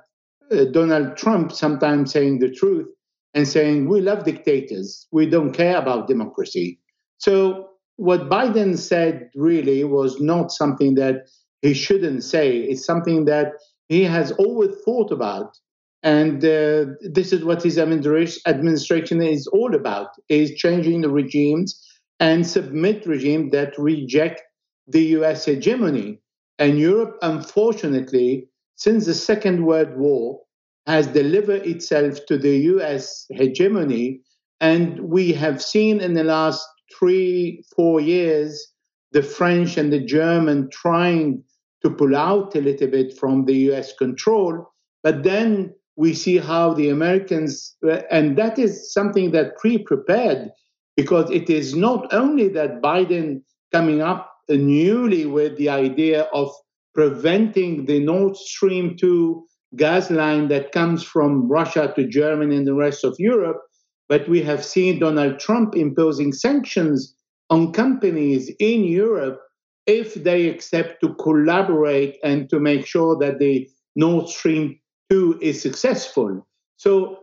uh, 0.50 0.65
Donald 0.66 1.16
Trump 1.16 1.50
sometimes 1.50 2.12
saying 2.12 2.39
the 2.39 2.50
truth 2.50 2.89
and 3.34 3.49
saying, 3.49 3.89
we 3.89 4.00
love 4.00 4.24
dictators, 4.24 5.08
we 5.10 5.26
don't 5.26 5.52
care 5.52 5.76
about 5.76 6.07
democracy. 6.07 6.78
So, 7.18 7.68
what 7.97 8.31
Biden 8.31 8.78
said 8.78 9.31
really 9.34 9.84
was 9.84 10.20
not 10.20 10.50
something 10.50 10.94
that 10.94 11.28
he 11.62 11.74
shouldn't 11.74 12.24
say, 12.24 12.58
it's 12.58 12.84
something 12.84 13.26
that 13.26 13.49
he 13.89 14.05
has 14.05 14.32
always 14.32 14.74
thought 14.84 15.10
about. 15.12 15.57
And 16.02 16.44
uh, 16.44 16.86
this 17.02 17.32
is 17.32 17.44
what 17.44 17.62
his 17.62 17.78
administration 17.78 19.23
is 19.23 19.47
all 19.49 19.74
about, 19.74 20.08
is 20.28 20.52
changing 20.52 21.02
the 21.02 21.10
regimes 21.10 21.81
and 22.18 22.47
submit 22.47 23.07
regimes 23.07 23.52
that 23.52 23.78
reject 23.78 24.42
the 24.89 25.02
US 25.18 25.44
hegemony. 25.44 26.23
And 26.58 26.78
Europe, 26.78 27.18
unfortunately, 27.22 28.48
since 28.76 29.06
the 29.06 29.14
Second 29.14 29.64
World 29.66 29.97
War, 29.97 30.40
has 30.86 31.06
delivered 31.06 31.66
itself 31.66 32.18
to 32.26 32.36
the 32.36 32.56
US 32.72 33.26
hegemony. 33.31 34.20
And 34.60 35.00
we 35.00 35.32
have 35.32 35.62
seen 35.62 36.00
in 36.00 36.14
the 36.14 36.24
last 36.24 36.66
three, 36.98 37.64
four 37.74 38.00
years 38.00 38.68
the 39.12 39.22
French 39.22 39.76
and 39.76 39.92
the 39.92 40.00
German 40.00 40.70
trying 40.70 41.42
to 41.82 41.90
pull 41.90 42.16
out 42.16 42.55
a 42.55 42.60
little 42.60 42.89
bit 42.89 43.16
from 43.18 43.44
the 43.44 43.55
US 43.70 43.92
control. 43.94 44.66
But 45.02 45.22
then 45.22 45.74
we 45.97 46.14
see 46.14 46.39
how 46.39 46.72
the 46.72 46.89
Americans, 46.89 47.76
and 48.10 48.36
that 48.39 48.58
is 48.58 48.92
something 48.92 49.32
that 49.32 49.56
pre 49.58 49.78
prepared, 49.78 50.50
because 50.97 51.31
it 51.31 51.50
is 51.50 51.74
not 51.74 52.12
only 52.12 52.48
that 52.48 52.81
Biden 52.81 53.42
coming 53.72 54.00
up 54.00 54.31
newly 54.56 55.26
with 55.26 55.56
the 55.56 55.68
idea 55.68 56.22
of 56.32 56.50
preventing 56.94 57.86
the 57.86 58.00
Nord 58.00 58.36
Stream 58.36 58.97
2 58.98 59.44
gas 59.76 60.10
line 60.10 60.48
that 60.48 60.72
comes 60.72 61.02
from 61.02 61.48
Russia 61.48 61.92
to 61.97 62.06
Germany 62.06 62.56
and 62.56 62.66
the 62.66 62.74
rest 62.74 63.05
of 63.05 63.16
Europe, 63.18 63.60
but 64.08 64.28
we 64.28 64.42
have 64.42 64.64
seen 64.64 64.98
Donald 64.98 65.39
Trump 65.39 65.74
imposing 65.74 66.32
sanctions 66.32 67.14
on 67.48 67.72
companies 67.72 68.50
in 68.58 68.84
Europe 68.84 69.40
if 69.86 70.14
they 70.14 70.48
accept 70.48 71.00
to 71.00 71.14
collaborate 71.14 72.18
and 72.22 72.48
to 72.50 72.60
make 72.60 72.86
sure 72.86 73.16
that 73.18 73.39
the 73.39 73.68
Nord 73.97 74.28
Stream 74.28 74.78
2 75.10 75.39
is 75.40 75.60
successful. 75.60 76.47
So 76.76 77.18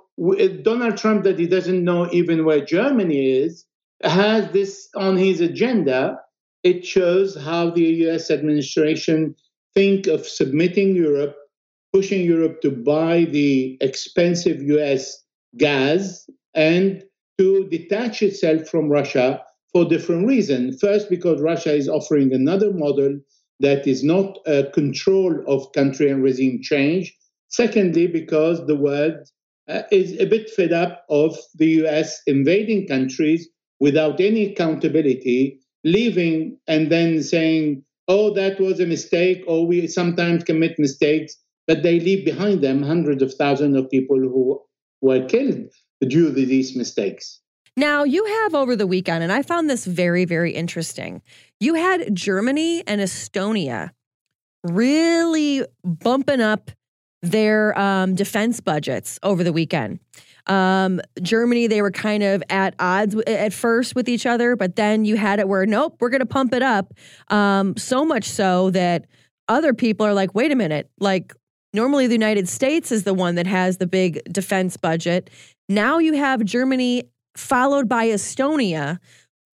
Donald 0.64 0.98
Trump, 0.98 1.24
that 1.24 1.40
he 1.40 1.48
doesn't 1.48 1.84
know 1.84 2.10
even 2.12 2.44
where 2.44 2.64
Germany 2.64 3.32
is, 3.32 3.66
has 4.04 4.52
this 4.52 4.90
on 4.96 5.18
his 5.18 5.42
agenda. 5.42 6.18
It 6.64 6.86
shows 6.86 7.36
how 7.36 7.70
the 7.70 7.84
US 8.08 8.30
administration 8.30 9.36
think 9.74 10.08
of 10.08 10.28
submitting 10.28 10.96
Europe, 10.96 11.36
pushing 11.94 12.26
Europe 12.26 12.62
to 12.62 12.72
buy 12.72 13.26
the 13.26 13.78
expensive 13.82 14.62
US 14.64 15.24
gas 15.58 16.30
and 16.54 17.04
to 17.38 17.68
detach 17.70 18.22
itself 18.22 18.68
from 18.68 18.90
Russia 18.90 19.42
for 19.72 19.86
different 19.86 20.28
reasons. 20.28 20.80
First, 20.82 21.10
because 21.10 21.40
Russia 21.42 21.74
is 21.74 21.88
offering 21.88 22.34
another 22.34 22.74
model 22.74 23.20
that 23.60 23.88
is 23.88 24.04
not 24.04 24.40
a 24.46 24.64
control 24.74 25.44
of 25.48 25.72
country 25.74 26.10
and 26.10 26.24
regime 26.24 26.60
change. 26.62 27.16
Secondly, 27.50 28.08
because 28.08 28.66
the 28.68 28.76
world 28.76 29.16
uh, 29.68 29.84
is 29.92 30.20
a 30.20 30.26
bit 30.26 30.50
fed 30.50 30.74
up 30.74 31.06
of 31.10 31.38
the 31.56 31.68
US 31.84 32.22
invading 32.28 32.88
countries 32.88 33.48
without 33.80 34.20
any 34.20 34.52
accountability, 34.52 35.60
leaving 35.84 36.58
and 36.68 36.92
then 36.92 37.24
saying, 37.24 37.84
oh, 38.08 38.34
that 38.34 38.60
was 38.60 38.80
a 38.80 38.86
mistake, 38.86 39.44
or 39.48 39.66
we 39.68 39.88
sometimes 39.88 40.44
commit 40.44 40.80
mistakes, 40.80 41.38
but 41.68 41.84
they 41.84 42.00
leave 42.00 42.26
behind 42.26 42.62
them 42.62 42.82
hundreds 42.82 43.22
of 43.22 43.34
thousands 43.36 43.78
of 43.78 43.90
people 43.90 44.18
who 44.18 44.62
were 45.02 45.26
killed 45.26 45.70
due 46.02 46.34
to 46.34 46.46
these 46.46 46.76
mistakes. 46.76 47.40
Now, 47.78 48.04
you 48.04 48.26
have 48.26 48.56
over 48.56 48.76
the 48.76 48.88
weekend, 48.88 49.24
and 49.24 49.32
I 49.32 49.42
found 49.42 49.70
this 49.70 49.86
very, 49.86 50.26
very 50.26 50.52
interesting. 50.52 51.22
You 51.60 51.76
had 51.76 52.14
Germany 52.14 52.84
and 52.88 53.00
Estonia 53.00 53.92
really 54.64 55.66
bumping 55.84 56.42
up 56.42 56.72
their 57.22 57.78
um, 57.80 58.16
defense 58.16 58.60
budgets 58.60 59.20
over 59.24 59.44
the 59.44 59.54
weekend. 59.54 60.00
Um, 60.48 61.02
Germany, 61.22 61.68
they 61.68 61.82
were 61.82 61.92
kind 61.92 62.24
of 62.24 62.44
at 62.50 62.76
odds 62.80 63.16
at 63.28 63.54
first 63.54 63.96
with 63.96 64.10
each 64.10 64.26
other, 64.26 64.56
but 64.56 64.76
then 64.76 65.06
you 65.06 65.18
had 65.18 65.40
it 65.40 65.48
where, 65.48 65.66
nope, 65.66 65.98
we're 66.00 66.10
going 66.10 66.20
to 66.20 66.26
pump 66.26 66.54
it 66.54 66.64
up. 66.64 66.94
Um, 67.30 67.78
so 67.78 68.06
much 68.06 68.26
so 68.26 68.70
that 68.72 69.06
other 69.48 69.74
people 69.74 70.06
are 70.06 70.14
like, 70.14 70.34
wait 70.34 70.52
a 70.52 70.56
minute, 70.56 70.90
like 71.00 71.34
normally 71.74 72.08
the 72.08 72.14
United 72.14 72.48
States 72.48 72.92
is 72.92 73.04
the 73.04 73.14
one 73.14 73.36
that 73.36 73.48
has 73.48 73.78
the 73.78 73.88
big 73.88 74.22
defense 74.32 74.78
budget. 74.78 75.30
Now 75.68 76.00
you 76.00 76.14
have 76.14 76.44
Germany 76.44 77.04
followed 77.36 77.88
by 77.88 78.08
Estonia. 78.08 79.00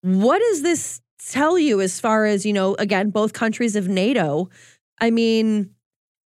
What 0.01 0.40
does 0.40 0.61
this 0.61 1.01
tell 1.30 1.58
you 1.58 1.82
as 1.82 2.00
far 2.00 2.26
as, 2.26 2.45
you 2.45 2.53
know, 2.53 2.76
again, 2.76 3.10
both 3.10 3.34
countries 3.34 3.76
of 3.76 3.88
NATO? 3.88 4.50
I 5.00 5.11
mean, 5.11 5.72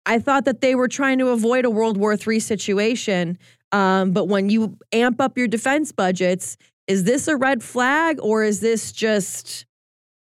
I 0.07 0.19
thought 0.19 0.45
that 0.45 0.61
they 0.61 0.75
were 0.75 0.89
trying 0.89 1.19
to 1.19 1.29
avoid 1.29 1.65
a 1.65 1.71
World 1.71 1.97
War 1.97 2.15
III 2.15 2.41
situation. 2.41 3.39
Um, 3.75 4.13
but 4.13 4.29
when 4.29 4.51
you 4.51 4.79
amp 4.93 5.21
up 5.21 5.37
your 5.37 5.49
defense 5.49 5.91
budgets, 5.91 6.57
is 6.87 7.03
this 7.03 7.27
a 7.27 7.37
red 7.37 7.61
flag 7.61 8.21
or 8.23 8.45
is 8.45 8.61
this 8.61 8.93
just, 8.93 9.67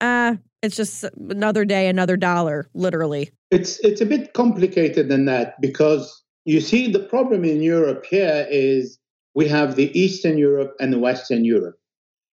uh, 0.01 0.37
it's 0.63 0.75
just 0.75 1.05
another 1.29 1.63
day, 1.63 1.87
another 1.87 2.17
dollar, 2.17 2.67
literally? 2.73 3.29
It's 3.51 3.77
it's 3.81 4.01
a 4.01 4.07
bit 4.07 4.33
complicated 4.33 5.07
than 5.07 5.25
that 5.25 5.61
because 5.61 6.23
you 6.45 6.61
see 6.61 6.91
the 6.91 7.03
problem 7.03 7.45
in 7.45 7.61
Europe 7.61 8.07
here 8.07 8.47
is 8.49 8.97
we 9.35 9.47
have 9.49 9.75
the 9.75 9.91
Eastern 9.97 10.39
Europe 10.39 10.75
and 10.79 10.91
the 10.91 10.97
Western 10.97 11.45
Europe. 11.45 11.77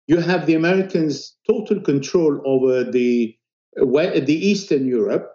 You 0.09 0.19
have 0.19 0.45
the 0.45 0.55
Americans 0.55 1.35
total 1.49 1.81
control 1.81 2.43
over 2.45 2.85
the 2.85 3.35
the 3.77 4.39
Eastern 4.51 4.87
Europe, 4.87 5.33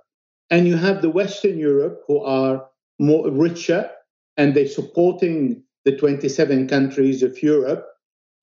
and 0.51 0.67
you 0.67 0.77
have 0.77 1.01
the 1.01 1.09
Western 1.09 1.57
Europe 1.57 2.03
who 2.07 2.19
are 2.23 2.67
more 2.99 3.31
richer 3.31 3.89
and 4.37 4.53
they're 4.53 4.67
supporting 4.67 5.63
the 5.85 5.95
27 5.95 6.67
countries 6.67 7.23
of 7.23 7.41
Europe, 7.41 7.85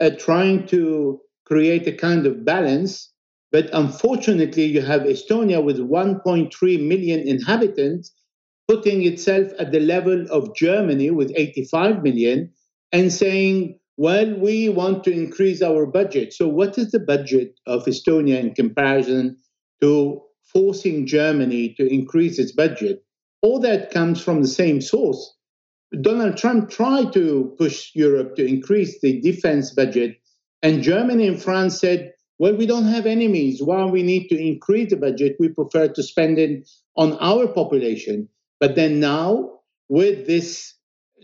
uh, 0.00 0.10
trying 0.18 0.66
to 0.66 1.20
create 1.46 1.86
a 1.86 1.92
kind 1.92 2.26
of 2.26 2.44
balance. 2.44 3.12
But 3.50 3.70
unfortunately, 3.72 4.64
you 4.64 4.82
have 4.82 5.02
Estonia 5.02 5.62
with 5.62 5.78
1.3 5.78 6.86
million 6.86 7.26
inhabitants 7.26 8.12
putting 8.68 9.02
itself 9.04 9.48
at 9.58 9.72
the 9.72 9.80
level 9.80 10.26
of 10.30 10.54
Germany 10.54 11.10
with 11.10 11.32
85 11.34 12.02
million 12.02 12.52
and 12.92 13.10
saying, 13.10 13.78
well, 13.96 14.32
we 14.34 14.68
want 14.68 15.04
to 15.04 15.10
increase 15.10 15.62
our 15.62 15.86
budget. 15.86 16.32
So, 16.32 16.46
what 16.48 16.78
is 16.78 16.90
the 16.90 17.00
budget 17.00 17.58
of 17.66 17.84
Estonia 17.86 18.38
in 18.38 18.54
comparison 18.54 19.36
to 19.80 20.22
forcing 20.52 21.06
Germany 21.06 21.74
to 21.78 21.92
increase 21.92 22.38
its 22.38 22.52
budget? 22.52 23.02
All 23.42 23.58
that 23.60 23.90
comes 23.90 24.22
from 24.22 24.42
the 24.42 24.48
same 24.48 24.80
source 24.80 25.34
Donald 26.00 26.36
Trump 26.36 26.70
tried 26.70 27.12
to 27.14 27.54
push 27.58 27.90
Europe 27.94 28.36
to 28.36 28.46
increase 28.46 29.00
the 29.00 29.20
defense 29.20 29.70
budget, 29.72 30.16
and 30.62 30.82
Germany 30.82 31.26
and 31.26 31.42
France 31.42 31.80
said, 31.80 32.12
well, 32.38 32.54
we 32.54 32.66
don't 32.66 32.84
have 32.84 33.06
enemies. 33.06 33.60
Why 33.62 33.84
we 33.84 34.02
need 34.02 34.28
to 34.28 34.38
increase 34.38 34.90
the 34.90 34.96
budget? 34.96 35.36
We 35.40 35.48
prefer 35.48 35.88
to 35.88 36.02
spend 36.02 36.38
it 36.38 36.68
on 36.96 37.14
our 37.14 37.48
population. 37.48 38.28
But 38.60 38.76
then 38.76 39.00
now, 39.00 39.60
with 39.88 40.26
this, 40.26 40.74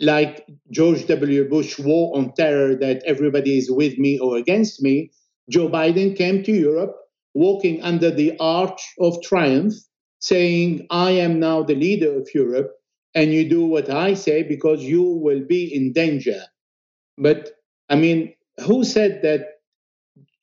like 0.00 0.44
George 0.70 1.06
W. 1.06 1.48
Bush 1.48 1.78
war 1.78 2.16
on 2.16 2.32
terror, 2.32 2.74
that 2.76 3.02
everybody 3.06 3.58
is 3.58 3.70
with 3.70 3.96
me 3.96 4.18
or 4.18 4.36
against 4.36 4.82
me, 4.82 5.12
Joe 5.48 5.68
Biden 5.68 6.16
came 6.16 6.42
to 6.44 6.52
Europe 6.52 6.96
walking 7.34 7.82
under 7.82 8.10
the 8.10 8.36
arch 8.40 8.94
of 8.98 9.22
triumph, 9.22 9.74
saying, 10.18 10.86
I 10.90 11.10
am 11.10 11.38
now 11.38 11.62
the 11.62 11.74
leader 11.74 12.16
of 12.16 12.28
Europe 12.34 12.72
and 13.14 13.32
you 13.32 13.48
do 13.48 13.64
what 13.64 13.90
I 13.90 14.14
say 14.14 14.42
because 14.42 14.82
you 14.82 15.02
will 15.02 15.40
be 15.40 15.72
in 15.74 15.92
danger. 15.92 16.42
But 17.16 17.52
I 17.88 17.96
mean, 17.96 18.34
who 18.64 18.84
said 18.84 19.22
that 19.22 19.46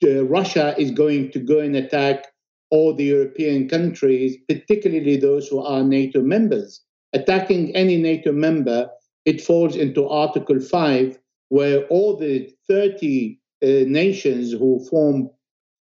uh, 0.03 0.25
Russia 0.25 0.75
is 0.77 0.91
going 0.91 1.32
to 1.32 1.40
go 1.40 1.59
and 1.59 1.75
attack 1.75 2.27
all 2.69 2.95
the 2.95 3.03
European 3.03 3.67
countries, 3.67 4.38
particularly 4.48 5.17
those 5.17 5.48
who 5.48 5.59
are 5.59 5.83
NATO 5.83 6.22
members? 6.22 6.82
Attacking 7.14 7.75
any 7.75 7.98
NATO 7.98 8.32
member, 8.32 8.90
it 9.25 9.41
falls 9.41 9.75
into 9.75 10.08
Article 10.08 10.59
5, 10.59 11.19
where 11.50 11.85
all 11.88 12.16
the 12.16 12.50
30 12.69 13.38
uh, 13.61 13.67
nations 13.85 14.53
who 14.53 14.83
form 14.90 15.30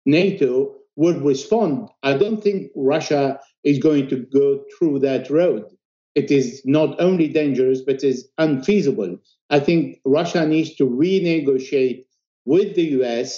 NATO 0.07 0.75
would 0.97 1.23
respond. 1.23 1.91
I 2.02 2.15
don't 2.17 2.42
think 2.42 2.73
Russia 2.75 3.39
is 3.65 3.78
going 3.78 4.09
to 4.09 4.26
go 4.33 4.65
through 4.78 5.00
that 5.00 5.28
road 5.28 5.65
it 6.21 6.31
is 6.31 6.63
not 6.67 7.01
only 7.01 7.29
dangerous, 7.29 7.81
but 7.81 8.05
is 8.05 8.29
unfeasible. 8.37 9.13
I 9.49 9.61
think 9.61 10.01
Russia 10.05 10.47
needs 10.47 10.75
to 10.77 10.85
renegotiate 10.85 12.05
with 12.45 12.75
the 12.75 12.89
US 12.99 13.29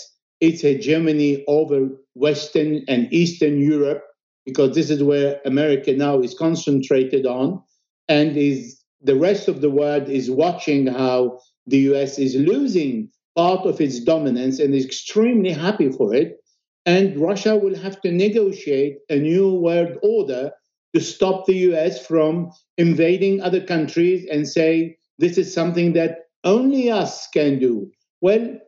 its 0.41 0.63
hegemony 0.63 1.45
over 1.47 1.79
Western 2.15 2.83
and 2.89 3.13
Eastern 3.13 3.61
Europe, 3.61 4.03
because 4.45 4.75
this 4.75 4.91
is 4.91 5.03
where 5.03 5.41
America 5.45 5.93
now 6.07 6.21
is 6.21 6.35
concentrated 6.35 7.25
on, 7.25 7.63
and 8.09 8.37
is 8.37 8.81
the 9.01 9.17
rest 9.17 9.47
of 9.47 9.61
the 9.61 9.71
world 9.71 10.09
is 10.09 10.29
watching 10.45 10.89
how 10.89 11.39
the 11.69 11.79
US 11.91 12.19
is 12.19 12.35
losing 12.35 13.09
part 13.37 13.65
of 13.65 13.81
its 13.81 14.01
dominance 14.01 14.59
and 14.59 14.75
is 14.75 14.85
extremely 14.85 15.53
happy 15.67 15.91
for 15.99 16.13
it. 16.15 16.39
And 16.85 17.17
Russia 17.31 17.57
will 17.57 17.77
have 17.77 18.01
to 18.01 18.11
negotiate 18.11 18.95
a 19.09 19.19
new 19.31 19.55
world 19.55 19.93
order 20.03 20.51
to 20.95 21.01
stop 21.01 21.47
the 21.47 21.57
US 21.71 22.05
from 22.07 22.51
invading 22.77 23.41
other 23.41 23.61
countries 23.61 24.27
and 24.31 24.47
say, 24.47 24.97
this 25.19 25.39
is 25.39 25.53
something 25.53 25.93
that 25.95 26.19
only 26.45 26.91
us 26.91 27.29
can 27.29 27.59
do. 27.59 27.91
Well, 28.21 28.59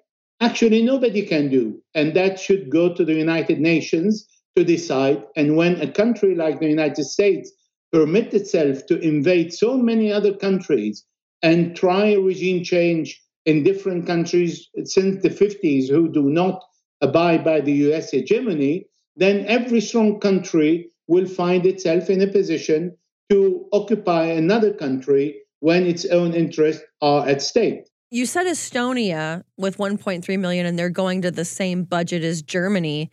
actually, 0.40 0.82
nobody 0.82 1.22
can 1.22 1.48
do. 1.48 1.82
And 1.94 2.14
that 2.14 2.38
should 2.38 2.70
go 2.70 2.94
to 2.94 3.04
the 3.04 3.14
United 3.14 3.60
Nations 3.60 4.26
to 4.56 4.64
decide. 4.64 5.22
And 5.36 5.56
when 5.56 5.80
a 5.80 5.90
country 5.90 6.34
like 6.34 6.60
the 6.60 6.68
United 6.68 7.04
States 7.04 7.52
permits 7.92 8.34
itself 8.34 8.86
to 8.86 8.98
invade 9.00 9.52
so 9.52 9.76
many 9.76 10.12
other 10.12 10.34
countries 10.34 11.04
and 11.42 11.76
try 11.76 12.14
regime 12.14 12.64
change 12.64 13.20
in 13.46 13.62
different 13.62 14.06
countries 14.06 14.68
since 14.84 15.22
the 15.22 15.30
50s 15.30 15.88
who 15.88 16.08
do 16.08 16.30
not 16.30 16.62
abide 17.00 17.44
by 17.44 17.60
the 17.60 17.72
US 17.88 18.10
hegemony, 18.10 18.86
then 19.16 19.44
every 19.46 19.80
strong 19.80 20.18
country 20.18 20.90
will 21.08 21.26
find 21.26 21.66
itself 21.66 22.10
in 22.10 22.20
a 22.23 22.26
position 22.26 22.97
to 23.31 23.66
occupy 23.73 24.26
another 24.26 24.73
country 24.73 25.41
when 25.60 25.86
its 25.86 26.05
own 26.07 26.34
interests 26.34 26.83
are 27.00 27.26
at 27.26 27.42
stake. 27.42 27.84
You 28.10 28.26
said 28.26 28.47
Estonia 28.47 29.42
with 29.57 29.78
1.3 29.78 30.39
million 30.39 30.66
and 30.66 30.78
they're 30.78 30.91
going 30.91 31.23
to 31.23 31.31
the 31.31 31.44
same 31.44 31.84
budget 31.84 32.23
as 32.23 32.42
Germany. 32.42 33.10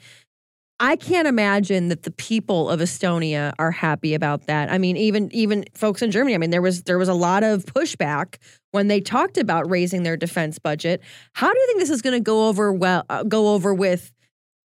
I 0.80 0.96
can't 0.96 1.28
imagine 1.28 1.90
that 1.90 2.04
the 2.04 2.12
people 2.12 2.70
of 2.70 2.80
Estonia 2.80 3.54
are 3.60 3.72
happy 3.72 4.16
about 4.16 4.48
that. 4.48 4.72
I 4.72 4.80
mean, 4.80 4.98
even 4.98 5.32
even 5.32 5.64
folks 5.76 6.02
in 6.02 6.10
Germany. 6.10 6.34
I 6.34 6.40
mean, 6.40 6.50
there 6.50 6.62
was 6.62 6.84
there 6.84 6.98
was 6.98 7.08
a 7.08 7.14
lot 7.14 7.44
of 7.44 7.66
pushback 7.66 8.38
when 8.72 8.88
they 8.88 9.00
talked 9.00 9.38
about 9.38 9.70
raising 9.70 10.04
their 10.04 10.18
defense 10.18 10.58
budget. 10.58 11.02
How 11.34 11.54
do 11.54 11.60
you 11.60 11.68
think 11.68 11.80
this 11.80 11.92
is 11.92 12.02
going 12.02 12.16
to 12.16 12.24
go 12.24 12.48
over 12.48 12.74
well? 12.74 13.06
Uh, 13.10 13.24
go 13.24 13.54
over 13.54 13.76
with 13.76 14.12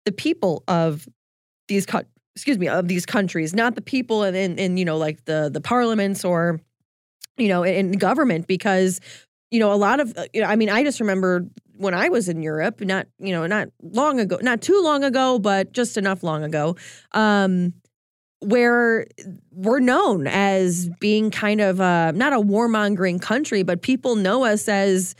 the 0.05 0.13
people 0.13 0.65
of 0.69 1.09
these 1.69 1.87
co- 1.87 2.05
excuse 2.35 2.59
me 2.59 2.69
of 2.69 2.89
these 2.89 3.07
countries, 3.07 3.55
not 3.55 3.75
the 3.75 3.83
people 3.83 4.25
in, 4.25 4.35
in 4.35 4.59
in 4.59 4.77
you 4.77 4.85
know 4.85 4.97
like 4.97 5.25
the 5.25 5.51
the 5.53 5.61
parliaments 5.61 6.25
or 6.25 6.61
you 7.37 7.49
know 7.49 7.63
in 7.63 7.93
government 7.93 8.47
because 8.47 9.01
you 9.51 9.61
know 9.61 9.73
a 9.73 9.77
lot 9.77 10.01
of 10.01 10.17
uh, 10.17 10.25
you 10.33 10.41
know, 10.41 10.47
I 10.47 10.57
mean, 10.57 10.71
I 10.71 10.83
just 10.83 11.01
remember 11.01 11.47
when 11.77 11.95
I 11.95 12.09
was 12.09 12.29
in 12.29 12.43
Europe, 12.43 12.81
not 12.81 13.07
you 13.19 13.33
know, 13.33 13.47
not 13.47 13.69
long 13.83 14.21
ago, 14.21 14.39
not 14.43 14.63
too 14.63 14.81
long 14.83 15.05
ago, 15.05 15.39
but 15.39 15.73
just 15.73 15.97
enough 15.97 16.23
long 16.23 16.45
ago, 16.45 16.77
um, 17.13 17.75
where 18.41 19.07
we're 19.51 19.81
known 19.81 20.27
as 20.27 20.89
being 21.01 21.31
kind 21.31 21.61
of 21.61 21.81
a, 21.81 22.13
not 22.15 22.33
a 22.33 22.41
warmongering 22.41 23.21
country, 23.21 23.63
but 23.63 23.83
people 23.83 24.17
know 24.17 24.45
us 24.45 24.69
as 24.69 25.15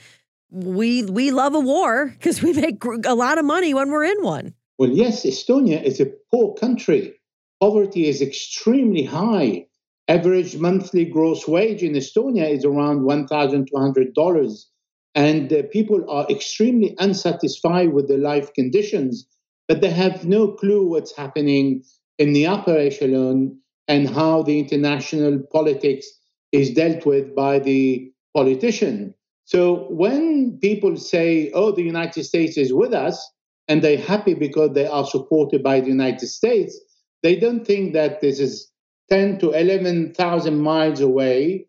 we 0.51 1.05
we 1.05 1.31
love 1.31 1.55
a 1.55 1.61
war 1.61 2.07
because 2.07 2.43
we 2.43 2.53
make 2.53 2.83
a 3.05 3.15
lot 3.15 3.39
of 3.39 3.45
money 3.45 3.75
when 3.75 3.91
we're 3.91 4.05
in 4.05 4.23
one. 4.23 4.55
Well, 4.83 4.91
yes, 4.91 5.25
Estonia 5.25 5.81
is 5.81 6.01
a 6.01 6.11
poor 6.33 6.55
country. 6.55 7.15
Poverty 7.61 8.09
is 8.09 8.21
extremely 8.21 9.05
high. 9.05 9.67
Average 10.09 10.57
monthly 10.57 11.05
gross 11.05 11.47
wage 11.47 11.85
in 11.85 11.93
Estonia 11.93 12.51
is 12.51 12.65
around 12.65 13.03
$1,200 13.03 14.65
and 15.15 15.53
uh, 15.53 15.63
people 15.71 16.05
are 16.11 16.27
extremely 16.29 16.97
unsatisfied 16.99 17.93
with 17.93 18.09
their 18.09 18.19
life 18.19 18.53
conditions, 18.55 19.25
but 19.69 19.83
they 19.83 19.91
have 19.91 20.25
no 20.25 20.49
clue 20.49 20.89
what's 20.89 21.17
happening 21.17 21.85
in 22.19 22.33
the 22.33 22.49
upper 22.49 22.77
echelon 22.77 23.57
and 23.87 24.11
how 24.11 24.43
the 24.43 24.59
international 24.59 25.39
politics 25.53 26.09
is 26.51 26.73
dealt 26.73 27.07
with 27.07 27.37
by 27.37 27.61
the 27.61 28.11
politician. 28.35 29.15
So 29.45 29.87
when 29.91 30.59
people 30.61 30.97
say, 30.97 31.53
oh, 31.55 31.71
the 31.71 31.85
United 31.85 32.25
States 32.25 32.57
is 32.57 32.75
with 32.75 32.93
us, 32.93 33.31
and 33.69 33.83
they're 33.83 33.99
happy 33.99 34.35
because 34.35 34.73
they 34.75 34.87
are 34.87 35.07
supported 35.07 35.63
by 35.63 35.81
the 35.81 35.89
United 35.89 36.27
States, 36.27 36.79
they 37.23 37.37
don't 37.37 37.67
think 37.67 37.93
that 37.93 38.21
this 38.21 38.41
is 38.41 38.71
10 39.11 39.39
to 39.39 39.51
11,000 39.51 40.59
miles 40.59 41.01
away 41.01 41.67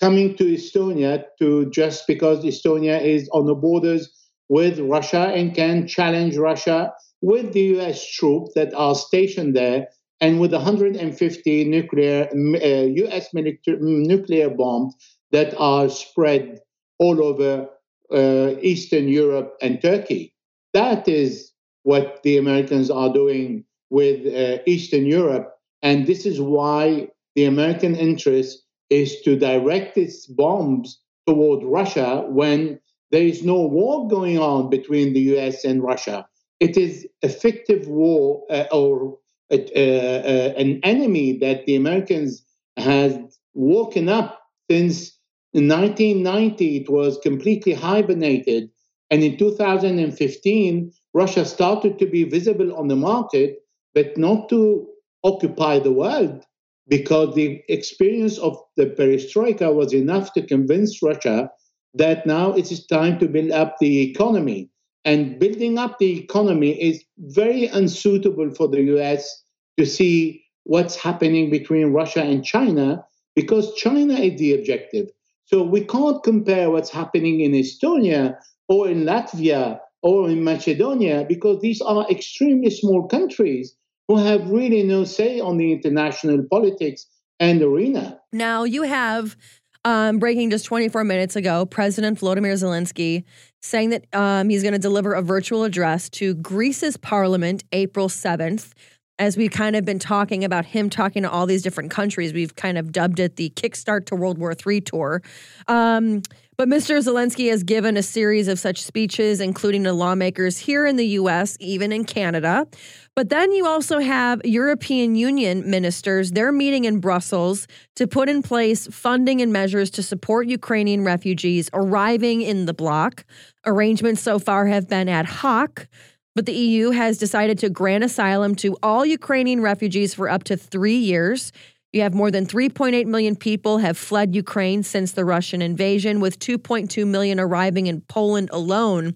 coming 0.00 0.36
to 0.36 0.44
Estonia 0.44 1.24
to 1.38 1.70
just 1.70 2.06
because 2.06 2.44
Estonia 2.44 3.00
is 3.00 3.28
on 3.32 3.46
the 3.46 3.54
borders 3.54 4.10
with 4.48 4.78
Russia 4.80 5.32
and 5.34 5.54
can 5.54 5.86
challenge 5.86 6.36
Russia 6.36 6.92
with 7.20 7.52
the 7.52 7.78
US 7.78 8.04
troops 8.04 8.52
that 8.54 8.74
are 8.74 8.94
stationed 8.94 9.54
there 9.54 9.86
and 10.20 10.40
with 10.40 10.52
150 10.52 11.64
nuclear 11.64 12.28
uh, 12.32 12.66
US 13.06 13.32
military, 13.32 13.78
nuclear 13.80 14.50
bombs 14.50 14.94
that 15.30 15.54
are 15.58 15.88
spread 15.88 16.58
all 16.98 17.22
over 17.22 17.68
uh, 18.12 18.54
Eastern 18.60 19.08
Europe 19.08 19.54
and 19.62 19.80
Turkey. 19.80 20.31
That 20.72 21.08
is 21.08 21.52
what 21.82 22.22
the 22.22 22.36
Americans 22.38 22.90
are 22.90 23.12
doing 23.12 23.64
with 23.90 24.26
uh, 24.26 24.62
Eastern 24.66 25.06
Europe. 25.06 25.54
And 25.82 26.06
this 26.06 26.24
is 26.26 26.40
why 26.40 27.08
the 27.34 27.44
American 27.44 27.94
interest 27.96 28.62
is 28.90 29.20
to 29.22 29.36
direct 29.36 29.96
its 29.98 30.26
bombs 30.26 31.00
toward 31.26 31.64
Russia 31.64 32.24
when 32.28 32.78
there 33.10 33.22
is 33.22 33.44
no 33.44 33.60
war 33.60 34.08
going 34.08 34.38
on 34.38 34.70
between 34.70 35.12
the 35.12 35.20
US 35.36 35.64
and 35.64 35.82
Russia. 35.82 36.26
It 36.60 36.76
is 36.76 37.06
a 37.22 37.28
fictive 37.28 37.88
war 37.88 38.44
uh, 38.50 38.64
or 38.72 39.18
uh, 39.50 39.56
uh, 39.56 40.54
an 40.56 40.80
enemy 40.82 41.38
that 41.38 41.66
the 41.66 41.76
Americans 41.76 42.44
has 42.78 43.16
woken 43.54 44.08
up 44.08 44.40
since 44.70 45.18
1990. 45.52 46.76
It 46.78 46.88
was 46.90 47.18
completely 47.22 47.74
hibernated. 47.74 48.70
And 49.12 49.22
in 49.22 49.36
2015, 49.36 50.90
Russia 51.12 51.44
started 51.44 51.98
to 51.98 52.06
be 52.06 52.24
visible 52.24 52.74
on 52.74 52.88
the 52.88 52.96
market, 52.96 53.58
but 53.94 54.16
not 54.16 54.48
to 54.48 54.88
occupy 55.22 55.78
the 55.78 55.92
world 55.92 56.42
because 56.88 57.34
the 57.34 57.62
experience 57.68 58.38
of 58.38 58.56
the 58.78 58.86
perestroika 58.86 59.72
was 59.74 59.92
enough 59.92 60.32
to 60.32 60.46
convince 60.46 61.02
Russia 61.02 61.50
that 61.92 62.26
now 62.26 62.52
it 62.52 62.72
is 62.72 62.86
time 62.86 63.18
to 63.18 63.28
build 63.28 63.50
up 63.50 63.76
the 63.80 64.00
economy. 64.00 64.70
And 65.04 65.38
building 65.38 65.76
up 65.76 65.98
the 65.98 66.18
economy 66.18 66.70
is 66.82 67.04
very 67.18 67.66
unsuitable 67.66 68.50
for 68.54 68.66
the 68.66 68.80
US 68.96 69.44
to 69.78 69.84
see 69.84 70.42
what's 70.64 70.96
happening 70.96 71.50
between 71.50 71.92
Russia 71.92 72.22
and 72.22 72.42
China 72.42 73.04
because 73.36 73.74
China 73.74 74.14
is 74.14 74.38
the 74.38 74.54
objective. 74.54 75.10
So 75.44 75.62
we 75.62 75.84
can't 75.84 76.22
compare 76.22 76.70
what's 76.70 76.88
happening 76.88 77.40
in 77.40 77.52
Estonia 77.52 78.36
or 78.68 78.88
in 78.88 79.04
Latvia 79.04 79.80
or 80.02 80.28
in 80.28 80.42
Macedonia 80.44 81.24
because 81.28 81.60
these 81.60 81.80
are 81.80 82.06
extremely 82.10 82.70
small 82.70 83.06
countries 83.06 83.76
who 84.08 84.16
have 84.16 84.50
really 84.50 84.82
no 84.82 85.04
say 85.04 85.40
on 85.40 85.56
the 85.58 85.72
international 85.72 86.44
politics 86.50 87.06
and 87.38 87.62
arena. 87.62 88.20
Now, 88.32 88.64
you 88.64 88.82
have 88.82 89.36
um, 89.84 90.18
breaking 90.18 90.50
just 90.50 90.64
24 90.66 91.04
minutes 91.04 91.36
ago, 91.36 91.66
President 91.66 92.18
Volodymyr 92.18 92.54
Zelensky 92.54 93.24
saying 93.62 93.90
that 93.90 94.04
um, 94.12 94.48
he's 94.48 94.62
going 94.62 94.72
to 94.72 94.78
deliver 94.78 95.12
a 95.12 95.22
virtual 95.22 95.64
address 95.64 96.08
to 96.10 96.34
Greece's 96.34 96.96
parliament 96.96 97.64
April 97.72 98.08
7th. 98.08 98.72
As 99.18 99.36
we've 99.36 99.50
kind 99.50 99.76
of 99.76 99.84
been 99.84 99.98
talking 99.98 100.42
about 100.42 100.64
him 100.64 100.90
talking 100.90 101.22
to 101.22 101.30
all 101.30 101.46
these 101.46 101.62
different 101.62 101.90
countries, 101.90 102.32
we've 102.32 102.56
kind 102.56 102.76
of 102.76 102.90
dubbed 102.90 103.20
it 103.20 103.36
the 103.36 103.50
Kickstart 103.50 104.06
to 104.06 104.16
World 104.16 104.38
War 104.38 104.54
III 104.66 104.80
tour. 104.80 105.22
Um, 105.68 106.22
but 106.56 106.68
Mr. 106.68 106.98
Zelensky 106.98 107.50
has 107.50 107.62
given 107.62 107.96
a 107.96 108.02
series 108.02 108.46
of 108.46 108.58
such 108.58 108.82
speeches, 108.82 109.40
including 109.40 109.84
to 109.84 109.92
lawmakers 109.92 110.58
here 110.58 110.86
in 110.86 110.96
the 110.96 111.06
U.S., 111.06 111.56
even 111.60 111.92
in 111.92 112.04
Canada. 112.04 112.66
But 113.14 113.30
then 113.30 113.52
you 113.52 113.66
also 113.66 113.98
have 113.98 114.40
European 114.44 115.14
Union 115.14 115.68
ministers. 115.68 116.32
They're 116.32 116.52
meeting 116.52 116.84
in 116.84 117.00
Brussels 117.00 117.66
to 117.96 118.06
put 118.06 118.28
in 118.28 118.42
place 118.42 118.86
funding 118.86 119.40
and 119.40 119.52
measures 119.52 119.90
to 119.92 120.02
support 120.02 120.46
Ukrainian 120.46 121.04
refugees 121.04 121.70
arriving 121.72 122.42
in 122.42 122.66
the 122.66 122.74
bloc. 122.74 123.24
Arrangements 123.66 124.22
so 124.22 124.38
far 124.38 124.66
have 124.66 124.88
been 124.88 125.08
ad 125.08 125.26
hoc, 125.26 125.88
but 126.34 126.46
the 126.46 126.52
EU 126.52 126.90
has 126.90 127.18
decided 127.18 127.58
to 127.58 127.70
grant 127.70 128.04
asylum 128.04 128.54
to 128.56 128.76
all 128.82 129.04
Ukrainian 129.04 129.60
refugees 129.60 130.14
for 130.14 130.30
up 130.30 130.44
to 130.44 130.56
three 130.56 130.96
years. 130.96 131.52
You 131.92 132.00
have 132.02 132.14
more 132.14 132.30
than 132.30 132.46
3.8 132.46 133.06
million 133.06 133.36
people 133.36 133.78
have 133.78 133.98
fled 133.98 134.34
Ukraine 134.34 134.82
since 134.82 135.12
the 135.12 135.26
Russian 135.26 135.60
invasion, 135.60 136.20
with 136.20 136.38
2.2 136.38 137.06
million 137.06 137.38
arriving 137.38 137.86
in 137.86 138.00
Poland 138.00 138.48
alone. 138.50 139.14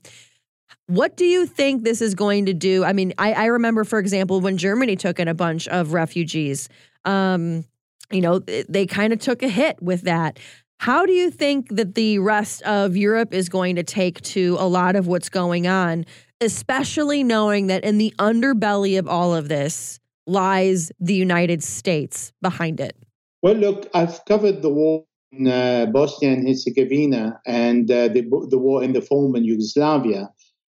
What 0.87 1.17
do 1.17 1.25
you 1.25 1.47
think 1.47 1.83
this 1.83 2.03
is 2.03 2.15
going 2.15 2.47
to 2.47 2.55
do? 2.55 2.85
I 2.85 2.93
mean, 2.93 3.15
I, 3.17 3.33
I 3.33 3.45
remember, 3.47 3.85
for 3.85 3.99
example, 3.99 4.41
when 4.41 4.59
Germany 4.59 4.95
took 4.95 5.19
in 5.19 5.27
a 5.27 5.35
bunch 5.35 5.67
of 5.69 5.95
refugees, 5.95 6.69
um, 7.07 7.65
you 8.13 8.21
know, 8.21 8.41
they 8.41 8.87
kind 8.87 9.13
of 9.13 9.21
took 9.21 9.43
a 9.43 9.49
hit 9.49 9.83
with 9.83 10.03
that. 10.03 10.39
How 10.79 11.07
do 11.07 11.13
you 11.13 11.31
think 11.31 11.75
that 11.75 11.95
the 11.95 12.19
rest 12.19 12.63
of 12.63 12.95
Europe 12.95 13.33
is 13.33 13.49
going 13.49 13.77
to 13.77 13.83
take 13.83 14.21
to 14.23 14.57
a 14.61 14.69
lot 14.69 14.95
of 14.95 15.07
what's 15.07 15.31
going 15.31 15.67
on, 15.67 16.05
especially 16.43 17.25
knowing 17.25 17.69
that 17.69 17.83
in 17.85 17.97
the 17.97 18.15
underbelly 18.19 18.99
of 18.99 19.09
all 19.09 19.35
of 19.35 19.49
this 19.49 19.99
lies 20.27 20.93
the 21.01 21.15
United 21.15 21.63
States 21.63 22.33
behind 22.43 22.81
it? 22.81 22.97
Well, 23.43 23.55
look, 23.55 23.89
I've 23.95 24.25
covered 24.25 24.63
the 24.63 24.71
war 24.71 25.05
in 25.33 25.47
uh, 25.47 25.87
Bosnia 25.87 26.33
and 26.33 26.49
Herzegovina 26.49 27.41
and 27.47 27.91
uh, 27.91 28.09
the, 28.09 28.23
the 28.51 28.59
war 28.59 28.83
in 28.83 28.93
the 28.93 29.01
former 29.01 29.39
Yugoslavia. 29.39 30.31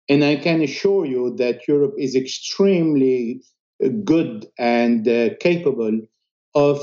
And 0.09 0.25
I 0.25 0.37
can 0.37 0.63
assure 0.63 1.07
you 1.07 1.35
that 1.37 1.67
Europe 1.69 1.95
is 1.99 2.15
extremely 2.17 3.43
uh, 3.85 3.89
good 4.05 4.47
and 4.59 5.07
uh, 5.07 5.31
capable 5.41 6.01
of 6.55 6.81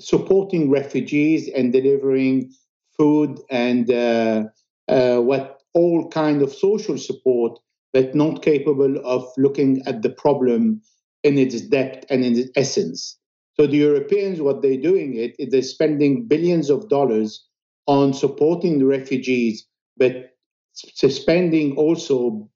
supporting 0.00 0.70
refugees 0.70 1.48
and 1.54 1.72
delivering 1.72 2.52
food 2.96 3.40
and 3.50 3.90
uh, 3.90 4.44
uh, 4.88 5.18
what 5.18 5.60
all 5.74 6.08
kind 6.08 6.42
of 6.42 6.52
social 6.52 6.98
support, 6.98 7.58
but 7.92 8.14
not 8.14 8.42
capable 8.42 8.96
of 9.04 9.26
looking 9.36 9.82
at 9.86 10.02
the 10.02 10.10
problem 10.10 10.82
in 11.22 11.38
its 11.38 11.60
depth 11.60 12.06
and 12.10 12.24
in 12.24 12.38
its 12.38 12.50
essence. 12.56 13.18
So 13.58 13.66
the 13.66 13.76
Europeans, 13.76 14.40
what 14.40 14.62
they're 14.62 14.80
doing 14.80 15.16
it, 15.16 15.34
is 15.38 15.50
they're 15.50 15.62
spending 15.62 16.26
billions 16.26 16.70
of 16.70 16.88
dollars 16.88 17.44
on 17.86 18.14
supporting 18.14 18.78
the 18.78 18.86
refugees, 18.86 19.66
but 19.96 20.30
spending 20.74 21.76
also 21.76 22.48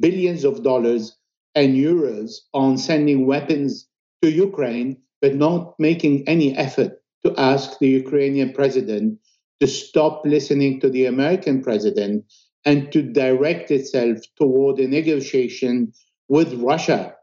billions 0.00 0.44
of 0.44 0.62
dollars 0.62 1.16
and 1.54 1.76
euros 1.76 2.40
on 2.54 2.78
sending 2.78 3.26
weapons 3.26 3.86
to 4.22 4.30
Ukraine, 4.30 4.96
but 5.20 5.34
not 5.34 5.74
making 5.78 6.26
any 6.26 6.56
effort 6.56 7.02
to 7.24 7.34
ask 7.38 7.78
the 7.78 7.88
Ukrainian 7.88 8.52
president 8.52 9.18
to 9.60 9.66
stop 9.66 10.22
listening 10.24 10.80
to 10.80 10.88
the 10.88 11.06
American 11.06 11.62
president 11.62 12.24
and 12.64 12.90
to 12.92 13.02
direct 13.02 13.70
itself 13.70 14.18
toward 14.36 14.78
a 14.78 14.86
negotiation 14.86 15.92
with 16.28 16.54
Russia. 16.54 17.14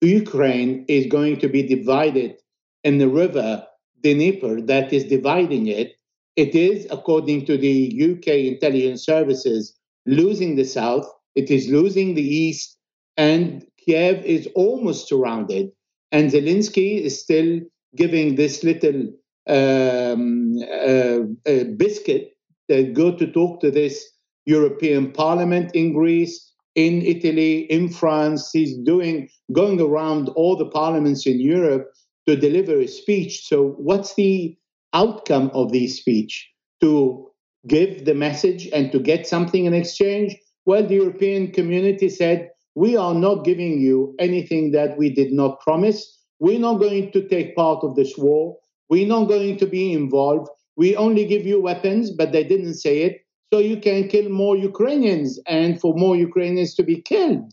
Ukraine 0.00 0.84
is 0.88 1.06
going 1.06 1.38
to 1.40 1.48
be 1.48 1.62
divided 1.62 2.36
in 2.84 2.98
the 2.98 3.08
river 3.08 3.66
Dnieper 4.02 4.60
that 4.62 4.92
is 4.92 5.04
dividing 5.04 5.66
it. 5.66 5.94
It 6.36 6.54
is, 6.54 6.86
according 6.90 7.44
to 7.46 7.58
the 7.58 7.92
UK 8.12 8.28
intelligence 8.54 9.04
services, 9.04 9.76
losing 10.06 10.56
the 10.56 10.64
south, 10.64 11.06
it 11.34 11.50
is 11.50 11.68
losing 11.68 12.14
the 12.14 12.22
east, 12.22 12.78
and 13.16 13.66
Kiev 13.84 14.24
is 14.24 14.48
almost 14.54 15.08
surrounded. 15.08 15.70
And 16.12 16.30
Zelensky 16.30 17.00
is 17.00 17.20
still 17.20 17.60
giving 17.94 18.36
this 18.36 18.64
little 18.64 19.08
um, 19.48 20.56
uh, 20.62 21.50
uh, 21.50 21.64
biscuit 21.76 22.32
that 22.68 22.94
go 22.94 23.16
to 23.16 23.30
talk 23.30 23.60
to 23.60 23.70
this 23.70 24.04
European 24.46 25.12
Parliament 25.12 25.72
in 25.74 25.92
Greece, 25.92 26.49
in 26.74 27.02
Italy, 27.02 27.60
in 27.70 27.88
France. 27.88 28.50
He's 28.52 28.76
doing 28.78 29.28
going 29.52 29.80
around 29.80 30.28
all 30.30 30.56
the 30.56 30.66
parliaments 30.68 31.26
in 31.26 31.40
Europe 31.40 31.90
to 32.26 32.36
deliver 32.36 32.78
a 32.80 32.86
speech. 32.86 33.46
So, 33.46 33.74
what's 33.78 34.14
the 34.14 34.56
outcome 34.92 35.50
of 35.54 35.72
this 35.72 35.96
speech? 35.96 36.48
To 36.80 37.28
give 37.66 38.04
the 38.04 38.14
message 38.14 38.68
and 38.72 38.90
to 38.92 38.98
get 38.98 39.26
something 39.26 39.64
in 39.64 39.74
exchange? 39.74 40.36
Well, 40.66 40.86
the 40.86 40.96
European 40.96 41.52
community 41.52 42.08
said, 42.08 42.50
We 42.74 42.96
are 42.96 43.14
not 43.14 43.44
giving 43.44 43.80
you 43.80 44.14
anything 44.18 44.72
that 44.72 44.96
we 44.96 45.10
did 45.10 45.32
not 45.32 45.60
promise. 45.60 46.18
We're 46.38 46.58
not 46.58 46.80
going 46.80 47.12
to 47.12 47.28
take 47.28 47.56
part 47.56 47.84
of 47.84 47.96
this 47.96 48.16
war. 48.16 48.56
We're 48.88 49.06
not 49.06 49.28
going 49.28 49.56
to 49.58 49.66
be 49.66 49.92
involved. 49.92 50.48
We 50.76 50.96
only 50.96 51.26
give 51.26 51.46
you 51.46 51.60
weapons, 51.60 52.10
but 52.10 52.32
they 52.32 52.44
didn't 52.44 52.74
say 52.74 53.02
it. 53.02 53.20
So 53.52 53.58
you 53.58 53.78
can 53.78 54.08
kill 54.08 54.28
more 54.28 54.56
Ukrainians 54.56 55.40
and 55.46 55.80
for 55.80 55.94
more 55.94 56.16
Ukrainians 56.16 56.74
to 56.76 56.84
be 56.84 57.00
killed. 57.00 57.52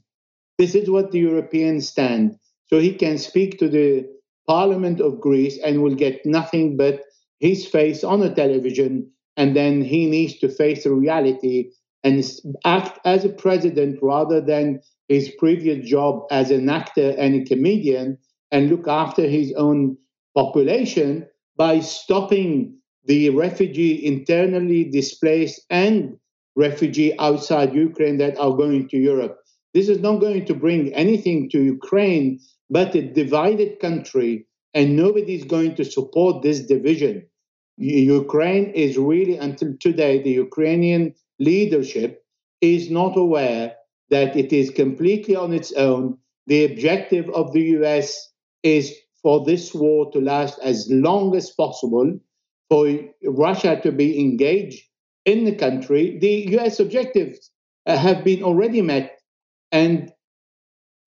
This 0.59 0.75
is 0.75 0.89
what 0.89 1.11
the 1.11 1.19
Europeans 1.19 1.87
stand. 1.87 2.37
So 2.67 2.79
he 2.79 2.93
can 2.93 3.17
speak 3.17 3.57
to 3.59 3.67
the 3.67 4.05
Parliament 4.47 5.01
of 5.01 5.19
Greece 5.19 5.57
and 5.63 5.81
will 5.81 5.95
get 5.95 6.25
nothing 6.25 6.77
but 6.77 7.01
his 7.39 7.65
face 7.65 8.03
on 8.03 8.19
the 8.19 8.29
television. 8.29 9.11
And 9.37 9.55
then 9.55 9.81
he 9.81 10.05
needs 10.05 10.37
to 10.39 10.49
face 10.49 10.83
the 10.83 10.91
reality 10.91 11.71
and 12.03 12.23
act 12.63 12.99
as 13.05 13.25
a 13.25 13.29
president 13.29 13.99
rather 14.01 14.39
than 14.39 14.81
his 15.07 15.29
previous 15.37 15.87
job 15.87 16.23
as 16.31 16.51
an 16.51 16.69
actor 16.69 17.15
and 17.17 17.35
a 17.35 17.45
comedian 17.45 18.17
and 18.51 18.69
look 18.69 18.87
after 18.87 19.23
his 19.27 19.53
own 19.53 19.97
population 20.35 21.27
by 21.57 21.79
stopping 21.79 22.77
the 23.07 23.29
refugee 23.29 24.05
internally 24.05 24.83
displaced 24.83 25.61
and 25.69 26.17
refugee 26.55 27.17
outside 27.19 27.73
Ukraine 27.73 28.17
that 28.17 28.37
are 28.37 28.55
going 28.55 28.89
to 28.89 28.97
Europe. 28.97 29.37
This 29.73 29.89
is 29.89 29.99
not 29.99 30.19
going 30.19 30.45
to 30.45 30.53
bring 30.53 30.93
anything 30.93 31.49
to 31.51 31.61
Ukraine, 31.61 32.39
but 32.69 32.95
a 32.95 33.01
divided 33.01 33.79
country, 33.79 34.45
and 34.73 34.95
nobody 34.95 35.35
is 35.35 35.45
going 35.45 35.75
to 35.75 35.85
support 35.85 36.41
this 36.41 36.59
division. 36.61 37.25
Ukraine 37.77 38.71
is 38.71 38.97
really, 38.97 39.37
until 39.37 39.73
today, 39.79 40.21
the 40.21 40.31
Ukrainian 40.31 41.13
leadership 41.39 42.23
is 42.59 42.89
not 42.89 43.15
aware 43.15 43.75
that 44.09 44.35
it 44.35 44.51
is 44.51 44.69
completely 44.71 45.35
on 45.35 45.53
its 45.53 45.71
own. 45.73 46.17
The 46.47 46.65
objective 46.65 47.29
of 47.29 47.53
the 47.53 47.61
US 47.77 48.31
is 48.63 48.93
for 49.21 49.45
this 49.45 49.73
war 49.73 50.11
to 50.11 50.19
last 50.19 50.57
as 50.59 50.87
long 50.89 51.35
as 51.35 51.51
possible, 51.51 52.19
for 52.69 52.87
Russia 53.23 53.79
to 53.81 53.91
be 53.91 54.19
engaged 54.19 54.83
in 55.25 55.45
the 55.45 55.55
country. 55.55 56.17
The 56.19 56.57
US 56.57 56.79
objectives 56.79 57.51
uh, 57.85 57.97
have 57.97 58.23
been 58.23 58.43
already 58.43 58.81
met, 58.81 59.19
and 59.71 60.11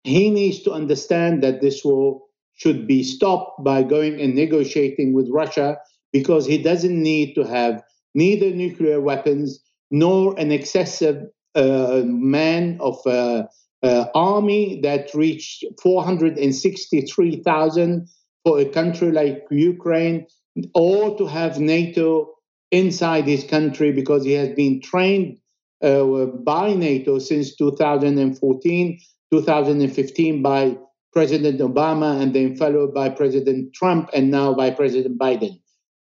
he 0.04 0.30
needs 0.30 0.62
to 0.62 0.72
understand 0.72 1.42
that 1.42 1.60
this 1.60 1.84
war 1.84 2.22
should 2.54 2.86
be 2.86 3.02
stopped 3.02 3.64
by 3.64 3.82
going 3.82 4.20
and 4.20 4.34
negotiating 4.34 5.14
with 5.14 5.28
Russia 5.30 5.78
because 6.12 6.46
he 6.46 6.62
doesn't 6.62 7.02
need 7.02 7.34
to 7.34 7.42
have 7.44 7.82
neither 8.14 8.50
nuclear 8.50 9.00
weapons 9.00 9.60
nor 9.90 10.38
an 10.38 10.52
excessive 10.52 11.24
uh, 11.54 12.02
man 12.04 12.76
of 12.80 12.98
uh, 13.06 13.44
uh, 13.82 14.04
army 14.14 14.78
that 14.82 15.14
reached 15.14 15.64
463,000 15.82 18.06
for 18.44 18.60
a 18.60 18.66
country 18.66 19.10
like 19.10 19.42
Ukraine, 19.50 20.26
or 20.74 21.16
to 21.18 21.26
have 21.26 21.58
NATO 21.60 22.34
inside 22.70 23.26
his 23.26 23.44
country 23.44 23.92
because 23.92 24.24
he 24.24 24.32
has 24.32 24.50
been 24.50 24.80
trained 24.80 25.38
uh, 25.82 26.04
by 26.26 26.74
NATO 26.74 27.18
since 27.18 27.56
2014, 27.56 29.00
2015 29.32 30.42
by 30.42 30.76
President 31.12 31.60
Obama, 31.60 32.20
and 32.20 32.34
then 32.34 32.56
followed 32.56 32.94
by 32.94 33.08
President 33.08 33.74
Trump, 33.74 34.10
and 34.12 34.30
now 34.30 34.54
by 34.54 34.70
President 34.70 35.18
Biden. 35.18 35.60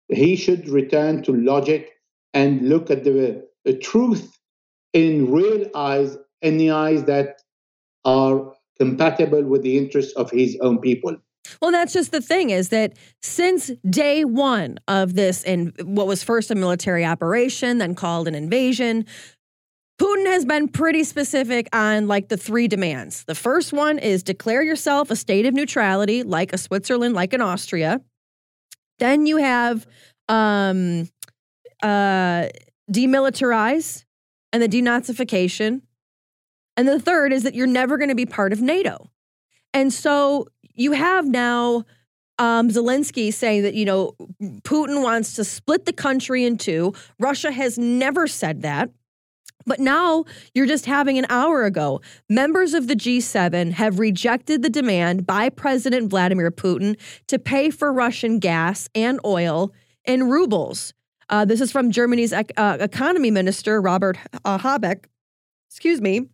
He 0.09 0.35
should 0.37 0.69
return 0.69 1.23
to 1.25 1.33
logic 1.33 1.93
and 2.35 2.69
look 2.69 2.91
at 2.91 3.05
the, 3.05 3.47
the 3.65 3.77
truth 3.79 4.37
in 4.93 5.31
real 5.31 5.71
eyes, 5.75 6.17
in 6.43 6.59
the 6.59 6.71
eyes 6.73 7.05
that 7.05 7.41
are 8.05 8.53
compatible 8.79 9.45
with 9.45 9.63
the 9.63 9.79
interests 9.79 10.13
of 10.15 10.31
his 10.31 10.57
own 10.61 10.79
people. 10.81 11.17
Well, 11.61 11.71
that's 11.71 11.93
just 11.93 12.13
the 12.13 12.21
thing 12.21 12.51
is 12.51 12.71
that 12.71 12.95
since 13.23 13.71
day 13.89 14.25
one 14.25 14.79
of 14.89 15.15
this, 15.15 15.43
and 15.45 15.73
what 15.83 16.07
was 16.07 16.23
first 16.23 16.51
a 16.51 16.55
military 16.55 17.05
operation, 17.05 17.79
then 17.79 17.95
called 17.95 18.29
an 18.29 18.35
invasion, 18.35 19.07
Putin 20.01 20.27
has 20.27 20.45
been 20.45 20.69
pretty 20.69 21.05
specific 21.05 21.69
on 21.73 22.07
like 22.07 22.29
the 22.29 22.37
three 22.37 22.69
demands. 22.69 23.25
The 23.25 23.35
first 23.35 23.73
one 23.73 23.99
is 23.99 24.23
declare 24.23 24.63
yourself 24.63 25.11
a 25.11 25.17
state 25.17 25.47
of 25.47 25.55
neutrality, 25.55 26.23
like 26.23 26.53
a 26.53 26.59
Switzerland, 26.59 27.15
like 27.15 27.33
an 27.33 27.41
Austria. 27.41 28.03
Then 28.99 29.27
you 29.27 29.39
have 29.39 29.87
um, 30.29 31.09
uh, 31.83 32.49
demilitarize 32.91 34.05
and 34.53 34.63
the 34.63 34.69
denazification. 34.69 35.83
And 36.77 36.87
the 36.87 37.01
third 37.01 37.33
is 37.33 37.43
that 37.45 37.55
you're 37.55 37.67
never 37.67 37.97
going 37.97 38.11
to 38.11 38.15
be 38.15 38.27
part 38.27 38.53
of 38.53 38.61
NATO. 38.61 39.11
And 39.77 39.93
so 39.93 40.47
you 40.73 40.93
have 40.93 41.27
now 41.27 41.85
um, 42.39 42.71
Zelensky 42.71 43.31
saying 43.31 43.63
that, 43.65 43.75
you 43.75 43.85
know, 43.85 44.13
Putin 44.63 45.03
wants 45.03 45.35
to 45.35 45.45
split 45.45 45.85
the 45.85 45.93
country 45.93 46.47
in 46.47 46.57
two. 46.57 46.95
Russia 47.21 47.53
has 47.53 47.77
never 47.77 48.27
said 48.27 48.63
that. 48.63 48.89
But 49.67 49.79
now 49.79 50.25
you're 50.55 50.65
just 50.65 50.87
having 50.87 51.19
an 51.19 51.27
hour 51.29 51.65
ago. 51.65 52.01
Members 52.31 52.73
of 52.73 52.87
the 52.87 52.97
G7 52.97 53.73
have 53.73 53.99
rejected 53.99 54.63
the 54.63 54.71
demand 54.71 55.27
by 55.27 55.51
President 55.51 56.09
Vladimir 56.09 56.51
Putin 56.51 56.99
to 57.27 57.39
pay 57.39 57.69
for 57.69 57.93
Russian 57.93 58.39
gas 58.39 58.89
and 58.95 59.21
oil 59.27 59.75
in 60.07 60.31
rubles. 60.31 60.95
Uh, 61.29 61.45
this 61.45 61.61
is 61.61 61.71
from 61.71 61.91
Germany's 61.91 62.33
uh, 62.33 62.43
economy 62.57 63.31
minister, 63.31 63.83
Robert 63.83 64.17
uh, 64.43 64.57
Habeck. 64.57 65.05
Excuse 65.69 66.01
me 66.01 66.29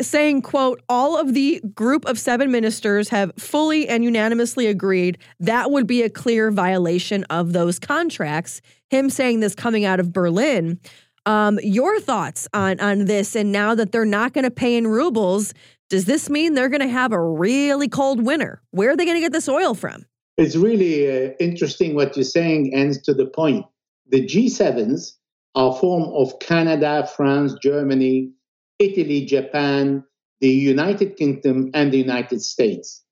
saying 0.00 0.42
quote 0.42 0.80
all 0.88 1.18
of 1.18 1.34
the 1.34 1.60
group 1.74 2.04
of 2.04 2.18
seven 2.18 2.50
ministers 2.50 3.08
have 3.08 3.32
fully 3.36 3.88
and 3.88 4.04
unanimously 4.04 4.66
agreed 4.66 5.18
that 5.40 5.70
would 5.70 5.86
be 5.86 6.02
a 6.02 6.10
clear 6.10 6.50
violation 6.50 7.24
of 7.24 7.52
those 7.52 7.78
contracts. 7.78 8.60
Him 8.90 9.10
saying 9.10 9.40
this 9.40 9.54
coming 9.54 9.84
out 9.84 10.00
of 10.00 10.12
berlin. 10.12 10.78
Um, 11.24 11.58
your 11.62 12.00
thoughts 12.00 12.48
on 12.52 12.80
on 12.80 13.04
this 13.06 13.36
and 13.36 13.52
now 13.52 13.74
that 13.74 13.92
they're 13.92 14.04
not 14.04 14.32
going 14.32 14.44
to 14.44 14.50
pay 14.50 14.76
in 14.76 14.86
rubles 14.86 15.54
does 15.90 16.06
this 16.06 16.30
mean 16.30 16.54
they're 16.54 16.70
going 16.70 16.80
to 16.80 16.88
have 16.88 17.12
a 17.12 17.22
really 17.22 17.86
cold 17.86 18.24
winter? 18.24 18.62
Where 18.70 18.90
are 18.90 18.96
they 18.96 19.04
going 19.04 19.18
to 19.18 19.20
get 19.20 19.32
this 19.32 19.46
oil 19.46 19.74
from? 19.74 20.06
It's 20.38 20.56
really 20.56 21.26
uh, 21.26 21.32
interesting 21.38 21.94
what 21.94 22.16
you're 22.16 22.24
saying 22.24 22.72
and 22.74 22.94
to 23.04 23.12
the 23.12 23.26
point. 23.26 23.66
The 24.08 24.24
g7s 24.24 25.12
are 25.54 25.74
form 25.74 26.04
of 26.04 26.38
canada 26.38 27.08
france 27.14 27.54
germany 27.62 28.30
Italy, 28.78 29.24
Japan, 29.24 30.04
the 30.40 30.48
United 30.48 31.16
Kingdom, 31.16 31.70
and 31.74 31.92
the 31.92 31.98
United 31.98 32.42
States. 32.42 33.02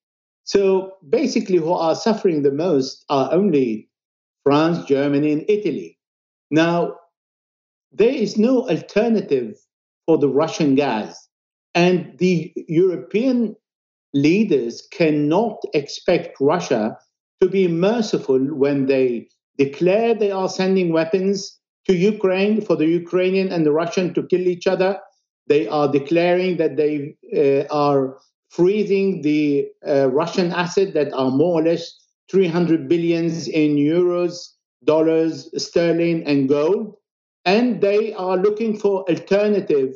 So 0.44 0.94
basically, 1.08 1.58
who 1.58 1.72
are 1.72 1.94
suffering 1.94 2.42
the 2.42 2.52
most 2.52 3.04
are 3.08 3.32
only 3.32 3.88
France, 4.44 4.84
Germany, 4.86 5.32
and 5.32 5.44
Italy. 5.48 5.98
Now, 6.50 6.96
there 7.92 8.14
is 8.14 8.36
no 8.36 8.68
alternative 8.68 9.56
for 10.06 10.18
the 10.18 10.28
Russian 10.28 10.74
gas. 10.74 11.28
And 11.74 12.18
the 12.18 12.52
European 12.68 13.54
leaders 14.12 14.86
cannot 14.90 15.62
expect 15.72 16.40
Russia 16.40 16.98
to 17.40 17.48
be 17.48 17.68
merciful 17.68 18.38
when 18.38 18.86
they 18.86 19.28
declare 19.56 20.14
they 20.14 20.32
are 20.32 20.48
sending 20.48 20.92
weapons 20.92 21.58
to 21.86 21.94
Ukraine 21.94 22.60
for 22.60 22.76
the 22.76 22.86
Ukrainian 22.86 23.52
and 23.52 23.64
the 23.64 23.72
Russian 23.72 24.12
to 24.14 24.26
kill 24.26 24.46
each 24.48 24.66
other. 24.66 24.98
They 25.46 25.66
are 25.68 25.90
declaring 25.90 26.56
that 26.58 26.76
they 26.76 27.16
uh, 27.36 27.72
are 27.74 28.18
freezing 28.50 29.22
the 29.22 29.68
uh, 29.86 30.10
Russian 30.10 30.52
assets 30.52 30.92
that 30.94 31.12
are 31.12 31.30
more 31.30 31.60
or 31.60 31.64
less 31.64 31.92
300 32.30 32.88
billions 32.88 33.48
in 33.48 33.76
euros, 33.76 34.50
dollars, 34.84 35.50
sterling, 35.62 36.24
and 36.26 36.48
gold. 36.48 36.96
And 37.44 37.80
they 37.80 38.12
are 38.14 38.36
looking 38.36 38.78
for 38.78 39.08
alternative 39.08 39.94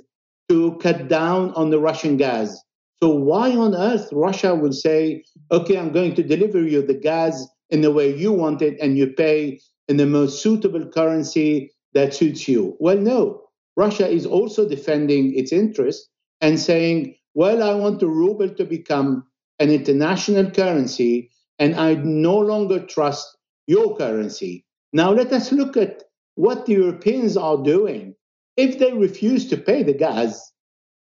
to 0.48 0.76
cut 0.78 1.08
down 1.08 1.52
on 1.52 1.70
the 1.70 1.78
Russian 1.78 2.16
gas. 2.16 2.58
So 3.02 3.08
why 3.10 3.54
on 3.54 3.74
earth 3.74 4.08
Russia 4.12 4.54
would 4.54 4.74
say, 4.74 5.24
okay, 5.50 5.78
I'm 5.78 5.92
going 5.92 6.14
to 6.14 6.22
deliver 6.22 6.62
you 6.62 6.82
the 6.82 6.94
gas 6.94 7.46
in 7.70 7.80
the 7.80 7.92
way 7.92 8.14
you 8.14 8.32
want 8.32 8.62
it 8.62 8.78
and 8.80 8.96
you 8.96 9.08
pay 9.08 9.60
in 9.88 9.96
the 9.96 10.06
most 10.06 10.42
suitable 10.42 10.86
currency 10.88 11.72
that 11.92 12.14
suits 12.14 12.48
you? 12.48 12.76
Well, 12.78 12.98
no. 12.98 13.43
Russia 13.76 14.08
is 14.08 14.26
also 14.26 14.68
defending 14.68 15.34
its 15.34 15.52
interests 15.52 16.08
and 16.40 16.58
saying, 16.58 17.16
well, 17.34 17.62
I 17.62 17.74
want 17.74 18.00
the 18.00 18.08
ruble 18.08 18.48
to 18.48 18.64
become 18.64 19.26
an 19.58 19.70
international 19.70 20.50
currency 20.50 21.30
and 21.58 21.74
I 21.74 21.94
no 21.94 22.38
longer 22.38 22.84
trust 22.84 23.36
your 23.66 23.96
currency. 23.96 24.64
Now 24.92 25.12
let 25.12 25.32
us 25.32 25.52
look 25.52 25.76
at 25.76 26.04
what 26.36 26.66
the 26.66 26.72
Europeans 26.72 27.36
are 27.36 27.62
doing. 27.62 28.14
If 28.56 28.78
they 28.78 28.92
refuse 28.92 29.48
to 29.48 29.56
pay 29.56 29.82
the 29.82 29.94
gas, 29.94 30.52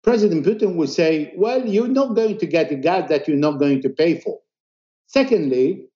President 0.04 0.46
Putin 0.46 0.76
will 0.76 0.88
say, 0.88 1.34
well, 1.36 1.66
you're 1.68 1.88
not 1.88 2.16
going 2.16 2.38
to 2.40 2.46
get 2.46 2.70
the 2.70 2.76
gas 2.76 3.10
that 3.10 3.28
you're 3.28 3.38
not 3.38 3.60
going 3.60 3.82
to 3.84 3.90
pay 3.90 4.20
for. 4.20 4.40
Secondly, 5.08 5.88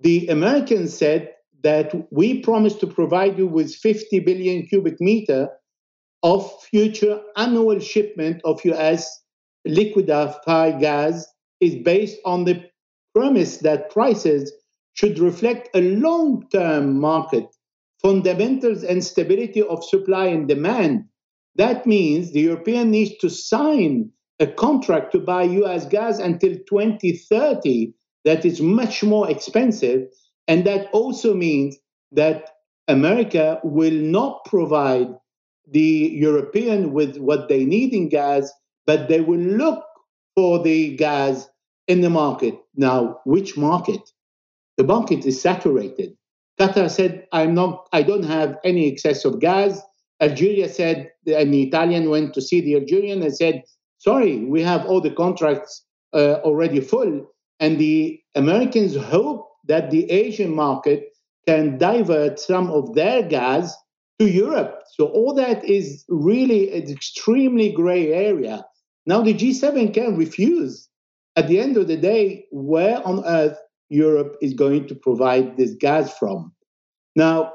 the 0.00 0.26
Americans 0.28 0.96
said 0.96 1.30
that 1.62 1.94
we 2.10 2.40
promised 2.40 2.80
to 2.80 2.86
provide 2.86 3.38
you 3.38 3.46
with 3.46 3.74
50 3.74 4.20
billion 4.20 4.66
cubic 4.66 5.00
meter 5.00 5.48
of 6.22 6.62
future 6.62 7.20
annual 7.36 7.78
shipment 7.78 8.40
of 8.44 8.64
US 8.64 9.22
liquefied 9.64 10.80
gas 10.80 11.26
is 11.60 11.76
based 11.76 12.18
on 12.24 12.44
the 12.44 12.64
premise 13.14 13.58
that 13.58 13.90
prices 13.90 14.52
should 14.94 15.18
reflect 15.18 15.68
a 15.74 15.80
long-term 15.80 16.98
market 16.98 17.46
fundamentals 18.00 18.82
and 18.82 19.04
stability 19.04 19.62
of 19.62 19.84
supply 19.84 20.26
and 20.26 20.48
demand 20.48 21.04
that 21.56 21.86
means 21.86 22.32
the 22.32 22.40
European 22.40 22.90
needs 22.90 23.16
to 23.18 23.28
sign 23.28 24.10
a 24.40 24.46
contract 24.46 25.12
to 25.12 25.18
buy 25.20 25.42
US 25.42 25.86
gas 25.86 26.18
until 26.18 26.54
2030 26.68 27.92
that 28.24 28.44
is 28.44 28.60
much 28.60 29.02
more 29.02 29.30
expensive. 29.30 30.08
And 30.48 30.64
that 30.64 30.88
also 30.92 31.34
means 31.34 31.76
that 32.12 32.50
America 32.88 33.60
will 33.64 33.92
not 33.92 34.44
provide 34.44 35.08
the 35.72 36.10
European 36.14 36.92
with 36.92 37.16
what 37.16 37.48
they 37.48 37.64
need 37.64 37.92
in 37.92 38.08
gas, 38.08 38.50
but 38.86 39.08
they 39.08 39.20
will 39.20 39.40
look 39.40 39.84
for 40.36 40.62
the 40.62 40.96
gas 40.96 41.48
in 41.88 42.00
the 42.00 42.10
market. 42.10 42.58
Now, 42.74 43.20
which 43.24 43.56
market? 43.56 44.00
The 44.76 44.84
market 44.84 45.26
is 45.26 45.40
saturated. 45.40 46.16
Qatar 46.60 46.90
said, 46.90 47.26
I'm 47.32 47.54
not, 47.54 47.88
I 47.92 48.02
don't 48.02 48.24
have 48.24 48.58
any 48.64 48.86
excess 48.90 49.24
of 49.24 49.40
gas. 49.40 49.80
Algeria 50.20 50.68
said, 50.68 51.10
and 51.26 51.52
the 51.52 51.62
Italian 51.62 52.10
went 52.10 52.34
to 52.34 52.42
see 52.42 52.60
the 52.60 52.76
Algerian 52.76 53.22
and 53.22 53.34
said, 53.34 53.62
sorry, 53.98 54.44
we 54.44 54.62
have 54.62 54.86
all 54.86 55.00
the 55.00 55.10
contracts 55.10 55.84
uh, 56.12 56.34
already 56.44 56.80
full. 56.80 57.26
And 57.60 57.78
the 57.78 58.20
Americans 58.34 58.96
hope 58.96 59.48
that 59.66 59.90
the 59.90 60.10
Asian 60.10 60.54
market 60.54 61.08
can 61.46 61.78
divert 61.78 62.38
some 62.38 62.70
of 62.70 62.94
their 62.94 63.22
gas 63.22 63.74
to 64.22 64.30
Europe. 64.30 64.82
So 64.94 65.06
all 65.06 65.34
that 65.34 65.64
is 65.64 66.04
really 66.08 66.72
an 66.72 66.90
extremely 66.90 67.72
gray 67.72 68.12
area. 68.12 68.64
Now 69.06 69.22
the 69.22 69.34
G7 69.34 69.92
can 69.92 70.16
refuse. 70.16 70.88
At 71.34 71.48
the 71.48 71.58
end 71.58 71.76
of 71.76 71.88
the 71.88 71.96
day, 71.96 72.44
where 72.52 73.04
on 73.06 73.24
earth 73.24 73.58
Europe 73.88 74.36
is 74.40 74.54
going 74.54 74.86
to 74.88 74.94
provide 74.94 75.56
this 75.56 75.74
gas 75.80 76.16
from? 76.18 76.52
Now, 77.16 77.52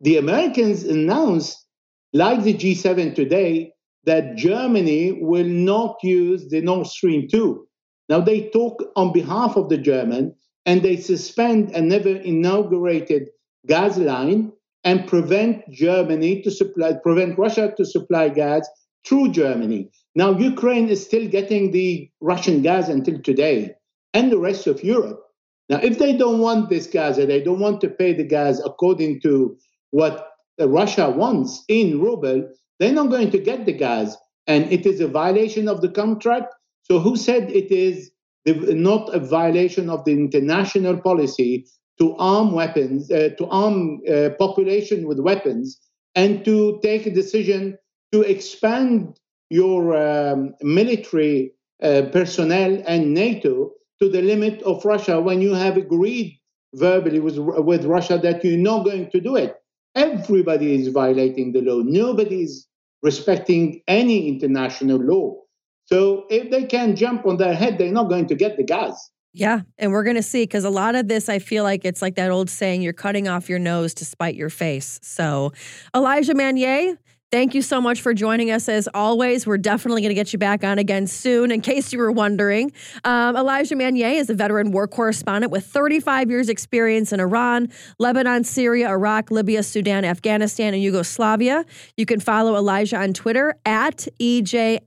the 0.00 0.16
Americans 0.16 0.82
announced 0.82 1.66
like 2.12 2.42
the 2.42 2.54
G7 2.54 3.14
today, 3.14 3.72
that 4.04 4.36
Germany 4.36 5.18
will 5.20 5.46
not 5.46 5.96
use 6.02 6.48
the 6.48 6.60
Nord 6.62 6.86
Stream 6.86 7.28
2. 7.28 7.66
Now 8.08 8.20
they 8.20 8.48
talk 8.50 8.82
on 8.94 9.12
behalf 9.12 9.56
of 9.56 9.68
the 9.68 9.78
German 9.78 10.34
and 10.64 10.82
they 10.82 10.96
suspend 10.96 11.72
a 11.72 11.80
never 11.80 12.16
inaugurated 12.16 13.28
gas 13.66 13.98
line 13.98 14.52
and 14.86 15.06
prevent 15.08 15.68
Germany 15.70 16.40
to 16.42 16.50
supply, 16.50 16.92
prevent 17.02 17.36
Russia 17.36 17.74
to 17.76 17.84
supply 17.84 18.28
gas 18.28 18.66
through 19.06 19.32
Germany. 19.32 19.90
Now 20.14 20.30
Ukraine 20.38 20.88
is 20.88 21.04
still 21.04 21.26
getting 21.28 21.72
the 21.72 22.08
Russian 22.20 22.62
gas 22.62 22.88
until 22.88 23.20
today, 23.20 23.74
and 24.14 24.32
the 24.32 24.38
rest 24.38 24.66
of 24.66 24.82
Europe. 24.82 25.20
Now, 25.68 25.78
if 25.82 25.98
they 25.98 26.16
don't 26.16 26.38
want 26.38 26.70
this 26.70 26.86
gas 26.86 27.18
and 27.18 27.28
they 27.28 27.42
don't 27.42 27.58
want 27.58 27.80
to 27.80 27.88
pay 27.88 28.12
the 28.14 28.24
gas 28.24 28.60
according 28.64 29.20
to 29.22 29.58
what 29.90 30.28
Russia 30.60 31.10
wants 31.10 31.64
in 31.68 32.00
ruble, 32.00 32.48
they're 32.78 32.92
not 32.92 33.10
going 33.10 33.32
to 33.32 33.38
get 33.38 33.66
the 33.66 33.72
gas. 33.72 34.16
And 34.46 34.72
it 34.72 34.86
is 34.86 35.00
a 35.00 35.08
violation 35.08 35.66
of 35.68 35.80
the 35.80 35.88
contract. 35.88 36.54
So 36.82 37.00
who 37.00 37.16
said 37.16 37.50
it 37.50 37.72
is 37.72 38.12
not 38.46 39.12
a 39.12 39.18
violation 39.18 39.90
of 39.90 40.04
the 40.04 40.12
international 40.12 40.98
policy 40.98 41.66
to 41.98 42.14
arm 42.16 42.52
weapons, 42.52 43.10
uh, 43.10 43.30
to 43.38 43.46
arm 43.46 44.00
uh, 44.08 44.30
population 44.38 45.06
with 45.06 45.18
weapons, 45.20 45.80
and 46.14 46.44
to 46.44 46.78
take 46.82 47.06
a 47.06 47.10
decision 47.10 47.78
to 48.12 48.22
expand 48.22 49.18
your 49.50 49.96
um, 49.96 50.54
military 50.62 51.52
uh, 51.82 52.02
personnel 52.12 52.82
and 52.86 53.14
NATO 53.14 53.72
to 54.00 54.08
the 54.08 54.22
limit 54.22 54.62
of 54.62 54.84
Russia 54.84 55.20
when 55.20 55.40
you 55.40 55.54
have 55.54 55.76
agreed 55.76 56.38
verbally 56.74 57.20
with, 57.20 57.38
with 57.38 57.84
Russia 57.84 58.18
that 58.18 58.44
you're 58.44 58.58
not 58.58 58.84
going 58.84 59.10
to 59.10 59.20
do 59.20 59.36
it. 59.36 59.56
Everybody 59.94 60.74
is 60.74 60.88
violating 60.88 61.52
the 61.52 61.62
law. 61.62 61.80
Nobody 61.80 62.42
is 62.42 62.66
respecting 63.02 63.82
any 63.88 64.28
international 64.28 64.98
law. 64.98 65.36
So 65.84 66.26
if 66.28 66.50
they 66.50 66.64
can 66.64 66.96
jump 66.96 67.24
on 67.24 67.36
their 67.36 67.54
head, 67.54 67.78
they're 67.78 67.92
not 67.92 68.08
going 68.08 68.26
to 68.26 68.34
get 68.34 68.56
the 68.56 68.64
gas. 68.64 69.10
Yeah. 69.36 69.60
And 69.78 69.92
we're 69.92 70.02
going 70.02 70.16
to 70.16 70.22
see 70.22 70.44
because 70.44 70.64
a 70.64 70.70
lot 70.70 70.94
of 70.94 71.08
this, 71.08 71.28
I 71.28 71.40
feel 71.40 71.62
like 71.62 71.84
it's 71.84 72.00
like 72.00 72.14
that 72.14 72.30
old 72.30 72.48
saying, 72.48 72.80
you're 72.80 72.94
cutting 72.94 73.28
off 73.28 73.50
your 73.50 73.58
nose 73.58 73.92
to 73.94 74.06
spite 74.06 74.34
your 74.34 74.48
face. 74.48 74.98
So, 75.02 75.52
Elijah 75.94 76.34
Magnier, 76.34 76.98
Thank 77.36 77.52
you 77.54 77.60
so 77.60 77.82
much 77.82 78.00
for 78.00 78.14
joining 78.14 78.50
us 78.50 78.66
as 78.66 78.88
always. 78.94 79.46
We're 79.46 79.58
definitely 79.58 80.00
going 80.00 80.08
to 80.08 80.14
get 80.14 80.32
you 80.32 80.38
back 80.38 80.64
on 80.64 80.78
again 80.78 81.06
soon, 81.06 81.50
in 81.50 81.60
case 81.60 81.92
you 81.92 81.98
were 81.98 82.10
wondering. 82.10 82.72
Um, 83.04 83.36
Elijah 83.36 83.76
Magnier 83.76 84.08
is 84.08 84.30
a 84.30 84.34
veteran 84.34 84.70
war 84.70 84.88
correspondent 84.88 85.52
with 85.52 85.66
35 85.66 86.30
years' 86.30 86.48
experience 86.48 87.12
in 87.12 87.20
Iran, 87.20 87.68
Lebanon, 87.98 88.42
Syria, 88.42 88.88
Iraq, 88.88 89.30
Libya, 89.30 89.62
Sudan, 89.62 90.06
Afghanistan, 90.06 90.72
and 90.72 90.82
Yugoslavia. 90.82 91.66
You 91.98 92.06
can 92.06 92.20
follow 92.20 92.56
Elijah 92.56 92.96
on 92.96 93.12
Twitter 93.12 93.54
at 93.66 94.08
EJMALRAI 94.18 94.86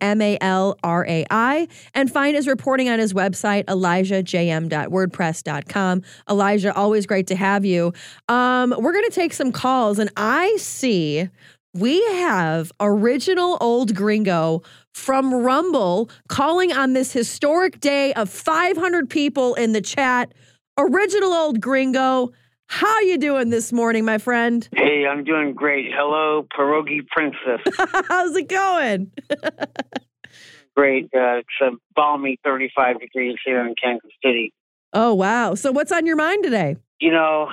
and 1.94 2.12
find 2.12 2.36
his 2.36 2.48
reporting 2.48 2.90
on 2.90 2.98
his 2.98 3.14
website, 3.14 3.66
elijahjm.wordpress.com. 3.66 6.02
Elijah, 6.28 6.74
always 6.74 7.06
great 7.06 7.28
to 7.28 7.36
have 7.36 7.64
you. 7.64 7.94
Um, 8.28 8.74
we're 8.76 8.94
going 8.94 9.08
to 9.08 9.12
take 9.12 9.34
some 9.34 9.52
calls, 9.52 10.00
and 10.00 10.10
I 10.18 10.56
see 10.58 11.30
we 11.74 12.04
have 12.06 12.72
original 12.80 13.58
old 13.62 13.96
gringo 13.96 14.64
from 14.94 15.34
Rumble 15.34 16.10
calling 16.28 16.74
on 16.74 16.94
this 16.94 17.12
historic 17.12 17.80
day 17.80 18.14
of 18.14 18.30
500 18.30 19.10
people 19.10 19.54
in 19.56 19.74
the 19.74 19.82
chat. 19.82 20.34
Original 20.78 21.34
old 21.34 21.62
gringo, 21.62 22.32
how 22.68 23.00
you 23.02 23.18
doing 23.18 23.50
this 23.50 23.72
morning, 23.72 24.06
my 24.06 24.18
friend? 24.18 24.68
Hey, 24.76 25.06
I'm 25.06 25.24
doing 25.24 25.54
great. 25.54 25.92
Hello, 25.94 26.48
pierogi 26.58 27.06
princess. 27.08 27.62
How's 28.08 28.36
it 28.36 28.48
going? 28.48 29.12
great. 30.76 31.06
Uh, 31.06 31.40
it's 31.40 31.48
a 31.62 31.72
balmy 31.96 32.40
35 32.44 33.00
degrees 33.00 33.36
here 33.46 33.66
in 33.66 33.76
Kansas 33.82 34.12
City. 34.24 34.54
Oh 34.92 35.14
wow! 35.14 35.54
So 35.54 35.72
what's 35.72 35.92
on 35.92 36.08
your 36.08 36.16
mind 36.16 36.44
today? 36.44 36.78
You 37.00 37.12
know, 37.12 37.50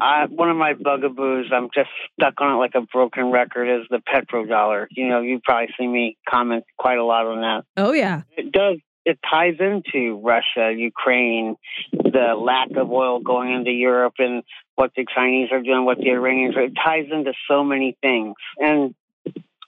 I, 0.00 0.26
one 0.26 0.50
of 0.50 0.56
my 0.56 0.74
bugaboos, 0.74 1.50
I'm 1.52 1.68
just 1.74 1.90
stuck 2.14 2.40
on 2.40 2.54
it 2.54 2.56
like 2.56 2.74
a 2.74 2.80
broken 2.80 3.30
record, 3.30 3.68
is 3.68 3.86
the 3.90 3.98
petrodollar. 3.98 4.86
You 4.90 5.08
know, 5.08 5.20
you 5.20 5.40
probably 5.42 5.68
see 5.78 5.86
me 5.86 6.16
comment 6.28 6.64
quite 6.76 6.98
a 6.98 7.04
lot 7.04 7.26
on 7.26 7.40
that. 7.42 7.64
Oh, 7.76 7.92
yeah. 7.92 8.22
It 8.36 8.50
does. 8.52 8.78
It 9.04 9.18
ties 9.30 9.54
into 9.58 10.20
Russia, 10.22 10.74
Ukraine, 10.76 11.56
the 11.92 12.34
lack 12.38 12.68
of 12.76 12.90
oil 12.90 13.20
going 13.20 13.54
into 13.54 13.70
Europe, 13.70 14.14
and 14.18 14.42
what 14.74 14.90
the 14.94 15.06
Chinese 15.14 15.48
are 15.50 15.62
doing, 15.62 15.84
what 15.84 15.98
the 15.98 16.10
Iranians 16.10 16.56
are. 16.56 16.64
It 16.64 16.74
ties 16.74 17.06
into 17.10 17.32
so 17.48 17.64
many 17.64 17.96
things. 18.02 18.34
And 18.58 18.94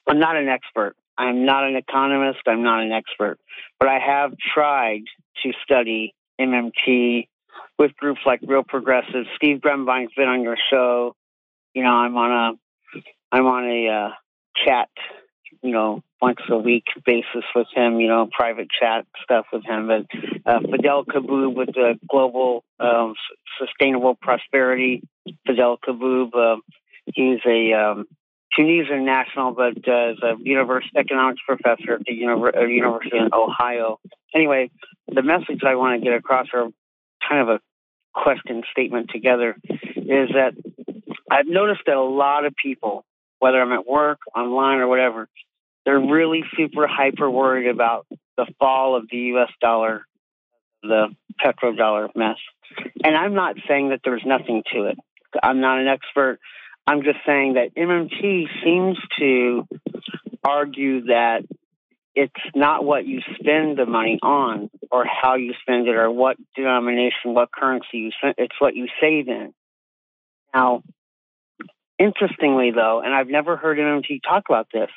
I'm 0.06 0.18
not 0.18 0.36
an 0.36 0.48
expert. 0.48 0.94
I'm 1.16 1.46
not 1.46 1.64
an 1.64 1.76
economist. 1.76 2.40
I'm 2.46 2.62
not 2.62 2.82
an 2.82 2.92
expert, 2.92 3.38
but 3.78 3.88
I 3.88 3.98
have 3.98 4.32
tried 4.54 5.04
to 5.42 5.52
study 5.64 6.14
MMT 6.38 7.28
with 7.80 7.96
groups 7.96 8.20
like 8.26 8.40
Real 8.46 8.62
Progressive. 8.62 9.24
Steve 9.36 9.62
Grumbine's 9.62 10.12
been 10.14 10.28
on 10.28 10.42
your 10.42 10.58
show. 10.70 11.16
You 11.74 11.82
know, 11.82 11.90
I'm 11.90 12.14
on 12.14 12.30
a 12.30 13.02
I'm 13.34 13.46
on 13.46 13.64
a 13.64 13.88
uh, 13.88 14.10
chat, 14.66 14.90
you 15.62 15.72
know, 15.72 16.02
once 16.20 16.40
a 16.50 16.58
week 16.58 16.84
basis 17.06 17.44
with 17.56 17.68
him. 17.74 17.98
You 17.98 18.08
know, 18.08 18.28
private 18.30 18.68
chat 18.78 19.06
stuff 19.24 19.46
with 19.50 19.64
him. 19.64 19.88
But 19.88 20.06
uh, 20.44 20.60
Fadhel 20.60 21.06
Kaboub 21.06 21.54
with 21.54 21.68
the 21.68 21.98
Global 22.08 22.64
um, 22.78 23.14
Sustainable 23.58 24.14
Prosperity. 24.14 25.02
Fadhel 25.48 25.78
Kaboub. 25.80 26.34
Uh, 26.34 26.60
he's 27.06 27.40
a 27.46 27.72
um, 27.72 28.04
Tunisian 28.54 29.06
national, 29.06 29.52
but 29.52 29.88
uh, 29.88 30.10
is 30.10 30.18
a 30.22 30.34
university 30.38 30.98
economics 30.98 31.40
professor 31.46 31.94
at 31.94 32.00
the 32.04 32.12
uh, 32.12 32.60
University 32.66 33.16
in 33.16 33.30
Ohio. 33.32 33.98
Anyway, 34.34 34.70
the 35.08 35.22
message 35.22 35.62
I 35.66 35.76
want 35.76 35.98
to 35.98 36.04
get 36.04 36.14
across, 36.14 36.48
or 36.52 36.68
kind 37.26 37.40
of 37.40 37.48
a 37.48 37.60
question 38.12 38.62
statement 38.70 39.10
together, 39.10 39.56
is 39.64 40.28
that 40.34 40.52
I've 41.30 41.46
noticed 41.46 41.82
that 41.86 41.96
a 41.96 42.02
lot 42.02 42.44
of 42.44 42.54
people, 42.56 43.04
whether 43.38 43.60
I'm 43.60 43.72
at 43.72 43.86
work, 43.86 44.18
online, 44.34 44.78
or 44.78 44.88
whatever, 44.88 45.28
they're 45.84 45.98
really 45.98 46.42
super 46.56 46.86
hyper 46.86 47.30
worried 47.30 47.68
about 47.68 48.06
the 48.36 48.46
fall 48.58 48.96
of 48.96 49.08
the 49.10 49.16
U.S. 49.16 49.50
dollar, 49.60 50.06
the 50.82 51.14
petrodollar 51.44 52.08
mess. 52.14 52.36
And 53.02 53.16
I'm 53.16 53.34
not 53.34 53.56
saying 53.68 53.90
that 53.90 54.00
there's 54.04 54.22
nothing 54.24 54.62
to 54.72 54.84
it. 54.86 54.98
I'm 55.42 55.60
not 55.60 55.78
an 55.78 55.88
expert. 55.88 56.38
I'm 56.86 57.02
just 57.02 57.18
saying 57.24 57.54
that 57.54 57.74
MMT 57.76 58.46
seems 58.64 58.98
to 59.18 59.66
argue 60.44 61.04
that 61.04 61.42
it's 62.14 62.32
not 62.54 62.84
what 62.84 63.06
you 63.06 63.20
spend 63.38 63.78
the 63.78 63.86
money 63.86 64.18
on 64.22 64.70
or 64.90 65.04
how 65.04 65.36
you 65.36 65.54
spend 65.62 65.86
it 65.88 65.94
or 65.94 66.10
what 66.10 66.36
denomination, 66.56 67.34
what 67.34 67.52
currency 67.52 67.98
you 67.98 68.10
spend. 68.18 68.34
It's 68.38 68.54
what 68.58 68.74
you 68.74 68.88
save 69.00 69.28
in. 69.28 69.54
Now, 70.52 70.82
interestingly, 71.98 72.72
though, 72.72 73.00
and 73.04 73.14
I've 73.14 73.28
never 73.28 73.56
heard 73.56 73.78
MMT 73.78 74.22
talk 74.22 74.44
about 74.48 74.68
this, 74.72 74.90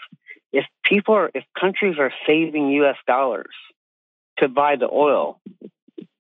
if 0.52 0.66
people 0.84 1.16
are, 1.16 1.32
if 1.34 1.44
countries 1.60 1.96
are 2.00 2.12
saving 2.28 2.70
U.S. 2.72 2.98
dollars 3.08 3.54
to 4.40 4.48
buy 4.48 4.76
the 4.76 4.90
oil, 4.92 5.40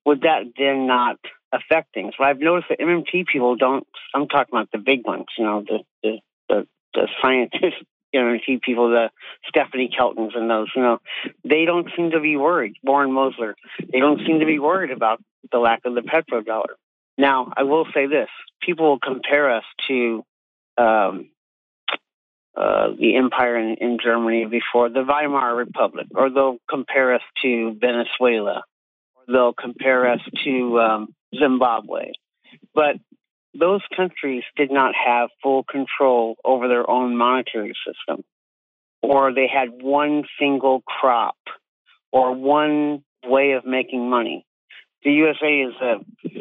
would 0.05 0.21
that 0.21 0.43
then 0.57 0.85
not 0.87 1.17
affect 1.51 1.93
things? 1.93 2.13
Well, 2.19 2.29
I've 2.29 2.39
noticed 2.39 2.69
that 2.69 2.79
MMT 2.79 3.27
people 3.27 3.55
don't. 3.55 3.87
I'm 4.13 4.27
talking 4.27 4.53
about 4.53 4.69
the 4.71 4.79
big 4.79 5.05
ones, 5.05 5.25
you 5.37 5.45
know, 5.45 5.63
the 5.67 5.79
the 6.01 6.19
the, 6.49 6.67
the 6.93 7.07
scientists, 7.21 7.81
MMT 8.13 8.61
people, 8.61 8.89
the 8.89 9.09
Stephanie 9.47 9.89
Keltons 9.97 10.35
and 10.35 10.49
those. 10.49 10.67
You 10.75 10.81
know, 10.81 10.99
they 11.43 11.65
don't 11.65 11.87
seem 11.95 12.11
to 12.11 12.19
be 12.19 12.37
worried. 12.37 12.73
Warren 12.83 13.11
Mosler, 13.11 13.53
they 13.91 13.99
don't 13.99 14.21
seem 14.25 14.39
to 14.39 14.45
be 14.45 14.59
worried 14.59 14.91
about 14.91 15.21
the 15.51 15.59
lack 15.59 15.81
of 15.85 15.95
the 15.95 16.01
petrodollar. 16.01 16.75
Now, 17.17 17.51
I 17.55 17.63
will 17.63 17.85
say 17.93 18.07
this: 18.07 18.29
people 18.61 18.89
will 18.89 18.99
compare 18.99 19.55
us 19.55 19.65
to. 19.87 20.23
Um, 20.77 21.29
uh, 22.55 22.89
the 22.99 23.15
empire 23.15 23.57
in, 23.57 23.77
in 23.81 23.97
Germany 24.03 24.45
before 24.45 24.87
the 24.87 25.03
Weimar 25.03 25.55
Republic, 25.55 26.05
or 26.13 26.29
they'll 26.29 26.59
compare 26.69 27.15
us 27.15 27.21
to 27.41 27.75
Venezuela, 27.81 28.63
or 29.15 29.23
they'll 29.27 29.53
compare 29.53 30.11
us 30.11 30.19
to 30.43 30.79
um, 30.79 31.15
Zimbabwe. 31.35 32.11
But 32.75 32.97
those 33.57 33.81
countries 33.95 34.43
did 34.55 34.71
not 34.71 34.93
have 34.95 35.29
full 35.41 35.63
control 35.63 36.35
over 36.43 36.67
their 36.67 36.89
own 36.89 37.15
monetary 37.15 37.73
system, 37.85 38.23
or 39.01 39.33
they 39.33 39.47
had 39.47 39.69
one 39.81 40.23
single 40.39 40.81
crop 40.81 41.37
or 42.11 42.33
one 42.33 43.03
way 43.25 43.51
of 43.51 43.65
making 43.65 44.09
money. 44.09 44.45
The 45.03 45.11
USA 45.11 45.61
is 45.61 45.73
a 45.81 46.33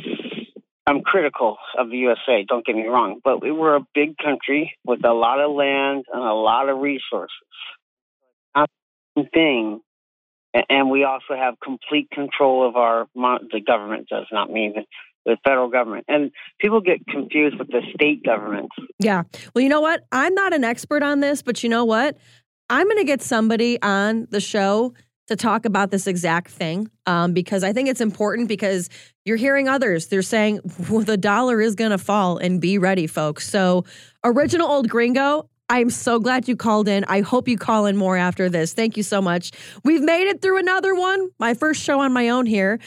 I'm 0.84 1.02
critical 1.02 1.58
of 1.78 1.90
the 1.90 1.98
USA, 1.98 2.44
don't 2.46 2.66
get 2.66 2.74
me 2.74 2.86
wrong, 2.86 3.20
but 3.22 3.40
we 3.40 3.52
were 3.52 3.76
a 3.76 3.86
big 3.94 4.16
country 4.18 4.76
with 4.84 5.04
a 5.04 5.12
lot 5.12 5.40
of 5.40 5.52
land 5.52 6.06
and 6.12 6.22
a 6.22 6.34
lot 6.34 6.68
of 6.68 6.78
resources. 6.78 7.30
Not 8.54 8.68
thing. 9.32 9.80
And 10.68 10.90
we 10.90 11.04
also 11.04 11.34
have 11.36 11.54
complete 11.62 12.10
control 12.10 12.68
of 12.68 12.76
our, 12.76 13.06
the 13.14 13.60
government 13.64 14.08
does 14.08 14.26
not 14.32 14.50
mean 14.50 14.74
the 15.24 15.36
federal 15.44 15.68
government. 15.68 16.04
And 16.08 16.30
people 16.60 16.80
get 16.80 17.06
confused 17.06 17.58
with 17.58 17.68
the 17.68 17.80
state 17.94 18.24
governments. 18.24 18.74
Yeah. 18.98 19.22
Well, 19.54 19.62
you 19.62 19.68
know 19.68 19.80
what? 19.80 20.04
I'm 20.12 20.34
not 20.34 20.52
an 20.52 20.64
expert 20.64 21.02
on 21.02 21.20
this, 21.20 21.42
but 21.42 21.62
you 21.62 21.68
know 21.68 21.84
what? 21.84 22.16
I'm 22.70 22.86
going 22.86 22.98
to 22.98 23.04
get 23.04 23.22
somebody 23.22 23.80
on 23.82 24.26
the 24.30 24.40
show 24.40 24.94
to 25.28 25.36
talk 25.36 25.64
about 25.64 25.90
this 25.90 26.06
exact 26.06 26.50
thing 26.50 26.90
um, 27.06 27.32
because 27.32 27.64
I 27.64 27.72
think 27.72 27.88
it's 27.88 28.00
important 28.00 28.48
because 28.48 28.88
you're 29.24 29.36
hearing 29.36 29.68
others. 29.68 30.08
They're 30.08 30.22
saying 30.22 30.60
well, 30.90 31.00
the 31.00 31.16
dollar 31.16 31.60
is 31.60 31.74
going 31.74 31.90
to 31.90 31.98
fall 31.98 32.38
and 32.38 32.60
be 32.60 32.78
ready, 32.78 33.06
folks. 33.06 33.48
So, 33.48 33.84
original 34.24 34.68
old 34.68 34.88
gringo. 34.88 35.48
I'm 35.68 35.88
so 35.88 36.18
glad 36.18 36.48
you 36.48 36.56
called 36.56 36.86
in. 36.86 37.04
I 37.04 37.22
hope 37.22 37.48
you 37.48 37.56
call 37.56 37.86
in 37.86 37.96
more 37.96 38.16
after 38.16 38.50
this. 38.50 38.74
Thank 38.74 38.98
you 38.98 39.02
so 39.02 39.22
much. 39.22 39.52
We've 39.84 40.02
made 40.02 40.28
it 40.28 40.42
through 40.42 40.58
another 40.58 40.94
one. 40.94 41.30
My 41.38 41.54
first 41.54 41.82
show 41.82 42.00
on 42.00 42.12
my 42.12 42.28
own 42.28 42.44
here. 42.44 42.78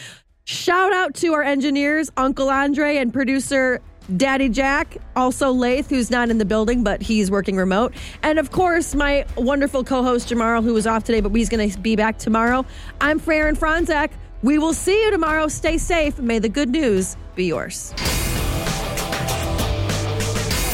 Shout 0.45 0.93
out 0.93 1.15
to 1.15 1.33
our 1.33 1.41
engineers, 1.41 2.11
Uncle 2.17 2.51
Andre 2.51 2.97
and 2.97 3.11
producer 3.11 3.81
Daddy 4.15 4.47
Jack, 4.47 4.97
also 5.15 5.51
Lath, 5.51 5.89
who's 5.89 6.11
not 6.11 6.29
in 6.29 6.37
the 6.37 6.45
building, 6.45 6.83
but 6.83 7.01
he's 7.01 7.31
working 7.31 7.57
remote. 7.57 7.95
And 8.21 8.37
of 8.37 8.51
course, 8.51 8.93
my 8.93 9.25
wonderful 9.35 9.83
co 9.83 10.03
host, 10.03 10.29
Jamarl, 10.29 10.63
who 10.63 10.75
was 10.75 10.85
off 10.85 11.03
today, 11.03 11.19
but 11.19 11.31
he's 11.31 11.49
going 11.49 11.67
to 11.67 11.79
be 11.79 11.95
back 11.95 12.19
tomorrow. 12.19 12.63
I'm 13.01 13.19
Faran 13.19 13.57
Fronczak. 13.57 14.11
We 14.43 14.59
will 14.59 14.73
see 14.73 15.03
you 15.05 15.09
tomorrow. 15.09 15.47
Stay 15.47 15.79
safe. 15.79 16.19
May 16.19 16.37
the 16.37 16.49
good 16.49 16.69
news 16.69 17.17
be 17.35 17.45
yours. 17.45 17.93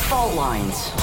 Fault 0.09 0.35
lines. 0.35 1.00